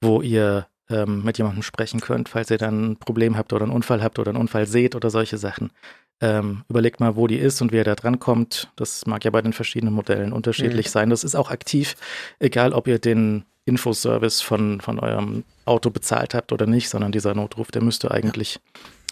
wo 0.00 0.20
ihr 0.20 0.68
ähm, 0.88 1.24
mit 1.24 1.38
jemandem 1.38 1.62
sprechen 1.62 2.00
könnt, 2.00 2.28
falls 2.28 2.50
ihr 2.50 2.58
dann 2.58 2.92
ein 2.92 2.96
Problem 2.98 3.36
habt 3.36 3.52
oder 3.52 3.64
einen 3.64 3.72
Unfall 3.72 4.02
habt 4.02 4.18
oder 4.18 4.30
einen 4.30 4.40
Unfall 4.40 4.66
seht 4.66 4.94
oder 4.94 5.10
solche 5.10 5.38
Sachen. 5.38 5.72
Ähm, 6.20 6.64
überlegt 6.68 7.00
mal, 7.00 7.16
wo 7.16 7.26
die 7.26 7.38
ist 7.38 7.60
und 7.60 7.72
wie 7.72 7.76
ihr 7.76 7.84
da 7.84 7.94
dran 7.94 8.20
kommt. 8.20 8.70
Das 8.76 9.04
mag 9.06 9.24
ja 9.24 9.30
bei 9.30 9.42
den 9.42 9.52
verschiedenen 9.52 9.94
Modellen 9.94 10.32
unterschiedlich 10.32 10.86
mhm. 10.86 10.90
sein. 10.90 11.10
Das 11.10 11.24
ist 11.24 11.34
auch 11.34 11.50
aktiv, 11.50 11.96
egal 12.38 12.72
ob 12.72 12.86
ihr 12.86 12.98
den 12.98 13.44
Infoservice 13.66 14.40
von, 14.40 14.80
von 14.80 14.98
eurem 14.98 15.44
Auto 15.64 15.90
bezahlt 15.90 16.34
habt 16.34 16.52
oder 16.52 16.66
nicht, 16.66 16.88
sondern 16.88 17.12
dieser 17.12 17.34
Notruf, 17.34 17.70
der 17.70 17.82
müsste 17.82 18.10
eigentlich 18.10 18.54
ja. 18.54 18.60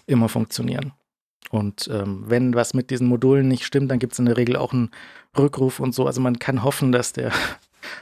immer 0.07 0.29
funktionieren. 0.29 0.93
Und 1.51 1.89
ähm, 1.93 2.25
wenn 2.27 2.55
was 2.55 2.73
mit 2.73 2.91
diesen 2.91 3.09
Modulen 3.09 3.49
nicht 3.49 3.65
stimmt, 3.65 3.91
dann 3.91 3.99
gibt 3.99 4.15
es 4.15 4.19
in 4.19 4.27
der 4.27 4.37
Regel 4.37 4.57
auch 4.57 4.73
einen 4.73 4.91
Rückruf 5.37 5.81
und 5.81 5.95
so. 5.95 6.07
Also 6.07 6.21
man 6.21 6.39
kann 6.39 6.63
hoffen, 6.65 6.93
dass 6.93 7.13
der 7.13 7.33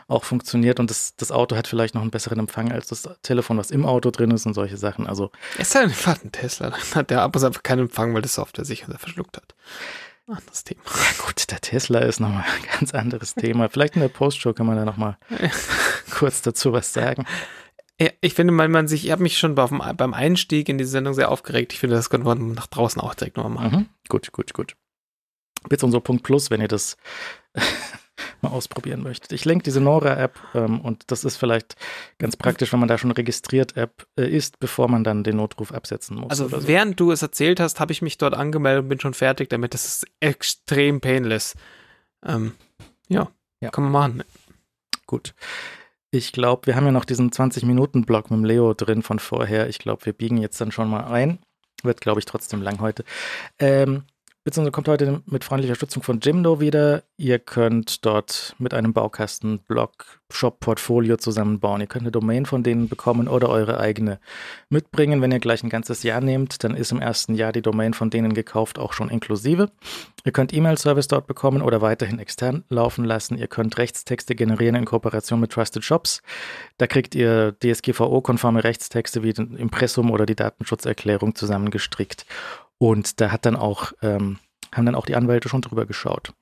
auch 0.09 0.25
funktioniert 0.25 0.81
und 0.81 0.91
das, 0.91 1.15
das 1.17 1.33
Auto 1.33 1.57
hat 1.57 1.67
vielleicht 1.67 1.95
noch 1.95 2.03
einen 2.03 2.11
besseren 2.11 2.39
Empfang 2.39 2.73
als 2.73 2.89
das 2.89 3.09
Telefon, 3.23 3.59
was 3.59 3.71
im 3.71 3.87
Auto 3.87 4.11
drin 4.11 4.31
ist 4.31 4.47
und 4.47 4.55
solche 4.55 4.77
Sachen. 4.77 5.07
Also 5.07 5.31
ist 5.59 5.75
ja 5.75 5.83
einfach 5.83 6.23
ein 6.23 6.33
Tesla, 6.33 6.71
dann 6.71 6.81
hat 6.95 7.11
der 7.11 7.23
aber 7.23 7.43
einfach 7.45 7.63
keinen 7.63 7.81
Empfang, 7.81 8.15
weil 8.15 8.23
das 8.23 8.35
Software 8.35 8.65
sich 8.65 8.85
verschluckt 8.85 9.37
hat. 9.37 9.55
Anderes 10.27 10.63
Thema. 10.63 10.83
Ja 10.87 11.25
gut, 11.27 11.51
der 11.51 11.61
Tesla 11.61 12.01
ist 12.01 12.21
nochmal 12.21 12.45
ein 12.57 12.79
ganz 12.79 12.95
anderes 12.95 13.35
Thema. 13.35 13.69
Vielleicht 13.69 13.97
in 13.97 14.03
der 14.03 14.09
Postshow 14.09 14.53
kann 14.53 14.67
man 14.67 14.77
da 14.77 14.85
nochmal 14.85 15.19
kurz 16.11 16.43
dazu 16.43 16.73
was 16.73 16.93
sagen. 16.93 17.27
Ja, 18.01 18.11
ich 18.21 18.35
finde, 18.35 18.53
man, 18.53 18.71
man 18.71 18.89
sich, 18.89 19.05
ich 19.05 19.11
habe 19.11 19.23
mich 19.23 19.39
schon 19.39 19.55
beim, 19.55 19.83
beim 19.97 20.15
Einstieg 20.15 20.69
in 20.69 20.79
diese 20.79 20.91
Sendung 20.91 21.15
sehr 21.15 21.31
aufgeregt. 21.31 21.73
Ich 21.73 21.81
finde, 21.81 21.97
das 21.97 22.11
könnte 22.11 22.27
man 22.27 22.53
nach 22.53 22.69
draußen 22.69 23.01
auch 23.01 23.15
direkt 23.15 23.37
nochmal 23.37 23.65
machen. 23.65 23.79
Mhm. 23.81 23.89
Gut, 24.09 24.33
gut, 24.33 24.55
gut. 24.55 24.77
Jetzt 25.69 25.85
unser 25.85 26.01
Punkt 26.01 26.23
Plus, 26.23 26.51
wenn 26.51 26.63
ihr 26.63 26.69
das 26.69 26.97
mal 28.43 28.51
ausprobieren 28.51 29.03
möchtet. 29.03 29.33
Ich 29.33 29.45
lenke 29.45 29.65
diese 29.65 29.81
Nora-App 29.81 30.39
ähm, 30.55 30.81
und 30.81 31.11
das 31.11 31.25
ist 31.25 31.37
vielleicht 31.37 31.77
ganz 32.19 32.37
praktisch, 32.37 32.73
wenn 32.73 32.81
man 32.81 32.89
da 32.89 32.99
schon 32.99 33.11
registriert 33.11 33.77
App 33.77 34.07
äh, 34.17 34.29
ist, 34.29 34.59
bevor 34.61 34.89
man 34.89 35.05
dann 35.05 35.25
den 35.25 35.37
Notruf 35.37 35.73
absetzen 35.73 36.17
muss. 36.17 36.31
Also 36.31 36.49
so. 36.49 36.67
während 36.67 36.99
du 36.99 37.13
es 37.13 37.23
erzählt 37.23 37.61
hast, 37.61 37.81
habe 37.81 37.93
ich 37.93 38.03
mich 38.03 38.19
dort 38.19 38.35
angemeldet 38.35 38.85
und 38.85 38.89
bin 38.89 39.01
schon 39.01 39.15
fertig 39.15 39.49
damit. 39.51 39.75
Das 39.75 39.85
ist 39.85 40.07
extrem 40.21 41.01
painless. 41.01 41.55
Ähm, 42.25 42.53
ja, 43.09 43.29
ja, 43.61 43.71
kann 43.71 43.85
man 43.85 43.93
machen. 43.93 44.25
Gut. 45.07 45.35
Ich 46.13 46.33
glaube, 46.33 46.67
wir 46.67 46.77
haben 46.77 46.87
ja 46.87 46.93
noch 46.93 47.05
diesen 47.05 47.31
20-Minuten-Block 47.31 48.31
mit 48.31 48.39
dem 48.39 48.45
Leo 48.45 48.75
drin 48.75 49.03
von 49.03 49.19
vorher. 49.19 49.69
Ich 49.69 49.79
glaube, 49.79 50.07
wir 50.07 50.13
biegen 50.13 50.39
jetzt 50.39 50.61
dann 50.61 50.73
schon 50.73 50.89
mal 50.89 51.05
ein. 51.05 51.39
Wird, 51.83 52.01
glaube 52.01 52.19
ich, 52.19 52.27
trotzdem 52.27 52.63
lang 52.63 52.81
heute. 52.81 53.05
Ähm, 53.59 54.05
beziehungsweise 54.45 54.73
kommt 54.73 54.89
heute 54.89 55.23
mit 55.27 55.45
freundlicher 55.45 55.73
Unterstützung 55.73 56.03
von 56.03 56.21
Jimdo 56.21 56.61
wieder. 56.61 57.03
Ihr 57.17 57.39
könnt 57.39 58.05
dort 58.07 58.55
mit 58.59 58.73
einem 58.73 58.93
Baukasten 58.93 59.59
Blog 59.61 60.21
Shop 60.33 60.61
Portfolio 60.61 61.17
zusammenbauen. 61.17 61.81
Ihr 61.81 61.87
könnt 61.87 62.05
eine 62.05 62.13
Domain 62.13 62.47
von 62.47 62.63
denen 62.63 62.89
bekommen 62.89 63.29
oder 63.29 63.49
eure 63.49 63.79
eigene 63.79 64.19
mitbringen. 64.69 65.21
Wenn 65.21 65.33
ihr 65.33 65.41
gleich 65.41 65.63
ein 65.63 65.69
ganzes 65.69 66.03
Jahr 66.03 66.21
nehmt, 66.21 66.65
dann 66.65 66.75
ist 66.75 66.93
im 66.93 67.01
ersten 67.01 67.35
Jahr 67.35 67.53
die 67.53 67.63
Domain 67.63 67.93
von 67.93 68.11
denen 68.11 68.33
gekauft 68.33 68.79
auch 68.79 68.93
schon 68.93 69.11
inklusive. 69.11 69.71
Ihr 70.25 70.33
könnt 70.33 70.53
E-Mail-Service 70.53 71.09
dort 71.09 71.27
bekommen 71.27 71.63
oder 71.63 71.83
weiterhin 71.83 72.19
extern 72.19 72.65
laufen 72.69 73.05
lassen. 73.05 73.37
Ihr 73.37 73.49
könnt 73.49 73.77
Rechtstexte 73.79 74.35
generieren 74.35 74.77
in 74.77 74.85
Kooperation 74.85 75.41
mit 75.41 75.53
Trusted 75.53 75.85
Shops. 75.85 76.23
Da 76.79 76.87
kriegt 76.87 77.15
ihr 77.15 77.55
DSGVO-konforme 77.63 78.65
Rechtstexte 78.65 79.23
wie 79.23 79.33
den 79.33 79.57
Impressum 79.57 80.11
oder 80.11 80.27
die 80.27 80.37
Datenschutzerklärung 80.37 81.35
zusammengestrickt. 81.35 82.25
Und 82.81 83.21
da 83.21 83.31
hat 83.31 83.45
dann 83.45 83.57
auch, 83.57 83.93
ähm, 84.01 84.39
haben 84.73 84.87
dann 84.87 84.95
auch 84.95 85.05
die 85.05 85.15
Anwälte 85.15 85.49
schon 85.49 85.61
drüber 85.61 85.85
geschaut. 85.85 86.33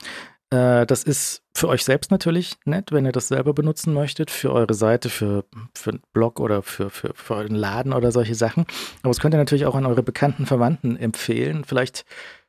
Äh, 0.50 0.86
das 0.86 1.02
ist 1.02 1.42
für 1.52 1.68
euch 1.68 1.82
selbst 1.84 2.12
natürlich 2.12 2.56
nett, 2.64 2.92
wenn 2.92 3.04
ihr 3.04 3.12
das 3.12 3.28
selber 3.28 3.52
benutzen 3.52 3.92
möchtet, 3.92 4.30
für 4.30 4.52
eure 4.52 4.74
Seite, 4.74 5.10
für, 5.10 5.44
für 5.74 5.90
einen 5.90 6.02
Blog 6.12 6.38
oder 6.38 6.62
für, 6.62 6.90
für, 6.90 7.12
für 7.14 7.34
euren 7.34 7.56
Laden 7.56 7.92
oder 7.92 8.12
solche 8.12 8.36
Sachen. 8.36 8.66
Aber 9.02 9.10
es 9.10 9.18
könnt 9.18 9.34
ihr 9.34 9.38
natürlich 9.38 9.66
auch 9.66 9.74
an 9.74 9.84
eure 9.84 10.04
bekannten 10.04 10.46
Verwandten 10.46 10.96
empfehlen. 10.96 11.64
Vielleicht 11.64 12.04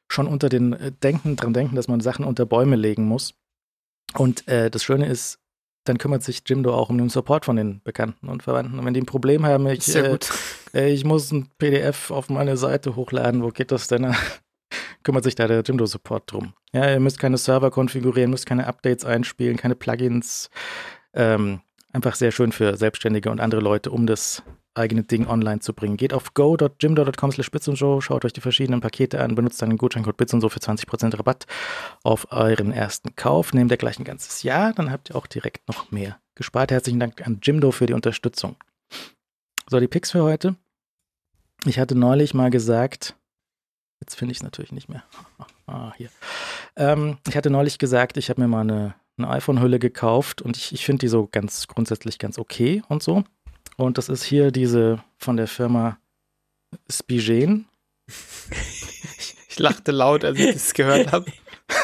schon 0.08 0.28
unter 0.28 0.50
den 0.50 0.74
äh, 0.74 0.92
Denken, 0.92 1.36
dran 1.36 1.54
denken, 1.54 1.76
dass 1.76 1.88
man 1.88 2.00
Sachen 2.00 2.26
unter 2.26 2.46
Bäume 2.46 2.76
legen 2.76 3.06
muss. 3.06 3.34
Und 4.14 4.48
äh, 4.48 4.70
das 4.70 4.84
Schöne 4.84 5.08
ist, 5.08 5.39
dann 5.90 5.98
kümmert 5.98 6.24
sich 6.24 6.44
Jimdo 6.46 6.74
auch 6.74 6.90
um 6.90 6.98
den 6.98 7.10
Support 7.10 7.46
von 7.46 7.56
den 7.56 7.82
Bekannten 7.84 8.30
und 8.30 8.44
Verwandten. 8.44 8.78
Und 8.80 8.86
wenn 8.86 8.94
die 8.94 9.02
ein 9.02 9.08
Problem 9.08 9.46
haben, 9.46 9.68
ich, 9.68 9.94
äh, 9.96 10.18
äh, 10.74 10.94
ich 10.94 11.04
muss 11.04 11.32
ein 11.32 11.50
PDF 11.58 12.12
auf 12.12 12.30
meine 12.30 12.58
Seite 12.58 12.96
hochladen, 12.96 13.44
wo 13.44 13.50
geht 13.50 13.72
das 13.72 13.88
denn? 13.88 14.16
kümmert 15.04 15.24
sich 15.24 15.36
da 15.36 15.48
der 15.48 15.64
Jimdo 15.64 15.88
Support 15.88 16.32
drum. 16.32 16.54
Ja, 16.74 16.92
ihr 16.92 17.00
müsst 17.00 17.18
keine 17.18 17.38
Server 17.38 17.72
konfigurieren, 17.72 18.30
müsst 18.30 18.46
keine 18.46 18.68
Updates 18.68 19.04
einspielen, 19.04 19.58
keine 19.58 19.76
Plugins. 19.76 20.52
Ähm, 21.14 21.62
einfach 21.92 22.14
sehr 22.14 22.32
schön 22.32 22.52
für 22.52 22.78
Selbstständige 22.78 23.32
und 23.32 23.40
andere 23.40 23.62
Leute, 23.62 23.90
um 23.90 24.06
das 24.06 24.44
eigene 24.74 25.04
Ding 25.04 25.28
online 25.28 25.60
zu 25.60 25.74
bringen. 25.74 25.98
Geht 25.98 26.14
auf 26.14 26.34
go.jimdo.com 26.34 27.32
slash 27.32 27.52
bits 27.52 27.68
und 27.68 27.78
so, 27.78 28.02
schaut 28.02 28.26
euch 28.26 28.34
die 28.34 28.42
verschiedenen 28.42 28.82
Pakete 28.82 29.22
an, 29.22 29.36
benutzt 29.36 29.62
dann 29.62 29.70
den 29.70 29.78
Gutscheincode 29.78 30.18
bits 30.18 30.34
und 30.34 30.42
so 30.42 30.50
für 30.50 30.60
20% 30.60 31.18
Rabatt 31.18 31.46
auf 32.04 32.32
euren 32.32 32.72
ersten 32.72 33.16
Kauf. 33.16 33.54
Nehmt 33.54 33.72
ihr 33.72 33.78
gleich 33.78 34.00
ein 34.00 34.06
ganzes 34.06 34.44
Jahr, 34.44 34.74
dann 34.74 34.92
habt 34.92 35.10
ihr 35.10 35.16
auch 35.16 35.28
direkt 35.28 35.68
noch 35.68 35.92
mehr 35.92 36.20
gespart. 36.36 36.72
Herzlichen 36.72 37.00
Dank 37.00 37.26
an 37.26 37.40
Jimdo 37.42 37.72
für 37.72 37.86
die 37.86 37.94
Unterstützung. 37.94 38.56
So, 39.70 39.80
die 39.80 39.88
Picks 39.88 40.12
für 40.12 40.24
heute. 40.24 40.56
Ich 41.66 41.78
hatte 41.78 41.96
neulich 41.96 42.34
mal 42.34 42.50
gesagt, 42.50 43.16
jetzt 44.00 44.16
finde 44.16 44.32
ich 44.32 44.40
es 44.40 44.44
natürlich 44.44 44.72
nicht 44.72 44.90
mehr. 44.90 45.04
Ah, 45.72 45.94
hier. 45.96 46.10
Ähm, 46.78 47.20
ich 47.28 47.38
hatte 47.38 47.52
neulich 47.52 47.78
gesagt, 47.78 48.18
ich 48.18 48.32
habe 48.32 48.42
mir 48.42 48.48
mal 48.48 48.62
eine, 48.62 48.96
eine 49.20 49.30
iPhone-Hülle 49.30 49.78
gekauft 49.78 50.42
und 50.42 50.58
ich, 50.58 50.74
ich 50.74 50.84
finde 50.84 51.02
die 51.02 51.08
so 51.08 51.28
ganz 51.32 51.68
grundsätzlich 51.68 52.18
ganz 52.18 52.40
okay 52.40 52.82
und 52.90 53.04
so. 53.04 53.24
Und 53.80 53.98
das 53.98 54.10
ist 54.10 54.24
hier 54.24 54.52
diese 54.52 55.02
von 55.18 55.38
der 55.38 55.48
Firma 55.48 56.00
Spigen. 56.92 57.66
Ich, 58.08 59.36
ich 59.48 59.60
lachte 59.60 59.94
laut, 59.94 60.26
als 60.26 60.38
ich 60.38 60.54
das 60.54 60.74
gehört 60.74 61.14
habe. 61.14 61.32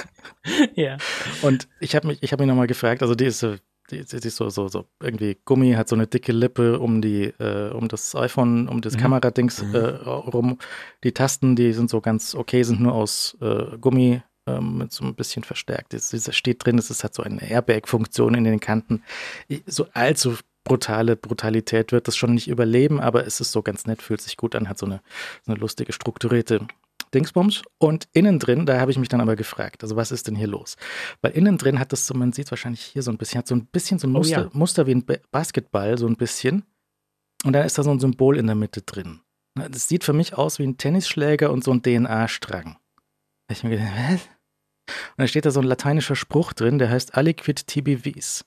ja. 0.75 0.97
Und 1.41 1.69
ich 1.79 1.95
habe 1.95 2.07
mich, 2.07 2.21
ich 2.21 2.33
habe 2.33 2.43
mich 2.43 2.49
nochmal 2.49 2.67
gefragt, 2.67 3.01
also 3.01 3.15
die 3.15 3.25
ist, 3.25 3.43
die, 3.91 4.03
die 4.03 4.27
ist 4.27 4.35
so, 4.35 4.49
so, 4.49 4.67
so 4.67 4.89
irgendwie 5.01 5.37
Gummi, 5.45 5.71
hat 5.71 5.87
so 5.87 5.95
eine 5.95 6.05
dicke 6.05 6.33
Lippe 6.33 6.79
um 6.79 7.01
die, 7.01 7.33
äh, 7.39 7.71
um 7.71 7.87
das 7.87 8.13
iPhone, 8.13 8.67
um 8.67 8.81
das 8.81 8.95
mhm. 8.95 8.99
Kameradings 8.99 9.63
mhm. 9.63 9.75
äh, 9.75 9.79
rum. 9.79 10.57
Die 11.05 11.13
Tasten, 11.13 11.55
die 11.55 11.71
sind 11.71 11.89
so 11.89 12.01
ganz 12.01 12.35
okay, 12.35 12.63
sind 12.63 12.81
nur 12.81 12.93
aus 12.93 13.37
äh, 13.39 13.77
Gummi 13.79 14.21
ähm, 14.47 14.79
mit 14.79 14.91
so 14.91 15.05
ein 15.05 15.15
bisschen 15.15 15.45
verstärkt. 15.45 15.93
Das, 15.93 16.09
das 16.09 16.35
steht 16.35 16.65
drin, 16.65 16.77
es 16.77 16.89
ist 16.89 17.03
halt 17.03 17.13
so 17.13 17.23
eine 17.23 17.41
Airbag-Funktion 17.49 18.35
in 18.35 18.43
den 18.43 18.59
Kanten. 18.59 19.01
So 19.65 19.87
allzu 19.93 20.35
brutale 20.65 21.15
Brutalität 21.15 21.93
wird 21.93 22.09
das 22.09 22.17
schon 22.17 22.33
nicht 22.33 22.49
überleben, 22.49 22.99
aber 22.99 23.25
es 23.25 23.39
ist 23.39 23.53
so 23.53 23.61
ganz 23.61 23.85
nett, 23.85 24.01
fühlt 24.01 24.19
sich 24.19 24.35
gut 24.35 24.55
an, 24.55 24.67
hat 24.67 24.77
so 24.77 24.85
eine, 24.85 25.01
so 25.45 25.53
eine 25.53 25.61
lustige, 25.61 25.93
strukturierte 25.93 26.67
Dingsbums. 27.13 27.61
Und 27.77 28.09
innen 28.11 28.39
drin, 28.39 28.65
da 28.65 28.81
habe 28.81 28.91
ich 28.91 28.97
mich 28.97 29.07
dann 29.07 29.21
aber 29.21 29.37
gefragt, 29.37 29.83
also 29.83 29.95
was 29.95 30.11
ist 30.11 30.27
denn 30.27 30.35
hier 30.35 30.47
los? 30.47 30.75
Weil 31.21 31.31
innen 31.31 31.57
drin 31.57 31.79
hat 31.79 31.93
das 31.93 32.05
so, 32.05 32.13
man 32.13 32.33
sieht 32.33 32.51
wahrscheinlich 32.51 32.81
hier 32.81 33.03
so 33.03 33.11
ein 33.11 33.17
bisschen, 33.17 33.39
hat 33.39 33.47
so 33.47 33.55
ein 33.55 33.67
bisschen 33.67 33.99
so 33.99 34.07
ein 34.07 34.11
Muster, 34.11 34.41
oh 34.41 34.43
ja. 34.43 34.49
Muster 34.53 34.87
wie 34.87 34.95
ein 34.95 35.05
Basketball, 35.31 35.97
so 35.97 36.07
ein 36.07 36.17
bisschen. 36.17 36.65
Und 37.45 37.53
dann 37.53 37.65
ist 37.65 37.77
da 37.77 37.83
so 37.83 37.91
ein 37.91 37.99
Symbol 37.99 38.37
in 38.37 38.47
der 38.47 38.55
Mitte 38.55 38.81
drin. 38.81 39.21
Das 39.53 39.87
sieht 39.87 40.03
für 40.03 40.13
mich 40.13 40.33
aus 40.33 40.59
wie 40.59 40.63
ein 40.63 40.77
Tennisschläger 40.77 41.51
und 41.51 41.63
so 41.63 41.71
ein 41.71 41.81
DNA-Strang. 41.81 42.77
Ich 43.49 43.63
mir 43.63 43.69
gedacht, 43.69 43.93
was? 43.95 44.21
Und 44.87 45.19
da 45.19 45.27
steht 45.27 45.45
da 45.45 45.51
so 45.51 45.61
ein 45.61 45.67
lateinischer 45.67 46.15
Spruch 46.15 46.53
drin, 46.53 46.79
der 46.79 46.89
heißt 46.89 47.15
Aliquid 47.15 47.67
tibi 47.67 48.03
vis. 48.03 48.45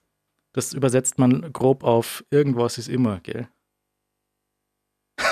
Das 0.59 0.73
übersetzt 0.73 1.21
man 1.21 1.53
grob 1.53 1.85
auf 1.85 2.25
irgendwas 2.31 2.79
ist 2.79 2.89
immer, 2.89 3.21
gell? 3.21 3.47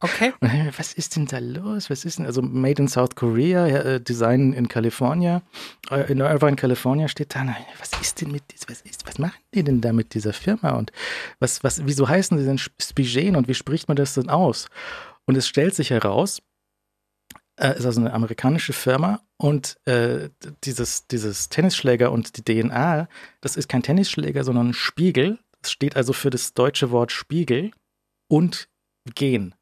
Okay. 0.00 0.34
Was 0.76 0.92
ist 0.92 1.14
denn 1.14 1.26
da 1.26 1.38
los? 1.38 1.88
Was 1.88 2.04
ist 2.04 2.18
denn, 2.18 2.26
also 2.26 2.42
Made 2.42 2.82
in 2.82 2.88
South 2.88 3.14
Korea, 3.14 3.66
äh, 3.66 4.00
Design 4.00 4.52
in 4.52 4.68
California, 4.68 5.40
äh, 5.90 6.12
in 6.12 6.18
Irvine, 6.18 6.56
California 6.56 7.08
steht 7.08 7.34
da, 7.34 7.46
was 7.78 7.98
ist 8.02 8.20
denn 8.20 8.30
mit, 8.30 8.42
was 8.68 8.82
ist, 8.82 9.06
was 9.06 9.18
machen 9.18 9.40
die 9.54 9.62
denn 9.62 9.80
da 9.80 9.94
mit 9.94 10.12
dieser 10.12 10.34
Firma 10.34 10.72
und 10.72 10.92
was, 11.38 11.64
was, 11.64 11.86
wieso 11.86 12.08
heißen 12.08 12.36
sie 12.36 12.44
denn 12.44 12.58
Spigen 12.58 13.36
und 13.36 13.48
wie 13.48 13.54
spricht 13.54 13.88
man 13.88 13.96
das 13.96 14.14
denn 14.14 14.28
aus? 14.28 14.66
Und 15.24 15.36
es 15.36 15.48
stellt 15.48 15.74
sich 15.74 15.90
heraus, 15.90 16.42
äh, 17.56 17.76
ist 17.78 17.86
also 17.86 18.00
eine 18.00 18.12
amerikanische 18.12 18.72
Firma 18.72 19.22
und 19.38 19.78
äh, 19.86 20.30
dieses, 20.64 21.06
dieses 21.06 21.48
Tennisschläger 21.48 22.12
und 22.12 22.36
die 22.36 22.42
DNA, 22.42 23.08
das 23.40 23.56
ist 23.56 23.68
kein 23.68 23.82
Tennisschläger, 23.82 24.44
sondern 24.44 24.70
ein 24.70 24.74
Spiegel. 24.74 25.38
Das 25.62 25.72
steht 25.72 25.96
also 25.96 26.12
für 26.12 26.30
das 26.30 26.54
deutsche 26.54 26.90
Wort 26.90 27.12
Spiegel 27.12 27.70
und 28.28 28.68
Gen. 29.14 29.54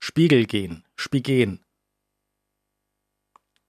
Spiegelgen, 0.00 0.84
Spigen. 0.96 1.60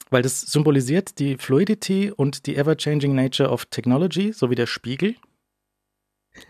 Weil 0.10 0.22
das 0.22 0.42
symbolisiert 0.42 1.20
die 1.20 1.38
Fluidity 1.38 2.12
und 2.12 2.46
die 2.46 2.56
ever-changing 2.56 3.16
nature 3.16 3.50
of 3.50 3.66
technology, 3.66 4.34
so 4.34 4.50
wie 4.50 4.56
der 4.56 4.68
Spiegel. 4.68 5.16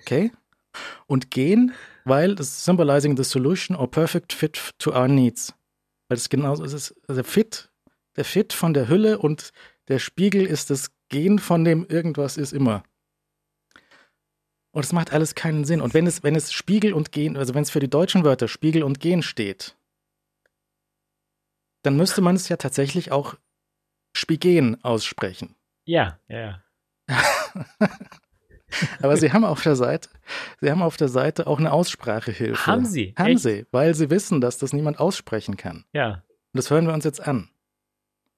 Okay? 0.01 0.31
Und 1.07 1.31
Gen, 1.31 1.73
weil 2.03 2.35
das 2.35 2.65
symbolizing 2.65 3.15
the 3.15 3.23
solution 3.23 3.75
or 3.75 3.89
perfect 3.89 4.33
fit 4.33 4.71
to 4.79 4.91
our 4.91 5.07
needs. 5.07 5.53
Weil 6.07 6.17
es 6.17 6.29
genauso 6.29 6.63
ist, 6.63 6.95
also 7.07 7.23
Fit, 7.23 7.71
der 8.15 8.25
Fit 8.25 8.53
von 8.53 8.73
der 8.73 8.87
Hülle 8.87 9.19
und 9.19 9.51
der 9.87 9.99
Spiegel 9.99 10.45
ist 10.45 10.69
das 10.69 10.91
Gen 11.09 11.39
von 11.39 11.63
dem 11.63 11.85
irgendwas 11.85 12.37
ist 12.37 12.53
immer. 12.53 12.83
Und 14.71 14.83
es 14.83 14.91
macht 14.91 15.13
alles 15.13 15.35
keinen 15.35 15.63
Sinn. 15.63 15.81
Und 15.81 15.93
wenn 15.93 16.07
es, 16.07 16.23
wenn 16.23 16.35
es 16.35 16.51
Spiegel 16.51 16.93
und 16.93 17.11
Gen, 17.11 17.37
also 17.37 17.53
wenn 17.53 17.63
es 17.63 17.71
für 17.71 17.79
die 17.79 17.89
deutschen 17.89 18.23
Wörter 18.23 18.47
Spiegel 18.47 18.83
und 18.83 18.99
Gen 18.99 19.21
steht, 19.23 19.77
dann 21.83 21.95
müsste 21.95 22.21
man 22.21 22.35
es 22.35 22.49
ja 22.49 22.57
tatsächlich 22.57 23.11
auch 23.11 23.35
Spigen 24.17 24.83
aussprechen. 24.83 25.55
Ja, 25.85 26.19
ja. 26.27 26.63
Aber 29.01 29.17
sie 29.17 29.31
haben 29.31 29.45
auf 29.45 29.61
der 29.61 29.75
Seite, 29.75 30.09
sie 30.61 30.69
haben 30.69 30.81
auf 30.81 30.97
der 30.97 31.07
Seite 31.07 31.47
auch 31.47 31.59
eine 31.59 31.71
Aussprachehilfe. 31.71 32.65
Haben 32.65 32.85
sie? 32.85 33.13
Haben 33.17 33.31
Echt? 33.31 33.43
sie, 33.43 33.65
weil 33.71 33.95
sie 33.95 34.09
wissen, 34.09 34.41
dass 34.41 34.57
das 34.57 34.73
niemand 34.73 34.99
aussprechen 34.99 35.57
kann. 35.57 35.85
Ja. 35.93 36.23
Und 36.53 36.57
das 36.57 36.69
hören 36.69 36.87
wir 36.87 36.93
uns 36.93 37.05
jetzt 37.05 37.25
an. 37.25 37.49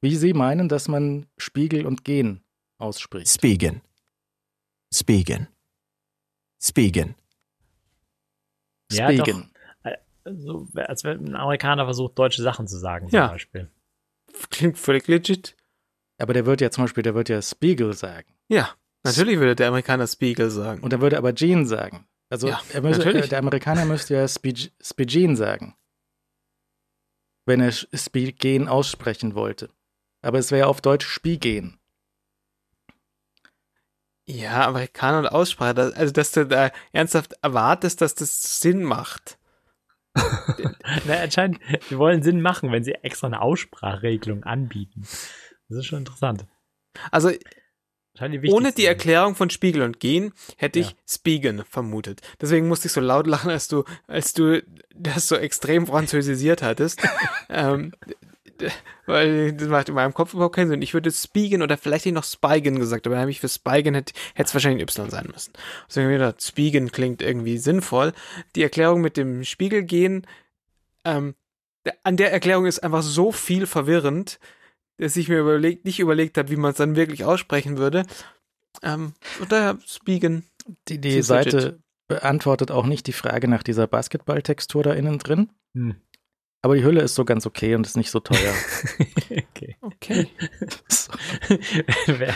Wie 0.02 0.16
sie 0.16 0.34
meinen, 0.34 0.70
dass 0.70 0.88
man 0.88 1.26
Spiegel 1.38 1.86
und 1.86 2.04
Gen 2.04 2.42
ausspricht. 2.78 3.30
Spiegen. 3.30 3.82
Spiegen. 4.94 5.48
Spiegen. 6.62 7.16
Ja, 8.92 9.12
Spiegen. 9.12 9.52
So, 10.26 10.68
als 10.76 11.04
wenn 11.04 11.30
ein 11.30 11.36
Amerikaner 11.36 11.86
versucht, 11.86 12.20
deutsche 12.20 12.42
Sachen 12.42 12.68
zu 12.68 12.78
sagen, 12.78 13.10
zum 13.10 13.18
ja. 13.18 13.28
Beispiel. 13.28 13.70
Klingt 14.50 14.78
völlig 14.78 15.08
legit. 15.08 15.56
Aber 16.18 16.34
der 16.34 16.46
wird 16.46 16.62
ja 16.62 16.70
zum 16.72 16.84
Beispiel, 16.84 17.04
der 17.04 17.16
wird 17.16 17.30
ja 17.30 17.42
Spiegel 17.42 17.94
sagen. 17.94 18.28
Ja. 18.48 18.72
Natürlich 19.08 19.40
würde 19.40 19.56
der 19.56 19.70
Amerikaner 19.70 20.08
Spiegel 20.08 20.50
sagen. 20.50 20.82
Und 20.84 20.94
er 20.94 21.02
würde 21.02 21.18
aber 21.18 21.34
Jean 21.34 21.66
sagen. 21.66 22.08
Also 22.30 22.50
ja, 22.50 22.62
müsste, 22.82 23.10
äh, 23.10 23.28
der 23.28 23.40
Amerikaner 23.40 23.86
müsste 23.86 24.16
ja 24.16 24.28
Spigen 24.28 25.36
sagen. 25.36 25.76
Wenn 27.46 27.62
er 27.62 27.72
Spigen 27.72 28.68
aussprechen 28.68 29.36
wollte. 29.36 29.70
Aber 30.22 30.40
es 30.40 30.52
wäre 30.52 30.68
auf 30.68 30.82
Deutsch 30.82 31.08
Spiegen. 31.08 31.80
Ja, 34.26 34.68
Amerikaner 34.68 35.20
und 35.20 35.28
Aussprache, 35.28 35.94
also 35.96 36.12
dass 36.12 36.34
du 36.34 36.46
da 36.46 36.72
ernsthaft 36.92 37.34
erwartest, 37.42 38.02
dass 38.02 38.14
das 38.14 38.60
Sinn 38.60 38.84
macht. 38.84 39.40
Na, 41.06 41.22
anscheinend, 41.22 41.60
sie 41.88 41.98
wollen 41.98 42.24
Sinn 42.24 42.42
machen, 42.42 42.74
wenn 42.74 42.84
sie 42.84 42.92
extra 42.92 43.28
eine 43.28 43.42
Aussprachregelung 43.42 44.44
anbieten. 44.44 45.04
Das 45.70 45.78
ist 45.80 45.86
schon 45.86 46.00
interessant. 46.00 46.46
Also 47.12 47.32
ohne 48.50 48.72
die 48.72 48.86
Erklärung 48.86 49.36
von 49.36 49.50
Spiegel 49.50 49.82
und 49.82 50.00
Gen 50.00 50.34
hätte 50.58 50.80
ich 50.80 50.90
ja. 50.90 50.96
Spiegen 51.08 51.64
vermutet. 51.70 52.22
Deswegen 52.42 52.68
musste 52.68 52.88
ich 52.88 52.94
so 52.94 53.02
laut 53.02 53.28
lachen, 53.28 53.50
als 53.50 53.68
du, 53.68 53.84
als 54.08 54.34
du 54.34 54.64
das 54.94 55.28
so 55.28 55.36
extrem 55.36 55.88
französisiert 55.88 56.62
hattest. 56.62 57.02
ähm, 57.50 57.94
weil 59.06 59.54
das 59.54 59.68
macht 59.68 59.90
in 59.90 59.96
meinem 59.96 60.14
Kopf 60.14 60.34
überhaupt 60.34 60.56
keinen 60.56 60.70
Sinn. 60.70 60.82
Ich 60.82 60.94
würde 60.94 61.12
Spiegen 61.12 61.62
oder 61.62 61.78
vielleicht 61.78 62.06
hätte 62.06 62.10
ich 62.10 62.16
noch 62.16 62.24
Spigen 62.24 62.80
gesagt, 62.80 63.06
aber 63.06 63.16
dann 63.16 63.22
habe 63.22 63.32
ich 63.32 63.40
für 63.40 63.50
Spigen 63.50 63.94
hätte 63.94 64.14
es 64.36 64.54
wahrscheinlich 64.54 64.82
ein 64.82 64.88
Y 64.88 65.10
sein 65.10 65.30
müssen. 65.32 65.54
Deswegen 65.88 66.06
habe 66.06 66.14
ich 66.14 66.20
gedacht, 66.20 66.44
Spiegen 66.44 66.92
klingt 66.92 67.22
irgendwie 67.22 67.58
sinnvoll. 67.58 68.14
Die 68.56 68.64
Erklärung 68.64 69.02
mit 69.02 69.18
dem 69.18 69.44
Spiegel 69.44 69.84
gehen, 69.84 70.26
ähm, 71.06 71.36
an 72.04 72.18
der 72.18 72.34
Erklärung 72.34 72.66
ist 72.66 72.80
einfach 72.80 73.04
so 73.04 73.32
viel 73.32 73.66
verwirrend, 73.66 74.40
dass 74.98 75.16
ich 75.16 75.30
mir 75.30 75.40
überlegt, 75.40 75.86
nicht 75.86 76.00
überlegt 76.00 76.38
habe, 76.38 76.50
wie 76.50 76.56
man 76.56 76.72
es 76.72 76.78
dann 76.78 76.96
wirklich 76.96 77.24
aussprechen 77.24 77.78
würde. 77.78 78.06
Ähm, 78.84 79.14
und 79.40 79.52
daher 79.52 79.78
Spiegen. 79.86 80.44
Die, 80.88 81.00
die 81.00 81.22
Seite 81.22 81.58
legit. 81.58 81.80
beantwortet 82.08 82.72
auch 82.72 82.86
nicht 82.86 83.08
die 83.08 83.14
Frage 83.14 83.48
nach 83.48 83.64
dieser 83.64 83.88
Basketballtextur 83.88 84.84
da 84.84 84.94
innen 84.94 85.18
drin. 85.18 85.50
Hm. 85.74 85.96
Aber 86.62 86.76
die 86.76 86.84
Hülle 86.84 87.02
ist 87.02 87.16
so 87.16 87.24
ganz 87.24 87.46
okay 87.46 87.76
und 87.76 87.86
ist 87.86 87.96
nicht 87.96 88.12
so 88.12 88.20
teuer. 88.20 88.54
okay. 89.30 89.78
Okay. 89.82 90.28
So. 90.90 91.14
wer, 92.08 92.36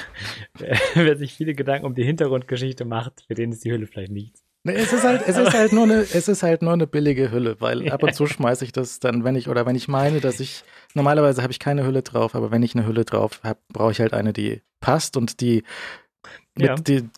wer, 0.54 0.80
wer 0.94 1.18
sich 1.18 1.34
viele 1.34 1.54
Gedanken 1.54 1.86
um 1.86 1.96
die 1.96 2.04
Hintergrundgeschichte 2.04 2.86
macht, 2.86 3.26
für 3.28 3.34
den 3.34 3.52
ist 3.52 3.66
die 3.66 3.72
Hülle 3.72 3.88
vielleicht 3.88 4.12
nichts. 4.12 4.44
Nee, 4.64 4.74
es 4.76 4.94
ist 4.94 5.04
halt, 5.04 5.24
es 5.28 5.38
ist 5.38 5.54
halt 5.54 5.74
nur 5.74 5.84
eine, 5.86 6.02
es 6.02 6.28
ist 6.28 6.44
halt 6.44 6.62
nur 6.62 6.74
eine 6.74 6.86
billige 6.86 7.32
Hülle, 7.32 7.60
weil 7.60 7.92
ab 7.92 8.04
und 8.04 8.14
zu 8.14 8.28
schmeiße 8.28 8.64
ich 8.64 8.72
das 8.72 9.00
dann, 9.00 9.24
wenn 9.24 9.36
ich, 9.36 9.48
oder 9.50 9.66
wenn 9.66 9.76
ich 9.76 9.88
meine, 9.88 10.20
dass 10.22 10.40
ich, 10.40 10.64
normalerweise 10.94 11.42
habe 11.42 11.52
ich 11.52 11.58
keine 11.60 11.84
Hülle 11.86 12.04
drauf, 12.04 12.36
aber 12.36 12.52
wenn 12.52 12.62
ich 12.62 12.76
eine 12.76 12.86
Hülle 12.86 13.04
drauf 13.04 13.40
habe, 13.44 13.60
brauche 13.70 13.92
ich 13.92 14.00
halt 14.00 14.14
eine, 14.14 14.34
die 14.34 14.62
passt 14.80 15.18
und 15.18 15.42
die 15.42 15.64
mit 16.56 16.68
Ja. 16.68 16.76
die 16.76 17.10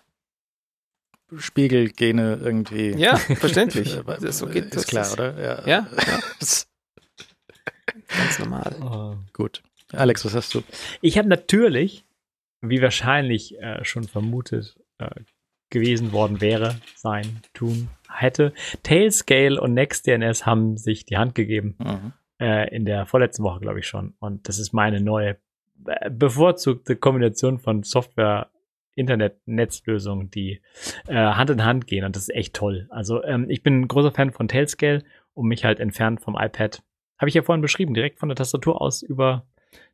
Spiegelgene 1.37 2.39
irgendwie. 2.41 2.91
Ja, 2.91 3.17
verständlich. 3.17 3.97
Äh, 4.07 4.17
Das 4.21 4.37
so 4.37 4.47
geht, 4.47 4.65
ist 4.65 4.75
das 4.75 4.87
klar, 4.87 5.03
ist- 5.05 5.13
oder? 5.13 5.41
Ja. 5.41 5.67
Ja, 5.67 5.87
Ist 6.39 6.69
ganz 8.07 8.39
normal. 8.39 8.75
Oh. 8.81 9.15
Gut. 9.33 9.63
Alex, 9.91 10.23
was 10.25 10.33
hast 10.35 10.53
du? 10.53 10.63
Ich 11.01 11.17
habe 11.17 11.27
natürlich, 11.27 12.05
wie 12.61 12.81
wahrscheinlich 12.81 13.59
äh, 13.59 13.83
schon 13.83 14.07
vermutet 14.07 14.75
äh, 14.99 15.09
gewesen 15.73 16.13
worden 16.13 16.39
wäre, 16.39 16.77
sein, 16.95 17.41
tun, 17.53 17.89
hätte, 18.09 18.53
Tailscale 18.83 19.59
und 19.59 19.73
NextDNS 19.73 20.45
haben 20.45 20.77
sich 20.77 21.05
die 21.05 21.17
Hand 21.17 21.35
gegeben. 21.35 21.75
Mhm. 21.79 22.13
äh, 22.39 22.75
in 22.75 22.85
der 22.85 23.05
vorletzten 23.05 23.43
Woche, 23.43 23.59
glaube 23.59 23.79
ich 23.79 23.87
schon. 23.87 24.13
Und 24.19 24.47
das 24.47 24.59
ist 24.59 24.73
meine 24.73 25.01
neue 25.01 25.37
äh, 25.85 26.09
bevorzugte 26.09 26.95
Kombination 26.95 27.59
von 27.59 27.83
Software, 27.83 28.49
Internet, 28.95 29.37
Netzlösungen, 29.45 30.29
die 30.29 30.61
äh, 31.07 31.15
Hand 31.15 31.49
in 31.49 31.63
Hand 31.63 31.87
gehen. 31.87 32.05
Und 32.05 32.15
das 32.15 32.23
ist 32.23 32.35
echt 32.35 32.53
toll. 32.53 32.87
Also 32.89 33.23
ähm, 33.23 33.49
ich 33.49 33.63
bin 33.63 33.81
ein 33.81 33.87
großer 33.87 34.11
Fan 34.11 34.31
von 34.31 34.47
Tailscale, 34.47 35.03
um 35.33 35.47
mich 35.47 35.65
halt 35.65 35.79
entfernt 35.79 36.21
vom 36.21 36.35
iPad, 36.35 36.83
habe 37.17 37.29
ich 37.29 37.35
ja 37.35 37.41
vorhin 37.41 37.61
beschrieben, 37.61 37.93
direkt 37.93 38.19
von 38.19 38.29
der 38.29 38.35
Tastatur 38.35 38.81
aus 38.81 39.01
über 39.01 39.47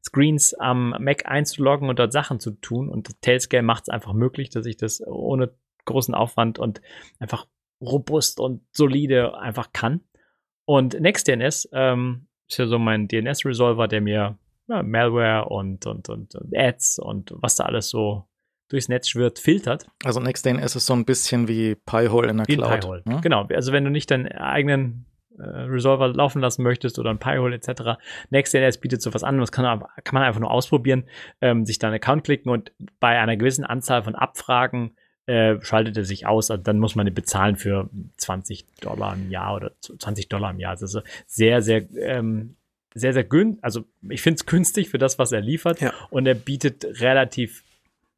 Screens 0.04 0.54
am 0.54 0.96
Mac 1.00 1.26
einzuloggen 1.26 1.90
und 1.90 2.00
dort 2.00 2.12
Sachen 2.12 2.40
zu 2.40 2.52
tun. 2.52 2.90
Und 2.90 3.22
Tailscale 3.22 3.64
macht 3.64 3.84
es 3.84 3.90
einfach 3.90 4.14
möglich, 4.14 4.50
dass 4.50 4.66
ich 4.66 4.76
das 4.76 5.06
ohne 5.06 5.52
großen 5.90 6.14
Aufwand 6.14 6.60
und 6.60 6.82
einfach 7.20 7.46
robust 7.82 8.40
und 8.40 8.62
solide 8.72 9.38
einfach 9.40 9.72
kann. 9.74 10.02
Und 10.66 11.00
NextDNS 11.00 11.70
ähm, 11.74 12.28
ist 12.48 12.58
ja 12.58 12.68
so 12.68 12.78
mein 12.80 13.08
DNS-Resolver, 13.08 13.88
der 13.88 14.02
mir 14.02 14.38
ja, 14.68 14.84
Malware 14.84 15.46
und, 15.50 15.86
und, 15.88 16.10
und, 16.10 16.36
und 16.36 16.58
Ads 16.58 17.00
und 17.00 17.34
was 17.38 17.56
da 17.56 17.66
alles 17.66 17.90
so 17.90 18.26
durchs 18.70 18.88
Netz 18.88 19.08
schwirrt, 19.10 19.40
filtert. 19.40 19.88
Also 20.04 20.20
NextDNS 20.20 20.76
ist 20.76 20.86
so 20.86 20.94
ein 20.94 21.06
bisschen 21.06 21.48
wie 21.48 21.74
Pi-hole 21.76 22.30
in 22.30 22.38
der 22.38 22.48
Wie 22.48 22.56
Cloud. 22.56 22.82
Pi-hole. 22.82 23.02
ne? 23.06 23.20
Genau. 23.22 23.46
Also 23.46 23.72
wenn 23.72 23.84
du 23.84 23.90
nicht 23.90 24.12
deinen 24.12 24.28
eigenen 24.28 25.08
äh, 25.40 25.42
Resolver 25.44 26.10
laufen 26.10 26.40
lassen 26.40 26.62
möchtest 26.62 27.00
oder 27.00 27.10
ein 27.10 27.18
Pi-hole 27.18 27.56
etc. 27.56 28.00
NextDNS 28.30 28.78
bietet 28.80 29.02
so 29.02 29.12
was 29.14 29.24
an. 29.24 29.40
Das 29.40 29.52
kann, 29.52 29.66
man- 29.66 29.88
kann 30.04 30.14
man 30.14 30.22
einfach 30.24 30.40
nur 30.42 30.52
ausprobieren, 30.52 31.06
ähm, 31.42 31.66
sich 31.66 31.80
da 31.80 31.88
einen 31.88 31.96
Account 31.96 32.26
klicken 32.26 32.52
und 32.52 32.72
bei 33.00 33.18
einer 33.20 33.38
gewissen 33.38 33.64
Anzahl 33.66 34.04
von 34.04 34.14
Abfragen 34.14 34.96
äh, 35.30 35.64
schaltet 35.64 35.96
er 35.96 36.06
sich 36.06 36.26
aus. 36.26 36.50
Also 36.50 36.64
dann 36.64 36.80
muss 36.80 36.96
man 36.96 37.06
den 37.06 37.14
bezahlen 37.14 37.56
für 37.56 37.88
20 38.18 38.66
Dollar 38.82 39.14
im 39.14 39.30
Jahr 39.30 39.56
oder 39.56 39.72
20 39.80 40.28
Dollar 40.28 40.52
im 40.52 40.60
Jahr. 40.60 40.72
Also 40.72 40.88
so 40.88 41.02
sehr, 41.28 41.62
sehr, 41.62 41.84
ähm, 41.96 42.56
sehr, 42.96 43.14
sehr 43.14 43.24
günstig. 43.24 43.64
Also 43.64 43.86
ich 44.10 44.24
finde 44.24 44.38
es 44.38 44.46
günstig 44.48 44.90
für 44.90 44.98
das, 44.98 45.20
was 45.20 45.32
er 45.32 45.42
liefert. 45.42 45.82
Ja. 45.82 45.94
Und 46.10 46.26
er 46.26 46.34
bietet 46.34 47.00
relativ 47.00 47.64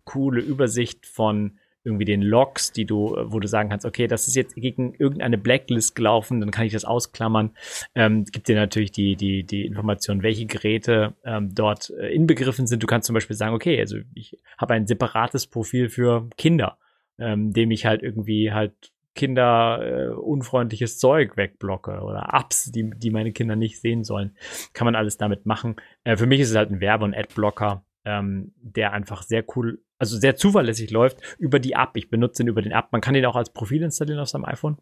coole 0.06 0.40
Übersicht 0.40 1.06
von 1.06 1.60
irgendwie 1.84 2.06
den 2.06 2.22
Logs, 2.22 2.72
die 2.72 2.86
du, 2.86 3.16
äh, 3.16 3.30
wo 3.30 3.40
du 3.40 3.48
sagen 3.48 3.70
kannst, 3.70 3.86
okay, 3.86 4.08
das 4.08 4.30
ist 4.30 4.36
jetzt 4.36 4.56
gegen 4.56 4.94
irgendeine 4.94 5.38
Blacklist 5.38 5.96
gelaufen, 5.96 6.40
dann 6.40 6.52
kann 6.52 6.66
ich 6.66 6.74
das 6.74 6.86
ausklammern. 6.86 7.52
Ähm, 7.94 8.24
gibt 8.24 8.48
dir 8.48 8.56
natürlich 8.56 8.94
die, 8.94 9.18
die, 9.18 9.44
die 9.44 9.66
Information, 9.66 10.24
welche 10.24 10.46
Geräte 10.46 11.16
ähm, 11.26 11.54
dort 11.54 11.90
äh, 11.90 12.14
inbegriffen 12.14 12.68
sind. 12.68 12.82
Du 12.82 12.88
kannst 12.88 13.08
zum 13.08 13.16
Beispiel 13.16 13.36
sagen, 13.36 13.54
okay, 13.54 13.80
also 13.80 13.98
ich 14.14 14.38
habe 14.58 14.76
ein 14.76 14.88
separates 14.88 15.48
Profil 15.48 15.90
für 15.90 16.30
Kinder, 16.38 16.78
ähm, 17.20 17.54
dem 17.54 17.72
ich 17.72 17.86
halt 17.86 18.04
irgendwie 18.04 18.52
halt 18.52 18.92
Kinder 19.14 19.80
äh, 19.82 20.08
unfreundliches 20.14 20.98
Zeug 20.98 21.36
wegblocke 21.36 22.02
oder 22.02 22.30
Apps, 22.34 22.72
die, 22.72 22.90
die 22.96 23.12
meine 23.12 23.34
Kinder 23.34 23.56
nicht 23.56 23.82
sehen 23.82 24.04
sollen. 24.04 24.36
Kann 24.74 24.86
man 24.86 24.96
alles 24.96 25.18
damit 25.18 25.46
machen. 25.46 25.76
Äh, 26.04 26.16
für 26.16 26.28
mich 26.28 26.40
ist 26.40 26.52
es 26.52 26.56
halt 26.56 26.72
ein 26.72 26.80
Werbe- 26.80 27.06
und 27.06 27.16
Adblocker, 27.16 27.84
ähm, 28.06 28.54
der 28.58 28.94
einfach 28.94 29.24
sehr 29.24 29.44
cool, 29.56 29.84
also 29.98 30.18
sehr 30.18 30.36
zuverlässig 30.36 30.92
läuft 30.92 31.20
über 31.38 31.60
die 31.60 31.74
App. 31.74 31.92
Ich 31.96 32.10
benutze 32.10 32.44
ihn 32.44 32.48
über 32.48 32.62
den 32.62 32.72
App. 32.72 32.88
Man 32.92 33.02
kann 33.02 33.16
ihn 33.16 33.26
auch 33.26 33.36
als 33.36 33.52
Profil 33.52 33.84
installieren 33.84 34.20
auf 34.20 34.30
seinem 34.30 34.46
iPhone. 34.46 34.78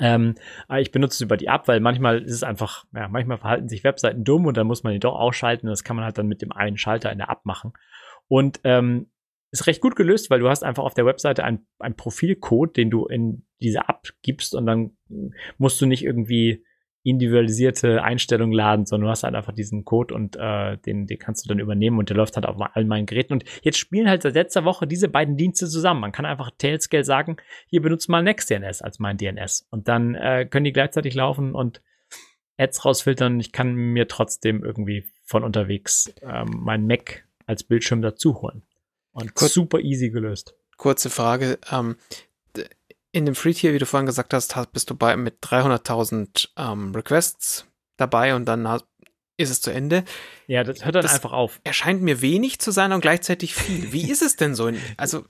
Ähm, 0.00 0.34
ich 0.78 0.90
benutze 0.90 1.14
es 1.14 1.20
über 1.20 1.36
die 1.36 1.46
App, 1.46 1.68
weil 1.68 1.80
manchmal 1.80 2.22
ist 2.22 2.32
es 2.32 2.42
einfach, 2.42 2.84
ja, 2.94 3.08
manchmal 3.08 3.38
verhalten 3.38 3.68
sich 3.68 3.84
Webseiten 3.84 4.24
dumm 4.24 4.46
und 4.46 4.56
dann 4.56 4.66
muss 4.66 4.82
man 4.82 4.92
ihn 4.94 5.00
doch 5.00 5.14
ausschalten. 5.14 5.66
Das 5.66 5.84
kann 5.84 5.96
man 5.96 6.04
halt 6.04 6.18
dann 6.18 6.26
mit 6.26 6.42
dem 6.42 6.50
einen 6.50 6.78
Schalter 6.78 7.12
in 7.12 7.18
der 7.18 7.28
App 7.28 7.44
machen. 7.44 7.74
Und 8.26 8.60
ähm, 8.64 9.10
ist 9.54 9.66
recht 9.68 9.80
gut 9.80 9.94
gelöst, 9.94 10.30
weil 10.30 10.40
du 10.40 10.48
hast 10.48 10.64
einfach 10.64 10.82
auf 10.82 10.94
der 10.94 11.06
Webseite 11.06 11.44
ein, 11.44 11.64
ein 11.78 11.96
Profilcode, 11.96 12.76
den 12.76 12.90
du 12.90 13.06
in 13.06 13.46
diese 13.62 13.82
App 13.88 14.08
gibst 14.22 14.54
und 14.54 14.66
dann 14.66 14.96
musst 15.58 15.80
du 15.80 15.86
nicht 15.86 16.04
irgendwie 16.04 16.64
individualisierte 17.04 18.02
Einstellungen 18.02 18.52
laden, 18.52 18.84
sondern 18.84 19.06
du 19.06 19.10
hast 19.10 19.22
halt 19.22 19.34
einfach 19.34 19.52
diesen 19.52 19.84
Code 19.84 20.12
und 20.12 20.36
äh, 20.36 20.78
den, 20.78 21.06
den 21.06 21.18
kannst 21.18 21.44
du 21.44 21.48
dann 21.48 21.60
übernehmen 21.60 21.98
und 21.98 22.08
der 22.08 22.16
läuft 22.16 22.34
halt 22.34 22.46
auf 22.46 22.56
all 22.58 22.84
meinen 22.84 23.06
Geräten. 23.06 23.34
Und 23.34 23.44
jetzt 23.62 23.78
spielen 23.78 24.08
halt 24.08 24.22
seit 24.22 24.34
letzter 24.34 24.64
Woche 24.64 24.86
diese 24.86 25.08
beiden 25.08 25.36
Dienste 25.36 25.68
zusammen. 25.68 26.00
Man 26.00 26.12
kann 26.12 26.24
einfach 26.24 26.50
Tailscale 26.56 27.04
sagen, 27.04 27.36
hier 27.68 27.82
benutzt 27.82 28.08
mal 28.08 28.22
NextDNS 28.22 28.82
als 28.82 28.98
mein 28.98 29.18
DNS. 29.18 29.68
Und 29.70 29.86
dann 29.86 30.14
äh, 30.14 30.46
können 30.46 30.64
die 30.64 30.72
gleichzeitig 30.72 31.14
laufen 31.14 31.54
und 31.54 31.80
Ads 32.56 32.84
rausfiltern. 32.84 33.38
Ich 33.38 33.52
kann 33.52 33.74
mir 33.74 34.08
trotzdem 34.08 34.64
irgendwie 34.64 35.04
von 35.24 35.44
unterwegs 35.44 36.12
ähm, 36.22 36.48
mein 36.58 36.86
Mac 36.86 37.24
als 37.46 37.64
Bildschirm 37.64 38.00
dazu 38.02 38.40
holen. 38.40 38.62
Und 39.14 39.34
Kurz- 39.34 39.54
super 39.54 39.80
easy 39.80 40.10
gelöst. 40.10 40.54
Kurze 40.76 41.08
Frage. 41.08 41.58
Ähm, 41.70 41.96
in 43.12 43.26
dem 43.26 43.34
Free 43.34 43.52
Tier, 43.54 43.72
wie 43.72 43.78
du 43.78 43.86
vorhin 43.86 44.06
gesagt 44.06 44.34
hast, 44.34 44.56
hast- 44.56 44.72
bist 44.72 44.90
du 44.90 44.94
bei 44.96 45.16
mit 45.16 45.36
300.000 45.40 46.48
ähm, 46.56 46.94
Requests 46.94 47.66
dabei 47.96 48.34
und 48.34 48.44
dann 48.46 48.66
hast, 48.68 48.84
ist 49.36 49.50
es 49.50 49.60
zu 49.60 49.70
Ende. 49.70 50.04
Ja, 50.46 50.64
das 50.64 50.84
hört 50.84 50.96
dann 50.96 51.02
Das- 51.02 51.14
einfach 51.14 51.32
auf. 51.32 51.60
Erscheint 51.64 52.02
mir 52.02 52.20
wenig 52.20 52.58
zu 52.58 52.70
sein 52.72 52.92
und 52.92 53.00
gleichzeitig 53.00 53.54
viel. 53.54 53.92
Wie 53.92 54.10
ist 54.10 54.22
es 54.22 54.36
denn 54.36 54.54
so? 54.54 54.66
In, 54.66 54.80
also, 54.96 55.24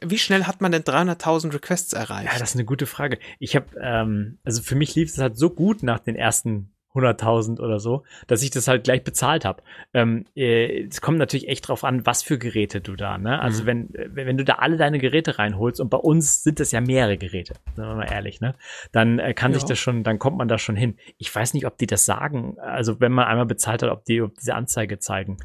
wie 0.00 0.18
schnell 0.18 0.44
hat 0.44 0.60
man 0.60 0.72
denn 0.72 0.82
300.000 0.84 1.52
Requests 1.54 1.92
erreicht? 1.92 2.32
Ja, 2.32 2.38
das 2.38 2.50
ist 2.50 2.56
eine 2.56 2.64
gute 2.64 2.86
Frage. 2.86 3.18
Ich 3.38 3.54
habe, 3.56 3.66
ähm, 3.80 4.38
also 4.44 4.62
für 4.62 4.76
mich 4.76 4.94
lief 4.94 5.10
es 5.10 5.18
halt 5.18 5.36
so 5.36 5.50
gut 5.50 5.82
nach 5.82 5.98
den 5.98 6.16
ersten 6.16 6.73
100.000 6.94 7.60
oder 7.60 7.80
so, 7.80 8.04
dass 8.28 8.42
ich 8.42 8.50
das 8.50 8.68
halt 8.68 8.84
gleich 8.84 9.02
bezahlt 9.02 9.44
habe. 9.44 9.62
Ähm, 9.92 10.24
äh, 10.36 10.84
es 10.86 11.00
kommt 11.00 11.18
natürlich 11.18 11.48
echt 11.48 11.66
drauf 11.68 11.84
an, 11.84 12.06
was 12.06 12.22
für 12.22 12.38
Geräte 12.38 12.80
du 12.80 12.94
da, 12.96 13.18
ne? 13.18 13.40
Also 13.40 13.62
Mhm. 13.62 13.66
wenn, 13.66 13.88
wenn 14.14 14.36
du 14.38 14.44
da 14.44 14.54
alle 14.54 14.76
deine 14.76 14.98
Geräte 14.98 15.38
reinholst 15.38 15.80
und 15.80 15.88
bei 15.90 15.98
uns 15.98 16.42
sind 16.42 16.60
das 16.60 16.70
ja 16.72 16.80
mehrere 16.80 17.18
Geräte, 17.18 17.54
sagen 17.74 17.88
wir 17.90 17.96
mal 17.96 18.12
ehrlich, 18.12 18.40
ne? 18.40 18.54
Dann 18.92 19.18
äh, 19.18 19.34
kann 19.34 19.52
Ja. 19.52 19.58
sich 19.58 19.64
das 19.66 19.78
schon, 19.78 20.04
dann 20.04 20.18
kommt 20.18 20.38
man 20.38 20.48
da 20.48 20.58
schon 20.58 20.76
hin. 20.76 20.96
Ich 21.18 21.34
weiß 21.34 21.54
nicht, 21.54 21.66
ob 21.66 21.76
die 21.78 21.86
das 21.86 22.04
sagen, 22.04 22.56
also 22.60 23.00
wenn 23.00 23.12
man 23.12 23.26
einmal 23.26 23.46
bezahlt 23.46 23.82
hat, 23.82 23.90
ob 23.90 24.04
die 24.04 24.22
ob 24.22 24.34
diese 24.36 24.54
Anzeige 24.54 24.98
zeigen. 24.98 25.38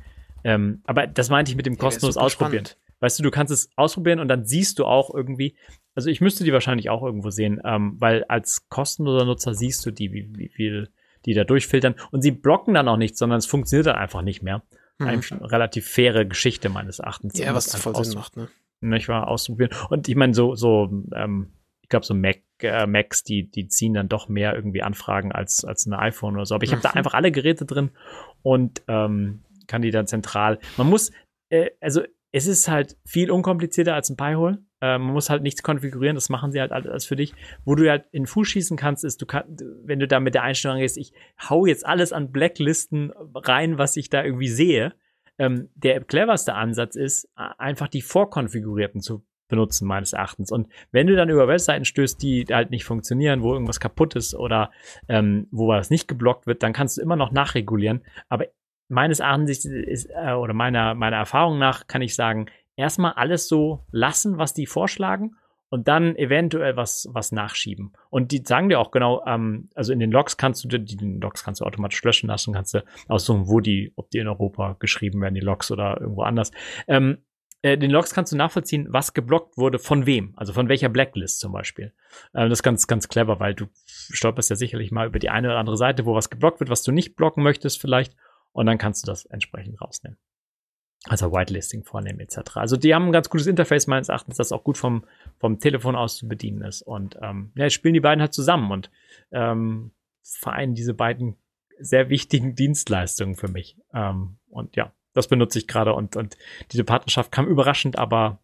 Ähm, 0.43 0.81
aber 0.85 1.07
das 1.07 1.29
meinte 1.29 1.51
ich 1.51 1.57
mit 1.57 1.65
dem 1.65 1.73
Ja, 1.73 1.79
kostenlos 1.79 2.13
super 2.13 2.25
ausprobieren. 2.27 2.65
spannend. 2.65 2.77
Weißt 3.01 3.17
du, 3.17 3.23
du 3.23 3.31
kannst 3.31 3.51
es 3.53 3.69
ausprobieren 3.75 4.19
und 4.19 4.27
dann 4.27 4.45
siehst 4.45 4.77
du 4.77 4.85
auch 4.85 5.13
irgendwie, 5.13 5.55
also 5.95 6.09
ich 6.09 6.21
müsste 6.21 6.43
die 6.43 6.51
wahrscheinlich 6.53 6.89
auch 6.89 7.01
irgendwo 7.01 7.29
sehen, 7.29 7.61
ähm, 7.63 7.95
weil 7.97 8.23
als 8.25 8.67
kostenloser 8.69 9.25
Nutzer 9.25 9.53
siehst 9.53 9.85
du 9.85 9.91
die, 9.91 10.11
wie, 10.13 10.29
wie 10.37 10.49
viel 10.49 10.89
die 11.29 11.35
da 11.35 11.43
durchfiltern. 11.43 11.95
Und 12.11 12.21
sie 12.21 12.31
blocken 12.31 12.73
dann 12.73 12.87
auch 12.87 12.97
nichts, 12.97 13.19
sondern 13.19 13.37
es 13.39 13.45
funktioniert 13.45 13.87
dann 13.87 13.95
einfach 13.95 14.21
nicht 14.21 14.41
mehr. 14.41 14.63
Mhm. 14.97 15.07
Eine 15.07 15.21
relativ 15.51 15.87
faire 15.87 16.25
Geschichte 16.25 16.69
meines 16.69 16.99
Erachtens. 16.99 17.37
Ja, 17.37 17.53
was 17.53 17.67
das 17.67 17.81
voll 17.81 17.95
Sinn 18.03 18.15
macht, 18.15 18.35
ne? 18.35 18.49
nicht 18.81 19.07
wahr, 19.09 19.27
auszuprobieren. 19.27 19.73
Und 19.89 20.07
ich 20.07 20.15
meine, 20.15 20.33
so, 20.33 20.55
so, 20.55 20.89
ähm, 21.13 21.51
ich 21.81 21.89
glaube, 21.89 22.05
so 22.05 22.13
Mac, 22.13 22.39
äh, 22.61 22.87
Macs, 22.87 23.23
die, 23.23 23.49
die 23.49 23.67
ziehen 23.67 23.93
dann 23.93 24.09
doch 24.09 24.29
mehr 24.29 24.55
irgendwie 24.55 24.81
Anfragen 24.81 25.31
als, 25.31 25.65
als 25.65 25.85
ein 25.85 25.93
iPhone 25.93 26.35
oder 26.35 26.45
so. 26.45 26.55
Aber 26.55 26.63
ich 26.63 26.71
habe 26.71 26.81
da 26.81 26.89
Mhm. 26.89 26.97
einfach 26.97 27.13
alle 27.13 27.31
Geräte 27.31 27.65
drin 27.65 27.91
und 28.41 28.81
ähm, 28.87 29.43
kann 29.67 29.81
die 29.81 29.91
dann 29.91 30.07
zentral. 30.07 30.59
Man 30.77 30.87
muss, 30.89 31.11
äh, 31.49 31.71
also 31.81 32.01
es 32.31 32.47
ist 32.47 32.67
halt 32.67 32.97
viel 33.05 33.31
unkomplizierter 33.31 33.93
als 33.93 34.09
ein 34.09 34.17
Pi-Hole. 34.17 34.59
Äh, 34.81 34.97
man 34.97 35.13
muss 35.13 35.29
halt 35.29 35.43
nichts 35.43 35.63
konfigurieren, 35.63 36.15
das 36.15 36.29
machen 36.29 36.51
sie 36.51 36.59
halt 36.61 36.71
alles 36.71 37.05
für 37.05 37.15
dich. 37.15 37.33
Wo 37.65 37.75
du 37.75 37.89
halt 37.89 38.05
in 38.11 38.25
Fuß 38.25 38.47
schießen 38.47 38.77
kannst, 38.77 39.03
ist, 39.03 39.21
du 39.21 39.25
kannst, 39.25 39.63
wenn 39.83 39.99
du 39.99 40.07
da 40.07 40.19
mit 40.19 40.35
der 40.35 40.43
Einstellung 40.43 40.79
gehst, 40.79 40.97
ich 40.97 41.13
hau 41.49 41.65
jetzt 41.65 41.85
alles 41.85 42.13
an 42.13 42.31
Blacklisten 42.31 43.11
rein, 43.35 43.77
was 43.77 43.97
ich 43.97 44.09
da 44.09 44.23
irgendwie 44.23 44.49
sehe. 44.49 44.93
Ähm, 45.37 45.69
der 45.75 46.01
cleverste 46.03 46.53
Ansatz 46.53 46.95
ist, 46.95 47.29
einfach 47.35 47.87
die 47.87 48.01
vorkonfigurierten 48.01 49.01
zu 49.01 49.23
benutzen, 49.49 49.87
meines 49.87 50.13
Erachtens. 50.13 50.51
Und 50.51 50.67
wenn 50.91 51.07
du 51.07 51.15
dann 51.15 51.29
über 51.29 51.47
Webseiten 51.47 51.83
stößt, 51.83 52.21
die 52.21 52.45
halt 52.49 52.69
nicht 52.69 52.85
funktionieren, 52.85 53.41
wo 53.41 53.53
irgendwas 53.53 53.79
kaputt 53.79 54.15
ist 54.15 54.35
oder 54.35 54.71
ähm, 55.09 55.47
wo 55.51 55.67
was 55.67 55.89
nicht 55.89 56.07
geblockt 56.07 56.47
wird, 56.47 56.63
dann 56.63 56.71
kannst 56.71 56.97
du 56.97 57.01
immer 57.01 57.15
noch 57.15 57.31
nachregulieren. 57.31 58.01
Aber 58.29 58.45
meines 58.87 59.19
Erachtens 59.19 59.65
ist, 59.65 60.09
äh, 60.09 60.33
oder 60.33 60.53
meiner, 60.53 60.95
meiner 60.95 61.17
Erfahrung 61.17 61.59
nach 61.59 61.87
kann 61.87 62.01
ich 62.01 62.15
sagen, 62.15 62.47
erstmal 62.79 63.13
alles 63.13 63.47
so 63.47 63.85
lassen, 63.91 64.37
was 64.37 64.53
die 64.53 64.65
vorschlagen 64.65 65.35
und 65.69 65.87
dann 65.87 66.15
eventuell 66.15 66.75
was, 66.75 67.07
was 67.11 67.31
nachschieben. 67.31 67.93
Und 68.09 68.31
die 68.31 68.41
sagen 68.43 68.69
dir 68.69 68.79
auch 68.79 68.91
genau, 68.91 69.23
ähm, 69.27 69.69
also 69.75 69.93
in 69.93 69.99
den 69.99 70.11
Logs 70.11 70.37
kannst 70.37 70.63
du, 70.63 70.67
die 70.67 70.97
den 70.97 71.21
Logs 71.21 71.43
kannst 71.43 71.61
du 71.61 71.65
automatisch 71.65 72.01
löschen 72.03 72.27
lassen, 72.27 72.53
kannst 72.53 72.73
du 72.73 72.83
aussuchen, 73.07 73.47
wo 73.47 73.59
die, 73.59 73.93
ob 73.95 74.09
die 74.09 74.19
in 74.19 74.27
Europa 74.27 74.77
geschrieben 74.79 75.21
werden, 75.21 75.35
die 75.35 75.41
Logs 75.41 75.69
oder 75.71 75.99
irgendwo 75.99 76.23
anders. 76.23 76.51
Ähm, 76.87 77.19
äh, 77.61 77.77
den 77.77 77.91
Logs 77.91 78.13
kannst 78.13 78.31
du 78.31 78.37
nachvollziehen, 78.37 78.87
was 78.89 79.13
geblockt 79.13 79.57
wurde, 79.57 79.77
von 79.77 80.05
wem, 80.05 80.33
also 80.37 80.53
von 80.53 80.69
welcher 80.69 80.89
Blacklist 80.89 81.39
zum 81.39 81.51
Beispiel. 81.51 81.93
Äh, 82.33 82.47
das 82.47 82.59
ist 82.59 82.63
ganz, 82.63 82.87
ganz 82.87 83.09
clever, 83.09 83.39
weil 83.39 83.53
du 83.53 83.65
stolperst 83.85 84.49
ja 84.49 84.55
sicherlich 84.55 84.91
mal 84.91 85.07
über 85.07 85.19
die 85.19 85.29
eine 85.29 85.49
oder 85.49 85.57
andere 85.57 85.77
Seite, 85.77 86.05
wo 86.05 86.15
was 86.15 86.29
geblockt 86.29 86.61
wird, 86.61 86.69
was 86.69 86.83
du 86.83 86.91
nicht 86.91 87.15
blocken 87.15 87.43
möchtest 87.43 87.79
vielleicht, 87.79 88.15
und 88.51 88.65
dann 88.65 88.79
kannst 88.79 89.03
du 89.03 89.11
das 89.11 89.25
entsprechend 89.25 89.79
rausnehmen 89.79 90.17
also 91.05 91.31
Whitelisting 91.31 91.83
vornehmen 91.83 92.19
etc. 92.19 92.57
Also 92.57 92.75
die 92.75 92.93
haben 92.93 93.05
ein 93.05 93.11
ganz 93.11 93.29
gutes 93.29 93.47
Interface 93.47 93.87
meines 93.87 94.09
Erachtens, 94.09 94.37
das 94.37 94.51
auch 94.51 94.63
gut 94.63 94.77
vom, 94.77 95.05
vom 95.39 95.59
Telefon 95.59 95.95
aus 95.95 96.17
zu 96.17 96.27
bedienen 96.27 96.61
ist. 96.61 96.81
Und 96.81 97.17
ähm, 97.21 97.51
ja, 97.55 97.69
spielen 97.69 97.93
die 97.93 97.99
beiden 98.01 98.21
halt 98.21 98.33
zusammen 98.33 98.71
und 98.71 98.91
ähm, 99.31 99.91
vereinen 100.21 100.75
diese 100.75 100.93
beiden 100.93 101.37
sehr 101.79 102.09
wichtigen 102.09 102.55
Dienstleistungen 102.55 103.35
für 103.35 103.47
mich. 103.47 103.77
Ähm, 103.93 104.37
und 104.49 104.75
ja, 104.75 104.91
das 105.13 105.27
benutze 105.27 105.59
ich 105.59 105.67
gerade 105.67 105.93
und, 105.93 106.15
und 106.15 106.37
diese 106.71 106.83
Partnerschaft 106.83 107.31
kam 107.31 107.47
überraschend, 107.47 107.97
aber 107.97 108.39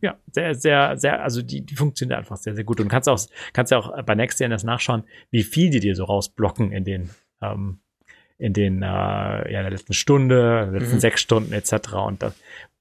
ja, 0.00 0.18
sehr, 0.30 0.54
sehr, 0.54 0.98
sehr, 0.98 1.22
also 1.22 1.40
die, 1.40 1.64
die 1.64 1.76
funktioniert 1.76 2.18
einfach 2.18 2.36
sehr, 2.36 2.54
sehr 2.54 2.64
gut. 2.64 2.80
Und 2.80 2.88
kannst 2.88 3.08
auch, 3.08 3.20
kannst 3.52 3.72
ja 3.72 3.78
auch 3.78 4.02
bei 4.02 4.14
NextDNS 4.14 4.64
nachschauen, 4.64 5.04
wie 5.30 5.44
viel 5.44 5.70
die 5.70 5.80
dir 5.80 5.94
so 5.94 6.04
rausblocken 6.04 6.72
in 6.72 6.84
den 6.84 7.10
ähm, 7.40 7.80
in 8.38 8.52
den 8.52 8.82
äh, 8.82 8.86
ja, 8.86 9.62
der 9.62 9.70
letzten 9.70 9.94
Stunde, 9.94 10.70
letzten 10.72 10.96
mhm. 10.96 11.00
sechs 11.00 11.20
Stunden 11.20 11.52
etc. 11.52 11.94
Und 11.94 12.22
das, 12.22 12.34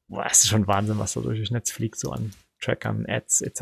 boah, 0.08 0.24
das 0.24 0.42
ist 0.42 0.50
schon 0.50 0.68
Wahnsinn, 0.68 1.00
was 1.00 1.14
da 1.14 1.22
durch 1.22 1.40
das 1.40 1.52
Netz 1.52 1.72
fliegt, 1.72 2.00
so 2.00 2.12
an 2.12 2.32
Trackern, 2.60 3.06
Ads 3.08 3.42
etc. 3.42 3.62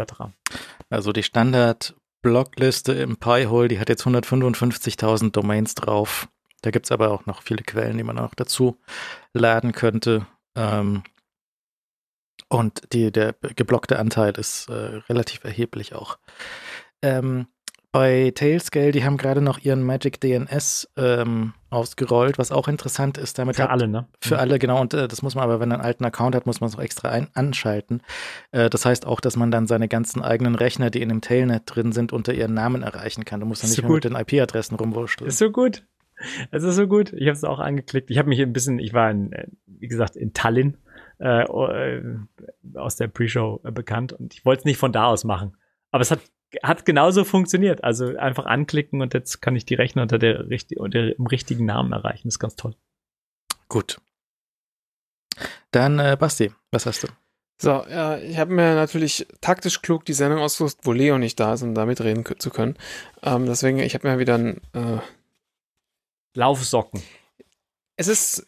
Also 0.89 1.11
die 1.11 1.23
Standard-Blockliste 1.23 2.93
im 2.93 3.17
Pi-Hole, 3.17 3.67
die 3.67 3.79
hat 3.79 3.89
jetzt 3.89 4.05
155.000 4.05 5.31
Domains 5.31 5.75
drauf. 5.75 6.29
Da 6.61 6.71
gibt's 6.71 6.91
aber 6.91 7.09
auch 7.11 7.25
noch 7.25 7.41
viele 7.41 7.63
Quellen, 7.63 7.97
die 7.97 8.03
man 8.03 8.19
auch 8.19 8.35
dazu 8.35 8.79
laden 9.33 9.71
könnte. 9.71 10.27
Ähm, 10.55 11.03
und 12.49 12.93
die, 12.93 13.11
der 13.11 13.33
geblockte 13.55 13.97
Anteil 13.97 14.33
ist 14.33 14.69
äh, 14.69 14.73
relativ 15.09 15.43
erheblich 15.43 15.95
auch. 15.95 16.19
Ähm, 17.01 17.47
bei 17.91 18.31
Tailscale, 18.33 18.91
die 18.91 19.03
haben 19.03 19.17
gerade 19.17 19.41
noch 19.41 19.59
ihren 19.59 19.83
Magic 19.83 20.21
DNS 20.21 20.89
ähm, 20.95 21.53
ausgerollt, 21.69 22.37
was 22.37 22.51
auch 22.51 22.69
interessant 22.69 23.17
ist. 23.17 23.37
Damit 23.37 23.57
für 23.57 23.63
hat, 23.63 23.69
alle, 23.69 23.87
ne? 23.87 24.07
Für 24.21 24.39
alle, 24.39 24.59
genau. 24.59 24.79
Und 24.79 24.93
äh, 24.93 25.09
das 25.09 25.21
muss 25.21 25.35
man 25.35 25.43
aber, 25.43 25.59
wenn 25.59 25.67
man 25.67 25.79
einen 25.79 25.85
alten 25.85 26.05
Account 26.05 26.35
hat, 26.35 26.45
muss 26.45 26.61
man 26.61 26.69
es 26.69 26.77
auch 26.77 26.81
extra 26.81 27.09
ein 27.09 27.27
anschalten. 27.33 28.01
Äh, 28.51 28.69
das 28.69 28.85
heißt 28.85 29.05
auch, 29.05 29.19
dass 29.19 29.35
man 29.35 29.51
dann 29.51 29.67
seine 29.67 29.89
ganzen 29.89 30.21
eigenen 30.21 30.55
Rechner, 30.55 30.89
die 30.89 31.01
in 31.01 31.09
dem 31.09 31.19
Tailnet 31.19 31.63
drin 31.65 31.91
sind, 31.91 32.13
unter 32.13 32.33
ihren 32.33 32.53
Namen 32.53 32.81
erreichen 32.81 33.25
kann. 33.25 33.41
Du 33.41 33.45
musst 33.45 33.63
dann 33.63 33.69
nicht 33.69 33.81
so 33.81 33.83
mehr 33.83 33.91
mit 33.91 34.05
den 34.05 34.15
IP-Adressen 34.15 34.75
rumwurschteln. 34.75 35.27
Ist 35.27 35.39
so 35.39 35.51
gut. 35.51 35.85
Es 36.51 36.63
ist 36.63 36.75
so 36.75 36.87
gut. 36.87 37.11
Ich 37.11 37.27
habe 37.27 37.31
es 37.31 37.43
auch 37.43 37.59
angeklickt. 37.59 38.09
Ich 38.09 38.17
habe 38.17 38.29
mich 38.29 38.39
ein 38.39 38.53
bisschen, 38.53 38.79
ich 38.79 38.93
war 38.93 39.11
in, 39.11 39.33
äh, 39.33 39.47
wie 39.65 39.87
gesagt, 39.87 40.15
in 40.15 40.31
Tallinn 40.33 40.77
äh, 41.19 41.43
äh 41.43 42.15
aus 42.75 42.95
der 42.95 43.07
Pre-Show 43.07 43.61
äh, 43.65 43.71
bekannt 43.71 44.13
und 44.13 44.33
ich 44.33 44.45
wollte 44.45 44.61
es 44.61 44.65
nicht 44.65 44.77
von 44.77 44.93
da 44.93 45.07
aus 45.07 45.25
machen. 45.25 45.57
Aber 45.91 46.01
es 46.01 46.11
hat 46.11 46.21
hat 46.63 46.85
genauso 46.85 47.23
funktioniert. 47.23 47.83
Also 47.83 48.17
einfach 48.17 48.45
anklicken 48.45 49.01
und 49.01 49.13
jetzt 49.13 49.41
kann 49.41 49.55
ich 49.55 49.65
die 49.65 49.75
Rechner 49.75 50.03
unter, 50.03 50.19
der, 50.19 50.45
unter 50.77 51.01
dem 51.07 51.25
richtigen 51.27 51.65
Namen 51.65 51.91
erreichen. 51.91 52.27
Das 52.27 52.35
ist 52.35 52.39
ganz 52.39 52.55
toll. 52.55 52.75
Gut. 53.69 53.99
Dann, 55.71 55.99
äh, 55.99 56.17
Basti, 56.19 56.51
was 56.71 56.85
hast 56.85 57.03
du? 57.03 57.07
So, 57.61 57.85
ja, 57.87 58.17
ich 58.17 58.37
habe 58.37 58.53
mir 58.53 58.73
natürlich 58.73 59.27
taktisch 59.39 59.81
klug 59.81 60.03
die 60.05 60.13
Sendung 60.13 60.39
ausgesucht, 60.39 60.79
wo 60.83 60.93
Leo 60.93 61.19
nicht 61.19 61.39
da 61.39 61.53
ist, 61.53 61.61
um 61.61 61.75
da 61.75 61.85
mitreden 61.85 62.25
zu 62.39 62.49
können. 62.49 62.75
Ähm, 63.21 63.45
deswegen, 63.45 63.79
ich 63.79 63.93
habe 63.93 64.09
mir 64.09 64.17
wieder 64.17 64.35
ein 64.35 64.61
äh, 64.73 64.97
Laufsocken. 66.33 67.03
Es 67.97 68.07
ist 68.07 68.47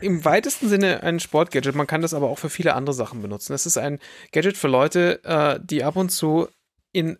im 0.00 0.24
weitesten 0.24 0.68
Sinne 0.68 1.02
ein 1.02 1.20
Sportgadget. 1.20 1.74
Man 1.74 1.86
kann 1.86 2.00
das 2.00 2.14
aber 2.14 2.30
auch 2.30 2.38
für 2.38 2.48
viele 2.48 2.74
andere 2.74 2.94
Sachen 2.94 3.22
benutzen. 3.22 3.52
Es 3.52 3.66
ist 3.66 3.76
ein 3.76 4.00
Gadget 4.32 4.56
für 4.56 4.68
Leute, 4.68 5.22
äh, 5.24 5.60
die 5.62 5.84
ab 5.84 5.96
und 5.96 6.08
zu 6.08 6.48
in 6.92 7.18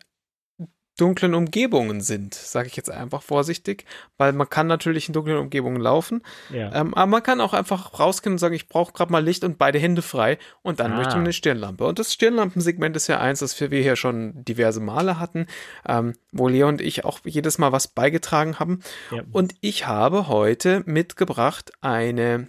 dunklen 0.97 1.35
Umgebungen 1.35 2.01
sind, 2.01 2.35
sage 2.35 2.69
ich 2.69 2.77
jetzt 2.77 2.91
einfach 2.91 3.23
vorsichtig, 3.23 3.85
weil 4.17 4.33
man 4.33 4.49
kann 4.49 4.67
natürlich 4.67 5.09
in 5.09 5.13
dunklen 5.13 5.39
Umgebungen 5.39 5.81
laufen, 5.81 6.23
ja. 6.51 6.73
ähm, 6.73 6.95
aber 6.95 7.07
man 7.07 7.23
kann 7.23 7.41
auch 7.41 7.53
einfach 7.53 7.99
rausgehen 7.99 8.35
und 8.35 8.39
sagen, 8.39 8.55
ich 8.55 8.69
brauche 8.69 8.93
gerade 8.93 9.11
mal 9.11 9.25
Licht 9.25 9.43
und 9.43 9.59
beide 9.59 9.79
Hände 9.79 10.03
frei 10.03 10.39
und 10.63 10.79
dann 10.81 10.93
ah. 10.93 10.97
möchte 10.97 11.15
man 11.15 11.25
eine 11.25 11.33
Stirnlampe. 11.33 11.85
Und 11.85 11.99
das 11.99 12.13
Stirnlampensegment 12.13 12.95
ist 12.97 13.09
ja 13.09 13.19
eins, 13.19 13.41
das 13.41 13.61
wir 13.61 13.69
hier 13.69 13.97
schon 13.97 14.45
diverse 14.45 14.81
Male 14.81 15.19
hatten, 15.19 15.47
ähm, 15.89 16.15
wo 16.31 16.49
Leo 16.49 16.69
und 16.69 16.81
ich 16.81 17.05
auch 17.05 17.19
jedes 17.25 17.59
Mal 17.59 17.73
was 17.73 17.89
beigetragen 17.89 18.59
haben. 18.61 18.81
Ja. 19.11 19.23
Und 19.33 19.55
ich 19.61 19.87
habe 19.87 20.29
heute 20.29 20.83
mitgebracht 20.87 21.73
eine 21.81 22.49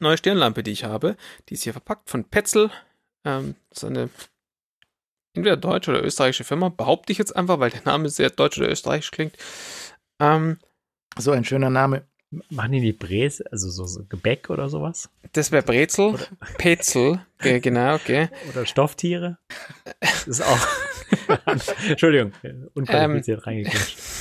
neue 0.00 0.18
Stirnlampe, 0.18 0.62
die 0.62 0.72
ich 0.72 0.84
habe. 0.84 1.16
Die 1.48 1.54
ist 1.54 1.62
hier 1.62 1.72
verpackt 1.72 2.10
von 2.10 2.24
Petzl. 2.24 2.70
Ähm, 3.24 3.54
das 3.70 3.82
ist 3.82 3.84
eine 3.84 4.10
entweder 5.34 5.56
deutsche 5.56 5.90
oder 5.90 6.04
österreichische 6.04 6.44
Firma, 6.44 6.68
behaupte 6.68 7.12
ich 7.12 7.18
jetzt 7.18 7.34
einfach, 7.34 7.60
weil 7.60 7.70
der 7.70 7.82
Name 7.84 8.08
sehr 8.08 8.30
deutsch 8.30 8.58
oder 8.58 8.70
österreichisch 8.70 9.10
klingt. 9.10 9.36
Ähm, 10.20 10.58
so 11.16 11.32
ein 11.32 11.44
schöner 11.44 11.70
Name. 11.70 12.06
Machen 12.50 12.72
die 12.72 12.80
die 12.80 12.92
Bres, 12.92 13.40
also 13.40 13.70
so, 13.70 13.86
so, 13.86 14.04
Gebäck 14.06 14.50
oder 14.50 14.68
sowas? 14.68 15.08
Das 15.32 15.50
wäre 15.50 15.62
Brezel, 15.62 16.08
oder? 16.08 16.26
Petzel, 16.58 17.20
genau, 17.38 17.94
okay. 17.94 18.28
Oder 18.50 18.66
Stofftiere. 18.66 19.38
Das 20.00 20.28
ist 20.28 20.42
auch. 20.42 20.66
Entschuldigung, 21.88 22.32
unqualifiziert 22.74 23.38
ähm, 23.38 23.44
reingeklatscht 23.44 24.17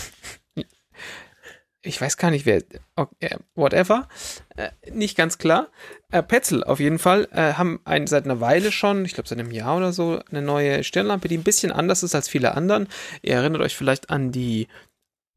ich 1.88 2.00
weiß 2.00 2.18
gar 2.18 2.32
nicht 2.32 2.46
wer, 2.46 2.62
okay, 2.96 3.38
whatever, 3.56 4.08
äh, 4.56 4.70
nicht 4.92 5.18
ganz 5.18 5.38
klar. 5.38 5.70
Äh, 6.12 6.24
Petzl 6.24 6.64
auf 6.64 6.80
jeden 6.80 7.00
Fall 7.00 7.28
äh, 7.32 7.54
haben 7.54 7.80
ein, 7.86 8.08
seit 8.08 8.26
einer 8.26 8.40
Weile 8.40 8.72
schon, 8.72 9.06
ich 9.06 9.14
glaube 9.14 9.28
seit 9.28 9.40
einem 9.40 9.52
Jahr 9.52 9.78
oder 9.78 9.94
so, 9.94 10.20
eine 10.30 10.42
neue 10.42 10.84
Stirnlampe, 10.84 11.28
die 11.28 11.38
ein 11.38 11.44
bisschen 11.44 11.72
anders 11.72 12.04
ist 12.04 12.16
als 12.16 12.30
viele 12.30 12.56
anderen. 12.56 12.88
Ihr 13.22 13.36
erinnert 13.36 13.62
euch 13.62 13.76
vielleicht 13.76 14.10
an 14.10 14.32
die, 14.32 14.68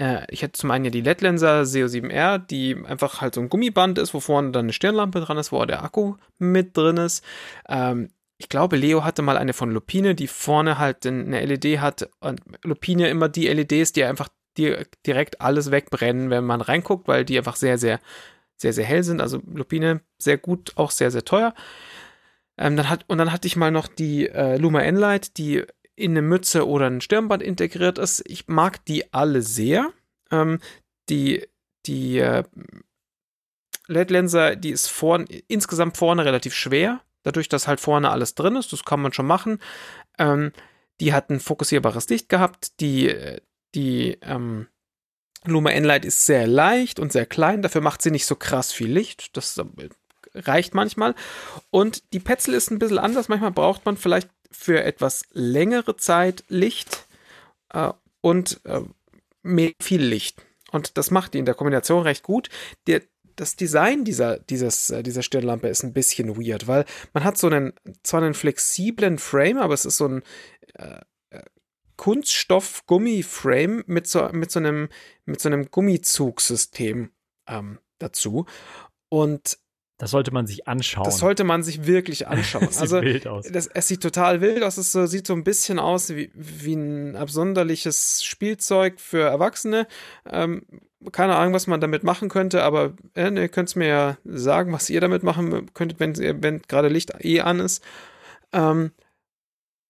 äh, 0.00 0.24
ich 0.28 0.42
hätte 0.42 0.58
zum 0.58 0.70
einen 0.70 0.86
ja 0.86 0.90
die 0.90 1.02
LED-Lenser 1.02 1.62
SEO7R, 1.62 2.38
die 2.38 2.76
einfach 2.86 3.20
halt 3.20 3.34
so 3.34 3.40
ein 3.40 3.48
Gummiband 3.48 3.98
ist, 3.98 4.14
wo 4.14 4.20
vorne 4.20 4.50
dann 4.50 4.66
eine 4.66 4.72
Stirnlampe 4.72 5.20
dran 5.20 5.38
ist, 5.38 5.52
wo 5.52 5.58
auch 5.58 5.66
der 5.66 5.84
Akku 5.84 6.16
mit 6.38 6.76
drin 6.76 6.96
ist. 6.96 7.24
Ähm, 7.68 8.08
ich 8.38 8.48
glaube, 8.48 8.76
Leo 8.76 9.04
hatte 9.04 9.20
mal 9.20 9.36
eine 9.36 9.52
von 9.52 9.70
Lupine, 9.70 10.14
die 10.14 10.26
vorne 10.26 10.78
halt 10.78 11.04
eine 11.04 11.44
LED 11.44 11.80
hat 11.80 12.08
und 12.20 12.40
Lupine 12.62 13.10
immer 13.10 13.28
die 13.28 13.48
LEDs, 13.48 13.92
die 13.92 14.02
einfach 14.02 14.30
direkt 14.58 15.40
alles 15.40 15.70
wegbrennen, 15.70 16.30
wenn 16.30 16.44
man 16.44 16.60
reinguckt, 16.60 17.08
weil 17.08 17.24
die 17.24 17.38
einfach 17.38 17.56
sehr, 17.56 17.78
sehr, 17.78 18.00
sehr, 18.56 18.72
sehr 18.72 18.84
hell 18.84 19.02
sind. 19.02 19.20
Also 19.20 19.40
Lupine 19.52 20.00
sehr 20.18 20.38
gut, 20.38 20.72
auch 20.76 20.90
sehr, 20.90 21.10
sehr 21.10 21.24
teuer. 21.24 21.54
Ähm, 22.58 22.76
dann 22.76 22.88
hat, 22.88 23.04
und 23.08 23.18
dann 23.18 23.32
hatte 23.32 23.46
ich 23.46 23.56
mal 23.56 23.70
noch 23.70 23.86
die 23.86 24.28
äh, 24.28 24.56
Luma 24.56 24.80
Enlight, 24.82 25.38
die 25.38 25.64
in 25.96 26.12
eine 26.12 26.22
Mütze 26.22 26.66
oder 26.66 26.86
ein 26.86 27.00
Stirnband 27.00 27.42
integriert 27.42 27.98
ist. 27.98 28.22
Ich 28.26 28.48
mag 28.48 28.84
die 28.84 29.12
alle 29.12 29.42
sehr. 29.42 29.92
Ähm, 30.30 30.58
die 31.08 31.46
die 31.86 32.18
äh, 32.18 32.44
LED-Lenser, 33.88 34.56
die 34.56 34.70
ist 34.70 34.88
vorn, 34.88 35.26
insgesamt 35.48 35.96
vorne 35.96 36.24
relativ 36.24 36.54
schwer. 36.54 37.00
Dadurch, 37.22 37.48
dass 37.48 37.68
halt 37.68 37.80
vorne 37.80 38.10
alles 38.10 38.34
drin 38.34 38.56
ist, 38.56 38.72
das 38.72 38.84
kann 38.84 39.00
man 39.00 39.12
schon 39.12 39.26
machen. 39.26 39.58
Ähm, 40.18 40.52
die 41.00 41.12
hat 41.12 41.30
ein 41.30 41.40
fokussierbares 41.40 42.08
Licht 42.08 42.28
gehabt. 42.28 42.80
Die, 42.80 43.08
äh, 43.08 43.40
die 43.74 44.18
ähm, 44.22 44.66
Luma 45.44 45.70
Enlight 45.70 46.04
ist 46.04 46.26
sehr 46.26 46.46
leicht 46.46 47.00
und 47.00 47.12
sehr 47.12 47.26
klein, 47.26 47.62
dafür 47.62 47.80
macht 47.80 48.02
sie 48.02 48.10
nicht 48.10 48.26
so 48.26 48.36
krass 48.36 48.72
viel 48.72 48.90
Licht. 48.92 49.36
Das 49.36 49.56
äh, 49.56 49.64
reicht 50.34 50.74
manchmal. 50.74 51.14
Und 51.70 52.12
die 52.12 52.20
Petzl 52.20 52.54
ist 52.54 52.70
ein 52.70 52.78
bisschen 52.78 52.98
anders. 52.98 53.28
Manchmal 53.28 53.52
braucht 53.52 53.86
man 53.86 53.96
vielleicht 53.96 54.28
für 54.50 54.82
etwas 54.82 55.24
längere 55.32 55.96
Zeit 55.96 56.44
Licht 56.48 57.06
äh, 57.72 57.92
und 58.20 58.60
äh, 58.64 58.82
mehr, 59.42 59.72
viel 59.80 60.02
Licht. 60.02 60.42
Und 60.72 60.98
das 60.98 61.10
macht 61.10 61.34
die 61.34 61.38
in 61.38 61.46
der 61.46 61.54
Kombination 61.54 62.02
recht 62.02 62.22
gut. 62.22 62.48
Der, 62.86 63.02
das 63.36 63.56
Design 63.56 64.04
dieser, 64.04 64.38
dieses, 64.38 64.90
äh, 64.90 65.02
dieser 65.02 65.22
Stirnlampe 65.22 65.68
ist 65.68 65.82
ein 65.82 65.92
bisschen 65.92 66.36
weird, 66.36 66.66
weil 66.66 66.84
man 67.14 67.24
hat 67.24 67.38
so 67.38 67.46
einen, 67.46 67.72
zwar 68.02 68.22
einen 68.22 68.34
flexiblen 68.34 69.18
Frame, 69.18 69.58
aber 69.58 69.74
es 69.74 69.86
ist 69.86 69.96
so 69.96 70.06
ein 70.06 70.22
äh, 70.74 71.00
Kunststoff-Gummi-Frame 72.00 73.84
mit 73.86 74.06
so, 74.06 74.26
mit, 74.32 74.50
so 74.50 74.58
einem, 74.58 74.88
mit 75.26 75.38
so 75.38 75.50
einem 75.50 75.70
Gummizugsystem 75.70 77.10
ähm, 77.46 77.78
dazu. 77.98 78.46
Und 79.10 79.58
das 79.98 80.12
sollte 80.12 80.32
man 80.32 80.46
sich 80.46 80.66
anschauen. 80.66 81.04
Das 81.04 81.18
sollte 81.18 81.44
man 81.44 81.62
sich 81.62 81.84
wirklich 81.84 82.26
anschauen. 82.26 82.64
das 82.64 82.76
sieht 82.76 82.80
also, 82.80 83.02
wild 83.02 83.26
aus. 83.26 83.46
Das, 83.52 83.66
es 83.66 83.86
sieht 83.86 84.02
total 84.02 84.40
wild 84.40 84.62
aus. 84.62 84.78
Es 84.78 84.92
sieht 84.92 85.26
so 85.26 85.34
ein 85.34 85.44
bisschen 85.44 85.78
aus 85.78 86.08
wie, 86.08 86.30
wie 86.32 86.72
ein 86.72 87.16
absonderliches 87.16 88.22
Spielzeug 88.24 88.98
für 88.98 89.20
Erwachsene. 89.20 89.86
Ähm, 90.24 90.62
keine 91.12 91.36
Ahnung, 91.36 91.52
was 91.52 91.66
man 91.66 91.82
damit 91.82 92.02
machen 92.02 92.30
könnte, 92.30 92.62
aber 92.62 92.94
äh, 93.12 93.30
ihr 93.30 93.50
könnt 93.50 93.68
es 93.68 93.76
mir 93.76 93.88
ja 93.88 94.18
sagen, 94.24 94.72
was 94.72 94.88
ihr 94.88 95.02
damit 95.02 95.22
machen 95.22 95.70
könntet, 95.74 96.00
wenn, 96.00 96.16
wenn 96.42 96.62
gerade 96.62 96.88
Licht 96.88 97.12
eh 97.20 97.42
an 97.42 97.60
ist. 97.60 97.84
Ähm, 98.54 98.92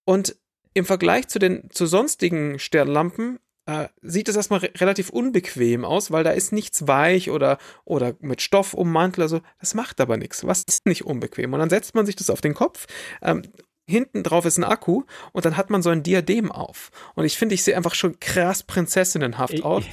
und 0.03 0.35
im 0.73 0.85
Vergleich 0.85 1.27
zu 1.27 1.39
den 1.39 1.69
zu 1.71 1.85
sonstigen 1.85 2.59
Sternlampen 2.59 3.39
äh, 3.65 3.87
sieht 4.01 4.27
es 4.27 4.35
erstmal 4.35 4.59
re 4.59 4.71
relativ 4.77 5.09
unbequem 5.09 5.85
aus, 5.85 6.11
weil 6.11 6.23
da 6.23 6.31
ist 6.31 6.51
nichts 6.51 6.87
weich 6.87 7.29
oder, 7.29 7.57
oder 7.85 8.15
mit 8.19 8.41
Stoff 8.41 8.73
ummantelt. 8.73 9.23
Also 9.23 9.41
das 9.59 9.73
macht 9.73 10.01
aber 10.01 10.17
nichts. 10.17 10.45
Was 10.45 10.63
ist 10.63 10.85
nicht 10.85 11.05
unbequem? 11.05 11.53
Und 11.53 11.59
dann 11.59 11.69
setzt 11.69 11.95
man 11.95 12.05
sich 12.05 12.15
das 12.15 12.29
auf 12.29 12.41
den 12.41 12.53
Kopf. 12.53 12.87
Ähm, 13.21 13.43
hinten 13.87 14.23
drauf 14.23 14.45
ist 14.45 14.57
ein 14.57 14.63
Akku 14.63 15.03
und 15.31 15.45
dann 15.45 15.57
hat 15.57 15.69
man 15.69 15.81
so 15.81 15.89
ein 15.89 16.03
Diadem 16.03 16.51
auf. 16.51 16.91
Und 17.15 17.25
ich 17.25 17.37
finde, 17.37 17.55
ich 17.55 17.63
sehe 17.63 17.75
einfach 17.75 17.93
schon 17.93 18.19
krass 18.19 18.63
prinzessinnenhaft 18.63 19.63
aus. 19.63 19.83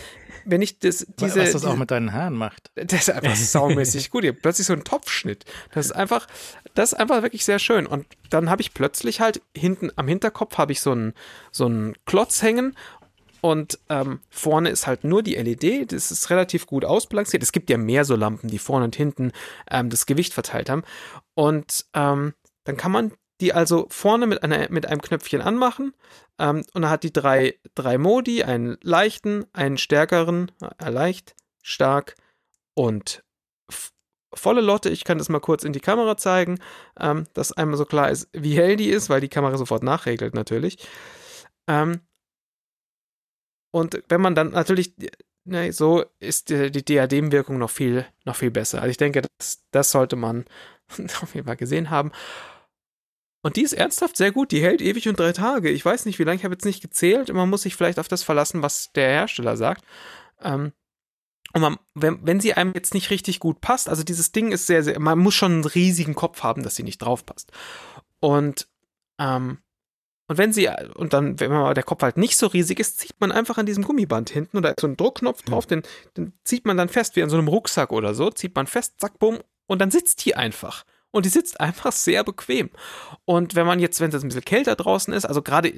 Wenn 0.50 0.62
ich 0.62 0.78
das, 0.78 1.06
diese. 1.20 1.40
Was 1.40 1.52
das 1.52 1.64
auch 1.64 1.76
mit 1.76 1.90
deinen 1.90 2.12
Haaren 2.12 2.34
macht. 2.34 2.70
Das 2.74 3.02
ist 3.02 3.10
einfach 3.10 3.36
saumäßig 3.36 4.10
gut. 4.10 4.24
Ihr 4.24 4.30
habt 4.30 4.42
plötzlich 4.42 4.66
so 4.66 4.72
einen 4.72 4.84
Topfschnitt. 4.84 5.44
Das 5.72 5.86
ist 5.86 5.92
einfach, 5.92 6.26
das 6.74 6.92
ist 6.92 6.98
einfach 6.98 7.22
wirklich 7.22 7.44
sehr 7.44 7.58
schön. 7.58 7.86
Und 7.86 8.06
dann 8.30 8.48
habe 8.50 8.62
ich 8.62 8.74
plötzlich 8.74 9.20
halt 9.20 9.42
hinten 9.54 9.90
am 9.96 10.08
Hinterkopf 10.08 10.56
habe 10.58 10.72
ich 10.72 10.80
so 10.80 10.92
einen, 10.92 11.14
so 11.52 11.66
einen 11.66 11.94
Klotz 12.06 12.42
hängen 12.42 12.74
und 13.40 13.78
ähm, 13.88 14.20
vorne 14.30 14.70
ist 14.70 14.86
halt 14.86 15.04
nur 15.04 15.22
die 15.22 15.34
LED. 15.34 15.92
Das 15.92 16.10
ist 16.10 16.30
relativ 16.30 16.66
gut 16.66 16.84
ausbalanciert. 16.84 17.42
Es 17.42 17.52
gibt 17.52 17.70
ja 17.70 17.78
mehr 17.78 18.04
so 18.04 18.16
Lampen, 18.16 18.48
die 18.48 18.58
vorne 18.58 18.86
und 18.86 18.96
hinten 18.96 19.32
ähm, 19.70 19.90
das 19.90 20.06
Gewicht 20.06 20.32
verteilt 20.32 20.70
haben. 20.70 20.82
Und 21.34 21.86
ähm, 21.94 22.34
dann 22.64 22.76
kann 22.76 22.92
man 22.92 23.12
die 23.40 23.52
also 23.52 23.86
vorne 23.90 24.26
mit, 24.26 24.42
einer, 24.42 24.70
mit 24.70 24.86
einem 24.86 25.00
Knöpfchen 25.00 25.40
anmachen. 25.40 25.94
Ähm, 26.38 26.64
und 26.72 26.82
dann 26.82 26.90
hat 26.90 27.04
die 27.04 27.12
drei, 27.12 27.58
drei 27.74 27.98
Modi, 27.98 28.42
einen 28.42 28.78
leichten, 28.82 29.46
einen 29.52 29.78
stärkeren, 29.78 30.50
äh, 30.78 30.90
leicht, 30.90 31.34
stark 31.62 32.14
und 32.74 33.22
volle 34.34 34.60
Lotte. 34.60 34.90
Ich 34.90 35.04
kann 35.04 35.18
das 35.18 35.28
mal 35.28 35.40
kurz 35.40 35.64
in 35.64 35.72
die 35.72 35.80
Kamera 35.80 36.16
zeigen, 36.16 36.58
ähm, 36.98 37.24
dass 37.34 37.52
einmal 37.52 37.76
so 37.76 37.84
klar 37.84 38.10
ist, 38.10 38.28
wie 38.32 38.56
hell 38.56 38.76
die 38.76 38.90
ist, 38.90 39.08
weil 39.08 39.20
die 39.20 39.28
Kamera 39.28 39.56
sofort 39.56 39.82
nachregelt 39.82 40.34
natürlich. 40.34 40.78
Ähm, 41.66 42.00
und 43.70 44.02
wenn 44.08 44.20
man 44.20 44.34
dann 44.34 44.50
natürlich, 44.50 44.94
ne, 45.44 45.72
so 45.72 46.04
ist 46.20 46.50
die, 46.50 46.70
die 46.70 46.84
Diademwirkung 46.84 47.58
noch 47.58 47.70
viel, 47.70 48.06
noch 48.24 48.36
viel 48.36 48.50
besser. 48.50 48.80
Also 48.80 48.90
ich 48.90 48.96
denke, 48.96 49.22
das, 49.38 49.64
das 49.70 49.90
sollte 49.90 50.16
man 50.16 50.44
auf 51.22 51.34
jeden 51.34 51.46
Fall 51.46 51.56
gesehen 51.56 51.90
haben. 51.90 52.12
Und 53.42 53.56
die 53.56 53.62
ist 53.62 53.72
ernsthaft 53.72 54.16
sehr 54.16 54.32
gut. 54.32 54.50
Die 54.50 54.62
hält 54.62 54.80
ewig 54.80 55.08
und 55.08 55.18
drei 55.18 55.32
Tage. 55.32 55.70
Ich 55.70 55.84
weiß 55.84 56.06
nicht, 56.06 56.18
wie 56.18 56.24
lange. 56.24 56.36
Ich 56.36 56.44
habe 56.44 56.54
jetzt 56.54 56.64
nicht 56.64 56.82
gezählt. 56.82 57.32
Man 57.32 57.48
muss 57.48 57.62
sich 57.62 57.76
vielleicht 57.76 57.98
auf 57.98 58.08
das 58.08 58.22
verlassen, 58.22 58.62
was 58.62 58.92
der 58.92 59.08
Hersteller 59.08 59.56
sagt. 59.56 59.84
Ähm, 60.42 60.72
und 61.54 61.62
man, 61.62 61.78
wenn, 61.94 62.26
wenn 62.26 62.40
sie 62.40 62.54
einem 62.54 62.72
jetzt 62.74 62.94
nicht 62.94 63.10
richtig 63.10 63.40
gut 63.40 63.60
passt, 63.60 63.88
also 63.88 64.02
dieses 64.02 64.32
Ding 64.32 64.52
ist 64.52 64.66
sehr, 64.66 64.82
sehr, 64.82 64.98
man 65.00 65.18
muss 65.18 65.34
schon 65.34 65.52
einen 65.52 65.64
riesigen 65.64 66.14
Kopf 66.14 66.42
haben, 66.42 66.62
dass 66.62 66.76
sie 66.76 66.82
nicht 66.82 66.98
drauf 66.98 67.24
passt. 67.24 67.52
Und 68.20 68.68
ähm, 69.18 69.58
und 70.28 70.36
wenn 70.36 70.52
sie, 70.52 70.68
und 70.94 71.14
dann, 71.14 71.40
wenn 71.40 71.50
man 71.50 71.74
der 71.74 71.82
Kopf 71.82 72.02
halt 72.02 72.18
nicht 72.18 72.36
so 72.36 72.48
riesig 72.48 72.78
ist, 72.80 73.00
zieht 73.00 73.18
man 73.18 73.32
einfach 73.32 73.56
an 73.56 73.64
diesem 73.64 73.82
Gummiband 73.82 74.28
hinten 74.28 74.62
ist 74.62 74.80
so 74.80 74.86
ein 74.86 74.96
Druckknopf 74.96 75.42
drauf, 75.42 75.64
den, 75.64 75.82
den 76.18 76.34
zieht 76.44 76.66
man 76.66 76.76
dann 76.76 76.90
fest, 76.90 77.16
wie 77.16 77.22
an 77.22 77.30
so 77.30 77.38
einem 77.38 77.48
Rucksack 77.48 77.92
oder 77.92 78.14
so, 78.14 78.28
zieht 78.30 78.54
man 78.54 78.66
fest, 78.66 78.96
zack, 78.98 79.18
bumm, 79.18 79.38
und 79.66 79.80
dann 79.80 79.90
sitzt 79.90 80.24
die 80.26 80.36
einfach. 80.36 80.84
Und 81.10 81.24
die 81.24 81.30
sitzt 81.30 81.58
einfach 81.60 81.92
sehr 81.92 82.22
bequem. 82.22 82.70
Und 83.24 83.54
wenn 83.54 83.66
man 83.66 83.80
jetzt, 83.80 84.00
wenn 84.00 84.10
es 84.12 84.22
ein 84.22 84.28
bisschen 84.28 84.44
kälter 84.44 84.76
draußen 84.76 85.12
ist, 85.14 85.24
also 85.24 85.40
gerade 85.40 85.72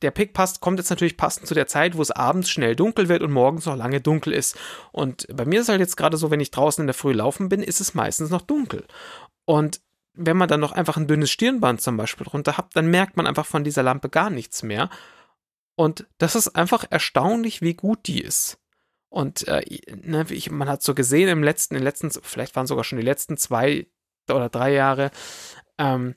der 0.00 0.10
Pick 0.10 0.32
passt, 0.32 0.60
kommt 0.60 0.78
jetzt 0.78 0.88
natürlich 0.88 1.18
passend 1.18 1.46
zu 1.46 1.54
der 1.54 1.66
Zeit, 1.66 1.96
wo 1.96 2.02
es 2.02 2.10
abends 2.10 2.48
schnell 2.48 2.74
dunkel 2.74 3.08
wird 3.08 3.22
und 3.22 3.32
morgens 3.32 3.66
noch 3.66 3.76
lange 3.76 4.00
dunkel 4.00 4.32
ist. 4.32 4.58
Und 4.92 5.26
bei 5.32 5.44
mir 5.44 5.60
ist 5.60 5.68
halt 5.68 5.80
jetzt 5.80 5.96
gerade 5.96 6.16
so, 6.16 6.30
wenn 6.30 6.40
ich 6.40 6.50
draußen 6.50 6.82
in 6.82 6.86
der 6.86 6.94
Früh 6.94 7.12
laufen 7.12 7.50
bin, 7.50 7.62
ist 7.62 7.80
es 7.80 7.94
meistens 7.94 8.30
noch 8.30 8.42
dunkel. 8.42 8.86
Und 9.44 9.82
wenn 10.14 10.36
man 10.36 10.48
dann 10.48 10.60
noch 10.60 10.72
einfach 10.72 10.96
ein 10.96 11.06
dünnes 11.06 11.30
Stirnband 11.30 11.80
zum 11.82 11.96
Beispiel 11.96 12.26
drunter 12.26 12.56
hat, 12.56 12.74
dann 12.74 12.90
merkt 12.90 13.16
man 13.16 13.26
einfach 13.26 13.46
von 13.46 13.62
dieser 13.62 13.82
Lampe 13.82 14.08
gar 14.08 14.30
nichts 14.30 14.62
mehr. 14.62 14.88
Und 15.76 16.06
das 16.18 16.34
ist 16.34 16.48
einfach 16.56 16.84
erstaunlich, 16.88 17.60
wie 17.62 17.74
gut 17.74 18.06
die 18.06 18.20
ist. 18.22 18.58
Und 19.08 19.48
äh, 19.48 19.62
ne, 20.02 20.24
ich, 20.30 20.50
man 20.50 20.68
hat 20.68 20.82
so 20.82 20.94
gesehen 20.94 21.28
im 21.28 21.42
letzten, 21.42 21.74
in 21.74 21.82
letzten, 21.82 22.10
vielleicht 22.10 22.54
waren 22.56 22.66
sogar 22.66 22.84
schon 22.84 22.98
die 22.98 23.04
letzten 23.04 23.36
zwei 23.36 23.86
oder 24.34 24.48
drei 24.48 24.72
Jahre, 24.72 25.10
ähm, 25.78 26.14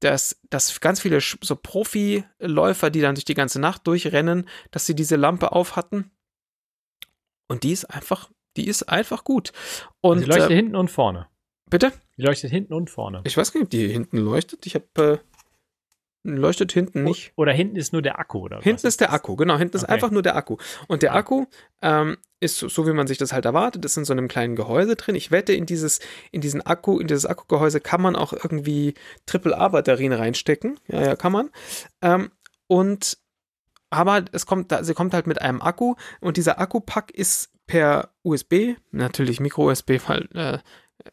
dass, 0.00 0.40
dass 0.50 0.80
ganz 0.80 1.00
viele 1.00 1.20
so 1.20 1.56
Profiläufer, 1.56 2.90
die 2.90 3.00
dann 3.00 3.14
durch 3.14 3.24
die 3.24 3.34
ganze 3.34 3.60
Nacht 3.60 3.86
durchrennen, 3.86 4.48
dass 4.70 4.86
sie 4.86 4.94
diese 4.94 5.16
Lampe 5.16 5.52
auf 5.52 5.76
hatten. 5.76 6.10
Und 7.48 7.62
die 7.62 7.72
ist 7.72 7.84
einfach, 7.86 8.30
die 8.56 8.66
ist 8.66 8.84
einfach 8.84 9.24
gut. 9.24 9.52
Und, 10.00 10.20
die 10.20 10.26
leuchtet 10.26 10.50
äh, 10.50 10.56
hinten 10.56 10.76
und 10.76 10.90
vorne. 10.90 11.28
Bitte? 11.68 11.92
Die 12.16 12.22
leuchtet 12.22 12.50
hinten 12.50 12.74
und 12.74 12.90
vorne. 12.90 13.22
Ich 13.24 13.36
weiß 13.36 13.52
gar 13.52 13.60
nicht, 13.60 13.66
ob 13.66 13.70
die 13.70 13.88
hinten 13.88 14.18
leuchtet. 14.18 14.66
Ich 14.66 14.74
habe 14.74 15.20
äh, 15.22 15.35
leuchtet 16.34 16.72
hinten 16.72 17.04
nicht. 17.04 17.32
Oder 17.36 17.52
hinten 17.52 17.76
ist 17.76 17.92
nur 17.92 18.02
der 18.02 18.18
Akku, 18.18 18.38
oder? 18.40 18.60
Hinten 18.60 18.86
ist 18.86 19.00
der 19.00 19.12
Akku, 19.12 19.36
genau. 19.36 19.58
Hinten 19.58 19.76
ist 19.76 19.84
einfach 19.84 20.10
nur 20.10 20.22
der 20.22 20.36
Akku. 20.36 20.56
Und 20.88 21.02
der 21.02 21.14
Akku 21.14 21.46
ähm, 21.82 22.16
ist 22.40 22.58
so, 22.58 22.68
so, 22.68 22.86
wie 22.86 22.92
man 22.92 23.06
sich 23.06 23.18
das 23.18 23.32
halt 23.32 23.44
erwartet, 23.44 23.84
ist 23.84 23.96
in 23.96 24.04
so 24.04 24.12
einem 24.12 24.28
kleinen 24.28 24.56
Gehäuse 24.56 24.96
drin. 24.96 25.14
Ich 25.14 25.30
wette, 25.30 25.52
in 25.52 25.66
dieses, 25.66 26.00
in 26.32 26.40
diesen 26.40 26.62
Akku, 26.62 26.98
in 26.98 27.06
dieses 27.06 27.26
Akkugehäuse 27.26 27.80
kann 27.80 28.02
man 28.02 28.16
auch 28.16 28.32
irgendwie 28.32 28.94
AAA-Batterien 29.30 30.12
reinstecken. 30.12 30.78
Ja, 30.88 31.02
ja, 31.02 31.16
kann 31.16 31.32
man. 31.32 31.50
Ähm, 32.02 32.30
und 32.66 33.18
aber 33.90 34.24
es 34.32 34.46
kommt, 34.46 34.74
sie 34.80 34.94
kommt 34.94 35.14
halt 35.14 35.26
mit 35.26 35.40
einem 35.40 35.62
Akku 35.62 35.94
und 36.20 36.36
dieser 36.36 36.58
Akkupack 36.58 37.12
ist 37.12 37.50
per 37.66 38.10
USB, 38.22 38.74
natürlich 38.90 39.40
Micro-USB, 39.40 40.00
weil 40.06 40.28
äh, 40.34 40.58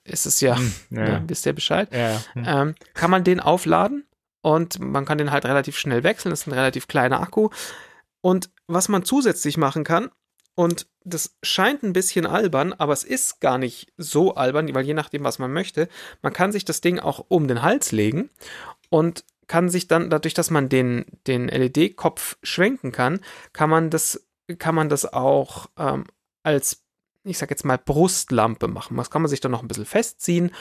ist 0.03 0.26
es 0.26 0.41
ja, 0.41 0.57
hm, 0.57 0.73
ja. 0.90 1.19
Ne, 1.19 1.23
wisst 1.27 1.45
ihr 1.45 1.53
Bescheid, 1.53 1.90
ja. 1.94 2.22
Hm. 2.34 2.44
Ähm, 2.45 2.76
kann 2.94 3.11
man 3.11 3.23
den 3.23 3.40
aufladen 3.40 4.06
und 4.44 4.80
man 4.80 5.06
kann 5.06 5.18
den 5.18 5.32
halt 5.32 5.45
relativ 5.45 5.78
schnell 5.78 6.03
wechseln. 6.03 6.30
Das 6.30 6.41
ist 6.41 6.48
ein 6.48 6.53
relativ 6.53 6.88
kleiner 6.88 7.22
Akku. 7.22 7.49
Und 8.22 8.52
was 8.68 8.90
man 8.90 9.06
zusätzlich 9.06 9.57
machen 9.57 9.84
kann, 9.84 10.11
und 10.56 10.86
das 11.03 11.36
scheint 11.41 11.82
ein 11.82 11.94
bisschen 11.94 12.28
albern, 12.28 12.74
aber 12.74 12.94
es 12.94 13.03
ist 13.03 13.40
gar 13.40 13.57
nicht 13.57 13.91
so 13.98 14.36
albern, 14.36 14.74
weil 14.76 14.86
je 14.86 14.94
nachdem, 14.94 15.24
was 15.24 15.40
man 15.40 15.52
möchte, 15.52 15.88
man 16.22 16.34
kann 16.34 16.52
sich 16.52 16.65
das 16.65 16.82
Ding 16.82 16.99
auch 16.99 17.26
um 17.28 17.48
den 17.48 17.64
Hals 17.64 17.91
legen 17.91 18.30
und 18.90 19.26
kann 19.48 19.70
sich 19.70 19.88
dann, 19.88 20.10
dadurch, 20.10 20.34
dass 20.34 20.52
man 20.52 20.70
den, 20.70 21.06
den 21.26 21.48
LED-Kopf 21.48 22.38
schwenken 22.44 22.91
kann, 22.91 23.22
kann 23.52 23.70
man 23.70 23.90
das, 23.90 24.28
kann 24.60 24.76
man 24.76 24.90
das 24.90 25.11
auch 25.11 25.68
ähm, 25.78 26.03
als, 26.44 26.84
ich 27.24 27.38
sag 27.38 27.49
jetzt 27.49 27.65
mal, 27.65 27.78
Brustlampe 27.78 28.68
machen. 28.68 28.95
Das 28.98 29.10
kann 29.10 29.22
man 29.22 29.30
sich 29.30 29.40
dann 29.40 29.52
noch 29.52 29.64
ein 29.64 29.68
bisschen 29.68 29.86
festziehen 29.86 30.52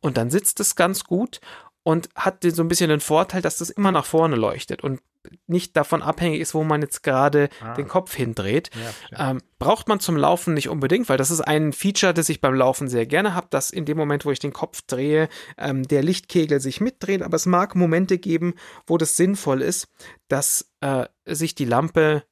und 0.00 0.16
dann 0.16 0.30
sitzt 0.30 0.60
es 0.60 0.76
ganz 0.76 1.04
gut 1.04 1.40
und 1.82 2.08
hat 2.14 2.44
so 2.44 2.62
ein 2.62 2.68
bisschen 2.68 2.90
den 2.90 3.00
Vorteil, 3.00 3.42
dass 3.42 3.58
das 3.58 3.70
immer 3.70 3.92
nach 3.92 4.04
vorne 4.04 4.36
leuchtet 4.36 4.82
und 4.82 5.00
nicht 5.46 5.76
davon 5.76 6.02
abhängig 6.02 6.40
ist, 6.40 6.54
wo 6.54 6.64
man 6.64 6.80
jetzt 6.80 7.02
gerade 7.02 7.50
ah. 7.60 7.74
den 7.74 7.88
Kopf 7.88 8.14
hindreht. 8.14 8.70
Ja, 9.10 9.30
ähm, 9.30 9.42
braucht 9.58 9.88
man 9.88 10.00
zum 10.00 10.16
Laufen 10.16 10.54
nicht 10.54 10.68
unbedingt, 10.68 11.08
weil 11.08 11.18
das 11.18 11.30
ist 11.30 11.42
ein 11.42 11.72
Feature, 11.72 12.14
das 12.14 12.28
ich 12.28 12.40
beim 12.40 12.54
Laufen 12.54 12.88
sehr 12.88 13.06
gerne 13.06 13.34
habe, 13.34 13.48
dass 13.50 13.70
in 13.70 13.84
dem 13.84 13.98
Moment, 13.98 14.24
wo 14.24 14.30
ich 14.30 14.38
den 14.38 14.52
Kopf 14.52 14.82
drehe, 14.82 15.28
ähm, 15.58 15.86
der 15.86 16.02
Lichtkegel 16.02 16.60
sich 16.60 16.80
mitdreht. 16.80 17.22
Aber 17.22 17.36
es 17.36 17.46
mag 17.46 17.74
Momente 17.74 18.18
geben, 18.18 18.54
wo 18.86 18.96
das 18.96 19.16
sinnvoll 19.16 19.60
ist, 19.60 19.88
dass 20.28 20.70
äh, 20.80 21.06
sich 21.26 21.54
die 21.54 21.66
Lampe 21.66 22.24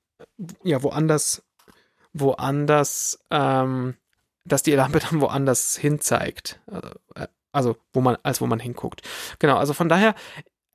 ja 0.62 0.82
woanders, 0.82 1.44
woanders, 2.12 3.18
ähm, 3.30 3.96
dass 4.44 4.62
die 4.62 4.74
Lampe 4.74 5.00
dann 5.00 5.20
woanders 5.20 5.76
hin 5.76 6.00
zeigt. 6.00 6.60
Äh, 7.14 7.26
also, 7.52 7.76
wo 7.92 8.00
man, 8.00 8.16
als 8.22 8.40
wo 8.40 8.46
man 8.46 8.60
hinguckt. 8.60 9.02
Genau, 9.38 9.56
also 9.56 9.72
von 9.74 9.88
daher, 9.88 10.14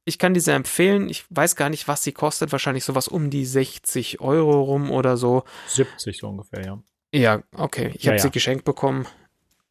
ich 0.06 0.20
kann 0.20 0.34
diese 0.34 0.52
empfehlen. 0.54 1.10
Ich 1.10 1.26
weiß 1.30 1.56
gar 1.56 1.70
nicht, 1.70 1.88
was 1.88 2.04
sie 2.04 2.12
kostet. 2.12 2.52
Wahrscheinlich 2.52 2.84
sowas 2.84 3.08
um 3.08 3.30
die 3.30 3.46
60 3.46 4.20
Euro 4.22 4.62
rum 4.62 4.92
oder 4.92 5.16
so. 5.18 5.44
70 5.68 6.18
so 6.18 6.28
ungefähr, 6.30 6.66
ja. 6.66 6.84
Ja, 7.14 7.44
okay. 7.56 7.92
Ich 7.96 8.04
Ja, 8.04 8.10
habe 8.12 8.18
ja. 8.18 8.24
sie 8.24 8.32
geschenkt 8.32 8.66
bekommen. 8.66 9.08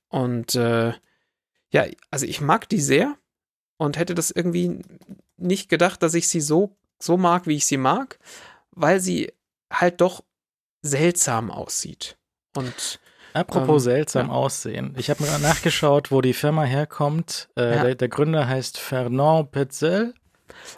Und 0.09 0.55
äh, 0.55 0.93
ja, 1.70 1.87
also 2.11 2.27
ich 2.27 2.41
mag 2.41 2.69
die 2.69 2.81
sehr 2.81 3.16
und 3.79 3.99
hätte 3.99 4.15
das 4.15 4.31
irgendwie 4.31 4.81
nicht 5.37 5.69
gedacht, 5.69 6.03
dass 6.03 6.15
ich 6.15 6.29
sie 6.29 6.41
so, 6.41 6.77
so 7.01 7.16
mag, 7.16 7.47
wie 7.47 7.57
ich 7.57 7.66
sie 7.66 7.79
mag, 7.79 8.19
weil 8.70 9.01
sie 9.01 9.33
halt 9.73 10.01
doch 10.01 10.23
seltsam 10.83 11.51
aussieht. 11.51 12.16
Und 12.55 13.01
Apropos 13.35 13.83
Ähm, 13.87 13.93
seltsam 13.93 14.27
ja. 14.29 14.33
aussehen. 14.33 14.95
Ich 14.99 15.11
habe 15.11 15.23
mal 15.25 15.39
nachgeschaut, 15.39 16.11
wo 16.11 16.21
die 16.21 16.33
Firma 16.35 16.65
herkommt. 16.65 17.49
Äh, 17.57 17.77
Ja. 17.77 17.85
der, 17.85 17.95
der 17.95 18.09
Gründer 18.09 18.47
heißt 18.49 18.79
Fernand 18.79 19.51
Petzel, 19.53 20.15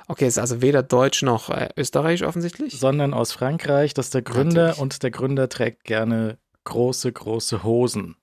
okay, 0.09 0.27
ist 0.27 0.39
also 0.39 0.63
weder 0.63 0.83
Deutsch 0.83 1.23
noch 1.23 1.51
äh, 1.51 1.69
Österreichisch 1.77 2.27
offensichtlich. 2.27 2.79
sondern 2.79 3.13
aus 3.15 3.33
Frankreich. 3.33 3.95
Das 3.95 4.07
ist 4.07 4.15
der 4.15 4.23
Gründer 4.23 4.69
Natürlich. 4.69 4.81
und 4.83 5.03
der 5.03 5.11
Gründer 5.11 5.49
trägt 5.49 5.85
gerne 5.85 6.39
große, 6.65 7.13
große 7.13 7.63
Hosen. 7.65 8.17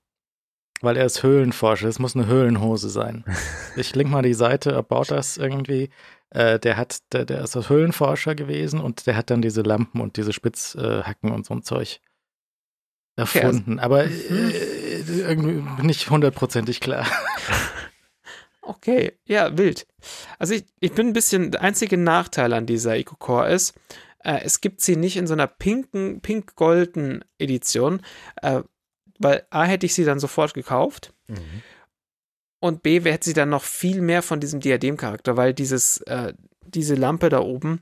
Weil 0.80 0.96
er 0.96 1.04
ist 1.06 1.22
Höhlenforscher. 1.22 1.86
Es 1.88 2.00
muss 2.00 2.16
eine 2.16 2.26
Höhlenhose 2.26 2.88
sein. 2.88 3.24
Ich 3.76 3.94
link 3.94 4.10
mal 4.10 4.22
die 4.22 4.34
Seite 4.34 4.74
About 4.76 5.04
das 5.08 5.36
irgendwie. 5.36 5.90
Äh, 6.30 6.58
der 6.58 6.76
hat, 6.76 6.98
der, 7.12 7.24
der 7.24 7.42
ist 7.42 7.56
Höhlenforscher 7.68 8.34
gewesen 8.34 8.80
und 8.80 9.06
der 9.06 9.16
hat 9.16 9.30
dann 9.30 9.42
diese 9.42 9.62
Lampen 9.62 10.00
und 10.00 10.16
diese 10.16 10.32
Spitzhacken 10.32 11.30
und 11.30 11.46
so 11.46 11.54
ein 11.54 11.62
Zeug 11.62 12.00
erfunden. 13.16 13.78
Aber 13.78 14.06
Mhm. 14.06 14.10
äh, 14.30 15.20
irgendwie 15.20 15.82
nicht 15.86 16.08
hundertprozentig 16.10 16.80
klar. 16.80 17.06
Okay, 18.64 19.18
ja, 19.26 19.58
wild. 19.58 19.88
Also 20.38 20.54
ich, 20.54 20.64
ich 20.78 20.92
bin 20.92 21.08
ein 21.08 21.12
bisschen, 21.12 21.50
der 21.50 21.62
einzige 21.62 21.96
Nachteil 21.96 22.52
an 22.52 22.64
dieser 22.64 22.96
EcoCore 22.96 23.50
ist, 23.52 23.74
äh, 24.20 24.40
es 24.44 24.60
gibt 24.60 24.80
sie 24.80 24.94
nicht 24.94 25.16
in 25.16 25.26
so 25.26 25.32
einer 25.32 25.48
pinken, 25.48 26.20
pink-golden 26.20 27.24
Edition, 27.38 28.02
äh, 28.40 28.62
weil 29.18 29.44
A 29.50 29.64
hätte 29.64 29.86
ich 29.86 29.94
sie 29.94 30.04
dann 30.04 30.20
sofort 30.20 30.54
gekauft 30.54 31.12
und 32.60 32.84
B 32.84 33.00
hätte 33.00 33.24
sie 33.24 33.34
dann 33.34 33.48
noch 33.48 33.64
viel 33.64 34.00
mehr 34.00 34.22
von 34.22 34.38
diesem 34.38 34.60
Diadem-Charakter, 34.60 35.36
weil 35.36 35.54
dieses, 35.54 35.98
äh, 36.02 36.32
diese 36.64 36.94
Lampe 36.94 37.30
da 37.30 37.40
oben, 37.40 37.80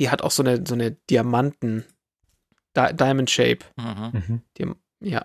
die 0.00 0.10
hat 0.10 0.22
auch 0.22 0.32
so 0.32 0.42
eine, 0.42 0.64
so 0.66 0.74
eine 0.74 0.90
Diamanten, 0.90 1.84
Di 2.78 2.94
Diamond 2.94 3.30
Shape. 3.30 3.58
Mhm. 3.76 4.10
Mhm. 4.12 4.42
Die, 4.56 4.66
ja, 5.00 5.24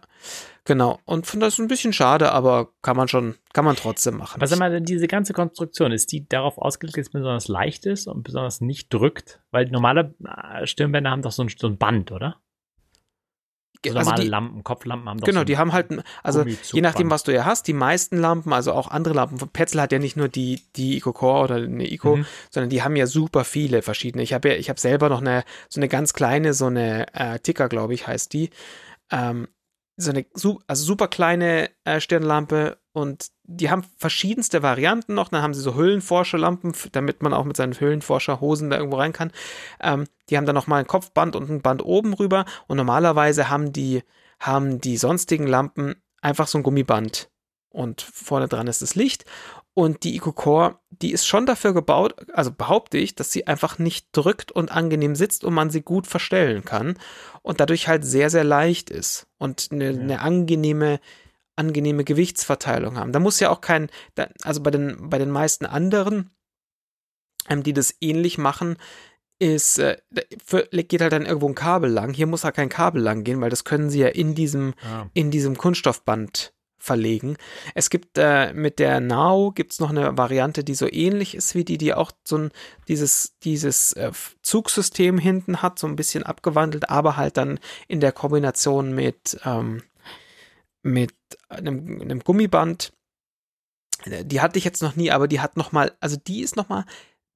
genau. 0.66 1.00
Und 1.06 1.26
von 1.26 1.40
das 1.40 1.54
ist 1.54 1.60
ein 1.60 1.68
bisschen 1.68 1.94
schade, 1.94 2.32
aber 2.32 2.70
kann 2.84 2.96
man 2.96 3.08
schon, 3.08 3.36
kann 3.54 3.66
man 3.66 3.76
trotzdem 3.76 4.18
machen. 4.18 4.38
Aber 4.38 4.48
sag 4.48 4.60
mal, 4.60 4.82
diese 4.82 5.08
ganze 5.08 5.34
Konstruktion, 5.34 5.92
ist 5.92 6.12
die 6.12 6.28
darauf 6.28 6.58
ausgelegt, 6.58 6.98
dass 6.98 7.08
es 7.08 7.12
besonders 7.12 7.48
leicht 7.48 7.86
ist 7.86 8.08
und 8.08 8.24
besonders 8.24 8.62
nicht 8.62 8.94
drückt? 8.94 9.42
Weil 9.52 9.70
normale 9.70 10.14
äh, 10.24 10.68
Stirnbänder 10.68 11.10
haben 11.10 11.24
doch 11.24 11.32
so 11.32 11.44
ein, 11.44 11.50
so 11.58 11.68
ein 11.68 11.78
Band, 11.78 12.12
oder? 12.12 12.38
So 13.92 13.98
also 13.98 14.10
normale 14.10 14.24
die, 14.24 14.30
Lampen, 14.30 14.64
Kopflampen 14.64 15.10
haben 15.10 15.20
doch 15.20 15.26
Genau, 15.28 15.42
so 15.42 15.46
die 15.46 15.58
haben 15.58 15.74
halt, 15.74 15.88
also 16.24 16.46
je 16.46 16.82
nachdem, 16.82 17.10
was 17.10 17.24
du 17.24 17.34
ja 17.34 17.46
hast, 17.46 17.68
die 17.68 17.74
meisten 17.74 18.18
Lampen, 18.18 18.54
also 18.54 18.72
auch 18.74 18.90
andere 18.90 19.14
Lampen, 19.14 19.38
Petzl 19.50 19.82
hat 19.82 19.92
ja 19.92 20.00
nicht 20.00 20.16
nur 20.16 20.30
die, 20.30 20.62
die 20.76 20.98
Eco 20.98 21.12
Core 21.14 21.44
oder 21.44 21.56
eine 21.56 21.90
Eco, 21.90 22.18
Mhm. 22.18 22.26
sondern 22.50 22.70
die 22.70 22.84
haben 22.84 22.96
ja 22.96 23.08
super 23.08 23.44
viele 23.44 23.82
verschiedene. 23.82 24.24
Ich 24.24 24.34
habe 24.34 24.50
ja, 24.50 24.56
ich 24.56 24.70
habe 24.70 24.80
selber 24.80 25.10
noch 25.10 25.22
eine, 25.22 25.44
so 25.70 25.80
eine 25.80 25.90
ganz 25.90 26.14
kleine, 26.14 26.54
so 26.54 26.68
eine 26.68 27.14
äh, 27.14 27.40
Ticker, 27.40 27.70
glaube 27.70 27.94
ich, 27.94 28.08
heißt 28.08 28.32
die. 28.34 28.50
Ähm, 29.12 29.48
so 29.96 30.12
eine 30.12 30.26
also 30.68 30.86
super 30.86 31.08
kleine 31.08 31.70
äh, 31.84 32.00
Stirnlampe 32.00 32.78
und 32.94 33.28
die 33.44 33.70
haben 33.70 33.84
verschiedenste 33.98 34.64
Varianten 34.64 35.14
noch. 35.14 35.30
Dann 35.30 35.42
haben 35.42 35.54
sie 35.54 35.62
so 35.62 35.76
Höhlenforscherlampen, 35.76 36.74
damit 36.92 37.22
man 37.22 37.34
auch 37.34 37.44
mit 37.44 37.58
seinen 37.58 37.80
Höhlenforscherhosen 37.80 38.70
da 38.70 38.78
irgendwo 38.78 38.98
rein 38.98 39.14
kann. 39.14 39.32
Ähm, 39.82 40.06
die 40.30 40.38
haben 40.38 40.46
dann 40.46 40.56
noch 40.56 40.68
mal 40.68 40.78
ein 40.78 40.88
Kopfband 40.88 41.36
und 41.36 41.50
ein 41.50 41.62
Band 41.62 41.84
oben 41.84 42.14
rüber 42.14 42.46
und 42.68 42.78
normalerweise 42.78 43.50
haben 43.50 43.74
die 43.74 44.04
haben 44.40 44.80
die 44.82 44.98
sonstigen 44.98 45.48
Lampen 45.48 45.96
einfach 46.22 46.48
so 46.48 46.58
ein 46.58 46.64
Gummiband 46.64 47.30
und 47.70 48.02
vorne 48.02 48.48
dran 48.48 48.68
ist 48.68 48.82
das 48.82 48.96
Licht 48.96 49.26
und 49.74 50.04
die 50.04 50.16
EcoCore, 50.18 50.80
die 50.90 51.12
ist 51.14 51.26
schon 51.26 51.46
dafür 51.46 51.74
gebaut, 51.74 52.16
also 52.34 52.52
behaupte 52.52 52.98
ich, 52.98 53.16
dass 53.16 53.32
sie 53.32 53.48
einfach 53.48 53.80
nicht 53.80 54.08
drückt 54.12 54.52
und 54.52 54.72
angenehm 54.72 55.16
sitzt 55.16 55.44
und 55.44 55.54
man 55.54 55.70
sie 55.72 55.82
gut 55.82 56.06
verstellen 56.06 56.64
kann 56.64 56.98
und 57.42 57.60
dadurch 57.60 57.88
halt 57.88 58.06
sehr, 58.06 58.30
sehr 58.30 58.44
leicht 58.44 58.90
ist 58.92 59.28
und 59.40 59.70
eine, 59.72 59.92
Ja. 59.92 60.00
eine 60.00 60.20
angenehme, 60.22 61.00
angenehme 61.56 62.04
Gewichtsverteilung 62.04 62.98
haben. 62.98 63.12
Da 63.12 63.20
muss 63.20 63.40
ja 63.40 63.50
auch 63.50 63.62
kein, 63.62 63.90
also 64.44 64.62
bei 64.62 64.72
den, 64.72 65.10
bei 65.10 65.18
den 65.18 65.30
meisten 65.30 65.66
anderen, 65.66 66.32
ähm, 67.50 67.64
die 67.64 67.74
das 67.74 67.96
ähnlich 68.02 68.38
machen, 68.38 68.78
ist, 69.40 69.80
äh, 69.80 69.98
geht 70.72 71.02
halt 71.02 71.12
dann 71.12 71.26
irgendwo 71.26 71.50
ein 71.50 71.56
Kabel 71.56 71.92
lang. 71.92 72.14
Hier 72.14 72.28
muss 72.28 72.44
halt 72.44 72.56
kein 72.56 72.70
Kabel 72.70 73.02
lang 73.02 73.24
gehen, 73.24 73.42
weil 73.42 73.50
das 73.50 73.64
können 73.66 73.90
sie 73.90 74.00
ja 74.00 74.08
in 74.08 74.36
diesem 74.36 74.74
Ah. 74.84 75.08
in 75.14 75.32
diesem 75.32 75.58
Kunststoffband 75.58 76.54
verlegen. 76.78 77.38
Es 77.76 77.90
gibt 77.90 78.18
äh, 78.18 78.54
mit 78.54 78.78
der 78.80 79.00
Now 79.00 79.52
gibt's 79.54 79.80
noch 79.80 79.90
eine 79.90 80.18
Variante, 80.18 80.64
die 80.64 80.76
so 80.76 80.88
ähnlich 80.92 81.34
ist 81.36 81.56
wie 81.56 81.64
die, 81.64 81.78
die 81.78 81.94
auch 81.94 82.12
so 82.26 82.38
ein 82.38 82.52
dieses 82.88 83.38
dieses 83.44 83.94
äh, 83.94 84.12
Zugsystem 84.42 85.18
hinten 85.18 85.62
hat, 85.62 85.80
so 85.80 85.88
ein 85.88 85.96
bisschen 85.96 86.24
abgewandelt, 86.24 86.90
aber 86.90 87.18
halt 87.18 87.38
dann 87.38 87.60
in 87.88 88.00
der 88.02 88.12
Kombination 88.12 88.94
mit 88.94 89.40
ähm, 89.46 89.82
mit 90.84 91.14
einem, 91.50 92.02
einem 92.02 92.20
Gummiband. 92.20 92.94
Äh, 94.04 94.24
Die 94.26 94.42
hatte 94.42 94.60
ich 94.60 94.66
jetzt 94.66 94.82
noch 94.82 94.96
nie, 94.96 95.12
aber 95.12 95.28
die 95.28 95.40
hat 95.40 95.58
noch 95.58 95.72
mal, 95.72 95.92
also 96.00 96.16
die 96.16 96.42
ist 96.42 96.56
noch 96.56 96.70
mal 96.70 96.86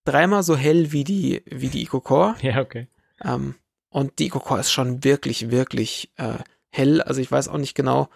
dreimal 0.05 0.43
so 0.43 0.55
hell 0.55 0.91
wie 0.91 1.03
die 1.03 1.41
wie 1.45 1.69
die 1.69 1.83
EcoCore. 1.83 2.35
Ja, 2.41 2.61
okay. 2.61 2.87
Ähm, 3.21 3.55
und 3.89 4.19
die 4.19 4.27
EcoCore 4.27 4.59
ist 4.59 4.71
schon 4.71 5.03
wirklich, 5.03 5.49
wirklich 5.49 6.11
äh, 6.17 6.37
hell. 6.69 7.01
Also 7.01 7.19
ich 7.21 7.31
weiß 7.31 7.47
auch 7.47 7.57
nicht 7.57 7.73
genau, 7.73 8.09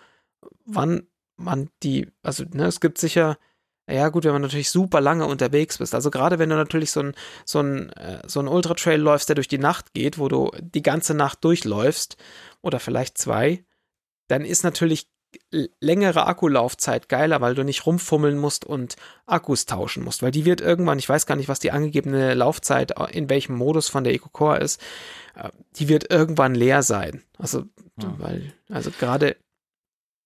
wann 0.66 1.08
man 1.38 1.70
die, 1.82 2.08
also 2.22 2.44
ne, 2.52 2.66
es 2.66 2.80
gibt 2.80 2.98
sicher, 2.98 3.38
ja 3.90 4.10
gut, 4.10 4.26
wenn 4.26 4.32
man 4.32 4.44
natürlich 4.44 4.70
super 4.70 5.02
lange 5.02 5.26
unterwegs 5.26 5.80
bist. 5.80 5.96
Also 5.96 6.12
gerade 6.12 6.40
wenn 6.40 6.50
du 6.50 6.56
natürlich 6.56 6.92
so 6.92 7.02
ein, 7.02 7.16
so 7.46 7.60
ein, 7.60 7.90
äh, 7.94 8.22
so 8.28 8.40
ein 8.40 8.48
Ultra-Trail 8.48 9.00
läufst, 9.02 9.28
der 9.28 9.36
durch 9.36 9.48
die 9.48 9.58
Nacht 9.58 9.94
geht, 9.94 10.18
wo 10.18 10.28
du 10.28 10.52
die 10.60 10.84
ganze 10.84 11.14
Nacht 11.14 11.44
durchläufst, 11.44 12.16
oder 12.62 12.80
vielleicht 12.80 13.18
zwei, 13.18 13.66
dann 14.28 14.46
ist 14.46 14.64
natürlich 14.64 15.10
längere 15.80 16.26
Akkulaufzeit 16.28 17.10
geiler, 17.10 17.42
weil 17.42 17.56
du 17.56 17.64
nicht 17.64 17.86
rumfummeln 17.86 18.38
musst 18.38 18.66
und 18.66 18.96
Akkus 19.26 19.66
tauschen 19.66 20.04
musst, 20.04 20.22
weil 20.24 20.32
die 20.32 20.46
wird 20.46 20.62
irgendwann, 20.62 21.00
ich 21.00 21.08
weiß 21.10 21.26
gar 21.26 21.36
nicht, 21.36 21.50
was 21.50 21.60
die 21.60 21.72
angegebene 21.72 22.34
Laufzeit 22.34 22.92
äh, 23.00 23.06
in 23.18 23.30
welchem 23.30 23.56
Modus 23.56 23.88
von 23.90 24.04
der 24.04 24.14
EcoCore 24.14 24.60
ist, 24.60 24.82
äh, 25.36 25.50
die 25.78 25.88
wird 25.90 26.12
irgendwann 26.12 26.56
leer 26.56 26.84
sein. 26.84 27.24
Also, 27.38 27.66
Hm. 28.02 28.16
weil, 28.20 28.54
also 28.70 28.90
gerade 28.92 29.36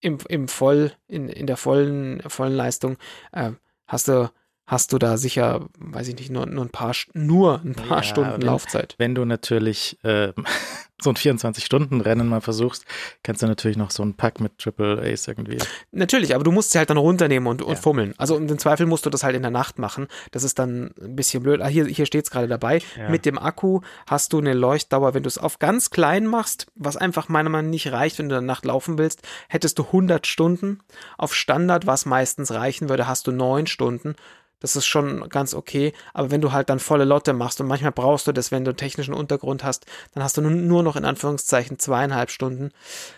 im, 0.01 0.19
im 0.29 0.47
Voll, 0.47 0.91
in, 1.07 1.29
in 1.29 1.47
der 1.47 1.57
vollen, 1.57 2.21
vollen 2.27 2.53
Leistung, 2.53 2.97
äh, 3.31 3.51
hast 3.87 4.07
du, 4.07 4.29
hast 4.67 4.93
du 4.93 4.99
da 4.99 5.17
sicher, 5.17 5.67
weiß 5.79 6.07
ich 6.09 6.15
nicht, 6.15 6.29
nur, 6.31 6.45
nur 6.45 6.63
ein 6.65 6.69
paar, 6.69 6.93
nur 7.13 7.61
ein 7.63 7.73
paar 7.73 7.97
Ja, 7.97 8.03
Stunden 8.03 8.33
wenn- 8.33 8.41
Laufzeit. 8.41 8.95
Wenn 8.99 9.15
du 9.15 9.25
natürlich 9.25 9.97
ähm, 10.03 10.33
so 11.01 11.09
ein 11.09 11.15
24-Stunden-Rennen 11.17 12.27
mal 12.27 12.41
versuchst, 12.41 12.85
kannst 13.23 13.41
du 13.41 13.47
natürlich 13.47 13.77
noch 13.77 13.91
so 13.91 14.01
einen 14.03 14.13
Pack 14.15 14.39
mit 14.39 14.57
Triple 14.59 15.01
Ace 15.01 15.27
irgendwie. 15.27 15.57
Natürlich, 15.91 16.33
aber 16.35 16.43
du 16.43 16.51
musst 16.51 16.71
sie 16.71 16.77
halt 16.77 16.89
dann 16.89 16.97
runternehmen 16.97 17.47
und, 17.47 17.61
und 17.61 17.75
Ja. 17.75 17.81
fummeln. 17.81 18.13
Also 18.17 18.37
im 18.37 18.57
Zweifel 18.59 18.85
musst 18.85 19.05
du 19.05 19.09
das 19.09 19.23
halt 19.23 19.35
in 19.35 19.41
der 19.41 19.51
Nacht 19.51 19.79
machen. 19.79 20.07
Das 20.31 20.43
ist 20.43 20.57
dann 20.59 20.93
ein 21.01 21.15
bisschen 21.15 21.43
blöd. 21.43 21.61
Ah, 21.61 21.67
hier, 21.67 21.85
hier 21.85 22.05
steht 22.05 22.25
es 22.25 22.31
gerade 22.31 22.47
dabei. 22.47 22.81
Ja. 22.97 23.09
Mit 23.09 23.25
dem 23.25 23.37
Akku 23.37 23.81
hast 24.07 24.33
du 24.33 24.37
eine 24.39 24.53
Leuchtdauer, 24.53 25.13
wenn 25.13 25.23
du 25.23 25.27
es 25.27 25.37
auf 25.37 25.59
ganz 25.59 25.89
klein 25.89 26.25
machst, 26.27 26.67
was 26.75 26.97
einfach 26.97 27.27
meiner 27.29 27.49
Meinung 27.49 27.67
nach 27.67 27.71
nicht 27.71 27.91
reicht, 27.91 28.19
wenn 28.19 28.29
du 28.29 28.35
in 28.35 28.41
der 28.41 28.47
Nacht 28.47 28.65
laufen 28.65 28.97
willst, 28.97 29.21
hättest 29.49 29.77
du 29.79 29.83
100 29.83 30.25
Stunden. 30.27 30.79
Auf 31.17 31.33
Standard, 31.35 31.85
was 31.87 32.05
meistens 32.05 32.51
reichen 32.51 32.89
würde, 32.89 33.07
hast 33.07 33.27
du 33.27 33.31
9 33.31 33.67
Stunden. 33.67 34.15
Das 34.61 34.75
ist 34.77 34.85
schon 34.87 35.27
ganz 35.29 35.53
okay. 35.53 35.91
Aber 36.13 36.31
wenn 36.31 36.41
du 36.41 36.51
halt 36.51 36.69
dann 36.69 36.79
volle 36.79 37.03
Lotte 37.03 37.33
machst 37.33 37.59
und 37.61 37.67
manchmal 37.67 37.91
brauchst 37.91 38.25
du 38.25 38.31
das, 38.31 38.51
wenn 38.51 38.63
du 38.63 38.71
einen 38.71 38.77
technischen 38.77 39.13
Untergrund 39.13 39.63
hast, 39.63 39.85
dann 40.13 40.23
hast 40.23 40.37
du 40.37 40.41
nun- 40.41 40.65
nur 40.67 40.81
noch 40.85 40.95
in 40.95 41.05
Anführungszeichen 41.05 41.79
zweieinhalb 41.79 42.31
Stunden. 42.31 42.71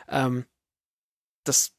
Ähm, 0.09 0.45
das 1.43 1.73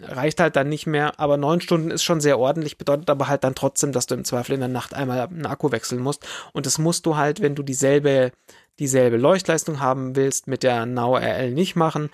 reicht 0.00 0.40
halt 0.40 0.56
dann 0.56 0.68
nicht 0.68 0.86
mehr, 0.86 1.18
aber 1.20 1.36
neun 1.36 1.60
Stunden 1.60 1.90
ist 1.90 2.02
schon 2.02 2.20
sehr 2.20 2.38
ordentlich, 2.38 2.78
bedeutet 2.78 3.08
aber 3.10 3.28
halt 3.28 3.44
dann 3.44 3.54
trotzdem, 3.54 3.92
dass 3.92 4.06
du 4.06 4.14
im 4.14 4.24
Zweifel 4.24 4.54
in 4.54 4.60
der 4.60 4.68
Nacht 4.68 4.94
einmal 4.94 5.20
einen 5.20 5.46
Akku 5.46 5.72
wechseln 5.72 6.00
musst. 6.00 6.26
Und 6.52 6.66
das 6.66 6.78
musst 6.78 7.06
du 7.06 7.16
halt, 7.16 7.40
wenn 7.40 7.54
du 7.54 7.62
dieselbe, 7.62 8.32
dieselbe 8.78 9.16
Leuchtleistung 9.16 9.80
haben 9.80 10.16
willst, 10.16 10.48
mit 10.48 10.62
der 10.62 10.86
Now 10.86 11.16
RL 11.16 11.52
nicht 11.52 11.76
machen, 11.76 12.10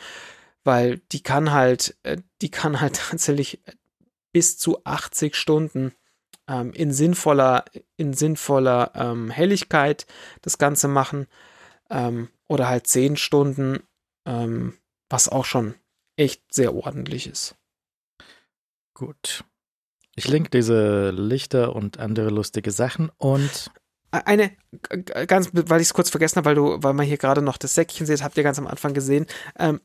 weil 0.64 0.98
die 1.12 1.22
kann 1.22 1.52
halt, 1.52 1.96
äh, 2.02 2.18
die 2.42 2.50
kann 2.50 2.80
halt 2.80 2.96
tatsächlich 3.10 3.62
bis 4.32 4.58
zu 4.58 4.84
80 4.84 5.34
Stunden 5.34 5.92
ähm, 6.48 6.72
in 6.72 6.92
sinnvoller, 6.92 7.64
in 7.96 8.12
sinnvoller 8.12 8.92
ähm, 8.94 9.30
Helligkeit 9.30 10.06
das 10.42 10.58
Ganze 10.58 10.88
machen. 10.88 11.26
Ähm, 11.88 12.28
oder 12.50 12.68
halt 12.68 12.86
10 12.88 13.16
Stunden, 13.16 13.78
ähm, 14.26 14.74
was 15.08 15.28
auch 15.28 15.44
schon 15.44 15.74
echt 16.16 16.42
sehr 16.52 16.74
ordentlich 16.74 17.28
ist. 17.28 17.54
Gut. 18.94 19.44
Ich 20.16 20.26
link 20.26 20.50
diese 20.50 21.10
Lichter 21.10 21.74
und 21.76 22.00
andere 22.00 22.30
lustige 22.30 22.72
Sachen 22.72 23.10
und 23.16 23.70
Eine, 24.10 24.56
ganz, 25.28 25.50
weil 25.52 25.80
ich 25.80 25.86
es 25.86 25.94
kurz 25.94 26.10
vergessen 26.10 26.36
habe, 26.36 26.46
weil 26.46 26.54
du, 26.56 26.82
weil 26.82 26.92
man 26.94 27.06
hier 27.06 27.16
gerade 27.16 27.40
noch 27.40 27.56
das 27.56 27.76
Säckchen 27.76 28.06
sieht, 28.06 28.24
habt 28.24 28.36
ihr 28.36 28.42
ganz 28.42 28.58
am 28.58 28.66
Anfang 28.66 28.92
gesehen. 28.92 29.26
Ähm, 29.56 29.80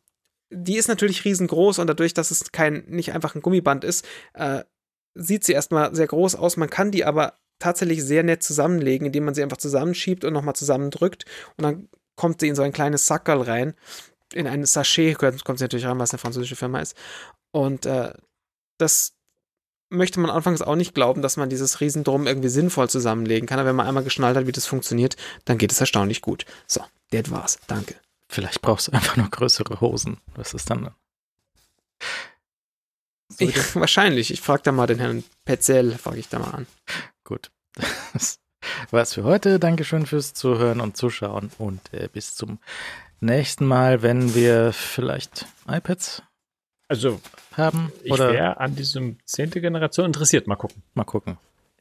die 0.49 0.77
ist 0.77 0.87
natürlich 0.87 1.23
riesengroß 1.23 1.77
und 1.77 1.85
dadurch, 1.85 2.15
dass 2.15 2.31
es 2.31 2.51
kein, 2.51 2.85
nicht 2.87 3.13
einfach 3.13 3.35
ein 3.35 3.43
Gummiband 3.43 3.83
ist, 3.83 4.03
äh, 4.33 4.63
sieht 5.13 5.43
sie 5.43 5.53
erstmal 5.53 5.93
sehr 5.93 6.07
groß 6.07 6.33
aus. 6.33 6.57
Man 6.57 6.71
kann 6.71 6.89
die 6.89 7.05
aber 7.05 7.37
tatsächlich 7.59 8.03
sehr 8.03 8.23
nett 8.23 8.41
zusammenlegen, 8.41 9.05
indem 9.05 9.25
man 9.25 9.35
sie 9.35 9.43
einfach 9.43 9.57
zusammenschiebt 9.57 10.25
und 10.25 10.33
nochmal 10.33 10.55
zusammendrückt 10.55 11.25
und 11.57 11.63
dann 11.63 11.89
kommt 12.15 12.39
sie 12.39 12.47
in 12.47 12.55
so 12.55 12.61
ein 12.61 12.73
kleines 12.73 13.05
Sackerl 13.05 13.41
rein. 13.41 13.73
In 14.33 14.47
ein 14.47 14.65
Sachet 14.65 15.17
kommt 15.17 15.59
sie 15.59 15.63
natürlich 15.63 15.85
rein, 15.85 15.99
was 15.99 16.11
eine 16.11 16.19
französische 16.19 16.55
Firma 16.55 16.79
ist. 16.79 16.95
Und 17.51 17.85
äh, 17.85 18.13
das 18.77 19.13
möchte 19.89 20.19
man 20.19 20.31
anfangs 20.31 20.61
auch 20.61 20.75
nicht 20.75 20.93
glauben, 20.93 21.21
dass 21.21 21.37
man 21.37 21.49
dieses 21.49 21.79
Riesendrum 21.79 22.27
irgendwie 22.27 22.49
sinnvoll 22.49 22.89
zusammenlegen 22.89 23.47
kann. 23.47 23.59
Aber 23.59 23.69
wenn 23.69 23.75
man 23.75 23.87
einmal 23.87 24.03
geschnallt 24.03 24.35
hat, 24.35 24.47
wie 24.47 24.51
das 24.51 24.65
funktioniert, 24.65 25.15
dann 25.45 25.57
geht 25.57 25.71
es 25.71 25.79
erstaunlich 25.79 26.21
gut. 26.21 26.45
So, 26.67 26.83
das 27.11 27.31
war's. 27.31 27.59
Danke. 27.67 27.95
vielleicht 28.27 28.61
brauchst 28.61 28.87
du 28.87 28.91
einfach 28.93 29.15
noch 29.15 29.31
größere 29.31 29.79
Hosen. 29.81 30.17
Das 30.35 30.53
ist 30.53 30.69
dann. 30.69 30.91
So, 33.29 33.45
Ich, 33.45 33.75
wahrscheinlich. 33.75 34.31
Ich 34.31 34.41
frage 34.41 34.63
da 34.63 34.71
mal 34.71 34.87
den 34.87 34.99
Herrn 34.99 35.23
Petzel, 35.45 35.97
frage 35.97 36.19
ich 36.19 36.29
da 36.29 36.39
mal 36.39 36.51
an. 36.51 36.67
Gut. 37.23 37.51
Das 38.13 38.39
war's 38.91 39.13
für 39.13 39.23
heute. 39.23 39.59
Dankeschön 39.59 40.05
fürs 40.05 40.33
Zuhören 40.33 40.79
und 40.81 40.97
Zuschauen 40.97 41.51
und 41.57 41.81
äh, 41.93 42.07
bis 42.11 42.35
zum 42.35 42.59
nächsten 43.19 43.65
Mal, 43.65 44.01
wenn 44.01 44.35
wir 44.35 44.73
vielleicht 44.73 45.45
iPads 45.67 46.21
Also, 46.87 47.19
haben? 47.55 47.91
ich 48.03 48.11
Oder 48.11 48.33
wäre 48.33 48.59
an 48.59 48.75
diesem 48.75 49.17
zehnte 49.25 49.61
Generation 49.61 50.05
interessiert. 50.07 50.47
Mal 50.47 50.55
gucken. 50.55 50.83
mal 50.93 51.03
gucken. 51.05 51.37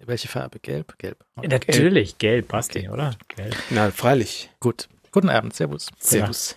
Welche 0.06 0.28
Farbe? 0.28 0.58
Gelb? 0.58 0.98
Gelb. 0.98 1.24
Okay. 1.36 1.48
Natürlich, 1.48 2.18
gelb, 2.18 2.48
Basti, 2.48 2.88
oder? 2.90 3.14
Gelb. 3.28 3.56
Na, 3.70 3.90
freilich. 3.90 4.50
Gut. 4.60 4.88
Guten 5.12 5.30
Abend. 5.30 5.54
Servus. 5.54 5.90
Servus. 5.98 6.56